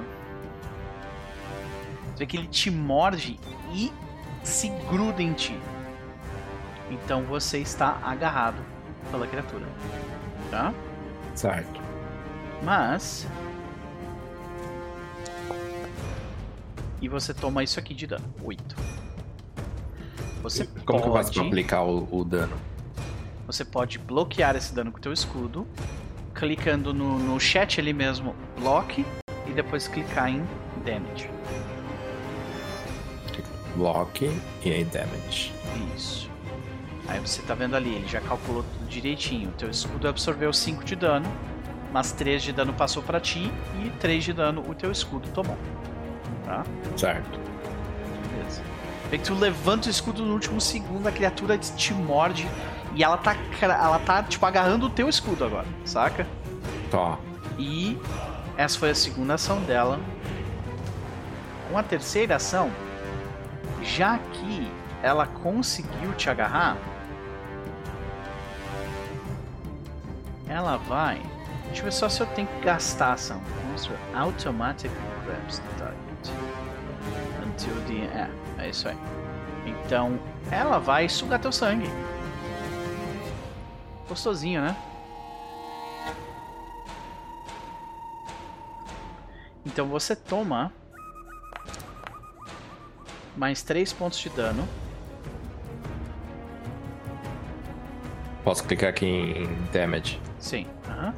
Você 2.13 2.19
vê 2.21 2.27
que 2.27 2.37
ele 2.37 2.47
te 2.47 2.71
morde 2.71 3.39
e 3.73 3.93
se 4.43 4.69
gruda 4.89 5.21
em 5.23 5.33
ti. 5.33 5.59
Então 6.91 7.23
você 7.25 7.59
está 7.59 7.99
agarrado 8.03 8.63
pela 9.11 9.27
criatura. 9.27 9.67
Tá? 10.51 10.73
Certo. 11.35 11.81
Mas. 12.63 13.27
E 17.01 17.09
você 17.09 17.35
toma 17.35 17.63
isso 17.63 17.79
aqui 17.79 17.95
de 17.95 18.07
dano. 18.07 18.25
8. 18.43 18.77
Você 20.43 20.67
Como 20.67 20.85
pode... 20.85 21.03
que 21.03 21.09
eu 21.09 21.13
faço 21.13 21.33
pra 21.33 21.43
aplicar 21.43 21.83
o, 21.83 22.09
o 22.11 22.25
dano? 22.25 22.57
Você 23.47 23.65
pode 23.65 23.99
bloquear 23.99 24.57
esse 24.57 24.75
dano 24.75 24.91
com 24.91 24.99
o 24.99 25.01
teu 25.01 25.13
escudo, 25.13 25.67
clicando 26.35 26.95
no, 26.95 27.19
no 27.19 27.39
chat 27.39 27.81
ali 27.81 27.93
mesmo, 27.93 28.35
block, 28.59 29.05
e 29.47 29.53
depois 29.53 29.87
clicar 29.87 30.31
em 30.31 30.47
damage. 30.85 31.31
Block 33.77 34.31
e 34.65 34.71
aí 34.71 34.85
damage. 34.85 35.53
Isso. 35.95 36.34
Aí 37.07 37.21
você 37.21 37.43
tá 37.43 37.55
vendo 37.55 37.77
ali, 37.77 37.95
ele 37.95 38.07
já 38.07 38.21
calculou 38.21 38.63
tudo 38.63 38.89
direitinho. 38.89 39.51
O 39.51 39.53
teu 39.53 39.71
escudo 39.71 40.09
absorveu 40.09 40.53
5 40.53 40.85
de 40.85 40.97
dano, 40.97 41.31
mas 41.93 42.13
3 42.13 42.43
de 42.43 42.53
dano 42.53 42.73
passou 42.73 43.03
para 43.03 43.21
ti 43.21 43.53
e 43.85 43.91
3 44.01 44.25
de 44.25 44.33
dano 44.33 44.65
o 44.69 44.75
teu 44.75 44.91
escudo 44.91 45.29
tomou. 45.31 45.57
Tá? 46.45 46.65
Certo. 46.97 47.39
Beleza. 48.31 48.63
Vê 49.11 49.19
que 49.19 49.25
tu 49.25 49.35
levanta 49.35 49.89
o 49.89 49.91
escudo 49.91 50.25
no 50.25 50.33
último 50.33 50.61
segundo, 50.61 51.07
a 51.07 51.13
criatura 51.13 51.59
te 51.59 51.93
morde 51.93 52.49
e 52.95 53.03
ela 53.05 53.17
tá, 53.17 53.37
ela 53.61 53.99
tá, 53.99 54.23
tipo, 54.23 54.45
agarrando 54.47 54.87
o 54.87 54.91
teu 54.91 55.09
escudo 55.09 55.45
agora, 55.45 55.67
saca? 55.85 56.27
Tá. 56.91 57.19
E 57.59 57.99
essa 58.57 58.79
foi 58.79 58.91
a 58.91 58.95
segunda 58.95 59.35
ação 59.35 59.61
dela. 59.61 60.01
Com 61.71 61.77
a 61.77 61.83
terceira 61.83 62.37
ação, 62.37 62.71
Já 63.83 64.19
que 64.19 64.71
ela 65.03 65.27
conseguiu 65.27 66.13
te 66.15 66.31
agarrar, 66.31 66.79
ela 70.55 70.77
vai. 70.77 71.21
Deixa 71.67 71.81
eu 71.81 71.85
ver 71.85 71.93
só 71.93 72.09
se 72.09 72.21
eu 72.21 72.27
tenho 72.29 72.47
que 72.47 72.61
gastar 72.61 73.15
ação. 73.15 73.43
Monster 73.71 73.97
automatically 74.15 74.95
grabs 75.25 75.59
the 75.59 75.69
target. 75.79 76.33
Until 77.45 77.75
the. 77.87 78.05
É, 78.17 78.31
é 78.65 78.69
isso 78.71 78.89
aí. 78.89 78.97
Então, 79.67 80.19
ela 80.51 80.79
vai 80.79 81.09
sugar 81.09 81.41
teu 81.41 81.51
sangue. 81.51 81.89
Gostosinho, 84.09 84.61
né? 84.61 84.77
Então 89.67 89.89
você 89.89 90.15
toma 90.15 90.73
mais 93.35 93.63
3 93.63 93.93
pontos 93.95 94.19
de 94.19 94.29
dano. 94.29 94.69
Posso 98.45 98.63
clicar 98.65 98.91
aqui 98.91 99.07
em 99.07 99.49
damage? 99.73 100.21
Sim. 100.45 100.67
Aham. 100.87 101.15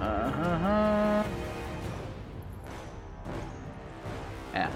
Aham. 0.00 1.24
É. 4.54 4.68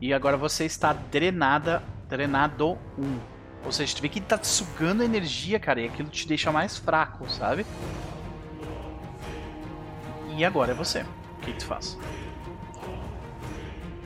E 0.00 0.14
agora 0.14 0.36
você 0.36 0.64
está 0.64 0.92
drenada, 0.92 1.82
drenado 2.08 2.78
1. 2.96 3.02
Um. 3.02 3.18
Ou 3.64 3.72
seja, 3.72 3.96
tu 3.96 4.02
vê 4.02 4.08
que 4.08 4.20
tá 4.20 4.38
te 4.38 4.46
sugando 4.46 5.02
energia, 5.02 5.58
cara, 5.58 5.80
e 5.80 5.86
aquilo 5.86 6.08
te 6.08 6.28
deixa 6.28 6.52
mais 6.52 6.78
fraco, 6.78 7.28
sabe? 7.28 7.66
E 10.36 10.44
agora 10.44 10.70
é 10.70 10.74
você. 10.74 11.00
O 11.00 11.40
que, 11.40 11.52
que 11.52 11.58
tu 11.58 11.66
faz? 11.66 11.98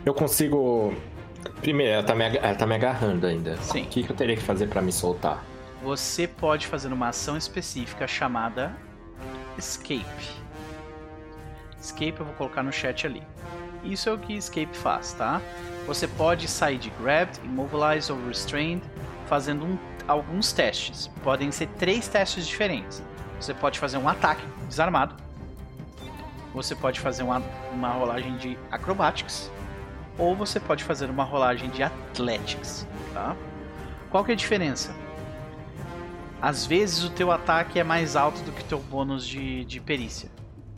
Eu 0.06 0.14
consigo. 0.14 0.94
Primeiro, 1.60 1.92
ela 1.92 2.02
tá, 2.02 2.14
me, 2.14 2.24
ela 2.24 2.54
tá 2.54 2.66
me 2.66 2.74
agarrando 2.76 3.26
ainda. 3.26 3.58
Sim. 3.58 3.82
O 3.82 3.86
que, 3.88 4.02
que 4.04 4.10
eu 4.10 4.16
teria 4.16 4.36
que 4.36 4.42
fazer 4.42 4.68
para 4.68 4.80
me 4.80 4.90
soltar? 4.90 5.44
Você 5.86 6.26
pode 6.26 6.66
fazer 6.66 6.92
uma 6.92 7.10
ação 7.10 7.36
específica 7.36 8.08
chamada 8.08 8.76
Escape. 9.56 10.04
Escape 11.80 12.18
eu 12.18 12.26
vou 12.26 12.34
colocar 12.34 12.60
no 12.64 12.72
chat 12.72 13.06
ali. 13.06 13.22
Isso 13.84 14.08
é 14.08 14.12
o 14.12 14.18
que 14.18 14.32
Escape 14.32 14.76
faz, 14.76 15.12
tá? 15.12 15.40
Você 15.86 16.08
pode 16.08 16.48
sair 16.48 16.76
de 16.76 16.90
Grabbed, 16.90 17.38
Immobilized 17.44 18.10
ou 18.10 18.26
Restrained 18.26 18.82
fazendo 19.28 19.64
um, 19.64 19.78
alguns 20.08 20.52
testes. 20.52 21.06
Podem 21.22 21.52
ser 21.52 21.68
três 21.78 22.08
testes 22.08 22.48
diferentes. 22.48 23.00
Você 23.40 23.54
pode 23.54 23.78
fazer 23.78 23.96
um 23.96 24.08
ataque 24.08 24.44
desarmado. 24.66 25.14
Você 26.52 26.74
pode 26.74 26.98
fazer 26.98 27.22
uma, 27.22 27.40
uma 27.72 27.90
rolagem 27.90 28.36
de 28.38 28.58
Acrobatics. 28.72 29.52
Ou 30.18 30.34
você 30.34 30.58
pode 30.58 30.82
fazer 30.82 31.08
uma 31.08 31.22
rolagem 31.22 31.70
de 31.70 31.84
Athletics, 31.84 32.84
tá? 33.14 33.36
Qual 34.10 34.24
que 34.24 34.32
é 34.32 34.34
a 34.34 34.36
diferença? 34.36 35.05
Às 36.46 36.64
vezes 36.64 37.02
o 37.02 37.10
teu 37.10 37.32
ataque 37.32 37.76
é 37.76 37.82
mais 37.82 38.14
alto 38.14 38.40
do 38.42 38.52
que 38.52 38.60
o 38.60 38.64
teu 38.66 38.78
bônus 38.78 39.26
de, 39.26 39.64
de 39.64 39.80
perícia. 39.80 40.30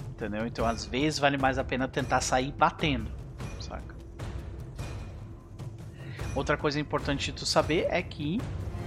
Entendeu? 0.08 0.46
Então 0.46 0.64
às 0.64 0.86
vezes 0.86 1.18
vale 1.18 1.36
mais 1.36 1.58
a 1.58 1.62
pena 1.62 1.86
tentar 1.86 2.22
sair 2.22 2.52
batendo. 2.52 3.10
Saca? 3.60 3.94
Outra 6.34 6.56
coisa 6.56 6.80
importante 6.80 7.26
de 7.26 7.32
tu 7.32 7.44
saber 7.44 7.86
é 7.90 8.00
que, 8.00 8.40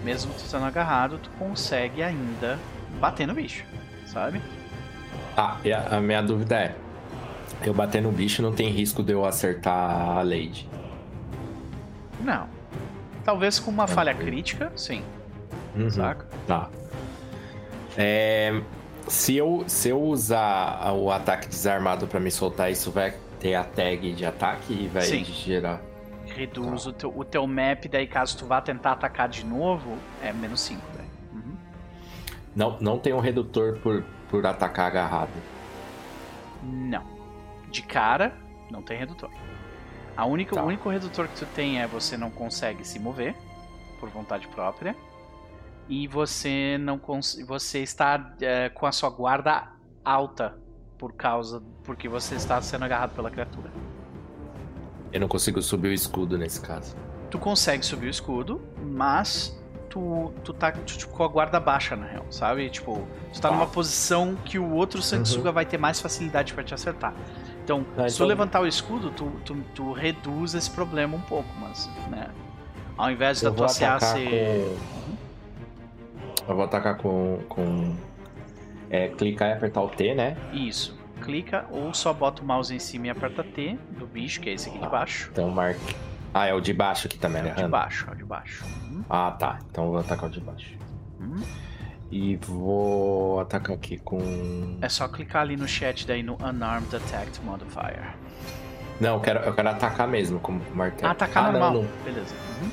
mesmo 0.03 0.33
tu 0.33 0.39
estando 0.39 0.65
agarrado, 0.65 1.19
tu 1.19 1.29
consegue 1.37 2.01
ainda 2.01 2.57
bater 2.99 3.27
no 3.27 3.35
bicho, 3.35 3.63
sabe? 4.07 4.41
Ah, 5.37 5.57
e 5.63 5.71
a, 5.71 5.97
a 5.97 6.01
minha 6.01 6.23
dúvida 6.23 6.55
é: 6.55 6.75
eu 7.63 7.75
bater 7.75 8.01
no 8.01 8.11
bicho 8.11 8.41
não 8.41 8.53
tem 8.53 8.71
risco 8.71 9.03
de 9.03 9.13
eu 9.13 9.23
acertar 9.23 10.17
a 10.17 10.23
Lady? 10.23 10.67
Não. 12.21 12.49
Talvez 13.23 13.59
com 13.59 13.69
uma 13.69 13.85
falha 13.85 14.15
crítica, 14.15 14.73
sim. 14.75 15.03
Uhum. 15.75 15.89
Saca? 15.89 16.25
Tá. 16.47 16.69
É, 17.97 18.61
se, 19.07 19.35
eu, 19.35 19.63
se 19.67 19.89
eu 19.89 20.01
usar 20.01 20.93
o 20.93 21.11
ataque 21.11 21.47
desarmado 21.47 22.07
pra 22.07 22.19
me 22.19 22.31
soltar, 22.31 22.71
isso 22.71 22.91
vai 22.91 23.13
ter 23.39 23.55
a 23.55 23.63
tag 23.63 24.13
de 24.13 24.25
ataque 24.25 24.73
e 24.73 24.87
vai 24.87 25.03
Sim. 25.03 25.23
gerar. 25.23 25.81
Reduz 26.25 26.85
o, 26.85 26.93
teu, 26.93 27.13
o 27.15 27.25
teu 27.25 27.45
map, 27.45 27.85
daí 27.89 28.07
caso 28.07 28.37
tu 28.37 28.45
vá 28.45 28.61
tentar 28.61 28.93
atacar 28.93 29.27
de 29.27 29.45
novo, 29.45 29.97
é 30.21 30.31
menos 30.31 30.61
5, 30.61 30.81
velho. 30.95 31.09
Uhum. 31.33 31.57
Não, 32.55 32.77
não 32.79 32.99
tem 32.99 33.13
um 33.13 33.19
redutor 33.19 33.77
por, 33.79 34.03
por 34.29 34.45
atacar 34.45 34.87
agarrado. 34.87 35.31
Não. 36.63 37.03
De 37.69 37.81
cara, 37.81 38.33
não 38.69 38.81
tem 38.81 38.97
redutor. 38.97 39.29
A 40.15 40.25
única, 40.25 40.55
Tá. 40.55 40.63
O 40.63 40.67
único 40.67 40.89
redutor 40.89 41.27
que 41.27 41.35
tu 41.35 41.45
tem 41.47 41.81
é 41.81 41.87
você 41.87 42.15
não 42.15 42.29
consegue 42.29 42.85
se 42.85 42.99
mover 42.99 43.35
por 43.99 44.09
vontade 44.09 44.47
própria. 44.47 44.95
E 45.91 46.07
você 46.07 46.77
não 46.79 46.97
você 47.45 47.79
está 47.79 48.33
é, 48.39 48.69
com 48.69 48.85
a 48.85 48.93
sua 48.93 49.09
guarda 49.09 49.67
alta 50.05 50.55
por 50.97 51.11
causa 51.11 51.61
porque 51.83 52.07
você 52.07 52.35
está 52.35 52.61
sendo 52.61 52.85
agarrado 52.85 53.13
pela 53.13 53.29
criatura. 53.29 53.69
Eu 55.11 55.19
não 55.19 55.27
consigo 55.27 55.61
subir 55.61 55.89
o 55.89 55.93
escudo 55.93 56.37
nesse 56.37 56.61
caso. 56.61 56.95
Tu 57.29 57.37
consegue 57.37 57.85
subir 57.85 58.07
o 58.07 58.09
escudo, 58.09 58.61
mas 58.81 59.53
tu, 59.89 60.31
tu 60.45 60.53
tá 60.53 60.71
tu, 60.71 61.09
com 61.09 61.23
a 61.25 61.27
guarda 61.27 61.59
baixa, 61.59 61.93
na 61.97 62.05
real, 62.05 62.25
sabe? 62.29 62.69
Tipo, 62.69 63.05
tu 63.33 63.41
tá 63.41 63.49
Tá. 63.49 63.53
numa 63.53 63.67
posição 63.67 64.35
que 64.45 64.57
o 64.57 64.71
outro 64.71 65.01
Sansuga 65.01 65.51
vai 65.51 65.65
ter 65.65 65.77
mais 65.77 65.99
facilidade 65.99 66.53
pra 66.53 66.63
te 66.63 66.73
acertar. 66.73 67.13
Então, 67.65 67.85
Ah, 67.97 68.07
se 68.07 68.15
tu 68.15 68.19
então- 68.19 68.27
levantar 68.27 68.61
o 68.61 68.67
escudo, 68.67 69.11
tu, 69.11 69.29
tu, 69.43 69.55
tu 69.75 69.91
reduz 69.91 70.53
esse 70.53 70.69
problema 70.71 71.17
um 71.17 71.21
pouco, 71.21 71.49
mas, 71.59 71.89
né? 72.09 72.29
Ao 72.97 73.11
invés 73.11 73.41
da 73.41 73.49
Eu 73.49 73.53
vou 73.53 73.65
tua 73.65 73.75
CA 73.75 73.99
ser. 73.99 74.25
com. 74.29 75.20
Eu 76.47 76.55
vou 76.55 76.65
atacar 76.65 76.97
com. 76.97 77.39
com... 77.49 77.95
É, 78.89 79.07
clicar 79.07 79.49
e 79.49 79.53
apertar 79.53 79.81
o 79.81 79.89
T, 79.89 80.13
né? 80.13 80.35
Isso. 80.51 80.99
Clica 81.21 81.65
ou 81.71 81.93
só 81.93 82.11
bota 82.11 82.41
o 82.41 82.45
mouse 82.45 82.75
em 82.75 82.79
cima 82.79 83.07
e 83.07 83.09
aperta 83.09 83.43
T 83.43 83.77
do 83.91 84.05
bicho, 84.05 84.41
que 84.41 84.49
é 84.49 84.53
esse 84.53 84.67
aqui 84.69 84.79
de 84.79 84.85
Ah. 84.85 84.89
baixo. 84.89 85.29
Então 85.31 85.49
marca. 85.49 85.79
Ah, 86.33 86.47
é 86.47 86.53
o 86.53 86.59
de 86.59 86.73
baixo 86.73 87.07
aqui 87.07 87.17
também, 87.17 87.41
É 87.41 87.45
né? 87.45 87.53
o 87.53 87.55
de 87.55 87.67
baixo, 87.67 88.05
é 88.09 88.13
o 88.13 88.15
de 88.15 88.23
baixo. 88.25 88.65
Uhum. 88.65 89.03
Ah, 89.09 89.31
tá. 89.31 89.59
Então 89.69 89.85
eu 89.85 89.91
vou 89.91 89.99
atacar 89.99 90.29
o 90.29 90.31
de 90.31 90.39
baixo. 90.41 90.73
Uhum. 91.19 91.41
E 92.11 92.35
vou 92.37 93.39
atacar 93.39 93.75
aqui 93.75 93.97
com. 93.97 94.77
É 94.81 94.89
só 94.89 95.07
clicar 95.07 95.43
ali 95.43 95.55
no 95.55 95.67
chat 95.67 96.05
daí 96.05 96.21
no 96.23 96.35
Unarmed 96.43 96.93
Attack 96.93 97.39
Modifier. 97.45 98.13
Não, 98.99 99.13
eu 99.15 99.19
quero, 99.21 99.39
eu 99.39 99.53
quero 99.53 99.69
atacar 99.69 100.07
mesmo 100.07 100.39
com 100.39 100.53
o 100.53 100.75
martelo. 100.75 101.07
Ah, 101.07 101.11
atacar 101.11 101.45
não, 101.45 101.51
normal. 101.59 101.73
não. 101.75 101.87
Beleza. 102.03 102.35
Uhum. 102.61 102.69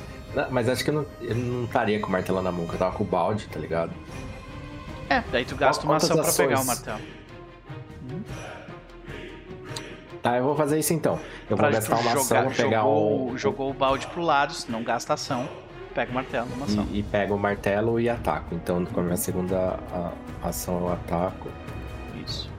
Mas 0.51 0.69
acho 0.69 0.83
que 0.83 0.89
eu 0.89 0.93
não, 0.93 1.05
eu 1.21 1.35
não 1.35 1.63
estaria 1.65 1.99
com 1.99 2.07
o 2.07 2.11
martelo 2.11 2.41
na 2.41 2.51
mão, 2.51 2.67
que 2.67 2.73
eu 2.73 2.79
tava 2.79 2.95
com 2.95 3.03
o 3.03 3.07
balde, 3.07 3.47
tá 3.47 3.59
ligado? 3.59 3.91
É, 5.09 5.23
daí 5.31 5.43
tu 5.43 5.55
gasta 5.55 5.83
uma 5.85 5.95
ação 5.97 6.17
pra 6.21 6.31
pegar 6.31 6.61
o 6.61 6.65
martelo. 6.65 6.99
Tá, 10.21 10.37
eu 10.37 10.43
vou 10.43 10.55
fazer 10.55 10.77
isso 10.77 10.93
então. 10.93 11.19
Eu 11.49 11.55
Pra 11.55 11.67
vou 11.67 11.75
gastar 11.75 11.95
uma 11.95 12.11
jogar- 12.11 12.21
ação, 12.47 12.51
pegar 12.51 12.81
jogou, 12.81 13.31
o. 13.31 13.37
jogou 13.37 13.69
o 13.71 13.73
balde 13.73 14.05
pro 14.07 14.21
lado, 14.21 14.53
se 14.53 14.69
não 14.69 14.83
gasta 14.83 15.13
ação, 15.13 15.47
pega 15.95 16.11
o 16.11 16.13
martelo 16.13 16.47
numa 16.49 16.65
ação. 16.65 16.85
E, 16.91 16.99
e 16.99 17.03
pego 17.03 17.35
o 17.35 17.39
martelo 17.39 17.99
e 17.99 18.09
ataco. 18.09 18.53
Então, 18.53 18.85
com 18.85 18.99
a 18.99 19.03
minha 19.03 19.17
segunda 19.17 19.79
a- 19.93 20.11
ação, 20.47 20.79
eu 20.81 20.91
ataco. 20.93 21.47
Isso. 22.25 22.51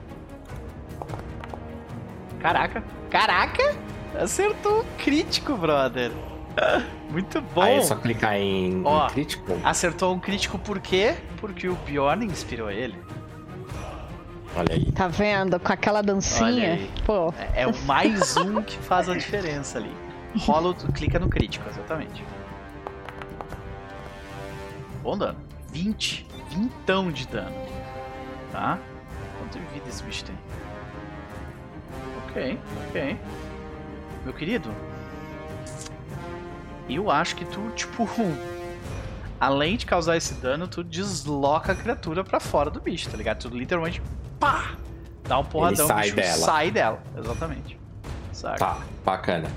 Caraca. 2.40 2.82
Caraca! 3.10 3.76
Acertou 4.18 4.84
crítico, 4.98 5.54
brother. 5.56 6.10
Muito 7.10 7.40
bom. 7.40 7.62
Aí 7.62 7.76
é 7.76 7.82
só 7.82 7.94
clicar 7.96 8.36
em, 8.36 8.82
Ó. 8.84 9.06
em 9.06 9.10
crítico. 9.10 9.58
Acertou 9.64 10.14
um 10.14 10.18
crítico 10.18 10.58
por 10.58 10.80
quê? 10.80 11.16
Porque 11.40 11.68
o 11.68 11.74
Bjorn 11.76 12.24
inspirou 12.26 12.70
ele. 12.70 12.96
Olha 14.56 14.74
aí. 14.74 14.90
Tá 14.92 15.08
vendo? 15.08 15.58
Com 15.60 15.72
aquela 15.72 16.02
dancinha. 16.02 16.78
Pô, 17.06 17.32
É, 17.54 17.62
é 17.62 17.66
o 17.66 17.76
mais 17.82 18.36
um 18.36 18.62
que 18.62 18.76
faz 18.78 19.08
a 19.08 19.14
diferença 19.14 19.78
ali. 19.78 19.90
Rola, 20.38 20.74
clica 20.94 21.18
no 21.18 21.28
crítico, 21.28 21.68
exatamente. 21.68 22.24
Bom 25.02 25.16
dano. 25.16 25.38
20. 25.72 26.26
Vintão 26.50 27.10
de 27.12 27.26
dano. 27.28 27.54
Tá? 28.52 28.78
Quanto 29.38 29.58
de 29.58 29.64
vida 29.72 29.88
esse 29.88 30.02
bicho 30.02 30.24
tem? 30.24 30.36
Ok, 32.28 32.58
ok. 32.88 33.16
Meu 34.24 34.34
querido, 34.34 34.68
eu 36.96 37.10
acho 37.10 37.36
que 37.36 37.44
tu, 37.44 37.60
tipo, 37.76 38.08
além 39.40 39.76
de 39.76 39.86
causar 39.86 40.16
esse 40.16 40.34
dano, 40.34 40.68
tu 40.68 40.82
desloca 40.84 41.72
a 41.72 41.74
criatura 41.74 42.22
pra 42.24 42.40
fora 42.40 42.70
do 42.70 42.80
bicho, 42.80 43.08
tá 43.10 43.16
ligado? 43.16 43.38
Tu 43.38 43.48
literalmente, 43.56 44.02
pá, 44.38 44.72
dá 45.26 45.38
um 45.38 45.44
porradão, 45.44 45.86
sai 45.86 46.10
o 46.10 46.14
bicho 46.14 46.16
dela. 46.16 46.36
sai 46.46 46.70
dela, 46.70 47.02
exatamente. 47.18 47.78
Saca? 48.32 48.58
Tá, 48.58 48.78
bacana. 49.04 49.48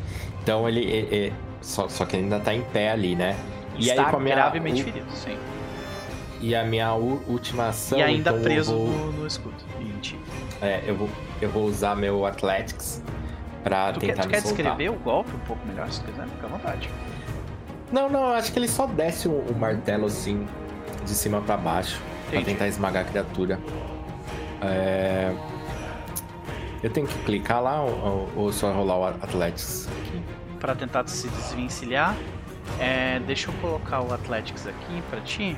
Então 0.42 0.68
ele. 0.68 0.82
ele- 0.82 1.16
ele- 1.16 1.34
só, 1.62 1.88
só 1.88 2.06
que 2.06 2.18
ele 2.18 2.24
ainda 2.24 2.40
tá 2.42 2.54
em 2.54 2.62
pé 2.62 2.92
ali, 2.92 3.16
né? 3.16 3.38
E 3.78 3.88
Está 3.90 4.04
aí 4.06 4.12
com 4.12 4.18
a 4.18 4.20
minha. 4.20 4.36
gravemente 4.36 4.82
u- 4.82 4.84
ferido, 4.86 5.10
sim. 5.14 5.38
E 6.42 6.54
a 6.54 6.66
minha 6.66 6.94
u- 6.94 7.24
última 7.26 7.70
ação. 7.70 7.98
e 7.98 8.04
ainda 8.04 8.32
então 8.32 8.42
preso 8.44 8.72
vou- 8.76 8.88
no, 8.90 9.12
no 9.14 9.28
escudo. 9.28 9.56
Ti. 10.02 10.20
É, 10.62 10.84
eu 10.86 10.98
vou, 10.98 11.10
eu 11.42 11.50
vou 11.50 11.64
usar 11.64 11.96
meu 11.96 12.26
Athletics 12.26 13.02
Pra 13.64 13.94
tu 13.94 14.02
tentar 14.02 14.14
quer, 14.16 14.22
tu 14.24 14.30
quer 14.32 14.42
soltar. 14.42 14.66
descrever 14.66 14.90
o 14.90 14.96
golpe 15.00 15.34
um 15.34 15.40
pouco 15.40 15.66
melhor, 15.66 15.90
se 15.90 16.02
quiser? 16.02 16.28
Fica 16.28 16.46
à 16.48 16.50
vontade. 16.50 16.90
Não, 17.94 18.10
não, 18.10 18.34
acho 18.34 18.52
que 18.52 18.58
ele 18.58 18.68
só 18.68 18.88
desce 18.88 19.28
o, 19.28 19.40
o 19.40 19.56
martelo 19.56 20.08
assim, 20.08 20.48
de 21.06 21.12
cima 21.12 21.40
pra 21.42 21.56
baixo, 21.56 22.02
pra 22.28 22.40
Entendi. 22.40 22.54
tentar 22.54 22.68
esmagar 22.68 23.06
a 23.06 23.08
criatura. 23.08 23.60
É... 24.60 25.32
Eu 26.82 26.90
tenho 26.90 27.06
que 27.06 27.16
clicar 27.20 27.62
lá 27.62 27.84
ou, 27.84 28.28
ou 28.36 28.52
só 28.52 28.74
rolar 28.74 28.98
o 28.98 29.06
Athletics 29.06 29.88
aqui? 29.88 30.24
Pra 30.60 30.74
tentar 30.74 31.08
se 31.08 31.28
desvencilhar, 31.28 32.16
é, 32.80 33.20
deixa 33.20 33.52
eu 33.52 33.54
colocar 33.62 34.02
o 34.02 34.12
Athletics 34.12 34.66
aqui 34.66 35.04
pra 35.12 35.22
ti. 35.22 35.56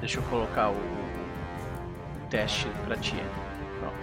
Deixa 0.00 0.20
eu 0.20 0.22
colocar 0.22 0.70
o, 0.70 0.72
o 0.72 2.26
teste 2.30 2.66
pra 2.86 2.96
ti. 2.96 3.22
Pronto. 3.78 3.94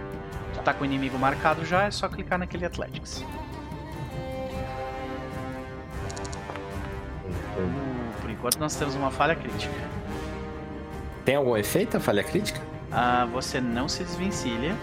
Tu 0.53 0.59
tá 0.61 0.71
com 0.71 0.83
o 0.83 0.85
inimigo 0.85 1.17
marcado 1.17 1.65
já, 1.65 1.85
é 1.85 1.91
só 1.91 2.07
clicar 2.07 2.37
naquele 2.37 2.67
Athletics. 2.67 3.25
Por 8.21 8.29
enquanto 8.29 8.59
nós 8.59 8.75
temos 8.75 8.95
uma 8.95 9.11
falha 9.11 9.35
crítica. 9.35 9.73
Tem 11.25 11.35
algum 11.35 11.57
efeito 11.57 11.97
a 11.97 11.99
falha 11.99 12.23
crítica? 12.23 12.61
Ah, 12.91 13.27
você 13.31 13.59
não 13.59 13.89
se 13.89 14.03
desvencilha 14.03 14.75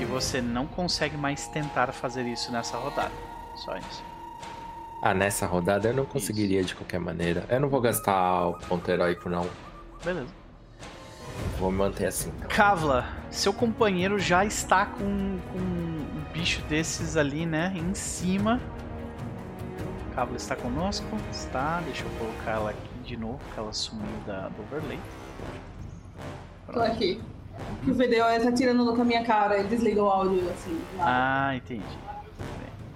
e 0.00 0.04
você 0.04 0.40
não 0.40 0.66
consegue 0.66 1.16
mais 1.16 1.48
tentar 1.48 1.92
fazer 1.92 2.22
isso 2.26 2.52
nessa 2.52 2.76
rodada. 2.76 3.12
Só 3.56 3.76
isso. 3.76 4.02
Ah, 5.02 5.12
nessa 5.12 5.46
rodada 5.46 5.88
eu 5.88 5.94
não 5.94 6.04
conseguiria 6.04 6.62
de 6.62 6.74
qualquer 6.74 6.98
maneira. 6.98 7.44
Eu 7.48 7.60
não 7.60 7.68
vou 7.68 7.80
gastar 7.80 8.48
o 8.48 8.54
ponto 8.54 8.90
heróico, 8.90 9.28
não. 9.28 9.48
Beleza. 10.04 10.32
Vou 11.58 11.70
me 11.70 11.78
manter 11.78 12.06
assim. 12.06 12.32
Então. 12.36 12.48
Kavla, 12.48 13.06
seu 13.30 13.52
companheiro 13.52 14.18
já 14.18 14.44
está 14.44 14.86
com, 14.86 15.38
com 15.52 15.58
um 15.58 16.24
bicho 16.32 16.62
desses 16.62 17.16
ali, 17.16 17.44
né? 17.44 17.72
Em 17.76 17.94
cima. 17.94 18.60
Kavla 20.14 20.36
está 20.36 20.54
conosco. 20.56 21.06
Está. 21.30 21.80
Deixa 21.84 22.04
eu 22.04 22.10
colocar 22.18 22.50
ela 22.52 22.70
aqui 22.70 22.88
de 23.04 23.16
novo, 23.16 23.40
que 23.52 23.58
ela 23.60 23.72
sumiu 23.72 24.06
da, 24.26 24.48
do 24.48 24.62
overlay. 24.62 24.98
Tô 26.72 26.80
aqui. 26.80 27.20
O 27.86 27.92
VDOS 27.94 28.42
tá 28.44 28.52
tirando 28.52 28.84
com 28.94 29.02
a 29.02 29.04
minha 29.04 29.24
cara, 29.24 29.58
ele 29.58 29.68
desliga 29.68 30.02
o 30.02 30.08
áudio 30.08 30.48
assim. 30.50 30.80
Ah, 30.98 31.52
entendi. 31.54 31.82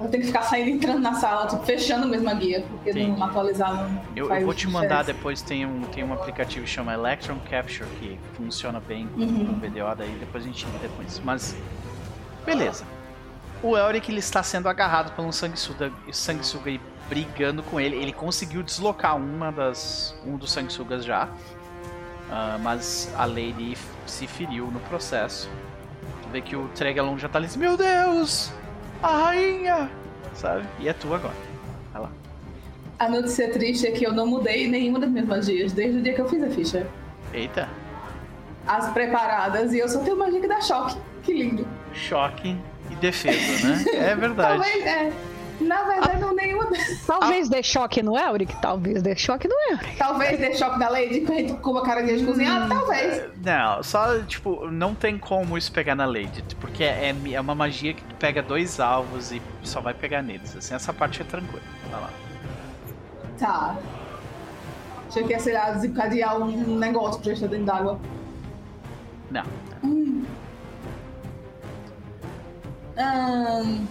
Eu 0.00 0.08
tenho 0.08 0.20
que 0.22 0.28
ficar 0.28 0.42
saindo 0.42 0.68
e 0.70 0.72
entrando 0.74 1.00
na 1.00 1.12
sala, 1.14 1.48
tipo, 1.48 1.64
fechando 1.64 2.06
mesmo 2.06 2.28
a 2.30 2.34
guia, 2.34 2.64
porque 2.68 2.92
não 2.92 3.22
atualizar 3.24 3.74
não 3.74 4.00
Eu, 4.14 4.32
eu 4.32 4.44
vou 4.44 4.55
te 4.55 4.66
mandar 4.68 5.00
diferença. 5.00 5.12
depois, 5.12 5.42
tem 5.42 5.66
um, 5.66 5.82
tem 5.86 6.05
um 6.05 6.12
aplicativo 6.12 6.64
que 6.64 6.70
chama 6.70 6.94
Electron 6.94 7.36
Capture 7.50 7.88
que 7.98 8.16
funciona 8.34 8.78
bem 8.80 9.08
com 9.08 9.20
Uhum. 9.20 9.50
o 9.50 9.55
VDO, 9.56 9.97
daí 9.97 10.10
depois 10.20 10.44
a 10.44 10.47
gente 10.47 10.64
lida 10.66 10.88
com 10.97 11.02
isso. 11.02 11.20
Mas, 11.24 11.56
beleza. 12.47 12.84
O 13.60 13.76
Elric 13.76 14.08
ele 14.08 14.20
está 14.20 14.40
sendo 14.40 14.68
agarrado 14.68 15.12
por 15.16 15.24
um 15.24 15.32
sanguessuga, 15.32 15.90
sanguessuga 16.12 16.70
brigando 17.08 17.62
com 17.62 17.80
ele. 17.80 17.96
Ele 17.96 18.12
conseguiu 18.12 18.62
deslocar 18.62 19.16
uma 19.16 19.50
das, 19.50 20.14
um 20.26 20.36
dos 20.36 20.52
sanguessugas 20.52 21.04
já, 21.04 21.28
ah, 22.30 22.58
mas 22.62 23.12
a 23.16 23.24
Lady 23.24 23.76
se 24.06 24.26
feriu 24.26 24.66
no 24.70 24.80
processo. 24.80 25.48
Tu 26.22 26.28
vê 26.30 26.40
que 26.40 26.54
o 26.54 26.68
Tregalon 26.68 27.16
já 27.18 27.28
tá 27.28 27.38
ali 27.38 27.46
assim, 27.46 27.58
meu 27.58 27.76
Deus! 27.76 28.52
A 29.02 29.26
rainha! 29.26 29.90
Sabe? 30.34 30.64
E 30.78 30.88
é 30.88 30.92
tu 30.92 31.12
agora. 31.14 31.34
Vai 31.92 32.02
lá. 32.02 32.10
A 32.98 33.08
notícia 33.08 33.50
triste 33.50 33.86
é 33.86 33.92
que 33.92 34.04
eu 34.04 34.12
não 34.12 34.26
mudei 34.26 34.68
nenhuma 34.68 34.98
das 34.98 35.10
minhas 35.10 35.26
magias 35.26 35.72
desde 35.72 35.98
o 35.98 36.02
dia 36.02 36.14
que 36.14 36.20
eu 36.20 36.28
fiz 36.28 36.42
a 36.42 36.50
ficha. 36.50 36.86
Eita! 37.32 37.68
As 38.66 38.92
preparadas, 38.92 39.72
e 39.72 39.78
eu 39.78 39.88
só 39.88 40.00
tenho 40.00 40.18
magia 40.18 40.40
que 40.40 40.48
dá 40.48 40.60
choque. 40.60 40.98
Que 41.22 41.32
lindo. 41.32 41.66
choque 41.94 42.56
e 42.90 42.94
defesa, 42.96 43.68
né? 43.68 43.84
É 43.94 44.14
verdade. 44.14 44.60
Talvez, 44.62 44.86
é. 44.86 45.12
Na 45.60 45.82
verdade, 45.84 46.20
não 46.20 46.34
nenhuma. 46.34 46.66
das- 46.66 47.04
Talvez 47.06 47.48
dê 47.48 47.62
choque 47.62 48.02
no 48.02 48.16
Elric, 48.16 48.54
talvez 48.60 49.02
dê 49.02 49.16
choque 49.16 49.48
no 49.48 49.54
Elric. 49.70 49.96
Talvez 49.96 50.38
dê 50.38 50.54
choque 50.54 50.78
da 50.78 50.88
Lady 50.88 51.20
com 51.60 51.70
uma 51.72 51.82
cara 51.82 52.02
de 52.02 52.24
cozinhar, 52.24 52.68
talvez. 52.68 53.24
Não, 53.44 53.82
só, 53.82 54.18
tipo, 54.20 54.70
não 54.70 54.94
tem 54.94 55.18
como 55.18 55.58
isso 55.58 55.72
pegar 55.72 55.94
na 55.96 56.04
Lady, 56.06 56.44
porque 56.60 56.84
é, 56.84 57.14
é 57.32 57.40
uma 57.40 57.54
magia 57.54 57.92
que 57.92 58.02
tu 58.04 58.14
pega 58.16 58.40
dois 58.42 58.78
alvos 58.78 59.32
e 59.32 59.42
só 59.64 59.80
vai 59.80 59.94
pegar 59.94 60.22
neles, 60.22 60.54
assim, 60.56 60.74
essa 60.74 60.92
parte 60.92 61.22
é 61.22 61.24
tranquila. 61.24 61.62
Vai 61.90 62.00
lá. 62.00 62.10
Tá. 63.38 63.76
Achei 65.08 65.24
que 65.24 65.30
ia, 65.32 65.40
sei 65.40 65.54
lá, 65.54 65.70
desencadear 65.70 66.36
um 66.36 66.76
negócio 66.78 67.20
pra 67.20 67.32
estar 67.32 67.46
dentro 67.48 67.64
d'água. 67.66 67.98
Não. 69.30 69.42
Ahn, 72.96 73.86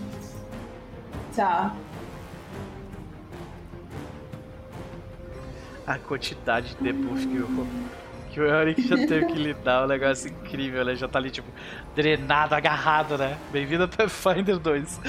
Tá. 1.38 1.72
A 5.86 6.00
quantidade 6.00 6.74
de 6.74 6.84
debuff 6.84 7.28
que 7.28 7.38
o, 7.38 7.68
que 8.32 8.42
o 8.42 8.48
Eric 8.48 8.88
já 8.88 8.96
teve 8.96 9.28
que 9.28 9.34
lidar 9.34 9.84
é 9.84 9.86
um 9.86 9.88
negócio 9.88 10.32
incrível, 10.32 10.84
né? 10.84 10.96
Já 10.96 11.08
tá 11.08 11.20
ali, 11.20 11.30
tipo, 11.30 11.48
drenado, 11.96 12.56
agarrado, 12.56 13.20
né? 13.20 13.38
Bem-vindo 13.52 13.84
a 13.84 13.88
Pathfinder 13.88 14.58
2. 14.58 15.00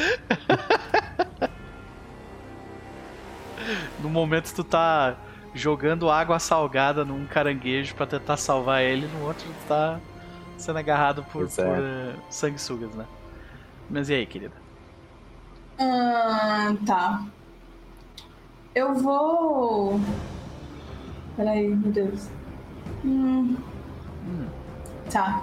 no 3.99 4.11
momento 4.11 4.53
tu 4.55 4.63
tá 4.63 5.17
jogando 5.55 6.11
água 6.11 6.39
salgada 6.39 7.07
num 7.07 7.25
caranguejo 7.25 7.95
pra 7.95 8.07
tentar 8.07 8.37
salvar 8.37 8.83
ele, 8.83 9.07
no 9.07 9.25
outro 9.25 9.49
tu 9.49 9.67
tá 9.67 9.99
sendo 10.59 10.79
agarrado 10.79 11.25
por, 11.33 11.47
é. 11.47 11.47
por 11.47 11.65
eh, 11.65 12.15
sanguessugas, 12.29 12.95
né? 12.95 13.07
Mas 13.89 14.11
e 14.11 14.15
aí, 14.15 14.27
querida? 14.27 14.68
Ahn, 15.79 16.77
tá. 16.85 17.25
Eu 18.75 18.95
vou. 18.95 20.01
Peraí, 21.37 21.69
meu 21.69 21.93
Deus. 21.93 22.29
Hum. 23.05 23.57
Tá. 25.11 25.43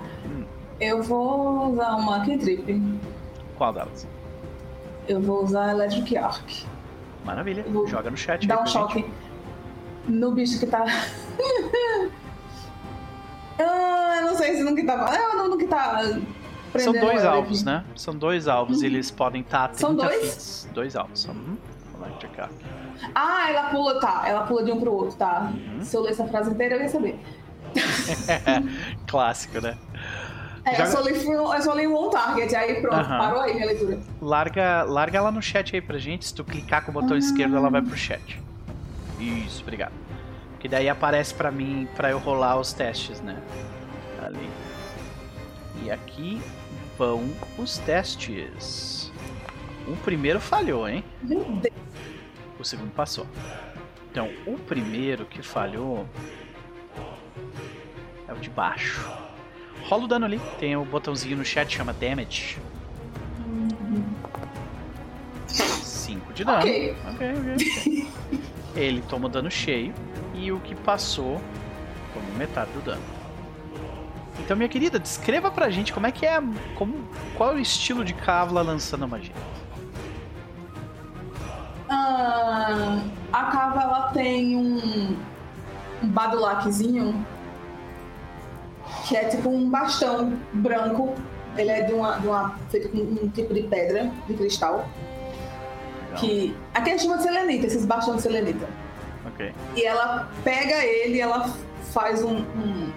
Eu 0.80 1.02
vou 1.02 1.72
usar 1.72 1.96
uma 1.96 2.26
cantrip. 2.26 3.00
Qual 3.58 3.74
delas? 3.74 4.08
Eu 5.08 5.22
vou 5.22 5.44
usar 5.44 5.72
Electric 5.72 6.18
Arc. 6.18 6.66
Maravilha. 7.24 7.64
Vou 7.70 7.88
Joga 7.88 8.12
no 8.12 8.18
chat. 8.18 8.46
Dá 8.46 8.62
um 8.62 8.68
choque 8.68 9.00
gente. 9.00 9.12
no 10.08 10.32
bicho 10.32 10.60
que 10.60 10.66
tá. 10.66 10.84
ah, 13.60 14.18
eu 14.20 14.26
não 14.28 14.36
sei 14.36 14.58
se 14.58 14.64
no 14.64 14.76
que 14.76 14.84
tá. 14.84 15.06
Ah, 15.10 15.36
não, 15.36 15.50
no 15.50 15.58
que 15.58 15.68
tá. 15.68 16.02
São 16.84 16.94
dois 16.94 17.22
ela 17.24 17.36
alvos, 17.36 17.58
aqui. 17.60 17.66
né? 17.66 17.84
São 17.95 18.16
dois 18.16 18.48
alvos 18.48 18.82
e 18.82 18.86
eles 18.86 19.10
podem 19.12 19.42
estar 19.42 19.66
a 19.66 19.68
30 19.70 19.80
São 19.80 19.95
dois? 19.95 20.64
feet. 20.64 20.74
Dois 20.74 20.95
alvos. 20.95 21.26
Uhum. 21.26 21.58
Electric 22.04 22.42
Arc. 22.42 22.52
Ah, 23.14 23.50
ela 23.50 23.64
pula, 23.70 24.00
tá. 24.00 24.24
Ela 24.28 24.44
pula 24.44 24.64
de 24.64 24.72
um 24.72 24.80
pro 24.80 24.92
outro, 24.94 25.16
tá. 25.18 25.52
Uhum. 25.54 25.82
Se 25.84 25.95
eu 25.95 26.02
ler 26.02 26.12
essa 26.12 26.26
frase 26.28 26.50
inteira, 26.52 26.76
eu 26.76 26.82
ia 26.82 26.90
saber. 26.90 27.20
Clássico, 29.08 29.62
né? 29.62 29.78
É, 30.64 30.72
Joga- 30.76 30.84
eu, 30.84 30.92
só 30.92 31.02
li, 31.02 31.26
eu 31.58 31.62
só 31.62 31.74
li 31.76 31.88
um 31.88 32.10
target, 32.10 32.56
aí 32.56 32.82
pronto, 32.82 32.95
Aham. 32.95 33.18
parou 33.20 33.42
aí 33.42 33.54
minha 33.54 33.68
leitura. 33.68 34.00
Larga, 34.22 34.84
larga 34.84 35.18
ela 35.20 35.32
no 35.32 35.42
chat 35.42 35.76
aí 35.76 35.82
pra 35.82 35.98
gente. 36.00 36.26
Se 36.26 36.34
tu 36.34 36.44
clicar 36.44 36.84
com 36.84 36.92
o 36.92 36.94
botão 36.94 37.16
esquerdo, 37.16 37.56
ela 37.56 37.70
vai 37.70 37.82
pro 37.82 37.95
chat. 37.95 38.42
Isso, 39.20 39.62
obrigado. 39.62 39.94
Que 40.60 40.68
daí 40.68 40.90
aparece 40.90 41.34
pra 41.36 41.52
mim 41.52 41.88
pra 41.95 42.10
eu 42.10 42.18
rolar 42.18 42.58
os 42.60 42.74
testes, 42.74 43.22
né? 43.22 43.38
Ali. 44.24 44.50
E 45.84 45.92
aqui 45.92 46.42
vão 46.98 47.30
os 47.58 47.78
testes. 47.80 49.12
O 49.88 49.96
primeiro 49.98 50.40
falhou, 50.40 50.88
hein? 50.88 51.04
Meu 51.22 51.44
Deus. 51.44 51.74
O 52.60 52.64
segundo 52.64 52.92
passou. 52.92 53.28
Então, 54.12 54.30
o 54.48 54.58
primeiro 54.58 55.26
que 55.26 55.42
falhou 55.42 56.08
é 58.28 58.34
o 58.34 58.38
de 58.38 58.50
baixo. 58.50 59.10
Rola 59.84 60.06
o 60.06 60.08
dano 60.08 60.26
ali. 60.26 60.42
Tem 60.60 60.76
o 60.76 60.86
botãozinho 60.86 61.38
no 61.38 61.46
chat 61.46 61.76
chama 61.76 61.94
Damage. 61.94 62.58
5 65.48 66.34
de 66.34 66.44
dano. 66.44 66.60
Ok. 66.60 66.96
Ok, 67.10 67.28
ok. 67.54 68.08
Ele 68.76 69.02
toma 69.08 69.28
o 69.28 69.30
dano 69.30 69.52
cheio. 69.52 69.94
E 70.34 70.52
o 70.52 70.60
que 70.60 70.76
passou 70.76 71.40
toma 72.14 72.38
metade 72.38 72.72
do 72.72 72.82
dano. 72.82 73.15
Então, 74.40 74.56
minha 74.56 74.70
querida, 74.70 75.00
descreva 75.00 75.50
pra 75.50 75.70
gente 75.70 75.94
como 75.94 76.08
é 76.08 76.12
que 76.12 76.26
é. 76.26 76.42
Como, 76.76 77.08
qual 77.36 77.52
é 77.52 77.56
o 77.56 77.60
estilo 77.60 78.04
de 78.04 78.14
Kavla 78.14 78.62
lançando 78.62 79.06
a 79.06 79.08
magia. 79.08 79.34
Ah, 81.90 83.00
a 83.32 83.44
cava 83.46 83.82
ela 83.82 84.12
tem 84.12 84.56
um, 84.56 85.16
um 86.04 86.08
badulaquezinho 86.08 87.26
que 89.08 89.16
é 89.16 89.26
tipo 89.26 89.50
um 89.50 89.70
bastão 89.70 90.38
branco. 90.54 91.16
Ele 91.58 91.70
é 91.70 91.82
de 91.84 91.94
uma, 91.94 92.18
de 92.18 92.28
uma 92.28 92.56
feito 92.70 92.90
com 92.90 92.98
um 92.98 93.30
tipo 93.30 93.54
de 93.54 93.64
pedra, 93.64 94.12
de 94.28 94.34
cristal. 94.34 94.90
Legal. 96.04 96.20
Que 96.20 96.56
aqui 96.74 96.90
a 96.90 96.94
gente 96.94 97.04
chama 97.04 97.18
de 97.18 97.24
selenita, 97.24 97.68
esses 97.68 97.86
bastões 97.86 98.18
de 98.18 98.24
selenita. 98.24 98.68
Ok. 99.26 99.54
E 99.76 99.86
ela 99.86 100.30
pega 100.44 100.84
ele, 100.84 101.20
ela 101.20 101.50
faz 101.94 102.24
um, 102.24 102.40
um 102.40 102.92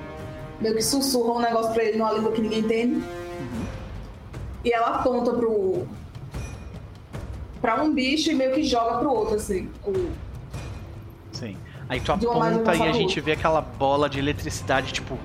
meio 0.60 0.74
que 0.74 0.82
sussurra 0.82 1.34
um 1.34 1.40
negócio 1.40 1.72
pra 1.72 1.84
ele 1.84 1.98
numa 1.98 2.12
língua 2.12 2.32
que 2.32 2.40
ninguém 2.40 2.60
entende. 2.60 2.94
Uhum. 2.96 3.64
E 4.64 4.72
ela 4.72 4.96
aponta 4.96 5.32
pro 5.32 5.86
pra 7.60 7.82
um 7.82 7.92
bicho 7.92 8.30
e 8.30 8.34
meio 8.34 8.54
que 8.54 8.62
joga 8.62 8.98
pro 8.98 9.10
outro, 9.10 9.34
assim. 9.34 9.68
O... 9.84 10.10
Sim. 11.32 11.56
Aí 11.88 12.00
tu 12.00 12.12
aponta 12.12 12.76
e 12.76 12.82
a 12.82 12.92
gente 12.92 13.20
vê 13.20 13.32
aquela 13.32 13.60
bola 13.60 14.08
de 14.08 14.18
eletricidade, 14.18 14.92
tipo, 14.92 15.18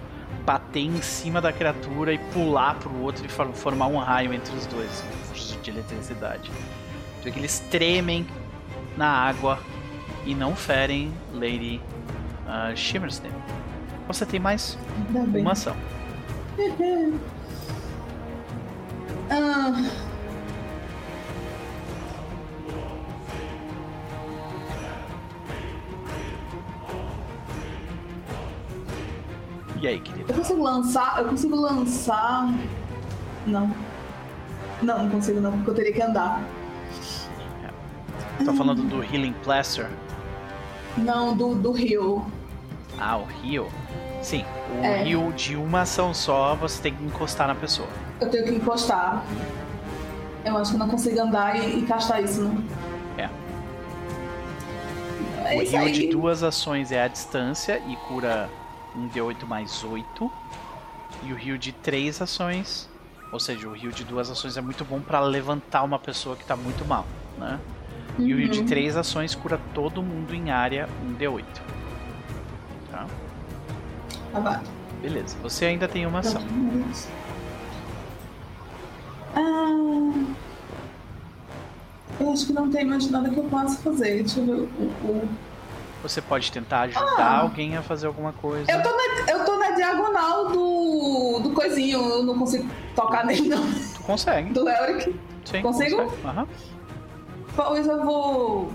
bater 0.46 0.82
em 0.82 1.02
cima 1.02 1.42
da 1.42 1.52
criatura 1.52 2.14
e 2.14 2.18
pular 2.18 2.76
pro 2.76 3.02
outro 3.02 3.26
e 3.26 3.30
formar 3.30 3.88
um 3.88 3.98
raio 3.98 4.34
entre 4.34 4.56
os 4.56 4.66
dois 4.66 5.04
assim, 5.32 5.60
de 5.62 5.72
eletricidade. 5.72 6.52
Tu 7.20 7.26
vê 7.26 7.32
que 7.32 7.40
eles 7.40 7.60
tremem 7.72 8.26
na 8.98 9.08
água 9.08 9.60
e 10.26 10.34
não 10.34 10.56
ferem 10.56 11.14
Lady 11.34 11.82
uh. 12.46 12.76
Você 14.08 14.26
tem 14.26 14.40
mais 14.40 14.78
uma 15.14 15.52
ação. 15.52 15.76
ah. 19.30 19.90
E 29.82 29.88
aí, 29.88 30.00
querido? 30.00 30.32
Eu 30.32 30.36
consigo 30.36 30.64
lançar. 30.64 31.20
Eu 31.20 31.30
consigo 31.30 31.56
lançar. 31.56 32.54
Não. 33.46 33.70
Não, 34.82 35.04
não 35.04 35.10
consigo 35.10 35.42
não, 35.42 35.52
porque 35.52 35.70
eu 35.70 35.76
teria 35.76 35.94
que 35.94 36.02
andar. 36.02 36.42
Tá 38.46 38.54
falando 38.54 38.84
do 38.84 39.04
Healing 39.04 39.34
Plaster? 39.44 39.90
Não, 40.98 41.36
do, 41.36 41.56
do 41.56 41.72
rio. 41.72 42.26
Ah, 43.00 43.18
o 43.18 43.26
rio? 43.26 43.68
Sim, 44.24 44.46
o 44.80 44.86
é. 44.86 45.04
rio 45.04 45.34
de 45.34 45.58
uma 45.58 45.82
ação 45.82 46.14
só 46.14 46.56
você 46.56 46.82
tem 46.82 46.96
que 46.96 47.04
encostar 47.04 47.46
na 47.46 47.56
pessoa. 47.56 47.90
Eu 48.22 48.30
tenho 48.30 48.46
que 48.46 48.56
encostar. 48.56 49.22
Eu 50.46 50.58
acho 50.58 50.72
que 50.72 50.78
não 50.78 50.88
consigo 50.88 51.20
andar 51.20 51.58
e, 51.58 51.80
e 51.80 51.86
castar 51.86 52.24
isso, 52.24 52.42
né? 52.42 52.64
É. 53.18 53.30
é 55.56 55.82
o 55.82 55.86
rio 55.86 55.92
de 55.92 56.08
duas 56.08 56.42
ações 56.42 56.92
é 56.92 57.04
a 57.04 57.08
distância 57.10 57.82
e 57.86 57.98
cura 58.08 58.50
um 58.96 59.10
D8 59.10 59.46
mais 59.46 59.84
8. 59.84 60.32
E 61.24 61.34
o 61.34 61.36
rio 61.36 61.58
de 61.58 61.74
3 61.74 62.22
ações, 62.22 62.90
ou 63.32 63.40
seja, 63.40 63.68
o 63.68 63.74
rio 63.74 63.92
de 63.92 64.06
duas 64.06 64.30
ações 64.30 64.56
é 64.56 64.62
muito 64.62 64.86
bom 64.86 65.02
para 65.02 65.20
levantar 65.20 65.84
uma 65.84 66.00
pessoa 66.00 66.36
que 66.36 66.46
tá 66.46 66.56
muito 66.56 66.86
mal, 66.86 67.06
né? 67.38 67.60
Uhum. 68.18 68.28
E 68.28 68.34
o 68.34 68.38
rio 68.38 68.50
de 68.50 68.64
3 68.64 68.94
uhum. 68.94 69.02
ações 69.02 69.36
cura 69.36 69.60
todo 69.74 70.02
mundo 70.02 70.34
em 70.34 70.50
área 70.50 70.88
um 71.06 71.14
D8. 71.14 71.73
Tá? 74.34 74.62
Ah, 74.62 74.62
Beleza, 75.02 75.38
você 75.42 75.66
ainda 75.66 75.88
tem 75.88 76.06
uma 76.06 76.20
ação. 76.20 76.42
Ah, 79.36 80.14
eu 82.20 82.32
acho 82.32 82.48
que 82.48 82.54
não 82.54 82.70
tem 82.70 82.86
mais 82.86 83.10
nada 83.10 83.30
que 83.30 83.38
eu 83.38 83.44
possa 83.44 83.78
fazer. 83.82 84.24
Deixa 84.24 84.40
eu 84.40 84.46
ver 84.46 84.54
o 84.54 85.28
você 86.04 86.22
pode 86.22 86.52
tentar 86.52 86.82
ajudar 86.82 87.16
ah, 87.18 87.40
alguém 87.40 87.78
a 87.78 87.82
fazer 87.82 88.08
alguma 88.08 88.34
coisa. 88.34 88.70
Eu 88.70 88.84
tô 88.84 88.90
na, 88.90 89.32
eu 89.32 89.46
tô 89.46 89.58
na 89.58 89.72
diagonal 89.72 90.50
do, 90.50 91.40
do 91.42 91.52
coisinho, 91.52 92.02
eu 92.02 92.24
não 92.24 92.38
consigo 92.38 92.70
tocar 92.94 93.26
nele 93.26 93.48
não. 93.48 93.64
Tu 93.64 94.04
consegue. 94.04 94.52
Do 94.52 94.68
Elric. 94.68 95.16
Sim, 95.46 95.62
Consigo? 95.62 96.02
Aham. 96.26 96.46
Pois 97.56 97.88
eu 97.88 98.04
vou 98.04 98.74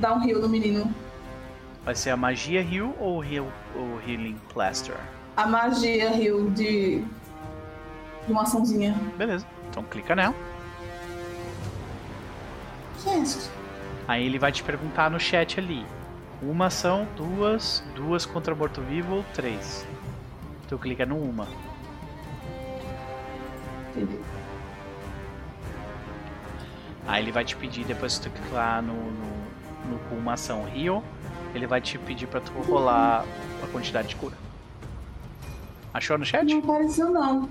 dar 0.00 0.14
um 0.14 0.26
heal 0.26 0.40
no 0.40 0.48
menino. 0.48 0.90
Vai 1.86 1.94
ser 1.94 2.10
a 2.10 2.16
magia 2.16 2.60
heal 2.62 2.96
ou 2.98 3.24
heal, 3.24 3.46
o 3.76 4.00
healing 4.00 4.36
plaster? 4.52 4.96
A 5.36 5.46
magia 5.46 6.10
heal 6.20 6.50
de, 6.50 6.98
de 6.98 7.04
uma 8.32 8.42
açãozinha. 8.42 8.92
Beleza, 9.16 9.46
então 9.70 9.84
clica 9.84 10.16
nela. 10.16 10.34
Yes. 13.06 13.48
Aí 14.08 14.26
ele 14.26 14.36
vai 14.36 14.50
te 14.50 14.64
perguntar 14.64 15.08
no 15.08 15.20
chat 15.20 15.60
ali. 15.60 15.86
Uma 16.42 16.66
ação, 16.66 17.06
duas, 17.16 17.84
duas 17.94 18.26
contra 18.26 18.52
morto-vivo 18.52 19.18
ou 19.18 19.24
três. 19.32 19.86
Tu 20.68 20.76
clica 20.78 21.06
no 21.06 21.16
uma. 21.16 21.46
Aí 27.06 27.22
ele 27.22 27.30
vai 27.30 27.44
te 27.44 27.54
pedir, 27.54 27.84
depois 27.84 28.18
que 28.18 28.28
tu 28.28 28.30
clicar 28.34 28.82
no, 28.82 28.92
no, 28.92 29.36
no 29.88 30.18
uma 30.18 30.32
ação 30.32 30.64
Rio, 30.64 31.00
ele 31.56 31.66
vai 31.66 31.80
te 31.80 31.98
pedir 31.98 32.26
pra 32.26 32.40
tu 32.40 32.52
rolar 32.62 33.24
a 33.62 33.66
quantidade 33.68 34.08
de 34.08 34.16
cura. 34.16 34.34
Achou 35.92 36.18
no 36.18 36.24
chat? 36.24 36.44
Não 36.44 36.58
apareceu 36.58 37.10
não. 37.10 37.48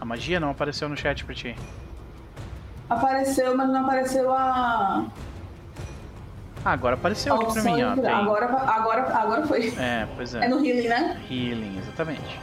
A 0.00 0.04
magia 0.04 0.40
não 0.40 0.50
apareceu 0.50 0.88
no 0.88 0.96
chat 0.96 1.24
pra 1.24 1.34
ti. 1.34 1.54
Apareceu, 2.88 3.56
mas 3.56 3.68
não 3.68 3.84
apareceu 3.84 4.32
a. 4.32 5.06
Ah, 6.64 6.72
agora 6.72 6.94
apareceu 6.94 7.34
aqui 7.34 7.52
pra 7.52 7.62
mim, 7.62 7.82
ó. 7.82 7.94
Tem... 7.94 8.06
Agora, 8.06 8.46
agora, 8.46 9.16
agora 9.16 9.46
foi. 9.46 9.68
É, 9.78 10.06
pois 10.16 10.34
é. 10.34 10.44
É 10.44 10.48
no 10.48 10.64
healing, 10.64 10.88
né? 10.88 11.20
Healing, 11.30 11.78
exatamente. 11.78 12.40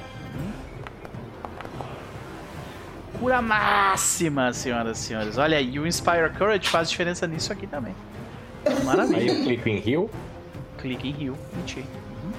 Cura 3.19 3.41
máxima, 3.41 4.53
senhoras 4.53 4.99
e 4.99 5.01
senhores. 5.01 5.37
Olha, 5.37 5.59
e 5.59 5.79
o 5.79 5.87
Inspire 5.87 6.29
Courage 6.37 6.69
faz 6.69 6.89
diferença 6.89 7.25
nisso 7.25 7.51
aqui 7.51 7.65
também. 7.65 7.95
Maravilha. 8.85 9.19
Aí 9.19 9.27
eu 9.27 9.43
clico 9.43 9.69
em 9.69 9.89
heal. 9.89 10.09
Clique 10.87 11.09
em 11.09 11.25
heal. 11.25 11.35
Mentira. 11.53 11.85
Uhum. 12.23 12.31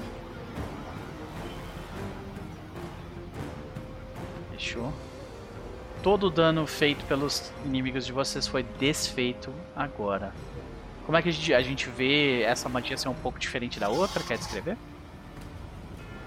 Fechou. 4.53 4.91
Todo 6.01 6.27
o 6.27 6.29
dano 6.31 6.65
feito 6.65 7.05
pelos 7.05 7.51
inimigos 7.63 8.07
de 8.07 8.11
vocês 8.11 8.47
foi 8.47 8.63
desfeito 8.79 9.53
agora. 9.75 10.33
Como 11.05 11.15
é 11.15 11.21
que 11.21 11.29
a 11.29 11.31
gente, 11.31 11.53
a 11.53 11.61
gente 11.61 11.89
vê 11.89 12.41
essa 12.41 12.67
magia 12.67 12.97
ser 12.97 13.09
um 13.09 13.13
pouco 13.13 13.37
diferente 13.37 13.79
da 13.79 13.89
outra? 13.89 14.23
Quer 14.23 14.39
descrever? 14.39 14.75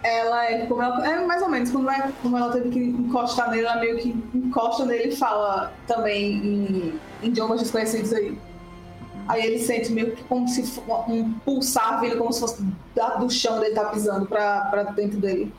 Ela 0.04 0.46
é 0.46 0.64
ela, 0.64 1.04
é 1.04 1.26
mais 1.26 1.42
ou 1.42 1.48
menos 1.48 1.72
como, 1.72 1.90
é, 1.90 2.12
como 2.22 2.38
ela 2.38 2.52
teve 2.52 2.70
que 2.70 2.78
encostar 2.78 3.50
nele, 3.50 3.66
ela 3.66 3.80
meio 3.80 3.98
que 3.98 4.10
encosta 4.32 4.84
nele 4.84 5.08
e 5.08 5.16
fala 5.16 5.72
também 5.88 6.34
em, 6.34 7.00
em 7.20 7.28
idiomas 7.28 7.60
desconhecidos 7.60 8.12
aí. 8.12 8.38
Aí 9.28 9.46
ele 9.46 9.58
sente 9.58 9.92
meio 9.92 10.16
que 10.16 10.24
como 10.24 10.48
se 10.48 10.80
um 11.08 11.32
pulsar 11.44 12.00
vindo 12.00 12.18
como 12.18 12.32
se 12.32 12.40
fosse 12.40 12.62
do 13.18 13.30
chão 13.30 13.60
dele 13.60 13.74
tá 13.74 13.86
pisando 13.86 14.26
pra, 14.26 14.62
pra 14.66 14.82
dentro 14.84 15.18
dele. 15.18 15.52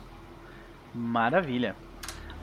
Maravilha. 0.94 1.74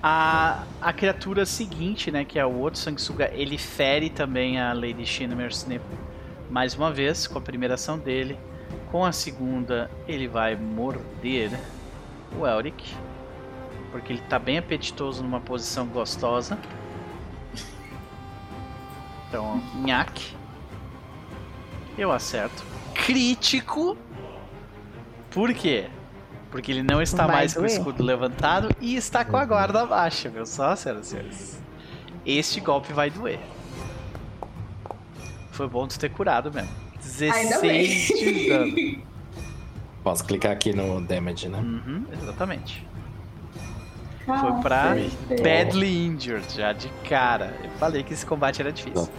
A, 0.03 0.63
a 0.81 0.91
criatura 0.91 1.45
seguinte, 1.45 2.09
né, 2.09 2.25
que 2.25 2.39
é 2.39 2.45
o 2.45 2.57
outro 2.57 2.79
sanguessuga, 2.79 3.31
ele 3.33 3.57
fere 3.57 4.09
também 4.09 4.59
a 4.59 4.73
Lady 4.73 5.05
Shinmer 5.05 5.49
Snip 5.49 5.83
mais 6.51 6.75
uma 6.75 6.91
vez 6.91 7.27
com 7.27 7.37
a 7.37 7.41
primeira 7.41 7.75
ação 7.75 7.97
dele. 7.97 8.37
Com 8.91 9.05
a 9.05 9.13
segunda, 9.13 9.89
ele 10.05 10.27
vai 10.27 10.55
morder 10.55 11.57
o 12.37 12.45
Elric, 12.45 12.93
porque 13.89 14.11
ele 14.11 14.21
está 14.21 14.37
bem 14.37 14.57
apetitoso 14.57 15.23
numa 15.23 15.39
posição 15.39 15.87
gostosa. 15.87 16.59
Então, 19.27 19.61
nhaque. 19.75 20.35
Eu 21.97 22.11
acerto. 22.11 22.63
Crítico. 22.93 23.97
Por 25.29 25.53
quê? 25.53 25.89
Porque 26.49 26.71
ele 26.71 26.83
não 26.83 27.01
está 27.01 27.25
vai 27.25 27.35
mais 27.37 27.53
doer. 27.53 27.65
com 27.67 27.71
o 27.73 27.77
escudo 27.77 28.03
levantado 28.03 28.69
e 28.81 28.95
está 28.95 29.23
com 29.23 29.37
a 29.37 29.45
guarda 29.45 29.85
baixa, 29.85 30.29
viu 30.29 30.45
só, 30.45 30.75
senhoras 30.75 31.07
e 31.07 31.09
senhores? 31.09 31.61
Este 32.25 32.59
golpe 32.59 32.91
vai 32.91 33.09
doer. 33.09 33.39
Foi 35.51 35.67
bom 35.67 35.87
tu 35.87 35.97
ter 35.97 36.09
curado 36.09 36.51
mesmo. 36.51 36.69
16 37.01 38.07
de 38.07 38.49
dano. 38.95 39.01
Posso 40.03 40.25
clicar 40.25 40.51
aqui 40.51 40.73
no 40.73 40.99
damage, 41.01 41.47
né? 41.47 41.59
Uhum, 41.59 42.05
exatamente. 42.11 42.85
Ah, 44.27 44.37
Foi 44.39 44.61
pra 44.61 44.95
Badly 45.41 46.05
Injured, 46.05 46.45
já 46.53 46.73
de 46.73 46.89
cara. 47.07 47.55
Eu 47.63 47.69
falei 47.71 48.03
que 48.03 48.13
esse 48.13 48.25
combate 48.25 48.61
era 48.61 48.71
difícil. 48.71 49.09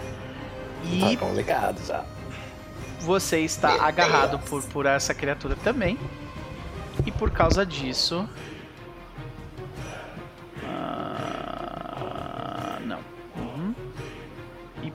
E 0.84 1.00
tá 1.00 1.16
complicado 1.26 1.80
já. 1.86 2.04
Você 3.02 3.40
está 3.40 3.72
Meu 3.72 3.82
agarrado 3.82 4.38
por, 4.38 4.62
por 4.64 4.86
essa 4.86 5.12
criatura 5.14 5.56
também. 5.56 5.98
E 7.04 7.10
por 7.10 7.30
causa 7.30 7.66
disso, 7.66 8.28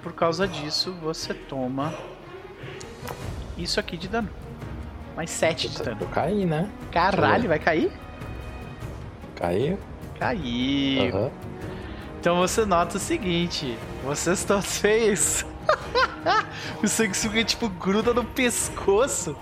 por 0.07 0.13
causa 0.13 0.47
disso 0.47 0.93
você 1.01 1.33
toma 1.33 1.93
isso 3.57 3.77
aqui 3.77 3.97
de 3.97 4.07
dano. 4.07 4.29
Mais 5.17 5.29
7 5.29 5.67
de 5.67 5.83
dano. 5.83 5.97
Eu 5.99 6.07
caí, 6.07 6.45
né? 6.45 6.69
Caralho, 6.93 7.49
vai 7.49 7.59
cair? 7.59 7.91
Caiu? 9.35 9.77
Caiu. 10.17 11.13
Uhum. 11.13 11.31
Então 12.19 12.37
você 12.37 12.65
nota 12.65 12.95
o 12.95 12.99
seguinte: 12.99 13.77
vocês 14.01 14.45
todos 14.45 14.77
fez. 14.77 15.45
o 16.81 16.87
Sanguessuga 16.87 17.43
tipo 17.43 17.69
gruda 17.69 18.13
no 18.13 18.23
pescoço 18.23 19.35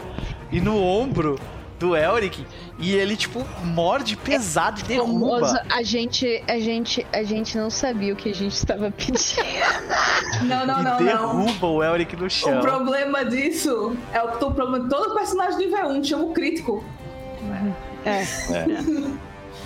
e 0.51 0.59
no 0.59 0.81
ombro 0.81 1.39
do 1.79 1.95
Elric 1.95 2.45
e 2.77 2.93
ele, 2.93 3.15
tipo, 3.15 3.45
morde 3.63 4.17
pesado 4.17 4.81
e 4.81 4.83
é 4.83 4.87
derruba. 4.87 5.63
a 5.69 5.81
gente, 5.81 6.43
a, 6.47 6.59
gente, 6.59 7.05
a 7.13 7.23
gente 7.23 7.57
não 7.57 7.69
sabia 7.69 8.13
o 8.13 8.15
que 8.15 8.29
a 8.29 8.33
gente 8.33 8.53
estava 8.53 8.91
pedindo. 8.91 9.19
Não, 10.43 10.65
não, 10.65 10.81
e 10.81 10.83
não. 10.83 10.97
derruba 10.97 11.53
não. 11.61 11.75
o 11.75 11.83
Elric 11.83 12.15
no 12.17 12.29
chão. 12.29 12.59
O 12.59 12.61
problema 12.61 13.23
disso 13.23 13.95
é 14.11 14.21
o, 14.21 14.27
o 14.27 14.53
problema 14.53 14.81
de 14.81 14.89
todo 14.89 15.15
personagem 15.15 15.57
de 15.57 15.73
V1, 15.73 16.03
chama 16.03 16.25
o 16.25 16.33
crítico. 16.33 16.83
É. 18.05 18.21
é. 18.21 18.65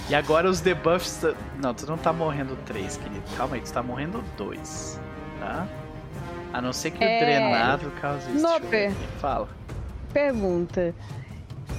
E 0.09 0.15
agora 0.15 0.49
os 0.49 0.61
debuffs. 0.61 1.21
Não, 1.61 1.73
tu 1.73 1.87
não 1.87 1.97
tá 1.97 2.13
morrendo 2.13 2.55
3, 2.65 2.97
querido. 2.97 3.23
Calma 3.35 3.55
aí, 3.55 3.61
tu 3.61 3.73
tá 3.73 3.81
morrendo 3.81 4.23
2. 4.37 4.99
Tá? 5.39 5.67
A 6.53 6.61
não 6.61 6.73
ser 6.73 6.91
que 6.91 7.03
é... 7.03 7.17
o 7.17 7.19
drenado 7.19 7.91
cause 8.01 8.31
isso. 8.31 8.41
Noper. 8.41 8.91
Fala. 9.19 9.47
Pergunta. 10.11 10.93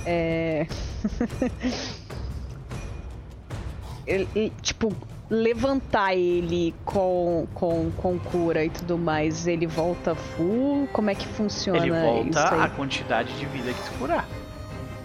É. 0.07 0.67
ele, 4.07 4.53
tipo, 4.63 4.95
levantar 5.31 6.15
ele 6.15 6.75
com, 6.85 7.47
com, 7.55 7.91
com 7.97 8.19
cura 8.19 8.65
e 8.65 8.71
tudo 8.71 8.99
mais, 8.99 9.47
ele 9.47 9.67
volta 9.67 10.15
full? 10.15 10.89
Como 10.93 11.11
é 11.11 11.15
que 11.15 11.27
funciona 11.27 11.79
Ele 11.79 11.91
volta 11.91 12.65
a 12.65 12.69
quantidade 12.69 13.33
de 13.39 13.47
vida 13.47 13.73
que 13.73 13.83
tu 13.91 13.99
curar. 13.99 14.27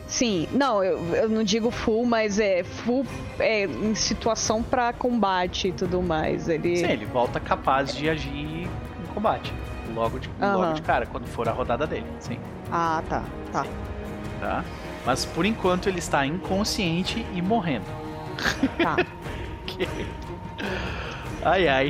Sim, 0.07 0.47
não, 0.51 0.83
eu, 0.83 0.99
eu 1.15 1.29
não 1.29 1.43
digo 1.43 1.71
full, 1.71 2.05
mas 2.05 2.39
é 2.39 2.63
full 2.63 3.05
é, 3.39 3.65
em 3.65 3.95
situação 3.95 4.61
para 4.61 4.93
combate 4.93 5.69
e 5.69 5.71
tudo 5.71 6.01
mais. 6.01 6.47
Ele... 6.47 6.77
Sim, 6.77 6.85
ele 6.85 7.05
volta 7.05 7.39
capaz 7.39 7.93
de 7.95 8.09
agir 8.09 8.64
combate. 9.15 9.53
Logo 9.93 10.19
de, 10.19 10.27
uhum. 10.27 10.57
logo 10.57 10.73
de 10.73 10.81
cara, 10.81 11.05
quando 11.05 11.25
for 11.27 11.47
a 11.47 11.51
rodada 11.51 11.87
dele, 11.87 12.05
sim. 12.19 12.37
Ah, 12.71 13.01
tá, 13.09 13.23
tá. 13.51 13.63
Sim. 13.63 13.69
Tá? 14.39 14.63
Mas 15.05 15.25
por 15.25 15.45
enquanto 15.45 15.87
ele 15.87 15.99
está 15.99 16.25
inconsciente 16.25 17.25
e 17.33 17.41
morrendo. 17.41 17.85
Tá. 18.77 18.97
Ai 21.43 21.67
ai. 21.67 21.89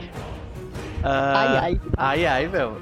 Uh, 1.00 1.06
ai 1.06 1.58
ai. 1.58 1.82
Ai 1.96 2.26
ai, 2.26 2.48
velho. 2.48 2.78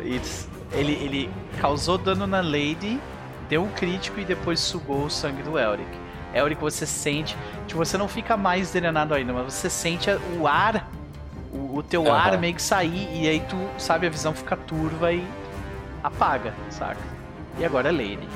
Ele, 0.72 0.94
ele 0.94 1.30
causou 1.60 2.00
dano 2.00 2.26
na 2.26 2.42
Lady 2.42 3.00
deu 3.54 3.64
um 3.64 3.70
crítico 3.70 4.20
e 4.20 4.26
depois 4.26 4.60
sugou 4.60 5.06
o 5.06 5.10
sangue 5.10 5.44
do 5.44 5.60
Elric. 5.60 5.88
Elric, 6.34 6.60
você 6.60 6.88
sente. 6.88 7.38
Tipo, 7.68 7.86
você 7.86 7.98
não 7.98 8.08
fica 8.08 8.36
mais 8.36 8.72
drenado 8.72 9.14
ainda, 9.14 9.32
mas 9.32 9.54
você 9.54 9.70
sente 9.70 10.10
o 10.40 10.48
ar, 10.48 10.90
o, 11.74 11.84
teu 11.84 12.04
uhum. 12.04 12.14
ar 12.14 12.38
meio 12.38 12.54
que 12.54 12.62
sair, 12.62 13.10
e 13.14 13.28
aí 13.28 13.40
tu, 13.42 13.58
sabe, 13.78 14.08
a 14.08 14.10
visão 14.10 14.34
fica 14.34 14.56
turva 14.56 15.12
e 15.12 15.28
apaga, 16.04 16.54
saca? 16.70 17.02
E 17.58 17.66
agora 17.66 17.90
é 17.90 17.92
Lady. 17.92 18.28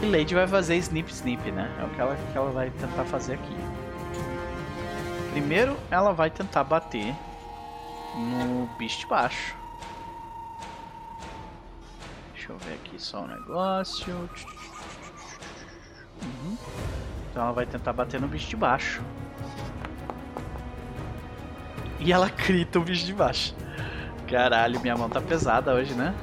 E 0.00 0.06
Lady 0.06 0.34
vai 0.34 0.46
fazer 0.46 0.76
snip 0.76 1.10
snip, 1.10 1.50
né? 1.50 1.70
É 1.80 1.84
o 1.84 1.88
que 1.88 2.00
ela, 2.00 2.16
que 2.32 2.38
ela 2.38 2.50
vai 2.50 2.70
tentar 2.70 3.04
fazer 3.04 3.34
aqui. 3.34 3.56
Primeiro, 5.32 5.76
ela 5.90 6.12
vai 6.12 6.30
tentar 6.30 6.64
bater 6.64 7.14
no 8.16 8.66
bicho 8.78 9.00
de 9.00 9.06
baixo. 9.06 9.54
Deixa 12.32 12.52
eu 12.52 12.58
ver 12.58 12.74
aqui 12.74 13.00
só 13.00 13.22
um 13.22 13.26
negócio. 13.26 14.14
Uhum. 16.22 16.56
Então 17.30 17.42
ela 17.42 17.52
vai 17.52 17.66
tentar 17.66 17.92
bater 17.92 18.20
no 18.20 18.28
bicho 18.28 18.48
de 18.48 18.56
baixo. 18.56 19.02
E 21.98 22.12
ela 22.12 22.30
crita 22.30 22.78
o 22.78 22.82
bicho 22.82 23.04
de 23.04 23.12
baixo. 23.12 23.54
Caralho, 24.28 24.80
minha 24.80 24.96
mão 24.96 25.08
tá 25.08 25.20
pesada 25.20 25.72
hoje, 25.72 25.94
né? 25.94 26.14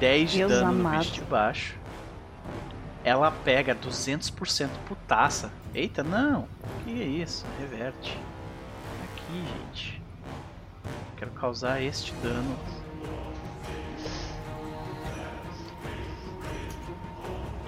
10 0.00 0.30
de 0.30 0.38
Deus 0.38 0.52
dano 0.52 0.70
amado. 0.70 0.92
no 0.94 0.98
bicho 0.98 1.12
de 1.12 1.20
baixo. 1.22 1.74
Ela 3.02 3.30
pega 3.30 3.74
200% 3.74 4.68
putaça. 4.86 5.50
Eita, 5.74 6.02
não! 6.02 6.48
Que 6.84 7.02
é 7.02 7.04
isso? 7.04 7.44
Reverte. 7.58 8.18
Aqui, 9.04 9.44
gente. 9.66 10.02
Quero 11.16 11.30
causar 11.32 11.82
este 11.82 12.12
dano 12.22 12.56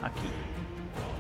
aqui. 0.07 0.31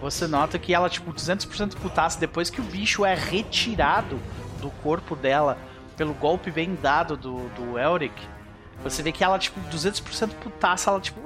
Você 0.00 0.26
nota 0.26 0.58
que 0.58 0.72
ela, 0.72 0.88
tipo, 0.88 1.12
200% 1.12 1.76
putaça 1.76 2.18
depois 2.18 2.50
que 2.50 2.60
o 2.60 2.64
bicho 2.64 3.04
é 3.04 3.14
retirado 3.14 4.18
do 4.60 4.70
corpo 4.82 5.16
dela 5.16 5.58
pelo 5.96 6.14
golpe 6.14 6.50
bem 6.50 6.74
dado 6.74 7.16
do, 7.16 7.48
do 7.50 7.78
Elric. 7.78 8.14
Você 8.82 9.02
vê 9.02 9.10
que 9.10 9.24
ela, 9.24 9.38
tipo, 9.38 9.58
200% 9.70 10.30
putaça, 10.34 10.90
ela, 10.90 11.00
tipo, 11.00 11.20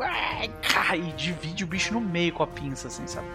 e 0.94 1.12
divide 1.12 1.64
o 1.64 1.66
bicho 1.66 1.92
no 1.92 2.00
meio 2.00 2.32
com 2.32 2.42
a 2.42 2.46
pinça, 2.46 2.88
assim, 2.88 3.06
sabe? 3.06 3.26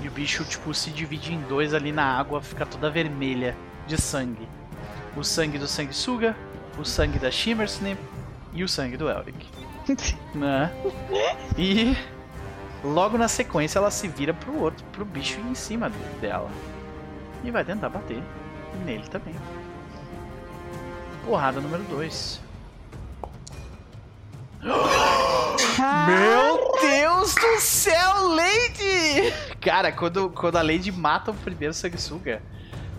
E 0.00 0.08
o 0.08 0.10
bicho, 0.10 0.44
tipo, 0.44 0.72
se 0.72 0.90
divide 0.90 1.32
em 1.32 1.40
dois 1.42 1.74
ali 1.74 1.92
na 1.92 2.04
água, 2.04 2.40
fica 2.40 2.64
toda 2.64 2.90
vermelha 2.90 3.56
de 3.86 4.00
sangue. 4.00 4.48
O 5.16 5.22
sangue 5.22 5.58
do 5.58 5.68
sanguessuga, 5.68 6.34
o 6.78 6.84
sangue 6.84 7.18
da 7.18 7.30
Shimmersnip 7.30 8.00
e 8.52 8.64
o 8.64 8.68
sangue 8.68 8.96
do 8.96 9.08
Elric. 9.08 9.46
né? 10.34 10.72
E 11.58 11.94
Logo 12.84 13.16
na 13.16 13.28
sequência, 13.28 13.78
ela 13.78 13.92
se 13.92 14.08
vira 14.08 14.34
pro 14.34 14.60
outro, 14.60 14.84
pro 14.90 15.04
bicho 15.04 15.38
em 15.40 15.54
cima 15.54 15.90
dela. 16.20 16.50
E 17.44 17.50
vai 17.50 17.64
tentar 17.64 17.88
bater 17.88 18.20
nele 18.84 19.06
também. 19.06 19.34
Porrada 21.24 21.60
número 21.60 21.82
2. 21.84 22.40
Meu 24.62 26.72
Deus 26.80 27.34
do 27.34 27.60
céu, 27.60 28.28
Lady! 28.28 29.32
Cara, 29.60 29.92
quando, 29.92 30.30
quando 30.30 30.56
a 30.56 30.62
Lady 30.62 30.90
mata 30.90 31.30
o 31.30 31.34
primeiro 31.34 31.72
sanguessuga, 31.72 32.42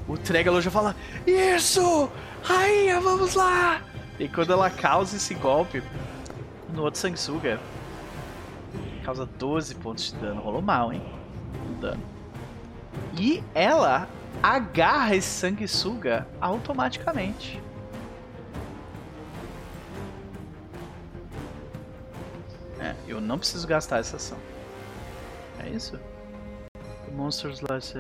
o 0.07 0.17
Tregalo 0.17 0.61
já 0.61 0.71
fala: 0.71 0.95
Isso! 1.27 2.09
Rainha, 2.43 3.01
vamos 3.01 3.35
lá! 3.35 3.81
E 4.19 4.27
quando 4.27 4.53
ela 4.53 4.69
causa 4.69 5.17
esse 5.17 5.33
golpe 5.33 5.83
no 6.73 6.83
outro 6.83 6.99
sanguessuga, 6.99 7.59
causa 9.03 9.25
12 9.25 9.75
pontos 9.75 10.11
de 10.11 10.15
dano. 10.15 10.41
Rolou 10.41 10.61
mal, 10.61 10.93
hein? 10.93 11.01
O 11.69 11.81
dano. 11.81 12.03
E 13.17 13.43
ela 13.53 14.07
agarra 14.41 15.15
esse 15.15 15.27
sanguessuga 15.27 16.27
automaticamente. 16.39 17.61
É, 22.83 22.93
eu 23.07 23.21
não 23.21 23.39
preciso 23.39 23.65
gastar 23.65 23.99
essa 23.99 24.17
ação. 24.17 24.37
É 25.59 25.69
isso? 25.69 25.97
Monsters 27.13 27.61
Last. 27.61 27.97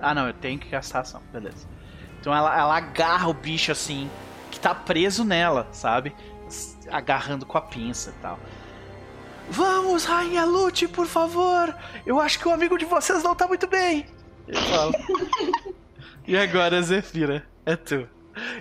Ah, 0.00 0.14
não, 0.14 0.26
eu 0.26 0.34
tenho 0.34 0.58
que 0.58 0.68
gastar 0.68 1.00
ação, 1.00 1.22
beleza. 1.30 1.66
Então 2.20 2.34
ela, 2.34 2.58
ela 2.58 2.76
agarra 2.76 3.28
o 3.28 3.34
bicho 3.34 3.70
assim, 3.70 4.10
que 4.50 4.58
tá 4.58 4.74
preso 4.74 5.24
nela, 5.24 5.68
sabe? 5.72 6.14
agarrando 6.90 7.44
com 7.44 7.58
a 7.58 7.60
pinça 7.60 8.08
e 8.10 8.22
tal. 8.22 8.38
Vamos, 9.50 10.04
Rainha 10.04 10.46
Lute, 10.46 10.88
por 10.88 11.06
favor! 11.06 11.74
Eu 12.06 12.18
acho 12.18 12.38
que 12.38 12.48
o 12.48 12.52
amigo 12.52 12.78
de 12.78 12.86
vocês 12.86 13.22
não 13.22 13.34
tá 13.34 13.46
muito 13.46 13.66
bem! 13.66 14.06
Eu 14.46 14.60
falo. 14.62 14.92
e 16.26 16.36
agora, 16.36 16.80
Zefira, 16.80 17.46
é 17.66 17.76
tu. 17.76 18.08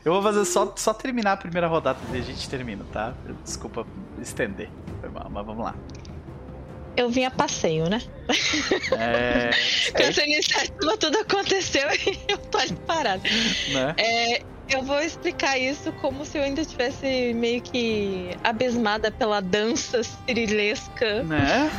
Eu 0.04 0.14
vou 0.14 0.22
fazer 0.22 0.46
só, 0.46 0.74
só 0.76 0.94
terminar 0.94 1.34
a 1.34 1.38
primeira 1.38 1.68
rodada 1.68 2.00
e 2.14 2.18
a 2.18 2.22
gente 2.22 2.50
termina, 2.50 2.86
tá? 2.92 3.14
Desculpa 3.44 3.86
estender. 4.22 4.70
Foi 5.02 5.10
mal, 5.10 5.28
mas 5.30 5.46
vamos 5.46 5.64
lá. 5.64 5.76
Eu 6.96 7.10
vim 7.10 7.26
a 7.26 7.32
passeio, 7.32 7.88
né? 7.90 8.02
É. 8.92 9.52
Com 9.96 10.04
essa 10.04 10.24
iniciativa 10.24 10.98
tudo 10.98 11.20
aconteceu 11.20 11.88
e 11.94 12.20
eu 12.28 12.38
tô 12.38 12.58
ali 12.58 12.74
parado. 12.88 13.22
Né? 13.72 13.96
É, 13.98 14.42
eu 14.70 14.84
vou 14.84 15.00
explicar 15.00 15.58
isso 15.58 15.92
como 15.94 16.26
se 16.26 16.38
eu 16.38 16.44
ainda 16.44 16.62
estivesse 16.62 17.34
meio 17.34 17.62
que 17.62 18.30
abismada 18.44 19.12
pela 19.12 19.42
dança 19.42 20.04
cirilesca. 20.04 21.24
Né? 21.24 21.70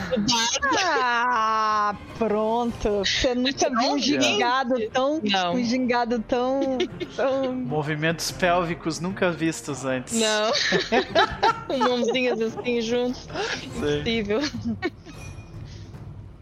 Ah, 0.84 1.94
pronto. 2.16 2.98
Você 3.04 3.34
nunca 3.34 3.68
viu 3.68 3.92
um 3.92 3.98
gingado 3.98 4.88
tão. 4.90 5.20
Não. 5.22 5.54
Um 5.54 5.64
gingado 5.64 6.18
tão, 6.20 6.78
tão. 7.14 7.52
Movimentos 7.52 8.30
pélvicos 8.30 9.00
nunca 9.00 9.30
vistos 9.30 9.84
antes. 9.84 10.18
Não. 10.18 10.52
Com 11.68 11.78
mãozinhas 11.78 12.40
assim 12.40 12.80
juntos. 12.80 13.28
Impossível. 13.62 14.40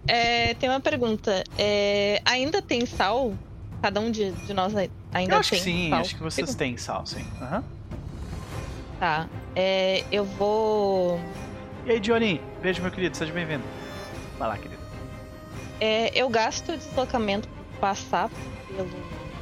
É, 0.07 0.55
tem 0.55 0.68
uma 0.68 0.81
pergunta. 0.81 1.42
É, 1.58 2.20
ainda 2.25 2.62
tem 2.62 2.86
sal 2.86 3.34
Cada 3.83 4.01
um 4.01 4.11
de, 4.11 4.33
de 4.33 4.55
nós 4.55 4.75
ainda 5.13 5.35
eu 5.35 5.39
acho 5.39 5.51
tem 5.51 5.59
que 5.59 5.65
sim, 5.65 5.91
sal. 5.91 6.01
acho 6.01 6.17
que 6.17 6.23
vocês 6.23 6.55
têm 6.55 6.77
sal, 6.77 7.07
sim. 7.07 7.25
Uhum. 7.41 7.63
Tá. 8.99 9.29
É, 9.55 10.05
eu 10.11 10.25
vou. 10.25 11.21
E 11.85 11.93
aí, 11.93 12.01
Johnny? 12.01 12.41
Beijo, 12.63 12.83
meu 12.83 12.91
querido. 12.91 13.17
Seja 13.17 13.33
bem-vindo. 13.33 13.63
Vai 14.39 14.49
lá, 14.49 14.57
querido. 14.57 14.83
É, 15.81 16.11
eu 16.19 16.29
gasto 16.29 16.77
deslocamento 16.77 17.49
pra 17.49 17.91
passar 17.91 18.31
pelo 18.69 18.89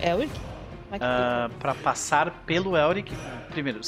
Elric? 0.01 0.33
É 0.91 0.97
uh, 0.97 1.51
pra 1.59 1.75
passar 1.75 2.31
pelo 2.45 2.77
Elric, 2.77 3.13
primeiro, 3.51 3.81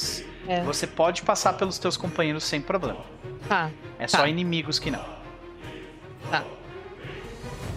é. 0.47 0.61
você 0.63 0.85
pode 0.85 1.21
passar 1.21 1.53
pelos 1.53 1.77
teus 1.79 1.95
companheiros 1.95 2.43
sem 2.43 2.59
problema. 2.59 2.99
Tá. 3.47 3.71
É 3.97 4.07
só 4.07 4.19
tá. 4.19 4.27
inimigos 4.27 4.79
que 4.79 4.91
não. 4.91 5.05
Tá. 6.29 6.43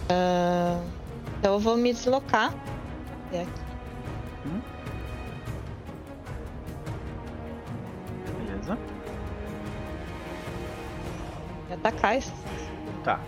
Uh, 0.09 0.85
então 1.41 1.53
eu 1.53 1.59
vou 1.59 1.75
me 1.75 1.91
deslocar 1.91 2.53
até 3.25 3.41
aqui. 3.41 3.51
Hum? 4.45 4.61
Beleza. 8.37 8.77
E 11.67 11.73
atacar 11.73 12.15
esse. 12.15 12.31
Tá. 13.03 13.19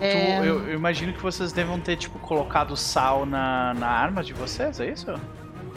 É... 0.00 0.40
Tu, 0.40 0.44
eu, 0.46 0.68
eu, 0.68 0.74
imagino 0.74 1.12
que 1.12 1.22
vocês 1.22 1.52
devam 1.52 1.78
ter, 1.78 1.94
tipo, 1.94 2.18
colocado 2.18 2.76
sal 2.76 3.24
na, 3.24 3.72
na 3.74 3.86
arma 3.86 4.24
de 4.24 4.32
vocês, 4.32 4.80
é 4.80 4.90
isso? 4.90 5.06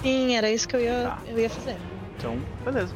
Sim, 0.01 0.35
era 0.35 0.49
isso 0.49 0.67
que 0.67 0.75
eu 0.75 0.81
ia, 0.81 1.03
tá. 1.03 1.19
eu 1.27 1.37
ia 1.37 1.49
fazer. 1.49 1.77
Então, 2.17 2.39
beleza. 2.65 2.95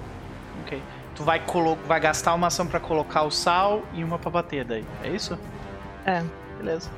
Ok. 0.64 0.82
Tu 1.14 1.24
vai, 1.24 1.40
vai 1.86 2.00
gastar 2.00 2.34
uma 2.34 2.48
ação 2.48 2.66
para 2.66 2.80
colocar 2.80 3.22
o 3.22 3.30
sal 3.30 3.84
e 3.94 4.04
uma 4.04 4.18
pra 4.18 4.32
bater 4.32 4.66
daí, 4.66 4.86
é 5.04 5.10
isso? 5.10 5.38
É. 6.04 6.24
Beleza. 6.58 6.90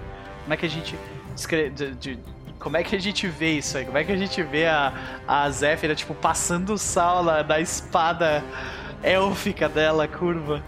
Como 0.43 0.53
é 0.53 0.57
que 0.57 0.65
a 0.65 0.69
gente 0.69 0.97
escreve. 1.39 1.69
De, 1.69 1.95
de, 1.95 2.19
como 2.59 2.75
é 2.75 2.83
que 2.83 2.95
a 2.95 2.99
gente 2.99 3.27
vê 3.27 3.53
isso 3.53 3.77
aí? 3.77 3.85
Como 3.85 3.97
é 3.97 4.03
que 4.03 4.11
a 4.11 4.17
gente 4.17 4.43
vê 4.43 4.67
a, 4.67 4.93
a 5.27 5.49
Zéfira, 5.49 5.95
tipo, 5.95 6.13
passando 6.13 6.73
o 6.73 6.77
sal 6.77 7.23
na, 7.23 7.41
na 7.41 7.59
espada 7.59 8.43
élfica 9.01 9.69
dela, 9.69 10.07
curva? 10.07 10.61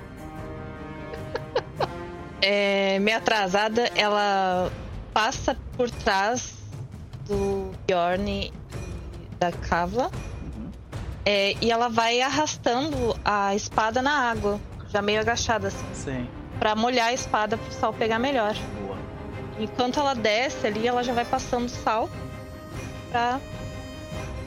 é, 2.41 2.97
meio 2.99 3.17
atrasada, 3.17 3.91
ela 3.93 4.71
passa 5.13 5.57
por 5.75 5.91
trás 5.91 6.53
do 7.27 7.71
Bjorn 7.85 8.53
da 9.37 9.51
Kavla. 9.51 10.09
Uhum. 10.41 10.71
É, 11.25 11.55
e 11.61 11.71
ela 11.71 11.89
vai 11.89 12.21
arrastando 12.21 13.17
a 13.25 13.53
espada 13.53 14.01
na 14.01 14.29
água, 14.29 14.59
já 14.87 15.01
meio 15.01 15.19
agachada 15.19 15.67
assim. 15.67 15.85
Sim. 15.93 16.29
Pra 16.57 16.73
molhar 16.73 17.07
a 17.07 17.13
espada 17.13 17.57
pro 17.57 17.71
sal 17.73 17.91
pegar 17.91 18.17
melhor. 18.19 18.55
Enquanto 19.61 19.99
ela 19.99 20.15
desce 20.15 20.65
ali, 20.65 20.87
ela 20.87 21.03
já 21.03 21.13
vai 21.13 21.23
passando 21.23 21.69
sal 21.69 22.09
pra 23.11 23.39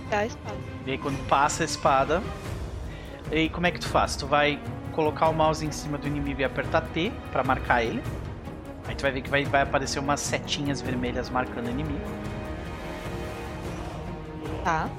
pegar 0.02 0.18
a 0.18 0.26
espada. 0.26 0.58
E 0.84 0.90
aí 0.90 0.98
quando 0.98 1.28
passa 1.28 1.62
a 1.62 1.66
espada. 1.66 2.20
E 3.30 3.36
aí, 3.36 3.48
como 3.48 3.66
é 3.66 3.70
que 3.70 3.78
tu 3.78 3.88
faz? 3.88 4.16
Tu 4.16 4.26
vai 4.26 4.60
colocar 4.92 5.28
o 5.28 5.32
mouse 5.32 5.64
em 5.64 5.70
cima 5.70 5.96
do 5.96 6.08
inimigo 6.08 6.40
e 6.40 6.44
apertar 6.44 6.80
T 6.80 7.12
para 7.30 7.44
marcar 7.44 7.84
ele. 7.84 8.02
Aí 8.88 8.94
tu 8.96 9.02
vai 9.02 9.12
ver 9.12 9.22
que 9.22 9.30
vai, 9.30 9.44
vai 9.44 9.62
aparecer 9.62 10.00
umas 10.00 10.20
setinhas 10.20 10.80
vermelhas 10.80 11.30
marcando 11.30 11.68
o 11.68 11.70
inimigo. 11.70 12.04
Tá. 14.64 14.90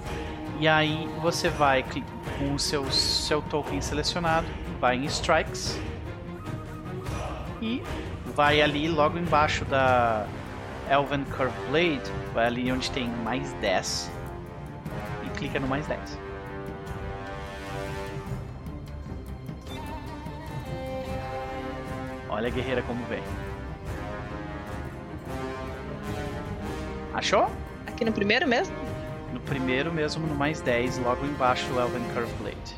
E 0.59 0.67
aí 0.67 1.09
você 1.21 1.49
vai 1.49 1.83
com 2.39 2.53
o 2.53 2.59
seu, 2.59 2.89
seu 2.89 3.41
token 3.41 3.81
selecionado, 3.81 4.47
vai 4.79 4.95
em 4.95 5.05
Strikes 5.05 5.77
e 7.61 7.83
vai 8.35 8.61
ali 8.61 8.89
logo 8.89 9.17
embaixo 9.17 9.63
da 9.65 10.27
Elven 10.89 11.23
Curve 11.23 11.55
Blade, 11.69 12.11
vai 12.33 12.47
ali 12.47 12.71
onde 12.71 12.91
tem 12.91 13.07
mais 13.07 13.53
10 13.53 14.11
e 15.25 15.29
clica 15.37 15.59
no 15.59 15.67
mais 15.67 15.87
10. 15.87 16.19
Olha 22.29 22.49
a 22.49 22.51
guerreira 22.51 22.81
como 22.81 23.03
vem. 23.05 23.23
Achou? 27.13 27.49
Aqui 27.87 28.03
no 28.03 28.11
primeiro 28.11 28.45
mesmo? 28.45 28.75
No 29.31 29.39
primeiro 29.39 29.93
mesmo, 29.93 30.27
no 30.27 30.35
mais 30.35 30.59
10, 30.59 30.97
logo 30.97 31.25
embaixo 31.25 31.65
do 31.67 31.79
Elven 31.79 32.03
Curve 32.13 32.33
Blade. 32.41 32.75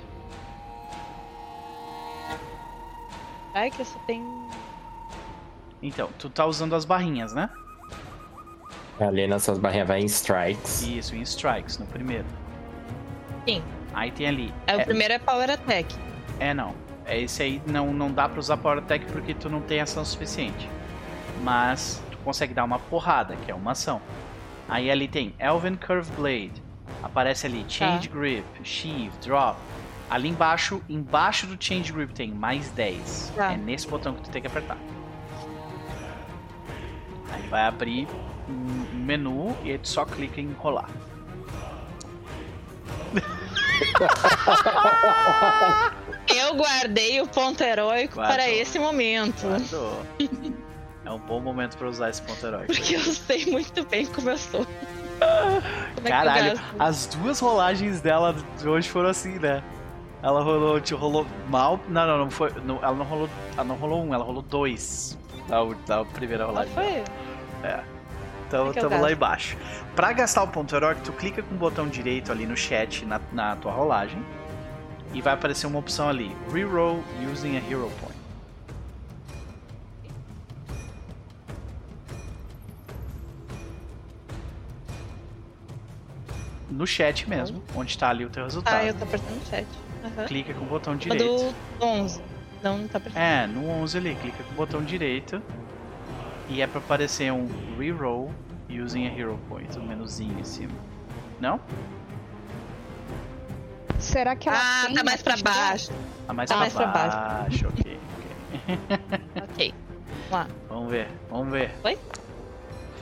Ai, 3.56 3.72
que 3.72 3.84
você 3.84 3.98
tem. 4.06 4.24
Então, 5.88 6.10
tu 6.20 6.30
tá 6.30 6.46
usando 6.46 6.76
as 6.76 6.86
barrinhas, 6.86 7.34
né? 7.34 7.50
Ali 9.00 9.28
nessas 9.28 9.58
barrinhas 9.58 9.88
vai 9.88 10.00
em 10.02 10.06
strikes. 10.06 10.82
Isso, 10.82 11.16
em 11.16 11.22
strikes, 11.22 11.78
no 11.78 11.86
primeiro. 11.86 12.26
Sim. 13.48 13.64
Aí 13.94 14.12
tem 14.12 14.28
ali. 14.28 14.54
É, 14.66 14.76
o 14.76 14.84
primeiro 14.84 15.14
é 15.14 15.20
Power 15.20 15.50
Attack. 15.50 15.96
É, 16.40 16.54
não. 16.54 16.74
É 17.06 17.20
esse 17.22 17.42
aí 17.42 17.62
não, 17.66 17.94
não 17.94 18.12
dá 18.12 18.28
pra 18.28 18.40
usar 18.40 18.58
Power 18.58 18.80
Attack 18.80 19.06
porque 19.06 19.34
tu 19.34 19.50
não 19.50 19.62
tem 19.62 19.80
ação 19.80 20.04
suficiente. 20.04 20.70
Mas 21.42 22.02
tu 22.12 22.18
consegue 22.18 22.54
dar 22.54 22.64
uma 22.64 22.80
porrada, 22.80 23.36
que 23.38 23.52
é 23.52 23.56
uma 23.56 23.72
ação. 23.72 24.02
Aí 24.68 24.92
ali 24.92 25.08
tem 25.08 25.34
Elven 25.40 25.76
Curve 25.76 26.12
Blade. 26.12 26.64
Aparece 27.02 27.48
ali 27.48 27.64
Change 27.70 28.10
tá. 28.10 28.16
Grip, 28.16 28.46
Sheave, 28.64 29.12
Drop. 29.24 29.58
Ali 30.10 30.30
embaixo, 30.30 30.82
embaixo 30.90 31.46
do 31.46 31.64
Change 31.64 31.94
Grip 31.94 32.14
tem 32.14 32.32
mais 32.32 32.70
10. 32.72 33.34
Tá. 33.36 33.54
É 33.54 33.58
nesse 33.58 33.88
botão 33.88 34.14
que 34.14 34.24
tu 34.24 34.30
tem 34.30 34.42
que 34.42 34.48
apertar. 34.48 34.78
Aí 37.32 37.48
vai 37.48 37.66
abrir 37.66 38.08
um 38.50 39.04
menu 39.06 39.56
e 39.64 39.72
aí 39.72 39.80
só 39.84 40.06
clica 40.06 40.42
em 40.42 40.52
rolar. 40.54 40.90
Eu 46.28 46.56
guardei 46.56 47.22
o 47.22 47.28
ponto 47.28 47.64
heróico 47.64 48.16
Guardou. 48.16 48.36
para 48.36 48.50
esse 48.50 48.78
momento. 48.80 49.48
Guardou. 49.48 50.02
É 51.06 51.12
um 51.12 51.20
bom 51.20 51.40
momento 51.40 51.78
para 51.78 51.88
usar 51.88 52.10
esse 52.10 52.22
ponto 52.22 52.46
heróico. 52.46 52.74
Porque 52.74 52.96
eu 52.96 53.00
sei 53.00 53.46
muito 53.46 53.86
bem 53.86 54.06
como 54.08 54.30
eu 54.30 54.38
sou. 54.38 54.66
Como 54.66 56.08
é 56.08 56.10
Caralho, 56.10 56.60
as 56.78 57.08
duas 57.08 57.40
rolagens 57.40 58.02
dela 58.02 58.36
de 58.60 58.68
hoje 58.68 58.90
foram 58.90 59.10
assim, 59.10 59.40
né? 59.40 59.64
Ela 60.22 60.42
rolou, 60.42 60.82
te 60.82 60.94
rolou 60.94 61.26
mal. 61.48 61.80
Não, 61.88 62.06
não, 62.06 62.18
não 62.18 62.30
foi. 62.30 62.52
Não, 62.66 62.78
ela 62.84 62.96
não 62.96 63.06
rolou. 63.06 63.30
Ela 63.54 63.64
não 63.64 63.76
rolou 63.76 64.04
um, 64.04 64.14
ela 64.14 64.24
rolou 64.24 64.42
dois. 64.42 65.18
Da, 65.48 65.64
da 65.86 66.06
primeira 66.06 66.46
rolagem. 66.46 66.72
Ah, 66.76 66.82
foi? 66.82 67.68
É. 67.68 67.84
Então 68.48 68.72
estamos 68.72 69.00
lá 69.00 69.12
embaixo. 69.12 69.58
Para 69.96 70.14
gastar 70.14 70.44
o 70.44 70.48
ponto 70.48 70.74
heróico, 70.74 71.02
tu 71.04 71.12
clica 71.12 71.44
com 71.44 71.56
o 71.56 71.58
botão 71.58 71.88
direito 71.88 72.32
ali 72.32 72.46
no 72.46 72.56
chat 72.56 73.06
na, 73.06 73.20
na 73.34 73.56
tua 73.58 73.72
rolagem 73.72 74.24
e 75.14 75.22
vai 75.22 75.34
aparecer 75.34 75.68
uma 75.68 75.80
opção 75.80 76.08
ali: 76.08 76.36
Reroll 76.52 77.04
using 77.32 77.58
a 77.58 77.60
Hero 77.60 77.92
Point. 78.00 78.18
No 86.70 86.86
chat 86.86 87.28
mesmo, 87.28 87.64
onde 87.76 87.92
está 87.92 88.10
ali 88.10 88.24
o 88.24 88.30
teu 88.30 88.44
resultado. 88.44 88.76
Ah, 88.76 88.86
eu 88.86 88.94
tô 88.94 89.04
apertando 89.04 89.36
no 89.36 89.46
chat. 89.46 89.66
Uhum. 90.04 90.26
Clica 90.26 90.54
com 90.54 90.64
o 90.64 90.68
botão 90.68 90.96
direito. 90.96 91.54
Do 91.80 91.86
11. 91.86 92.22
Não, 92.64 92.78
não 92.80 92.88
tá 92.88 92.98
apertando. 92.98 93.22
É, 93.22 93.48
no 93.48 93.70
11 93.70 93.98
ali, 93.98 94.16
clica 94.16 94.44
com 94.44 94.52
o 94.52 94.56
botão 94.56 94.84
direito. 94.84 95.42
E 96.50 96.62
é 96.62 96.68
pra 96.68 96.80
aparecer 96.80 97.32
um 97.32 97.48
Reroll 97.78 98.32
using 98.70 99.08
a 99.08 99.12
Hero 99.18 99.40
Point, 99.50 99.78
um 99.78 99.86
menuzinho 99.86 100.40
em 100.40 100.44
cima. 100.44 100.74
Não? 101.40 101.60
Será 104.00 104.36
que 104.36 104.48
ela 104.48 104.58
Ah, 104.60 104.88
tá 104.94 105.04
mais 105.04 105.22
pra 105.22 105.36
baixo. 105.38 105.92
Tá 106.26 106.34
mais, 106.34 106.50
tá 106.50 106.56
pra, 106.56 106.62
mais 106.62 106.74
baixo. 106.74 107.18
pra 107.18 107.20
baixo. 107.28 107.68
ok, 107.68 108.00
ok. 108.18 109.44
ok. 109.52 109.74
Vamos 110.30 110.32
lá. 110.32 110.48
Vamos 110.70 110.92
ver, 110.92 111.08
vamos 111.30 111.52
ver. 111.52 111.72
Foi? 111.82 111.98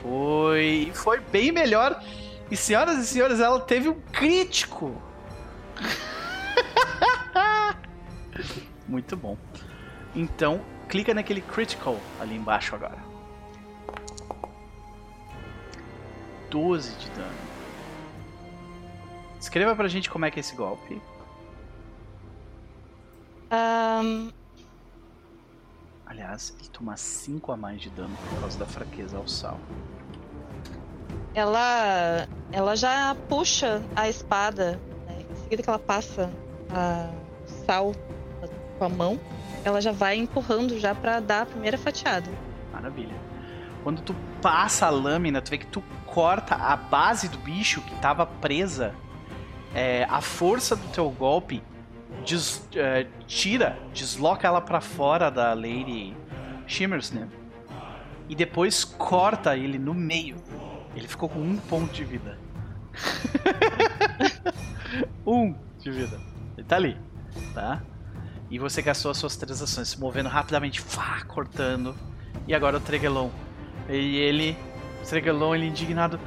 Foi. 0.01 0.91
Foi 0.93 1.19
bem 1.19 1.51
melhor. 1.51 2.01
E 2.49 2.55
senhoras 2.57 2.97
e 2.99 3.05
senhores, 3.07 3.39
ela 3.39 3.59
teve 3.59 3.89
um 3.89 3.99
crítico. 4.11 4.95
Muito 8.87 9.15
bom. 9.17 9.37
Então, 10.15 10.61
clica 10.87 11.13
naquele 11.13 11.41
critical 11.41 11.99
ali 12.19 12.35
embaixo 12.35 12.75
agora. 12.75 12.97
12 16.49 16.95
de 16.97 17.09
dano. 17.11 17.55
Escreva 19.39 19.75
pra 19.75 19.87
gente 19.87 20.09
como 20.09 20.25
é 20.25 20.31
que 20.31 20.39
é 20.39 20.41
esse 20.41 20.55
golpe. 20.55 21.01
Um... 23.51 24.31
Aliás, 26.05 26.55
ele 26.59 26.69
toma 26.69 26.95
5 26.95 27.51
a 27.51 27.57
mais 27.57 27.81
de 27.81 27.89
dano 27.89 28.15
por 28.29 28.41
causa 28.41 28.57
da 28.57 28.65
fraqueza 28.65 29.17
ao 29.17 29.27
sal. 29.27 29.59
Ela, 31.33 32.27
ela 32.51 32.75
já 32.75 33.15
puxa 33.27 33.83
a 33.95 34.07
espada. 34.07 34.79
Né? 35.07 35.25
Em 35.29 35.35
seguida 35.35 35.63
que 35.63 35.69
ela 35.69 35.79
passa 35.79 36.31
a, 36.71 37.09
sal 37.65 37.93
com 38.75 38.85
a 38.85 38.89
mão, 38.89 39.19
ela 39.63 39.81
já 39.81 39.91
vai 39.91 40.17
empurrando 40.17 40.79
já 40.79 40.93
para 40.93 41.19
dar 41.19 41.41
a 41.41 41.45
primeira 41.45 41.77
fatiada. 41.77 42.29
Maravilha. 42.71 43.15
Quando 43.83 44.01
tu 44.01 44.15
passa 44.41 44.87
a 44.87 44.89
lâmina, 44.89 45.41
tu 45.41 45.51
vê 45.51 45.57
que 45.57 45.67
tu 45.67 45.83
corta 46.05 46.55
a 46.55 46.75
base 46.75 47.27
do 47.27 47.37
bicho 47.37 47.81
que 47.81 47.95
tava 47.95 48.25
presa 48.25 48.93
é, 49.75 50.07
a 50.09 50.21
força 50.21 50.75
do 50.75 50.87
teu 50.87 51.09
golpe 51.09 51.61
des, 52.25 52.67
é, 52.73 53.05
tira, 53.27 53.77
desloca 53.93 54.47
ela 54.47 54.61
para 54.61 54.79
fora 54.79 55.29
da 55.29 55.53
Lady 55.53 56.15
Shimmers, 56.65 57.11
né? 57.11 57.27
E 58.29 58.33
depois 58.33 58.85
corta 58.85 59.55
ele 59.55 59.77
no 59.77 59.93
meio. 59.93 60.37
Ele 60.95 61.07
ficou 61.07 61.27
com 61.27 61.39
um 61.39 61.57
ponto 61.57 61.93
de 61.93 62.05
vida. 62.05 62.39
um 65.27 65.53
de 65.77 65.91
vida. 65.91 66.19
Ele 66.57 66.65
tá 66.65 66.77
ali, 66.77 66.97
tá? 67.53 67.83
E 68.49 68.59
você 68.59 68.81
gastou 68.81 69.11
as 69.11 69.17
suas 69.17 69.35
três 69.35 69.61
ações, 69.61 69.89
se 69.89 69.99
movendo 69.99 70.29
rapidamente, 70.29 70.79
fá, 70.81 71.23
cortando. 71.27 71.95
E 72.47 72.53
agora 72.53 72.77
o 72.77 72.79
Tregelon. 72.79 73.29
E 73.89 74.17
ele, 74.17 74.57
o 75.03 75.07
Tregelon, 75.07 75.55
ele 75.55 75.67
indignado. 75.67 76.19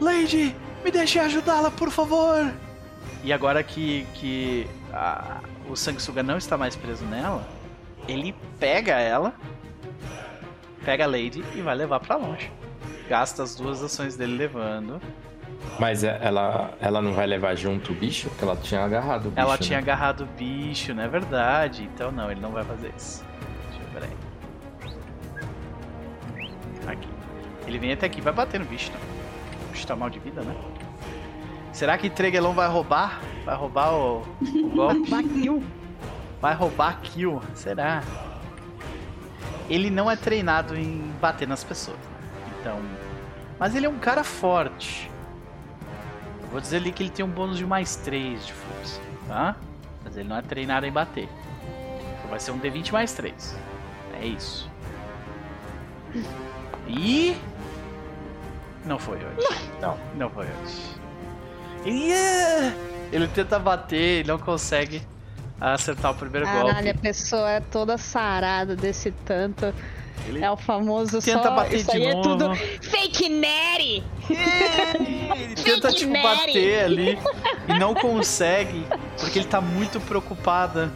Lady, 0.00 0.56
me 0.84 0.90
deixe 0.90 1.18
ajudá-la, 1.18 1.70
por 1.70 1.90
favor! 1.90 2.52
E 3.22 3.32
agora 3.32 3.62
que, 3.62 4.06
que 4.14 4.66
a, 4.92 5.40
o 5.68 5.76
Sanguessuga 5.76 6.22
não 6.22 6.38
está 6.38 6.56
mais 6.56 6.74
preso 6.74 7.04
nela, 7.04 7.46
ele 8.08 8.34
pega 8.58 8.98
ela, 8.98 9.34
pega 10.84 11.04
a 11.04 11.06
Lady 11.06 11.44
e 11.54 11.60
vai 11.60 11.74
levar 11.74 12.00
para 12.00 12.16
longe. 12.16 12.50
Gasta 13.08 13.42
as 13.42 13.54
duas 13.54 13.82
ações 13.82 14.16
dele 14.16 14.36
levando. 14.36 15.00
Mas 15.78 16.04
é, 16.04 16.18
ela, 16.22 16.72
ela 16.80 17.00
não 17.00 17.12
vai 17.12 17.26
levar 17.26 17.54
junto 17.54 17.92
o 17.92 17.94
bicho? 17.94 18.28
Porque 18.28 18.44
ela 18.44 18.56
tinha 18.56 18.84
agarrado 18.84 19.26
o 19.26 19.30
bicho. 19.30 19.40
Ela 19.40 19.58
tinha 19.58 19.78
né? 19.78 19.82
agarrado 19.82 20.24
o 20.24 20.26
bicho, 20.26 20.94
não 20.94 21.02
é 21.02 21.08
verdade? 21.08 21.88
Então 21.94 22.12
não, 22.12 22.30
ele 22.30 22.40
não 22.40 22.50
vai 22.52 22.64
fazer 22.64 22.92
isso. 22.96 23.24
Deixa 23.70 23.82
eu 23.82 24.00
ver 24.00 24.08
aí. 26.86 26.92
Aqui. 26.92 27.08
Ele 27.66 27.78
vem 27.78 27.92
até 27.92 28.06
aqui, 28.06 28.20
vai 28.20 28.32
bater 28.32 28.60
no 28.60 28.66
bicho, 28.66 28.90
né? 28.92 28.98
O 29.68 29.72
bicho 29.72 29.86
tá 29.86 29.96
mal 29.96 30.10
de 30.10 30.18
vida, 30.18 30.42
né? 30.42 30.54
Será 31.72 31.96
que 31.96 32.10
Tregelon 32.10 32.52
vai 32.52 32.68
roubar? 32.68 33.20
Vai 33.44 33.56
roubar 33.56 33.94
o, 33.94 34.22
o 34.40 34.70
golpe? 34.76 35.10
Vai 35.10 35.22
kill. 35.22 35.62
Vai 36.40 36.54
roubar 36.54 37.00
kill? 37.00 37.40
Será? 37.54 38.02
Ele 39.70 39.90
não 39.90 40.10
é 40.10 40.16
treinado 40.16 40.76
em 40.76 41.12
bater 41.20 41.48
nas 41.48 41.64
pessoas. 41.64 41.96
Né? 41.96 42.52
Então. 42.60 42.78
Mas 43.58 43.74
ele 43.74 43.86
é 43.86 43.88
um 43.88 43.98
cara 43.98 44.22
forte. 44.22 45.11
Vou 46.52 46.60
dizer 46.60 46.76
ali 46.76 46.92
que 46.92 47.02
ele 47.02 47.10
tem 47.10 47.24
um 47.24 47.30
bônus 47.30 47.56
de 47.56 47.66
mais 47.66 47.96
3 47.96 48.46
de 48.46 48.52
força, 48.52 49.00
tá? 49.26 49.56
Mas 50.04 50.16
ele 50.16 50.28
não 50.28 50.36
é 50.36 50.42
treinado 50.42 50.84
em 50.84 50.92
bater. 50.92 51.26
Então 52.18 52.30
vai 52.30 52.38
ser 52.38 52.50
um 52.50 52.60
D20 52.60 52.92
mais 52.92 53.12
3. 53.14 53.56
É 54.20 54.26
isso. 54.26 54.70
E. 56.86 57.34
Não 58.84 58.98
foi 58.98 59.16
hoje. 59.16 59.48
Não. 59.80 59.98
Não 60.14 60.28
foi 60.28 60.44
hoje. 60.44 61.00
Yeah! 61.86 62.76
Ele 63.10 63.26
tenta 63.28 63.58
bater 63.58 64.24
e 64.24 64.28
não 64.28 64.38
consegue 64.38 65.02
acertar 65.60 66.10
o 66.10 66.14
primeiro 66.14 66.46
Caralho, 66.46 66.64
golpe. 66.64 66.76
Caralho, 66.76 66.98
a 66.98 67.00
pessoa 67.00 67.50
é 67.50 67.60
toda 67.60 67.96
sarada 67.96 68.76
desse 68.76 69.10
tanto. 69.24 69.72
Ele 70.26 70.44
é 70.44 70.50
o 70.50 70.56
famoso 70.56 71.20
tenta 71.20 71.42
só... 71.42 71.50
bater 71.50 71.76
Isso 71.80 71.90
de 71.90 71.96
aí 71.96 72.14
novo. 72.14 72.18
é 72.18 72.22
tudo 72.22 72.54
fake 72.90 73.28
Neri! 73.28 74.04
Ele 74.30 75.54
tenta 75.56 75.92
tipo 75.92 76.12
Mary. 76.12 76.24
bater 76.24 76.84
ali 76.84 77.18
e 77.68 77.78
não 77.78 77.94
consegue 77.94 78.86
porque 79.18 79.38
ele 79.40 79.48
tá 79.48 79.60
muito 79.60 80.00
preocupada 80.00 80.92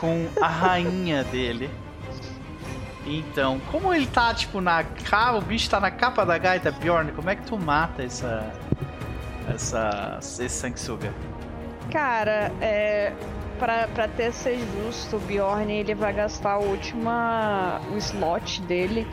com 0.00 0.26
a 0.40 0.48
rainha 0.48 1.22
dele. 1.24 1.70
Então, 3.06 3.60
como 3.70 3.94
ele 3.94 4.06
tá 4.06 4.34
tipo 4.34 4.60
na 4.60 4.82
capa, 4.82 5.38
o 5.38 5.40
bicho 5.40 5.70
tá 5.70 5.78
na 5.78 5.90
capa 5.92 6.26
da 6.26 6.36
gaita 6.36 6.72
Bjorn, 6.72 7.12
como 7.12 7.30
é 7.30 7.36
que 7.36 7.42
tu 7.44 7.56
mata 7.56 8.02
essa 8.02 8.52
essa 9.54 10.18
esse 10.20 10.48
sanguessuga? 10.48 11.14
Cara, 11.92 12.50
é 12.60 13.12
pra 13.56 14.08
ter 14.08 14.32
ser 14.32 14.58
justo, 14.58 15.16
o 15.16 15.20
Bjorn 15.20 15.72
ele 15.72 15.94
vai 15.94 16.12
gastar 16.12 16.52
a 16.52 16.58
última 16.58 17.80
o 17.92 17.96
slot 17.96 18.60
dele 18.62 19.06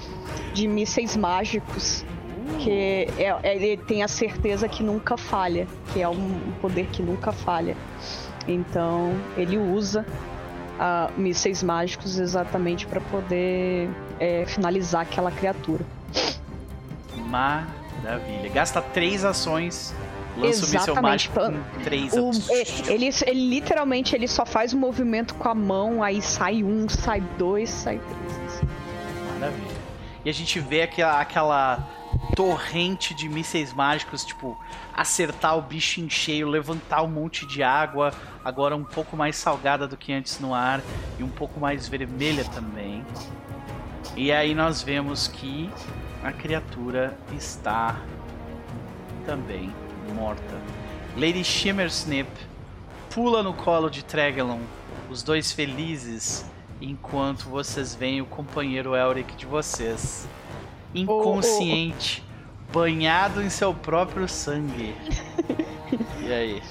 de 0.53 0.67
mísseis 0.67 1.15
mágicos. 1.15 2.05
Que 2.59 3.07
é, 3.17 3.55
ele 3.55 3.77
tem 3.77 4.03
a 4.03 4.07
certeza 4.07 4.67
que 4.67 4.83
nunca 4.83 5.17
falha, 5.17 5.67
que 5.91 6.01
é 6.01 6.07
um 6.07 6.39
poder 6.61 6.87
que 6.87 7.01
nunca 7.01 7.31
falha. 7.31 7.75
Então 8.47 9.13
ele 9.37 9.57
usa 9.57 10.05
uh, 10.73 11.19
mísseis 11.19 11.63
mágicos 11.63 12.19
exatamente 12.19 12.85
para 12.85 12.99
poder 13.01 13.89
é, 14.19 14.45
finalizar 14.45 15.01
aquela 15.01 15.31
criatura. 15.31 15.85
Maravilha. 17.27 18.49
Gasta 18.53 18.81
três 18.81 19.23
ações 19.23 19.93
lança 20.37 20.65
o 20.65 20.69
míssel 20.69 21.01
mágico 21.01 21.39
com 21.39 21.83
três 21.83 22.13
o, 22.13 22.31
ele, 22.87 23.09
ele 23.25 23.49
literalmente 23.49 24.15
ele 24.15 24.27
só 24.27 24.45
faz 24.45 24.73
o 24.73 24.77
movimento 24.77 25.35
com 25.35 25.47
a 25.47 25.55
mão, 25.55 26.01
aí 26.01 26.21
sai 26.21 26.63
um, 26.63 26.87
sai 26.89 27.21
dois, 27.37 27.69
sai 27.69 27.99
três. 27.99 28.61
Maravilha. 29.33 29.83
E 30.25 30.29
a 30.29 30.33
gente 30.33 30.59
vê 30.59 30.83
aquela, 30.83 31.19
aquela 31.19 31.87
torrente 32.35 33.13
de 33.13 33.27
mísseis 33.27 33.73
mágicos, 33.73 34.23
tipo, 34.23 34.57
acertar 34.93 35.57
o 35.57 35.61
bicho 35.61 35.99
em 35.99 36.09
cheio, 36.09 36.47
levantar 36.47 37.03
um 37.03 37.07
monte 37.07 37.45
de 37.45 37.61
água, 37.61 38.13
agora 38.43 38.75
um 38.75 38.83
pouco 38.83 39.17
mais 39.17 39.35
salgada 39.35 39.87
do 39.87 39.97
que 39.97 40.13
antes 40.13 40.39
no 40.39 40.53
ar 40.53 40.81
e 41.19 41.23
um 41.23 41.29
pouco 41.29 41.59
mais 41.59 41.87
vermelha 41.87 42.45
também. 42.45 43.05
E 44.15 44.31
aí 44.31 44.55
nós 44.55 44.81
vemos 44.81 45.27
que 45.27 45.69
a 46.23 46.31
criatura 46.31 47.17
está 47.33 47.99
também 49.25 49.73
morta. 50.11 50.59
Lady 51.15 51.43
Shimmersnip 51.43 52.27
pula 53.09 53.43
no 53.43 53.53
colo 53.53 53.89
de 53.89 54.03
Tregelon, 54.03 54.59
os 55.09 55.21
dois 55.21 55.51
felizes, 55.51 56.45
enquanto 56.81 57.43
vocês 57.43 57.93
veem 57.93 58.21
o 58.21 58.25
companheiro 58.25 58.95
Elric 58.95 59.35
de 59.35 59.45
vocês, 59.45 60.27
inconsciente, 60.93 62.23
oh, 62.25 62.31
oh. 62.69 62.73
banhado 62.73 63.41
em 63.41 63.49
seu 63.49 63.73
próprio 63.73 64.27
sangue. 64.27 64.95
e 66.21 66.33
aí? 66.33 66.61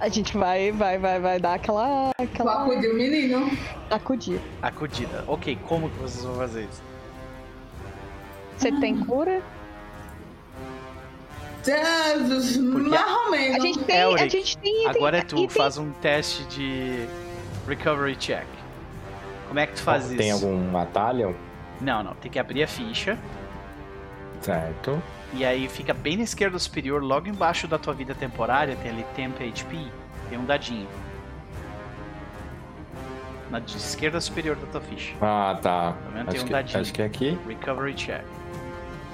A 0.00 0.08
gente 0.08 0.36
vai, 0.36 0.72
vai, 0.72 0.98
vai, 0.98 1.20
vai 1.20 1.38
dar 1.38 1.54
aquela. 1.54 2.10
aquela... 2.18 2.62
Acudir 2.62 2.90
o 2.90 2.96
menino. 2.96 3.50
Acudir. 3.90 4.40
Acudida. 4.62 5.24
Ok, 5.28 5.58
como 5.68 5.90
que 5.90 5.98
vocês 5.98 6.24
vão 6.24 6.36
fazer 6.36 6.64
isso? 6.64 6.82
Você 8.56 8.72
tem 8.80 8.98
cura? 9.04 9.42
Mais 11.66 12.56
ou 12.56 13.30
menos. 13.30 13.56
A 13.56 13.60
gente 13.60 13.78
tem, 13.80 13.96
Elric, 13.96 14.22
a 14.22 14.28
gente 14.28 14.58
tem 14.58 14.86
agora 14.88 15.18
é 15.18 15.22
tu, 15.22 15.36
tem... 15.36 15.48
faz 15.48 15.78
um 15.78 15.90
teste 15.92 16.44
de 16.44 17.06
recovery 17.66 18.16
check. 18.16 18.46
Como 19.48 19.58
é 19.58 19.66
que 19.66 19.74
tu 19.74 19.82
faz 19.82 20.04
tem 20.04 20.12
isso? 20.12 20.18
Tem 20.18 20.30
algum 20.30 20.78
atalho? 20.78 21.36
Não, 21.80 22.02
não. 22.02 22.14
Tem 22.14 22.30
que 22.30 22.38
abrir 22.38 22.62
a 22.62 22.68
ficha. 22.68 23.18
Certo. 24.40 25.02
E 25.32 25.44
aí 25.44 25.68
fica 25.68 25.92
bem 25.94 26.16
na 26.16 26.24
esquerda 26.24 26.58
superior, 26.58 27.02
logo 27.02 27.28
embaixo 27.28 27.68
da 27.68 27.78
tua 27.78 27.94
vida 27.94 28.14
temporária, 28.14 28.76
tem 28.76 28.90
ali 28.90 29.06
Temp 29.14 29.36
HP, 29.36 29.86
tem 30.28 30.38
um 30.38 30.44
dadinho. 30.44 30.88
Na 33.50 33.58
esquerda 33.58 34.20
superior 34.20 34.56
da 34.56 34.66
tua 34.66 34.80
ficha. 34.80 35.14
Ah, 35.20 35.58
tá. 35.60 35.94
Acho 36.14 36.30
Tem 36.30 36.40
um 36.40 36.44
que, 36.44 36.52
dadinho. 36.52 36.80
acho 36.80 36.92
que 36.92 37.02
é 37.02 37.04
aqui. 37.04 37.38
Recovery 37.46 37.94
check. 37.94 38.24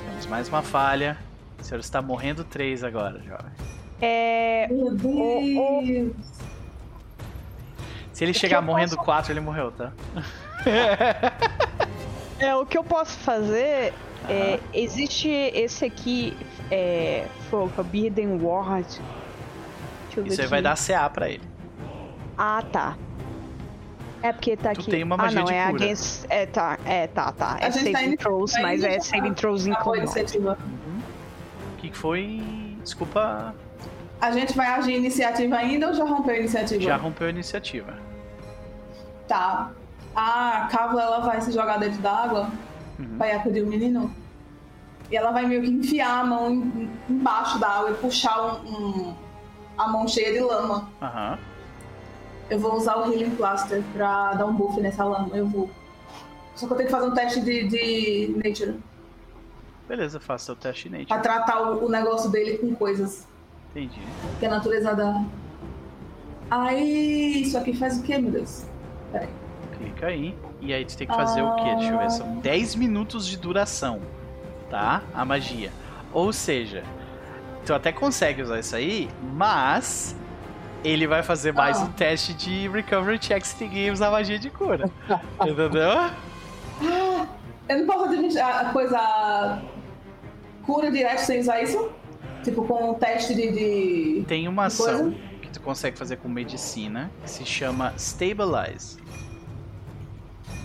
Temos 0.07 0.27
mais 0.27 0.49
uma 0.49 0.63
falha. 0.63 1.17
O 1.61 1.65
senhor 1.65 1.81
está 1.81 2.01
morrendo 2.03 2.45
3 2.45 2.85
agora, 2.85 3.21
jovem. 3.21 3.53
É. 4.01 4.69
Meu 4.71 4.95
Deus. 4.95 6.13
Se 8.13 8.25
ele 8.25 8.33
O 8.33 8.35
chegar 8.35 8.61
morrendo 8.63 8.95
posso- 8.97 9.05
4, 9.05 9.33
ele 9.33 9.41
morreu, 9.41 9.71
tá? 9.73 9.93
É, 12.39 12.55
o 12.55 12.67
que 12.67 12.77
eu 12.77 12.85
posso 12.85 13.19
fazer 13.19 13.93
é. 14.29 14.59
Existe 14.73 15.29
esse 15.29 15.85
aqui. 15.85 16.37
É. 16.71 17.27
Forbidden 17.51 18.39
Ward. 18.43 19.01
Isso 20.25 20.41
aí 20.41 20.47
vai 20.47 20.63
dar 20.63 20.77
CA 20.77 21.09
pra 21.11 21.29
ele. 21.29 21.43
Ah, 22.37 22.63
tá. 22.73 22.97
É 24.23 24.33
porque 24.33 24.57
tá 24.57 24.73
Tu 24.73 24.81
aqui. 24.81 24.91
tem 24.91 25.03
uma 25.05 25.15
ah, 25.15 25.19
magia 25.19 25.39
não, 25.41 25.45
de 25.47 25.53
é 25.55 25.67
cura. 25.71 25.85
against. 25.85 26.25
É, 26.29 26.47
tá, 26.47 26.79
é, 26.85 27.07
tá, 27.07 27.31
tá. 27.33 27.59
É 27.61 27.67
A 27.67 27.71
gente 27.71 27.93
tá 27.93 27.99
saving 27.99 28.13
indo- 28.13 28.17
throws, 28.19 28.53
tá 28.53 28.63
mas 28.63 28.83
é 28.83 28.99
saving 28.99 29.35
throws 29.35 29.67
em 29.67 29.73
Acabou 29.73 29.95
que 31.91 31.97
foi? 31.97 32.41
Desculpa, 32.83 33.55
A 34.21 34.31
gente 34.31 34.57
vai 34.57 34.67
agir 34.67 34.95
iniciativa 34.97 35.57
ainda 35.57 35.89
ou 35.89 35.95
já 35.95 36.05
rompeu 36.05 36.35
a 36.35 36.39
iniciativa? 36.39 36.83
já 36.83 36.97
rompeu 36.97 37.27
a 37.27 37.31
iniciativa. 37.31 37.95
Tá. 39.29 39.71
A 40.15 40.69
Cava, 40.71 41.01
ela 41.01 41.21
vai 41.21 41.41
se 41.41 41.53
jogar 41.53 41.79
dentro 41.79 42.01
da 42.01 42.11
água, 42.13 42.51
Uhum. 42.99 43.19
vai 43.19 43.33
acudir 43.33 43.63
o 43.63 43.67
menino. 43.67 44.11
E 45.11 45.17
ela 45.17 45.31
vai 45.31 45.47
meio 45.47 45.63
que 45.63 45.71
enfiar 45.71 46.21
a 46.21 46.25
mão 46.25 46.51
em- 46.51 46.91
embaixo 47.11 47.59
da 47.59 47.69
água 47.69 47.91
e 47.91 47.95
puxar 47.95 48.41
um, 48.65 48.69
um- 48.69 49.15
a 49.77 49.89
mão 49.89 50.09
cheia 50.09 50.33
de 50.33 50.41
lama. 50.41 50.89
Aham. 51.03 51.39
Eu 52.49 52.59
vou 52.59 52.77
usar 52.77 52.97
o 52.97 53.13
Healing 53.13 53.31
Plaster 53.37 53.83
pra 53.93 54.33
dar 54.35 54.47
um 54.47 54.55
buff 54.55 54.81
nessa 54.81 55.05
lama. 55.05 55.37
Eu 55.37 55.47
vou. 55.47 55.69
Só 56.55 56.67
que 56.67 56.73
eu 56.73 56.77
tenho 56.79 56.89
que 56.89 56.95
fazer 56.95 57.07
um 57.09 57.15
teste 57.15 57.41
de, 57.41 57.69
de 57.69 58.35
Nature. 58.43 58.77
Beleza, 59.89 60.19
faça 60.19 60.53
o 60.53 60.57
teste 60.57 60.89
Nate. 60.89 61.07
Pra 61.07 61.19
tratar 61.19 61.63
o, 61.63 61.87
o 61.87 61.89
negócio 61.89 62.31
dele 62.31 62.59
com 62.59 62.75
coisas. 62.75 63.27
Entendi. 63.71 64.01
Que 64.39 64.47
a 64.47 64.51
natureza 64.51 64.95
dá. 64.95 65.25
Aí, 66.51 67.43
isso 67.43 67.57
aqui 67.59 67.77
faz 67.77 67.99
o 67.99 68.03
quê, 68.03 68.19
meu 68.19 68.31
Deus? 68.31 68.65
Peraí. 69.13 69.29
Clica 69.79 70.07
aí. 70.07 70.37
E 70.61 70.73
aí 70.73 70.85
tu 70.85 70.97
tem 70.97 71.07
que 71.07 71.15
fazer 71.15 71.43
o 71.43 71.55
quê? 71.57 71.75
Deixa 71.77 71.93
eu 71.93 71.99
ver. 71.99 72.11
São 72.11 72.37
10 72.37 72.75
minutos 72.77 73.27
de 73.27 73.37
duração. 73.37 74.01
Tá? 74.71 75.03
A 75.15 75.25
magia. 75.25 75.71
Ou 76.13 76.33
seja, 76.33 76.83
tu 77.65 77.75
até 77.75 77.93
consegue 77.93 78.43
usar 78.43 78.59
isso 78.59 78.75
aí, 78.75 79.09
mas 79.35 80.17
ele 80.83 81.07
vai 81.07 81.23
fazer 81.23 81.53
mais 81.53 81.79
ah. 81.79 81.85
um 81.85 81.93
teste 81.93 82.33
de 82.33 82.69
Recovery 82.69 83.19
Check 83.19 83.45
se 83.45 83.63
ninguém 83.63 83.91
usar 83.91 84.11
magia 84.11 84.39
de 84.39 84.51
cura. 84.51 84.91
Entendeu? 85.41 85.91
Ah, 86.79 87.27
eu 87.71 87.79
não 87.79 87.87
posso 87.87 88.05
fazer 88.05 88.39
a 88.39 88.65
coisa. 88.67 89.63
Cura 90.67 90.91
direto 90.91 91.21
sem 91.21 91.41
usar 91.41 91.63
isso? 91.63 91.91
Tipo, 92.43 92.65
com 92.65 92.91
um 92.91 92.95
teste 92.95 93.35
de. 93.35 93.51
de... 93.53 94.25
Tem 94.27 94.47
uma 94.47 94.67
ação 94.67 95.15
que 95.41 95.49
tu 95.51 95.61
consegue 95.61 95.97
fazer 95.97 96.17
com 96.17 96.29
medicina 96.29 97.11
que 97.23 97.31
se 97.31 97.45
chama 97.45 97.95
Stabilize. 97.99 98.99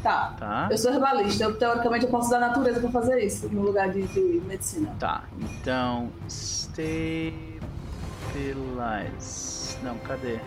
Tá. 0.04 0.36
tá. 0.38 0.68
Eu 0.72 0.78
sou 0.78 0.92
herbalista, 0.92 1.44
eu, 1.44 1.58
teoricamente 1.58 2.06
eu 2.06 2.12
posso 2.12 2.28
usar 2.28 2.38
a 2.38 2.48
natureza 2.48 2.80
pra 2.80 2.90
fazer 2.90 3.24
isso 3.24 3.48
no 3.50 3.62
lugar 3.62 3.92
de, 3.92 4.02
de 4.08 4.42
medicina. 4.48 4.96
Tá, 5.00 5.26
então. 5.40 6.10
Stabilize. 6.28 7.38
Não, 9.84 9.98
cadê? 10.00 10.40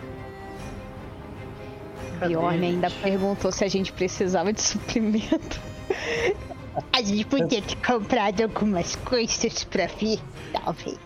cadê 2.19 2.33
Bjorn 2.33 2.65
ainda 2.65 2.89
perguntou 2.89 3.51
se 3.51 3.63
a 3.63 3.67
gente 3.67 3.93
precisava 3.93 4.51
de 4.51 4.61
suprimento. 4.61 5.61
A 6.91 7.01
gente 7.01 7.25
podia 7.25 7.61
ter 7.61 7.75
comprado 7.77 8.41
algumas 8.41 8.95
coisas 8.97 9.63
pra 9.63 9.87
vir, 9.87 10.19
talvez. 10.51 10.99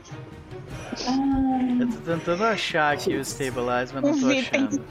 Eu 1.79 1.87
tô 1.87 1.97
tentando 1.97 2.43
achar 2.43 2.93
aqui 2.93 3.15
o 3.15 3.23
Stabilize, 3.23 3.93
mas 3.93 4.03
não 4.03 4.19
tô 4.19 4.27
achando. 4.29 4.83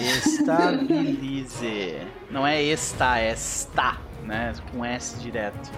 Estabilize. 0.00 1.98
Não 2.30 2.46
é 2.46 2.66
esta, 2.66 3.18
é 3.18 3.32
está, 3.32 3.98
né? 4.24 4.54
Com 4.70 4.84
S 4.84 5.18
direto. 5.20 5.70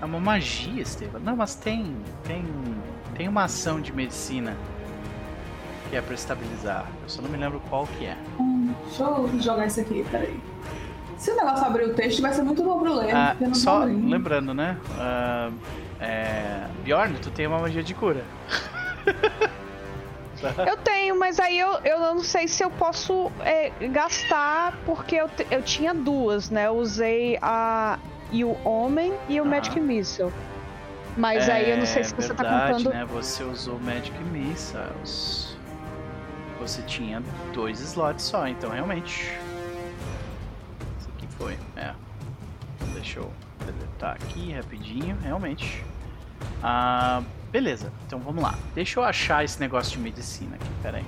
É 0.00 0.04
uma 0.04 0.20
magia, 0.20 0.82
Esteban. 0.82 1.18
Não, 1.20 1.36
mas 1.36 1.54
tem. 1.54 1.96
Tem. 2.24 2.44
Tem 3.14 3.28
uma 3.28 3.44
ação 3.44 3.80
de 3.80 3.92
medicina 3.92 4.56
que 5.88 5.96
é 5.96 6.02
pra 6.02 6.14
estabilizar. 6.14 6.86
Eu 7.02 7.08
só 7.08 7.22
não 7.22 7.30
me 7.30 7.36
lembro 7.36 7.60
qual 7.70 7.86
que 7.86 8.06
é. 8.06 8.16
Hum, 8.40 8.74
deixa 8.86 9.04
eu 9.04 9.40
jogar 9.40 9.66
isso 9.66 9.80
aqui, 9.80 10.04
peraí. 10.10 10.40
Se 11.18 11.30
o 11.30 11.36
negócio 11.36 11.64
abrir 11.64 11.84
o 11.84 11.94
texto, 11.94 12.20
vai 12.20 12.32
ser 12.32 12.42
muito 12.42 12.62
bom 12.62 12.78
pro 12.78 12.94
ler. 12.94 13.14
Ah, 13.14 13.36
só 13.52 13.84
lembrando, 13.84 14.52
né? 14.52 14.76
Uh, 14.90 15.54
é... 16.00 16.66
Bjorn, 16.82 17.16
tu 17.18 17.30
tem 17.30 17.46
uma 17.46 17.58
magia 17.58 17.82
de 17.82 17.94
cura. 17.94 18.24
eu 20.66 20.76
tenho, 20.78 21.18
mas 21.18 21.40
aí 21.40 21.58
eu, 21.58 21.78
eu 21.84 21.98
não 22.00 22.20
sei 22.20 22.46
se 22.48 22.62
eu 22.62 22.70
posso 22.70 23.30
é, 23.40 23.70
gastar, 23.88 24.78
porque 24.84 25.16
eu, 25.16 25.30
eu 25.50 25.62
tinha 25.62 25.94
duas, 25.94 26.50
né? 26.50 26.66
Eu 26.66 26.76
usei 26.76 27.38
a 27.40 27.98
e 28.30 28.44
o 28.44 28.56
Homem 28.64 29.14
e 29.28 29.40
o 29.40 29.44
ah. 29.44 29.46
Magic 29.46 29.78
Missile. 29.78 30.32
Mas 31.16 31.48
é, 31.48 31.52
aí 31.52 31.70
eu 31.70 31.78
não 31.78 31.86
sei 31.86 32.02
se 32.02 32.12
você 32.14 32.34
tá 32.34 32.42
verdade, 32.42 32.66
tá 32.66 32.72
contando. 32.74 32.92
Né? 32.92 33.04
Você 33.06 33.44
usou 33.44 33.78
Magic 33.80 34.18
Missiles. 34.24 35.56
Você 36.60 36.82
tinha 36.82 37.22
dois 37.52 37.80
slots 37.80 38.24
só, 38.24 38.48
então 38.48 38.70
realmente. 38.70 39.38
Foi. 41.44 41.58
É. 41.76 41.92
Deixa 42.94 43.18
eu 43.18 43.30
deletar 43.66 44.12
aqui 44.12 44.52
rapidinho, 44.52 45.14
realmente. 45.22 45.84
Ah, 46.62 47.22
beleza, 47.52 47.92
então 48.06 48.18
vamos 48.18 48.42
lá. 48.42 48.54
Deixa 48.74 48.98
eu 48.98 49.04
achar 49.04 49.44
esse 49.44 49.60
negócio 49.60 49.92
de 49.92 49.98
medicina 49.98 50.56
aqui, 50.56 50.70
peraí. 50.82 51.04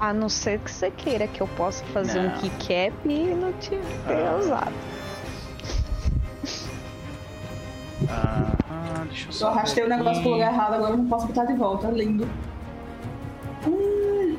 A 0.00 0.12
não 0.12 0.28
ser 0.28 0.58
que 0.58 0.72
você 0.72 0.90
queira 0.90 1.28
que 1.28 1.40
eu 1.40 1.46
possa 1.46 1.84
fazer 1.86 2.20
não. 2.20 2.30
um 2.30 2.40
keycap 2.40 2.94
e 3.08 3.32
não 3.32 3.52
te 3.52 3.70
ter 3.70 4.26
ah. 4.26 4.36
usado. 4.40 4.72
Aham, 8.10 9.06
deixa 9.06 9.28
eu 9.28 9.32
só. 9.32 9.46
Eu 9.46 9.52
arrastei 9.52 9.84
o 9.84 9.88
negócio 9.88 10.20
pro 10.20 10.32
lugar 10.32 10.52
errado, 10.52 10.74
agora 10.74 10.94
eu 10.94 10.96
não 10.96 11.06
posso 11.06 11.28
botar 11.28 11.44
de 11.44 11.54
volta. 11.54 11.88
Lindo. 11.92 12.28
Hum. 13.64 14.36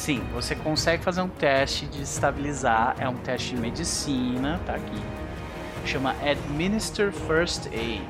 Sim, 0.00 0.26
você 0.32 0.56
consegue 0.56 1.04
fazer 1.04 1.20
um 1.20 1.28
teste 1.28 1.84
de 1.84 2.00
estabilizar. 2.00 2.96
É 2.98 3.06
um 3.06 3.16
teste 3.16 3.54
de 3.54 3.60
medicina, 3.60 4.58
tá 4.64 4.76
aqui. 4.76 5.02
Chama 5.84 6.16
Administer 6.22 7.12
First 7.12 7.66
Aid. 7.66 8.08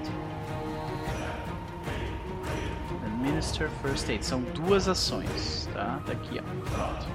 Administer 3.04 3.68
First 3.82 4.08
Aid. 4.08 4.24
São 4.24 4.40
duas 4.40 4.86
ações, 4.86 5.68
tá? 5.74 6.00
Tá 6.06 6.12
aqui, 6.12 6.38
ó. 6.38 6.70
Pronto. 6.70 7.06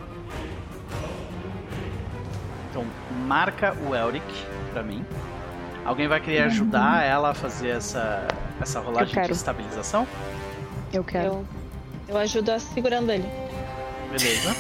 Então, 2.70 2.86
marca 3.26 3.74
o 3.88 3.96
Elric 3.96 4.26
pra 4.74 4.84
mim. 4.84 5.06
Alguém 5.86 6.10
vai 6.10 6.20
querer 6.20 6.42
ajudar 6.44 6.98
uhum. 6.98 7.10
ela 7.10 7.30
a 7.30 7.34
fazer 7.34 7.70
essa, 7.70 8.28
essa 8.60 8.82
rolagem 8.82 9.24
de 9.24 9.32
estabilização? 9.32 10.06
Eu 10.92 11.02
quero. 11.02 11.28
Eu, 11.28 11.48
eu 12.10 12.18
ajudo 12.18 12.60
segurando 12.60 13.10
ele. 13.10 13.45
Beleza. 14.18 14.56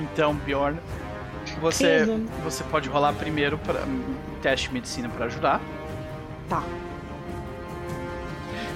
então, 0.00 0.34
Bjorn, 0.34 0.78
você, 1.60 2.06
você 2.42 2.64
pode 2.64 2.88
rolar 2.88 3.12
primeiro 3.12 3.58
para 3.58 3.80
teste 4.40 4.68
de 4.68 4.74
medicina 4.74 5.08
para 5.08 5.26
ajudar. 5.26 5.60
Tá. 6.48 6.62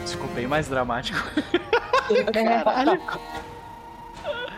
Ficou 0.06 0.28
bem 0.28 0.46
mais 0.46 0.68
dramático. 0.68 1.18
Caralho. 2.32 3.00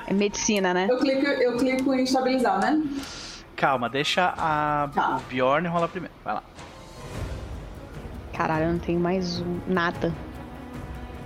É 0.06 0.12
medicina, 0.12 0.74
né? 0.74 0.86
Eu 0.90 0.98
clico, 0.98 1.26
eu 1.26 1.56
clico 1.56 1.94
em 1.94 2.02
estabilizar, 2.02 2.60
né? 2.60 2.82
Calma, 3.56 3.88
deixa 3.88 4.34
a 4.36 4.88
tá. 4.94 5.16
o 5.16 5.20
Bjorn 5.28 5.66
rolar 5.68 5.88
primeiro. 5.88 6.14
Vai 6.24 6.34
lá. 6.34 6.42
Caralho, 8.32 8.64
eu 8.66 8.72
não 8.72 8.78
tenho 8.78 9.00
mais 9.00 9.40
um, 9.40 9.58
nada. 9.66 10.12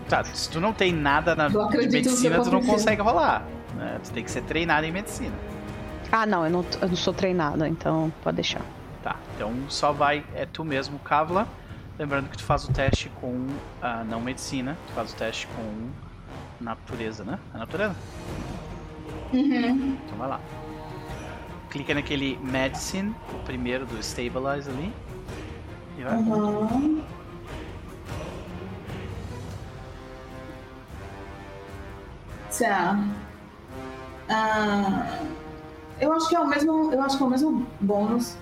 Tá, 0.08 0.24
se 0.24 0.48
tu 0.50 0.60
não 0.60 0.72
tem 0.72 0.92
nada 0.92 1.34
na 1.34 1.48
de 1.48 1.88
medicina, 1.88 2.42
tu 2.42 2.50
não 2.50 2.62
consegue 2.62 3.02
rolar. 3.02 3.44
Né? 3.74 4.00
Tu 4.02 4.12
tem 4.12 4.24
que 4.24 4.30
ser 4.30 4.42
treinado 4.42 4.86
em 4.86 4.92
medicina. 4.92 5.34
Ah, 6.10 6.26
não 6.26 6.44
eu, 6.44 6.50
não, 6.50 6.64
eu 6.80 6.88
não 6.88 6.96
sou 6.96 7.14
treinado, 7.14 7.64
então 7.64 8.12
pode 8.22 8.36
deixar. 8.36 8.62
Tá, 9.02 9.16
então 9.34 9.52
só 9.68 9.92
vai, 9.92 10.24
é 10.34 10.46
tu 10.46 10.64
mesmo, 10.64 10.98
Kavla. 10.98 11.48
Lembrando 11.98 12.28
que 12.28 12.36
tu 12.36 12.44
faz 12.44 12.64
o 12.64 12.72
teste 12.72 13.08
com 13.20 13.48
a 13.80 14.04
não 14.04 14.20
medicina, 14.20 14.76
tu 14.88 14.92
faz 14.92 15.12
o 15.12 15.16
teste 15.16 15.46
com 15.48 15.90
natureza, 16.62 17.24
né? 17.24 17.38
A 17.54 17.58
natureza? 17.58 17.96
Uhum. 19.32 19.98
Então 20.04 20.18
vai 20.18 20.28
lá. 20.28 20.40
Clica 21.70 21.94
naquele 21.94 22.38
medicine, 22.42 23.14
o 23.32 23.38
primeiro 23.44 23.86
do 23.86 24.02
stabilize 24.02 24.68
ali. 24.68 24.92
E 25.98 26.02
vai. 26.02 26.16
Uhum. 26.16 27.02
Tá. 32.58 32.98
Ah, 34.28 35.18
eu 36.00 36.12
acho 36.12 36.28
que 36.28 36.34
é 36.34 36.40
o 36.40 36.46
mesmo. 36.46 36.92
Eu 36.92 37.02
acho 37.02 37.16
que 37.16 37.22
é 37.22 37.26
o 37.26 37.30
mesmo 37.30 37.66
bônus. 37.80 38.36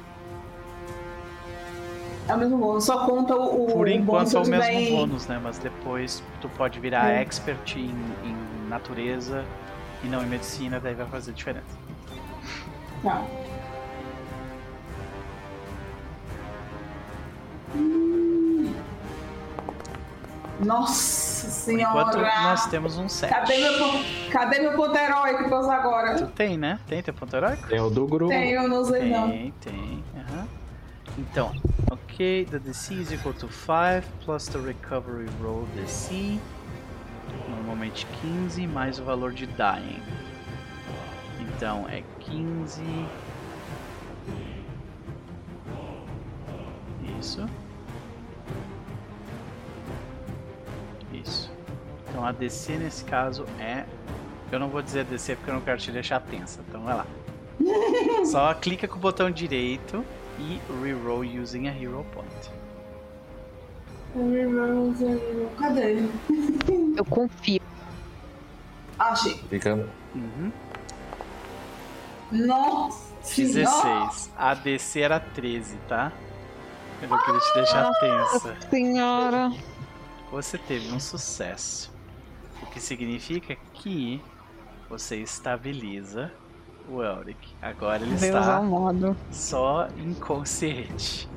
É 2.28 2.34
o 2.34 2.38
mesmo 2.38 2.58
bônus, 2.58 2.84
só 2.84 3.06
conta 3.06 3.34
o. 3.34 3.66
Por 3.66 3.86
o 3.86 3.90
enquanto 3.90 4.36
é 4.36 4.40
o 4.40 4.46
mesmo 4.46 4.96
bônus, 4.96 5.26
né? 5.26 5.40
Mas 5.42 5.58
depois 5.58 6.22
tu 6.40 6.48
pode 6.50 6.78
virar 6.78 7.10
é. 7.10 7.20
expert 7.22 7.76
em, 7.76 7.90
em, 8.24 8.68
natureza 8.68 9.44
e 10.04 10.06
não 10.06 10.22
em 10.22 10.26
medicina, 10.26 10.78
daí 10.78 10.94
vai 10.94 11.06
fazer 11.06 11.32
diferença. 11.32 11.64
Tá. 13.02 13.22
Nossa 20.60 21.29
senhora! 21.60 22.00
Enquanto 22.00 22.18
nós 22.18 22.66
temos 22.66 22.98
um 22.98 23.08
7. 23.08 23.32
Cadê 23.32 23.58
meu, 23.58 23.74
cadê 24.30 24.58
meu 24.60 24.72
ponto 24.72 24.96
heróico 24.96 25.48
pra 25.48 25.60
usar 25.60 25.76
agora? 25.76 26.14
Tu 26.16 26.26
tem, 26.28 26.58
né? 26.58 26.80
Tem 26.86 27.02
teu 27.02 27.14
ponto 27.14 27.34
heróico? 27.34 27.68
Tem 27.68 27.80
o 27.80 27.90
do 27.90 28.06
grupo. 28.06 28.30
Tem, 28.30 28.50
eu 28.52 28.68
não 28.68 28.78
usei 28.78 29.02
tem, 29.02 29.10
não. 29.10 29.30
Tem, 29.30 29.54
tem. 29.60 30.04
Uhum. 30.14 30.48
Então, 31.18 31.52
ok, 31.90 32.46
the 32.50 32.58
DC 32.58 32.94
is 32.94 33.12
equal 33.12 33.34
to 33.34 33.48
5 33.48 34.06
plus 34.24 34.48
the 34.48 34.58
recovery 34.58 35.28
roll 35.42 35.66
DC. 35.74 36.38
Normalmente 37.48 38.06
15 38.22 38.66
mais 38.66 38.98
o 38.98 39.04
valor 39.04 39.32
de 39.32 39.46
dying. 39.46 40.02
Então 41.40 41.86
é 41.88 42.02
15. 42.20 42.82
Isso. 47.18 47.46
Isso. 47.46 47.69
Então 52.20 52.28
a 52.28 52.32
DC 52.32 52.76
nesse 52.76 53.02
caso 53.04 53.46
é. 53.58 53.86
Eu 54.52 54.58
não 54.58 54.68
vou 54.68 54.82
dizer 54.82 55.06
DC 55.06 55.36
porque 55.36 55.50
eu 55.50 55.54
não 55.54 55.62
quero 55.62 55.78
te 55.78 55.90
deixar 55.90 56.20
tensa. 56.20 56.60
Então 56.68 56.82
vai 56.82 56.94
lá. 56.94 57.06
Só 58.26 58.52
clica 58.52 58.86
com 58.86 58.96
o 58.96 58.98
botão 58.98 59.30
direito 59.30 60.04
e 60.38 60.60
reroll 60.82 61.22
using 61.22 61.68
a 61.68 61.72
hero 61.74 62.04
point. 62.12 62.50
Reroll, 64.14 64.94
cadê? 65.58 66.04
Eu 66.94 67.04
confio. 67.06 67.62
Achei. 68.98 69.34
Fica. 69.48 69.88
Uhum. 70.14 70.52
Nossa! 72.32 73.14
16. 73.34 74.30
A 74.36 74.52
DC 74.52 75.00
era 75.00 75.18
13, 75.18 75.76
tá? 75.88 76.12
Eu 77.00 77.08
não 77.08 77.18
queria 77.18 77.40
te 77.40 77.54
deixar 77.54 77.90
tensa. 77.98 78.56
Senhora! 78.68 79.50
Você 80.30 80.58
teve 80.58 80.92
um 80.92 81.00
sucesso. 81.00 81.99
Que 82.72 82.80
significa 82.80 83.56
que 83.74 84.22
você 84.88 85.16
estabiliza 85.16 86.32
o 86.88 87.02
Elric. 87.02 87.54
Agora 87.60 88.02
ele 88.02 88.16
Deus 88.16 88.22
está 88.22 88.62
só 89.30 89.88
inconsciente. 89.96 91.28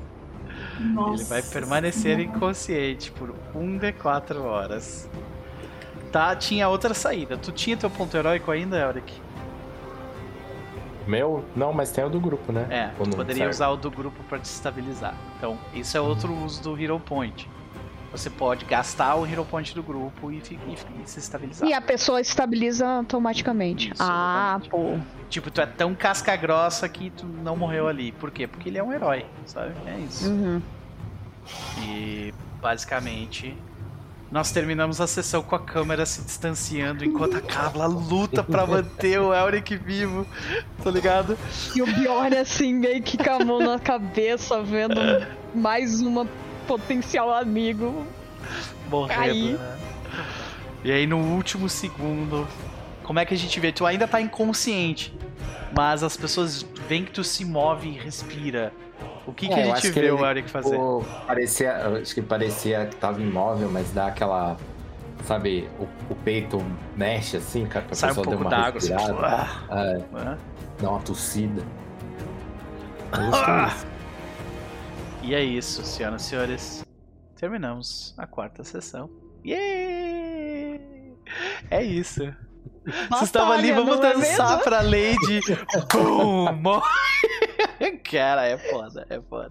Nossa. 0.80 1.22
Ele 1.22 1.24
vai 1.24 1.42
permanecer 1.42 2.18
inconsciente 2.20 3.10
por 3.12 3.34
1 3.54 3.78
de 3.78 3.92
4 3.92 4.42
horas. 4.42 5.08
Tá, 6.10 6.34
tinha 6.36 6.68
outra 6.68 6.94
saída. 6.94 7.36
Tu 7.36 7.52
tinha 7.52 7.76
teu 7.76 7.90
ponto 7.90 8.16
heróico 8.16 8.50
ainda, 8.50 8.78
Elric? 8.78 9.12
Meu? 11.06 11.44
Não, 11.54 11.72
mas 11.72 11.90
tem 11.90 12.04
o 12.04 12.08
do 12.08 12.20
grupo, 12.20 12.50
né? 12.52 12.66
É, 12.70 12.88
tu 12.88 13.10
poderia 13.10 13.34
serve. 13.34 13.50
usar 13.50 13.68
o 13.68 13.76
do 13.76 13.90
grupo 13.90 14.22
para 14.24 14.38
te 14.38 14.46
estabilizar. 14.46 15.14
Então, 15.36 15.58
isso 15.74 15.96
é 15.96 16.00
outro 16.00 16.32
uso 16.32 16.62
do 16.62 16.80
Hero 16.80 16.98
Point. 16.98 17.48
Você 18.14 18.30
pode 18.30 18.64
gastar 18.64 19.16
o 19.16 19.26
Hero 19.26 19.44
Point 19.44 19.74
do 19.74 19.82
grupo 19.82 20.30
e, 20.30 20.36
e, 20.36 21.02
e 21.02 21.08
se 21.08 21.18
estabilizar. 21.18 21.68
E 21.68 21.72
a 21.72 21.80
pessoa 21.80 22.20
estabiliza 22.20 22.86
automaticamente. 22.86 23.92
Isso, 23.92 24.00
ah, 24.00 24.60
pô. 24.70 24.96
Tipo, 25.28 25.50
tu 25.50 25.60
é 25.60 25.66
tão 25.66 25.96
casca 25.96 26.36
grossa 26.36 26.88
que 26.88 27.10
tu 27.10 27.26
não 27.26 27.56
morreu 27.56 27.88
ali. 27.88 28.12
Por 28.12 28.30
quê? 28.30 28.46
Porque 28.46 28.68
ele 28.68 28.78
é 28.78 28.82
um 28.84 28.92
herói, 28.92 29.26
sabe? 29.44 29.72
É 29.84 29.98
isso. 29.98 30.28
Uhum. 30.28 30.62
E 31.82 32.32
basicamente 32.62 33.56
nós 34.30 34.50
terminamos 34.52 35.00
a 35.00 35.06
sessão 35.06 35.42
com 35.42 35.54
a 35.54 35.60
câmera 35.60 36.06
se 36.06 36.22
distanciando 36.22 37.04
enquanto 37.04 37.36
a 37.36 37.40
Carla 37.40 37.86
luta 37.86 38.42
para 38.42 38.66
manter 38.66 39.20
o 39.20 39.34
Elric 39.34 39.76
vivo, 39.76 40.26
tá 40.82 40.90
ligado? 40.90 41.36
E 41.74 41.82
o 41.82 41.86
Bjorn 41.86 42.36
assim, 42.36 42.74
meio 42.74 43.02
que 43.02 43.16
com 43.16 43.30
a 43.30 43.44
mão 43.44 43.58
na 43.60 43.78
cabeça, 43.78 44.62
vendo 44.62 45.00
mais 45.54 46.00
uma 46.00 46.26
potencial 46.66 47.32
amigo 47.32 48.06
morrendo. 48.88 49.20
Cair. 49.20 49.58
Né? 49.58 49.78
E 50.84 50.92
aí 50.92 51.06
no 51.06 51.18
último 51.18 51.68
segundo, 51.68 52.46
como 53.02 53.18
é 53.18 53.24
que 53.24 53.34
a 53.34 53.36
gente 53.36 53.58
vê? 53.60 53.72
Tu 53.72 53.86
ainda 53.86 54.06
tá 54.06 54.20
inconsciente, 54.20 55.14
mas 55.74 56.02
as 56.02 56.16
pessoas 56.16 56.64
veem 56.88 57.04
que 57.04 57.12
tu 57.12 57.24
se 57.24 57.44
move 57.44 57.88
e 57.88 57.92
respira. 57.92 58.72
O 59.26 59.32
que, 59.32 59.46
é, 59.46 59.48
que 59.48 59.60
a 59.60 59.74
gente 59.74 59.90
vê 59.90 60.10
o 60.10 60.24
Eric 60.24 60.50
fazer? 60.50 60.70
Tipo, 60.70 61.04
parecia, 61.26 61.76
acho 62.00 62.14
que 62.14 62.22
parecia 62.22 62.86
que 62.86 62.96
tava 62.96 63.20
imóvel, 63.20 63.70
mas 63.70 63.90
dá 63.90 64.06
aquela. 64.08 64.56
Sabe, 65.24 65.66
o, 65.78 65.84
o 66.12 66.14
peito 66.16 66.62
mexe 66.94 67.38
assim, 67.38 67.64
cara, 67.64 67.86
pra 67.86 67.94
Sai 67.94 68.10
pessoa 68.10 68.26
um 68.26 68.30
pouco 68.30 68.48
d'água, 68.50 68.76
assim, 68.76 68.92
é, 68.92 69.96
é. 69.96 70.36
Dá 70.78 70.90
uma 70.90 71.00
tossida. 71.00 71.62
Ah! 73.10 73.74
E 75.24 75.34
é 75.34 75.42
isso, 75.42 75.82
senhoras 75.86 76.20
e 76.20 76.28
senhores. 76.28 76.84
Terminamos 77.34 78.14
a 78.18 78.26
quarta 78.26 78.62
sessão. 78.62 79.08
Yeah! 79.42 80.84
É 81.70 81.82
isso. 81.82 82.20
Vocês 83.08 83.22
estavam 83.22 83.52
ali, 83.54 83.72
vamos 83.72 83.98
é 84.00 84.12
dançar 84.12 84.60
é 84.60 84.62
pra 84.62 84.82
Lady. 84.82 85.40
Boom! 85.90 86.82
Cara, 88.04 88.46
é 88.46 88.58
foda, 88.58 89.06
é 89.08 89.18
foda. 89.18 89.50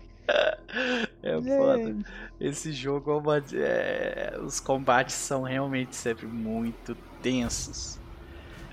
É 1.23 1.41
foda. 1.41 1.97
Esse 2.39 2.71
jogo, 2.71 3.09
é 3.09 3.15
uma, 3.15 3.43
é, 3.53 4.37
os 4.43 4.59
combates 4.59 5.15
são 5.15 5.41
realmente 5.41 5.95
sempre 5.95 6.27
muito 6.27 6.95
tensos. 7.23 7.99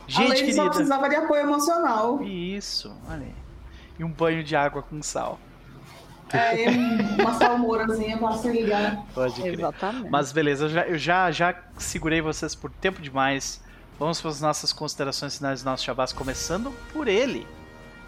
Gente, 0.07 0.21
A 0.21 0.29
Lady 0.29 0.41
querida, 0.41 0.63
só 0.65 0.69
precisava 0.69 1.09
de 1.09 1.17
apoio 1.17 1.45
emocional. 1.45 2.23
Isso, 2.23 2.95
olha 3.09 3.23
aí. 3.23 3.35
E 3.99 4.05
um 4.05 4.13
banho 4.13 4.45
de 4.45 4.55
água 4.55 4.83
com 4.83 5.03
sal. 5.03 5.41
É, 6.33 6.69
uma 7.21 7.35
salmourazinha 7.35 8.17
pra 8.19 8.33
se 8.33 8.49
ligar. 8.49 9.05
Pode 9.15 9.41
crer. 9.41 9.55
Exatamente. 9.55 10.11
Mas 10.11 10.33
beleza, 10.33 10.65
eu 10.65 10.69
já, 10.69 10.87
eu 10.87 10.99
já, 10.99 11.31
já 11.31 11.55
segurei 11.79 12.21
vocês 12.21 12.55
por 12.55 12.71
tempo 12.71 13.01
demais. 13.01 13.63
Vamos 13.99 14.21
para 14.21 14.31
as 14.31 14.41
nossas 14.41 14.73
considerações 14.73 15.37
finais 15.37 15.63
do 15.63 15.67
nosso 15.67 15.85
Shabazz, 15.85 16.13
começando 16.13 16.73
por 16.93 17.07
ele. 17.07 17.47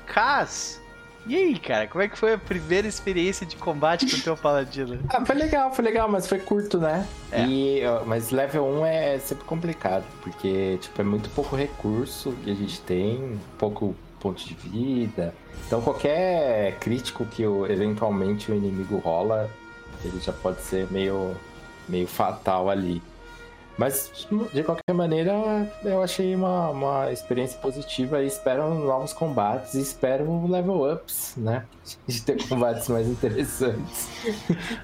Kaz, 0.07 0.83
e 1.25 1.36
aí, 1.36 1.59
cara, 1.59 1.86
como 1.86 2.02
é 2.02 2.09
que 2.09 2.18
foi 2.18 2.34
a 2.34 2.39
primeira 2.39 2.86
experiência 2.89 3.47
de 3.47 3.55
combate 3.55 4.10
com 4.10 4.17
o 4.17 4.20
teu 4.20 4.36
paladino? 4.36 4.99
ah, 5.09 5.25
foi 5.25 5.36
legal, 5.36 5.73
foi 5.73 5.84
legal, 5.84 6.09
mas 6.09 6.26
foi 6.26 6.41
curto, 6.41 6.78
né? 6.78 7.07
É. 7.31 7.44
E, 7.47 7.81
mas 8.07 8.31
level 8.31 8.65
1 8.65 8.86
é 8.86 9.18
sempre 9.18 9.44
complicado, 9.44 10.05
porque 10.20 10.78
tipo, 10.81 11.01
é 11.01 11.05
muito 11.05 11.31
pouco 11.31 11.55
recurso 11.55 12.33
que 12.42 12.51
a 12.51 12.55
gente 12.55 12.81
tem, 12.81 13.39
pouco 13.57 13.94
ponto 14.23 14.42
de 14.44 14.55
vida. 14.55 15.34
Então 15.67 15.83
qualquer 15.83 16.78
crítico 16.78 17.26
que 17.26 17.44
o, 17.44 17.67
eventualmente 17.67 18.52
o 18.52 18.55
inimigo 18.55 18.99
rola, 18.99 19.51
ele 20.05 20.20
já 20.20 20.33
pode 20.33 20.60
ser 20.62 20.91
meio, 20.91 21.34
meio 21.89 22.07
fatal 22.07 22.70
ali. 22.70 23.02
Mas, 23.76 24.28
de 24.52 24.62
qualquer 24.62 24.92
maneira, 24.92 25.33
eu 25.83 26.02
achei 26.02 26.34
uma, 26.34 26.68
uma 26.68 27.10
experiência 27.10 27.59
positiva 27.59 28.23
e 28.23 28.26
espero 28.26 28.75
novos 28.75 29.15
combates 29.15 29.75
e 29.75 29.81
espero 29.81 30.47
level 30.47 30.92
ups, 30.92 31.34
né? 31.39 31.65
De 32.07 32.20
ter 32.20 32.47
combates 32.47 32.89
mais 32.89 33.09
interessantes. 33.09 34.10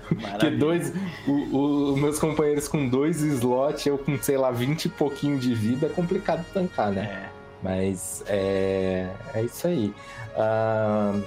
Porque 0.08 0.50
dois. 0.50 0.92
Os 1.28 2.00
meus 2.00 2.18
companheiros 2.18 2.66
com 2.66 2.88
dois 2.88 3.20
slots, 3.20 3.84
eu 3.84 3.98
com, 3.98 4.20
sei 4.22 4.38
lá, 4.38 4.50
20 4.50 4.86
e 4.86 4.88
pouquinho 4.88 5.38
de 5.38 5.54
vida, 5.54 5.86
é 5.86 5.90
complicado 5.90 6.44
tancar, 6.52 6.90
né? 6.90 7.30
É. 7.34 7.37
Mas 7.62 8.22
é, 8.26 9.08
é 9.34 9.42
isso 9.42 9.66
aí. 9.66 9.94
Uh, 10.36 11.22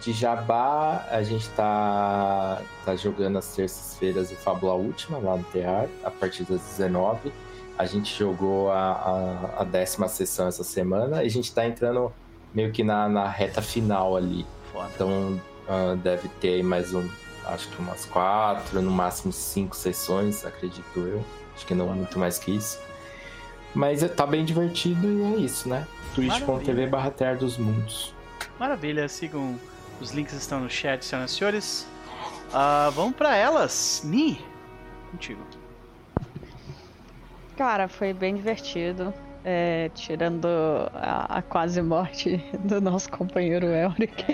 de 0.00 0.12
Jabá, 0.12 1.06
a 1.10 1.22
gente 1.22 1.48
tá, 1.50 2.60
tá 2.84 2.96
jogando 2.96 3.38
as 3.38 3.54
terças-feiras 3.54 4.30
o 4.30 4.36
Fábula 4.36 4.74
Última 4.74 5.18
lá 5.18 5.36
no 5.36 5.44
Tear, 5.44 5.88
a 6.02 6.10
partir 6.10 6.44
das 6.44 6.60
19. 6.60 7.32
A 7.78 7.86
gente 7.86 8.16
jogou 8.16 8.70
a, 8.70 8.92
a, 9.56 9.62
a, 9.62 9.64
décima 9.64 10.08
sessão 10.08 10.46
essa 10.46 10.64
semana 10.64 11.22
e 11.22 11.26
a 11.26 11.30
gente 11.30 11.52
tá 11.52 11.66
entrando 11.66 12.12
meio 12.52 12.72
que 12.72 12.82
na, 12.82 13.08
na 13.08 13.28
reta 13.28 13.60
final 13.60 14.16
ali. 14.16 14.46
Então 14.94 15.40
uh, 15.68 15.96
deve 15.96 16.28
ter 16.40 16.62
mais 16.62 16.94
um, 16.94 17.08
acho 17.46 17.68
que 17.68 17.80
umas 17.80 18.04
quatro, 18.04 18.80
no 18.80 18.90
máximo 18.90 19.32
cinco 19.32 19.76
sessões, 19.76 20.44
acredito 20.44 20.84
eu. 20.96 21.24
Acho 21.54 21.66
que 21.66 21.74
não 21.74 21.90
muito 21.94 22.18
mais 22.18 22.38
que 22.38 22.50
isso. 22.50 22.80
Mas 23.74 24.08
tá 24.12 24.26
bem 24.26 24.44
divertido 24.44 25.06
e 25.06 25.34
é 25.34 25.36
isso, 25.38 25.68
né? 25.68 25.86
twitch.tv 26.14 26.86
barra 26.86 27.10
Terra 27.10 27.34
dos 27.34 27.58
Mundos. 27.58 28.14
Maravilha, 28.58 29.08
sigam. 29.08 29.58
Os 30.00 30.12
links 30.12 30.34
estão 30.34 30.60
no 30.60 30.70
chat, 30.70 31.04
senhoras 31.04 31.30
e 31.30 31.34
senhores. 31.34 31.86
Uh, 32.50 32.90
vamos 32.92 33.16
para 33.16 33.36
elas. 33.36 34.02
Ni, 34.04 34.40
contigo. 35.10 35.40
Cara, 37.56 37.88
foi 37.88 38.12
bem 38.12 38.34
divertido. 38.34 39.12
É, 39.46 39.90
tirando 39.94 40.46
a, 40.94 41.38
a, 41.38 41.42
quase 41.42 41.82
morte 41.82 42.42
do 42.64 42.80
nosso 42.80 43.10
companheiro 43.10 43.66
Elric. 43.66 44.24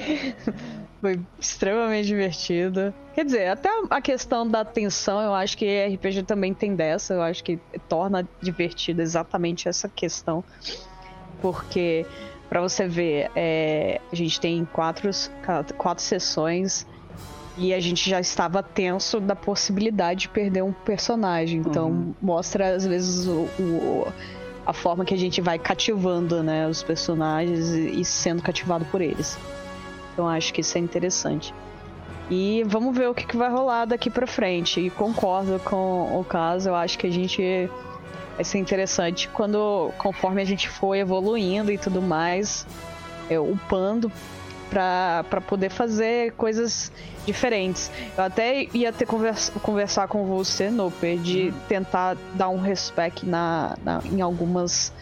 Foi 1.01 1.19
extremamente 1.39 2.07
divertido. 2.07 2.93
Quer 3.15 3.25
dizer, 3.25 3.49
até 3.49 3.71
a 3.89 4.01
questão 4.03 4.47
da 4.47 4.65
tensão, 4.65 5.21
eu 5.21 5.33
acho 5.33 5.57
que 5.57 5.87
RPG 5.87 6.25
também 6.25 6.53
tem 6.53 6.77
dessa. 6.77 7.15
Eu 7.15 7.23
acho 7.23 7.43
que 7.43 7.59
torna 7.89 8.29
divertido 8.41 9.01
exatamente 9.01 9.67
essa 9.67 9.89
questão. 9.89 10.45
Porque, 11.41 12.05
para 12.51 12.61
você 12.61 12.87
ver, 12.87 13.31
é, 13.35 14.01
a 14.13 14.15
gente 14.15 14.39
tem 14.39 14.63
quatro, 14.67 15.11
quatro 15.79 16.05
sessões 16.05 16.87
e 17.57 17.73
a 17.75 17.81
gente 17.81 18.09
já 18.09 18.21
estava 18.21 18.63
tenso 18.63 19.21
da 19.21 19.35
possibilidade 19.35 20.21
de 20.21 20.29
perder 20.29 20.63
um 20.63 20.73
personagem. 20.73 21.61
Então, 21.61 21.89
uhum. 21.89 22.15
mostra 22.21 22.75
às 22.75 22.87
vezes 22.87 23.27
o, 23.27 23.49
o, 23.59 24.07
a 24.67 24.73
forma 24.75 25.05
que 25.05 25.15
a 25.15 25.19
gente 25.19 25.41
vai 25.41 25.59
cativando 25.59 26.43
né, 26.43 26.69
os 26.69 26.83
personagens 26.83 27.71
e, 27.71 28.01
e 28.01 28.05
sendo 28.05 28.43
cativado 28.43 28.85
por 28.87 29.01
eles. 29.01 29.39
Então 30.13 30.29
acho 30.29 30.53
que 30.53 30.61
isso 30.61 30.77
é 30.77 30.81
interessante. 30.81 31.55
E 32.31 32.63
vamos 32.67 32.97
ver 32.97 33.09
o 33.09 33.15
que, 33.15 33.27
que 33.27 33.37
vai 33.37 33.51
rolar 33.51 33.87
daqui 33.87 34.09
para 34.09 34.27
frente. 34.27 34.81
E 34.81 34.89
concordo 34.89 35.59
com 35.65 36.19
o 36.19 36.25
caso, 36.25 36.69
eu 36.69 36.75
acho 36.77 36.97
que 36.97 37.07
a 37.07 37.11
gente 37.11 37.69
vai 38.37 38.45
ser 38.45 38.59
interessante 38.59 39.29
quando 39.29 39.91
conforme 39.99 40.41
a 40.41 40.45
gente 40.45 40.69
for 40.69 40.95
evoluindo 40.95 41.73
e 41.73 41.77
tudo 41.77 42.01
mais, 42.01 42.67
é, 43.29 43.39
upando 43.39 44.11
para 44.71 45.41
poder 45.47 45.69
fazer 45.71 46.33
coisas 46.33 46.93
diferentes. 47.27 47.91
Eu 48.17 48.25
até 48.25 48.67
ia 48.73 48.93
ter 48.93 49.05
conversa, 49.05 49.51
conversar 49.61 50.07
com 50.07 50.25
você, 50.27 50.71
Noper, 50.71 51.19
de 51.19 51.49
uhum. 51.49 51.55
tentar 51.69 52.17
dar 52.35 52.49
um 52.49 52.61
respect 52.61 53.27
na, 53.27 53.77
na 53.83 54.01
em 54.05 54.21
algumas 54.21 54.93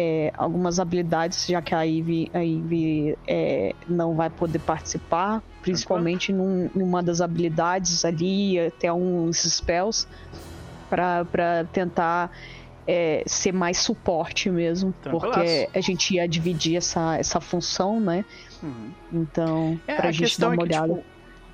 é, 0.00 0.32
algumas 0.36 0.78
habilidades, 0.78 1.44
já 1.44 1.60
que 1.60 1.74
a 1.74 1.82
Ivy, 1.82 2.30
a 2.32 2.38
Ivy 2.38 3.18
é, 3.26 3.74
não 3.88 4.14
vai 4.14 4.30
poder 4.30 4.60
participar, 4.60 5.42
principalmente 5.60 6.32
num, 6.32 6.70
numa 6.72 7.02
das 7.02 7.20
habilidades 7.20 8.04
ali, 8.04 8.60
até 8.60 8.92
uns 8.92 9.38
spells, 9.42 10.06
para 10.88 11.66
tentar 11.72 12.30
é, 12.86 13.24
ser 13.26 13.52
mais 13.52 13.78
suporte 13.78 14.48
mesmo, 14.48 14.94
porque 15.10 15.68
a 15.74 15.80
gente 15.80 16.14
ia 16.14 16.28
dividir 16.28 16.76
essa, 16.76 17.18
essa 17.18 17.40
função, 17.40 17.98
né? 17.98 18.24
Uhum. 18.62 18.90
Então, 19.12 19.80
é, 19.84 19.96
pra 19.96 20.10
a 20.10 20.12
gente 20.12 20.40
dar 20.40 20.50
uma 20.50 20.62
é 20.62 20.64
olhada. 20.64 20.94
tipo, 20.94 21.04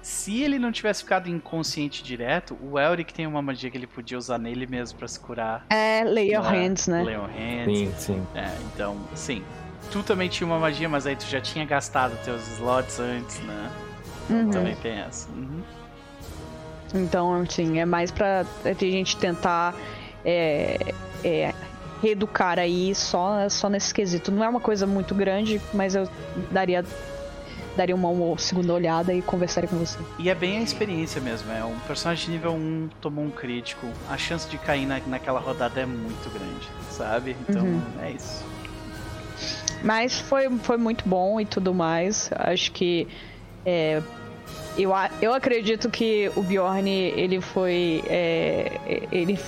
Se 0.05 0.43
ele 0.43 0.59
não 0.59 0.71
tivesse 0.71 1.03
ficado 1.03 1.31
inconsciente 1.31 2.05
direto, 2.05 2.59
o 2.61 2.79
Elric 2.79 3.15
tem 3.15 3.27
uma 3.27 3.41
magia 3.41 3.71
que 3.71 3.79
ele 3.79 3.87
podia 3.87 4.19
usar 4.19 4.39
nele 4.39 4.67
mesmo 4.67 4.99
para 4.99 5.09
se 5.09 5.19
curar. 5.19 5.65
É, 5.71 6.05
Lay 6.05 6.35
Your 6.35 6.45
é? 6.45 6.49
Hands, 6.51 6.87
né? 6.89 7.03
Lay 7.03 7.15
Your 7.15 7.27
Hands. 7.27 7.79
Sim, 7.79 7.95
sim. 7.97 8.27
É, 8.35 8.55
então, 8.67 8.99
sim. 9.15 9.43
Tu 9.91 10.03
também 10.03 10.29
tinha 10.29 10.47
uma 10.47 10.59
magia, 10.59 10.91
mas 10.91 11.07
aí 11.07 11.17
tu 11.17 11.25
já 11.25 11.41
tinha 11.41 11.65
gastado 11.65 12.23
teus 12.23 12.47
slots 12.49 13.01
antes, 13.01 13.41
né? 13.41 13.71
Uhum. 14.29 14.51
Também 14.51 14.77
tem 14.77 14.99
essa. 14.99 15.27
Uhum. 15.31 15.63
Então, 16.95 17.41
assim, 17.41 17.79
é 17.79 17.87
mais 17.87 18.11
pra 18.11 18.45
a 18.63 18.73
gente 18.75 19.17
tentar 19.17 19.75
é, 20.23 20.93
é, 21.25 21.55
reeducar 22.03 22.59
aí 22.59 22.95
só, 22.95 23.49
só 23.49 23.71
nesse 23.71 23.95
quesito. 23.95 24.31
Não 24.31 24.45
é 24.45 24.49
uma 24.51 24.61
coisa 24.61 24.87
muito 24.87 25.15
grande, 25.15 25.59
mas 25.73 25.95
eu 25.95 26.07
daria 26.51 26.85
daria 27.77 27.95
uma, 27.95 28.09
uma, 28.09 28.39
segunda 28.39 28.73
olhada 28.73 29.13
e 29.13 29.21
conversaria 29.23 29.69
com 29.69 29.77
você. 29.77 29.99
E 30.19 30.29
é 30.29 30.35
bem 30.35 30.59
a 30.59 30.63
experiência 30.63 31.21
mesmo, 31.21 31.51
é 31.53 31.65
um 31.65 31.79
personagem 31.81 32.27
de 32.27 32.33
nível 32.33 32.53
1 32.53 32.91
tomou 33.01 33.25
um 33.25 33.31
crítico, 33.31 33.87
a 34.09 34.17
chance 34.17 34.49
de 34.49 34.59
cair 34.59 34.87
na, 34.87 35.01
naquela 35.07 35.41
rodada 35.41 35.81
é 35.81 35.87
muito 35.87 36.31
grande, 36.33 36.69
sabe? 36.91 37.37
Então 37.49 37.63
uhum. 37.63 37.83
é 38.03 38.13
isso. 38.13 38.45
Mas 39.83 40.19
foi, 40.19 40.49
foi 40.59 40.77
muito 40.77 41.07
bom 41.07 41.41
e 41.41 41.45
tudo 41.45 41.75
mais. 41.75 42.31
Acho 42.35 42.73
que 42.73 43.07
é, 43.67 44.01
eu, 44.79 44.93
eu 45.21 45.35
acredito 45.35 45.91
que 45.91 46.31
o 46.35 46.43
Bjorn 46.43 46.89
ele 46.89 47.41
foi 47.41 48.03
é, 48.07 49.07
ele 49.13 49.39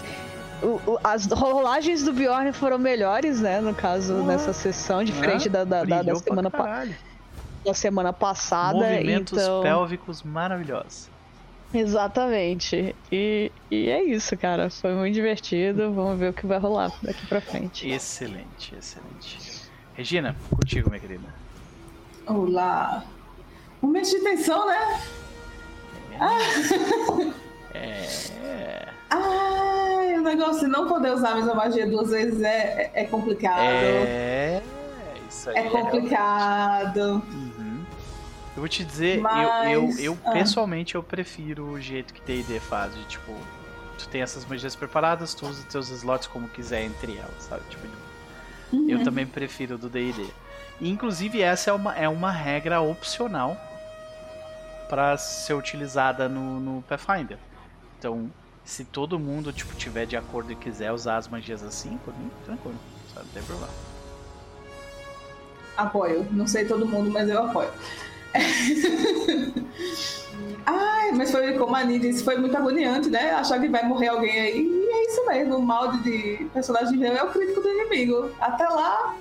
as 1.05 1.27
rolagens 1.27 2.03
do 2.03 2.13
Bjorn 2.13 2.51
foram 2.53 2.79
melhores, 2.79 3.41
né? 3.41 3.61
No 3.61 3.75
caso, 3.75 4.15
nessa 4.25 4.53
sessão, 4.55 5.05
diferente 5.05 5.51
da, 5.51 5.65
da, 5.65 5.85
da, 5.85 6.03
da 6.03 6.15
semana 6.17 6.51
passada 6.51 6.91
da 7.67 7.75
semana 7.75 8.13
passada. 8.13 8.79
Movimentos 8.79 9.43
então... 9.43 9.63
pélvicos 9.63 10.23
maravilhosos. 10.23 11.11
Exatamente. 11.75 12.95
E, 13.11 13.51
e 13.71 13.91
é 13.91 14.03
isso, 14.03 14.37
cara. 14.37 14.71
Foi 14.71 14.95
muito 14.95 15.15
divertido. 15.15 15.93
Vamos 15.93 16.19
ver 16.19 16.31
o 16.31 16.33
que 16.33 16.47
vai 16.47 16.59
rolar 16.59 16.93
daqui 17.03 17.27
pra 17.27 17.41
frente. 17.41 17.89
Excelente, 17.89 18.75
excelente. 18.75 19.67
Regina, 19.95 20.37
contigo, 20.49 20.89
minha 20.89 21.01
querida. 21.01 21.35
Olá. 22.27 23.05
Momento 23.83 24.09
de 24.09 24.21
tensão, 24.21 24.67
né? 24.67 25.01
É. 26.13 26.17
Ah. 26.21 26.39
é. 27.75 28.89
Ai, 29.11 30.19
o 30.19 30.23
negócio 30.23 30.61
de 30.61 30.69
não 30.69 30.87
poder 30.87 31.13
usar 31.13 31.31
a 31.31 31.35
mesma 31.37 31.55
magia 31.55 31.87
duas 31.87 32.11
vezes 32.11 32.43
é, 32.43 32.91
é 32.95 33.05
complicado. 33.05 33.61
É. 33.61 34.63
Isso 35.29 35.51
aí 35.51 35.57
é 35.57 35.71
complicado. 35.71 37.23
É 37.53 37.56
eu 38.57 38.61
vou 38.61 38.69
te 38.69 38.83
dizer, 38.83 39.21
Mas... 39.21 39.71
eu, 39.71 39.83
eu, 39.83 39.99
eu 39.99 40.19
ah. 40.25 40.33
pessoalmente 40.33 40.95
eu 40.95 41.03
prefiro 41.03 41.73
o 41.73 41.81
jeito 41.81 42.15
que 42.15 42.23
D&D 42.23 42.59
faz, 42.59 42.95
de 42.95 43.05
tipo, 43.05 43.35
tu 43.99 44.09
tem 44.09 44.23
essas 44.23 44.47
magias 44.47 44.75
preparadas, 44.75 45.35
tu 45.35 45.47
usa 45.47 45.63
teus 45.65 45.91
slots 45.91 46.27
como 46.27 46.49
quiser 46.49 46.83
entre 46.83 47.19
elas, 47.19 47.43
sabe? 47.43 47.63
Tipo, 47.69 47.87
uhum. 48.73 48.89
eu 48.89 49.05
também 49.05 49.27
prefiro 49.27 49.77
do 49.77 49.91
D&D. 49.91 50.27
Inclusive 50.81 51.43
essa 51.43 51.71
é 51.71 51.73
uma, 51.75 51.95
é 51.95 52.09
uma 52.09 52.33
regra 52.33 52.81
opcional 52.81 53.59
para 54.89 55.19
ser 55.19 55.53
utilizada 55.53 56.27
no, 56.27 56.59
no 56.59 56.83
Pathfinder. 56.83 57.39
Então, 57.99 58.31
se 58.65 58.85
todo 58.85 59.19
mundo 59.19 59.53
tipo 59.53 59.75
tiver 59.77 60.07
de 60.07 60.17
acordo 60.17 60.51
e 60.51 60.57
quiser 60.57 60.93
usar 60.93 61.19
as 61.19 61.29
magias 61.29 61.63
assim, 61.63 61.99
por 62.05 62.17
mim, 62.17 62.31
tranquilo, 62.47 62.79
sabe? 63.13 63.27
Não 63.27 63.33
tem 63.35 63.43
problema. 63.43 63.73
Apoio. 65.77 66.27
Não 66.33 66.47
sei 66.47 66.65
todo 66.65 66.87
mundo, 66.87 67.11
mas 67.11 67.29
eu 67.29 67.45
apoio. 67.45 67.71
Ai, 70.67 71.13
mas 71.13 71.31
foi 71.31 71.53
como 71.53 71.77
a 71.77 71.85
Nini 71.85 72.11
disse, 72.11 72.25
foi 72.25 72.37
muito 72.37 72.57
agoniante, 72.57 73.09
né? 73.09 73.31
Achar 73.31 73.61
que 73.61 73.69
vai 73.69 73.85
morrer 73.85 74.09
alguém 74.09 74.41
aí. 74.41 74.67
E 74.67 74.91
é 74.91 75.07
isso 75.07 75.25
mesmo, 75.27 75.59
o 75.59 75.63
mal 75.63 75.93
de 75.99 76.47
personagem 76.53 77.05
é 77.05 77.23
o 77.23 77.31
crítico 77.31 77.61
do 77.61 77.69
inimigo. 77.69 78.31
Até 78.41 78.69
lá, 78.69 79.15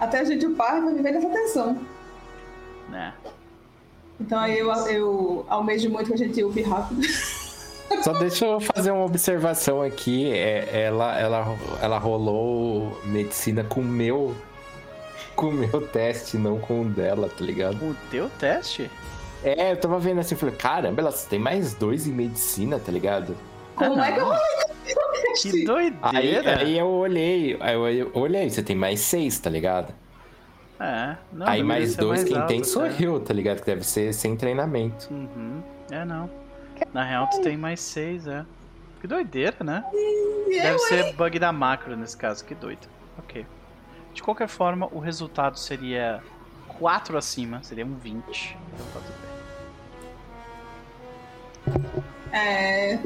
até 0.00 0.18
a 0.18 0.24
gente 0.24 0.44
upar, 0.44 0.82
vai 0.82 0.94
viver 0.94 1.12
nessa 1.12 1.28
tensão. 1.28 1.78
Né? 2.88 3.14
Então 4.20 4.38
aí 4.38 4.58
eu, 4.58 4.70
eu 4.88 5.46
almejo 5.48 5.88
muito 5.90 6.08
que 6.08 6.14
a 6.14 6.18
gente 6.18 6.42
upe 6.42 6.62
rápido. 6.62 7.02
Só 8.02 8.12
deixa 8.18 8.46
eu 8.46 8.60
fazer 8.60 8.90
uma 8.90 9.04
observação 9.04 9.80
aqui. 9.80 10.30
É, 10.32 10.86
ela, 10.86 11.16
ela, 11.18 11.56
ela 11.80 11.98
rolou 11.98 13.00
medicina 13.04 13.62
com 13.62 13.80
o 13.80 13.84
meu 13.84 14.34
com 15.34 15.48
o 15.48 15.52
meu 15.52 15.86
teste, 15.88 16.36
não 16.36 16.58
com 16.58 16.82
o 16.82 16.84
dela, 16.84 17.28
tá 17.28 17.44
ligado? 17.44 17.76
O 17.82 17.96
teu 18.10 18.28
teste? 18.38 18.90
É, 19.42 19.72
eu 19.72 19.76
tava 19.76 19.98
vendo 19.98 20.20
assim, 20.20 20.36
falei, 20.36 20.54
caramba, 20.54 21.00
ela 21.00 21.12
tem 21.12 21.38
mais 21.38 21.74
dois 21.74 22.06
em 22.06 22.12
medicina, 22.12 22.78
tá 22.78 22.92
ligado? 22.92 23.36
Como 23.74 24.00
ah, 24.00 24.08
é 24.08 24.12
que 24.12 24.20
eu 24.20 25.52
Que 25.52 25.64
doideira! 25.64 26.02
Aí, 26.12 26.46
aí 26.46 26.78
eu 26.78 26.86
olhei, 26.86 27.56
aí 27.60 27.98
eu 27.98 28.10
olhei, 28.14 28.48
você 28.48 28.62
tem 28.62 28.76
mais 28.76 29.00
seis, 29.00 29.38
tá 29.38 29.50
ligado? 29.50 29.92
É, 30.78 31.16
não, 31.32 31.46
Aí 31.46 31.62
mais 31.62 31.94
dois, 31.94 32.20
mais 32.20 32.28
quem 32.28 32.36
alto, 32.36 32.48
tem 32.48 32.64
sou 32.64 32.86
eu, 32.86 33.20
tá 33.20 33.32
ligado? 33.32 33.60
Que 33.60 33.66
deve 33.66 33.84
ser 33.84 34.12
sem 34.12 34.36
treinamento. 34.36 35.08
Uhum. 35.12 35.62
É, 35.90 36.04
não. 36.04 36.28
Na 36.92 37.04
real, 37.04 37.28
tu 37.28 37.40
tem 37.40 37.56
mais 37.56 37.80
seis, 37.80 38.26
é. 38.26 38.44
Que 39.00 39.06
doideira, 39.06 39.56
né? 39.64 39.84
Deve 40.48 40.78
ser 40.80 41.12
bug 41.14 41.38
da 41.38 41.52
macro 41.52 41.96
nesse 41.96 42.16
caso, 42.16 42.44
que 42.44 42.54
doido. 42.54 42.88
Ok. 43.18 43.46
De 44.14 44.22
qualquer 44.22 44.48
forma, 44.48 44.88
o 44.92 44.98
resultado 44.98 45.58
seria 45.58 46.22
4 46.78 47.16
acima, 47.16 47.62
seria 47.62 47.86
um 47.86 47.94
20. 47.94 48.58
Então 48.74 48.86
tá 48.92 49.00
tudo 49.06 49.16
bem. 51.72 52.40
É. 52.40 52.98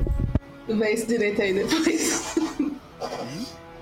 Vê 0.68 0.92
isso 0.92 1.06
direito 1.06 1.40
aí 1.42 1.52
depois. 1.52 2.36
Uhum. 2.58 2.76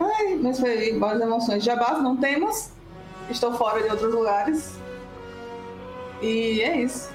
Ai, 0.00 0.38
mas 0.42 0.60
foi 0.60 0.98
boas 0.98 1.20
emoções. 1.20 1.64
Jabás 1.64 2.02
não 2.02 2.16
temos. 2.16 2.70
Estou 3.30 3.54
fora 3.54 3.82
de 3.82 3.88
outros 3.88 4.12
lugares. 4.12 4.78
E 6.20 6.60
é 6.60 6.76
isso. 6.82 7.10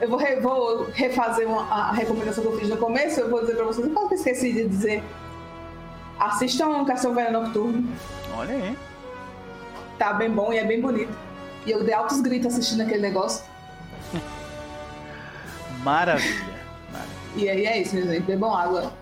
Eu 0.00 0.10
vou, 0.10 0.18
re, 0.18 0.36
vou 0.40 0.84
refazer 0.92 1.48
uma, 1.48 1.62
a 1.62 1.92
recomendação 1.92 2.44
que 2.44 2.50
eu 2.50 2.58
fiz 2.58 2.68
no 2.68 2.76
começo. 2.76 3.20
Eu 3.20 3.30
vou 3.30 3.40
dizer 3.40 3.56
pra 3.56 3.64
vocês, 3.64 3.86
eu 3.86 4.12
esqueci 4.12 4.52
de 4.52 4.68
dizer. 4.68 5.02
Assistam 6.18 6.84
Castlevania 6.84 7.30
Nocturno. 7.30 7.88
Olha 8.36 8.54
aí 8.54 8.76
tá 9.98 10.12
bem 10.12 10.30
bom 10.30 10.52
e 10.52 10.58
é 10.58 10.64
bem 10.64 10.80
bonito. 10.80 11.12
E 11.64 11.70
eu 11.70 11.82
dei 11.82 11.94
altos 11.94 12.20
gritos 12.20 12.52
assistindo 12.52 12.82
aquele 12.82 13.02
negócio. 13.02 13.44
Maravilha. 15.82 16.56
E 17.36 17.48
aí 17.48 17.66
é 17.66 17.80
isso, 17.80 17.94
minha 17.94 18.06
gente. 18.06 18.22
Bebam 18.22 18.54
água. 18.54 18.92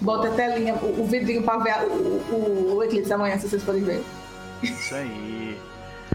Bota 0.00 0.28
a 0.28 0.30
telinha, 0.30 0.74
o, 0.74 1.02
o 1.02 1.06
vidrinho 1.06 1.42
pra 1.42 1.58
ver 1.58 1.74
o, 1.84 1.92
o, 2.32 2.76
o 2.76 2.84
eclipse 2.84 3.12
amanhã, 3.12 3.38
se 3.38 3.48
vocês 3.48 3.62
podem 3.62 3.82
ver. 3.82 4.04
Isso 4.62 4.94
aí. 4.94 5.58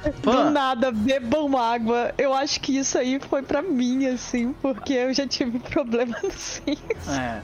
Do 0.22 0.50
nada, 0.50 0.92
bebam 0.92 1.58
água. 1.58 2.14
Eu 2.18 2.34
acho 2.34 2.60
que 2.62 2.78
isso 2.78 2.98
aí 2.98 3.20
foi 3.20 3.42
pra 3.42 3.62
mim, 3.62 4.08
assim, 4.08 4.54
porque 4.62 4.94
eu 4.94 5.14
já 5.14 5.28
tive 5.28 5.60
problema 5.70 6.18
no 6.24 6.32
Sims. 6.32 6.80
É. 7.10 7.42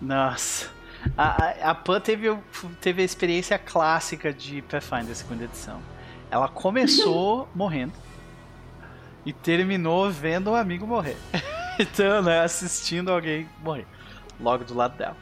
Nossa. 0.00 0.68
A, 1.16 1.44
a, 1.44 1.70
a 1.70 1.74
Pan 1.74 2.00
teve, 2.00 2.36
teve 2.80 3.02
a 3.02 3.04
experiência 3.04 3.58
clássica 3.58 4.32
de 4.32 4.62
Pathfinder 4.62 5.14
segunda 5.14 5.44
edição. 5.44 5.80
Ela 6.30 6.48
começou 6.48 7.48
morrendo 7.54 7.92
e 9.24 9.32
terminou 9.32 10.10
vendo 10.10 10.50
um 10.50 10.54
amigo 10.54 10.86
morrer. 10.86 11.16
então, 11.78 12.22
né, 12.22 12.40
assistindo 12.40 13.10
alguém 13.10 13.48
morrer 13.62 13.86
logo 14.40 14.64
do 14.64 14.74
lado 14.74 14.96
dela. 14.96 15.16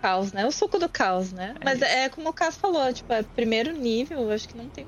Caos, 0.00 0.32
né? 0.32 0.44
O 0.44 0.50
suco 0.50 0.80
do 0.80 0.88
caos, 0.88 1.32
né? 1.32 1.54
É 1.60 1.64
Mas 1.64 1.76
isso. 1.76 1.84
é 1.84 2.08
como 2.08 2.28
o 2.28 2.32
Caso 2.32 2.58
falou, 2.58 2.92
tipo, 2.92 3.12
é 3.12 3.22
primeiro 3.22 3.72
nível, 3.72 4.32
acho 4.32 4.48
que 4.48 4.56
não 4.56 4.68
tem. 4.68 4.84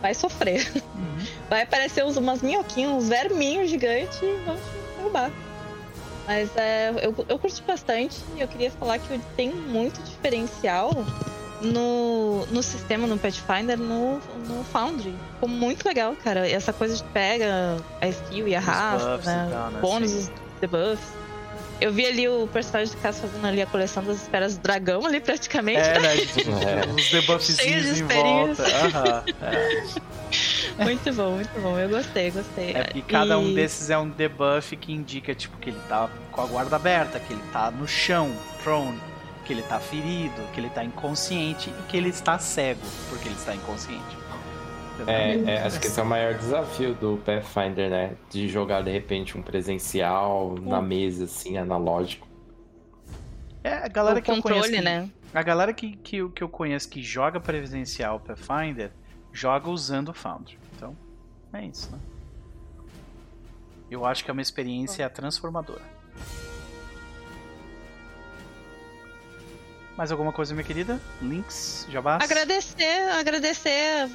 Vai 0.00 0.14
sofrer. 0.14 0.70
Uhum. 0.94 1.26
Vai 1.50 1.62
aparecer 1.62 2.04
umas 2.04 2.42
minhoquinhas, 2.42 2.92
uns 2.92 3.08
verminhos 3.08 3.68
gigantes 3.68 4.22
e 4.22 4.36
vão 4.44 4.56
derrubar. 4.96 5.32
Mas 6.26 6.56
é, 6.56 6.90
eu, 7.02 7.12
eu 7.28 7.38
curti 7.38 7.60
bastante 7.62 8.20
e 8.36 8.40
eu 8.40 8.46
queria 8.46 8.70
falar 8.70 9.00
que 9.00 9.18
tem 9.36 9.50
muito 9.52 10.00
diferencial 10.02 10.92
no, 11.62 12.46
no 12.46 12.62
sistema, 12.62 13.06
no 13.06 13.18
Pathfinder, 13.18 13.78
no, 13.78 14.20
no 14.46 14.64
Foundry. 14.72 15.14
Ficou 15.34 15.48
muito 15.48 15.86
legal, 15.86 16.14
cara. 16.16 16.48
Essa 16.48 16.72
coisa 16.72 16.96
de 16.96 17.04
pega 17.04 17.76
a 18.00 18.08
skill 18.08 18.48
e 18.48 18.54
arrasta, 18.54 19.18
né? 19.18 19.48
Tal, 19.50 19.70
né? 19.70 19.80
Bônus, 19.80 20.30
debuffs. 20.60 21.22
Eu 21.80 21.92
vi 21.92 22.06
ali 22.06 22.28
o 22.28 22.46
personagem 22.46 22.94
do 22.94 23.00
Cass 23.00 23.18
fazendo 23.18 23.44
ali 23.44 23.60
a 23.60 23.66
coleção 23.66 24.04
das 24.04 24.22
esferas 24.22 24.56
do 24.56 24.62
dragão 24.62 25.04
ali, 25.04 25.20
praticamente. 25.20 25.80
É, 25.80 25.98
né? 25.98 26.14
é. 26.86 26.94
Os 26.94 27.10
debuffzinhos 27.10 27.98
em 27.98 28.04
volta. 28.04 28.62
Aham, 28.62 29.24
é. 29.42 30.12
Muito 30.82 31.12
bom, 31.12 31.32
muito 31.32 31.60
bom. 31.60 31.78
Eu 31.78 31.90
gostei, 31.90 32.30
gostei. 32.30 32.70
É, 32.70 32.90
e 32.94 33.02
cada 33.02 33.34
e... 33.34 33.36
um 33.36 33.52
desses 33.52 33.90
é 33.90 33.98
um 33.98 34.08
debuff 34.08 34.74
que 34.76 34.90
indica, 34.90 35.34
tipo, 35.34 35.58
que 35.58 35.68
ele 35.68 35.78
tá 35.86 36.08
com 36.30 36.40
a 36.40 36.46
guarda 36.46 36.76
aberta, 36.76 37.20
que 37.20 37.34
ele 37.34 37.42
tá 37.52 37.70
no 37.70 37.86
chão, 37.86 38.34
prone 38.62 38.98
que 39.44 39.52
ele 39.52 39.62
tá 39.62 39.78
ferido, 39.80 40.34
que 40.52 40.60
ele 40.60 40.70
tá 40.70 40.84
inconsciente 40.84 41.70
e 41.70 41.82
que 41.90 41.96
ele 41.96 42.08
está 42.08 42.38
cego, 42.38 42.80
porque 43.08 43.28
ele 43.28 43.36
está 43.36 43.54
inconsciente. 43.54 44.22
É, 45.06 45.36
é, 45.38 45.62
acho 45.62 45.80
que 45.80 45.86
esse 45.86 45.98
é 45.98 46.02
o 46.02 46.06
maior 46.06 46.34
desafio 46.34 46.94
do 46.94 47.20
Pathfinder, 47.24 47.90
né? 47.90 48.12
De 48.30 48.48
jogar 48.48 48.82
de 48.82 48.90
repente 48.90 49.36
um 49.36 49.42
presencial 49.42 50.54
na 50.60 50.80
mesa, 50.80 51.24
assim, 51.24 51.56
analógico. 51.56 52.28
É, 53.64 53.74
a 53.74 53.88
galera 53.88 54.18
o 54.18 54.22
que 54.22 54.30
controle, 54.30 54.58
eu 54.58 54.62
conheço. 54.62 54.84
né? 54.84 55.10
A 55.34 55.42
galera 55.42 55.72
que, 55.72 55.96
que, 55.96 56.28
que 56.28 56.42
eu 56.42 56.48
conheço 56.48 56.88
que 56.88 57.02
joga 57.02 57.40
presencial 57.40 58.20
Pathfinder 58.20 58.92
joga 59.32 59.70
usando 59.70 60.10
o 60.10 60.14
Foundry. 60.14 60.58
Então, 60.76 60.96
é 61.52 61.64
isso, 61.64 61.90
né? 61.90 61.98
Eu 63.90 64.04
acho 64.04 64.24
que 64.24 64.30
é 64.30 64.32
uma 64.32 64.42
experiência 64.42 65.08
transformadora. 65.10 65.82
Mais 69.96 70.10
alguma 70.10 70.32
coisa, 70.32 70.54
minha 70.54 70.64
querida? 70.64 71.00
Links, 71.20 71.86
jabás? 71.90 72.22
Agradecer, 72.22 73.10
agradecer. 73.18 74.08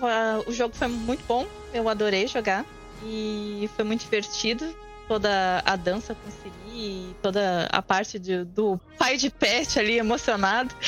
O 0.47 0.51
jogo 0.51 0.75
foi 0.75 0.87
muito 0.87 1.23
bom. 1.27 1.47
Eu 1.73 1.87
adorei 1.87 2.27
jogar. 2.27 2.65
E 3.03 3.69
foi 3.75 3.85
muito 3.85 4.01
divertido. 4.01 4.75
Toda 5.07 5.63
a 5.65 5.75
dança 5.77 6.15
com 6.15 6.29
Siri 6.29 6.53
e 6.69 7.15
toda 7.21 7.67
a 7.71 7.81
parte 7.81 8.19
de, 8.19 8.43
do 8.43 8.79
pai 8.97 9.15
de 9.15 9.29
pet 9.29 9.79
ali 9.79 9.97
emocionado. 9.97 10.75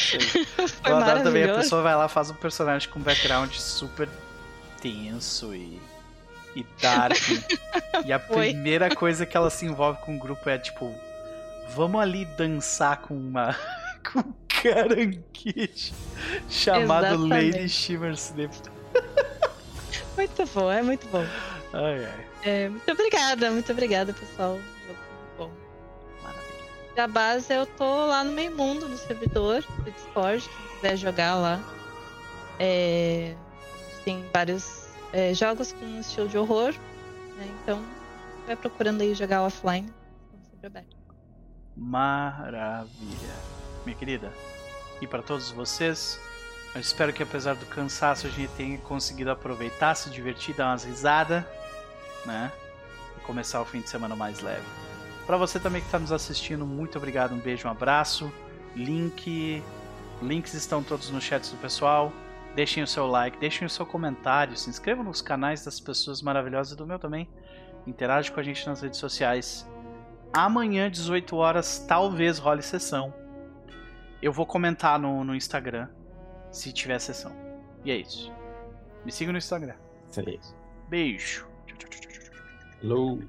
foi 0.83 0.91
Eu 0.91 0.97
adoro 0.97 1.23
também 1.23 1.49
a 1.49 1.55
pessoa 1.55 1.81
vai 1.81 1.95
lá 1.95 2.07
faz 2.09 2.29
um 2.29 2.33
personagem 2.33 2.89
com 2.89 2.99
background 2.99 3.53
super 3.53 4.09
tenso 4.81 5.55
e, 5.55 5.79
e 6.55 6.65
dark. 6.81 7.17
e 8.05 8.11
a 8.11 8.19
Foi. 8.19 8.49
primeira 8.49 8.93
coisa 8.93 9.25
que 9.25 9.37
ela 9.37 9.49
se 9.49 9.65
envolve 9.65 10.01
com 10.01 10.15
o 10.17 10.19
grupo 10.19 10.49
é 10.49 10.57
tipo: 10.57 10.93
vamos 11.69 12.01
ali 12.01 12.25
dançar 12.25 12.97
com 12.97 13.13
uma. 13.15 13.55
com 14.11 14.33
caranguejo 14.47 15.93
chamado 16.49 17.05
Exatamente. 17.05 17.51
Lady 17.51 17.69
Shimmer 17.69 18.11
Snip. 18.13 18.53
Muito 20.15 20.45
bom, 20.53 20.69
é 20.69 20.81
muito 20.81 21.07
bom. 21.07 21.25
Ai, 21.71 22.05
ai. 22.05 22.27
É, 22.43 22.67
muito 22.67 22.91
obrigada, 22.91 23.51
muito 23.51 23.71
obrigada, 23.71 24.11
pessoal. 24.11 24.59
Jogo 24.85 24.99
bom. 25.37 25.51
Maravilha. 26.21 26.93
Da 26.93 27.07
base, 27.07 27.53
eu 27.53 27.65
tô 27.65 28.05
lá 28.07 28.23
no 28.23 28.33
meio 28.33 28.53
mundo, 28.55 28.89
no 28.89 28.97
servidor 28.97 29.61
do 29.61 29.91
Discord, 29.91 30.43
quem 30.49 30.75
quiser 30.75 30.97
jogar 30.97 31.35
lá. 31.35 31.61
É, 32.59 33.33
tem 34.03 34.25
vários 34.33 34.89
é, 35.13 35.33
jogos 35.33 35.71
com 35.71 35.85
estilo 35.99 36.27
de 36.27 36.37
horror, 36.37 36.73
né? 37.37 37.47
Então, 37.63 37.81
vai 38.45 38.57
procurando 38.57 39.01
aí 39.01 39.13
jogar 39.13 39.43
offline. 39.43 39.89
Abertos. 40.61 40.97
Maravilha. 41.77 43.58
Minha 43.89 43.97
querida, 43.97 44.31
e 45.01 45.07
para 45.07 45.23
todos 45.23 45.49
vocês, 45.49 46.19
eu 46.75 46.79
espero 46.79 47.11
que 47.11 47.23
apesar 47.23 47.55
do 47.55 47.65
cansaço 47.65 48.27
a 48.27 48.29
gente 48.29 48.51
tenha 48.51 48.77
conseguido 48.77 49.31
aproveitar, 49.31 49.95
se 49.95 50.11
divertir, 50.11 50.53
dar 50.53 50.67
umas 50.67 50.83
risadas, 50.83 51.43
né? 52.23 52.51
E 53.17 53.19
começar 53.21 53.59
o 53.59 53.65
fim 53.65 53.81
de 53.81 53.89
semana 53.89 54.15
mais 54.15 54.41
leve. 54.41 54.61
Para 55.25 55.37
você 55.37 55.59
também 55.59 55.81
que 55.81 55.87
está 55.87 55.97
nos 55.97 56.11
assistindo, 56.11 56.67
muito 56.67 56.99
obrigado, 56.99 57.33
um 57.33 57.39
beijo, 57.39 57.67
um 57.67 57.71
abraço. 57.71 58.31
Link, 58.75 59.63
links 60.21 60.53
estão 60.53 60.83
todos 60.83 61.09
no 61.09 61.19
chat 61.19 61.49
do 61.49 61.57
pessoal. 61.57 62.13
Deixem 62.53 62.83
o 62.83 62.87
seu 62.87 63.07
like, 63.07 63.39
deixem 63.39 63.65
o 63.65 63.69
seu 63.71 63.87
comentário, 63.87 64.55
se 64.55 64.69
inscrevam 64.69 65.03
nos 65.03 65.19
canais 65.19 65.65
das 65.65 65.79
pessoas 65.79 66.21
maravilhosas 66.21 66.75
do 66.77 66.85
meu 66.85 66.99
também. 66.99 67.27
Interage 67.87 68.31
com 68.31 68.39
a 68.39 68.43
gente 68.43 68.67
nas 68.67 68.81
redes 68.81 68.99
sociais. 68.99 69.67
Amanhã, 70.31 70.91
18 70.91 71.35
horas, 71.35 71.83
talvez 71.87 72.37
role 72.37 72.61
sessão. 72.61 73.18
Eu 74.21 74.33
vou 74.33 74.45
comentar 74.45 74.99
no, 74.99 75.23
no 75.23 75.35
Instagram 75.35 75.87
se 76.51 76.73
tiver 76.73 76.99
sessão. 76.99 77.31
E 77.85 77.91
é 77.91 77.97
isso. 77.97 78.31
Me 79.05 79.11
siga 79.11 79.31
no 79.31 79.37
Instagram. 79.37 79.75
Isso 80.09 80.19
aí. 80.19 80.39
Beijo. 80.89 81.47
Hello. 82.81 83.19